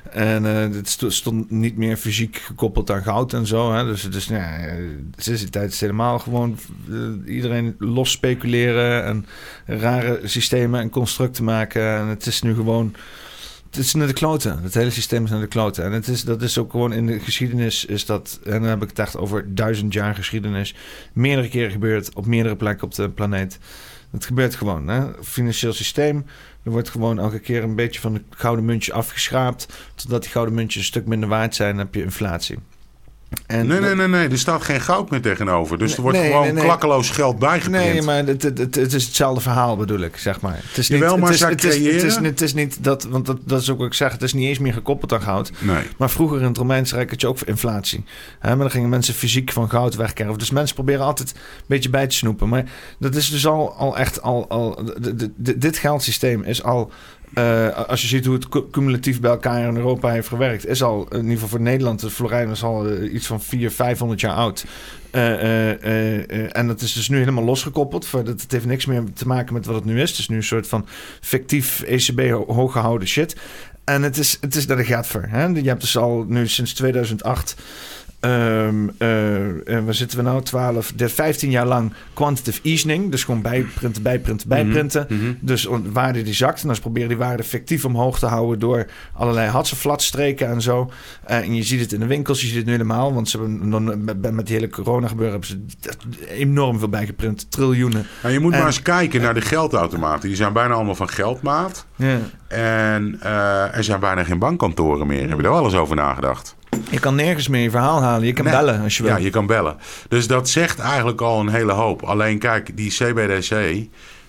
En 0.09 0.43
uh, 0.43 0.59
het 0.59 1.05
stond 1.07 1.51
niet 1.51 1.77
meer 1.77 1.97
fysiek 1.97 2.37
gekoppeld 2.37 2.91
aan 2.91 3.03
goud 3.03 3.33
en 3.33 3.45
zo. 3.45 3.73
Hè? 3.73 3.85
Dus, 3.85 4.09
dus 4.09 4.25
ja, 4.25 4.75
sinds 5.17 5.41
die 5.41 5.49
tijd 5.49 5.71
is 5.71 5.81
helemaal 5.81 6.19
gewoon 6.19 6.59
uh, 6.89 7.33
iedereen 7.35 7.75
los 7.79 8.11
speculeren 8.11 9.03
en 9.03 9.25
rare 9.65 10.19
systemen 10.23 10.81
en 10.81 10.89
constructen 10.89 11.43
maken. 11.43 11.97
En 11.97 12.07
het 12.07 12.25
is 12.25 12.41
nu 12.41 12.55
gewoon 12.55 12.95
het 13.71 13.85
is 13.85 13.93
naar 13.93 14.07
de 14.07 14.13
kloten. 14.13 14.63
Het 14.63 14.73
hele 14.73 14.89
systeem 14.89 15.23
is 15.23 15.29
naar 15.29 15.39
de 15.39 15.47
kloten. 15.47 15.83
En 15.83 15.91
het 15.91 16.07
is, 16.07 16.23
dat 16.23 16.41
is 16.41 16.57
ook 16.57 16.71
gewoon 16.71 16.93
in 16.93 17.05
de 17.05 17.19
geschiedenis 17.19 17.85
is 17.85 18.05
dat, 18.05 18.39
en 18.43 18.51
dan 18.51 18.69
heb 18.69 18.81
ik 18.81 18.89
het 18.89 18.99
echt 18.99 19.17
over 19.17 19.55
duizend 19.55 19.93
jaar 19.93 20.15
geschiedenis, 20.15 20.75
meerdere 21.13 21.49
keren 21.49 21.71
gebeurd 21.71 22.13
op 22.13 22.25
meerdere 22.25 22.55
plekken 22.55 22.83
op 22.83 22.93
de 22.93 23.09
planeet. 23.09 23.59
Het 24.11 24.25
gebeurt 24.25 24.55
gewoon. 24.55 24.87
Hè? 24.87 25.23
Financieel 25.23 25.73
systeem. 25.73 26.25
Er 26.63 26.71
wordt 26.71 26.89
gewoon 26.89 27.19
elke 27.19 27.39
keer 27.39 27.63
een 27.63 27.75
beetje 27.75 27.99
van 27.99 28.13
de 28.13 28.21
gouden 28.29 28.65
muntje 28.65 28.93
afgeschraapt. 28.93 29.67
Totdat 29.95 30.21
die 30.21 30.31
gouden 30.31 30.55
muntjes 30.55 30.81
een 30.81 30.87
stuk 30.87 31.05
minder 31.05 31.29
waard 31.29 31.55
zijn. 31.55 31.75
Dan 31.75 31.85
heb 31.85 31.95
je 31.95 32.03
inflatie. 32.03 32.57
En 33.47 33.67
nee, 33.67 33.79
nee, 33.79 33.95
nee, 33.95 34.07
nee, 34.07 34.29
er 34.29 34.37
staat 34.37 34.61
geen 34.61 34.81
goud 34.81 35.09
meer 35.09 35.21
tegenover. 35.21 35.77
Dus 35.77 35.95
er 35.95 36.01
wordt 36.01 36.17
gewoon 36.17 36.53
nee, 36.53 36.63
klakkeloos 36.63 37.09
geld 37.09 37.39
bijgeprint. 37.39 37.93
Nee, 37.93 38.01
maar 38.01 38.25
het, 38.25 38.43
het, 38.43 38.57
het, 38.57 38.75
het, 38.75 38.93
is 38.93 39.05
hetzelfde 39.05 39.41
verhaal 39.41 39.77
bedoel 39.77 39.99
ik, 39.99 40.17
zeg 40.17 40.41
maar. 40.41 40.59
Het 40.67 40.77
is 40.77 40.89
niet, 40.89 40.99
Jawel, 40.99 41.17
maar 41.17 41.31
het 41.31 41.41
is, 41.41 41.49
het 41.49 41.63
is, 41.63 41.75
het, 41.93 42.03
is, 42.03 42.15
het 42.15 42.41
is 42.41 42.53
niet 42.53 42.83
dat, 42.83 43.03
want 43.03 43.25
dat, 43.25 43.37
dat 43.45 43.61
is 43.61 43.69
ook 43.69 43.77
wat 43.77 43.87
ik 43.87 43.93
zeg, 43.93 44.11
het 44.11 44.21
is 44.21 44.33
niet 44.33 44.47
eens 44.47 44.59
meer 44.59 44.73
gekoppeld 44.73 45.13
aan 45.13 45.21
goud. 45.21 45.51
Nee. 45.59 45.83
Maar 45.97 46.09
vroeger 46.09 46.39
in 46.39 46.47
het 46.47 46.57
Romeinse 46.57 46.95
Rijk 46.95 47.09
had 47.09 47.21
je 47.21 47.27
ook 47.27 47.37
voor 47.37 47.47
inflatie. 47.47 48.03
Hè, 48.39 48.49
maar 48.49 48.57
dan 48.57 48.71
gingen 48.71 48.89
mensen 48.89 49.13
fysiek 49.13 49.51
van 49.51 49.69
goud 49.69 49.95
wegkerven. 49.95 50.37
Dus 50.37 50.51
mensen 50.51 50.75
proberen 50.75 51.05
altijd 51.05 51.31
een 51.31 51.65
beetje 51.67 51.89
bij 51.89 52.07
te 52.07 52.15
snoepen. 52.15 52.49
Maar 52.49 52.65
dat 52.99 53.15
is 53.15 53.29
dus 53.29 53.47
al, 53.47 53.73
al 53.73 53.97
echt 53.97 54.21
al, 54.21 54.49
al 54.49 54.83
dit 55.37 55.77
geldsysteem 55.77 56.43
is 56.43 56.63
al 56.63 56.91
uh, 57.33 57.87
als 57.87 58.01
je 58.01 58.07
ziet 58.07 58.25
hoe 58.25 58.35
het 58.35 58.69
cumulatief 58.71 59.19
bij 59.19 59.31
elkaar 59.31 59.67
in 59.67 59.75
Europa 59.75 60.09
heeft 60.09 60.27
gewerkt, 60.27 60.67
is 60.67 60.83
al 60.83 61.07
in 61.09 61.17
ieder 61.17 61.31
geval 61.31 61.47
voor 61.47 61.61
Nederland, 61.61 61.99
de 61.99 62.09
Florijn 62.09 62.49
is 62.49 62.63
al 62.63 62.89
uh, 62.89 63.13
iets 63.13 63.27
van 63.27 63.41
400, 63.41 63.75
500 63.75 64.21
jaar 64.21 64.35
oud. 64.35 64.65
Uh, 65.11 66.57
en 66.57 66.67
dat 66.67 66.81
is 66.81 66.93
dus 66.93 67.09
nu 67.09 67.17
helemaal 67.17 67.43
losgekoppeld. 67.43 68.05
Voor, 68.05 68.23
dat, 68.23 68.41
het 68.41 68.51
heeft 68.51 68.65
niks 68.65 68.85
meer 68.85 69.03
te 69.13 69.27
maken 69.27 69.53
met 69.53 69.65
wat 69.65 69.75
het 69.75 69.85
nu 69.85 70.01
is. 70.01 70.09
Het 70.09 70.19
is 70.19 70.27
nu 70.27 70.35
een 70.35 70.43
soort 70.43 70.67
van 70.67 70.85
fictief 71.21 71.81
ECB 71.81 72.29
hooggehouden 72.47 73.07
shit. 73.07 73.35
En 73.83 74.01
het 74.01 74.17
is, 74.17 74.37
het 74.41 74.55
is 74.55 74.67
dat 74.67 74.79
gaat 74.81 75.07
voor. 75.07 75.25
Hè? 75.27 75.45
Je 75.45 75.67
hebt 75.67 75.81
dus 75.81 75.97
al 75.97 76.25
nu 76.27 76.47
sinds 76.47 76.73
2008 76.73 77.55
Um, 78.25 78.91
uh, 78.99 79.69
en 79.69 79.85
waar 79.85 79.93
zitten 79.93 80.17
we 80.17 80.23
nou? 80.23 80.41
12, 80.41 80.93
de 80.95 81.09
15 81.09 81.51
jaar 81.51 81.65
lang 81.65 81.93
quantitative 82.13 82.59
easing. 82.63 83.11
Dus 83.11 83.23
gewoon 83.23 83.41
bijprinten, 83.41 84.03
bijprinten, 84.03 84.47
mhm, 84.47 84.57
bijprinten. 84.57 85.05
Mm 85.09 85.19
-hmm. 85.19 85.37
Dus 85.39 85.67
waarde 85.91 86.23
die 86.23 86.33
zakt. 86.33 86.61
En 86.61 86.67
dan 86.67 86.79
proberen 86.79 87.09
die 87.09 87.17
waarde 87.17 87.43
fictief 87.43 87.85
omhoog 87.85 88.19
te 88.19 88.25
houden 88.25 88.59
door 88.59 88.85
allerlei 89.13 89.49
hatsenflatstreken 89.49 90.47
en 90.47 90.61
zo. 90.61 90.91
Uh, 91.29 91.37
en 91.37 91.55
je 91.55 91.63
ziet 91.63 91.79
het 91.79 91.93
in 91.93 91.99
de 91.99 92.05
winkels, 92.05 92.41
je 92.41 92.47
ziet 92.47 92.55
het 92.55 92.65
nu 92.65 92.71
helemaal. 92.71 93.13
Want 93.13 93.29
ze 93.29 93.37
hebben 93.37 94.03
met, 94.03 94.31
met 94.31 94.47
die 94.47 94.55
hele 94.55 94.69
corona 94.69 95.07
gebeuren 95.07 95.39
hebben 95.39 95.49
ze 95.49 96.27
enorm 96.27 96.79
veel 96.79 96.89
bijgeprint. 96.89 97.51
Triljoenen. 97.51 98.05
Nou, 98.21 98.33
je 98.33 98.39
moet 98.39 98.53
en, 98.53 98.57
maar 98.57 98.67
eens 98.67 98.81
kijken 98.81 99.19
en, 99.19 99.25
naar 99.25 99.33
de 99.33 99.41
geldautomaten. 99.41 100.27
Die 100.27 100.37
zijn 100.37 100.53
bijna 100.53 100.73
allemaal 100.73 100.95
van 100.95 101.09
geldmaat. 101.09 101.85
Ja. 101.95 102.17
En 102.47 103.19
uh, 103.23 103.77
er 103.77 103.83
zijn 103.83 103.99
bijna 103.99 104.23
geen 104.23 104.39
bankkantoren 104.39 105.07
meer. 105.07 105.29
Heb 105.29 105.37
je 105.37 105.43
daar 105.43 105.51
wel 105.51 105.63
eens 105.63 105.75
over 105.75 105.95
nagedacht? 105.95 106.55
Je 106.89 106.99
kan 106.99 107.15
nergens 107.15 107.47
meer 107.47 107.61
je 107.61 107.69
verhaal 107.69 108.01
halen. 108.01 108.27
Je 108.27 108.33
kan 108.33 108.45
nee. 108.45 108.53
bellen 108.53 108.81
als 108.81 108.97
je 108.97 109.03
wil. 109.03 109.11
Ja, 109.11 109.17
je 109.17 109.29
kan 109.29 109.45
bellen. 109.45 109.77
Dus 110.07 110.27
dat 110.27 110.49
zegt 110.49 110.79
eigenlijk 110.79 111.21
al 111.21 111.39
een 111.39 111.49
hele 111.49 111.71
hoop. 111.71 112.03
Alleen 112.03 112.39
kijk, 112.39 112.77
die 112.77 112.91
CBDC, 112.91 113.85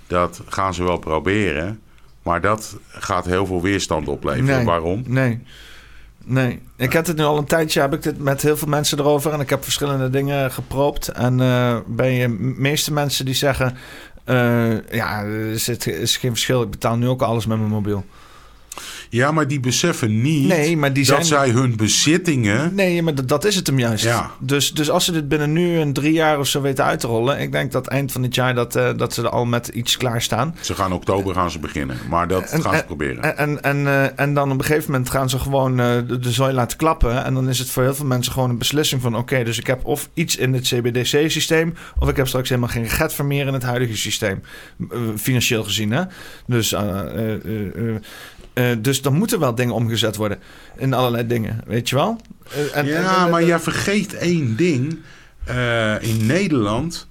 dat 0.06 0.43
gaan 0.48 0.74
ze 0.74 0.85
wel 0.85 0.98
proberen. 0.98 1.81
Maar 2.23 2.40
dat 2.40 2.77
gaat 2.89 3.24
heel 3.24 3.47
veel 3.47 3.62
weerstand 3.62 4.09
opleveren. 4.09 4.56
Nee, 4.56 4.64
Waarom? 4.64 5.02
Nee. 5.06 5.43
Nee, 6.24 6.60
ik 6.77 6.93
heb 6.93 7.06
het 7.06 7.16
nu 7.16 7.23
al 7.23 7.39
een 7.39 7.44
tijdje, 7.44 7.81
heb 7.81 7.94
ik 7.94 8.02
dit 8.02 8.19
met 8.19 8.43
heel 8.43 8.56
veel 8.56 8.69
mensen 8.69 8.98
erover. 8.98 9.32
En 9.32 9.40
ik 9.40 9.51
heb 9.51 9.62
verschillende 9.62 10.10
dingen 10.10 10.52
geproopt. 10.52 11.09
En 11.09 11.39
uh, 11.39 11.77
bij 11.86 12.19
de 12.19 12.28
meeste 12.56 12.93
mensen 12.93 13.24
die 13.24 13.35
zeggen... 13.35 13.77
Uh, 14.27 14.89
ja, 14.90 15.23
er 15.23 15.51
is, 15.51 15.69
is 15.69 16.16
geen 16.16 16.31
verschil. 16.31 16.62
Ik 16.62 16.70
betaal 16.70 16.97
nu 16.97 17.09
ook 17.09 17.23
alles 17.23 17.47
met 17.47 17.59
mijn 17.59 17.70
mobiel. 17.70 18.05
Ja, 19.08 19.32
maar 19.32 19.48
die 19.48 19.60
beseffen 19.60 20.20
niet 20.20 20.46
nee, 20.46 20.76
maar 20.76 20.92
die 20.92 21.06
dat 21.06 21.26
zijn... 21.26 21.42
zij 21.44 21.60
hun 21.60 21.76
bezittingen... 21.76 22.74
Nee, 22.74 23.02
maar 23.02 23.14
dat, 23.14 23.28
dat 23.28 23.44
is 23.44 23.54
het 23.54 23.66
hem 23.66 23.78
juist. 23.78 24.04
Ja. 24.04 24.30
Dus, 24.40 24.72
dus 24.72 24.90
als 24.90 25.04
ze 25.04 25.12
dit 25.12 25.28
binnen 25.28 25.52
nu 25.52 25.78
een 25.78 25.92
drie 25.92 26.12
jaar 26.12 26.38
of 26.38 26.46
zo 26.46 26.60
weten 26.60 26.84
uit 26.84 27.00
te 27.00 27.06
rollen... 27.06 27.40
ik 27.40 27.52
denk 27.52 27.72
dat 27.72 27.86
eind 27.86 28.12
van 28.12 28.22
dit 28.22 28.34
jaar 28.34 28.54
dat, 28.54 28.76
uh, 28.76 28.90
dat 28.96 29.14
ze 29.14 29.22
er 29.22 29.28
al 29.28 29.44
met 29.44 29.68
iets 29.68 29.96
klaarstaan. 29.96 30.56
Ze 30.60 30.74
gaan 30.74 30.92
oktober 30.92 31.34
gaan 31.34 31.50
ze 31.50 31.58
beginnen, 31.58 31.96
maar 32.08 32.28
dat 32.28 32.50
en, 32.50 32.62
gaan 32.62 32.72
ze 32.72 32.80
en, 32.80 32.86
proberen. 32.86 33.22
En, 33.22 33.36
en, 33.36 33.62
en, 33.62 33.78
uh, 33.84 34.20
en 34.20 34.34
dan 34.34 34.50
op 34.52 34.58
een 34.58 34.64
gegeven 34.64 34.90
moment 34.90 35.10
gaan 35.10 35.30
ze 35.30 35.38
gewoon 35.38 35.80
uh, 35.80 35.86
de, 36.06 36.18
de 36.18 36.30
zooi 36.30 36.52
laten 36.52 36.78
klappen... 36.78 37.24
en 37.24 37.34
dan 37.34 37.48
is 37.48 37.58
het 37.58 37.70
voor 37.70 37.82
heel 37.82 37.94
veel 37.94 38.06
mensen 38.06 38.32
gewoon 38.32 38.50
een 38.50 38.58
beslissing 38.58 39.02
van... 39.02 39.12
oké, 39.12 39.22
okay, 39.22 39.44
dus 39.44 39.58
ik 39.58 39.66
heb 39.66 39.84
of 39.84 40.08
iets 40.14 40.36
in 40.36 40.52
het 40.52 40.62
CBDC-systeem... 40.62 41.74
of 41.98 42.08
ik 42.08 42.16
heb 42.16 42.28
straks 42.28 42.48
helemaal 42.48 42.70
geen 42.70 42.90
get 42.90 43.18
meer 43.22 43.46
in 43.46 43.52
het 43.52 43.62
huidige 43.62 43.96
systeem. 43.96 44.42
financieel 45.16 45.64
gezien, 45.64 45.90
hè. 45.90 46.02
Dus... 46.46 46.74
Uh, 48.54 48.66
dus 48.78 49.02
dan 49.02 49.14
moeten 49.14 49.40
wel 49.40 49.54
dingen 49.54 49.74
omgezet 49.74 50.16
worden 50.16 50.38
in 50.76 50.94
allerlei 50.94 51.26
dingen, 51.26 51.60
weet 51.66 51.88
je 51.88 51.94
wel? 51.94 52.20
Uh, 52.52 52.76
en, 52.76 52.86
ja, 52.86 53.24
en, 53.24 53.30
maar 53.30 53.44
jij 53.44 53.58
vergeet 53.58 54.14
één 54.14 54.56
ding. 54.56 54.98
Uh, 55.48 56.02
in 56.02 56.26
Nederland 56.26 57.10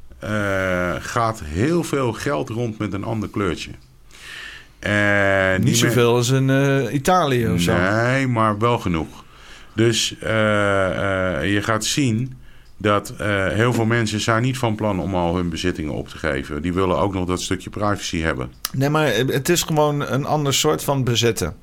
gaat 1.00 1.42
heel 1.44 1.84
veel 1.84 2.14
geld 2.14 2.50
rond 2.50 2.78
met 2.78 2.94
een 2.94 3.04
ander 3.04 3.30
kleurtje. 3.30 3.72
Niet 5.60 5.78
zoveel 5.78 6.16
als 6.16 6.30
in 6.30 6.50
eh, 6.50 6.94
Italië 6.94 7.48
of 7.48 7.62
zo. 7.62 7.78
Nee, 7.78 8.28
maar 8.28 8.58
wel 8.58 8.80
genoeg. 8.80 9.24
Dus 9.76 10.16
eh, 10.20 11.40
eh, 11.40 11.54
je 11.54 11.62
gaat 11.62 11.86
zien 11.86 12.34
dat 12.82 13.14
eh, 13.18 13.48
heel 13.48 13.74
veel 13.74 13.86
mensen 13.86 14.20
zijn 14.20 14.42
niet 14.42 14.58
van 14.58 14.76
plan 14.76 15.00
om 15.00 15.16
al 15.16 15.36
hun 15.36 15.50
bezittingen 15.50 15.94
op 15.94 16.10
te 16.10 16.18
geven. 16.18 16.62
Die 16.62 16.74
willen 16.74 16.98
ook 16.98 17.14
nog 17.14 17.26
dat 17.26 17.42
stukje 17.42 17.70
privacy 17.70 18.20
hebben. 18.20 18.52
Nee, 18.74 18.90
maar 18.90 19.16
het 19.16 19.50
is 19.50 19.64
gewoon 19.64 20.02
een 20.02 20.26
ander 20.26 20.54
soort 20.54 20.84
van 20.84 21.04
bezitten. 21.04 21.56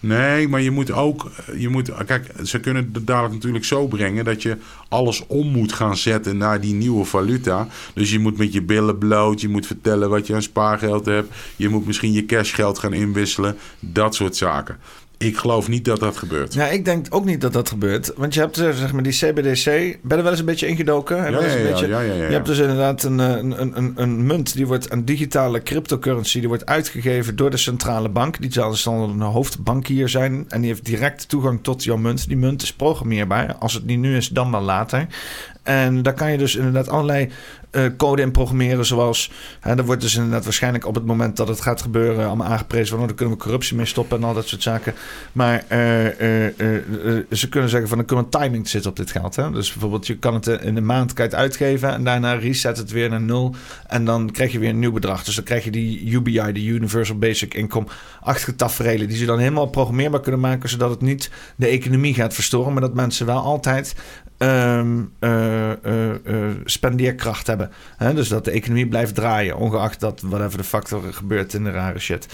Nee, 0.00 0.48
maar 0.48 0.60
je 0.60 0.70
moet 0.70 0.90
ook. 0.92 1.30
Je 1.56 1.68
moet, 1.68 1.90
kijk, 2.06 2.32
ze 2.44 2.60
kunnen 2.60 2.90
het 2.92 3.06
dadelijk 3.06 3.34
natuurlijk 3.34 3.64
zo 3.64 3.86
brengen 3.86 4.24
dat 4.24 4.42
je 4.42 4.56
alles 4.88 5.26
om 5.26 5.46
moet 5.46 5.72
gaan 5.72 5.96
zetten 5.96 6.36
naar 6.36 6.60
die 6.60 6.74
nieuwe 6.74 7.04
valuta. 7.04 7.68
Dus 7.94 8.10
je 8.10 8.18
moet 8.18 8.38
met 8.38 8.52
je 8.52 8.62
billen 8.62 8.98
bloot, 8.98 9.40
je 9.40 9.48
moet 9.48 9.66
vertellen 9.66 10.10
wat 10.10 10.26
je 10.26 10.34
aan 10.34 10.42
spaargeld 10.42 11.06
hebt. 11.06 11.34
Je 11.56 11.68
moet 11.68 11.86
misschien 11.86 12.12
je 12.12 12.26
cashgeld 12.26 12.78
gaan 12.78 12.92
inwisselen. 12.92 13.56
Dat 13.80 14.14
soort 14.14 14.36
zaken. 14.36 14.78
Ik 15.22 15.36
geloof 15.36 15.68
niet 15.68 15.84
dat 15.84 16.00
dat 16.00 16.16
gebeurt. 16.16 16.54
Ja, 16.54 16.66
ik 16.66 16.84
denk 16.84 17.06
ook 17.10 17.24
niet 17.24 17.40
dat 17.40 17.52
dat 17.52 17.68
gebeurt. 17.68 18.12
Want 18.16 18.34
je 18.34 18.40
hebt 18.40 18.58
eh, 18.58 18.70
zeg 18.70 18.92
maar 18.92 19.02
die 19.02 19.12
CBDC. 19.12 19.64
Ben 19.64 19.74
je 20.08 20.14
er 20.14 20.22
wel 20.22 20.30
eens 20.30 20.38
een 20.40 20.44
beetje 20.44 20.66
ingedoken? 20.66 21.16
Ja, 21.16 21.30
wel 21.30 21.42
eens 21.42 21.52
ja, 21.52 21.58
een 21.58 21.64
ja, 21.66 21.70
beetje- 21.70 21.88
ja. 21.88 22.02
Je 22.26 22.32
hebt 22.32 22.46
dus 22.46 22.58
inderdaad 22.58 23.02
een, 23.02 23.20
eh, 23.20 23.28
een, 23.28 23.60
een, 23.60 23.76
een, 23.76 23.92
een 23.96 24.26
munt, 24.26 24.54
die 24.54 24.66
wordt 24.66 24.92
een 24.92 25.04
digitale 25.04 25.62
cryptocurrency, 25.62 26.38
die 26.38 26.48
wordt 26.48 26.66
uitgegeven 26.66 27.36
door 27.36 27.50
de 27.50 27.56
centrale 27.56 28.08
bank. 28.08 28.40
Die 28.40 28.52
zal 28.52 28.70
dus 28.70 28.82
dan 28.82 28.94
een 28.94 29.20
hoofdbankier 29.20 30.08
zijn 30.08 30.44
en 30.48 30.60
die 30.60 30.70
heeft 30.70 30.84
direct 30.84 31.28
toegang 31.28 31.58
tot 31.62 31.84
jouw 31.84 31.96
munt. 31.96 32.28
Die 32.28 32.36
munt 32.36 32.62
is 32.62 32.72
programmeerbaar. 32.72 33.54
Als 33.54 33.74
het 33.74 33.84
niet 33.86 33.98
nu 33.98 34.16
is, 34.16 34.28
dan 34.28 34.50
wel 34.50 34.60
later. 34.62 35.06
En 35.62 36.02
daar 36.02 36.14
kan 36.14 36.30
je 36.30 36.38
dus 36.38 36.56
inderdaad 36.56 36.88
allerlei 36.88 37.30
eh, 37.70 37.84
code 37.96 38.22
in 38.22 38.30
programmeren, 38.30 38.86
zoals... 38.86 39.30
Hè, 39.60 39.76
er 39.76 39.84
wordt 39.84 40.00
dus 40.00 40.14
inderdaad 40.14 40.44
waarschijnlijk 40.44 40.86
op 40.86 40.94
het 40.94 41.04
moment 41.06 41.36
dat 41.36 41.48
het 41.48 41.60
gaat 41.60 41.82
gebeuren... 41.82 42.26
allemaal 42.26 42.46
aangeprezen 42.46 42.98
van, 42.98 43.08
oh, 43.08 43.16
kunnen 43.16 43.34
we 43.34 43.42
corruptie 43.42 43.76
mee 43.76 43.86
stoppen 43.86 44.18
en 44.18 44.24
al 44.24 44.34
dat 44.34 44.48
soort 44.48 44.62
zaken. 44.62 44.94
Maar 45.32 45.64
eh, 45.68 46.46
eh, 46.46 46.82
ze 47.30 47.48
kunnen 47.48 47.70
zeggen 47.70 47.88
van, 47.88 47.98
er 47.98 48.04
kunnen 48.04 48.28
timing 48.28 48.68
zitten 48.68 48.90
op 48.90 48.96
dit 48.96 49.10
geld. 49.10 49.36
Hè? 49.36 49.50
Dus 49.50 49.72
bijvoorbeeld, 49.72 50.06
je 50.06 50.18
kan 50.18 50.34
het 50.34 50.46
in 50.46 50.76
een 50.76 50.86
maand 50.86 51.34
uitgeven... 51.34 51.92
en 51.92 52.04
daarna 52.04 52.32
reset 52.32 52.76
het 52.76 52.90
weer 52.90 53.08
naar 53.08 53.20
nul. 53.20 53.54
En 53.86 54.04
dan 54.04 54.30
krijg 54.30 54.52
je 54.52 54.58
weer 54.58 54.70
een 54.70 54.78
nieuw 54.78 54.92
bedrag. 54.92 55.24
Dus 55.24 55.34
dan 55.34 55.44
krijg 55.44 55.64
je 55.64 55.70
die 55.70 56.10
UBI, 56.10 56.52
de 56.52 56.64
Universal 56.64 57.18
Basic 57.18 57.54
Income... 57.54 57.86
achtige 58.20 58.56
tafereelen 58.56 59.08
die 59.08 59.16
ze 59.16 59.26
dan 59.26 59.38
helemaal 59.38 59.66
programmeerbaar 59.66 60.20
kunnen 60.20 60.40
maken... 60.40 60.68
zodat 60.68 60.90
het 60.90 61.00
niet 61.00 61.30
de 61.56 61.66
economie 61.66 62.14
gaat 62.14 62.34
verstoren... 62.34 62.72
maar 62.72 62.82
dat 62.82 62.94
mensen 62.94 63.26
wel 63.26 63.40
altijd 63.40 63.94
ehm, 64.38 65.02
eh, 65.18 65.30
eh, 65.30 65.49
eh, 65.49 65.49
spendeerkracht 66.64 67.46
hebben. 67.46 67.70
Hè? 67.96 68.14
Dus 68.14 68.28
dat 68.28 68.44
de 68.44 68.50
economie 68.50 68.86
blijft 68.86 69.14
draaien, 69.14 69.56
ongeacht 69.56 70.00
dat 70.00 70.20
whatever 70.20 70.58
de 70.58 70.64
factor 70.64 71.02
gebeurt 71.12 71.54
in 71.54 71.64
de 71.64 71.70
rare 71.70 71.98
shit. 71.98 72.26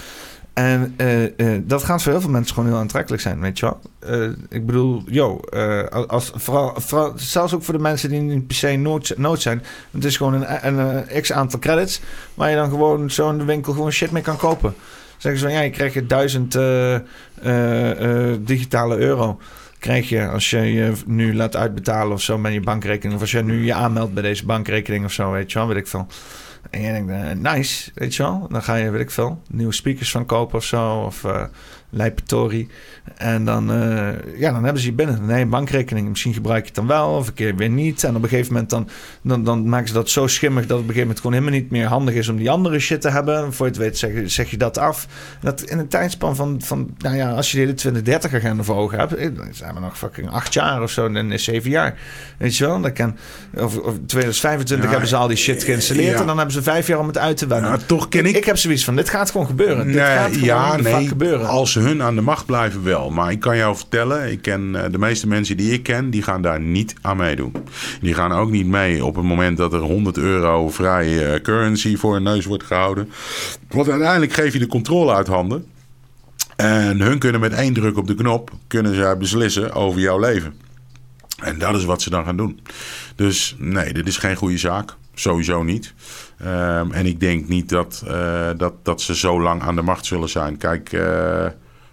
En 0.53 0.93
eh, 0.97 1.23
eh, 1.23 1.61
dat 1.63 1.83
gaat 1.83 2.03
voor 2.03 2.11
heel 2.11 2.21
veel 2.21 2.29
mensen 2.29 2.53
gewoon 2.53 2.69
heel 2.69 2.79
aantrekkelijk 2.79 3.21
zijn, 3.21 3.39
weet 3.39 3.59
je 3.59 3.65
wel. 3.65 3.79
Eh, 3.99 4.29
ik 4.49 4.65
bedoel, 4.65 5.03
yo, 5.05 5.39
eh, 5.39 5.85
als, 5.87 6.31
vooral, 6.35 6.73
vooral, 6.75 7.13
zelfs 7.15 7.53
ook 7.53 7.63
voor 7.63 7.73
de 7.73 7.79
mensen 7.79 8.09
die 8.09 8.19
niet 8.19 8.53
se 8.53 8.75
nood, 8.75 9.13
nood 9.17 9.41
zijn. 9.41 9.63
Het 9.91 10.05
is 10.05 10.17
gewoon 10.17 10.33
een, 10.33 10.67
een, 10.67 10.77
een 10.77 11.21
x 11.21 11.31
aantal 11.31 11.59
credits 11.59 12.01
waar 12.33 12.49
je 12.49 12.55
dan 12.55 12.69
gewoon 12.69 13.11
zo 13.11 13.29
in 13.29 13.37
de 13.37 13.45
winkel 13.45 13.73
gewoon 13.73 13.91
shit 13.91 14.11
mee 14.11 14.23
kan 14.23 14.37
kopen. 14.37 14.75
Zeggen 15.17 15.41
ze 15.41 15.47
van, 15.47 15.55
ja, 15.55 15.61
je 15.61 15.69
krijgt 15.69 15.93
je 15.93 16.05
duizend 16.05 16.55
eh, 16.55 16.95
eh, 16.95 18.31
eh, 18.31 18.37
digitale 18.39 18.97
euro 18.97 19.39
krijg 19.79 20.09
je 20.09 20.27
als 20.27 20.49
je 20.49 20.73
je 20.73 20.93
nu 21.05 21.35
laat 21.35 21.55
uitbetalen 21.55 22.13
of 22.13 22.21
zo 22.21 22.37
met 22.37 22.53
je 22.53 22.59
bankrekening. 22.59 23.15
Of 23.15 23.21
als 23.21 23.31
je 23.31 23.43
nu 23.43 23.65
je 23.65 23.73
aanmeldt 23.73 24.13
bij 24.13 24.23
deze 24.23 24.45
bankrekening 24.45 25.05
of 25.05 25.11
zo, 25.11 25.31
weet 25.31 25.51
je 25.51 25.59
wel, 25.59 25.67
weet 25.67 25.77
ik 25.77 25.87
veel. 25.87 26.07
En 26.69 26.81
je 26.81 26.91
denkt, 26.91 27.11
eh, 27.11 27.51
nice, 27.53 27.91
weet 27.93 28.15
je 28.15 28.23
wel. 28.23 28.47
Dan 28.49 28.63
ga 28.63 28.75
je, 28.75 28.89
weet 28.89 29.01
ik 29.01 29.11
veel, 29.11 29.41
nieuwe 29.49 29.73
speakers 29.73 30.11
van 30.11 30.25
kopen 30.25 30.57
of 30.57 30.63
zo. 30.63 30.99
Of 30.99 31.23
uh, 31.23 31.43
Lijpetori. 31.89 32.67
En 33.15 33.45
dan, 33.45 33.71
uh, 33.71 34.09
ja, 34.37 34.51
dan 34.51 34.63
hebben 34.63 34.81
ze 34.81 34.87
je 34.87 34.93
binnen. 34.93 35.29
Een 35.29 35.49
bankrekening. 35.49 36.09
Misschien 36.09 36.33
gebruik 36.33 36.61
je 36.61 36.65
het 36.65 36.75
dan 36.75 36.87
wel 36.87 37.09
of 37.09 37.27
een 37.27 37.33
keer 37.33 37.55
weer 37.55 37.69
niet. 37.69 38.03
En 38.03 38.15
op 38.15 38.23
een 38.23 38.29
gegeven 38.29 38.53
moment 38.53 38.69
dan, 38.69 38.89
dan, 39.21 39.43
dan 39.43 39.69
maken 39.69 39.87
ze 39.87 39.93
dat 39.93 40.09
zo 40.09 40.27
schimmig... 40.27 40.65
dat 40.65 40.77
het 40.77 40.79
op 40.79 40.87
een 40.87 40.95
gegeven 40.95 41.07
moment 41.07 41.19
gewoon 41.19 41.35
helemaal 41.35 41.59
niet 41.59 41.71
meer 41.71 41.85
handig 41.85 42.15
is... 42.15 42.29
om 42.29 42.37
die 42.37 42.49
andere 42.49 42.79
shit 42.79 43.01
te 43.01 43.09
hebben. 43.09 43.53
Voor 43.53 43.65
je 43.65 43.71
het 43.71 43.81
weet 43.81 43.97
zeg, 43.97 44.11
zeg 44.25 44.49
je 44.49 44.57
dat 44.57 44.77
af. 44.77 45.07
Dat 45.41 45.61
in 45.61 45.79
een 45.79 45.87
tijdspan 45.87 46.35
van, 46.35 46.61
van, 46.63 46.95
nou 46.97 47.15
ja, 47.15 47.31
als 47.31 47.51
je 47.51 47.57
de 47.57 47.63
hele 47.63 47.73
2030 47.73 48.33
agenda 48.33 48.63
voor 48.63 48.75
ogen 48.75 48.99
hebt... 48.99 49.15
eh, 49.15 49.35
dan 49.35 49.47
zijn 49.51 49.73
we 49.73 49.79
nog 49.79 49.97
fucking 49.97 50.29
acht 50.29 50.53
jaar 50.53 50.81
of 50.81 50.91
zo. 50.91 51.11
Dan 51.11 51.31
is 51.31 51.43
zeven 51.43 51.69
jaar. 51.69 51.99
Weet 52.37 52.57
je 52.57 52.65
wel? 52.65 52.81
Dan 52.81 52.93
kan, 52.93 53.17
of, 53.53 53.77
of 53.77 53.93
2025 54.05 54.85
ja, 54.85 54.91
hebben 54.91 55.09
ze 55.09 55.15
al 55.15 55.27
die 55.27 55.37
shit 55.37 55.63
geïnstalleerd... 55.63 56.13
Ja. 56.13 56.19
en 56.19 56.27
dan 56.27 56.37
hebben 56.37 56.55
ze 56.55 56.61
vijf 56.61 56.87
jaar 56.87 56.99
om 56.99 57.07
het 57.07 57.17
uit 57.17 57.37
te 57.37 57.47
wennen. 57.47 57.71
Ja, 57.71 57.77
toch 57.85 58.09
ken 58.09 58.25
ik... 58.25 58.35
ik... 58.35 58.45
heb 58.45 58.57
zoiets 58.57 58.83
van, 58.83 58.95
dit 58.95 59.09
gaat 59.09 59.31
gewoon 59.31 59.47
gebeuren. 59.47 59.85
Nee, 59.85 59.95
dit 59.95 60.03
gaat 60.03 60.31
gewoon 60.31 60.45
ja, 60.45 60.75
nee, 60.75 61.07
gebeuren. 61.07 61.47
Als 61.47 61.76
ze 61.77 61.83
hun 61.83 62.03
aan 62.03 62.15
de 62.15 62.21
macht 62.21 62.45
blijven 62.45 62.83
wel. 62.83 63.09
Maar 63.09 63.31
ik 63.31 63.39
kan 63.39 63.57
jou 63.57 63.75
vertellen, 63.75 64.31
ik 64.31 64.41
ken 64.41 64.61
uh, 64.61 64.83
de 64.91 64.97
meeste 64.97 65.27
mensen 65.27 65.57
die 65.57 65.73
ik 65.73 65.83
ken, 65.83 66.09
die 66.09 66.21
gaan 66.21 66.41
daar 66.41 66.59
niet 66.59 66.95
aan 67.01 67.17
meedoen. 67.17 67.53
Die 68.01 68.13
gaan 68.13 68.31
ook 68.31 68.49
niet 68.49 68.67
mee 68.67 69.05
op 69.05 69.15
het 69.15 69.25
moment 69.25 69.57
dat 69.57 69.73
er 69.73 69.79
100 69.79 70.17
euro 70.17 70.69
vrije 70.69 71.33
uh, 71.33 71.41
currency 71.41 71.97
voor 71.97 72.13
hun 72.13 72.23
neus 72.23 72.45
wordt 72.45 72.63
gehouden. 72.63 73.09
Want 73.67 73.89
uiteindelijk 73.89 74.33
geef 74.33 74.53
je 74.53 74.59
de 74.59 74.67
controle 74.67 75.13
uit 75.13 75.27
handen. 75.27 75.65
En 76.55 77.01
hun 77.01 77.19
kunnen 77.19 77.41
met 77.41 77.53
één 77.53 77.73
druk 77.73 77.97
op 77.97 78.07
de 78.07 78.15
knop, 78.15 78.51
kunnen 78.67 78.95
ze 78.95 79.15
beslissen 79.19 79.73
over 79.73 79.99
jouw 79.99 80.19
leven. 80.19 80.53
En 81.43 81.59
dat 81.59 81.75
is 81.75 81.85
wat 81.85 82.01
ze 82.01 82.09
dan 82.09 82.25
gaan 82.25 82.37
doen. 82.37 82.59
Dus 83.15 83.55
nee, 83.57 83.93
dit 83.93 84.07
is 84.07 84.17
geen 84.17 84.35
goede 84.35 84.57
zaak. 84.57 84.95
Sowieso 85.13 85.63
niet. 85.63 85.93
Um, 86.41 86.91
en 86.91 87.05
ik 87.05 87.19
denk 87.19 87.47
niet 87.47 87.69
dat, 87.69 88.03
uh, 88.07 88.49
dat, 88.57 88.73
dat 88.83 89.01
ze 89.01 89.15
zo 89.15 89.41
lang 89.41 89.61
aan 89.61 89.75
de 89.75 89.81
macht 89.81 90.05
zullen 90.05 90.29
zijn. 90.29 90.57
Kijk, 90.57 90.91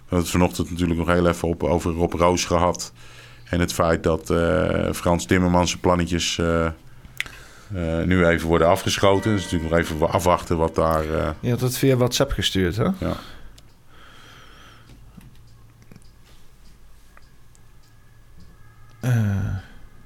we 0.05 0.11
hebben 0.11 0.19
het 0.19 0.29
vanochtend 0.29 0.69
natuurlijk 0.69 0.99
nog 0.99 1.07
heel 1.07 1.27
even 1.27 1.47
op, 1.47 1.63
over 1.63 1.91
Rob 1.91 2.13
Roos 2.13 2.45
gehad. 2.45 2.93
En 3.49 3.59
het 3.59 3.73
feit 3.73 4.03
dat 4.03 4.29
uh, 4.29 4.91
Frans 4.91 5.25
Timmermans 5.25 5.69
zijn 5.69 5.81
plannetjes 5.81 6.41
nu 8.05 8.25
even 8.25 8.47
worden 8.47 8.67
afgeschoten. 8.67 9.31
Dus 9.31 9.43
natuurlijk 9.43 9.71
nog 9.71 9.79
even 9.79 10.09
afwachten 10.09 10.57
wat 10.57 10.75
daar... 10.75 11.03
Je 11.39 11.49
had 11.49 11.61
het 11.61 11.77
via 11.77 11.95
WhatsApp 11.95 12.31
gestuurd, 12.31 12.75
hè? 12.75 12.83
Ja. 12.83 13.15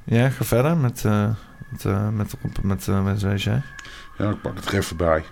ja, 0.04 0.30
ga 0.30 0.44
verder 0.44 0.78
met... 0.78 1.04
Met, 1.70 1.84
met, 2.14 2.34
met, 2.62 2.88
met. 3.22 3.42
Ja, 4.18 4.30
ik 4.30 4.42
pak 4.42 4.56
het 4.56 4.66
er 4.66 4.74
even 4.78 4.98
bij. 4.98 5.24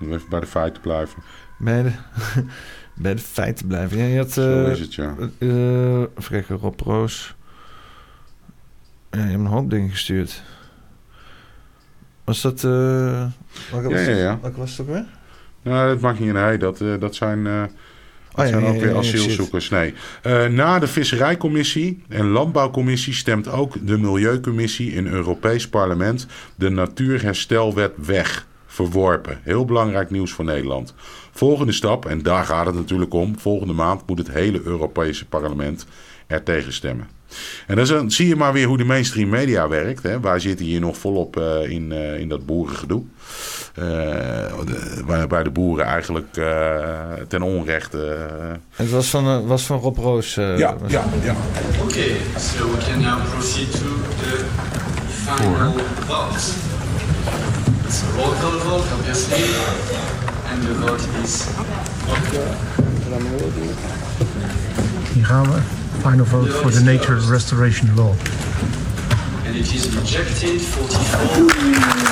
Om 0.00 0.12
even 0.12 0.28
bij 0.28 0.40
de 0.40 0.46
feiten 0.46 0.82
blijven. 0.82 1.22
Bij 1.58 1.82
de, 1.82 1.92
bij 3.02 3.14
de 3.14 3.20
feiten 3.20 3.66
blijven. 3.66 3.98
Ja, 3.98 4.04
je 4.04 4.18
had, 4.18 4.30
Zo 4.30 4.64
is 4.64 4.80
het, 4.80 4.94
ja. 4.94 5.14
Kijken, 6.28 6.56
Rob 6.56 6.80
Roos. 6.80 7.34
Ja, 9.10 9.18
je 9.18 9.24
hebt 9.24 9.38
een 9.38 9.46
hoop 9.46 9.70
dingen 9.70 9.90
gestuurd. 9.90 10.42
Was 12.24 12.40
dat... 12.40 12.62
Uh, 12.62 12.70
welke, 13.70 13.88
ja, 13.88 13.94
was 13.94 14.04
ja, 14.04 14.16
ja. 14.16 14.38
welke 14.42 14.58
was 14.58 14.70
het 14.70 14.80
ook 14.80 14.86
weer? 14.86 15.04
Nou, 15.62 15.88
dat 15.88 16.00
mag 16.00 16.18
niet 16.18 16.28
in 16.28 16.36
hij. 16.36 16.58
Dat, 16.58 16.80
uh, 16.80 17.00
dat 17.00 17.14
zijn... 17.14 17.38
Uh, 17.38 17.60
dat 17.60 18.44
oh, 18.44 18.50
zijn 18.50 18.62
ja, 18.62 18.68
ook 18.68 18.74
ja, 18.74 18.80
weer 18.80 18.96
asielzoekers. 18.96 19.68
Nee. 19.68 19.94
Na 20.50 20.78
de 20.78 20.86
Visserijcommissie 20.86 22.02
en 22.08 22.26
Landbouwcommissie 22.26 23.14
stemt 23.14 23.48
ook 23.48 23.86
de 23.86 23.98
Milieucommissie 23.98 24.92
in 24.92 25.06
Europees 25.06 25.68
Parlement 25.68 26.26
de 26.54 26.68
Natuurherstelwet 26.68 27.92
weg. 27.96 28.46
Verworpen. 28.66 29.38
Heel 29.42 29.64
belangrijk 29.64 30.10
nieuws 30.10 30.32
voor 30.32 30.44
Nederland. 30.44 30.94
Volgende 31.34 31.72
stap, 31.72 32.06
en 32.06 32.22
daar 32.22 32.44
gaat 32.44 32.66
het 32.66 32.74
natuurlijk 32.74 33.14
om. 33.14 33.38
Volgende 33.38 33.72
maand 33.72 34.02
moet 34.06 34.18
het 34.18 34.30
hele 34.30 34.60
Europese 34.64 35.26
parlement 35.26 35.86
er 36.26 36.42
tegen 36.42 36.72
stemmen. 36.72 37.08
En 37.66 37.76
dan 37.76 38.10
zie 38.10 38.28
je 38.28 38.36
maar 38.36 38.52
weer 38.52 38.66
hoe 38.66 38.76
de 38.76 38.84
mainstream 38.84 39.28
media 39.28 39.68
werkt. 39.68 40.02
Hè. 40.02 40.20
Wij 40.20 40.38
zitten 40.38 40.66
hier 40.66 40.80
nog 40.80 40.96
volop 40.96 41.36
uh, 41.36 41.70
in, 41.70 41.90
uh, 41.92 42.18
in 42.18 42.28
dat 42.28 42.46
boerengedoe. 42.46 43.02
Uh, 43.78 43.84
de, 43.84 45.02
waarbij 45.06 45.42
de 45.42 45.50
boeren 45.50 45.84
eigenlijk 45.84 46.36
uh, 46.36 47.12
ten 47.28 47.42
onrechte. 47.42 48.28
Het 48.70 48.90
was 48.90 49.10
van, 49.10 49.46
was 49.46 49.66
van 49.66 49.78
Rob 49.78 49.96
Roos. 49.96 50.34
ja, 50.34 50.56
ja, 50.56 50.76
ja. 50.86 51.04
Oké, 51.80 51.82
okay, 51.82 52.16
so 52.38 52.70
we 52.70 52.76
can 52.86 53.00
now 53.00 53.18
proceed 53.32 53.70
to 53.70 53.86
the 54.20 54.44
final 55.06 55.72
vote. 56.06 56.70
It's 57.86 58.02
a 58.02 58.16
roll 58.16 58.34
call 58.40 58.58
vote, 58.58 58.94
obviously. 58.94 60.21
And 60.52 60.62
the 60.62 60.74
vote 60.74 61.00
is. 61.22 61.46
Hier 65.12 65.24
gaan 65.24 65.50
we. 65.50 65.60
Final 66.00 66.24
vote 66.24 66.50
for 66.50 66.70
the 66.70 66.80
Nature 66.80 67.30
Restoration 67.30 67.94
Law. 67.94 68.14
And 69.46 69.56
it 69.56 69.72
is 69.72 69.88
rejected 69.94 70.60
44. 70.60 72.02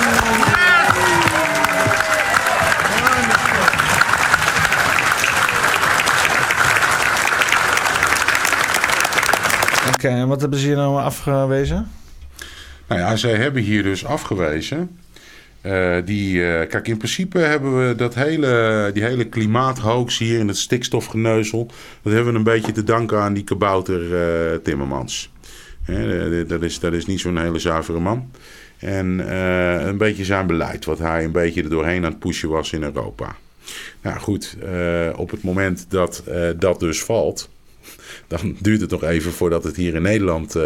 Oké, 9.87 9.93
okay, 9.93 10.19
en 10.19 10.27
wat 10.27 10.41
hebben 10.41 10.59
ze 10.59 10.65
hier 10.65 10.75
nou 10.75 11.01
afgewezen? 11.01 11.91
Nou 12.87 13.01
ja, 13.01 13.15
zij 13.15 13.35
hebben 13.35 13.61
hier 13.61 13.83
dus 13.83 14.05
afgewezen 14.05 14.99
Eh, 15.61 15.97
die, 16.05 16.45
eh, 16.45 16.69
kijk, 16.69 16.87
in 16.87 16.97
principe 16.97 17.39
hebben 17.39 17.87
we 17.87 17.95
dat 17.95 18.15
hele, 18.15 18.89
die 18.93 19.03
hele 19.03 19.25
klimaathoax 19.25 20.17
hier 20.17 20.39
in 20.39 20.47
het 20.47 20.57
stikstofgeneuzel. 20.57 21.71
Dat 22.01 22.13
hebben 22.13 22.31
we 22.31 22.37
een 22.37 22.45
beetje 22.45 22.71
te 22.71 22.83
danken 22.83 23.19
aan 23.19 23.33
die 23.33 23.43
kabouter 23.43 24.15
eh, 24.15 24.57
Timmermans. 24.63 25.31
Hè, 25.81 26.45
dat, 26.45 26.61
is, 26.61 26.79
dat 26.79 26.93
is 26.93 27.05
niet 27.05 27.19
zo'n 27.19 27.37
hele 27.37 27.59
zuivere 27.59 27.99
man. 27.99 28.31
En 28.77 29.33
een 29.87 29.97
beetje 29.97 30.25
zijn 30.25 30.47
beleid, 30.47 30.85
wat 30.85 30.99
hij 30.99 31.23
een 31.23 31.31
beetje 31.31 31.63
er 31.63 31.69
doorheen 31.69 32.05
aan 32.05 32.11
het 32.11 32.19
pushen 32.19 32.49
was 32.49 32.73
in 32.73 32.83
Europa. 32.83 33.35
Nou 34.01 34.19
goed, 34.19 34.57
op 35.15 35.31
het 35.31 35.43
moment 35.43 35.85
dat 35.89 36.23
dat 36.57 36.79
dus 36.79 37.03
valt, 37.03 37.49
dan 38.27 38.55
duurt 38.59 38.81
het 38.81 38.89
nog 38.89 39.03
even 39.03 39.31
voordat 39.31 39.63
het 39.63 39.75
hier 39.75 39.95
in 39.95 40.01
Nederland 40.01 40.57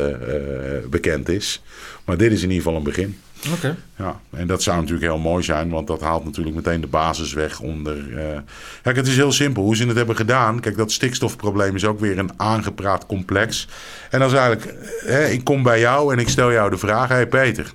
bekend 0.89 1.29
is. 1.29 1.63
Maar 2.05 2.17
dit 2.17 2.31
is 2.31 2.43
in 2.43 2.49
ieder 2.49 2.63
geval 2.63 2.77
een 2.77 2.83
begin. 2.83 3.17
Oké. 3.53 3.75
Ja, 3.95 4.19
en 4.29 4.47
dat 4.47 4.63
zou 4.63 4.75
natuurlijk 4.77 5.05
heel 5.11 5.17
mooi 5.17 5.43
zijn, 5.43 5.69
want 5.69 5.87
dat 5.87 6.01
haalt 6.01 6.25
natuurlijk 6.25 6.55
meteen 6.55 6.81
de 6.81 6.87
basis 6.87 7.33
weg 7.33 7.59
onder. 7.59 8.17
eh, 8.17 8.39
Kijk, 8.81 8.95
het 8.95 9.07
is 9.07 9.15
heel 9.15 9.31
simpel 9.31 9.63
hoe 9.63 9.75
ze 9.75 9.85
het 9.87 9.95
hebben 9.97 10.15
gedaan. 10.15 10.59
Kijk, 10.59 10.77
dat 10.77 10.91
stikstofprobleem 10.91 11.75
is 11.75 11.85
ook 11.85 11.99
weer 11.99 12.17
een 12.19 12.31
aangepraat 12.37 13.05
complex. 13.05 13.67
En 14.09 14.19
dan 14.19 14.27
is 14.27 14.35
eigenlijk, 14.35 14.75
hè, 15.05 15.25
ik 15.27 15.43
kom 15.43 15.63
bij 15.63 15.79
jou 15.79 16.13
en 16.13 16.19
ik 16.19 16.29
stel 16.29 16.51
jou 16.51 16.69
de 16.69 16.77
vraag: 16.77 17.09
Hé 17.09 17.27
Peter, 17.27 17.73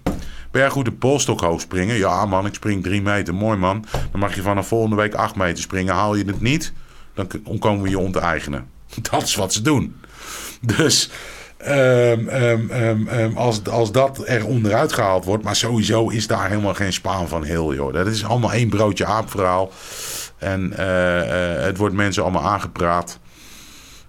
ben 0.50 0.60
jij 0.60 0.70
goed 0.70 0.84
de 0.84 0.92
polstok 0.92 1.40
hoog 1.40 1.60
springen? 1.60 1.96
Ja, 1.96 2.26
man, 2.26 2.46
ik 2.46 2.54
spring 2.54 2.82
drie 2.82 3.02
meter. 3.02 3.34
Mooi, 3.34 3.58
man. 3.58 3.84
Dan 4.10 4.20
mag 4.20 4.34
je 4.34 4.42
vanaf 4.42 4.68
volgende 4.68 4.96
week 4.96 5.14
acht 5.14 5.34
meter 5.36 5.62
springen. 5.62 5.94
Haal 5.94 6.14
je 6.14 6.24
het 6.24 6.40
niet, 6.40 6.72
dan 7.14 7.58
komen 7.58 7.82
we 7.82 7.88
je 7.88 7.98
onteigenen. 7.98 8.66
Dat 9.10 9.22
is 9.22 9.34
wat 9.34 9.52
ze 9.52 9.62
doen. 9.62 9.96
Dus 10.60 11.10
ehm, 11.64 12.28
ehm, 12.28 13.08
ehm, 13.08 13.36
als, 13.36 13.64
als 13.64 13.92
dat 13.92 14.28
er 14.28 14.46
onderuit 14.46 14.92
gehaald 14.92 15.24
wordt, 15.24 15.44
maar 15.44 15.56
sowieso 15.56 16.08
is 16.08 16.26
daar 16.26 16.48
helemaal 16.48 16.74
geen 16.74 16.92
spaan 16.92 17.28
van 17.28 17.44
heel, 17.44 17.74
joh. 17.74 17.92
Dat 17.92 18.06
is 18.06 18.24
allemaal 18.24 18.52
één 18.52 18.68
broodje 18.68 19.04
aapverhaal. 19.04 19.72
En 20.38 20.72
eh, 20.76 21.56
eh, 21.56 21.64
het 21.64 21.76
wordt 21.76 21.94
mensen 21.94 22.22
allemaal 22.22 22.46
aangepraat. 22.46 23.18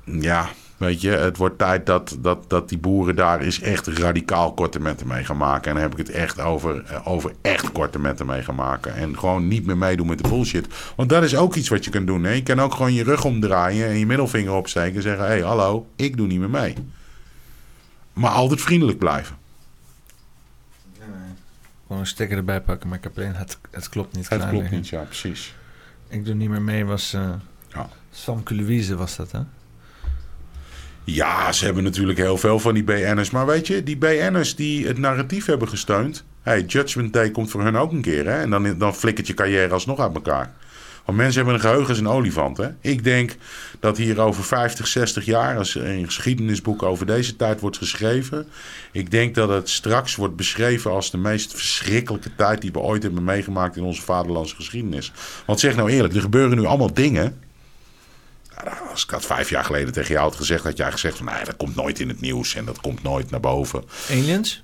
Ja, 0.04 0.50
weet 0.78 1.02
je, 1.02 1.10
het 1.10 1.38
wordt 1.38 1.58
tijd 1.58 1.86
dat, 1.86 2.18
dat, 2.20 2.44
dat 2.48 2.70
die 2.70 2.78
boeren 2.78 3.16
daar 3.16 3.40
eens 3.40 3.62
echt 3.62 3.88
radicaal 3.88 4.54
kortemetten 4.54 5.08
mee 5.08 5.24
gaan 5.24 5.38
maken. 5.38 5.68
En 5.68 5.74
dan 5.74 5.84
heb 5.84 5.92
ik 5.92 6.08
het 6.08 6.10
echt 6.10 6.40
over, 6.40 6.84
eh, 6.86 7.08
over 7.08 7.32
echt 7.42 7.72
kortemetten 7.72 8.26
mee 8.26 8.44
gaan 8.44 8.56
maken. 8.56 8.96
En 8.96 9.20
gewoon 9.20 9.48
niet 9.48 9.66
meer 9.66 9.78
meedoen 9.78 10.08
met 10.08 10.24
de 10.24 10.30
bullshit. 10.30 10.68
Want 10.96 11.10
dat 11.10 11.24
is 11.24 11.36
ook 11.36 11.56
iets 11.56 11.70
wat 11.70 11.86
je 11.86 11.92
kunt 11.92 12.08
doen. 12.08 12.24
Hè? 12.24 12.32
Je 12.32 12.44
kan 12.44 12.62
ook 12.62 12.74
gewoon 12.74 12.94
je 12.94 13.04
rug 13.04 13.26
omdraaien 13.26 13.88
en 13.88 14.00
je 14.00 14.06
middelvinger 14.06 14.54
opsteken 14.54 14.96
en 14.96 15.02
zeggen: 15.02 15.26
hé, 15.26 15.32
hey, 15.32 15.42
hallo, 15.42 15.86
ik 15.96 16.18
doe 16.18 16.28
niet 16.28 16.40
meer 16.40 16.50
mee. 16.50 16.76
Maar 18.14 18.32
altijd 18.32 18.62
vriendelijk 18.62 18.98
blijven. 18.98 19.40
Gewoon 21.88 22.02
een 22.02 22.08
sticker 22.08 22.38
erbij 22.38 22.62
pakken, 22.62 22.90
maar 22.90 22.98
ik 22.98 23.04
heb 23.04 23.18
alleen 23.18 23.36
het, 23.36 23.58
het 23.72 23.90
klopt 23.90 24.16
niet. 24.16 24.30
Het 24.30 24.40
klopt 24.40 24.54
liggen. 24.54 24.76
niet, 24.76 24.88
ja, 24.88 25.02
precies. 25.02 25.56
Ik 26.08 26.26
doe 26.26 26.34
niet 26.34 26.50
meer 26.50 26.62
mee, 26.62 26.86
was 26.86 27.14
uh, 27.14 27.30
Ja. 27.68 27.90
Samke 28.12 28.56
Louise 28.56 28.96
was 28.96 29.16
dat, 29.16 29.32
hè? 29.32 29.40
Ja, 31.04 31.52
ze 31.52 31.66
hebben 31.66 31.84
natuurlijk 31.84 32.18
heel 32.18 32.38
veel 32.38 32.60
van 32.60 32.74
die 32.74 32.84
BN'ers. 32.84 33.30
Maar 33.30 33.46
weet 33.46 33.68
je, 33.68 33.84
die 33.84 33.98
BN'ers 33.98 34.56
die 34.56 34.88
het 34.88 34.98
narratief 34.98 35.46
hebben 35.46 35.68
gesteund. 35.68 36.24
Hey, 36.42 36.62
Judgment 36.62 37.14
Day 37.14 37.32
komt 37.32 37.50
voor 37.50 37.64
hun 37.64 37.78
ook 37.78 37.92
een 37.92 38.02
keer. 38.02 38.26
Hè? 38.26 38.42
En 38.42 38.50
dan, 38.50 38.78
dan 38.78 38.96
flikkert 38.96 39.28
je 39.28 39.34
carrière 39.34 39.74
alsnog 39.74 40.00
uit 40.00 40.16
elkaar. 40.16 40.54
Want 41.06 41.18
mensen 41.18 41.36
hebben 41.36 41.54
een 41.54 41.68
geheugen 41.68 41.90
als 41.90 41.98
een 41.98 42.08
olifant. 42.08 42.58
Hè? 42.58 42.70
Ik 42.82 43.04
denk 43.04 43.36
dat 43.80 43.98
hier 43.98 44.20
over 44.20 44.44
50, 44.44 44.88
60 44.88 45.26
jaar, 45.26 45.58
als 45.58 45.76
er 45.76 45.90
een 45.90 46.06
geschiedenisboek 46.06 46.84
over 46.84 47.06
deze 47.06 47.36
tijd 47.36 47.60
wordt 47.60 47.78
geschreven. 47.78 48.48
Ik 48.92 49.12
denk 49.12 49.36
dat 49.36 49.50
het 49.50 49.70
straks 49.70 50.16
wordt 50.16 50.36
beschreven 50.36 50.92
als 50.92 51.12
de 51.12 51.18
meest 51.18 51.52
verschrikkelijke 51.52 52.36
tijd 52.36 52.62
die 52.62 52.72
we 52.72 52.80
ooit 52.80 53.04
hebben 53.04 53.24
meegemaakt 53.24 53.76
in 53.76 53.84
onze 53.84 54.02
vaderlandse 54.02 54.56
geschiedenis. 54.56 55.12
Want 55.46 55.60
zeg 55.60 55.76
nou 55.76 55.92
eerlijk, 55.92 56.14
er 56.14 56.22
gebeuren 56.22 56.58
nu 56.58 56.66
allemaal 56.66 56.94
dingen. 56.94 57.40
Nou, 58.64 58.90
Als 58.90 59.04
ik 59.04 59.10
dat 59.10 59.26
vijf 59.26 59.50
jaar 59.50 59.64
geleden 59.64 59.94
tegen 59.94 60.14
jou 60.14 60.28
had 60.28 60.36
gezegd, 60.36 60.64
had 60.64 60.78
jij 60.78 60.92
gezegd 60.92 61.18
van 61.18 61.26
nee, 61.26 61.46
dat 61.46 61.58
komt 61.58 61.76
nooit 61.76 62.00
in 62.00 62.08
het 62.08 62.22
nieuws 62.22 62.56
en 62.56 62.66
dat 62.66 62.82
komt 62.82 63.04
nooit 63.04 63.30
naar 63.30 63.40
boven. 63.40 63.84
Aliens? 64.10 64.64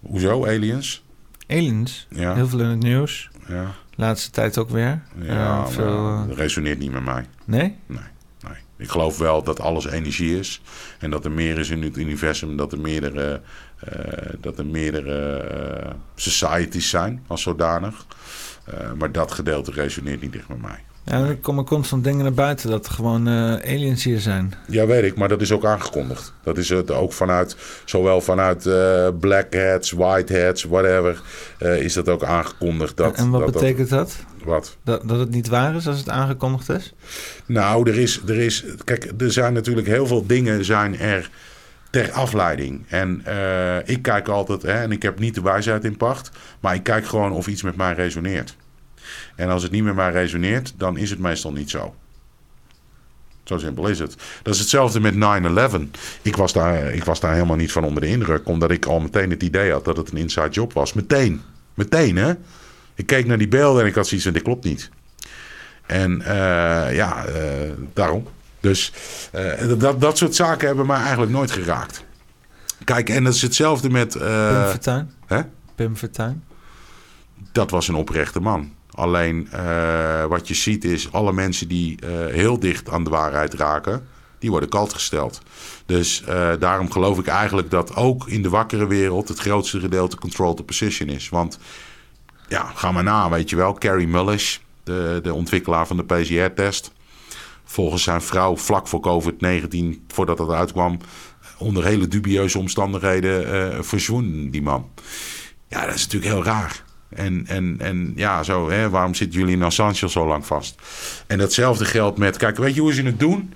Hoezo, 0.00 0.46
aliens? 0.46 1.02
Aliens? 1.48 2.06
Ja. 2.10 2.34
Heel 2.34 2.48
veel 2.48 2.60
in 2.60 2.68
het 2.68 2.82
nieuws. 2.82 3.28
Ja, 3.48 3.74
Laatste 3.98 4.30
tijd 4.30 4.58
ook 4.58 4.70
weer. 4.70 5.02
ja 5.20 5.68
veel, 5.68 6.26
dat 6.26 6.36
resoneert 6.36 6.78
niet 6.78 6.92
met 6.92 7.04
mij. 7.04 7.26
nee? 7.44 7.76
Nee, 7.86 8.00
nee. 8.40 8.56
Ik 8.76 8.88
geloof 8.88 9.18
wel 9.18 9.42
dat 9.42 9.60
alles 9.60 9.86
energie 9.86 10.38
is. 10.38 10.60
En 10.98 11.10
dat 11.10 11.24
er 11.24 11.30
meer 11.30 11.58
is 11.58 11.70
in 11.70 11.82
het 11.82 11.96
universum. 11.96 12.56
Dat 12.56 12.72
er 12.72 12.80
meerdere, 12.80 13.40
eh, 13.78 14.32
dat 14.40 14.58
er 14.58 14.66
meerdere 14.66 15.96
societies 16.14 16.88
zijn 16.88 17.24
als 17.26 17.42
zodanig. 17.42 18.06
Maar 18.98 19.12
dat 19.12 19.32
gedeelte 19.32 19.70
resoneert 19.70 20.20
niet 20.20 20.36
echt 20.36 20.48
met 20.48 20.62
mij. 20.62 20.84
Ja, 21.10 21.24
er 21.24 21.36
komen 21.36 21.64
constant 21.64 22.04
dingen 22.04 22.22
naar 22.22 22.32
buiten 22.32 22.70
dat 22.70 22.86
er 22.86 22.92
gewoon 22.92 23.28
eh, 23.28 23.52
aliens 23.52 24.04
hier 24.04 24.20
zijn. 24.20 24.54
Ja, 24.66 24.86
weet 24.86 25.02
ik, 25.04 25.16
maar 25.16 25.28
dat 25.28 25.40
is 25.40 25.52
ook 25.52 25.64
aangekondigd. 25.64 26.32
Dat 26.42 26.58
is 26.58 26.68
het 26.68 26.90
ook 26.90 27.12
vanuit, 27.12 27.56
zowel 27.84 28.20
vanuit 28.20 28.66
eh, 28.66 29.08
black 29.20 29.54
hats, 29.54 29.90
white 29.90 30.40
hats, 30.40 30.64
whatever, 30.64 31.20
eh, 31.58 31.80
is 31.82 31.92
dat 31.92 32.08
ook 32.08 32.24
aangekondigd. 32.24 32.96
Dat, 32.96 33.16
en 33.16 33.30
wat 33.30 33.40
dat, 33.40 33.52
dat- 33.52 33.62
betekent 33.62 33.88
dat? 33.88 34.16
wat? 34.44 34.76
dat? 34.84 35.08
Dat 35.08 35.18
het 35.18 35.30
niet 35.30 35.48
waar 35.48 35.74
is 35.74 35.86
als 35.86 35.98
het 35.98 36.08
aangekondigd 36.08 36.68
is? 36.68 36.94
Nou, 37.46 37.90
er 37.90 37.98
is, 37.98 38.20
er 38.26 38.38
is, 38.38 38.64
kijk, 38.84 39.12
er 39.18 39.32
zijn 39.32 39.52
natuurlijk 39.52 39.86
heel 39.86 40.06
veel 40.06 40.26
dingen 40.26 40.64
zijn 40.64 40.98
er 40.98 41.30
ter 41.90 42.12
afleiding. 42.12 42.84
En 42.88 43.22
ik 43.84 44.02
kijk 44.02 44.28
altijd, 44.28 44.62
hè, 44.62 44.72
en 44.72 44.92
ik 44.92 45.02
heb 45.02 45.18
niet 45.18 45.34
de 45.34 45.42
wijsheid 45.42 45.84
in 45.84 45.96
pacht, 45.96 46.30
maar 46.60 46.74
ik 46.74 46.82
kijk 46.82 47.06
gewoon 47.06 47.32
of 47.32 47.46
iets 47.46 47.62
met 47.62 47.76
mij 47.76 47.92
resoneert. 47.92 48.56
En 49.36 49.48
als 49.48 49.62
het 49.62 49.72
niet 49.72 49.84
met 49.84 49.94
mij 49.94 50.10
resoneert, 50.10 50.74
dan 50.76 50.96
is 50.96 51.10
het 51.10 51.18
meestal 51.18 51.52
niet 51.52 51.70
zo. 51.70 51.94
Zo 53.44 53.58
simpel 53.58 53.86
is 53.88 53.98
het. 53.98 54.16
Dat 54.42 54.54
is 54.54 54.60
hetzelfde 54.60 55.00
met 55.00 55.14
9-11. 55.14 55.90
Ik, 56.22 56.36
was 56.36 56.52
daar- 56.52 56.92
ik 56.92 57.04
was 57.04 57.20
daar 57.20 57.32
helemaal 57.32 57.56
niet 57.56 57.72
van 57.72 57.84
onder 57.84 58.02
de 58.02 58.08
indruk, 58.08 58.48
omdat 58.48 58.70
ik 58.70 58.84
al 58.86 59.00
meteen 59.00 59.30
het 59.30 59.42
idee 59.42 59.72
had 59.72 59.84
dat 59.84 59.96
het 59.96 60.10
een 60.10 60.16
inside 60.16 60.48
job 60.48 60.72
was. 60.72 60.92
Meteen. 60.92 61.40
Meteen, 61.74 62.16
hè? 62.16 62.32
Ik 62.94 63.06
keek 63.06 63.26
naar 63.26 63.38
die 63.38 63.48
beelden 63.48 63.82
en 63.82 63.88
ik 63.88 63.94
had 63.94 64.06
zoiets 64.06 64.24
van, 64.26 64.34
dit 64.34 64.42
klopt 64.42 64.64
niet. 64.64 64.90
En 65.86 66.22
eh, 66.22 66.94
ja, 66.94 67.24
eh, 67.24 67.70
daarom. 67.92 68.26
Dus 68.60 68.92
eh, 69.32 69.52
dat, 69.78 70.00
dat 70.00 70.18
soort 70.18 70.34
zaken 70.34 70.66
hebben 70.66 70.86
mij 70.86 71.00
eigenlijk 71.00 71.30
nooit 71.32 71.50
geraakt. 71.50 72.04
Kijk, 72.84 73.08
en 73.10 73.24
dat 73.24 73.34
is 73.34 73.42
hetzelfde 73.42 73.90
met... 73.90 74.12
Pim 74.18 74.64
Fortuyn? 74.68 75.10
hè? 75.26 75.40
Pim 75.74 75.96
Fortuyn? 75.96 76.42
dat 77.52 77.70
was 77.70 77.88
een 77.88 77.94
oprechte 77.94 78.40
man. 78.40 78.72
Alleen 78.98 79.48
eh, 79.50 80.24
wat 80.24 80.48
je 80.48 80.54
ziet 80.54 80.84
is, 80.84 81.12
alle 81.12 81.32
mensen 81.32 81.68
die 81.68 82.00
eh, 82.00 82.08
heel 82.34 82.58
dicht 82.58 82.90
aan 82.90 83.04
de 83.04 83.10
waarheid 83.10 83.54
raken, 83.54 84.06
die 84.38 84.50
worden 84.50 84.68
kalt 84.68 84.92
gesteld. 84.92 85.40
Dus 85.86 86.22
eh, 86.22 86.52
daarom 86.58 86.90
geloof 86.90 87.18
ik 87.18 87.26
eigenlijk 87.26 87.70
dat 87.70 87.96
ook 87.96 88.28
in 88.28 88.42
de 88.42 88.48
wakkere 88.48 88.86
wereld 88.86 89.28
het 89.28 89.38
grootste 89.38 89.80
gedeelte 89.80 90.16
control 90.16 90.54
to 90.54 90.64
position 90.64 91.08
is. 91.08 91.28
Want 91.28 91.58
ja, 92.48 92.72
ga 92.74 92.92
maar 92.92 93.02
na, 93.02 93.30
weet 93.30 93.50
je 93.50 93.56
wel. 93.56 93.72
Carrie 93.72 94.08
Mullish, 94.08 94.56
de, 94.84 95.20
de 95.22 95.34
ontwikkelaar 95.34 95.86
van 95.86 95.96
de 95.96 96.04
PCR-test. 96.04 96.92
Volgens 97.64 98.02
zijn 98.02 98.22
vrouw 98.22 98.56
vlak 98.56 98.88
voor 98.88 99.00
COVID-19, 99.00 100.06
voordat 100.08 100.36
dat 100.36 100.50
uitkwam, 100.50 100.98
onder 101.58 101.84
hele 101.84 102.08
dubieuze 102.08 102.58
omstandigheden 102.58 103.52
eh 103.52 103.82
verzwoen 103.82 104.50
die 104.50 104.62
man. 104.62 104.90
Ja, 105.68 105.86
dat 105.86 105.94
is 105.94 106.02
natuurlijk 106.02 106.32
heel 106.32 106.44
raar. 106.44 106.86
En, 107.08 107.44
en, 107.46 107.76
en 107.78 108.12
ja, 108.16 108.42
zo, 108.42 108.70
hè, 108.70 108.90
waarom 108.90 109.14
zit 109.14 109.34
Julian 109.34 109.62
Assange 109.62 110.08
zo 110.08 110.26
lang 110.26 110.46
vast? 110.46 110.74
En 111.26 111.38
datzelfde 111.38 111.84
geldt 111.84 112.18
met, 112.18 112.36
kijk, 112.36 112.56
weet 112.56 112.74
je 112.74 112.80
hoe 112.80 112.92
ze 112.92 113.02
het 113.02 113.20
doen? 113.20 113.54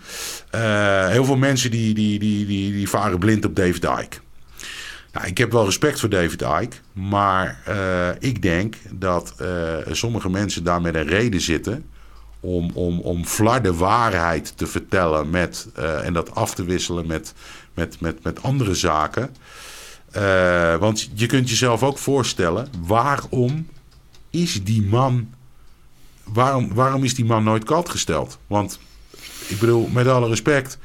Eh, 0.50 1.08
heel 1.08 1.24
veel 1.24 1.36
mensen 1.36 1.70
die, 1.70 1.94
die, 1.94 2.18
die, 2.18 2.46
die, 2.46 2.72
die 2.72 2.88
varen 2.88 3.18
blind 3.18 3.44
op 3.44 3.56
David 3.56 3.84
Icke. 3.84 4.16
Nou, 5.12 5.26
ik 5.26 5.38
heb 5.38 5.52
wel 5.52 5.64
respect 5.64 6.00
voor 6.00 6.08
David 6.08 6.42
Icke, 6.42 6.76
maar 6.92 7.60
eh, 7.64 8.08
ik 8.18 8.42
denk 8.42 8.76
dat 8.90 9.34
eh, 9.38 9.46
sommige 9.90 10.30
mensen 10.30 10.64
daar 10.64 10.80
met 10.80 10.94
een 10.94 11.06
reden 11.06 11.40
zitten 11.40 11.84
om, 12.40 12.70
om, 12.74 13.00
om 13.00 13.24
flarde 13.24 13.74
waarheid 13.74 14.52
te 14.56 14.66
vertellen 14.66 15.30
met, 15.30 15.68
en 16.04 16.12
dat 16.12 16.34
af 16.34 16.54
te 16.54 16.64
wisselen 16.64 17.06
met, 17.06 17.34
met, 17.74 18.00
met, 18.00 18.22
met 18.22 18.42
andere 18.42 18.74
zaken. 18.74 19.30
Eh, 20.12 20.76
want 20.76 21.10
je 21.14 21.26
kunt 21.26 21.50
jezelf 21.50 21.82
ook 21.82 21.98
voorstellen, 21.98 22.68
waarom 22.86 23.68
is 24.30 24.64
die 24.64 24.82
man, 24.82 25.34
waarom, 26.24 26.74
waarom 26.74 27.04
is 27.04 27.14
die 27.14 27.24
man 27.24 27.44
nooit 27.44 27.64
kalt 27.64 27.88
gesteld? 27.88 28.38
Want 28.46 28.78
ik 29.48 29.58
bedoel, 29.58 29.88
met 29.88 30.06
alle 30.06 30.28
respect, 30.28 30.78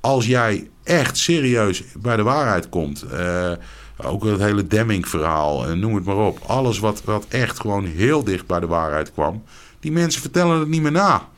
als 0.00 0.26
jij 0.26 0.70
echt 0.82 1.16
serieus 1.16 1.84
bij 1.98 2.16
de 2.16 2.22
waarheid 2.22 2.68
komt, 2.68 3.02
eh, 3.02 3.52
ook 3.96 4.24
het 4.24 4.40
hele 4.40 4.66
Demming-verhaal, 4.66 5.66
en 5.66 5.78
noem 5.78 5.94
het 5.94 6.04
maar 6.04 6.16
op, 6.16 6.38
alles 6.46 6.78
wat, 6.78 7.04
wat 7.04 7.26
echt 7.28 7.60
gewoon 7.60 7.84
heel 7.84 8.24
dicht 8.24 8.46
bij 8.46 8.60
de 8.60 8.66
waarheid 8.66 9.12
kwam, 9.12 9.42
die 9.80 9.92
mensen 9.92 10.20
vertellen 10.20 10.58
het 10.58 10.68
niet 10.68 10.82
meer 10.82 10.92
na. 10.92 11.28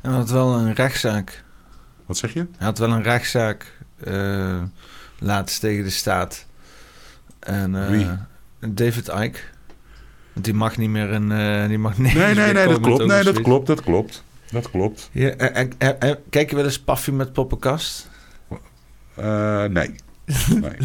Hij 0.00 0.12
had 0.12 0.30
wel 0.30 0.54
een 0.54 0.74
rechtszaak. 0.74 1.44
Wat 2.06 2.16
zeg 2.16 2.32
je? 2.32 2.46
Hij 2.56 2.66
had 2.66 2.78
wel 2.78 2.90
een 2.90 3.02
rechtszaak 3.02 3.78
eh, 4.00 4.62
laatst 5.18 5.60
tegen 5.60 5.84
de 5.84 5.90
staat. 5.90 6.46
En, 7.44 7.82
eh, 7.84 7.88
Wie? 7.88 8.06
David 8.74 9.08
Icke. 9.08 9.38
Die 10.32 10.54
mag 10.54 10.76
niet 10.76 10.90
meer 10.90 11.10
een... 11.12 11.32
eh, 11.32 11.68
die 11.68 11.78
mag 11.78 11.98
niet 11.98 12.14
Nee, 12.14 12.34
nee, 12.34 12.52
nee, 12.52 12.68
dat 12.68 12.80
klopt. 12.80 13.04
Nee, 13.06 13.22
dat 13.24 13.40
klopt, 13.40 13.66
dat 13.66 13.80
klopt. 13.82 14.24
Dat 14.50 14.70
klopt. 14.70 15.08
Ja, 15.12 15.28
eh, 15.30 15.66
eh, 15.98 16.16
kijk 16.30 16.50
je 16.50 16.56
wel 16.56 16.64
eens 16.64 16.80
Paffy 16.80 17.10
met 17.10 17.32
poppenkast? 17.32 18.08
Eh, 19.14 19.64
nee. 19.64 19.94
nee. 20.60 20.76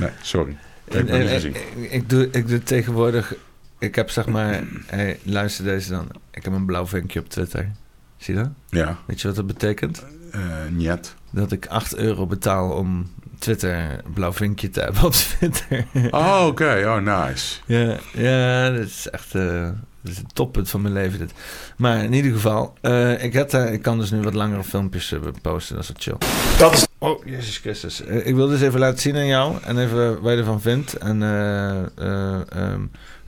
Nee, 0.00 0.10
sorry. 0.22 0.56
Ik 0.84 0.94
En, 0.94 1.44
niet 1.44 1.56
ik, 1.92 2.08
doe, 2.08 2.28
ik 2.30 2.48
doe 2.48 2.62
tegenwoordig... 2.62 3.34
Ik 3.78 3.94
heb 3.94 4.10
zeg 4.10 4.26
maar... 4.26 4.62
Hey, 4.86 5.18
luister 5.22 5.64
deze 5.64 5.90
dan. 5.90 6.08
Ik 6.30 6.44
heb 6.44 6.52
een 6.52 6.66
blauw 6.66 6.86
vinkje 6.86 7.20
op 7.20 7.28
Twitter. 7.28 7.70
Zie 8.16 8.34
je 8.34 8.40
dat? 8.40 8.50
Ja, 8.68 8.98
Weet 9.06 9.20
je 9.20 9.26
wat 9.26 9.36
dat 9.36 9.46
betekent? 9.46 10.04
eh 10.30 10.40
niet. 10.70 11.14
Dat 11.30 11.52
ik 11.52 11.66
8 11.66 11.96
euro 11.96 12.26
betaal 12.26 12.70
om 12.70 13.10
Twitter 13.42 14.00
blauw 14.14 14.32
vinkje 14.32 14.70
te 14.70 14.80
hebben 14.80 15.02
op 15.04 15.12
Twitter. 15.12 15.84
Oh, 16.10 16.44
oké. 16.46 16.82
Oh, 16.86 16.96
nice. 17.26 17.58
ja, 17.66 17.96
ja, 18.12 18.70
dat 18.70 18.86
is 18.86 19.08
echt... 19.10 19.34
eh, 19.34 19.68
dat 20.02 20.12
is 20.12 20.18
het 20.18 20.34
toppunt 20.34 20.70
van 20.70 20.82
mijn 20.82 20.94
leven 20.94 21.18
dit. 21.18 21.32
Maar 21.76 22.04
in 22.04 22.12
ieder 22.12 22.32
geval, 22.32 22.74
eh, 22.80 23.24
ik, 23.24 23.32
heb 23.32 23.50
daar, 23.50 23.72
ik 23.72 23.82
kan 23.82 23.98
dus 23.98 24.10
nu 24.10 24.20
wat 24.22 24.34
langere 24.34 24.64
filmpjes 24.64 25.12
eh, 25.12 25.20
posten. 25.42 25.74
Dat 25.74 25.84
is 25.84 25.90
wat 25.90 26.02
chill. 26.02 26.16
Dat 26.58 26.72
is 26.72 26.86
Oh, 27.02 27.26
Jezus 27.26 27.58
Christus. 27.58 28.04
Eh, 28.04 28.26
ik 28.26 28.34
wil 28.34 28.48
dus 28.48 28.60
even 28.60 28.80
laten 28.80 28.98
zien 29.00 29.16
aan 29.16 29.26
jou. 29.26 29.56
En 29.64 29.78
even 29.78 30.20
wat 30.22 30.32
je 30.32 30.38
ervan 30.38 30.60
vindt. 30.60 30.94
En, 30.94 31.22
eh, 31.22 31.78
eh, 31.80 32.40
ehm, 32.48 32.80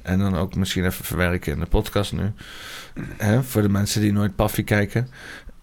en 0.03 0.19
dan 0.19 0.37
ook 0.37 0.55
misschien 0.55 0.85
even 0.85 1.05
verwerken 1.05 1.53
in 1.53 1.61
de 1.61 1.67
podcast 1.67 2.13
nu. 2.13 2.33
Hè, 3.17 3.43
voor 3.43 3.63
de 3.63 3.69
mensen 3.69 4.01
die 4.01 4.13
nooit 4.13 4.37
Paffy 4.37 4.65
kijken. 4.65 5.09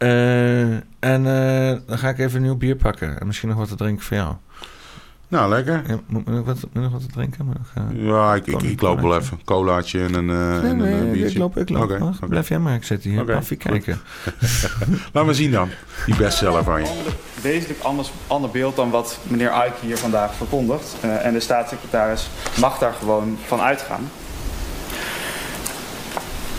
Eh, 0.02 0.62
en 1.00 1.26
eh, 1.26 1.78
dan 1.88 1.98
ga 1.98 2.10
ik 2.10 2.20
even 2.20 2.36
een 2.36 2.42
nieuw 2.42 2.58
bier 2.58 2.76
pakken. 2.76 3.20
En 3.20 3.28
misschien 3.28 3.50
nog 3.50 3.58
wat 3.58 3.68
te 3.68 3.76
drinken 3.76 4.06
voor 4.06 4.18
jou. 4.18 4.34
Nou, 5.28 5.50
lekker. 5.50 5.84
Ja, 5.88 6.00
moet, 6.08 6.28
ik 6.28 6.46
wat, 6.46 6.46
moet 6.46 6.64
ik 6.74 6.82
nog 6.82 6.92
wat 6.92 7.02
te 7.02 7.08
drinken? 7.08 7.54
Eh, 7.76 8.06
Ja, 8.06 8.36
ik, 8.36 8.48
ik, 8.48 8.82
loop 8.82 9.00
wel 9.00 9.18
even. 9.18 9.38
Een 9.38 9.46
colaatje 9.46 10.04
en 10.04 10.14
een, 10.14 10.30
eh, 10.30 10.36
nee, 10.36 10.58
en 10.60 10.66
een 10.70 10.78
nee, 10.78 10.94
eh, 10.94 11.06
ik 11.06 11.12
biertje. 11.12 11.40
loop, 11.40 11.58
ik 11.58 11.70
loop. 11.70 12.00
Blijf 12.28 12.50
jij 12.50 12.60
maar. 12.60 12.76
Ik 12.76 12.84
zit 12.84 13.04
hier 13.04 13.24
Paffy 13.24 13.56
goed. 13.62 13.72
kijken. 13.72 14.00
Laat 15.14 15.26
me 15.26 15.34
zien 15.34 15.52
dan. 15.52 15.70
Die 16.06 16.16
bestseller 16.16 16.64
van 16.64 16.82
je. 16.82 17.04
wezenlijk 17.42 17.80
anders, 17.84 18.12
ander 18.28 18.50
beeld 18.50 18.76
dan 18.76 18.90
wat 18.90 19.20
meneer 19.24 19.52
Ike 19.66 19.86
hier 19.86 19.98
vandaag 19.98 20.34
verkondigt. 20.36 20.96
Eh, 21.02 21.26
en 21.26 21.34
de 21.34 21.40
staatssecretaris 21.40 22.30
mag 22.60 22.78
daar 22.78 22.94
gewoon 22.94 23.38
van 23.46 23.60
uitgaan. 23.62 24.10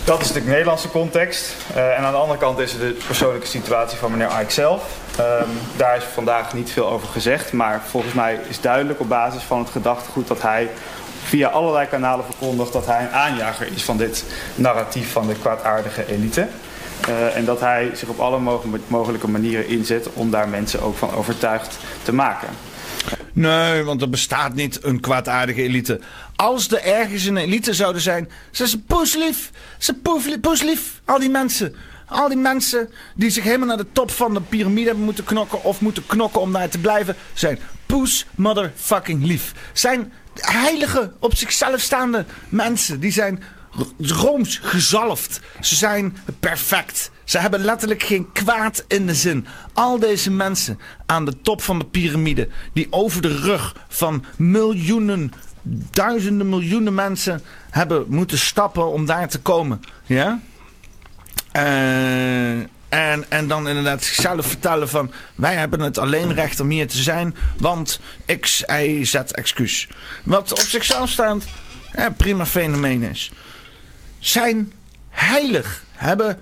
Dat 0.05 0.21
is 0.21 0.31
de 0.31 0.41
Nederlandse 0.41 0.89
context. 0.89 1.55
Eh, 1.73 1.97
en 1.97 2.03
aan 2.03 2.11
de 2.11 2.17
andere 2.17 2.39
kant 2.39 2.59
is 2.59 2.73
er 2.73 2.79
de 2.79 2.97
persoonlijke 3.07 3.47
situatie 3.47 3.97
van 3.97 4.11
meneer 4.11 4.41
Ike 4.41 4.51
zelf. 4.51 4.83
Ehm, 5.17 5.49
daar 5.77 5.95
is 5.95 6.03
vandaag 6.03 6.53
niet 6.53 6.71
veel 6.71 6.89
over 6.89 7.07
gezegd. 7.07 7.51
Maar 7.51 7.81
volgens 7.89 8.13
mij 8.13 8.39
is 8.49 8.61
duidelijk 8.61 8.99
op 8.99 9.09
basis 9.09 9.43
van 9.43 9.59
het 9.59 9.69
gedachtegoed 9.69 10.27
dat 10.27 10.41
hij 10.41 10.69
via 11.23 11.47
allerlei 11.49 11.87
kanalen 11.87 12.25
verkondigt 12.25 12.73
dat 12.73 12.85
hij 12.85 13.01
een 13.01 13.11
aanjager 13.11 13.67
is 13.75 13.83
van 13.83 13.97
dit 13.97 14.25
narratief 14.55 15.11
van 15.11 15.27
de 15.27 15.35
kwaadaardige 15.35 16.05
elite. 16.07 16.47
Eh, 17.07 17.35
en 17.35 17.45
dat 17.45 17.59
hij 17.59 17.91
zich 17.93 18.09
op 18.09 18.19
alle 18.19 18.39
mogelijke 18.87 19.29
manieren 19.29 19.67
inzet 19.67 20.07
om 20.13 20.31
daar 20.31 20.49
mensen 20.49 20.81
ook 20.81 20.97
van 20.97 21.13
overtuigd 21.13 21.77
te 22.03 22.13
maken. 22.13 22.47
Nee, 23.33 23.83
want 23.83 24.01
er 24.01 24.09
bestaat 24.09 24.53
niet 24.53 24.83
een 24.83 24.99
kwaadaardige 24.99 25.61
elite. 25.61 25.99
Als 26.35 26.71
er 26.71 26.83
ergens 26.83 27.25
een 27.25 27.37
elite 27.37 27.73
zouden 27.73 28.01
zijn, 28.01 28.29
zijn 28.51 28.69
ze 28.69 28.79
poeslief. 28.79 29.51
Ze 29.77 29.93
poeslief. 30.41 31.01
Al 31.05 31.19
die 31.19 31.29
mensen. 31.29 31.75
Al 32.07 32.27
die 32.27 32.37
mensen 32.37 32.89
die 33.15 33.29
zich 33.29 33.43
helemaal 33.43 33.67
naar 33.67 33.77
de 33.77 33.91
top 33.91 34.11
van 34.11 34.33
de 34.33 34.41
piramide 34.41 34.85
hebben 34.85 35.03
moeten 35.03 35.23
knokken... 35.23 35.63
of 35.63 35.81
moeten 35.81 36.05
knokken 36.05 36.41
om 36.41 36.51
daar 36.51 36.69
te 36.69 36.79
blijven... 36.79 37.15
zijn 37.33 37.59
poes 37.85 38.25
motherfucking 38.35 39.25
lief. 39.25 39.53
Zijn 39.73 40.13
heilige, 40.33 41.11
op 41.19 41.35
zichzelf 41.35 41.79
staande 41.79 42.25
mensen. 42.49 42.99
Die 42.99 43.11
zijn 43.11 43.43
rooms 43.97 44.59
gezalfd. 44.63 45.39
Ze 45.61 45.75
zijn 45.75 46.17
perfect. 46.39 47.11
Ze 47.23 47.37
hebben 47.37 47.59
letterlijk 47.59 48.03
geen 48.03 48.31
kwaad 48.31 48.85
in 48.87 49.05
de 49.05 49.15
zin. 49.15 49.45
Al 49.73 49.99
deze 49.99 50.31
mensen 50.31 50.79
aan 51.05 51.25
de 51.25 51.41
top 51.41 51.61
van 51.61 51.79
de 51.79 51.85
piramide, 51.85 52.47
die 52.73 52.87
over 52.89 53.21
de 53.21 53.37
rug 53.37 53.75
van 53.87 54.25
miljoenen, 54.37 55.31
duizenden 55.91 56.49
miljoenen 56.49 56.93
mensen 56.93 57.41
hebben 57.69 58.05
moeten 58.07 58.37
stappen 58.37 58.91
om 58.91 59.05
daar 59.05 59.29
te 59.29 59.39
komen. 59.39 59.81
Ja? 60.05 60.39
Eh, 61.51 62.57
en, 62.89 63.25
en 63.29 63.47
dan 63.47 63.67
inderdaad 63.67 64.03
zichzelf 64.03 64.45
vertellen 64.45 64.89
van... 64.89 65.11
wij 65.35 65.55
hebben 65.55 65.79
het 65.79 65.97
alleen 65.97 66.33
recht 66.33 66.59
om 66.59 66.69
hier 66.69 66.87
te 66.87 67.01
zijn... 67.01 67.35
want 67.57 67.99
X, 68.39 68.63
Y, 68.67 69.03
Z, 69.03 69.13
excuus. 69.13 69.87
Wat 70.23 70.51
op 70.51 70.59
zichzelf 70.59 71.09
staand 71.09 71.45
eh, 71.91 72.05
prima 72.17 72.45
fenomeen 72.45 73.03
is. 73.03 73.31
Zijn 74.23 74.73
heilig. 75.09 75.83
Hebben 75.91 76.39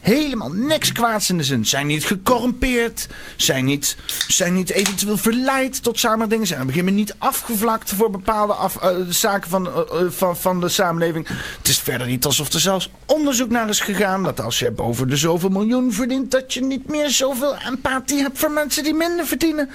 helemaal 0.00 0.50
niks 0.52 0.92
kwaads 0.92 1.30
in 1.30 1.36
de 1.36 1.44
zin. 1.44 1.66
Zijn 1.66 1.86
niet 1.86 2.04
gecorrumpeerd. 2.04 3.08
Zijn 3.36 3.64
niet, 3.64 3.96
zijn 4.28 4.54
niet 4.54 4.70
eventueel 4.70 5.16
verleid 5.16 5.82
tot 5.82 5.98
samen 5.98 6.28
dingen. 6.28 6.46
Zijn 6.46 6.60
op 6.60 6.66
gegeven 6.66 6.88
moment 6.88 7.08
niet 7.08 7.16
afgevlakt 7.18 7.92
voor 7.92 8.10
bepaalde 8.10 8.54
eh, 8.80 8.96
zaken 9.08 9.50
van, 9.50 9.66
eh, 9.66 10.00
eh, 10.00 10.10
van, 10.10 10.36
van 10.36 10.60
de 10.60 10.68
samenleving. 10.68 11.28
Het 11.58 11.68
is 11.68 11.78
verder 11.78 12.06
niet 12.06 12.24
alsof 12.24 12.52
er 12.52 12.60
zelfs 12.60 12.90
onderzoek 13.06 13.50
naar 13.50 13.68
is 13.68 13.80
gegaan. 13.80 14.22
Dat 14.22 14.40
als 14.40 14.58
je 14.58 14.70
boven 14.70 15.08
de 15.08 15.16
zoveel 15.16 15.50
miljoen 15.50 15.92
verdient. 15.92 16.30
dat 16.30 16.54
je 16.54 16.62
niet 16.62 16.88
meer 16.88 17.10
zoveel 17.10 17.56
empathie 17.56 18.20
hebt 18.22 18.38
voor 18.38 18.50
mensen 18.50 18.84
die 18.84 18.94
minder 18.94 19.26
verdienen. 19.26 19.70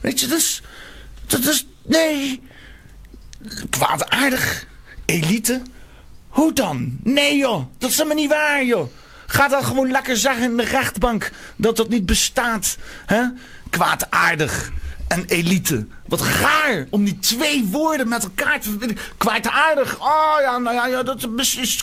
Weet 0.00 0.20
je, 0.20 0.26
dus. 0.26 0.62
Dat 1.26 1.44
is. 1.44 1.66
Nee. 1.82 2.42
Kwaadaardig. 3.70 4.66
Elite. 5.04 5.62
Hoe 6.28 6.52
dan? 6.52 6.98
Nee 7.02 7.36
joh, 7.36 7.64
dat 7.78 7.90
is 7.90 7.96
helemaal 7.96 8.16
niet 8.18 8.30
waar 8.30 8.64
joh. 8.64 8.88
Ga 9.26 9.48
dan 9.48 9.64
gewoon 9.64 9.90
lekker 9.90 10.16
zeggen 10.16 10.42
in 10.50 10.56
de 10.56 10.64
rechtbank 10.64 11.30
dat 11.56 11.76
dat 11.76 11.88
niet 11.88 12.06
bestaat. 12.06 12.76
hè? 13.06 13.22
Kwaadaardig 13.70 14.70
en 15.08 15.24
elite. 15.26 15.86
Wat 16.06 16.20
raar 16.20 16.86
om 16.90 17.04
die 17.04 17.18
twee 17.18 17.64
woorden 17.64 18.08
met 18.08 18.22
elkaar 18.24 18.60
te 18.60 18.68
verbinden. 18.68 18.98
Kwaadaardig, 19.16 20.00
oh 20.00 20.36
ja, 20.40 20.58
nou 20.58 20.76
ja, 20.76 20.86
ja 20.86 21.02
dat, 21.02 21.28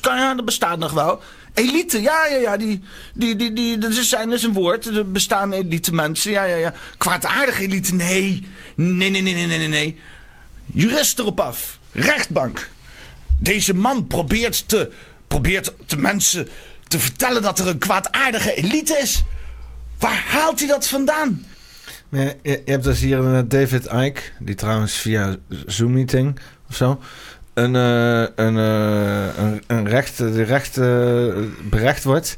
kan- 0.02 0.36
dat 0.36 0.46
bestaat 0.46 0.80
nog 0.80 0.92
wel. 0.92 1.22
Elite, 1.54 2.02
ja, 2.02 2.26
ja, 2.26 2.36
ja, 2.38 2.58
die, 2.58 2.84
die, 3.14 3.36
die, 3.36 3.54
die, 3.54 3.78
dat 3.78 3.92
is, 3.92 4.10
zijn, 4.10 4.30
dat 4.30 4.38
is 4.38 4.44
een 4.44 4.54
woord. 4.54 4.86
Er 4.86 5.12
bestaan 5.12 5.52
elite 5.54 5.94
mensen, 5.94 6.32
ja, 6.32 6.44
ja, 6.44 6.56
ja. 6.56 6.74
Kwaadaardig 6.98 7.60
elite. 7.60 7.94
Nee, 7.96 8.48
nee, 8.76 9.10
nee, 9.10 9.22
nee, 9.22 9.34
nee, 9.34 9.48
nee, 9.48 9.68
nee. 9.68 10.00
Jurist 10.66 11.20
erop 11.20 11.40
af. 11.40 11.80
Rechtbank. 11.92 12.70
Deze 13.40 13.74
man 13.74 14.08
probeert 14.08 14.68
te, 14.68 14.92
probeert 15.28 15.74
de 15.86 15.98
mensen 15.98 16.48
te 16.88 17.00
vertellen 17.00 17.42
dat 17.42 17.60
er 17.60 17.68
een 17.68 17.78
kwaadaardige 17.78 18.54
elite 18.54 18.98
is. 19.02 19.24
Waar 20.00 20.24
haalt 20.28 20.60
hij 20.60 20.68
dat 20.68 20.88
vandaan? 20.88 21.46
Je, 22.10 22.62
hebt 22.66 22.84
dus 22.84 23.00
hier 23.00 23.18
een 23.18 23.48
David 23.48 23.86
Icke, 23.86 24.22
die 24.40 24.56
trouwens 24.56 24.94
via 24.94 25.36
Zoom-meeting 25.66 26.40
of 26.70 26.76
zo... 26.76 27.00
Een, 27.54 27.76
eh, 27.76 28.22
een, 28.36 28.58
eh, 28.58 29.38
een, 29.38 29.64
een 29.68 29.88
recht, 29.88 30.18
de 30.18 30.44
recht 30.44 30.78
eh, 30.78 31.34
berecht 31.70 32.04
wordt 32.04 32.38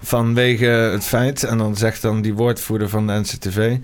vanwege 0.00 0.66
het 0.66 1.04
feit... 1.04 1.42
en 1.42 1.58
dan 1.58 1.76
zegt 1.76 2.02
dan 2.02 2.22
die 2.22 2.34
woordvoerder 2.34 2.88
van 2.88 3.06
de 3.06 3.12
NCTV... 3.12 3.76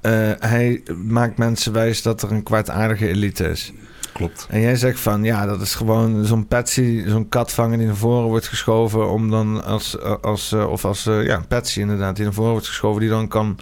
eh, 0.00 0.30
hij 0.38 0.82
maakt 0.96 1.38
mensen 1.38 1.72
wijs 1.72 2.02
dat 2.02 2.22
er 2.22 2.30
een 2.30 2.42
kwaadaardige 2.42 3.08
elite 3.08 3.48
is. 3.48 3.72
Klopt. 4.12 4.46
En 4.50 4.60
jij 4.60 4.76
zegt 4.76 5.00
van 5.00 5.24
ja, 5.24 5.46
dat 5.46 5.60
is 5.60 5.74
gewoon 5.74 6.24
zo'n 6.24 6.46
patsy, 6.46 7.02
zo'n 7.06 7.28
katvanger 7.28 7.78
die 7.78 7.86
naar 7.86 7.96
voren 7.96 8.28
wordt 8.28 8.48
geschoven 8.48 9.10
om 9.10 9.30
dan 9.30 9.64
als, 9.64 10.00
als 10.20 10.52
eh, 10.52 10.70
of 10.70 10.84
als 10.84 11.06
eh, 11.06 11.24
ja, 11.24 11.36
een 11.36 11.46
patsy 11.46 11.80
inderdaad, 11.80 12.14
die 12.16 12.24
naar 12.24 12.34
voren 12.34 12.50
wordt 12.50 12.66
geschoven, 12.66 13.00
die 13.00 13.10
dan 13.10 13.28
kan 13.28 13.58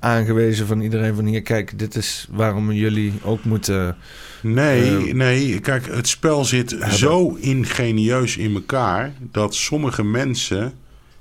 aangewezen 0.00 0.66
van 0.66 0.80
iedereen 0.80 1.14
van 1.14 1.24
hier, 1.24 1.42
kijk, 1.42 1.78
dit 1.78 1.94
is 1.94 2.28
waarom 2.30 2.72
jullie 2.72 3.12
ook 3.24 3.44
moeten. 3.44 3.96
Nee, 4.42 5.08
Eh, 5.08 5.14
nee. 5.14 5.60
Kijk, 5.60 5.86
het 5.86 6.08
spel 6.08 6.44
zit 6.44 6.76
zo 6.90 7.34
ingenieus 7.34 8.36
in 8.36 8.54
elkaar 8.54 9.12
dat 9.18 9.54
sommige 9.54 10.04
mensen 10.04 10.72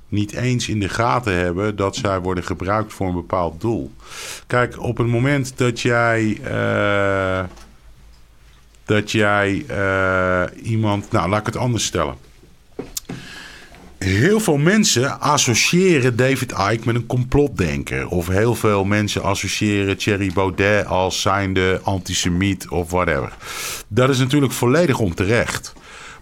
niet 0.10 0.34
eens 0.34 0.70
in 0.70 0.80
de 0.80 0.90
gaten 0.90 1.34
hebben 1.36 1.76
dat 1.76 1.96
zij 1.96 2.20
worden 2.20 2.44
gebruikt 2.44 2.94
voor 2.94 3.08
een 3.08 3.14
bepaald 3.14 3.62
doel. 3.62 3.92
Kijk, 4.48 4.82
op 4.82 4.98
het 4.98 5.08
moment 5.08 5.58
dat 5.58 5.80
jij. 5.80 6.40
Dat 8.86 9.12
jij 9.12 9.66
eh, 9.68 10.44
iemand. 10.64 11.12
Nou, 11.12 11.30
laat 11.30 11.40
ik 11.40 11.46
het 11.46 11.58
anders 11.58 11.86
stellen. 11.86 12.16
Heel 13.98 14.40
veel 14.40 14.58
mensen 14.58 15.20
associëren 15.20 16.16
David 16.16 16.52
Icke 16.52 16.86
met 16.86 16.96
een 16.96 17.06
complotdenker. 17.06 18.08
Of 18.08 18.28
heel 18.28 18.56
veel 18.56 18.84
mensen 18.84 19.24
associëren 19.24 19.98
Thierry 19.98 20.32
Baudet 20.34 20.86
als 20.86 21.22
zijnde 21.22 21.80
antisemiet 21.84 22.70
of 22.70 22.92
whatever. 22.92 23.34
Dat 23.88 24.10
is 24.10 24.18
natuurlijk 24.18 24.54
volledig 24.54 25.00
onterecht. 25.00 25.74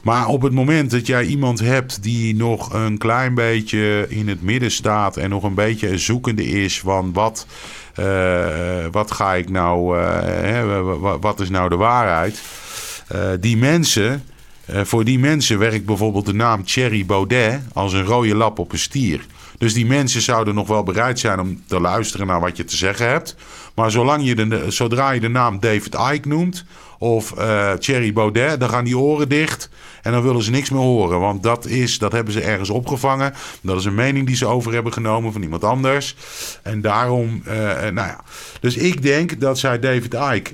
Maar 0.01 0.27
op 0.27 0.41
het 0.41 0.53
moment 0.53 0.91
dat 0.91 1.07
jij 1.07 1.25
iemand 1.25 1.59
hebt 1.59 2.03
die 2.03 2.35
nog 2.35 2.73
een 2.73 2.97
klein 2.97 3.33
beetje 3.33 4.05
in 4.09 4.27
het 4.27 4.41
midden 4.41 4.71
staat 4.71 5.17
en 5.17 5.29
nog 5.29 5.43
een 5.43 5.53
beetje 5.53 5.97
zoekende 5.97 6.45
is 6.45 6.79
van 6.79 7.13
wat, 7.13 7.47
wat 8.91 9.11
ga 9.11 9.33
ik 9.33 9.49
nou, 9.49 9.97
eh, 9.99 10.19
hè, 10.23 10.65
wa- 10.83 10.97
wa- 10.97 11.19
wat 11.19 11.39
is 11.39 11.49
nou 11.49 11.69
de 11.69 11.75
waarheid? 11.75 12.41
Eh, 13.07 13.19
die 13.39 13.57
mensen 13.57 14.23
Eh, 14.65 14.81
voor 14.83 15.03
die 15.03 15.19
mensen 15.19 15.59
werkt 15.59 15.85
bijvoorbeeld 15.85 16.25
de 16.25 16.33
naam 16.33 16.65
Thierry 16.65 17.05
Baudet 17.05 17.61
als 17.73 17.93
een 17.93 18.03
rode 18.05 18.35
lap 18.35 18.59
op 18.59 18.71
een 18.71 18.79
stier. 18.79 19.25
Dus 19.57 19.73
die 19.73 19.85
mensen 19.85 20.21
zouden 20.21 20.55
nog 20.55 20.67
wel 20.67 20.83
bereid 20.83 21.19
zijn 21.19 21.39
om 21.39 21.61
te 21.67 21.79
luisteren 21.79 22.27
naar 22.27 22.39
wat 22.39 22.57
je 22.57 22.65
te 22.65 22.75
zeggen 22.75 23.07
hebt. 23.07 23.35
Maar 23.75 23.91
zolang 23.91 24.25
je 24.25 24.35
de, 24.35 24.65
zodra 24.71 25.11
je 25.11 25.19
de 25.19 25.27
naam 25.29 25.59
David 25.59 25.95
Icke 26.13 26.27
noemt 26.27 26.65
of 26.99 27.33
uh, 27.37 27.71
Thierry 27.71 28.13
Baudet, 28.13 28.59
dan 28.59 28.69
gaan 28.69 28.83
die 28.83 28.97
oren 28.97 29.29
dicht 29.29 29.69
en 30.03 30.11
dan 30.11 30.21
willen 30.21 30.43
ze 30.43 30.51
niks 30.51 30.69
meer 30.69 30.81
horen. 30.81 31.19
Want 31.19 31.43
dat, 31.43 31.65
is, 31.65 31.97
dat 31.97 32.11
hebben 32.11 32.33
ze 32.33 32.41
ergens 32.41 32.69
opgevangen. 32.69 33.33
Dat 33.61 33.79
is 33.79 33.85
een 33.85 33.95
mening 33.95 34.27
die 34.27 34.35
ze 34.35 34.45
over 34.45 34.73
hebben 34.73 34.93
genomen 34.93 35.31
van 35.31 35.41
iemand 35.41 35.63
anders. 35.63 36.15
En 36.63 36.81
daarom, 36.81 37.43
uh, 37.47 37.53
nou 37.81 37.95
ja. 37.95 38.19
Dus 38.59 38.75
ik 38.75 39.01
denk 39.01 39.39
dat 39.39 39.59
zij 39.59 39.79
David 39.79 40.13
Icke 40.13 40.51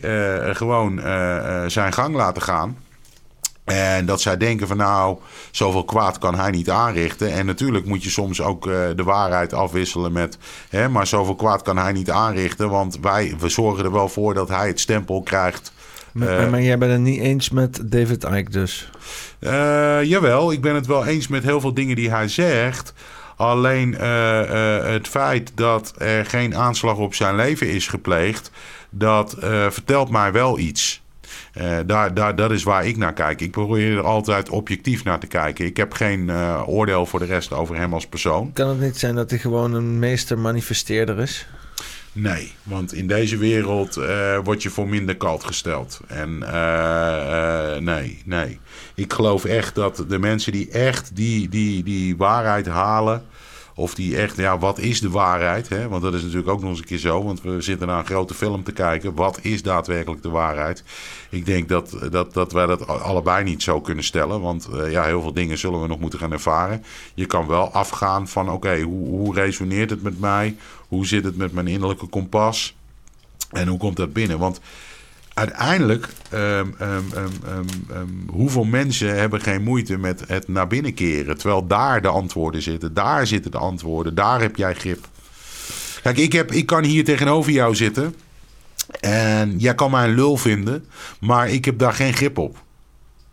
uh, 0.47 0.55
gewoon 0.55 0.99
zijn 1.69 1.93
gang 1.93 2.15
laten 2.15 2.41
gaan. 2.41 2.77
En 3.65 4.05
dat 4.05 4.21
zij 4.21 4.37
denken 4.37 4.67
van 4.67 4.77
nou, 4.77 5.17
zoveel 5.51 5.85
kwaad 5.85 6.17
kan 6.17 6.35
hij 6.35 6.51
niet 6.51 6.69
aanrichten. 6.69 7.31
En 7.31 7.45
natuurlijk 7.45 7.85
moet 7.85 8.03
je 8.03 8.09
soms 8.09 8.41
ook 8.41 8.63
de 8.95 9.03
waarheid 9.03 9.53
afwisselen 9.53 10.11
met... 10.11 10.37
Hè, 10.69 10.89
maar 10.89 11.07
zoveel 11.07 11.35
kwaad 11.35 11.61
kan 11.61 11.77
hij 11.77 11.91
niet 11.91 12.11
aanrichten. 12.11 12.69
Want 12.69 12.97
wij 13.01 13.35
we 13.39 13.49
zorgen 13.49 13.85
er 13.85 13.91
wel 13.91 14.09
voor 14.09 14.33
dat 14.33 14.49
hij 14.49 14.67
het 14.67 14.79
stempel 14.79 15.21
krijgt. 15.21 15.71
Maar, 16.13 16.43
uh, 16.43 16.49
maar 16.49 16.61
jij 16.61 16.77
bent 16.77 16.91
het 16.91 17.01
niet 17.01 17.21
eens 17.21 17.49
met 17.49 17.81
David 17.83 18.23
Icke 18.23 18.51
dus? 18.51 18.89
Uh, 19.39 20.03
jawel, 20.03 20.51
ik 20.51 20.61
ben 20.61 20.75
het 20.75 20.85
wel 20.85 21.05
eens 21.05 21.27
met 21.27 21.43
heel 21.43 21.61
veel 21.61 21.73
dingen 21.73 21.95
die 21.95 22.09
hij 22.09 22.27
zegt. 22.27 22.93
Alleen 23.35 23.93
het 23.93 25.07
feit 25.07 25.51
dat 25.55 25.93
er 25.97 26.25
geen 26.25 26.55
aanslag 26.55 26.97
op 26.97 27.15
zijn 27.15 27.35
leven 27.35 27.69
is 27.69 27.87
gepleegd... 27.87 28.51
dat 28.89 29.35
vertelt 29.69 30.09
mij 30.09 30.31
wel 30.31 30.59
iets... 30.59 31.01
Daar, 31.85 32.13
daar, 32.13 32.35
dat 32.35 32.51
is 32.51 32.63
waar 32.63 32.85
ik 32.85 32.97
naar 32.97 33.13
kijk. 33.13 33.41
Ik 33.41 33.51
probeer 33.51 33.97
er 33.97 34.03
altijd 34.03 34.49
objectief 34.49 35.03
naar 35.03 35.19
te 35.19 35.27
kijken. 35.27 35.65
Ik 35.65 35.77
heb 35.77 35.93
geen 35.93 36.31
oordeel 36.65 37.05
voor 37.05 37.19
de 37.19 37.25
rest 37.25 37.53
over 37.53 37.75
hem 37.75 37.93
als 37.93 38.07
persoon. 38.07 38.53
Kan 38.53 38.69
het 38.69 38.79
niet 38.79 38.97
zijn 38.97 39.15
dat 39.15 39.29
hij 39.29 39.39
gewoon 39.39 39.73
een 39.73 39.99
meester 39.99 40.39
manifesteerder 40.39 41.19
is? 41.19 41.47
Nee, 42.13 42.51
want 42.63 42.93
in 42.93 43.07
deze 43.07 43.37
wereld 43.37 43.97
uh, 43.97 44.39
word 44.43 44.63
je 44.63 44.69
voor 44.69 44.89
minder 44.89 45.17
kalt 45.17 45.43
gesteld. 45.43 45.99
En 46.07 46.37
nee, 47.83 48.21
nee. 48.25 48.59
Ik 48.95 49.13
geloof 49.13 49.45
echt 49.45 49.75
dat 49.75 50.05
de 50.07 50.19
mensen 50.19 50.51
die 50.51 50.69
echt 50.69 51.15
die, 51.15 51.49
die, 51.49 51.83
die 51.83 52.17
waarheid 52.17 52.67
halen... 52.67 53.23
Of 53.79 53.95
die 53.95 54.17
echt, 54.17 54.37
ja, 54.37 54.57
wat 54.57 54.79
is 54.79 55.01
de 55.01 55.09
waarheid? 55.09 55.69
Hè? 55.69 55.87
Want 55.87 56.01
dat 56.01 56.13
is 56.13 56.21
natuurlijk 56.21 56.49
ook 56.49 56.61
nog 56.61 56.69
eens 56.69 56.79
een 56.79 56.85
keer 56.85 56.97
zo. 56.97 57.23
Want 57.23 57.41
we 57.41 57.61
zitten 57.61 57.87
naar 57.87 57.99
een 57.99 58.05
grote 58.05 58.33
film 58.33 58.63
te 58.63 58.71
kijken. 58.71 59.15
Wat 59.15 59.39
is 59.41 59.61
daadwerkelijk 59.61 60.21
de 60.21 60.29
waarheid? 60.29 60.83
Ik 61.29 61.45
denk 61.45 61.69
dat, 61.69 61.97
dat, 62.11 62.33
dat 62.33 62.51
wij 62.51 62.65
dat 62.65 62.87
allebei 62.87 63.43
niet 63.43 63.63
zo 63.63 63.81
kunnen 63.81 64.03
stellen. 64.03 64.41
Want 64.41 64.69
uh, 64.73 64.91
ja, 64.91 65.03
heel 65.03 65.21
veel 65.21 65.33
dingen 65.33 65.57
zullen 65.57 65.81
we 65.81 65.87
nog 65.87 65.99
moeten 65.99 66.19
gaan 66.19 66.31
ervaren. 66.31 66.83
Je 67.13 67.25
kan 67.25 67.47
wel 67.47 67.71
afgaan 67.71 68.27
van, 68.27 68.49
oké, 68.49 68.81
hoe, 68.81 69.07
hoe 69.07 69.33
resoneert 69.33 69.89
het 69.89 70.03
met 70.03 70.19
mij? 70.19 70.55
Hoe 70.87 71.05
zit 71.05 71.23
het 71.23 71.37
met 71.37 71.53
mijn 71.53 71.67
innerlijke 71.67 72.07
kompas? 72.07 72.75
En 73.49 73.67
hoe 73.67 73.77
komt 73.77 73.97
dat 73.97 74.13
binnen? 74.13 74.39
Want 74.39 74.59
uiteindelijk, 75.39 76.07
um, 76.33 76.75
um, 76.81 77.11
um, 77.95 78.25
hoeveel 78.29 78.63
mensen 78.63 79.19
hebben 79.19 79.41
geen 79.41 79.63
moeite 79.63 79.97
met 79.97 80.23
het 80.27 80.47
naar 80.47 80.67
binnen 80.67 80.93
keren? 80.93 81.37
Terwijl 81.37 81.67
daar 81.67 82.01
de 82.01 82.07
antwoorden 82.07 82.61
zitten. 82.61 82.93
Daar 82.93 83.27
zitten 83.27 83.51
de 83.51 83.57
antwoorden. 83.57 84.15
Daar 84.15 84.41
heb 84.41 84.55
jij 84.55 84.75
grip. 84.75 85.07
Kijk, 86.01 86.17
ik, 86.17 86.33
heb, 86.33 86.51
ik 86.51 86.65
kan 86.65 86.83
hier 86.83 87.03
tegenover 87.03 87.51
jou 87.51 87.75
zitten. 87.75 88.15
En 88.99 89.59
jij 89.59 89.75
kan 89.75 89.91
mij 89.91 90.03
een 90.03 90.15
lul 90.15 90.37
vinden. 90.37 90.85
Maar 91.19 91.49
ik 91.49 91.65
heb 91.65 91.79
daar 91.79 91.93
geen 91.93 92.13
grip 92.13 92.37
op. 92.37 92.57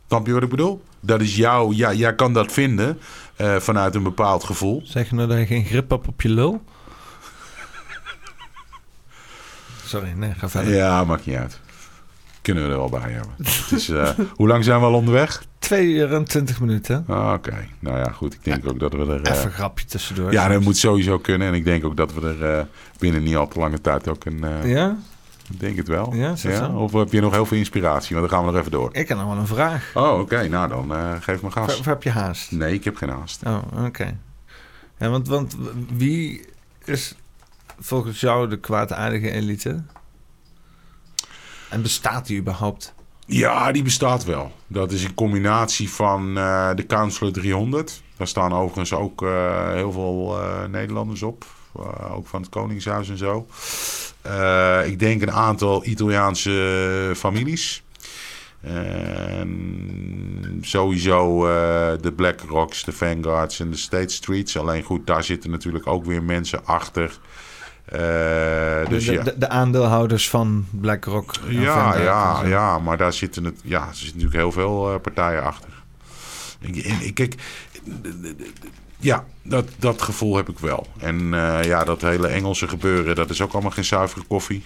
Snap 0.06 0.26
je 0.26 0.32
wat 0.32 0.42
ik 0.42 0.48
bedoel? 0.48 0.82
Dat 1.00 1.20
is 1.20 1.36
jou. 1.36 1.74
Ja, 1.74 1.92
jij 1.92 2.14
kan 2.14 2.32
dat 2.32 2.52
vinden 2.52 2.98
uh, 3.40 3.56
vanuit 3.56 3.94
een 3.94 4.02
bepaald 4.02 4.44
gevoel. 4.44 4.82
Zeg 4.84 5.08
je 5.08 5.14
nou 5.14 5.28
dat 5.28 5.38
je 5.38 5.46
geen 5.46 5.64
grip 5.64 5.90
hebt 5.90 6.08
op 6.08 6.22
je 6.22 6.28
lul? 6.28 6.62
Sorry, 9.84 10.12
nee, 10.16 10.32
ga 10.34 10.48
verder. 10.48 10.74
Ja, 10.74 11.04
maakt 11.04 11.26
niet 11.26 11.36
uit 11.36 11.64
kunnen 12.46 12.64
we 12.64 12.70
er 12.70 12.76
wel 12.76 12.88
bij 12.88 13.10
hebben. 13.10 13.34
Uh, 13.90 14.26
hoe 14.38 14.48
lang 14.48 14.64
zijn 14.64 14.80
we 14.80 14.86
al 14.86 14.94
onderweg? 14.94 15.44
Twee 15.58 15.86
uur 15.86 16.14
en 16.14 16.24
twintig 16.24 16.60
minuten. 16.60 17.04
Ah, 17.08 17.32
Oké, 17.32 17.48
okay. 17.48 17.68
nou 17.78 17.98
ja, 17.98 18.10
goed. 18.10 18.34
Ik 18.34 18.44
denk 18.44 18.64
ja, 18.64 18.70
ook 18.70 18.80
dat 18.80 18.92
we 18.92 18.98
er... 18.98 19.06
Uh, 19.06 19.32
even 19.32 19.44
een 19.44 19.50
grapje 19.50 19.86
tussendoor. 19.86 20.32
Ja, 20.32 20.48
dat 20.48 20.60
moet 20.60 20.76
sowieso 20.76 21.18
kunnen. 21.18 21.48
En 21.48 21.54
ik 21.54 21.64
denk 21.64 21.84
ook 21.84 21.96
dat 21.96 22.14
we 22.14 22.36
er 22.40 22.58
uh, 22.58 22.64
binnen 22.98 23.22
niet 23.22 23.36
al 23.36 23.48
te 23.48 23.58
lange 23.58 23.80
tijd 23.80 24.08
ook 24.08 24.24
een... 24.24 24.44
ja? 24.64 24.96
Ik 25.50 25.60
denk 25.60 25.76
het 25.76 25.88
wel. 25.88 26.14
Ja, 26.14 26.34
ja? 26.36 26.68
Of 26.68 26.92
heb 26.92 27.12
je 27.12 27.20
nog 27.20 27.32
heel 27.32 27.46
veel 27.46 27.58
inspiratie? 27.58 28.16
Want 28.16 28.28
dan 28.28 28.38
gaan 28.38 28.46
we 28.46 28.52
nog 28.52 28.60
even 28.60 28.72
door. 28.72 28.88
Ik 28.92 29.08
heb 29.08 29.18
nog 29.18 29.26
wel 29.26 29.36
een 29.36 29.46
vraag. 29.46 29.90
Oh, 29.94 30.12
oké. 30.12 30.20
Okay. 30.20 30.46
Nou, 30.46 30.68
dan 30.68 30.92
geef 31.22 31.42
me 31.42 31.50
gas. 31.50 31.72
Of, 31.72 31.78
of 31.78 31.84
heb 31.84 32.02
je 32.02 32.10
haast? 32.10 32.52
Nee, 32.52 32.74
ik 32.74 32.84
heb 32.84 32.96
geen 32.96 33.08
haast. 33.08 33.42
Oh, 33.46 33.58
oké. 33.72 33.86
Okay. 33.86 34.16
Ja, 34.98 35.08
want, 35.08 35.28
want 35.28 35.56
wie 35.96 36.44
is 36.84 37.14
volgens 37.78 38.20
jou 38.20 38.48
de 38.48 38.56
kwaadaardige 38.56 39.30
elite? 39.30 39.82
En 41.68 41.82
bestaat 41.82 42.26
die 42.26 42.38
überhaupt? 42.38 42.94
Ja, 43.26 43.72
die 43.72 43.82
bestaat 43.82 44.24
wel. 44.24 44.52
Dat 44.66 44.92
is 44.92 45.04
een 45.04 45.14
combinatie 45.14 45.90
van 45.90 46.38
uh, 46.38 46.74
de 46.74 46.86
Counselor 46.86 47.32
300. 47.32 48.02
Daar 48.16 48.26
staan 48.26 48.52
overigens 48.52 48.92
ook 48.92 49.22
uh, 49.22 49.72
heel 49.72 49.92
veel 49.92 50.38
uh, 50.38 50.64
Nederlanders 50.64 51.22
op. 51.22 51.44
ook 52.10 52.26
van 52.26 52.40
het 52.40 52.50
Koningshuis 52.50 53.08
en 53.08 53.18
zo. 53.18 53.46
ik 54.84 54.98
denk 54.98 55.22
een 55.22 55.32
aantal 55.32 55.86
Italiaanse 55.86 57.12
families. 57.16 57.82
Sowieso 60.60 61.40
de 62.00 62.12
Black 62.16 62.40
Rocks, 62.48 62.84
de 62.84 62.92
Vanguards 62.92 63.60
en 63.60 63.70
de 63.70 63.76
State 63.76 64.12
Streets. 64.12 64.58
Alleen 64.58 64.82
goed, 64.82 65.06
daar 65.06 65.24
zitten 65.24 65.50
natuurlijk 65.50 65.86
ook 65.86 66.04
weer 66.04 66.22
mensen 66.22 66.66
achter 66.66 67.18
dus 68.88 69.04
de, 69.04 69.12
ja. 69.12 69.22
de, 69.22 69.38
de, 69.38 69.48
aandeelhouders 69.48 70.30
van 70.30 70.66
BlackRock. 70.70 71.34
Ja, 71.48 71.96
ja, 71.96 72.44
ja, 72.44 72.78
maar 72.78 72.96
daar 72.96 73.12
zitten, 73.12 73.44
het, 73.44 73.60
ja, 73.64 73.88
er 73.88 73.94
zitten 73.94 74.06
natuurlijk 74.20 74.42
heel 74.42 74.52
veel 74.52 74.92
uh, 74.92 75.00
partijen 75.00 75.42
achter. 75.42 75.70
Ik, 76.60 76.76
ik, 76.76 77.14
kijk, 77.14 77.34
ja, 78.98 79.24
dat, 79.42 79.68
dat 79.78 80.02
gevoel 80.02 80.36
heb 80.36 80.48
ik 80.48 80.58
wel. 80.58 80.86
En 80.98 81.20
uh, 81.20 81.58
ja, 81.64 81.84
dat 81.84 82.00
hele 82.00 82.26
Engelse 82.26 82.68
gebeuren, 82.68 83.14
dat 83.14 83.30
is 83.30 83.40
ook 83.40 83.52
allemaal 83.52 83.70
geen 83.70 83.84
zuivere 83.84 84.24
koffie. 84.24 84.64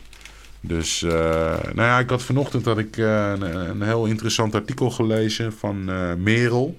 Dus, 0.63 1.01
nou 1.01 1.75
ja, 1.75 1.99
ik 1.99 2.11
had 2.11 2.23
vanochtend 2.23 2.65
had 2.65 2.79
ik, 2.79 2.97
een, 2.97 3.71
een, 3.71 3.83
heel 3.83 4.07
interessant 4.07 4.55
artikel 4.55 4.91
gelezen 4.91 5.53
van 5.53 5.85
Merel. 6.23 6.79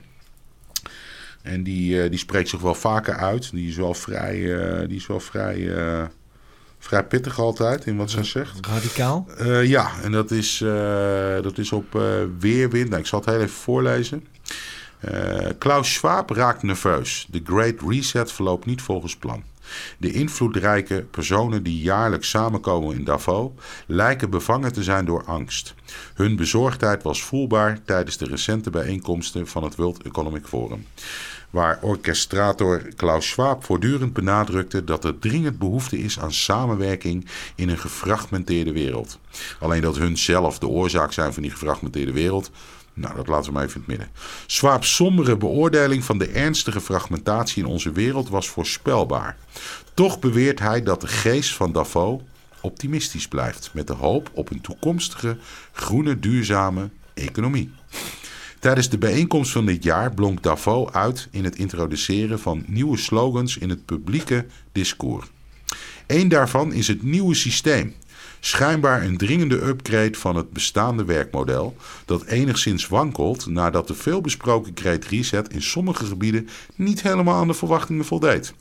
En 1.41 1.63
die, 1.63 2.09
die 2.09 2.19
spreekt 2.19 2.49
zich 2.49 2.59
wel 2.59 2.75
vaker 2.75 3.15
uit. 3.15 3.51
Die 3.51 3.67
is 3.67 3.75
wel 3.75 3.93
vrij, 3.93 4.37
die 4.87 4.97
is 4.97 5.07
wel 5.07 5.19
vrij 5.19 5.69
vrij 6.81 7.03
pittig 7.03 7.39
altijd 7.39 7.85
in 7.85 7.97
wat 7.97 8.11
zij 8.11 8.23
zegt. 8.23 8.65
Radicaal? 8.65 9.27
Uh, 9.41 9.65
ja, 9.65 9.91
en 10.03 10.11
dat 10.11 10.31
is, 10.31 10.61
uh, 10.61 11.41
dat 11.41 11.57
is 11.57 11.71
op 11.71 11.95
uh, 11.95 12.03
Weerwind. 12.39 12.89
Nou, 12.89 13.01
ik 13.01 13.07
zal 13.07 13.19
het 13.19 13.29
heel 13.29 13.39
even 13.39 13.49
voorlezen. 13.49 14.25
Klaus 15.57 15.93
Schwab 15.93 16.29
raakt 16.29 16.63
nerveus. 16.63 17.27
De 17.29 17.41
Great 17.43 17.75
Reset 17.87 18.31
verloopt 18.31 18.65
niet 18.65 18.81
volgens 18.81 19.15
plan. 19.15 19.43
De 19.97 20.11
invloedrijke 20.11 21.05
personen 21.11 21.63
die 21.63 21.81
jaarlijks 21.81 22.29
samenkomen 22.29 22.95
in 22.95 23.03
Davos 23.03 23.51
lijken 23.85 24.29
bevangen 24.29 24.73
te 24.73 24.83
zijn 24.83 25.05
door 25.05 25.23
angst. 25.25 25.73
Hun 26.13 26.35
bezorgdheid 26.35 27.03
was 27.03 27.23
voelbaar 27.23 27.79
tijdens 27.85 28.17
de 28.17 28.25
recente 28.25 28.69
bijeenkomsten 28.69 29.47
van 29.47 29.63
het 29.63 29.75
World 29.75 30.03
Economic 30.03 30.45
Forum 30.45 30.85
waar 31.51 31.79
orchestrator 31.81 32.81
Klaus 32.95 33.27
Schwab 33.27 33.63
voortdurend 33.63 34.13
benadrukte 34.13 34.83
dat 34.83 35.03
er 35.03 35.19
dringend 35.19 35.59
behoefte 35.59 35.97
is 35.97 36.19
aan 36.19 36.33
samenwerking 36.33 37.25
in 37.55 37.69
een 37.69 37.77
gefragmenteerde 37.77 38.71
wereld. 38.71 39.19
Alleen 39.59 39.81
dat 39.81 39.97
hun 39.97 40.17
zelf 40.17 40.59
de 40.59 40.67
oorzaak 40.67 41.13
zijn 41.13 41.33
van 41.33 41.41
die 41.41 41.51
gefragmenteerde 41.51 42.11
wereld, 42.11 42.51
nou, 42.93 43.15
dat 43.15 43.27
laten 43.27 43.45
we 43.45 43.51
maar 43.51 43.63
even 43.63 43.75
in 43.75 43.81
het 43.81 43.97
midden. 43.97 44.15
Schwab's 44.45 44.95
sombere 44.95 45.37
beoordeling 45.37 46.03
van 46.03 46.17
de 46.17 46.27
ernstige 46.27 46.81
fragmentatie 46.81 47.63
in 47.63 47.69
onze 47.69 47.91
wereld 47.91 48.29
was 48.29 48.49
voorspelbaar. 48.49 49.37
Toch 49.93 50.19
beweert 50.19 50.59
hij 50.59 50.83
dat 50.83 51.01
de 51.01 51.07
geest 51.07 51.53
van 51.53 51.71
Davos 51.71 52.21
optimistisch 52.61 53.27
blijft, 53.27 53.69
met 53.73 53.87
de 53.87 53.93
hoop 53.93 54.31
op 54.33 54.51
een 54.51 54.61
toekomstige 54.61 55.37
groene, 55.71 56.19
duurzame 56.19 56.89
economie. 57.13 57.71
Tijdens 58.61 58.89
de 58.89 58.97
bijeenkomst 58.97 59.51
van 59.51 59.65
dit 59.65 59.83
jaar 59.83 60.13
blonk 60.13 60.43
Davos 60.43 60.91
uit 60.91 61.27
in 61.31 61.43
het 61.43 61.55
introduceren 61.55 62.39
van 62.39 62.63
nieuwe 62.67 62.97
slogans 62.97 63.57
in 63.57 63.69
het 63.69 63.85
publieke 63.85 64.45
discours. 64.71 65.27
Eén 66.07 66.29
daarvan 66.29 66.73
is 66.73 66.87
het 66.87 67.03
nieuwe 67.03 67.35
systeem. 67.35 67.95
Schijnbaar 68.39 69.03
een 69.03 69.17
dringende 69.17 69.61
upgrade 69.61 70.17
van 70.17 70.35
het 70.35 70.51
bestaande 70.51 71.05
werkmodel, 71.05 71.75
dat 72.05 72.25
enigszins 72.25 72.87
wankelt 72.87 73.45
nadat 73.45 73.87
de 73.87 73.93
veelbesproken 73.93 74.71
Great 74.75 75.05
Reset 75.05 75.53
in 75.53 75.61
sommige 75.61 76.05
gebieden 76.05 76.47
niet 76.75 77.01
helemaal 77.01 77.35
aan 77.35 77.47
de 77.47 77.53
verwachtingen 77.53 78.05
voldeed. 78.05 78.53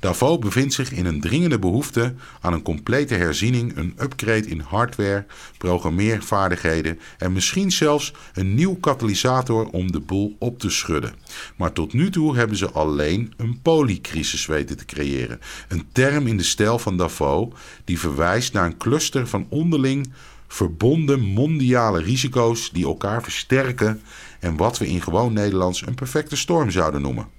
Davos 0.00 0.38
bevindt 0.38 0.74
zich 0.74 0.92
in 0.92 1.06
een 1.06 1.20
dringende 1.20 1.58
behoefte 1.58 2.14
aan 2.40 2.52
een 2.52 2.62
complete 2.62 3.14
herziening, 3.14 3.76
een 3.76 3.94
upgrade 4.00 4.48
in 4.48 4.60
hardware, 4.60 5.26
programmeervaardigheden 5.58 6.98
en 7.18 7.32
misschien 7.32 7.72
zelfs 7.72 8.12
een 8.34 8.54
nieuw 8.54 8.74
katalysator 8.74 9.68
om 9.68 9.92
de 9.92 10.00
boel 10.00 10.36
op 10.38 10.58
te 10.58 10.70
schudden. 10.70 11.14
Maar 11.56 11.72
tot 11.72 11.92
nu 11.92 12.10
toe 12.10 12.36
hebben 12.36 12.56
ze 12.56 12.70
alleen 12.70 13.32
een 13.36 13.60
polycrisis 13.62 14.46
weten 14.46 14.76
te 14.76 14.84
creëren. 14.84 15.40
Een 15.68 15.86
term 15.92 16.26
in 16.26 16.36
de 16.36 16.42
stijl 16.42 16.78
van 16.78 16.96
Davos 16.96 17.48
die 17.84 17.98
verwijst 17.98 18.52
naar 18.52 18.66
een 18.66 18.76
cluster 18.76 19.26
van 19.26 19.46
onderling 19.48 20.12
verbonden 20.48 21.20
mondiale 21.20 22.02
risico's 22.02 22.70
die 22.70 22.84
elkaar 22.84 23.22
versterken 23.22 24.02
en 24.40 24.56
wat 24.56 24.78
we 24.78 24.86
in 24.86 25.02
gewoon 25.02 25.32
Nederlands 25.32 25.86
een 25.86 25.94
perfecte 25.94 26.36
storm 26.36 26.70
zouden 26.70 27.02
noemen. 27.02 27.35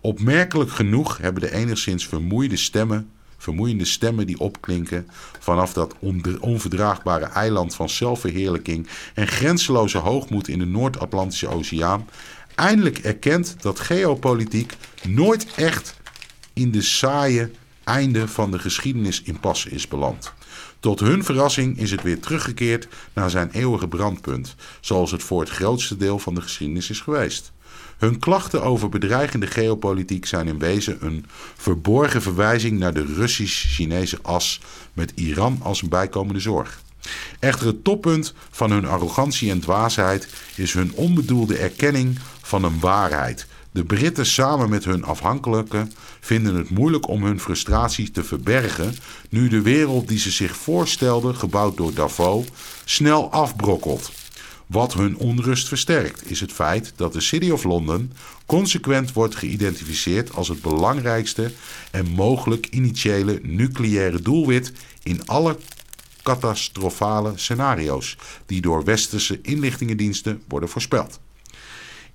Opmerkelijk 0.00 0.70
genoeg 0.70 1.18
hebben 1.18 1.42
de 1.42 1.52
enigszins 1.52 2.06
vermoeide 2.06 2.56
stemmen, 2.56 3.10
vermoeiende 3.36 3.84
stemmen 3.84 4.26
die 4.26 4.38
opklinken 4.38 5.08
vanaf 5.38 5.72
dat 5.72 5.94
onverdraagbare 6.40 7.24
eiland 7.24 7.74
van 7.74 7.88
zelfverheerlijking 7.88 8.86
en 9.14 9.26
grenzeloze 9.26 9.98
hoogmoed 9.98 10.48
in 10.48 10.58
de 10.58 10.66
Noord-Atlantische 10.66 11.48
Oceaan, 11.48 12.08
eindelijk 12.54 12.98
erkend 12.98 13.56
dat 13.60 13.80
geopolitiek 13.80 14.76
nooit 15.06 15.46
echt 15.54 15.96
in 16.52 16.70
de 16.70 16.82
saaie 16.82 17.50
einde 17.84 18.28
van 18.28 18.50
de 18.50 18.58
geschiedenis 18.58 19.22
impasse 19.22 19.70
is 19.70 19.88
beland. 19.88 20.32
Tot 20.80 21.00
hun 21.00 21.24
verrassing 21.24 21.78
is 21.78 21.90
het 21.90 22.02
weer 22.02 22.20
teruggekeerd 22.20 22.88
naar 23.12 23.30
zijn 23.30 23.50
eeuwige 23.50 23.88
brandpunt, 23.88 24.54
zoals 24.80 25.10
het 25.10 25.22
voor 25.22 25.40
het 25.40 25.50
grootste 25.50 25.96
deel 25.96 26.18
van 26.18 26.34
de 26.34 26.40
geschiedenis 26.40 26.90
is 26.90 27.00
geweest. 27.00 27.52
Hun 27.98 28.18
klachten 28.18 28.62
over 28.62 28.88
bedreigende 28.88 29.46
geopolitiek 29.46 30.26
zijn 30.26 30.46
in 30.46 30.58
wezen 30.58 30.98
een 31.00 31.26
verborgen 31.56 32.22
verwijzing 32.22 32.78
naar 32.78 32.94
de 32.94 33.04
Russisch-Chinese 33.04 34.18
as 34.22 34.60
met 34.92 35.12
Iran 35.14 35.58
als 35.62 35.82
een 35.82 35.88
bijkomende 35.88 36.40
zorg. 36.40 36.80
Echter 37.38 37.66
het 37.66 37.84
toppunt 37.84 38.34
van 38.50 38.70
hun 38.70 38.86
arrogantie 38.86 39.50
en 39.50 39.60
dwaasheid 39.60 40.28
is 40.54 40.72
hun 40.72 40.92
onbedoelde 40.94 41.56
erkenning 41.56 42.18
van 42.42 42.64
een 42.64 42.80
waarheid 42.80 43.46
de 43.78 43.84
Britten 43.84 44.26
samen 44.26 44.68
met 44.68 44.84
hun 44.84 45.04
afhankelijken 45.04 45.92
vinden 46.20 46.54
het 46.54 46.70
moeilijk 46.70 47.08
om 47.08 47.24
hun 47.24 47.40
frustraties 47.40 48.10
te 48.12 48.24
verbergen 48.24 48.94
nu 49.28 49.48
de 49.48 49.62
wereld 49.62 50.08
die 50.08 50.18
ze 50.18 50.30
zich 50.30 50.56
voorstelden, 50.56 51.36
gebouwd 51.36 51.76
door 51.76 51.94
Davos, 51.94 52.46
snel 52.84 53.30
afbrokkelt. 53.32 54.10
Wat 54.68 54.94
hun 54.94 55.16
onrust 55.16 55.68
versterkt 55.68 56.30
is 56.30 56.40
het 56.40 56.52
feit 56.52 56.92
dat 56.96 57.12
de 57.12 57.20
City 57.20 57.50
of 57.50 57.64
London 57.64 58.12
consequent 58.46 59.12
wordt 59.12 59.36
geïdentificeerd 59.36 60.34
als 60.34 60.48
het 60.48 60.60
belangrijkste 60.60 61.52
en 61.90 62.08
mogelijk 62.08 62.66
initiële 62.66 63.40
nucleaire 63.42 64.22
doelwit 64.22 64.72
in 65.02 65.26
alle 65.26 65.58
catastrofale 66.22 67.32
scenario's 67.34 68.16
die 68.46 68.60
door 68.60 68.84
westerse 68.84 69.38
inlichtingendiensten 69.42 70.42
worden 70.48 70.68
voorspeld. 70.68 71.20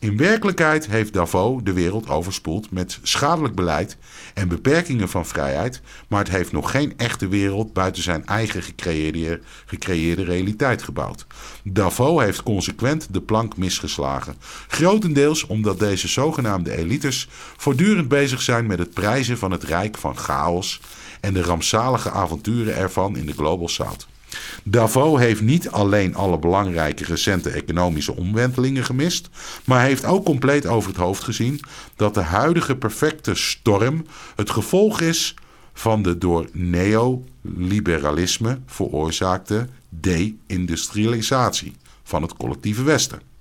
In 0.04 0.18
werkelijkheid 0.18 0.88
heeft 0.88 1.14
Davos 1.14 1.64
de 1.64 1.74
wereld 1.74 2.10
overspoeld 2.10 2.72
met 2.72 3.00
schadelijk 3.04 3.56
beleid 3.56 3.98
en 4.34 4.48
beperkingen 4.48 5.10
van 5.10 5.26
vrijheid, 5.26 5.82
maar 6.08 6.20
het 6.20 6.30
heeft 6.30 6.52
nog 6.52 6.72
geen 6.72 6.94
echte 6.98 7.28
wereld 7.28 7.74
buiten 7.74 8.04
zijn 8.04 8.26
eigen 8.26 8.64
gecreëerde, 8.64 9.42
gecreëerde 9.66 10.24
realiteit 10.24 10.84
gebouwd. 10.84 11.28
Davos 11.64 12.22
heeft 12.22 12.44
consequent 12.44 13.08
de 13.12 13.22
plank 13.22 13.58
misgeslagen, 13.58 14.36
grotendeels 14.68 15.46
omdat 15.46 15.80
deze 15.80 16.08
zogenaamde 16.08 16.78
elites 16.78 17.28
voortdurend 17.58 18.08
bezig 18.08 18.42
zijn 18.42 18.66
met 18.66 18.80
het 18.80 18.94
prijzen 18.94 19.38
van 19.38 19.52
het 19.52 19.64
rijk 19.64 19.98
van 19.98 20.18
chaos 20.18 20.82
en 21.22 21.34
de 21.34 21.42
rampzalige 21.42 22.12
avonturen 22.12 22.76
ervan 22.76 23.18
in 23.18 23.26
de 23.26 23.34
Global 23.34 23.70
South. 23.70 24.08
Davos 24.64 25.20
heeft 25.20 25.42
niet 25.42 25.70
alleen 25.70 26.16
alle 26.16 26.40
belangrijke 26.40 27.04
recente 27.04 27.50
economische 27.50 28.16
omwentelingen 28.16 28.86
gemist, 28.86 29.30
maar 29.66 29.84
heeft 29.84 30.06
ook 30.06 30.26
compleet 30.26 30.66
over 30.66 30.90
het 30.90 31.00
hoofd 31.00 31.24
gezien 31.24 31.60
dat 31.96 32.14
de 32.14 32.22
huidige 32.22 32.76
perfecte 32.76 33.36
storm 33.36 34.06
het 34.36 34.50
gevolg 34.50 35.02
is 35.02 35.36
van 35.74 36.02
de 36.02 36.18
door 36.18 36.48
neoliberalisme 36.52 38.60
veroorzaakte 38.66 39.68
de-industrialisatie 39.90 41.76
van 42.04 42.22
het 42.22 42.34
collectieve 42.34 42.84
Westen. 42.84 43.32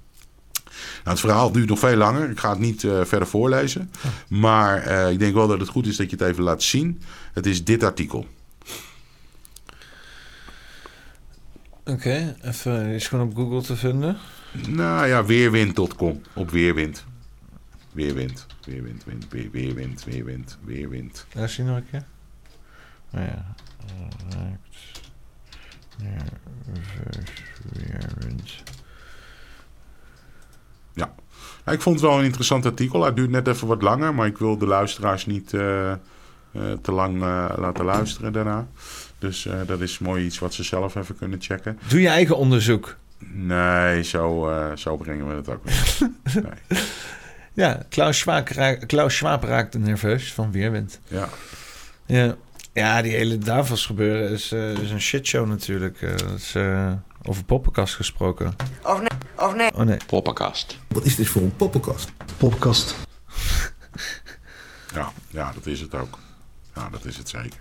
Nou, 0.73 1.17
het 1.17 1.21
verhaal 1.21 1.53
duurt 1.53 1.69
nog 1.69 1.79
veel 1.79 1.97
langer. 1.97 2.31
Ik 2.31 2.39
ga 2.39 2.51
het 2.51 2.59
niet 2.59 2.83
uh, 2.83 3.01
verder 3.05 3.29
voorlezen. 3.29 3.91
Maar 4.29 4.87
uh, 4.87 5.11
ik 5.11 5.19
denk 5.19 5.35
wel 5.35 5.49
dat 5.49 5.61
het 5.61 5.69
goed 5.69 5.87
is 5.87 5.97
dat 5.97 6.11
je 6.11 6.17
het 6.17 6.29
even 6.29 6.43
laat 6.43 6.63
zien. 6.63 7.03
Het 7.33 7.47
is 7.47 7.65
dit 7.65 7.83
artikel. 7.83 8.27
Oké, 11.85 11.93
okay, 11.93 12.37
even 12.43 12.87
is 12.87 13.09
gewoon 13.09 13.29
op 13.29 13.37
Google 13.37 13.63
te 13.63 13.77
vinden. 13.77 14.17
Nou 14.69 15.07
ja, 15.07 15.25
weerwind.com 15.25 16.23
op 16.35 16.51
weerwind. 16.51 17.05
Weerwind, 17.93 18.47
weerwind, 18.65 19.05
wind, 19.05 19.27
weer, 19.29 19.51
weerwind, 19.51 20.05
weerwind, 20.05 20.59
weerwind. 20.65 21.27
Daar 21.35 21.49
zie 21.49 21.65
je 21.65 21.71
nog 21.71 21.79
een 21.79 21.91
keer. 21.91 22.05
Nou 23.11 23.27
ja, 23.27 23.55
raakt. 24.29 25.01
Weerwind. 27.73 28.63
Ja, 30.93 31.15
nou, 31.65 31.77
ik 31.77 31.83
vond 31.83 32.01
het 32.01 32.09
wel 32.09 32.19
een 32.19 32.25
interessant 32.25 32.67
artikel. 32.67 33.05
Het 33.05 33.17
duurt 33.17 33.31
net 33.31 33.47
even 33.47 33.69
wat 33.69 33.83
langer, 33.83 34.15
maar 34.15 34.27
ik 34.27 34.39
wil 34.39 34.59
de 34.59 34.67
luisteraars 34.67 35.27
niet 35.27 35.53
uh, 35.53 35.93
uh, 36.53 36.73
te 36.83 36.93
lang 36.93 37.23
uh, 37.23 37.53
laten 37.57 37.85
luisteren 37.85 38.33
daarna. 38.33 38.67
Dus 39.23 39.45
uh, 39.45 39.55
dat 39.67 39.81
is 39.81 39.99
mooi 39.99 40.25
iets 40.25 40.39
wat 40.39 40.55
ze 40.55 40.63
zelf 40.63 40.95
even 40.95 41.17
kunnen 41.17 41.41
checken. 41.41 41.79
Doe 41.89 42.01
je 42.01 42.09
eigen 42.09 42.37
onderzoek. 42.37 42.97
Nee, 43.19 44.03
zo, 44.03 44.51
uh, 44.51 44.77
zo 44.77 44.97
brengen 44.97 45.29
we 45.29 45.35
het 45.35 45.49
ook 45.49 45.65
nee. 46.35 46.83
Ja, 47.53 47.83
Klaus 47.89 48.19
Schwab, 48.19 48.49
raakt, 48.49 48.87
Klaus 48.87 49.17
Schwab 49.17 49.45
raakte 49.45 49.79
nerveus 49.79 50.33
van 50.33 50.53
Weerwind. 50.53 51.01
Ja. 51.09 51.29
Ja, 52.07 52.37
ja 52.73 53.03
die 53.03 53.13
hele 53.13 53.39
Davos 53.39 53.87
gebeuren 53.87 54.31
is, 54.31 54.53
uh, 54.53 54.71
is 54.71 54.91
een 54.91 55.01
shitshow 55.01 55.49
natuurlijk. 55.49 56.01
dat 56.01 56.33
is, 56.39 56.57
over 57.23 57.45
poppenkast 57.45 57.95
gesproken. 57.95 58.55
Of 58.83 58.99
nee, 58.99 59.19
of 59.37 59.55
nee. 59.55 59.75
Oh 59.75 59.83
nee. 59.83 59.99
Poppenkast. 60.07 60.79
Wat 60.89 61.05
is 61.05 61.17
dit 61.17 61.29
voor 61.29 61.43
een 61.43 61.57
poppenkast? 61.57 62.13
Poppenkast. 62.37 62.95
ja, 64.95 65.13
ja, 65.29 65.53
dat 65.53 65.67
is 65.67 65.81
het 65.81 65.95
ook. 65.95 66.19
Ja, 66.75 66.89
dat 66.91 67.05
is 67.05 67.17
het 67.17 67.29
zeker. 67.29 67.61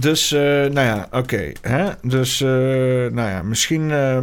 Dus, 0.00 0.32
uh, 0.32 0.40
nou 0.40 0.80
ja, 0.80 1.08
oké. 1.10 1.52
Dus, 2.02 2.40
uh, 2.40 2.48
nou 2.48 3.28
ja, 3.28 3.42
misschien... 3.42 3.82
Uh, 3.90 4.18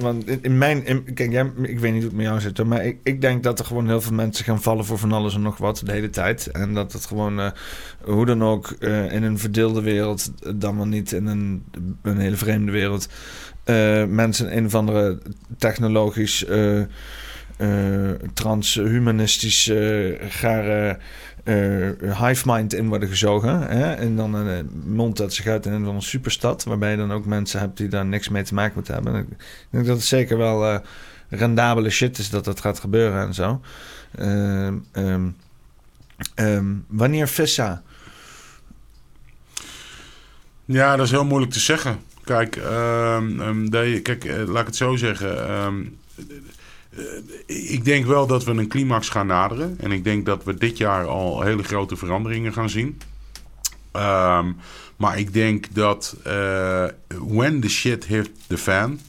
want 0.00 0.42
in 0.42 0.58
mijn... 0.58 1.04
Kijk, 1.14 1.32
jij, 1.32 1.50
ik 1.62 1.78
weet 1.78 1.92
niet 1.92 2.02
hoe 2.02 2.10
het 2.10 2.12
met 2.12 2.26
jou 2.26 2.40
zit, 2.40 2.64
maar 2.64 2.84
ik, 2.84 2.98
ik 3.02 3.20
denk 3.20 3.42
dat 3.42 3.58
er 3.58 3.64
gewoon 3.64 3.86
heel 3.86 4.00
veel 4.00 4.12
mensen 4.12 4.44
gaan 4.44 4.62
vallen 4.62 4.84
voor 4.84 4.98
van 4.98 5.12
alles 5.12 5.34
en 5.34 5.42
nog 5.42 5.56
wat 5.56 5.82
de 5.84 5.92
hele 5.92 6.10
tijd. 6.10 6.46
En 6.46 6.74
dat 6.74 6.92
het 6.92 7.06
gewoon, 7.06 7.52
hoe 8.00 8.26
dan 8.26 8.42
ook, 8.42 8.70
in 9.10 9.22
een 9.22 9.38
verdeelde 9.38 9.82
wereld, 9.82 10.32
dan 10.60 10.76
wel 10.76 10.86
niet 10.86 11.12
in 11.12 11.26
een, 11.26 11.64
een 12.02 12.18
hele 12.18 12.36
vreemde 12.36 12.72
wereld, 12.72 13.08
mensen 14.08 14.56
een 14.56 14.66
of 14.66 14.74
andere 14.74 15.18
technologisch... 15.58 16.44
transhumanistisch 18.34 19.72
gare 20.28 20.98
uh, 21.44 22.26
hive 22.26 22.42
mind 22.52 22.74
in 22.74 22.88
worden 22.88 23.08
gezogen. 23.08 23.60
Hè? 23.60 23.92
En 23.92 24.16
dan 24.16 24.34
een 24.34 24.66
uh, 24.66 24.70
mond 24.84 25.16
dat 25.16 25.34
zich 25.34 25.46
uit 25.46 25.66
in 25.66 25.72
een 25.72 26.02
superstad. 26.02 26.64
Waarbij 26.64 26.90
je 26.90 26.96
dan 26.96 27.12
ook 27.12 27.24
mensen 27.24 27.60
hebt 27.60 27.76
die 27.76 27.88
daar 27.88 28.06
niks 28.06 28.28
mee 28.28 28.42
te 28.42 28.54
maken 28.54 28.72
moeten 28.74 28.94
hebben. 28.94 29.16
ik 29.16 29.26
denk 29.70 29.86
dat 29.86 29.96
het 29.96 30.06
zeker 30.06 30.38
wel 30.38 30.72
uh, 30.72 30.78
rendabele 31.28 31.90
shit 31.90 32.18
is 32.18 32.30
dat 32.30 32.44
dat 32.44 32.60
gaat 32.60 32.80
gebeuren 32.80 33.26
en 33.26 33.34
zo. 33.34 33.60
Um, 34.20 35.36
um, 36.34 36.84
wanneer 36.88 37.28
Vissa? 37.28 37.82
Ja, 40.64 40.96
dat 40.96 41.06
is 41.06 41.10
heel 41.10 41.24
moeilijk 41.24 41.52
te 41.52 41.60
zeggen. 41.60 41.98
Kijk, 42.24 42.50
kijk 44.02 44.24
laat 44.46 44.60
ik 44.60 44.66
het 44.66 44.76
zo 44.76 44.96
zeggen 44.96 45.48
eh, 45.48 45.72
ik 47.46 47.84
denk 47.84 48.06
wel 48.06 48.26
dat 48.26 48.44
we 48.44 48.50
een 48.50 48.68
climax 48.68 49.08
gaan 49.08 49.26
naderen. 49.26 49.76
En 49.80 49.92
ik 49.92 50.04
denk 50.04 50.26
dat 50.26 50.44
we 50.44 50.54
dit 50.54 50.78
jaar 50.78 51.06
al 51.06 51.40
hele 51.42 51.62
grote 51.62 51.96
veranderingen 51.96 52.52
gaan 52.52 52.70
zien. 52.70 53.00
Ehm, 53.92 54.52
maar 54.96 55.18
ik 55.18 55.32
denk 55.32 55.66
dat 55.74 56.16
uh, 56.26 56.84
when 57.18 57.60
the 57.60 57.68
shit 57.68 58.04
hit 58.04 58.30
the 58.46 58.58
fan... 58.58 59.00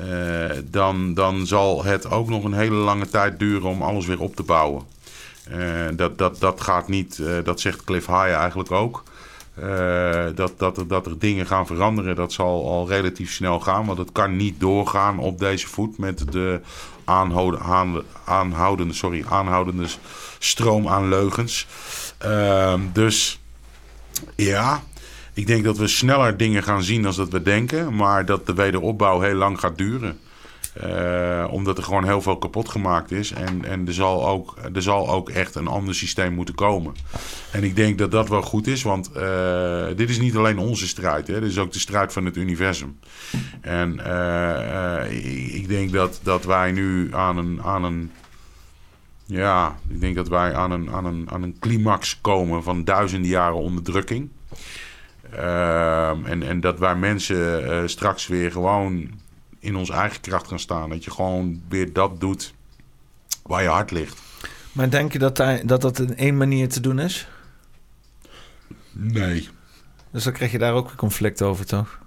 Uh, 0.00 0.50
dan, 0.64 1.14
dan 1.14 1.46
zal 1.46 1.84
het 1.84 2.10
ook 2.10 2.28
nog 2.28 2.44
een 2.44 2.52
hele 2.52 2.74
lange 2.74 3.08
tijd 3.08 3.38
duren 3.38 3.68
om 3.68 3.82
alles 3.82 4.06
weer 4.06 4.20
op 4.20 4.36
te 4.36 4.42
bouwen. 4.42 4.82
dat, 5.96 6.18
dat, 6.18 6.40
dat 6.40 6.60
gaat 6.60 6.88
niet, 6.88 7.22
dat 7.44 7.60
zegt 7.60 7.84
Cliff 7.84 8.06
High 8.06 8.34
eigenlijk 8.34 8.70
ook. 8.70 9.02
eh, 9.54 10.24
dat, 10.34 10.52
dat, 10.56 10.84
dat 10.88 11.06
er 11.06 11.18
dingen 11.18 11.46
gaan 11.46 11.66
veranderen, 11.66 12.16
dat 12.16 12.32
zal 12.32 12.68
al 12.68 12.88
relatief 12.88 13.32
snel 13.32 13.60
gaan. 13.60 13.86
Want 13.86 13.98
het 13.98 14.12
kan 14.12 14.36
niet 14.36 14.60
doorgaan 14.60 15.18
op 15.18 15.38
deze 15.38 15.66
voet 15.66 15.98
met 15.98 16.32
de 16.32 16.60
aanhouden, 17.06 17.60
aan, 17.60 18.02
aanhoudende, 18.24 18.94
sorry, 18.94 19.24
aanhoudende 19.28 19.86
stroom 20.38 20.88
aan 20.88 21.08
leugens. 21.08 21.66
Ehm, 22.18 22.80
dus 22.92 23.40
ja, 24.36 24.82
ik 25.34 25.46
denk 25.46 25.64
dat 25.64 25.76
we 25.76 25.86
sneller 25.86 26.36
dingen 26.36 26.62
gaan 26.62 26.82
zien 26.82 27.02
dan 27.02 27.14
dat 27.16 27.28
we 27.28 27.42
denken. 27.42 27.96
Maar 27.96 28.24
dat 28.24 28.46
de 28.46 28.54
wederopbouw 28.54 29.20
heel 29.20 29.34
lang 29.34 29.60
gaat 29.60 29.78
duren. 29.78 30.18
Uh, 30.84 31.46
omdat 31.50 31.78
er 31.78 31.84
gewoon 31.84 32.04
heel 32.04 32.20
veel 32.22 32.38
kapot 32.38 32.68
gemaakt 32.68 33.10
is. 33.10 33.32
En, 33.32 33.64
en 33.64 33.86
er, 33.86 33.94
zal 33.94 34.28
ook, 34.28 34.56
er 34.74 34.82
zal 34.82 35.10
ook 35.10 35.30
echt 35.30 35.54
een 35.54 35.66
ander 35.66 35.94
systeem 35.94 36.32
moeten 36.32 36.54
komen. 36.54 36.94
En 37.52 37.64
ik 37.64 37.76
denk 37.76 37.98
dat 37.98 38.10
dat 38.10 38.28
wel 38.28 38.42
goed 38.42 38.66
is. 38.66 38.82
Want 38.82 39.10
uh, 39.16 39.86
dit 39.96 40.10
is 40.10 40.18
niet 40.18 40.36
alleen 40.36 40.58
onze 40.58 40.88
strijd. 40.88 41.26
Hè, 41.26 41.40
dit 41.40 41.50
is 41.50 41.58
ook 41.58 41.72
de 41.72 41.78
strijd 41.78 42.12
van 42.12 42.24
het 42.24 42.36
universum. 42.36 42.98
En 43.60 44.00
uh, 44.06 45.54
ik, 45.54 45.68
denk 45.68 45.92
dat, 45.92 46.20
dat 46.22 46.44
wij 46.44 46.72
nu 46.72 47.14
aan 47.14 47.38
een, 47.38 47.62
aan 47.62 47.84
een. 47.84 48.10
Ja, 49.24 49.78
ik 49.88 50.00
denk 50.00 50.16
dat 50.16 50.28
wij 50.28 50.54
aan 50.54 50.70
een, 50.70 50.90
aan 50.90 51.04
een, 51.04 51.30
aan 51.30 51.42
een 51.42 51.56
climax 51.60 52.18
komen 52.20 52.62
van 52.62 52.84
duizenden 52.84 53.30
jaren 53.30 53.58
onderdrukking. 53.58 54.28
en, 56.24 56.42
en 56.42 56.60
dat 56.60 56.78
wij 56.78 56.96
mensen 56.96 57.88
straks 57.88 58.26
weer 58.26 58.52
gewoon 58.52 59.10
in 59.58 59.76
onze 59.76 59.92
eigen 59.92 60.20
kracht 60.20 60.48
gaan 60.48 60.58
staan. 60.58 60.90
Dat 60.90 61.04
je 61.04 61.10
gewoon 61.10 61.62
weer 61.68 61.92
dat 61.92 62.20
doet 62.20 62.54
waar 63.42 63.62
je 63.62 63.68
hart 63.68 63.90
ligt. 63.90 64.20
Maar 64.72 64.90
denk 64.90 65.12
je 65.12 65.18
dat 65.18 65.36
daar, 65.36 65.66
dat, 65.66 65.80
dat 65.80 65.98
in 65.98 66.16
één 66.16 66.36
manier 66.36 66.68
te 66.68 66.80
doen 66.80 66.98
is? 66.98 67.28
Nee. 68.92 69.48
Dus 70.10 70.24
dan 70.24 70.32
krijg 70.32 70.52
je 70.52 70.58
daar 70.58 70.72
ook 70.72 70.94
conflict 70.96 71.42
over, 71.42 71.66
toch? 71.66 71.98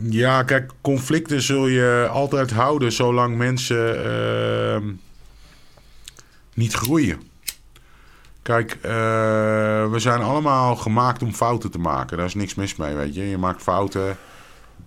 Ja, 0.00 0.42
kijk, 0.42 0.70
conflicten 0.80 1.42
zul 1.42 1.66
je 1.66 2.08
altijd 2.10 2.50
houden 2.50 2.92
zolang 2.92 3.36
mensen 3.36 4.06
uh, 4.06 4.92
niet 6.54 6.72
groeien. 6.72 7.20
Kijk, 8.42 8.74
uh, 8.74 8.80
we 9.90 9.96
zijn 9.96 10.20
allemaal 10.20 10.76
gemaakt 10.76 11.22
om 11.22 11.34
fouten 11.34 11.70
te 11.70 11.78
maken. 11.78 12.16
Daar 12.16 12.26
is 12.26 12.34
niks 12.34 12.54
mis 12.54 12.76
mee, 12.76 12.94
weet 12.94 13.14
je. 13.14 13.28
Je 13.28 13.38
maakt 13.38 13.62
fouten 13.62 14.16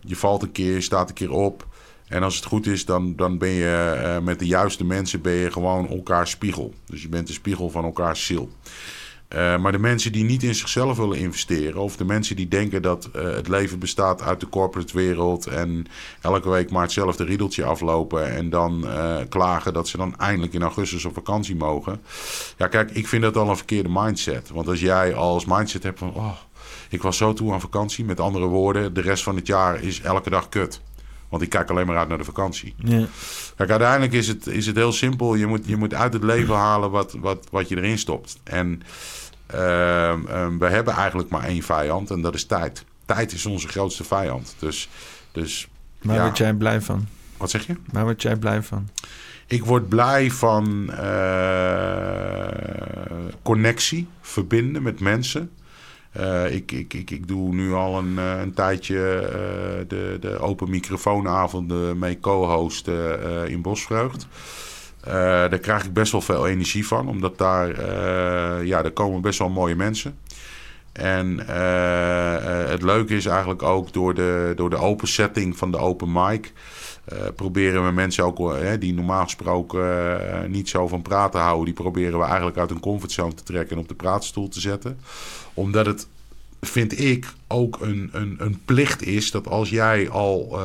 je 0.02 0.16
valt 0.16 0.42
een 0.42 0.52
keer, 0.52 0.74
je 0.74 0.82
staat 0.82 1.10
een 1.10 1.16
keer 1.16 1.32
op. 1.32 1.66
En 2.08 2.24
als 2.24 2.36
het 2.36 2.46
goed 2.46 2.68
is, 2.68 2.86
dan, 2.86 3.16
dan 3.16 3.38
ben 3.38 3.50
je 3.50 4.02
uh, 4.04 4.26
met 4.26 4.40
de 4.40 4.48
juiste 4.48 4.84
mensen 4.84 5.22
ben 5.22 5.34
je 5.34 5.52
gewoon 5.52 5.90
elkaar 5.90 6.28
spiegel. 6.28 6.74
Dus 6.86 7.02
je 7.02 7.10
bent 7.10 7.28
de 7.28 7.34
spiegel 7.34 7.70
van 7.70 7.84
elkaars 7.84 8.26
ziel. 8.26 8.50
Uh, 9.36 9.58
maar 9.58 9.72
de 9.72 9.80
mensen 9.80 10.12
die 10.12 10.24
niet 10.24 10.44
in 10.44 10.56
zichzelf 10.56 10.98
willen 10.98 11.18
investeren, 11.18 11.82
of 11.82 11.96
de 11.96 12.06
mensen 12.06 12.36
die 12.36 12.48
denken 12.48 12.82
dat 12.82 13.10
uh, 13.16 13.24
het 13.24 13.48
leven 13.48 13.80
bestaat 13.80 14.22
uit 14.22 14.40
de 14.40 14.50
corporate 14.50 14.94
wereld 14.94 15.48
en 15.48 15.86
elke 16.22 16.50
week 16.50 16.72
maar 16.72 16.82
hetzelfde 16.82 17.24
riedeltje 17.24 17.64
aflopen 17.64 18.32
en 18.32 18.50
dan 18.50 18.86
klagen 19.30 19.74
dat 19.74 19.88
ze 19.88 19.98
dan 19.98 20.18
eindelijk 20.18 20.54
in 20.54 20.62
augustus 20.62 21.06
op 21.06 21.14
vakantie 21.14 21.56
mogen. 21.56 22.02
Ja, 22.58 22.68
kijk, 22.68 22.92
ik 22.92 23.08
vind 23.08 23.22
dat 23.22 23.38
al 23.38 23.50
een 23.50 23.58
verkeerde 23.58 23.90
mindset. 23.92 24.50
Want 24.50 24.68
als 24.68 24.80
jij 24.80 25.16
als 25.16 25.46
mindset 25.46 25.84
hebt 25.84 26.00
van, 26.00 26.14
oh, 26.14 26.32
ik 26.92 27.02
was 27.02 27.18
zo 27.18 27.34
toe 27.34 27.53
aan 27.53 27.61
vakantie. 27.61 28.06
Met 28.06 28.20
andere 28.20 28.45
woorden, 28.45 28.94
de 28.94 29.02
rest 29.02 29.24
van 29.24 29.36
het 29.36 29.48
jaar 29.48 29.82
is 29.84 30.02
elke 30.02 30.30
dag 30.30 30.50
kut. 30.50 30.82
Want 31.30 31.44
ik 31.44 31.50
kijk 31.50 31.70
alleen 31.70 31.86
maar 31.86 31.98
uit 31.98 32.08
naar 32.08 32.18
de 32.18 32.24
vakantie. 32.24 32.76
Ja. 32.78 33.06
Kijk, 33.56 33.70
uiteindelijk 33.70 34.14
is 34.14 34.28
het, 34.28 34.48
is 34.48 34.66
het 34.66 34.76
heel 34.76 34.92
simpel. 34.92 35.36
Je 35.36 35.48
moet, 35.48 35.61
je 35.66 35.78
moet 35.78 35.94
uit 35.94 36.14
het 36.14 36.24
leven 36.24 36.56
halen 36.68 36.92
wat, 36.92 37.16
wat, 37.20 37.48
wat 37.52 37.70
je 37.70 37.78
erin 37.78 37.98
stopt. 37.98 38.40
En 38.44 38.82
uh, 39.53 39.58
we 40.60 40.66
hebben 40.68 40.94
eigenlijk 40.94 41.30
maar 41.30 41.44
één 41.44 41.61
vijand 41.61 42.10
en 42.10 42.22
dat 42.22 42.34
is 42.34 42.45
tijd. 42.45 42.86
Tijd 43.06 43.32
is 43.32 43.45
onze 43.45 43.68
grootste 43.68 44.03
vijand. 44.03 44.56
Dus, 44.60 44.90
dus, 45.32 45.68
Waar 46.02 46.16
ja. 46.16 46.24
word 46.24 46.38
jij 46.38 46.53
blij 46.53 46.82
van? 46.82 47.08
Wat 47.38 47.50
zeg 47.50 47.68
je? 47.68 47.76
Waar 47.92 48.03
word 48.03 48.22
jij 48.22 48.36
blij 48.36 48.61
van? 48.61 48.90
Ik 49.48 49.66
word 49.66 49.90
blij 49.90 50.32
van 50.32 50.90
uh, 50.90 52.48
connectie, 53.42 54.08
verbinden 54.22 54.84
met 54.84 55.00
mensen. 55.00 55.52
Uh, 56.19 56.53
ik, 56.53 56.72
ik, 56.72 56.93
ik, 56.93 57.11
ik 57.11 57.27
doe 57.27 57.53
nu 57.53 57.73
al 57.73 57.98
een, 57.98 58.14
uh, 58.14 58.40
een 58.40 58.53
tijdje 58.53 58.95
uh, 58.95 59.88
de, 59.88 60.17
de 60.19 60.40
open 60.40 60.69
microfoonavonden 60.69 61.99
mee 61.99 62.19
co-hosten 62.19 63.49
in 63.49 63.61
Bosvreugd. 63.61 64.27
daar 65.03 65.59
krijg 65.59 65.83
ik 65.83 65.93
best 65.93 66.11
wel 66.11 66.22
veel 66.22 66.48
energie 66.48 66.88
van, 66.88 67.07
omdat 67.07 67.38
daar, 67.38 67.85
ja, 68.65 68.81
daar 68.81 68.91
komen 68.91 69.22
best 69.22 69.40
wel 69.40 69.49
mooie 69.49 69.75
mensen. 69.75 70.17
En 70.91 71.38
het 72.69 72.81
leuke 72.81 73.15
is 73.15 73.25
eigenlijk 73.25 73.64
ook 73.64 73.93
door 73.93 74.14
de, 74.14 74.53
door 74.56 74.69
de 74.69 74.77
open 74.77 75.07
setting 75.07 75.57
van 75.57 75.72
de 75.72 75.77
open 75.77 76.11
mic... 76.11 76.53
proberen 77.36 77.86
we 77.86 77.92
mensen 77.92 78.24
ook 78.24 78.56
die 78.80 78.94
normaal 78.94 79.24
gesproken 79.24 80.52
niet 80.52 80.70
zo 80.70 80.88
van 80.88 81.02
praten 81.02 81.40
houden... 81.40 81.66
die 81.66 81.74
proberen 81.74 82.20
we 82.20 82.26
eigenlijk 82.26 82.58
uit 82.58 82.70
hun 82.70 82.80
comfortzone 82.80 83.34
te 83.34 83.44
trekken 83.44 83.76
en 83.76 83.82
op 83.82 83.88
de 83.88 83.96
praatstoel 83.96 84.48
te 84.48 84.60
zetten 84.60 85.00
omdat 85.54 85.86
het, 85.86 86.08
vind 86.62 87.00
ik, 87.00 87.34
ook 87.48 87.78
een, 87.82 88.10
een, 88.12 88.36
een 88.40 88.62
plicht 88.66 89.02
is 89.02 89.32
dat 89.32 89.48
als 89.48 89.70
jij 89.70 90.10
al 90.10 90.60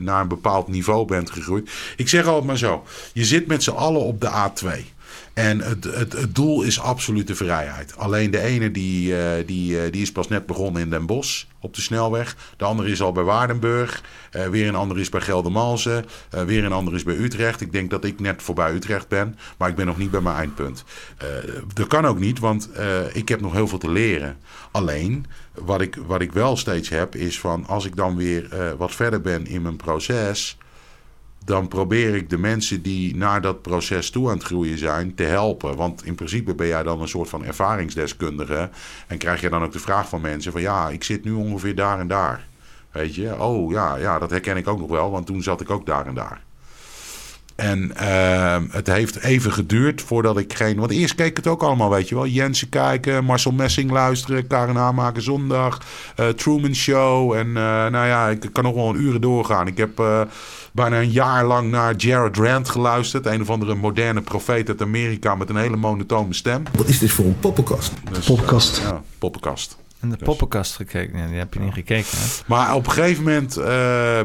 naar 0.00 0.20
een 0.20 0.28
bepaald 0.28 0.68
niveau 0.68 1.06
bent 1.06 1.30
gegroeid. 1.30 1.70
Ik 1.96 2.08
zeg 2.08 2.26
altijd 2.26 2.44
maar 2.44 2.58
zo: 2.58 2.84
je 3.12 3.24
zit 3.24 3.46
met 3.46 3.62
z'n 3.62 3.70
allen 3.70 4.00
op 4.00 4.20
de 4.20 4.30
A2. 4.30 4.68
En 5.34 5.58
het, 5.58 5.84
het, 5.84 6.34
doel 6.34 6.62
is 6.62 6.80
absolute 6.80 7.34
vrijheid. 7.34 7.96
Alleen 7.96 8.30
de 8.30 8.40
ene 8.40 8.70
die, 8.70 9.10
uh, 9.12 9.30
die, 9.46 9.72
uh, 9.72 9.92
die 9.92 10.02
is 10.02 10.12
pas 10.12 10.28
net 10.28 10.46
begonnen 10.46 10.82
in 10.82 10.90
Den 10.90 11.06
Bosch 11.06 11.44
op 11.60 11.74
de 11.74 11.80
snelweg. 11.80 12.36
De 12.56 12.64
andere 12.64 12.90
is 12.90 13.02
al 13.02 13.12
bij 13.12 13.22
Waardenburg. 13.22 14.02
Uh, 14.32 14.46
weer 14.46 14.68
een 14.68 14.74
ander 14.74 14.98
is 14.98 15.08
bij 15.08 15.20
Geldermalsen. 15.20 16.04
weer 16.30 16.64
een 16.64 16.72
ander 16.72 16.94
is 16.94 17.02
bij 17.02 17.16
Utrecht. 17.16 17.60
Ik 17.60 17.72
denk 17.72 17.90
dat 17.90 18.04
ik 18.04 18.20
net 18.20 18.42
voorbij 18.42 18.72
Utrecht 18.72 19.08
ben. 19.08 19.38
Maar 19.56 19.68
ik 19.68 19.74
ben 19.74 19.86
nog 19.86 19.98
niet 19.98 20.10
bij 20.10 20.20
mijn 20.20 20.36
eindpunt. 20.36 20.84
dat 21.74 21.86
kan 21.86 22.06
ook 22.06 22.18
niet, 22.18 22.38
want 22.38 22.68
ik 23.12 23.28
heb 23.28 23.40
nog 23.40 23.52
heel 23.52 23.68
veel 23.68 23.78
te 23.78 23.90
leren. 23.90 24.36
Alleen, 24.70 25.26
wat 25.52 25.80
ik, 25.80 25.96
wat 26.06 26.20
ik 26.20 26.32
wel 26.32 26.56
steeds 26.56 26.88
heb, 26.88 27.14
is 27.14 27.40
van 27.40 27.66
als 27.66 27.84
ik 27.84 27.96
dan 27.96 28.16
weer 28.16 28.74
wat 28.76 28.94
verder 28.94 29.20
ben 29.20 29.46
in 29.46 29.62
mijn 29.62 29.76
proces 29.76 30.56
dan 31.44 31.68
probeer 31.68 32.14
ik 32.14 32.30
de 32.30 32.38
mensen 32.38 32.82
die 32.82 33.16
naar 33.16 33.40
dat 33.40 33.62
proces 33.62 34.10
toe 34.10 34.28
aan 34.28 34.34
het 34.34 34.44
groeien 34.44 34.78
zijn 34.78 35.14
te 35.14 35.22
helpen. 35.22 35.76
Want 35.76 36.04
in 36.04 36.14
principe 36.14 36.54
ben 36.54 36.66
jij 36.66 36.82
dan 36.82 37.00
een 37.00 37.08
soort 37.08 37.28
van 37.28 37.44
ervaringsdeskundige. 37.44 38.70
En 39.06 39.18
krijg 39.18 39.40
je 39.40 39.48
dan 39.48 39.62
ook 39.62 39.72
de 39.72 39.78
vraag 39.78 40.08
van 40.08 40.20
mensen 40.20 40.52
van 40.52 40.60
ja, 40.60 40.88
ik 40.88 41.04
zit 41.04 41.24
nu 41.24 41.32
ongeveer 41.32 41.74
daar 41.74 41.98
en 41.98 42.08
daar. 42.08 42.46
Weet 42.90 43.14
je, 43.14 43.42
oh 43.42 43.72
ja, 43.72 43.96
ja, 43.96 44.18
dat 44.18 44.30
herken 44.30 44.56
ik 44.56 44.68
ook 44.68 44.78
nog 44.78 44.90
wel, 44.90 45.10
want 45.10 45.26
toen 45.26 45.42
zat 45.42 45.60
ik 45.60 45.70
ook 45.70 45.86
daar 45.86 46.06
en 46.06 46.14
daar. 46.14 46.42
En 47.56 47.92
uh, 48.00 48.56
het 48.70 48.86
heeft 48.86 49.18
even 49.18 49.52
geduurd 49.52 50.02
voordat 50.02 50.38
ik 50.38 50.54
geen... 50.54 50.76
Want 50.76 50.90
eerst 50.90 51.14
keek 51.14 51.26
ik 51.26 51.36
het 51.36 51.46
ook 51.46 51.62
allemaal, 51.62 51.90
weet 51.90 52.08
je 52.08 52.14
wel. 52.14 52.26
Jensen 52.26 52.68
kijken, 52.68 53.24
Marcel 53.24 53.52
Messing 53.52 53.90
luisteren, 53.90 54.46
Karen 54.46 54.94
maken 54.94 55.22
zondag, 55.22 55.78
uh, 56.20 56.28
Truman 56.28 56.74
Show. 56.74 57.32
En 57.32 57.46
uh, 57.46 57.54
nou 57.54 58.06
ja, 58.06 58.28
ik 58.28 58.48
kan 58.52 58.64
nog 58.64 58.74
wel 58.74 58.88
een 58.88 59.00
uren 59.00 59.20
doorgaan. 59.20 59.66
Ik 59.66 59.76
heb 59.76 60.00
uh, 60.00 60.20
bijna 60.72 61.00
een 61.00 61.10
jaar 61.10 61.44
lang 61.44 61.70
naar 61.70 61.94
Jared 61.96 62.36
Rand 62.36 62.68
geluisterd. 62.68 63.26
Een 63.26 63.40
of 63.40 63.50
andere 63.50 63.74
moderne 63.74 64.20
profeet 64.20 64.68
uit 64.68 64.82
Amerika 64.82 65.34
met 65.34 65.48
een 65.48 65.56
hele 65.56 65.76
monotone 65.76 66.34
stem. 66.34 66.62
Wat 66.76 66.88
is 66.88 66.98
dit 66.98 67.10
voor 67.10 67.24
een 67.24 67.38
poppenkast? 67.38 67.92
Dus, 68.12 68.26
poppenkast. 68.26 68.78
ja, 68.78 69.02
poppenkast. 69.18 69.76
En 70.00 70.10
de 70.10 70.16
Dus- 70.16 70.26
poppenkast 70.26 70.76
gekeken. 70.76 71.16
Nee, 71.16 71.26
die 71.28 71.38
heb 71.38 71.54
je 71.54 71.60
niet 71.60 71.72
gekeken. 71.72 72.18
Hè? 72.18 72.24
Maar 72.46 72.74
op 72.74 72.86
een 72.86 72.92
gegeven 72.92 73.24
moment 73.24 73.58
uh, 73.58 73.64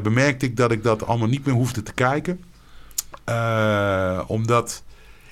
bemerkte 0.04 0.46
ik 0.46 0.58
dat 0.58 0.72
ik 0.72 0.84
dat 0.84 1.08
allemaal 1.08 1.28
niet 1.28 1.46
meer 1.46 1.56
hoefde 1.56 1.84
te 1.84 1.94
kijken. 1.94 2.40
Uh, 3.30 4.22
omdat 4.28 4.84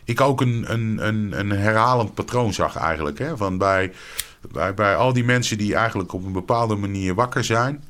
ik 0.04 0.22
ook 0.22 0.42
een, 0.42 0.66
een, 0.68 1.08
een, 1.08 1.40
een 1.40 1.50
herhalend 1.52 2.14
patroon 2.14 2.54
zag 2.54 2.76
eigenlijk. 2.76 3.20
Hè? 3.20 3.38
Van 3.38 3.58
bij, 3.58 3.94
bij, 4.52 4.74
bij 4.74 4.96
al 4.96 5.14
die 5.14 5.24
mensen 5.24 5.58
die 5.58 5.76
eigenlijk 5.76 6.14
op 6.14 6.26
een 6.26 6.32
bepaalde 6.32 6.76
manier 6.76 7.16
wakker 7.16 7.44
zijn... 7.44 7.84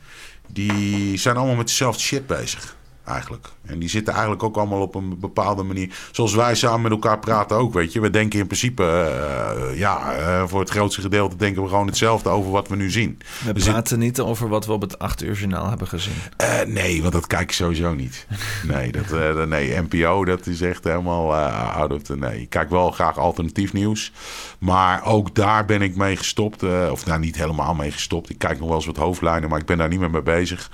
die 0.48 1.18
zijn 1.18 1.38
allemaal 1.38 1.56
met 1.56 1.68
dezelfde 1.68 2.02
shit 2.02 2.28
bezig 2.28 2.75
eigenlijk. 3.06 3.48
En 3.66 3.80
die 3.80 3.90
zitten 3.90 4.14
eigenlijk 4.14 4.44
ook 4.44 4.58
allemaal 4.58 4.82
op 4.82 4.96
een 4.96 5.20
bepaalde 5.20 5.64
manier. 5.64 5.96
Zoals 6.12 6.34
wij 6.34 6.56
samen 6.56 6.82
met 6.82 6.92
elkaar 6.92 7.20
praten 7.20 7.58
ook, 7.58 7.74
weet 7.74 7.94
je. 7.94 8.00
We 8.00 8.10
denken 8.10 8.40
in 8.40 8.46
principe, 8.46 8.84
uh, 8.84 9.80
ja, 9.80 10.20
uh, 10.20 10.48
voor 10.48 10.60
het 10.60 10.70
grootste 10.70 11.02
gedeelte 11.02 11.36
denken 11.36 11.64
we 11.64 11.70
gewoon 11.70 11.88
hetzelfde 11.88 12.30
over 12.30 12.52
wat 12.52 12.68
we 12.68 12.76
nu 12.76 12.92
zien. 12.92 13.20
We 13.46 13.54
dus 13.54 13.64
praten 13.64 14.00
niet 14.00 14.20
over 14.20 14.48
wat 14.48 14.66
we 14.66 14.72
op 14.72 14.82
het 14.82 15.00
8 15.00 15.24
uur 15.24 15.36
journaal 15.36 15.70
hebben 15.70 15.88
gezien. 15.88 16.14
Uh, 16.42 16.62
nee, 16.62 17.02
want 17.02 17.14
dat 17.14 17.28
kijk 17.28 17.42
ik 17.42 17.52
sowieso 17.52 17.94
niet. 17.94 18.26
Nee, 18.64 18.92
dat, 18.92 19.48
nee 19.48 19.82
NPO, 19.82 20.26
dat 20.26 20.48
is 20.48 20.62
echt 20.62 20.84
helemaal 20.84 21.36
out 21.36 21.92
of 21.92 22.02
the... 22.02 22.18
Nee, 22.18 22.42
ik 22.42 22.50
kijk 22.50 22.70
wel 22.70 22.92
graag 22.92 23.18
alternatief 23.18 23.74
nieuws. 23.74 24.12
Maar 24.60 25.06
ook 25.06 25.36
daar 25.36 25.66
ben 25.66 25.82
ik 25.82 25.96
mee 25.96 26.16
gestopt. 26.16 26.64
of 26.64 27.06
nou, 27.06 27.20
niet 27.20 27.36
helemaal 27.36 27.74
mee 27.74 27.92
gestopt. 27.92 28.30
Ik 28.30 28.38
kijk 28.38 28.60
nog 28.60 28.68
wel 28.68 28.78
eens 28.78 28.86
wat 28.86 28.98
hoofdlijnen, 28.98 29.50
maar 29.50 29.60
ik 29.60 29.66
ben 29.66 29.78
daar 29.78 29.90
niet 29.90 30.00
meer 30.00 30.10
mee 30.10 30.22
bezig 30.22 30.70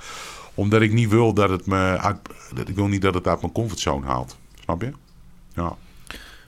omdat 0.54 0.80
ik 0.82 0.92
niet 0.92 1.08
wil 1.08 1.34
dat 1.34 1.50
het 1.50 1.66
me 1.66 1.98
uit, 1.98 2.18
ik 2.66 2.74
wil 2.74 2.86
niet 2.86 3.02
dat 3.02 3.14
het 3.14 3.26
uit 3.26 3.40
mijn 3.40 3.52
comfortzone 3.52 4.06
haalt. 4.06 4.36
Snap 4.60 4.82
je? 4.82 4.92
Ja. 5.54 5.76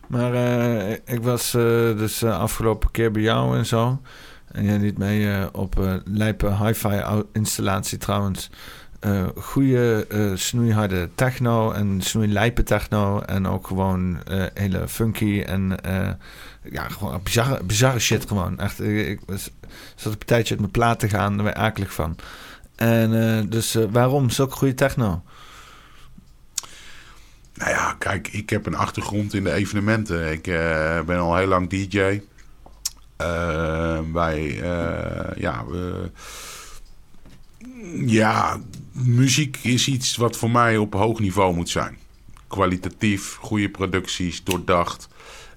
Maar 0.07 0.35
uh, 0.35 0.93
ik 0.93 1.23
was 1.23 1.55
uh, 1.55 1.63
dus 1.97 2.23
uh, 2.23 2.39
afgelopen 2.39 2.91
keer 2.91 3.11
bij 3.11 3.23
jou 3.23 3.57
en 3.57 3.67
zo. 3.67 4.01
En 4.53 4.65
jij 4.65 4.79
liet 4.79 4.99
mee 4.99 5.55
op 5.55 5.79
uh, 5.79 5.95
lijpe 6.05 6.57
hi-fi 6.65 7.03
installatie 7.33 7.99
trouwens. 7.99 8.51
Goede 9.37 10.07
snoeiharde 10.35 11.09
techno 11.15 11.73
en 11.73 12.01
snoeilijpe 12.03 12.63
techno. 12.63 13.21
En 13.21 13.47
ook 13.47 13.67
gewoon 13.67 14.19
hele 14.55 14.89
funky 14.89 15.41
en 15.41 15.77
ja, 16.71 16.89
gewoon 16.89 17.21
bizarre, 17.23 17.65
bizarre 17.65 17.99
shit 17.99 18.29
gewoon. 18.29 18.59
Echt, 18.59 18.81
ik, 18.81 19.21
was, 19.27 19.51
zat 19.95 20.13
een 20.13 20.19
tijdje 20.19 20.51
uit 20.51 20.61
mijn 20.61 20.73
plaat 20.73 20.99
te 20.99 21.09
gaan, 21.09 21.35
daar 21.35 21.45
ben 21.45 21.55
ik 21.55 21.61
akelig 21.61 21.93
van. 21.93 22.17
En 22.77 23.49
dus 23.49 23.77
waarom 23.91 24.31
zulke 24.31 24.57
goede 24.57 24.75
techno? 24.75 25.23
Nou 27.55 27.71
ja, 27.71 27.97
kijk, 27.99 28.29
ik 28.29 28.51
heb 28.51 28.67
een 28.67 28.75
achtergrond 28.75 29.35
in 29.35 29.45
de 29.45 29.53
evenementen. 29.53 30.33
Ik 30.33 30.47
uh, 30.47 31.01
ben 31.01 31.19
al 31.19 31.37
heel 31.37 31.47
lang 31.47 31.69
DJ. 31.69 32.21
Eh, 33.17 33.99
wij, 34.13 34.55
ja, 35.37 35.65
ja, 38.07 38.61
muziek 38.93 39.59
is 39.63 39.89
iets 39.89 40.17
wat 40.17 40.37
voor 40.37 40.51
mij 40.51 40.77
op 40.77 40.95
hoog 40.95 41.19
niveau 41.19 41.55
moet 41.55 41.69
zijn. 41.69 41.99
Kwalitatief, 42.49 43.35
goede 43.35 43.71
producties, 43.71 44.45
doordacht. 44.45 45.09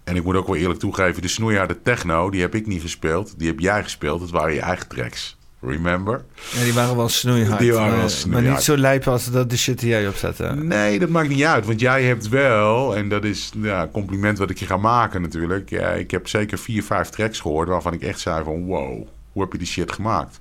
En 0.03 0.15
ik 0.15 0.23
moet 0.23 0.35
ook 0.35 0.47
wel 0.47 0.55
eerlijk 0.55 0.79
toegeven, 0.79 1.21
de 1.21 1.27
snoeiharde 1.27 1.81
techno, 1.81 2.29
die 2.29 2.41
heb 2.41 2.55
ik 2.55 2.67
niet 2.67 2.81
gespeeld. 2.81 3.39
Die 3.39 3.47
heb 3.47 3.59
jij 3.59 3.83
gespeeld. 3.83 4.19
Dat 4.19 4.29
waren 4.29 4.53
je 4.53 4.61
eigen 4.61 4.87
tracks. 4.87 5.36
Remember? 5.67 6.23
Ja, 6.51 6.63
die 6.63 6.73
waren 6.73 6.95
wel 6.95 7.09
snoeihard. 7.09 7.59
Die 7.59 7.73
waren 7.73 7.97
wel 7.97 8.09
snoeihard. 8.09 8.43
Maar 8.45 8.53
niet 8.53 8.63
zo 8.63 8.77
lijp 8.77 9.07
als 9.07 9.31
dat 9.31 9.49
de 9.49 9.57
shit 9.57 9.79
die 9.79 9.89
jij 9.89 10.07
opzette. 10.07 10.55
Nee, 10.55 10.99
dat 10.99 11.09
maakt 11.09 11.29
niet 11.29 11.43
uit. 11.43 11.65
Want 11.65 11.79
jij 11.79 12.03
hebt 12.03 12.29
wel, 12.29 12.95
en 12.95 13.09
dat 13.09 13.23
is 13.23 13.51
ja, 13.61 13.81
een 13.81 13.91
compliment 13.91 14.37
wat 14.37 14.49
ik 14.49 14.57
je 14.57 14.65
ga 14.65 14.77
maken 14.77 15.21
natuurlijk. 15.21 15.69
Ja, 15.69 15.89
ik 15.89 16.11
heb 16.11 16.27
zeker 16.27 16.57
vier, 16.57 16.83
vijf 16.83 17.09
tracks 17.09 17.39
gehoord 17.39 17.67
waarvan 17.67 17.93
ik 17.93 18.01
echt 18.01 18.19
zei 18.19 18.43
van 18.43 18.65
wow, 18.65 19.07
hoe 19.31 19.41
heb 19.41 19.51
je 19.51 19.57
die 19.57 19.67
shit 19.67 19.91
gemaakt? 19.91 20.39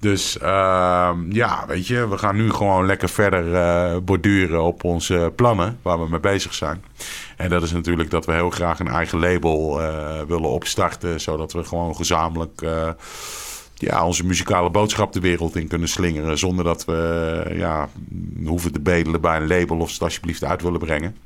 Dus 0.00 0.36
uh, 0.42 1.10
ja, 1.28 1.64
weet 1.66 1.86
je, 1.86 2.08
we 2.08 2.18
gaan 2.18 2.36
nu 2.36 2.50
gewoon 2.50 2.86
lekker 2.86 3.08
verder 3.08 3.44
uh, 3.52 3.96
borduren 4.02 4.62
op 4.62 4.84
onze 4.84 5.32
plannen 5.36 5.78
waar 5.82 6.00
we 6.00 6.08
mee 6.08 6.20
bezig 6.20 6.54
zijn. 6.54 6.84
En 7.36 7.50
dat 7.50 7.62
is 7.62 7.72
natuurlijk 7.72 8.10
dat 8.10 8.26
we 8.26 8.32
heel 8.32 8.50
graag 8.50 8.78
een 8.78 8.88
eigen 8.88 9.18
label 9.18 9.80
uh, 9.80 10.20
willen 10.28 10.50
opstarten, 10.50 11.20
zodat 11.20 11.52
we 11.52 11.64
gewoon 11.64 11.96
gezamenlijk 11.96 12.62
uh, 12.62 12.88
ja, 13.78 14.06
onze 14.06 14.24
muzikale 14.24 14.70
boodschap 14.70 15.12
de 15.12 15.20
wereld 15.20 15.56
in 15.56 15.68
kunnen 15.68 15.88
slingeren. 15.88 16.38
Zonder 16.38 16.64
dat 16.64 16.84
we 16.84 17.52
ja, 17.56 17.88
hoeven 18.44 18.72
te 18.72 18.80
bedelen 18.80 19.20
bij 19.20 19.36
een 19.36 19.46
label 19.46 19.78
of 19.78 19.88
ze 19.88 19.94
het 19.94 20.02
alsjeblieft 20.02 20.44
uit 20.44 20.62
willen 20.62 20.80
brengen. 20.80 21.16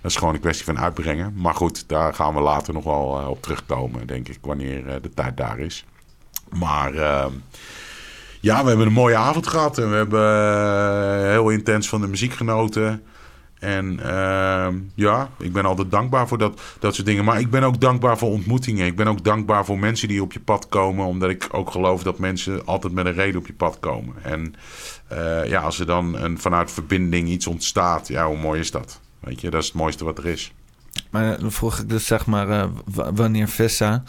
Dat 0.00 0.10
is 0.10 0.16
gewoon 0.16 0.34
een 0.34 0.40
kwestie 0.40 0.64
van 0.64 0.78
uitbrengen. 0.78 1.34
Maar 1.36 1.54
goed, 1.54 1.88
daar 1.88 2.14
gaan 2.14 2.34
we 2.34 2.40
later 2.40 2.74
nog 2.74 2.84
wel 2.84 3.26
op 3.28 3.42
terugkomen, 3.42 4.06
denk 4.06 4.28
ik, 4.28 4.38
wanneer 4.40 5.00
de 5.02 5.14
tijd 5.14 5.36
daar 5.36 5.58
is. 5.58 5.84
Maar 6.58 6.94
ehm, 6.94 7.32
ja, 8.40 8.62
we 8.62 8.68
hebben 8.68 8.86
een 8.86 8.92
mooie 8.92 9.16
avond 9.16 9.46
gehad 9.46 9.78
en 9.78 9.90
we 9.90 9.96
hebben 9.96 10.22
eh, 11.24 11.30
heel 11.30 11.50
intens 11.50 11.88
van 11.88 12.00
de 12.00 12.06
muziek 12.06 12.32
genoten. 12.32 13.02
En 13.60 14.00
ehm, 14.00 14.78
ja, 14.94 15.30
ik 15.38 15.52
ben 15.52 15.64
altijd 15.64 15.90
dankbaar 15.90 16.28
voor 16.28 16.38
dat, 16.38 16.60
dat 16.78 16.94
soort 16.94 17.06
dingen. 17.06 17.24
Maar 17.24 17.40
ik 17.40 17.50
ben 17.50 17.62
ook 17.62 17.80
dankbaar 17.80 18.18
voor 18.18 18.30
ontmoetingen. 18.30 18.86
Ik 18.86 18.96
ben 18.96 19.06
ook 19.06 19.24
dankbaar 19.24 19.64
voor 19.64 19.78
mensen 19.78 20.08
die 20.08 20.22
op 20.22 20.32
je 20.32 20.40
pad 20.40 20.68
komen. 20.68 21.06
Omdat 21.06 21.30
ik 21.30 21.48
ook 21.50 21.70
geloof 21.70 22.02
dat 22.02 22.18
mensen 22.18 22.66
altijd 22.66 22.92
met 22.92 23.06
een 23.06 23.12
reden 23.12 23.40
op 23.40 23.46
je 23.46 23.52
pad 23.52 23.80
komen. 23.80 24.14
En 24.22 24.54
uh, 25.12 25.46
ja, 25.46 25.60
als 25.60 25.80
er 25.80 25.86
dan 25.86 26.16
een, 26.18 26.38
vanuit 26.38 26.70
verbinding 26.70 27.28
iets 27.28 27.46
ontstaat, 27.46 28.08
ja, 28.08 28.26
hoe 28.26 28.38
mooi 28.38 28.60
is 28.60 28.70
dat? 28.70 29.00
Weet 29.20 29.40
je, 29.40 29.50
dat 29.50 29.60
is 29.60 29.66
het 29.66 29.76
mooiste 29.76 30.04
wat 30.04 30.18
er 30.18 30.26
is. 30.26 30.52
Maar 31.10 31.40
dan 31.40 31.52
vroeg 31.52 31.78
ik 31.78 31.88
dus 31.88 32.06
zeg 32.06 32.26
maar, 32.26 32.48
uh, 32.48 32.64
wanneer 33.14 33.48
Vessa 33.48 34.02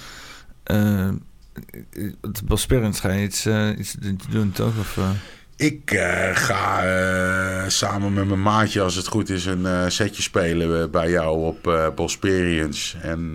het 2.22 2.42
Bosperians 2.46 3.00
ga 3.00 3.12
je 3.12 3.24
iets, 3.24 3.46
uh, 3.46 3.78
iets 3.78 3.96
doen, 4.30 4.52
toch? 4.52 4.80
Of, 4.80 4.98
uh... 4.98 5.10
Ik 5.56 5.92
uh, 5.92 6.36
ga 6.36 7.70
samen 7.70 8.14
met 8.14 8.28
mijn 8.28 8.42
maatje, 8.42 8.82
als 8.82 8.96
het 8.96 9.08
goed 9.08 9.30
is, 9.30 9.46
een 9.46 9.92
setje 9.92 10.22
spelen 10.22 10.92
bij 10.92 11.10
jou 11.10 11.46
op 11.46 11.68
uh, 11.68 11.88
Bosperians. 11.96 12.96
En 13.02 13.32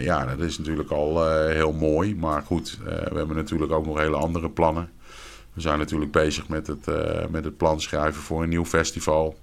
ja, 0.00 0.24
dat 0.24 0.38
is 0.38 0.58
natuurlijk 0.58 0.90
al 0.90 1.30
heel 1.48 1.72
mooi. 1.72 2.16
Maar 2.16 2.42
goed, 2.42 2.78
we 2.84 3.16
hebben 3.16 3.36
natuurlijk 3.36 3.72
ook 3.72 3.86
nog 3.86 3.98
hele 3.98 4.16
andere 4.16 4.50
plannen. 4.50 4.90
We 5.52 5.60
zijn 5.60 5.78
natuurlijk 5.78 6.12
bezig 6.12 6.48
met 6.48 6.66
het, 6.66 6.86
met 7.30 7.44
het 7.44 7.56
plan 7.56 7.80
schrijven 7.80 8.22
voor 8.22 8.42
een 8.42 8.48
nieuw 8.48 8.64
festival. 8.64 9.38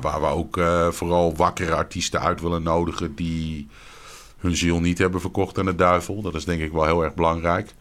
waar 0.00 0.20
we 0.20 0.26
ook 0.26 0.60
vooral 0.90 1.36
wakkere 1.36 1.74
artiesten 1.74 2.20
uit 2.20 2.40
willen 2.40 2.62
nodigen 2.62 3.14
die 3.14 3.68
hun 4.40 4.56
ziel 4.56 4.80
niet 4.80 4.98
hebben 4.98 5.20
verkocht 5.20 5.58
aan 5.58 5.64
de 5.64 5.74
duivel. 5.74 6.22
Dat 6.22 6.34
is 6.34 6.44
denk 6.44 6.60
ik 6.60 6.72
wel 6.72 6.84
heel 6.84 7.04
erg 7.04 7.14
belangrijk. 7.14 7.74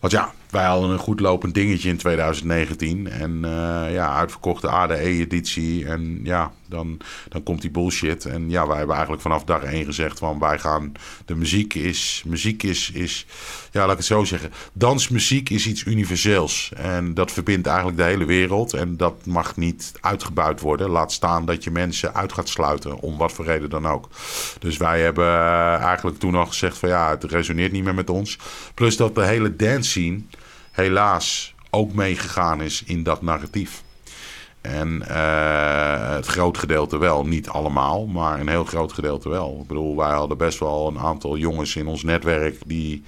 Want 0.00 0.12
ja, 0.12 0.32
wij 0.50 0.64
hadden 0.64 0.90
een 0.90 0.98
goed 0.98 1.20
lopend 1.20 1.54
dingetje 1.54 1.88
in 1.88 1.96
2019. 1.96 3.10
En 3.10 3.36
uh, 3.44 3.92
ja, 3.92 4.14
uitverkochte 4.14 4.68
ADE-editie. 4.68 5.86
En 5.86 6.20
ja, 6.22 6.52
dan, 6.68 7.00
dan 7.28 7.42
komt 7.42 7.60
die 7.60 7.70
bullshit. 7.70 8.24
En 8.24 8.50
ja, 8.50 8.66
wij 8.66 8.76
hebben 8.76 8.94
eigenlijk 8.94 9.22
vanaf 9.22 9.44
dag 9.44 9.62
één 9.62 9.84
gezegd 9.84 10.18
van 10.18 10.38
wij 10.38 10.58
gaan... 10.58 10.92
De 11.24 11.34
muziek 11.34 11.74
is, 11.74 12.22
muziek 12.26 12.62
is, 12.62 12.90
is, 12.90 13.26
ja, 13.70 13.80
laat 13.80 13.90
ik 13.90 13.96
het 13.96 14.06
zo 14.06 14.24
zeggen. 14.24 14.52
Dansmuziek 14.72 15.50
is 15.50 15.66
iets 15.66 15.84
universeels. 15.84 16.72
En 16.76 17.14
dat 17.14 17.32
verbindt 17.32 17.66
eigenlijk 17.66 17.96
de 17.96 18.04
hele 18.04 18.24
wereld. 18.24 18.72
En 18.72 18.96
dat 18.96 19.26
mag 19.26 19.56
niet 19.56 19.92
uitgebuit 20.00 20.60
worden. 20.60 20.90
Laat 20.90 21.12
staan 21.12 21.44
dat 21.44 21.64
je 21.64 21.70
mensen 21.70 22.14
uit 22.14 22.32
gaat 22.32 22.48
sluiten, 22.48 23.00
om 23.00 23.16
wat 23.16 23.32
voor 23.32 23.44
reden 23.44 23.70
dan 23.70 23.86
ook. 23.86 24.08
Dus 24.58 24.76
wij 24.76 25.00
hebben 25.00 25.26
eh, 25.26 25.74
eigenlijk 25.74 26.18
toen 26.18 26.34
al 26.34 26.46
gezegd 26.46 26.78
van 26.78 26.88
ja, 26.88 27.10
het 27.10 27.24
resoneert 27.24 27.72
niet 27.72 27.84
meer 27.84 27.94
met 27.94 28.10
ons. 28.10 28.38
Plus 28.74 28.96
dat 28.96 29.14
de 29.14 29.24
hele 29.24 29.56
dance 29.56 29.89
scene 29.90 30.20
helaas 30.70 31.54
ook 31.70 31.92
meegegaan 31.92 32.62
is 32.62 32.82
in 32.86 33.02
dat 33.02 33.22
narratief. 33.22 33.82
En 34.60 35.02
uh, 35.08 36.14
het 36.14 36.26
groot 36.26 36.58
gedeelte 36.58 36.98
wel, 36.98 37.26
niet 37.26 37.48
allemaal, 37.48 38.06
maar 38.06 38.40
een 38.40 38.48
heel 38.48 38.64
groot 38.64 38.92
gedeelte 38.92 39.28
wel. 39.28 39.58
Ik 39.60 39.66
bedoel, 39.66 39.96
wij 39.96 40.10
hadden 40.10 40.36
best 40.36 40.58
wel 40.58 40.88
een 40.88 40.98
aantal 40.98 41.36
jongens 41.36 41.76
in 41.76 41.86
ons 41.86 42.02
netwerk 42.02 42.56
die 42.66 43.02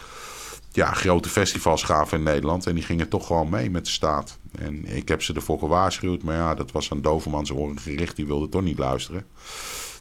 ja, 0.72 0.92
grote 0.92 1.28
festivals 1.28 1.82
gaven 1.82 2.18
in 2.18 2.24
Nederland. 2.24 2.66
En 2.66 2.74
die 2.74 2.84
gingen 2.84 3.08
toch 3.08 3.26
gewoon 3.26 3.48
mee 3.48 3.70
met 3.70 3.84
de 3.84 3.90
staat. 3.90 4.38
En 4.58 4.84
ik 4.96 5.08
heb 5.08 5.22
ze 5.22 5.34
ervoor 5.34 5.58
gewaarschuwd, 5.58 6.22
maar 6.22 6.36
ja, 6.36 6.54
dat 6.54 6.72
was 6.72 6.90
aan 6.90 7.00
Dovermans 7.00 7.52
oren 7.52 7.80
gericht. 7.80 8.16
Die 8.16 8.26
wilde 8.26 8.48
toch 8.48 8.62
niet 8.62 8.78
luisteren. 8.78 9.26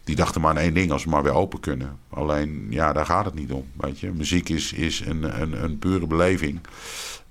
Die 0.03 0.15
dachten 0.15 0.41
maar 0.41 0.49
aan 0.49 0.57
één 0.57 0.73
ding, 0.73 0.91
als 0.91 1.03
we 1.03 1.09
maar 1.09 1.23
weer 1.23 1.33
open 1.33 1.59
kunnen. 1.59 1.97
Alleen, 2.09 2.67
ja, 2.69 2.93
daar 2.93 3.05
gaat 3.05 3.25
het 3.25 3.33
niet 3.33 3.51
om, 3.51 3.65
weet 3.77 3.99
je. 3.99 4.11
Muziek 4.11 4.49
is, 4.49 4.73
is 4.73 4.99
een, 4.99 5.41
een, 5.41 5.63
een 5.63 5.79
pure 5.79 6.07
beleving. 6.07 6.59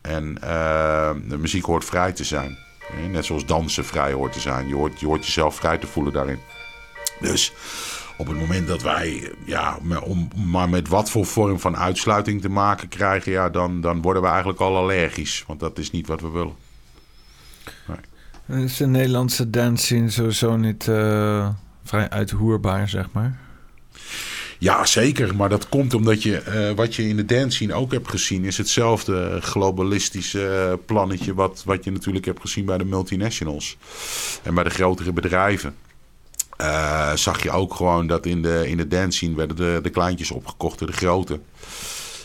En 0.00 0.38
uh, 0.44 1.10
de 1.28 1.38
muziek 1.38 1.64
hoort 1.64 1.84
vrij 1.84 2.12
te 2.12 2.24
zijn. 2.24 2.58
Net 3.10 3.24
zoals 3.24 3.46
dansen 3.46 3.84
vrij 3.84 4.12
hoort 4.12 4.32
te 4.32 4.40
zijn. 4.40 4.68
Je 4.68 4.74
hoort, 4.74 5.00
je 5.00 5.06
hoort 5.06 5.26
jezelf 5.26 5.54
vrij 5.54 5.78
te 5.78 5.86
voelen 5.86 6.12
daarin. 6.12 6.38
Dus 7.20 7.52
op 8.16 8.26
het 8.26 8.38
moment 8.38 8.68
dat 8.68 8.82
wij, 8.82 9.32
ja, 9.44 9.78
om 10.04 10.28
maar 10.34 10.68
met 10.68 10.88
wat 10.88 11.10
voor 11.10 11.26
vorm 11.26 11.60
van 11.60 11.76
uitsluiting 11.76 12.40
te 12.40 12.48
maken 12.48 12.88
krijgen, 12.88 13.32
ja, 13.32 13.50
dan, 13.50 13.80
dan 13.80 14.02
worden 14.02 14.22
we 14.22 14.28
eigenlijk 14.28 14.60
al 14.60 14.76
allergisch. 14.76 15.44
Want 15.46 15.60
dat 15.60 15.78
is 15.78 15.90
niet 15.90 16.06
wat 16.06 16.20
we 16.20 16.28
willen. 16.28 16.54
Is 18.64 18.76
de 18.76 18.86
Nederlandse 18.86 19.50
dance 19.50 19.84
scene 19.84 20.10
sowieso 20.10 20.56
niet 20.56 20.86
uh, 20.86 21.48
vrij 21.90 22.10
uithoerbaar, 22.10 22.88
zeg 22.88 23.06
maar? 23.12 23.38
Ja, 24.58 24.86
zeker. 24.86 25.36
Maar 25.36 25.48
dat 25.48 25.68
komt 25.68 25.94
omdat 25.94 26.22
je, 26.22 26.42
uh, 26.48 26.76
wat 26.76 26.94
je 26.94 27.08
in 27.08 27.16
de 27.16 27.24
dance 27.24 27.50
scene 27.50 27.74
ook 27.74 27.92
hebt 27.92 28.08
gezien, 28.08 28.44
is 28.44 28.58
hetzelfde 28.58 29.38
globalistische 29.40 30.78
plannetje 30.86 31.34
wat, 31.34 31.62
wat 31.64 31.84
je 31.84 31.90
natuurlijk 31.90 32.24
hebt 32.24 32.40
gezien 32.40 32.64
bij 32.64 32.78
de 32.78 32.84
multinationals 32.84 33.76
en 34.42 34.54
bij 34.54 34.64
de 34.64 34.70
grotere 34.70 35.12
bedrijven. 35.12 35.74
Uh, 36.60 37.14
zag 37.14 37.42
je 37.42 37.50
ook 37.50 37.74
gewoon 37.74 38.06
dat 38.06 38.26
in 38.26 38.42
de, 38.42 38.68
in 38.68 38.76
de 38.76 38.88
dance 38.88 39.16
scene 39.16 39.36
werden 39.36 39.56
de, 39.56 39.78
de 39.82 39.90
kleintjes 39.90 40.30
opgekocht 40.30 40.78
door 40.78 40.88
de 40.88 40.96
grote. 40.96 41.40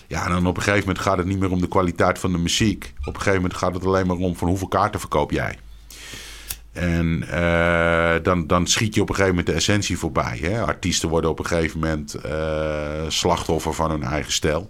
Ja, 0.07 0.25
en 0.25 0.31
dan 0.31 0.47
op 0.47 0.57
een 0.57 0.63
gegeven 0.63 0.87
moment 0.87 1.05
gaat 1.05 1.17
het 1.17 1.27
niet 1.27 1.39
meer 1.39 1.51
om 1.51 1.61
de 1.61 1.67
kwaliteit 1.67 2.19
van 2.19 2.31
de 2.31 2.37
muziek. 2.37 2.93
Op 2.99 3.13
een 3.13 3.21
gegeven 3.21 3.41
moment 3.41 3.53
gaat 3.59 3.73
het 3.73 3.85
alleen 3.85 4.07
maar 4.07 4.17
om 4.17 4.35
van 4.35 4.47
hoeveel 4.47 4.67
kaarten 4.67 4.99
verkoop 4.99 5.31
jij. 5.31 5.57
En 6.75 7.23
uh, 7.33 8.13
dan, 8.23 8.47
dan 8.47 8.67
schiet 8.67 8.95
je 8.95 9.01
op 9.01 9.09
een 9.09 9.15
gegeven 9.15 9.35
moment 9.35 9.53
de 9.53 9.59
essentie 9.61 9.97
voorbij. 9.97 10.39
Hè? 10.41 10.61
Artiesten 10.61 11.09
worden 11.09 11.29
op 11.29 11.39
een 11.39 11.45
gegeven 11.45 11.79
moment 11.79 12.15
uh, 12.25 12.31
slachtoffer 13.07 13.73
van 13.73 13.91
hun 13.91 14.03
eigen 14.03 14.31
stijl. 14.31 14.69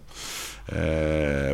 Uh, 0.73 0.79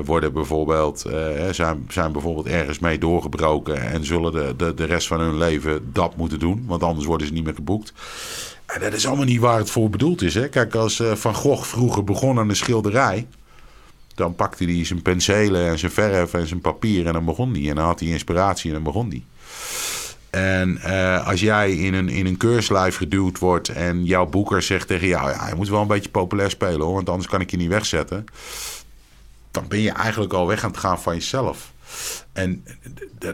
worden 0.06 0.34
bijvoorbeeld, 0.34 1.06
zijn, 1.52 1.86
zijn 1.90 2.12
bijvoorbeeld 2.12 2.48
ergens 2.48 2.80
mee 2.80 2.98
doorgebroken 2.98 3.82
en 3.82 4.06
zullen 4.06 4.32
de, 4.32 4.54
de, 4.58 4.74
de 4.74 4.84
rest 4.84 5.08
van 5.08 5.20
hun 5.20 5.38
leven 5.38 5.90
dat 5.94 6.16
moeten 6.16 6.40
doen, 6.40 6.64
want 6.68 6.84
anders 6.84 7.06
worden 7.06 7.28
ze 7.28 7.34
niet 7.34 7.44
meer 7.44 7.54
geboekt. 7.54 7.94
En 8.66 8.82
dat 8.82 8.94
is 8.94 9.08
allemaal 9.08 9.26
niet 9.26 9.40
waar 9.40 9.58
het 9.58 9.70
voor 9.70 9.90
bedoeld 9.90 10.22
is. 10.22 10.34
Hè? 10.34 10.50
Kijk, 10.50 10.76
als 10.76 11.04
Van 11.14 11.36
Gogh 11.36 11.64
vroeger 11.64 12.04
begon 12.04 12.40
aan 12.40 12.50
een 12.50 12.56
schilderij, 12.56 13.28
dan 14.16 14.36
pakte 14.36 14.64
hij 14.64 14.86
zijn 14.86 15.02
penselen 15.02 15.68
en 15.68 15.80
zijn 15.80 15.92
verf 15.92 16.34
en 16.34 16.48
zijn 16.48 16.62
papier 16.62 17.08
en 17.08 17.14
dan 17.14 17.26
begon 17.26 17.54
hij. 17.54 17.70
En 17.70 17.76
dan 17.76 17.86
had 17.86 18.00
hij 18.00 18.10
inspiratie 18.10 18.68
en 18.68 18.76
dan 18.76 18.84
begon 18.84 19.10
hij. 19.10 19.24
En 20.32 20.80
uh, 20.86 21.28
als 21.28 21.40
jij 21.40 21.72
in 21.72 21.94
een, 21.94 22.10
in 22.10 22.26
een 22.26 22.38
keurslijf 22.38 22.96
geduwd 22.96 23.40
wordt 23.40 23.70
en 23.70 24.06
jouw 24.06 24.26
boeker 24.26 24.62
zegt 24.62 24.88
tegen 24.88 25.08
jou: 25.08 25.30
ja, 25.30 25.48
je 25.48 25.56
moet 25.56 25.70
wel 25.70 25.82
een 25.82 25.88
beetje 25.88 26.10
populair 26.10 26.50
spelen 26.50 26.82
hoor, 26.82 26.94
want 26.94 27.10
anders 27.10 27.30
kan 27.30 27.42
ik 27.42 27.52
je 27.52 27.58
niet 27.58 27.70
wegzetten. 27.70 28.26
dan 29.52 29.68
ben 29.68 29.80
je 29.80 29.92
eigenlijk 29.92 30.34
al 30.34 30.48
weg 30.48 30.64
aan 30.64 30.70
het 30.72 30.80
gaan 30.80 31.02
van 31.02 31.14
jezelf. 31.14 31.72
En 32.34 32.64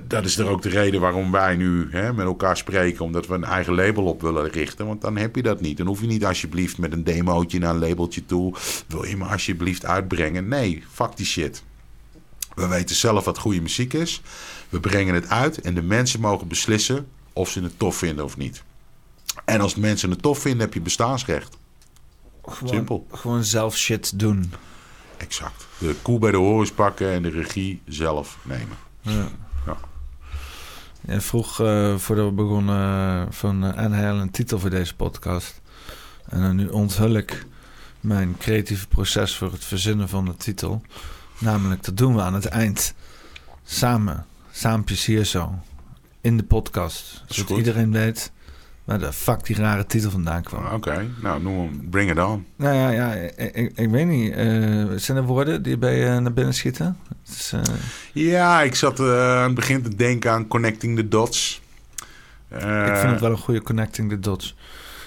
dat 0.08 0.26
is 0.26 0.38
er 0.38 0.48
ook 0.48 0.62
de 0.62 0.70
reden 0.70 1.02
waarom 1.02 1.32
wij 1.32 1.56
nu 1.56 1.88
hè, 1.92 2.14
met 2.14 2.26
elkaar 2.26 2.58
spreken. 2.58 3.06
Omdat 3.06 3.28
we 3.28 3.34
een 3.34 3.44
eigen 3.44 3.76
label 3.76 4.04
op 4.04 4.22
willen 4.22 4.50
richten. 4.50 4.86
Want 4.86 5.02
dan 5.02 5.18
heb 5.18 5.36
je 5.36 5.42
dat 5.42 5.62
niet. 5.62 5.78
Dan 5.78 5.88
hoef 5.88 6.02
je 6.02 6.08
niet 6.08 6.26
alsjeblieft 6.26 6.78
met 6.78 6.92
een 6.92 7.04
demootje 7.04 7.60
naar 7.60 7.74
een 7.74 7.88
labeltje 7.88 8.26
toe. 8.26 8.56
Wil 8.88 9.06
je 9.06 9.18
me 9.18 9.26
alsjeblieft 9.26 9.86
uitbrengen? 9.86 10.48
Nee, 10.48 10.84
fuck 10.92 11.16
die 11.16 11.26
shit. 11.26 11.64
We 12.56 12.68
weten 12.68 12.96
zelf 12.96 13.26
wat 13.26 13.38
goede 13.38 13.62
muziek 13.62 13.94
is. 13.94 14.22
We 14.70 14.80
brengen 14.80 15.14
het 15.14 15.30
uit 15.30 15.62
en 15.62 15.74
de 15.74 15.82
mensen 15.82 16.20
mogen 16.20 16.48
beslissen 16.48 17.08
of 17.34 17.50
ze 17.50 17.62
het 17.62 17.80
tof 17.80 17.96
vinden 17.96 18.26
of 18.26 18.38
niet. 18.38 18.64
En 19.46 19.62
als 19.62 19.76
mensen 19.76 20.10
het 20.10 20.22
tof 20.22 20.40
vinden, 20.40 20.62
heb 20.62 20.74
je 20.74 20.82
bestaansrecht. 20.82 21.58
Gewoon, 22.46 22.74
Simpel. 22.74 23.08
Gewoon 23.12 23.44
zelf 23.44 23.78
shit 23.78 24.20
doen. 24.20 24.54
Exact. 25.18 25.66
De 25.78 25.96
koe 26.02 26.20
bij 26.20 26.32
de 26.32 26.38
horens 26.38 26.72
pakken 26.72 27.12
en 27.12 27.22
de 27.22 27.30
regie 27.30 27.82
zelf 27.86 28.38
nemen. 28.42 28.78
Ja. 29.02 29.28
Ja. 29.66 29.78
Je 31.02 31.22
vroeg 31.22 31.60
eh, 31.60 31.96
voordat 31.96 32.26
we 32.26 32.32
begonnen 32.32 33.26
eh, 33.26 33.26
van 33.30 33.66
uh, 33.66 33.78
Anne 33.78 34.02
een 34.02 34.32
titel 34.32 34.60
voor 34.60 34.70
deze 34.70 34.96
podcast. 34.96 35.62
En 36.30 36.42
dan 36.42 36.56
nu 36.56 36.68
onthul 36.68 37.14
ik 37.14 37.46
mijn 38.00 38.36
creatieve 38.38 38.88
proces 38.88 39.36
voor 39.36 39.52
het 39.52 39.66
verzinnen 39.66 40.10
van 40.10 40.26
de 40.26 40.36
titel. 40.36 40.82
Namelijk, 41.40 41.84
dat 41.84 41.98
doen 41.98 42.16
we 42.16 42.22
aan 42.22 42.34
het 42.34 42.46
eind. 42.46 42.94
Samen. 43.64 44.26
Saampjes 44.62 45.06
hier 45.06 45.24
zo. 45.26 45.54
In 46.22 46.38
de 46.38 46.44
podcast. 46.44 47.24
Zodat 47.28 47.46
goed. 47.50 47.58
iedereen 47.58 47.92
weet 47.92 48.32
waar 48.86 49.00
de 49.00 49.14
fuck 49.14 49.46
die 49.46 49.56
rare 49.56 49.86
titel 49.86 50.12
vandaan 50.12 50.44
kwam. 50.44 50.66
Oké, 50.66 51.08
nou, 51.22 51.42
noem 51.42 51.58
hem. 51.58 51.90
Bring 51.90 52.12
it 52.12 52.20
on. 52.24 52.46
Nou 52.56 52.76
ja, 52.76 52.90
ja 52.90 53.14
ik, 53.14 53.52
ik, 53.56 53.72
ik 53.78 53.90
weet 53.90 54.06
niet. 54.08 54.34
eh, 54.34 54.86
zijn 54.96 55.18
er 55.18 55.24
woorden 55.24 55.62
die 55.64 55.78
bij 55.78 55.98
je 56.00 56.20
naar 56.20 56.34
binnen 56.34 56.54
schieten? 56.54 56.98
Eh, 57.52 57.62
Ja, 58.14 58.62
ik 58.62 58.76
zat 58.76 59.00
eh, 59.00 59.30
aan 59.38 59.44
het 59.44 59.56
begin 59.56 59.82
te 59.84 59.96
denken 59.96 60.32
aan 60.32 60.48
Connecting 60.48 60.96
the 60.98 61.08
Dots. 61.08 61.62
Eh, 62.48 62.88
Ik 62.88 62.96
vind 62.98 63.12
het 63.12 63.20
wel 63.22 63.32
een 63.32 63.38
goede 63.38 63.62
connecting 63.62 64.10
the 64.10 64.20
dots. 64.20 64.56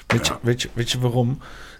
Weet, 0.07 0.27
je, 0.27 0.35
weet, 0.43 0.63
je, 0.63 0.69
weet 0.73 0.91
je 0.91 0.99
waarom? 1.01 1.39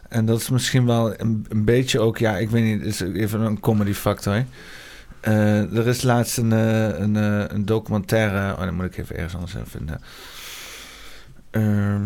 En 0.09 0.25
dat 0.27 0.41
is 0.41 0.49
misschien 0.49 0.87
wel 0.87 1.21
een, 1.21 1.47
een 1.49 1.65
beetje 1.65 2.01
ook, 2.01 2.19
ja, 2.19 2.37
ik 2.39 2.51
weet 2.51 2.65
niet, 2.65 2.79
het 2.81 2.89
is 2.89 3.01
even 3.01 3.41
een 3.41 3.61
comedy 3.61 3.93
factor. 3.93 4.45
Eh, 5.21 5.77
er 5.77 5.87
is 5.87 6.03
laatst 6.03 6.37
een, 6.39 6.53
eh, 6.53 6.99
een, 6.99 7.17
eh, 7.17 7.45
een 7.49 7.65
documentaire, 7.65 8.53
oh, 8.53 8.61
dan 8.61 8.75
moet 8.75 8.85
ik 8.85 8.97
even 8.97 9.15
ergens 9.17 9.35
anders 9.35 9.55
even 9.55 9.67
vinden. 9.71 10.01
Ehm, 11.51 12.03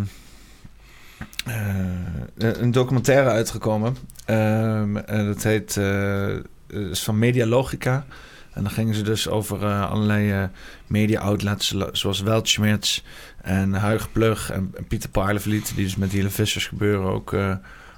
eh, 1.44 2.60
een 2.60 2.70
documentaire 2.70 3.28
uitgekomen. 3.31 3.97
Ehm, 4.25 4.94
dat 5.07 5.43
heet, 5.43 5.76
eh, 5.76 6.28
is 6.67 7.02
van 7.02 7.18
Media 7.18 7.47
Logica. 7.47 8.05
En 8.52 8.62
dan 8.62 8.70
gingen 8.73 8.94
ze 8.94 9.02
dus 9.02 9.28
over 9.28 9.65
allerlei 9.84 10.49
media 10.86 11.20
outlets, 11.20 11.73
lo- 11.73 11.89
zoals 11.93 12.20
Weltschmerz 12.20 13.02
en 13.43 13.73
Huig 13.73 14.12
Plug 14.12 14.51
en, 14.51 14.70
en 14.76 14.86
Pieter 14.86 15.10
Parlevliet, 15.10 15.73
die 15.75 15.84
dus 15.84 15.97
met 15.97 16.10
die 16.10 16.18
hele 16.18 16.31
vissers 16.31 16.67
gebeuren 16.67 17.10
ook 17.10 17.36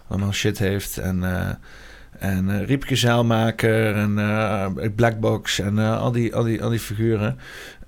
allemaal 0.09 0.33
shit 0.33 0.59
heeft. 0.59 0.99
En, 0.99 1.23
en 2.19 2.51
eh, 2.61 2.67
Riepke 2.67 2.97
Zeilmaker 2.97 3.95
en 3.95 4.19
eh, 4.19 4.67
Blackbox 4.95 5.59
en 5.59 5.79
eh, 5.79 5.99
al, 6.01 6.13
die, 6.13 6.35
al, 6.35 6.43
die, 6.45 6.63
al 6.63 6.71
die 6.71 6.79
figuren. 6.79 7.39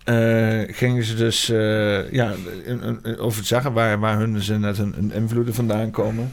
eh, 0.05 0.75
gingen 0.77 1.05
ze 1.05 1.15
dus 1.15 1.49
eh, 1.49 2.13
ja, 2.13 2.33
in- 2.65 3.19
over 3.19 3.39
het 3.39 3.47
zeggen 3.49 3.73
waar, 3.73 3.99
waar 3.99 4.19
hun 4.19 4.33
dus 4.33 4.49
net 4.49 4.77
hun, 4.77 4.93
hun 4.95 5.13
invloeden 5.13 5.55
vandaan 5.55 5.91
komen. 5.91 6.33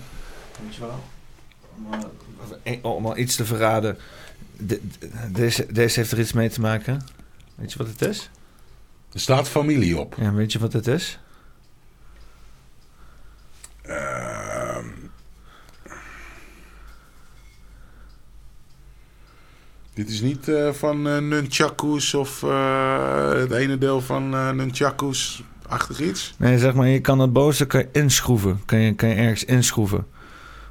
Weet 0.65 0.75
je 0.75 0.81
wel? 0.81 1.03
Om, 1.75 1.87
eh, 2.63 2.77
om 2.81 3.05
al 3.05 3.17
iets 3.17 3.35
te 3.35 3.45
verraden. 3.45 3.97
De- 4.57 4.81
de- 4.99 5.09
deze, 5.31 5.65
deze 5.71 5.99
heeft 5.99 6.11
er 6.11 6.19
iets 6.19 6.33
mee 6.33 6.49
te 6.49 6.61
maken. 6.61 7.01
Weet 7.55 7.71
je 7.71 7.77
wat 7.77 7.87
het 7.87 8.01
is? 8.01 8.29
Er 9.13 9.19
staat 9.19 9.49
familie 9.49 9.97
op. 9.99 10.15
Ja, 10.19 10.33
weet 10.33 10.51
je 10.51 10.59
wat 10.59 10.73
het 10.73 10.87
is? 10.87 11.19
Ehm. 13.81 14.34
Dit 19.95 20.09
is 20.09 20.21
niet 20.21 20.47
eh, 20.47 20.71
van 20.71 21.07
eh 21.07 21.17
Nunchakus 21.17 22.13
of 22.13 22.43
eh, 22.43 23.29
het 23.33 23.51
ene 23.51 23.77
deel 23.77 24.01
van 24.01 24.33
eh 24.33 24.49
Nunchakus. 24.51 25.43
Achtig 25.67 25.99
iets? 26.01 26.33
Nee, 26.37 26.59
zeg 26.59 26.73
maar, 26.73 26.87
je 26.87 26.99
kan 27.01 27.19
het 27.19 27.33
boze 27.33 27.65
kan 27.65 27.79
je 27.79 27.89
inschroeven. 27.91 28.61
Kan 28.65 28.79
je, 28.79 28.93
kan 28.95 29.09
je 29.09 29.15
ergens 29.15 29.43
inschroeven. 29.43 30.07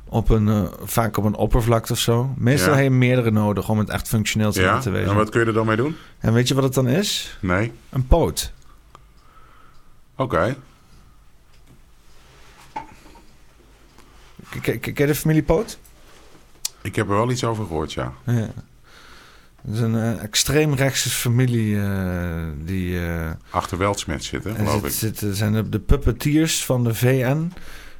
Op 0.04 0.28
een, 0.30 0.68
vaak 0.84 1.16
op 1.16 1.24
een 1.24 1.34
oppervlakte 1.34 1.92
of 1.92 1.98
zo. 1.98 2.34
Meestal 2.36 2.70
Ja. 2.70 2.74
heb 2.76 2.84
je 2.84 2.90
meerdere 2.90 3.30
nodig 3.30 3.68
om 3.68 3.78
het 3.78 3.88
echt 3.88 4.08
functioneel 4.08 4.52
te 4.52 4.60
Ja. 4.60 4.72
laten 4.72 4.92
wezen. 4.92 5.10
En 5.10 5.16
wat 5.16 5.28
kun 5.30 5.40
je 5.40 5.46
er 5.46 5.52
dan 5.52 5.66
mee 5.66 5.76
doen? 5.76 5.96
En 6.18 6.32
weet 6.32 6.48
je 6.48 6.54
wat 6.54 6.64
het 6.64 6.74
dan 6.74 6.88
is? 6.88 7.38
Nee. 7.40 7.72
Een 7.90 8.06
poot. 8.06 8.52
Oké. 10.16 10.56
K- 14.50 14.60
k- 14.62 14.80
Ken 14.80 14.92
je 14.94 15.06
de 15.06 15.14
familie 15.14 15.42
Poot? 15.42 15.78
Ik 16.82 16.96
heb 16.96 17.08
er 17.08 17.14
wel 17.14 17.30
iets 17.30 17.44
over 17.44 17.64
gehoord, 17.66 17.92
ja. 17.92 18.12
Ja. 18.26 18.48
Het 19.66 19.74
is 19.74 19.80
een 19.80 19.94
eh, 19.94 20.22
extreemrechtse 20.22 21.10
familie 21.10 21.80
eh, 21.80 22.42
die... 22.64 23.06
eh, 23.06 23.30
Achter 23.50 23.78
Weltsmet 23.78 24.24
zitten, 24.24 24.50
En 24.50 24.56
geloof 24.66 24.80
zit, 24.80 24.84
ik. 24.84 24.92
zitten- 24.98 25.34
zijn 25.34 25.52
de, 25.52 25.68
de 25.68 25.78
puppeteers 25.80 26.64
van 26.64 26.84
de 26.84 26.94
VN. 26.94 27.52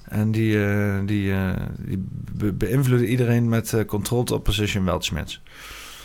En 0.09 0.31
die, 0.31 0.59
die, 1.05 1.34
die 1.78 2.05
be- 2.33 2.52
beïnvloeden 2.52 3.09
iedereen 3.09 3.49
met 3.49 3.84
controlled 3.86 4.31
opposition 4.31 4.84
Weltschmerz. 4.84 5.41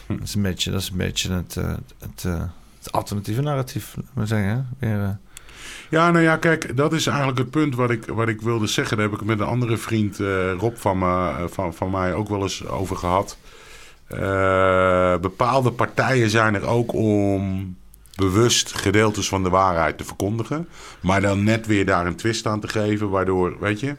Hm. 0.05 0.13
Dat 0.17 0.27
is 0.27 0.35
een 0.35 0.41
beetje, 0.41 0.71
dat 0.71 0.81
is 0.81 0.89
een 0.89 0.97
beetje 0.97 1.31
het, 1.31 1.55
het, 1.99 2.23
het 2.79 2.91
alternatieve 2.91 3.41
narratief, 3.41 3.93
laat 3.95 4.05
maar 4.13 4.27
zeggen. 4.27 4.67
hè. 4.79 4.87
Weer, 4.87 5.17
Ja, 5.89 6.11
nou 6.11 6.23
ja, 6.23 6.37
kijk, 6.37 6.77
dat 6.77 6.93
is 6.93 7.07
eigenlijk 7.07 7.37
het 7.37 7.49
punt 7.49 7.75
wat 7.75 7.89
ik, 7.89 8.05
wat 8.05 8.27
ik 8.27 8.41
wilde 8.41 8.67
zeggen. 8.67 8.97
Daar 8.97 9.09
heb 9.09 9.19
ik 9.19 9.25
met 9.25 9.39
een 9.39 9.45
andere 9.45 9.77
vriend, 9.77 10.17
Rob 10.57 10.75
van, 10.75 10.97
me, 10.97 11.45
van, 11.49 11.73
van 11.73 11.91
mij, 11.91 12.13
ook 12.13 12.29
wel 12.29 12.41
eens 12.41 12.65
over 12.67 12.95
gehad. 12.95 13.37
Eh, 14.09 15.17
bepaalde 15.17 15.71
partijen 15.71 16.29
zijn 16.29 16.55
er 16.55 16.65
ook 16.65 16.93
om 16.93 17.75
bewust 18.15 18.73
gedeeltes 18.75 19.27
van 19.27 19.43
de 19.43 19.49
waarheid 19.49 19.97
te 19.97 20.03
verkondigen. 20.03 20.67
Maar 21.01 21.21
dan 21.21 21.43
net 21.43 21.67
weer 21.67 21.85
daar 21.85 22.05
een 22.05 22.15
twist 22.15 22.45
aan 22.45 22.59
te 22.59 22.67
geven, 22.67 23.09
waardoor, 23.09 23.59
weet 23.59 23.79
je... 23.79 23.95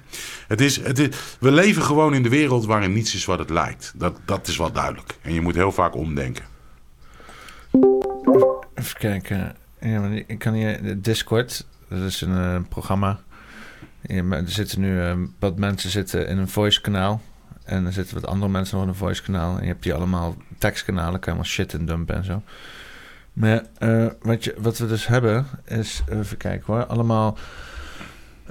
Het 0.48 0.60
is, 0.60 0.76
het 0.76 0.98
is, 0.98 1.08
we 1.40 1.50
leven 1.50 1.82
gewoon 1.82 2.14
in 2.14 2.22
de 2.22 2.28
wereld 2.28 2.66
waarin 2.66 2.92
niets 2.92 3.14
is 3.14 3.24
wat 3.24 3.39
het 3.39 3.50
lijkt. 3.50 3.92
Dat, 3.97 4.16
dat 4.24 4.48
is 4.48 4.56
wel 4.56 4.72
duidelijk. 4.72 5.18
En 5.22 5.34
je 5.34 5.40
moet 5.40 5.55
heel 5.55 5.72
vaak 5.72 5.94
omdenken. 5.94 6.44
even 8.74 8.98
kijken. 8.98 9.56
Ik 10.26 10.39
kan 10.39 10.52
hier 10.52 11.02
Discord. 11.02 11.66
Dat 11.89 12.02
is 12.02 12.20
een 12.20 12.36
eh, 12.36 12.68
programma. 12.68 13.20
Er 14.06 14.42
zitten 14.44 14.80
nu 14.80 15.00
eh, 15.00 15.16
wat 15.39 15.58
mensen 15.58 15.90
zitten 15.90 16.28
in 16.28 16.39
een 16.39 16.48
voice 16.48 16.80
kanaal. 16.80 17.20
En 17.70 17.86
er 17.86 17.92
zitten 17.92 18.15
wat 18.15 18.26
andere 18.26 18.50
mensen 18.50 18.74
nog 18.74 18.84
in 18.84 18.90
een 18.90 18.99
voice 18.99 19.23
kanaal. 19.23 19.57
En 19.57 19.62
je 19.62 19.68
hebt 19.68 19.82
die 19.82 19.94
allemaal 19.94 20.36
tekstkanalen. 20.58 21.12
Kan 21.12 21.20
je 21.20 21.39
allemaal 21.39 21.44
shit 21.44 21.73
in 21.73 21.86
dumpen 21.86 22.16
en 22.16 22.24
zo. 22.24 22.42
Maar 23.32 23.65
eh, 23.78 24.07
wat, 24.23 24.44
je, 24.44 24.55
wat 24.58 24.78
we 24.78 24.86
dus 24.86 25.07
hebben 25.07 25.47
is, 25.65 26.02
even 26.08 26.36
kijken 26.36 26.65
hoor, 26.66 26.86
allemaal 26.86 27.39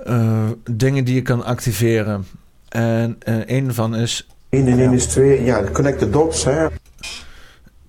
eh, 0.06 0.49
dingen 0.72 1.03
die 1.03 1.15
je 1.15 1.22
kan 1.22 1.45
activeren. 1.45 2.25
En 2.69 3.15
eh 3.19 3.41
een 3.45 3.65
daarvan 3.65 3.95
is 3.95 4.27
1 4.49 4.67
en 4.67 4.80
1 4.80 4.93
is 4.93 5.06
2. 5.06 5.43
Ja, 5.43 5.61
de 5.61 5.72
connect 5.72 5.99
the 5.99 6.09
dots, 6.09 6.45
hè. 6.45 6.67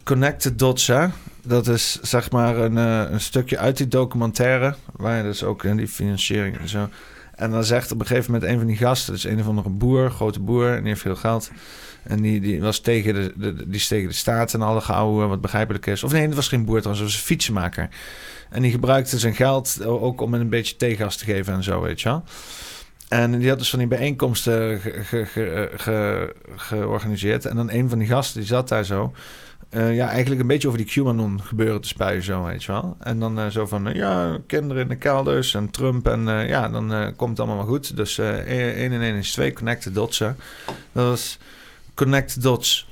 Connected 0.04 0.58
Dots, 0.58 0.86
hè? 0.86 1.06
Dat 1.42 1.68
is 1.68 2.00
zeg 2.02 2.30
maar 2.30 2.56
een, 2.56 2.76
een 2.76 3.20
stukje 3.20 3.58
uit 3.58 3.76
die 3.76 3.88
documentaire. 3.88 4.74
Waar 4.92 5.16
je 5.16 5.22
dus 5.22 5.44
ook 5.44 5.64
in 5.64 5.76
die 5.76 5.88
financiering 5.88 6.58
en 6.58 6.68
zo. 6.68 6.88
En 7.40 7.50
dan 7.50 7.64
zegt 7.64 7.92
op 7.92 8.00
een 8.00 8.06
gegeven 8.06 8.32
moment 8.32 8.50
een 8.50 8.58
van 8.58 8.66
die 8.66 8.76
gasten, 8.76 9.12
dus 9.12 9.24
een 9.24 9.40
of 9.40 9.46
andere 9.46 9.68
boer, 9.68 10.10
grote 10.10 10.40
boer, 10.40 10.68
en 10.70 10.78
die 10.78 10.88
heeft 10.88 11.00
veel 11.00 11.16
geld. 11.16 11.50
En 12.02 12.20
die, 12.20 12.40
die 12.40 12.60
was 12.60 12.78
tegen 12.78 13.14
de, 13.14 13.68
die 13.68 13.86
tegen 13.86 14.08
de 14.08 14.14
staat 14.14 14.54
en 14.54 14.62
alle 14.62 14.80
gehouden, 14.80 15.28
wat 15.28 15.40
begrijpelijk 15.40 15.86
is. 15.86 16.04
Of 16.04 16.12
nee, 16.12 16.26
het 16.26 16.34
was 16.34 16.48
geen 16.48 16.64
boer 16.64 16.78
trouwens, 16.78 17.04
was 17.04 17.14
een 17.14 17.20
fietsenmaker. 17.24 17.88
En 18.50 18.62
die 18.62 18.70
gebruikte 18.70 19.18
zijn 19.18 19.34
geld 19.34 19.84
ook 19.84 20.20
om 20.20 20.34
een 20.34 20.48
beetje 20.48 20.76
tegengas 20.76 21.16
te 21.16 21.24
geven 21.24 21.54
en 21.54 21.62
zo, 21.62 21.80
weet 21.80 22.00
je 22.00 22.08
wel. 22.08 22.24
En 23.08 23.38
die 23.38 23.48
had 23.48 23.58
dus 23.58 23.70
van 23.70 23.78
die 23.78 23.88
bijeenkomsten 23.88 24.80
ge- 24.80 25.04
ge- 25.04 25.26
ge- 25.26 25.70
ge- 25.76 26.34
georganiseerd. 26.56 27.44
En 27.44 27.56
dan 27.56 27.70
een 27.70 27.88
van 27.88 27.98
die 27.98 28.08
gasten, 28.08 28.38
die 28.40 28.48
zat 28.48 28.68
daar 28.68 28.84
zo. 28.84 29.12
Eh, 29.70 29.94
ja, 29.94 30.08
eigenlijk 30.08 30.40
een 30.40 30.46
beetje 30.46 30.68
over 30.68 30.84
die 30.84 31.02
QAnon 31.02 31.42
gebeuren 31.42 31.80
te 31.80 31.88
spuien, 31.88 32.22
zo 32.22 32.44
weet 32.44 32.64
je 32.64 32.72
wel. 32.72 32.96
En 33.00 33.18
dan 33.18 33.38
eh, 33.38 33.46
zo 33.46 33.66
van, 33.66 33.86
eh, 33.88 33.94
ja, 33.94 34.38
kinderen 34.46 34.82
in 34.82 34.88
de 34.88 34.96
kelders 34.96 35.54
en 35.54 35.70
Trump. 35.70 36.08
En 36.08 36.24
ja, 36.48 36.68
dan 36.68 37.14
komt 37.16 37.38
het 37.38 37.46
allemaal 37.46 37.66
goed. 37.66 37.96
Dus 37.96 38.18
eh 38.18 38.82
1 38.82 38.92
en 38.92 39.02
1 39.02 39.14
is 39.14 39.32
2, 39.32 39.52
connected 39.52 39.94
dots, 39.94 40.18
hè. 40.18 40.32
Dat 40.92 41.04
was 41.06 41.38
connected 41.94 42.42
dots. 42.42 42.88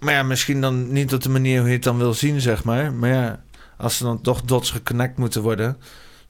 Maar 0.00 0.14
ja, 0.14 0.22
misschien 0.22 0.60
dan 0.60 0.92
niet 0.92 1.14
op 1.14 1.22
de 1.22 1.28
manier 1.28 1.58
hoe 1.58 1.68
je 1.68 1.74
het 1.74 1.84
dan 1.84 1.98
wil 1.98 2.14
zien, 2.14 2.40
zeg 2.40 2.64
maar. 2.64 2.92
Maar 2.92 3.10
ja, 3.10 3.42
als 3.76 3.96
ze 3.96 4.04
dan 4.04 4.20
toch 4.20 4.42
dots 4.42 4.70
geconnect 4.70 5.18
moeten 5.18 5.42
worden... 5.42 5.76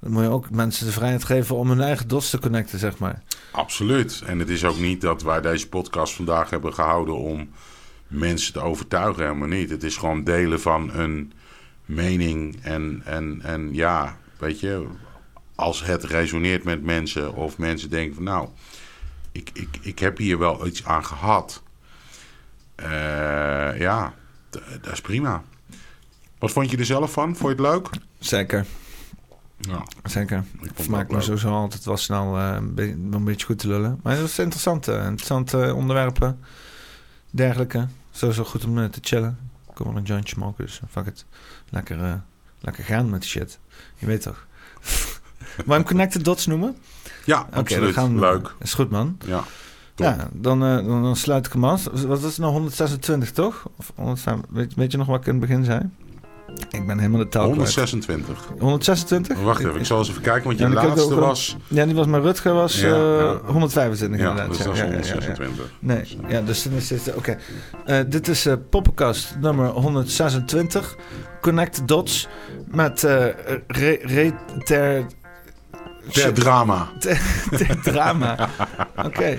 dan 0.00 0.12
moet 0.12 0.22
je 0.22 0.28
ook 0.28 0.50
mensen 0.50 0.86
de 0.86 0.92
vrijheid 0.92 1.24
geven 1.24 1.56
om 1.56 1.68
hun 1.68 1.80
eigen 1.80 2.08
dots 2.08 2.30
te 2.30 2.38
connecten, 2.38 2.78
zeg 2.78 2.98
maar. 2.98 3.22
Absoluut. 3.50 4.22
En 4.26 4.38
het 4.38 4.48
is 4.48 4.64
ook 4.64 4.78
niet 4.78 5.00
dat 5.00 5.22
wij 5.22 5.40
deze 5.40 5.68
podcast 5.68 6.14
vandaag 6.14 6.50
hebben 6.50 6.74
gehouden 6.74 7.16
om 7.16 7.48
mensen 8.08 8.52
te 8.52 8.60
overtuigen, 8.60 9.22
helemaal 9.22 9.48
niet. 9.48 9.70
Het 9.70 9.82
is 9.82 9.96
gewoon 9.96 10.24
delen 10.24 10.60
van 10.60 10.92
een 10.94 11.32
mening 11.84 12.58
en, 12.62 13.02
en, 13.04 13.40
en 13.42 13.74
ja, 13.74 14.16
weet 14.38 14.60
je, 14.60 14.86
als 15.54 15.84
het 15.84 16.04
resoneert 16.04 16.64
met 16.64 16.82
mensen 16.82 17.34
of 17.34 17.58
mensen 17.58 17.90
denken 17.90 18.14
van 18.14 18.24
nou, 18.24 18.48
ik, 19.32 19.50
ik, 19.52 19.78
ik 19.80 19.98
heb 19.98 20.18
hier 20.18 20.38
wel 20.38 20.66
iets 20.66 20.84
aan 20.84 21.04
gehad. 21.04 21.62
Eh, 22.74 23.78
ja, 23.78 24.14
dat 24.80 24.92
is 24.92 25.00
prima. 25.00 25.42
Wat 26.38 26.50
vond 26.52 26.70
je 26.70 26.76
er 26.76 26.84
zelf 26.84 27.12
van? 27.12 27.36
Vond 27.36 27.56
je 27.58 27.62
het 27.64 27.74
leuk? 27.74 27.88
Zeker, 28.18 28.66
Ja, 29.60 29.82
zeker. 30.04 30.36
ik 30.38 30.44
Ik 30.44 30.58
vond 30.58 30.70
het 30.76 30.82
vermaak 30.82 31.10
me 31.10 31.20
sowieso 31.20 31.50
altijd 31.50 31.84
wel 31.84 31.96
snel 31.96 32.36
eh, 32.38 32.54
een, 32.56 32.74
be- 32.74 32.96
een 33.16 33.24
beetje 33.24 33.46
goed 33.46 33.58
te 33.58 33.68
lullen. 33.68 34.00
Maar 34.02 34.12
het 34.12 34.22
was 34.22 34.38
interessant. 34.38 34.88
eh, 34.88 34.94
interessante 34.96 35.74
onderwerpen. 35.74 36.40
Dergelijke. 37.30 37.86
Sowieso 38.18 38.44
goed 38.44 38.64
om 38.64 38.78
eh, 38.78 38.84
te 38.84 38.98
chillen. 39.02 39.38
Ik 39.68 39.74
kom 39.74 39.86
wel 39.86 39.96
een 39.96 40.02
jointje 40.02 40.34
smoken, 40.34 40.64
dus 40.64 40.80
fuck 40.90 41.06
it. 41.06 41.24
Lekker, 41.70 42.02
eh, 42.04 42.14
lekker 42.60 42.84
gaan 42.84 43.10
met 43.10 43.20
die 43.20 43.30
shit. 43.30 43.58
Je 43.96 44.06
weet 44.06 44.22
toch. 44.22 44.46
Je 45.66 45.72
hem 45.72 45.84
Connected 45.84 46.24
Dots 46.24 46.46
noemen? 46.46 46.76
Ja, 47.24 47.40
Oké, 47.40 47.56
absoluut. 47.56 47.94
gaan 47.94 48.14
we- 48.14 48.20
Leuk. 48.20 48.54
Is 48.58 48.74
goed, 48.74 48.90
man. 48.90 49.18
Ja. 49.26 49.44
Top. 49.94 50.06
Ja, 50.06 50.28
dan, 50.32 50.62
eh, 50.64 50.76
dan, 50.76 51.02
dan 51.02 51.16
sluit 51.16 51.46
ik 51.46 51.52
hem 51.52 51.64
af. 51.64 51.84
Wat 51.84 52.02
was 52.20 52.22
het 52.22 52.38
nou? 52.38 52.52
126, 52.52 53.32
toch? 53.32 53.68
Of 53.76 53.92
105, 53.94 54.36
weet, 54.48 54.74
weet 54.74 54.92
je 54.92 54.98
nog 54.98 55.06
wat 55.06 55.20
ik 55.20 55.26
in 55.26 55.32
het 55.32 55.40
begin 55.40 55.64
zei? 55.64 55.80
Ik 56.70 56.86
ben 56.86 56.98
helemaal 56.98 57.20
de 57.20 57.28
taal 57.28 57.42
kwijt. 57.50 57.74
126. 57.74 58.48
126? 58.58 59.40
Wacht 59.40 59.60
even, 59.60 59.78
ik 59.78 59.84
zal 59.86 59.98
eens 59.98 60.08
even 60.08 60.22
kijken, 60.22 60.44
want 60.44 60.58
je 60.58 60.68
Ja, 60.68 60.72
laatste 60.72 61.14
ook 61.14 61.20
was... 61.20 61.56
Ja, 61.68 61.84
die 61.84 61.94
was 61.94 62.06
met 62.06 62.22
Rutger 62.22 62.54
was 62.54 62.80
Ja, 62.80 62.86
eh, 62.86 63.18
ja. 63.18 63.52
125 63.52 64.20
Ja, 64.20 64.28
inderdaad. 64.30 64.56
dus 64.56 64.64
dat 64.64 64.74
is 64.74 64.80
Ja, 64.80 64.84
ja, 64.84 64.90
ja, 64.90 64.96
ja, 64.98 65.04
ja. 65.04 65.12
126. 65.12 65.72
Nee, 65.80 66.18
ja, 66.28 66.40
dus 66.40 66.62
dan 66.62 66.72
is 66.72 66.88
dit... 66.88 67.14
Oké. 67.14 67.38
Eh, 67.84 67.98
dit 68.06 68.28
is 68.28 68.46
eh 68.46 68.54
Poppenkast 68.70 69.36
nummer 69.40 69.66
126. 69.68 70.96
Connect 71.40 71.88
Dots 71.88 72.28
met 72.70 73.04
eh 73.04 73.24
re, 73.66 73.98
re, 74.02 74.32
ter... 74.64 75.04
Ter 76.12 76.32
drama. 76.32 76.88
ter, 76.98 77.20
ter 77.50 77.80
drama. 77.82 78.48
Oké. 79.06 79.38